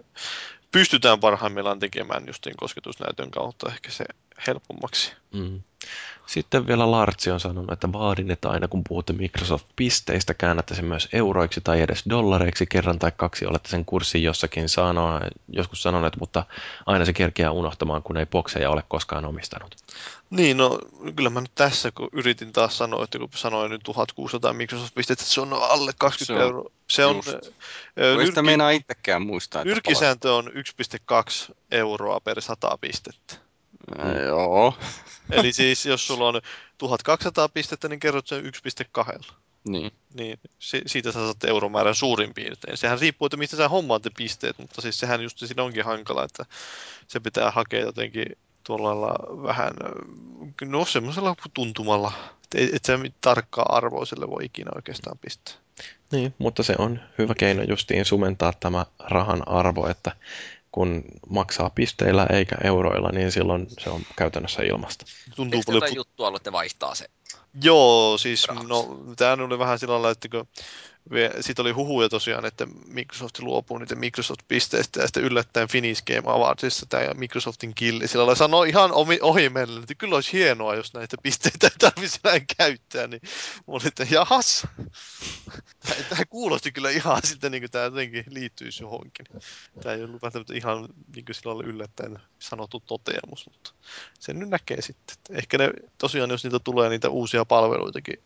pystytään 0.76 1.20
parhaimmillaan 1.20 1.80
tekemään 1.80 2.24
justiin 2.28 2.56
kosketusnäytön 2.58 3.32
kautta 3.32 3.70
ehkä 3.70 3.92
se 3.92 4.06
helpommaksi. 4.48 5.14
Mm. 5.34 5.62
Sitten 6.26 6.68
vielä 6.68 6.92
Lartsi 6.92 7.32
on 7.32 7.40
sanonut, 7.40 7.72
että 7.72 7.94
vaadin, 7.94 8.32
että 8.32 8.50
aina 8.50 8.68
kun 8.68 8.82
puhutte 8.90 9.14
Microsoft-pisteistä, 9.14 10.34
käännätte 10.34 10.76
sen 10.76 10.86
myös 10.86 11.10
euroiksi 11.14 11.62
tai 11.62 11.82
edes 11.82 12.04
dollareiksi. 12.10 12.66
Kerran 12.66 13.00
tai 13.00 13.12
kaksi 13.18 13.46
olette 13.46 13.70
sen 13.70 13.86
kurssin 13.86 14.24
jossakin 14.24 14.70
sanoa, 14.70 15.22
joskus 15.48 15.84
sanoneet, 15.84 16.14
mutta 16.20 16.46
aina 16.86 17.06
se 17.06 17.14
kerkeää 17.14 17.52
unohtamaan, 17.52 18.04
kun 18.04 18.18
ei 18.18 18.26
bokseja 18.26 18.70
ole 18.70 18.84
koskaan 18.88 19.26
omistanut. 19.26 19.76
Niin, 20.30 20.58
no 20.58 20.80
kyllä 21.16 21.30
mä 21.30 21.42
nyt 21.42 21.52
tässä, 21.56 21.92
kun 21.92 22.10
yritin 22.12 22.54
taas 22.54 22.78
sanoa, 22.78 23.04
että 23.04 23.18
kun 23.20 23.30
sanoin 23.36 23.72
nyt 23.72 23.84
1600 23.84 24.54
Microsoft-pistettä, 24.54 25.26
se 25.26 25.42
on 25.42 25.54
alle 25.54 25.92
20 26.00 26.26
Se 26.26 26.34
on 26.34 26.42
euroa. 26.42 26.72
Se 26.88 27.06
on, 27.06 27.24
sitä 27.24 28.42
nyrki- 28.42 28.46
meinaa 28.46 28.70
itsekään 28.70 29.22
muistaa. 29.22 29.62
että 29.62 29.70
nyrkisääntö 29.70 30.34
on 30.34 30.52
1,2 31.50 31.56
euroa 31.72 32.20
per 32.20 32.42
100 32.42 32.78
pistettä. 32.82 33.36
Ää, 33.98 34.14
Joo, 34.22 34.78
Eli 35.32 35.54
siis 35.54 35.86
jos 35.86 36.08
sulla 36.08 36.28
on 36.28 36.42
1200 36.78 37.50
pistettä, 37.50 37.88
niin 37.90 38.00
kerrot 38.00 38.28
sen 38.28 38.46
1,2. 38.46 39.32
niin. 39.68 39.92
Niin 40.14 40.40
si- 40.60 40.82
siitä 40.86 41.12
sä 41.12 41.20
saat 41.20 41.44
euromäärän 41.44 41.96
suurin 41.96 42.34
piirtein. 42.34 42.78
Sehän 42.78 43.00
riippuu, 43.00 43.26
että 43.26 43.38
mistä 43.38 43.58
sä 43.58 43.70
hommaat 43.70 44.04
ne 44.06 44.12
pisteet, 44.18 44.58
mutta 44.58 44.82
siis 44.82 45.00
sehän 45.00 45.22
just 45.22 45.38
siinä 45.40 45.64
onkin 45.64 45.86
hankala, 45.86 46.24
että 46.24 46.46
se 47.08 47.20
pitää 47.20 47.52
hakea 47.52 47.80
jotenkin 47.82 48.26
tuolla 48.66 48.88
lailla 48.88 49.44
vähän, 49.44 49.74
ö, 49.84 50.66
no 50.66 50.86
semmoisella 50.86 51.36
tuntumalla, 51.54 52.12
että 52.44 52.58
et, 52.58 52.74
et 52.74 52.86
sä 52.86 53.00
tarkkaa 53.22 53.66
arvoa 53.70 54.06
sille 54.06 54.30
voi 54.30 54.46
ikinä 54.46 54.72
oikeastaan 54.76 55.18
pistää. 55.18 55.56
Niin, 56.12 56.34
mutta 56.38 56.64
se 56.64 56.76
on 56.78 57.00
hyvä 57.18 57.34
keino 57.36 57.64
justiin 57.64 58.06
sumentaa 58.06 58.54
tämä 58.60 58.86
rahan 59.00 59.48
arvo, 59.48 59.88
että 59.88 60.12
kun 60.72 61.04
maksaa 61.30 61.70
pisteillä 61.70 62.28
eikä 62.34 62.56
euroilla, 62.64 63.10
niin 63.10 63.32
silloin 63.32 63.68
se 63.80 63.90
on 63.90 64.02
käytännössä 64.16 64.64
ilmasta. 64.64 65.06
Tuntuu 65.36 65.58
Eikö 65.60 65.66
paljon 65.66 65.82
jotain 65.82 65.96
juttua 65.96 66.28
ollut, 66.28 66.40
että 66.40 66.52
vaihtaa 66.52 66.96
se? 66.96 67.06
Joo, 67.64 68.18
siis 68.18 68.48
Rahaksi. 68.48 68.70
no, 68.70 69.00
tämä 69.16 69.44
oli 69.44 69.60
vähän 69.60 69.80
sillä 69.80 69.94
lailla, 69.94 70.12
että 70.12 70.30
kun 70.30 70.48
siitä 71.42 71.62
oli 71.62 71.72
huhuja 71.72 72.10
tosiaan, 72.10 72.46
että 72.46 72.68
Microsoft 72.88 73.40
luopuu 73.40 73.78
niiden 73.78 73.98
Microsoft-pisteistä 73.98 75.00
ja 75.00 75.08
sitten 75.08 75.24
yllättäen 75.24 75.68
Finnish 75.68 76.04
Game 76.04 76.22
Awardsissa 76.26 76.86
tämä 76.86 77.14
Microsoftin 77.14 77.76
killi 77.76 78.08
sillä 78.08 78.22
lailla 78.22 78.36
sanoi 78.36 78.70
ihan 78.70 78.92
ohi 79.22 79.46
että 79.82 79.96
kyllä 79.96 80.16
olisi 80.16 80.34
hienoa, 80.34 80.76
jos 80.76 80.94
näitä 80.94 81.18
pisteitä 81.24 81.68
ei 81.68 81.78
tarvitsisi 81.80 82.20
enää 82.24 82.40
käyttää, 82.58 83.08
niin 83.08 83.22
mä 83.58 83.64
olin, 83.68 83.88
että 83.88 84.06
jahas, 84.10 84.68
tämä 86.10 86.26
kuulosti 86.30 86.72
kyllä 86.72 86.90
ihan 86.90 87.22
siltä, 87.24 87.50
niin 87.50 87.62
kuin 87.62 87.72
tämä 87.72 87.86
jotenkin 87.86 88.26
liittyisi 88.30 88.84
johonkin. 88.84 89.26
Tämä 89.82 89.96
ei 89.96 90.04
ollut 90.04 90.22
välttämättä 90.22 90.54
ihan 90.54 90.90
niin 91.16 91.26
kuin 91.26 91.36
sillä 91.36 91.64
yllättäen 91.66 92.20
sanottu 92.40 92.80
toteamus, 92.80 93.46
mutta 93.52 93.72
sen 94.20 94.40
nyt 94.40 94.50
näkee 94.50 94.82
sitten. 94.82 95.16
Ehkä 95.30 95.58
ne 95.58 95.72
tosiaan, 95.98 96.30
jos 96.30 96.44
niitä 96.44 96.60
tulee 96.60 96.90
niitä 96.90 97.10
uusia 97.10 97.46
palveluitakin 97.46 98.24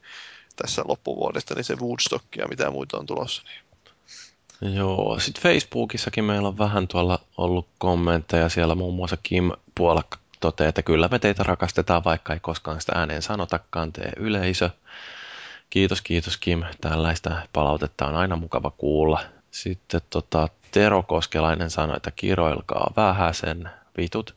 tässä 0.62 0.82
loppuvuodesta, 0.86 1.56
niin 1.56 1.64
se 1.64 1.76
Woodstock 1.76 2.26
ja 2.38 2.48
mitä 2.48 2.72
muita 2.72 2.98
on 2.98 3.06
tulossa. 3.06 3.44
Niin. 3.44 4.76
Joo, 4.76 5.20
sitten 5.20 5.44
Facebookissakin 5.44 6.24
meillä 6.24 6.48
on 6.48 6.58
vähän 6.58 6.88
tuolla 6.88 7.20
ollut 7.38 7.68
kommentteja. 7.78 8.50
Siellä 8.50 8.76
muun 8.76 8.96
muassa 8.96 9.18
Kim 9.24 9.52
Puolakka 9.76 10.18
toteaa, 10.40 10.70
että 10.70 10.82
kyllä 10.82 11.08
me 11.12 11.20
teitä 11.20 11.44
rakastetaan, 11.44 12.04
vaikka 12.04 12.34
ei 12.34 12.40
koskaan 12.40 12.82
sitä 12.82 12.92
ääneen 12.96 13.22
sanotakaan, 13.22 13.94
tee 13.94 14.12
yleisö. 14.18 14.70
Kiitos, 15.70 16.02
kiitos 16.02 16.38
Kim. 16.38 16.64
Tällaista 16.82 17.42
palautetta 17.54 18.08
on 18.08 18.16
aina 18.16 18.36
mukava 18.36 18.72
kuulla. 18.72 19.22
Sitten 19.52 20.02
tota, 20.10 20.48
Tero 20.72 21.04
Koskelainen 21.04 21.70
sanoi, 21.70 21.98
että 21.98 22.12
kiroilkaa 22.12 22.94
vähäsen 22.96 23.70
vitut. 23.98 24.36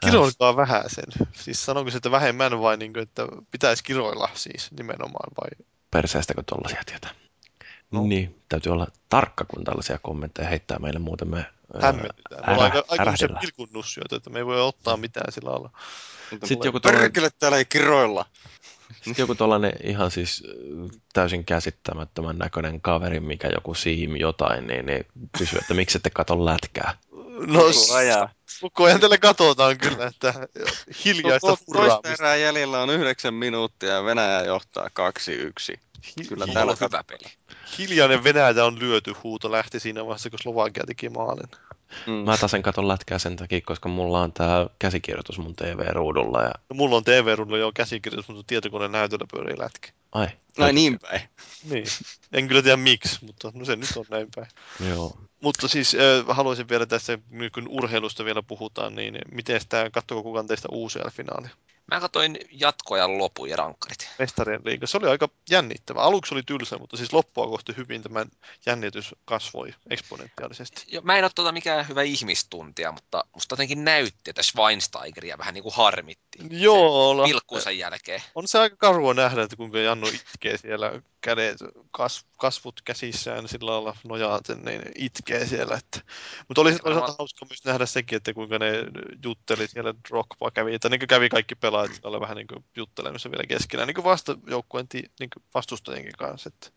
Kiroilkaa 0.00 0.56
vähän 0.56 0.84
sen. 0.86 1.26
Siis 1.32 1.64
sanonko 1.64 1.90
se, 1.90 1.96
että 1.96 2.10
vähemmän 2.10 2.60
vai 2.60 2.76
niin 2.76 2.92
kuin, 2.92 3.02
että 3.02 3.26
pitäisi 3.50 3.84
kiroilla 3.84 4.28
siis 4.34 4.70
nimenomaan 4.72 5.30
vai? 5.40 5.66
Perseestäkö 5.90 6.42
tollasia 6.46 6.82
tietää? 6.86 7.10
No. 7.90 8.02
Niin, 8.06 8.42
täytyy 8.48 8.72
olla 8.72 8.86
tarkka, 9.08 9.44
kun 9.44 9.64
tällaisia 9.64 9.98
kommentteja 9.98 10.48
heittää 10.48 10.78
meille, 10.78 10.98
muuten 10.98 11.28
me 11.28 11.36
ää, 11.38 11.80
Hämmennytään. 11.82 12.46
Me 12.46 12.52
ollaan 12.52 12.72
aika, 12.88 13.14
pilkunnussioita, 13.40 14.16
että 14.16 14.30
me 14.30 14.38
ei 14.38 14.46
voi 14.46 14.60
ottaa 14.60 14.96
mitään 14.96 15.32
sillä 15.32 15.50
alla. 15.50 15.70
Sitten 16.30 16.68
joku 16.68 16.80
Perkele 16.80 17.30
täällä 17.38 17.58
ei 17.58 17.64
kiroilla. 17.64 18.26
Sitten 18.94 19.22
joku 19.22 19.34
tollainen 19.34 19.72
ihan 19.84 20.10
siis 20.10 20.44
täysin 21.12 21.44
käsittämättömän 21.44 22.38
näköinen 22.38 22.80
kaveri, 22.80 23.20
mikä 23.20 23.48
joku 23.54 23.74
siim 23.74 24.16
jotain, 24.16 24.66
niin, 24.66 24.86
niin 24.86 25.06
kysyy, 25.38 25.58
että 25.58 25.74
miksi 25.74 25.98
ette 25.98 26.10
kato 26.10 26.44
lätkää. 26.44 26.94
No, 27.46 27.62
koko 28.60 28.84
ajan 28.84 29.00
tälle 29.00 29.18
katsotaan 29.18 29.78
kyllä, 29.78 30.06
että 30.06 30.34
hiljaista 31.04 31.46
Toista 31.46 31.64
hurraamista. 31.66 32.12
erää 32.12 32.36
jäljellä 32.36 32.82
on 32.82 32.90
yhdeksän 32.90 33.34
minuuttia 33.34 33.92
ja 33.92 34.04
Venäjä 34.04 34.44
johtaa 34.44 34.88
2-1. 35.74 35.78
Kyllä 36.28 36.46
täällä 36.46 36.72
on 36.72 36.78
hyvä 36.80 37.04
peli. 37.06 37.32
Hiljainen 37.78 38.24
Venäjä 38.24 38.64
on 38.64 38.78
lyöty 38.78 39.14
huuto 39.22 39.52
lähti 39.52 39.80
siinä 39.80 40.06
vaiheessa, 40.06 40.30
kun 40.30 40.38
Slovakia 40.42 40.84
teki 40.86 41.08
maalin. 41.08 41.48
Mm. 42.06 42.12
Mä 42.12 42.36
tasen 42.36 42.62
katon 42.62 42.88
lätkää 42.88 43.18
sen 43.18 43.36
takia, 43.36 43.60
koska 43.66 43.88
mulla 43.88 44.20
on 44.20 44.32
tää 44.32 44.66
käsikirjoitus 44.78 45.38
mun 45.38 45.56
TV-ruudulla 45.56 46.42
ja 46.42 46.52
No, 46.70 46.74
mulla 46.76 46.96
on 46.96 47.04
TV-ruudulla 47.04 47.58
jo 47.58 47.72
käsikirjoitus, 47.74 48.28
mutta 48.28 48.42
tietokoneen 48.46 48.92
näytöllä 48.92 49.26
pyörii 49.32 49.58
lätkä. 49.58 49.88
ai. 50.12 50.28
Ai 50.58 50.72
niin 50.72 50.98
päin. 50.98 51.20
Niin. 51.70 51.84
En 52.32 52.48
kyllä 52.48 52.62
tiedä 52.62 52.76
miksi, 52.76 53.24
mutta 53.24 53.52
no 53.54 53.64
se 53.64 53.76
nyt 53.76 53.96
on 53.96 54.04
näin 54.10 54.28
päin. 54.34 54.48
Joo. 54.88 55.18
Mutta 55.40 55.68
siis 55.68 55.94
äh, 55.94 56.36
haluaisin 56.36 56.68
vielä 56.68 56.86
tässä, 56.86 57.18
kun 57.54 57.68
urheilusta 57.68 58.24
vielä 58.24 58.42
puhutaan, 58.42 58.94
niin 58.94 59.18
miten 59.32 59.60
tämä, 59.68 59.90
katsoko 59.90 60.22
kukaan 60.22 60.46
teistä 60.46 60.68
UCL-finaali? 60.72 61.48
Mä 61.92 62.00
katsoin 62.00 62.38
jatkoajan 62.52 63.18
lopun 63.18 63.50
ja 63.50 63.56
rankkarit. 63.56 64.08
Mestarien 64.18 64.60
liiga. 64.64 64.86
Se 64.86 64.96
oli 64.96 65.06
aika 65.06 65.28
jännittävä. 65.50 66.00
Aluksi 66.00 66.34
oli 66.34 66.42
tylsä, 66.42 66.78
mutta 66.78 66.96
siis 66.96 67.12
loppua 67.12 67.46
kohti 67.46 67.76
hyvin 67.76 68.02
tämä 68.02 68.26
jännitys 68.66 69.14
kasvoi 69.24 69.74
eksponentiaalisesti. 69.90 70.84
Jo, 70.88 71.00
Mä 71.00 71.16
en 71.16 71.24
ole 71.24 71.30
tota 71.34 71.52
mikään 71.52 71.88
hyvä 71.88 72.02
ihmistuntija, 72.02 72.92
mutta 72.92 73.24
musta 73.34 73.52
jotenkin 73.52 73.84
näytti, 73.84 74.30
että 74.30 74.42
Schweinsteigeria 74.42 75.38
vähän 75.38 75.54
niin 75.54 75.62
kuin 75.62 75.74
harmitti. 75.74 76.38
Joo, 76.50 77.16
la- 77.16 77.24
Pilkkuisen 77.24 77.78
jälkeen. 77.78 78.22
on 78.34 78.48
se 78.48 78.58
aika 78.58 78.76
karua 78.76 79.14
nähdä, 79.14 79.42
että 79.42 79.56
kuinka 79.56 79.78
Jannu 79.78 80.06
itkee 80.06 80.56
siellä 80.56 80.92
kädet, 81.20 81.56
kas, 81.90 82.24
kasvut 82.38 82.80
käsissään 82.84 83.48
sillä 83.48 83.70
lailla 83.72 83.96
nojaaten, 84.04 84.64
niin 84.64 84.82
itkee 84.94 85.46
siellä. 85.46 85.74
Että. 85.74 86.00
Mutta 86.48 86.60
oli 86.60 86.70
toisaalta 86.70 86.90
varmaan- 86.94 87.14
hauska 87.18 87.46
myös 87.50 87.64
nähdä 87.64 87.86
sekin, 87.86 88.16
että 88.16 88.34
kuinka 88.34 88.58
ne 88.58 88.72
jutteli 89.24 89.68
siellä 89.68 89.94
Rockpa 90.10 90.50
kävi, 90.50 90.74
että 90.74 90.88
niin 90.88 91.00
kuin 91.00 91.08
kävi 91.08 91.28
kaikki 91.28 91.54
pelaajat 91.54 91.77
siellä 91.86 92.08
oli 92.08 92.20
vähän 92.20 92.36
niin 92.36 92.46
kuin 92.46 92.64
juttelemassa 92.76 93.30
vielä 93.30 93.44
keskenään, 93.46 93.86
niin 93.86 93.94
kuin 93.94 94.04
vasta 94.04 94.36
joukkueen 94.46 94.88
ti, 94.88 95.02
niin 95.20 95.30
kuin 95.34 95.44
vastustajienkin 95.54 96.12
kanssa. 96.18 96.50
Että. 96.54 96.70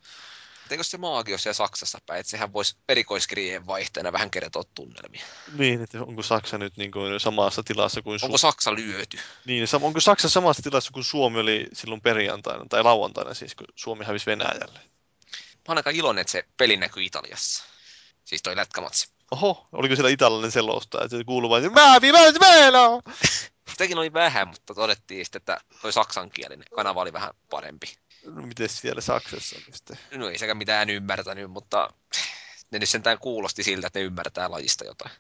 Eikö 0.72 0.84
se 0.84 0.98
maagi 0.98 1.34
ole 1.34 1.40
siellä 1.40 1.54
Saksassa 1.54 2.00
päin, 2.06 2.20
että 2.20 2.30
sehän 2.30 2.54
voisi 2.54 2.76
erikoiskirjeen 2.90 3.68
vaihteena 3.68 4.12
vähän 4.12 4.32
kertoa 4.32 4.64
tunnelmia. 4.76 5.26
Niin, 5.58 5.84
että 5.84 6.02
onko 6.02 6.24
Saksa 6.24 6.58
nyt 6.58 6.78
niin 6.78 6.92
kuin 6.92 7.20
samassa 7.20 7.64
tilassa 7.64 8.02
kuin 8.02 8.14
Onko 8.14 8.38
Suomi? 8.38 8.38
Saksa 8.38 8.76
lyöty? 8.76 9.20
Niin, 9.46 9.68
onko 9.82 10.00
Saksa 10.00 10.30
samassa 10.30 10.64
tilassa 10.64 10.92
kuin 10.92 11.04
Suomi 11.04 11.40
oli 11.40 11.68
silloin 11.74 12.02
perjantaina 12.02 12.66
tai 12.70 12.84
lauantaina 12.84 13.34
siis, 13.34 13.56
kun 13.56 13.68
Suomi 13.76 14.06
hävisi 14.06 14.26
Venäjälle? 14.26 14.80
Mä 15.56 15.66
oon 15.68 15.78
aika 15.78 15.90
iloinen, 15.90 16.22
että 16.22 16.32
se 16.32 16.46
peli 16.58 16.78
näkyy 16.78 17.04
Italiassa. 17.04 17.64
Siis 18.26 18.42
toi 18.42 18.56
lätkämatsi. 18.56 19.10
Oho, 19.32 19.68
oliko 19.72 19.96
siellä 19.96 20.10
italialainen 20.10 20.52
selostaja, 20.52 21.04
että 21.06 21.18
se 21.18 21.24
kuuluu 21.24 21.50
vain, 21.50 21.74
mä 21.74 22.02
viimeis 22.02 22.40
meillä! 22.50 22.80
Sitäkin 23.72 23.98
oli 23.98 24.14
vähän, 24.14 24.48
mutta 24.48 24.74
todettiin 24.74 25.26
sitten, 25.26 25.40
että 25.40 25.62
toi 25.82 25.94
saksankielinen 25.94 26.66
kanava 26.76 27.02
oli 27.02 27.14
vähän 27.14 27.34
parempi. 27.50 27.88
No, 28.26 28.42
miten 28.42 28.70
siellä 28.70 29.02
Saksassa 29.02 29.56
on 29.56 29.74
sitten? 29.74 29.98
No 30.16 30.30
ei 30.30 30.38
sekään 30.38 30.58
mitään 30.58 30.90
ymmärtänyt, 30.90 31.52
mutta 31.52 31.90
ne 32.72 32.80
nyt 32.80 32.90
sentään 32.90 33.20
kuulosti 33.20 33.64
siltä, 33.64 33.88
että 33.88 34.00
ne 34.00 34.06
ymmärtää 34.06 34.52
lajista 34.52 34.86
jotain. 34.86 35.12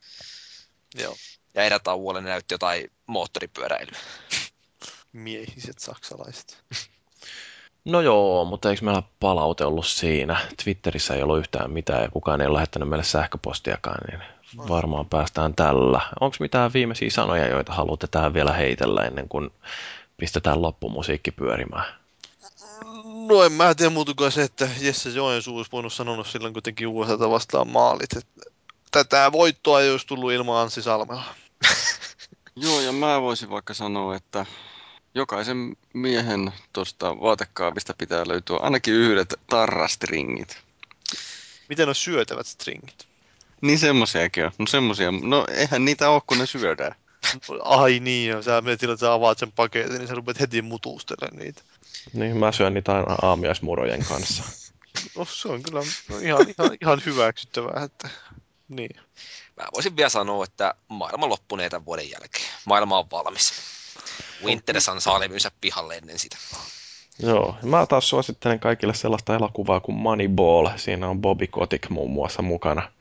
Joo, 0.95 1.15
Ja 1.53 1.63
erätauolle 1.63 2.21
ne 2.21 2.29
näytti 2.29 2.53
jotain 2.53 2.91
moottoripyöräilyä. 3.07 3.97
miehiset 5.13 5.79
saksalaiset. 5.79 6.63
No 7.85 8.01
joo, 8.01 8.45
mutta 8.45 8.69
eikö 8.69 8.85
meillä 8.85 9.03
palaute 9.19 9.65
ollut 9.65 9.87
siinä? 9.87 10.47
Twitterissä 10.63 11.15
ei 11.15 11.23
ollut 11.23 11.39
yhtään 11.39 11.71
mitään 11.71 12.01
ja 12.03 12.09
kukaan 12.09 12.41
ei 12.41 12.47
ole 12.47 12.53
lähettänyt 12.53 12.89
meille 12.89 13.03
sähköpostiakaan, 13.03 13.99
niin 14.11 14.23
varmaan 14.57 15.09
päästään 15.09 15.55
tällä. 15.55 16.01
Onko 16.19 16.37
mitään 16.39 16.73
viimeisiä 16.73 17.09
sanoja, 17.09 17.47
joita 17.47 17.73
haluatte 17.73 18.07
tähän 18.07 18.33
vielä 18.33 18.53
heitellä 18.53 19.01
ennen 19.01 19.29
kuin 19.29 19.49
pistetään 20.17 20.61
loppumusiikki 20.61 21.31
pyörimään? 21.31 22.01
No 23.27 23.43
en 23.43 23.51
mä 23.51 23.75
tiedä 23.75 23.89
muuta 23.89 24.13
kuin 24.13 24.31
se, 24.31 24.43
että 24.43 24.69
Jesse 24.81 25.09
Joensuu 25.09 25.57
olisi 25.57 25.71
voinut 25.71 25.93
sanoa 25.93 26.23
silloin, 26.23 26.53
kun 26.53 26.63
teki 26.63 26.85
USAta 26.85 27.29
vastaan 27.29 27.67
maalit, 27.67 28.17
että 28.17 28.51
tätä 28.91 29.31
voittoa 29.31 29.81
ei 29.81 29.91
olisi 29.91 30.07
tullut 30.07 30.31
ilman 30.31 30.57
Anssi 30.61 30.81
Salmela. 30.81 31.23
Joo, 32.55 32.81
ja 32.81 32.91
mä 32.91 33.21
voisin 33.21 33.49
vaikka 33.49 33.73
sanoa, 33.73 34.15
että 34.15 34.45
jokaisen 35.15 35.77
miehen 35.93 36.53
tuosta 36.73 37.19
vaatekaapista 37.21 37.93
pitää 37.97 38.27
löytyä 38.27 38.57
ainakin 38.57 38.93
yhdet 38.93 39.33
tarrastringit. 39.49 40.57
Miten 41.69 41.89
on 41.89 41.95
syötävät 41.95 42.47
stringit? 42.47 43.10
Niin 43.61 43.79
semmosiakin 43.79 44.45
on. 44.45 44.51
No 44.57 44.65
semmosia, 44.65 45.11
no 45.11 45.45
eihän 45.49 45.85
niitä 45.85 46.09
ole, 46.09 46.21
kun 46.27 46.37
ne 46.37 46.45
syödään. 46.45 46.95
Ai 47.63 47.99
niin, 47.99 48.29
ja 48.29 48.41
sä 48.41 48.61
menet 48.61 48.79
sillä, 48.79 48.93
että 48.93 49.05
sä 49.05 49.13
avaat 49.13 49.37
sen 49.37 49.51
paketin, 49.51 49.97
niin 49.97 50.07
sä 50.07 50.15
rupeat 50.15 50.39
heti 50.39 50.61
mutustelemaan 50.61 51.39
niitä. 51.39 51.61
Niin, 52.13 52.37
mä 52.37 52.51
syön 52.51 52.73
niitä 52.73 52.95
aina 52.95 53.15
aamiaismurojen 53.21 54.05
kanssa. 54.05 54.43
No 55.17 55.25
se 55.25 55.47
on 55.47 55.63
kyllä 55.63 55.79
no, 56.09 56.17
ihan, 56.17 56.45
ihan, 56.49 56.77
ihan 56.81 57.01
hyväksyttävää, 57.05 57.83
että 57.83 58.09
niin. 58.69 58.95
Mä 59.57 59.67
voisin 59.73 59.95
vielä 59.97 60.09
sanoa, 60.09 60.43
että 60.43 60.73
maailma 60.87 61.29
loppunee 61.29 61.69
tämän 61.69 61.85
vuoden 61.85 62.11
jälkeen. 62.11 62.45
Maailma 62.65 62.99
on 62.99 63.11
valmis. 63.11 63.53
Winter 64.43 64.81
Sun 64.81 65.01
saa 65.01 65.19
levynsä 65.19 65.51
pihalle 65.61 65.95
ennen 65.95 66.19
sitä. 66.19 66.37
Joo, 67.19 67.55
mä 67.63 67.85
taas 67.85 68.09
suosittelen 68.09 68.59
kaikille 68.59 68.93
sellaista 68.93 69.35
elokuvaa 69.35 69.79
kuin 69.79 69.95
Moneyball. 69.95 70.67
Siinä 70.75 71.07
on 71.09 71.21
Bobby 71.21 71.47
Kotick 71.47 71.89
muun 71.89 72.11
muassa 72.11 72.41
mukana. 72.41 72.91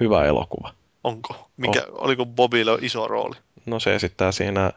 Hyvä 0.00 0.24
elokuva. 0.24 0.72
Onko? 1.04 1.48
Mikä, 1.56 1.86
oh. 1.92 2.04
Oliko 2.04 2.26
Bobilla 2.26 2.78
iso 2.80 3.08
rooli? 3.08 3.36
No 3.66 3.80
se 3.80 3.94
esittää 3.94 4.32
siinä 4.32 4.64
äh, 4.66 4.72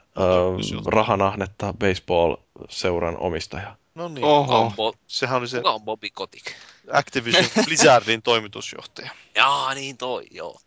rahanahnetta 0.86 1.74
baseball-seuran 1.74 3.18
omistajaa. 3.18 3.76
No 3.96 4.08
niin. 4.08 4.26
Oho. 4.26 4.74
Bo- 4.76 4.98
Sehän 5.08 5.38
oli 5.38 5.48
se 5.48 5.58
kuka 5.58 5.72
on 5.72 5.82
Bobby 5.82 6.10
Kotick? 6.10 6.46
Activision 6.92 7.46
Blizzardin 7.66 8.22
toimitusjohtaja. 8.22 9.12
Jaa, 9.36 9.74
niin 9.74 9.98
toi, 9.98 10.26
joo. 10.32 10.60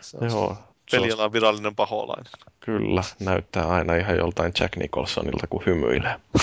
Se 0.00 0.16
on 0.20 0.28
Joo, 0.30 0.56
pelialan 0.90 1.32
virallinen 1.32 1.74
paholainen. 1.76 2.32
Kyllä, 2.60 3.04
näyttää 3.20 3.68
aina 3.68 3.96
ihan 3.96 4.16
joltain 4.16 4.52
Jack 4.60 4.76
Nicholsonilta, 4.76 5.46
kun 5.46 5.62
hymyilee. 5.66 6.20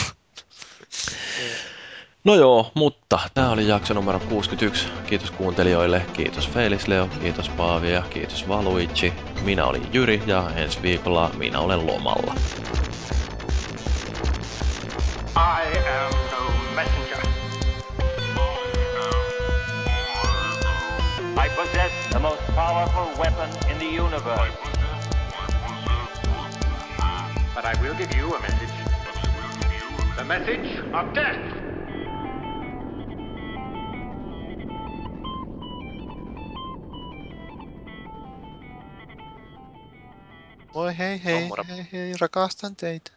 No 2.23 2.35
joo, 2.35 2.71
mutta 2.73 3.19
tämä 3.33 3.49
oli 3.49 3.67
jakso 3.67 3.93
numero 3.93 4.19
61. 4.19 4.87
Kiitos 5.07 5.31
kuuntelijoille, 5.31 6.05
kiitos 6.13 6.49
Felis 6.49 6.87
Leo, 6.87 7.07
kiitos 7.21 7.49
Paavi 7.49 7.91
ja 7.91 8.03
kiitos 8.09 8.47
Valuigi. 8.47 9.13
Minä 9.43 9.65
olin 9.65 9.87
Jyri 9.93 10.23
ja 10.25 10.51
ensi 10.55 10.81
viikolla 10.81 11.31
minä 11.37 11.59
olen 11.59 11.87
lomalla. 11.87 12.33
I 15.35 15.77
am 15.77 16.13
no 16.31 16.53
messenger. 16.75 17.19
I 21.45 21.49
possess 21.55 21.93
the 22.09 22.19
most 22.19 22.41
powerful 22.55 23.07
weapon 23.23 23.49
in 23.71 23.77
the 23.77 24.01
universe. 24.01 24.53
But 27.55 27.65
I 27.65 27.81
will 27.81 27.95
give 27.95 28.19
you 28.19 28.35
a 28.35 28.39
message. 28.39 28.73
The 30.15 30.23
message 30.23 30.83
of 30.93 31.13
death. 31.15 31.68
Voi 40.73 40.97
hei 40.97 41.23
hei, 41.23 41.47
Moro. 41.47 41.63
hei 41.67 41.87
hei, 41.91 42.13
rakastan 42.21 42.75
teitä. 42.75 43.11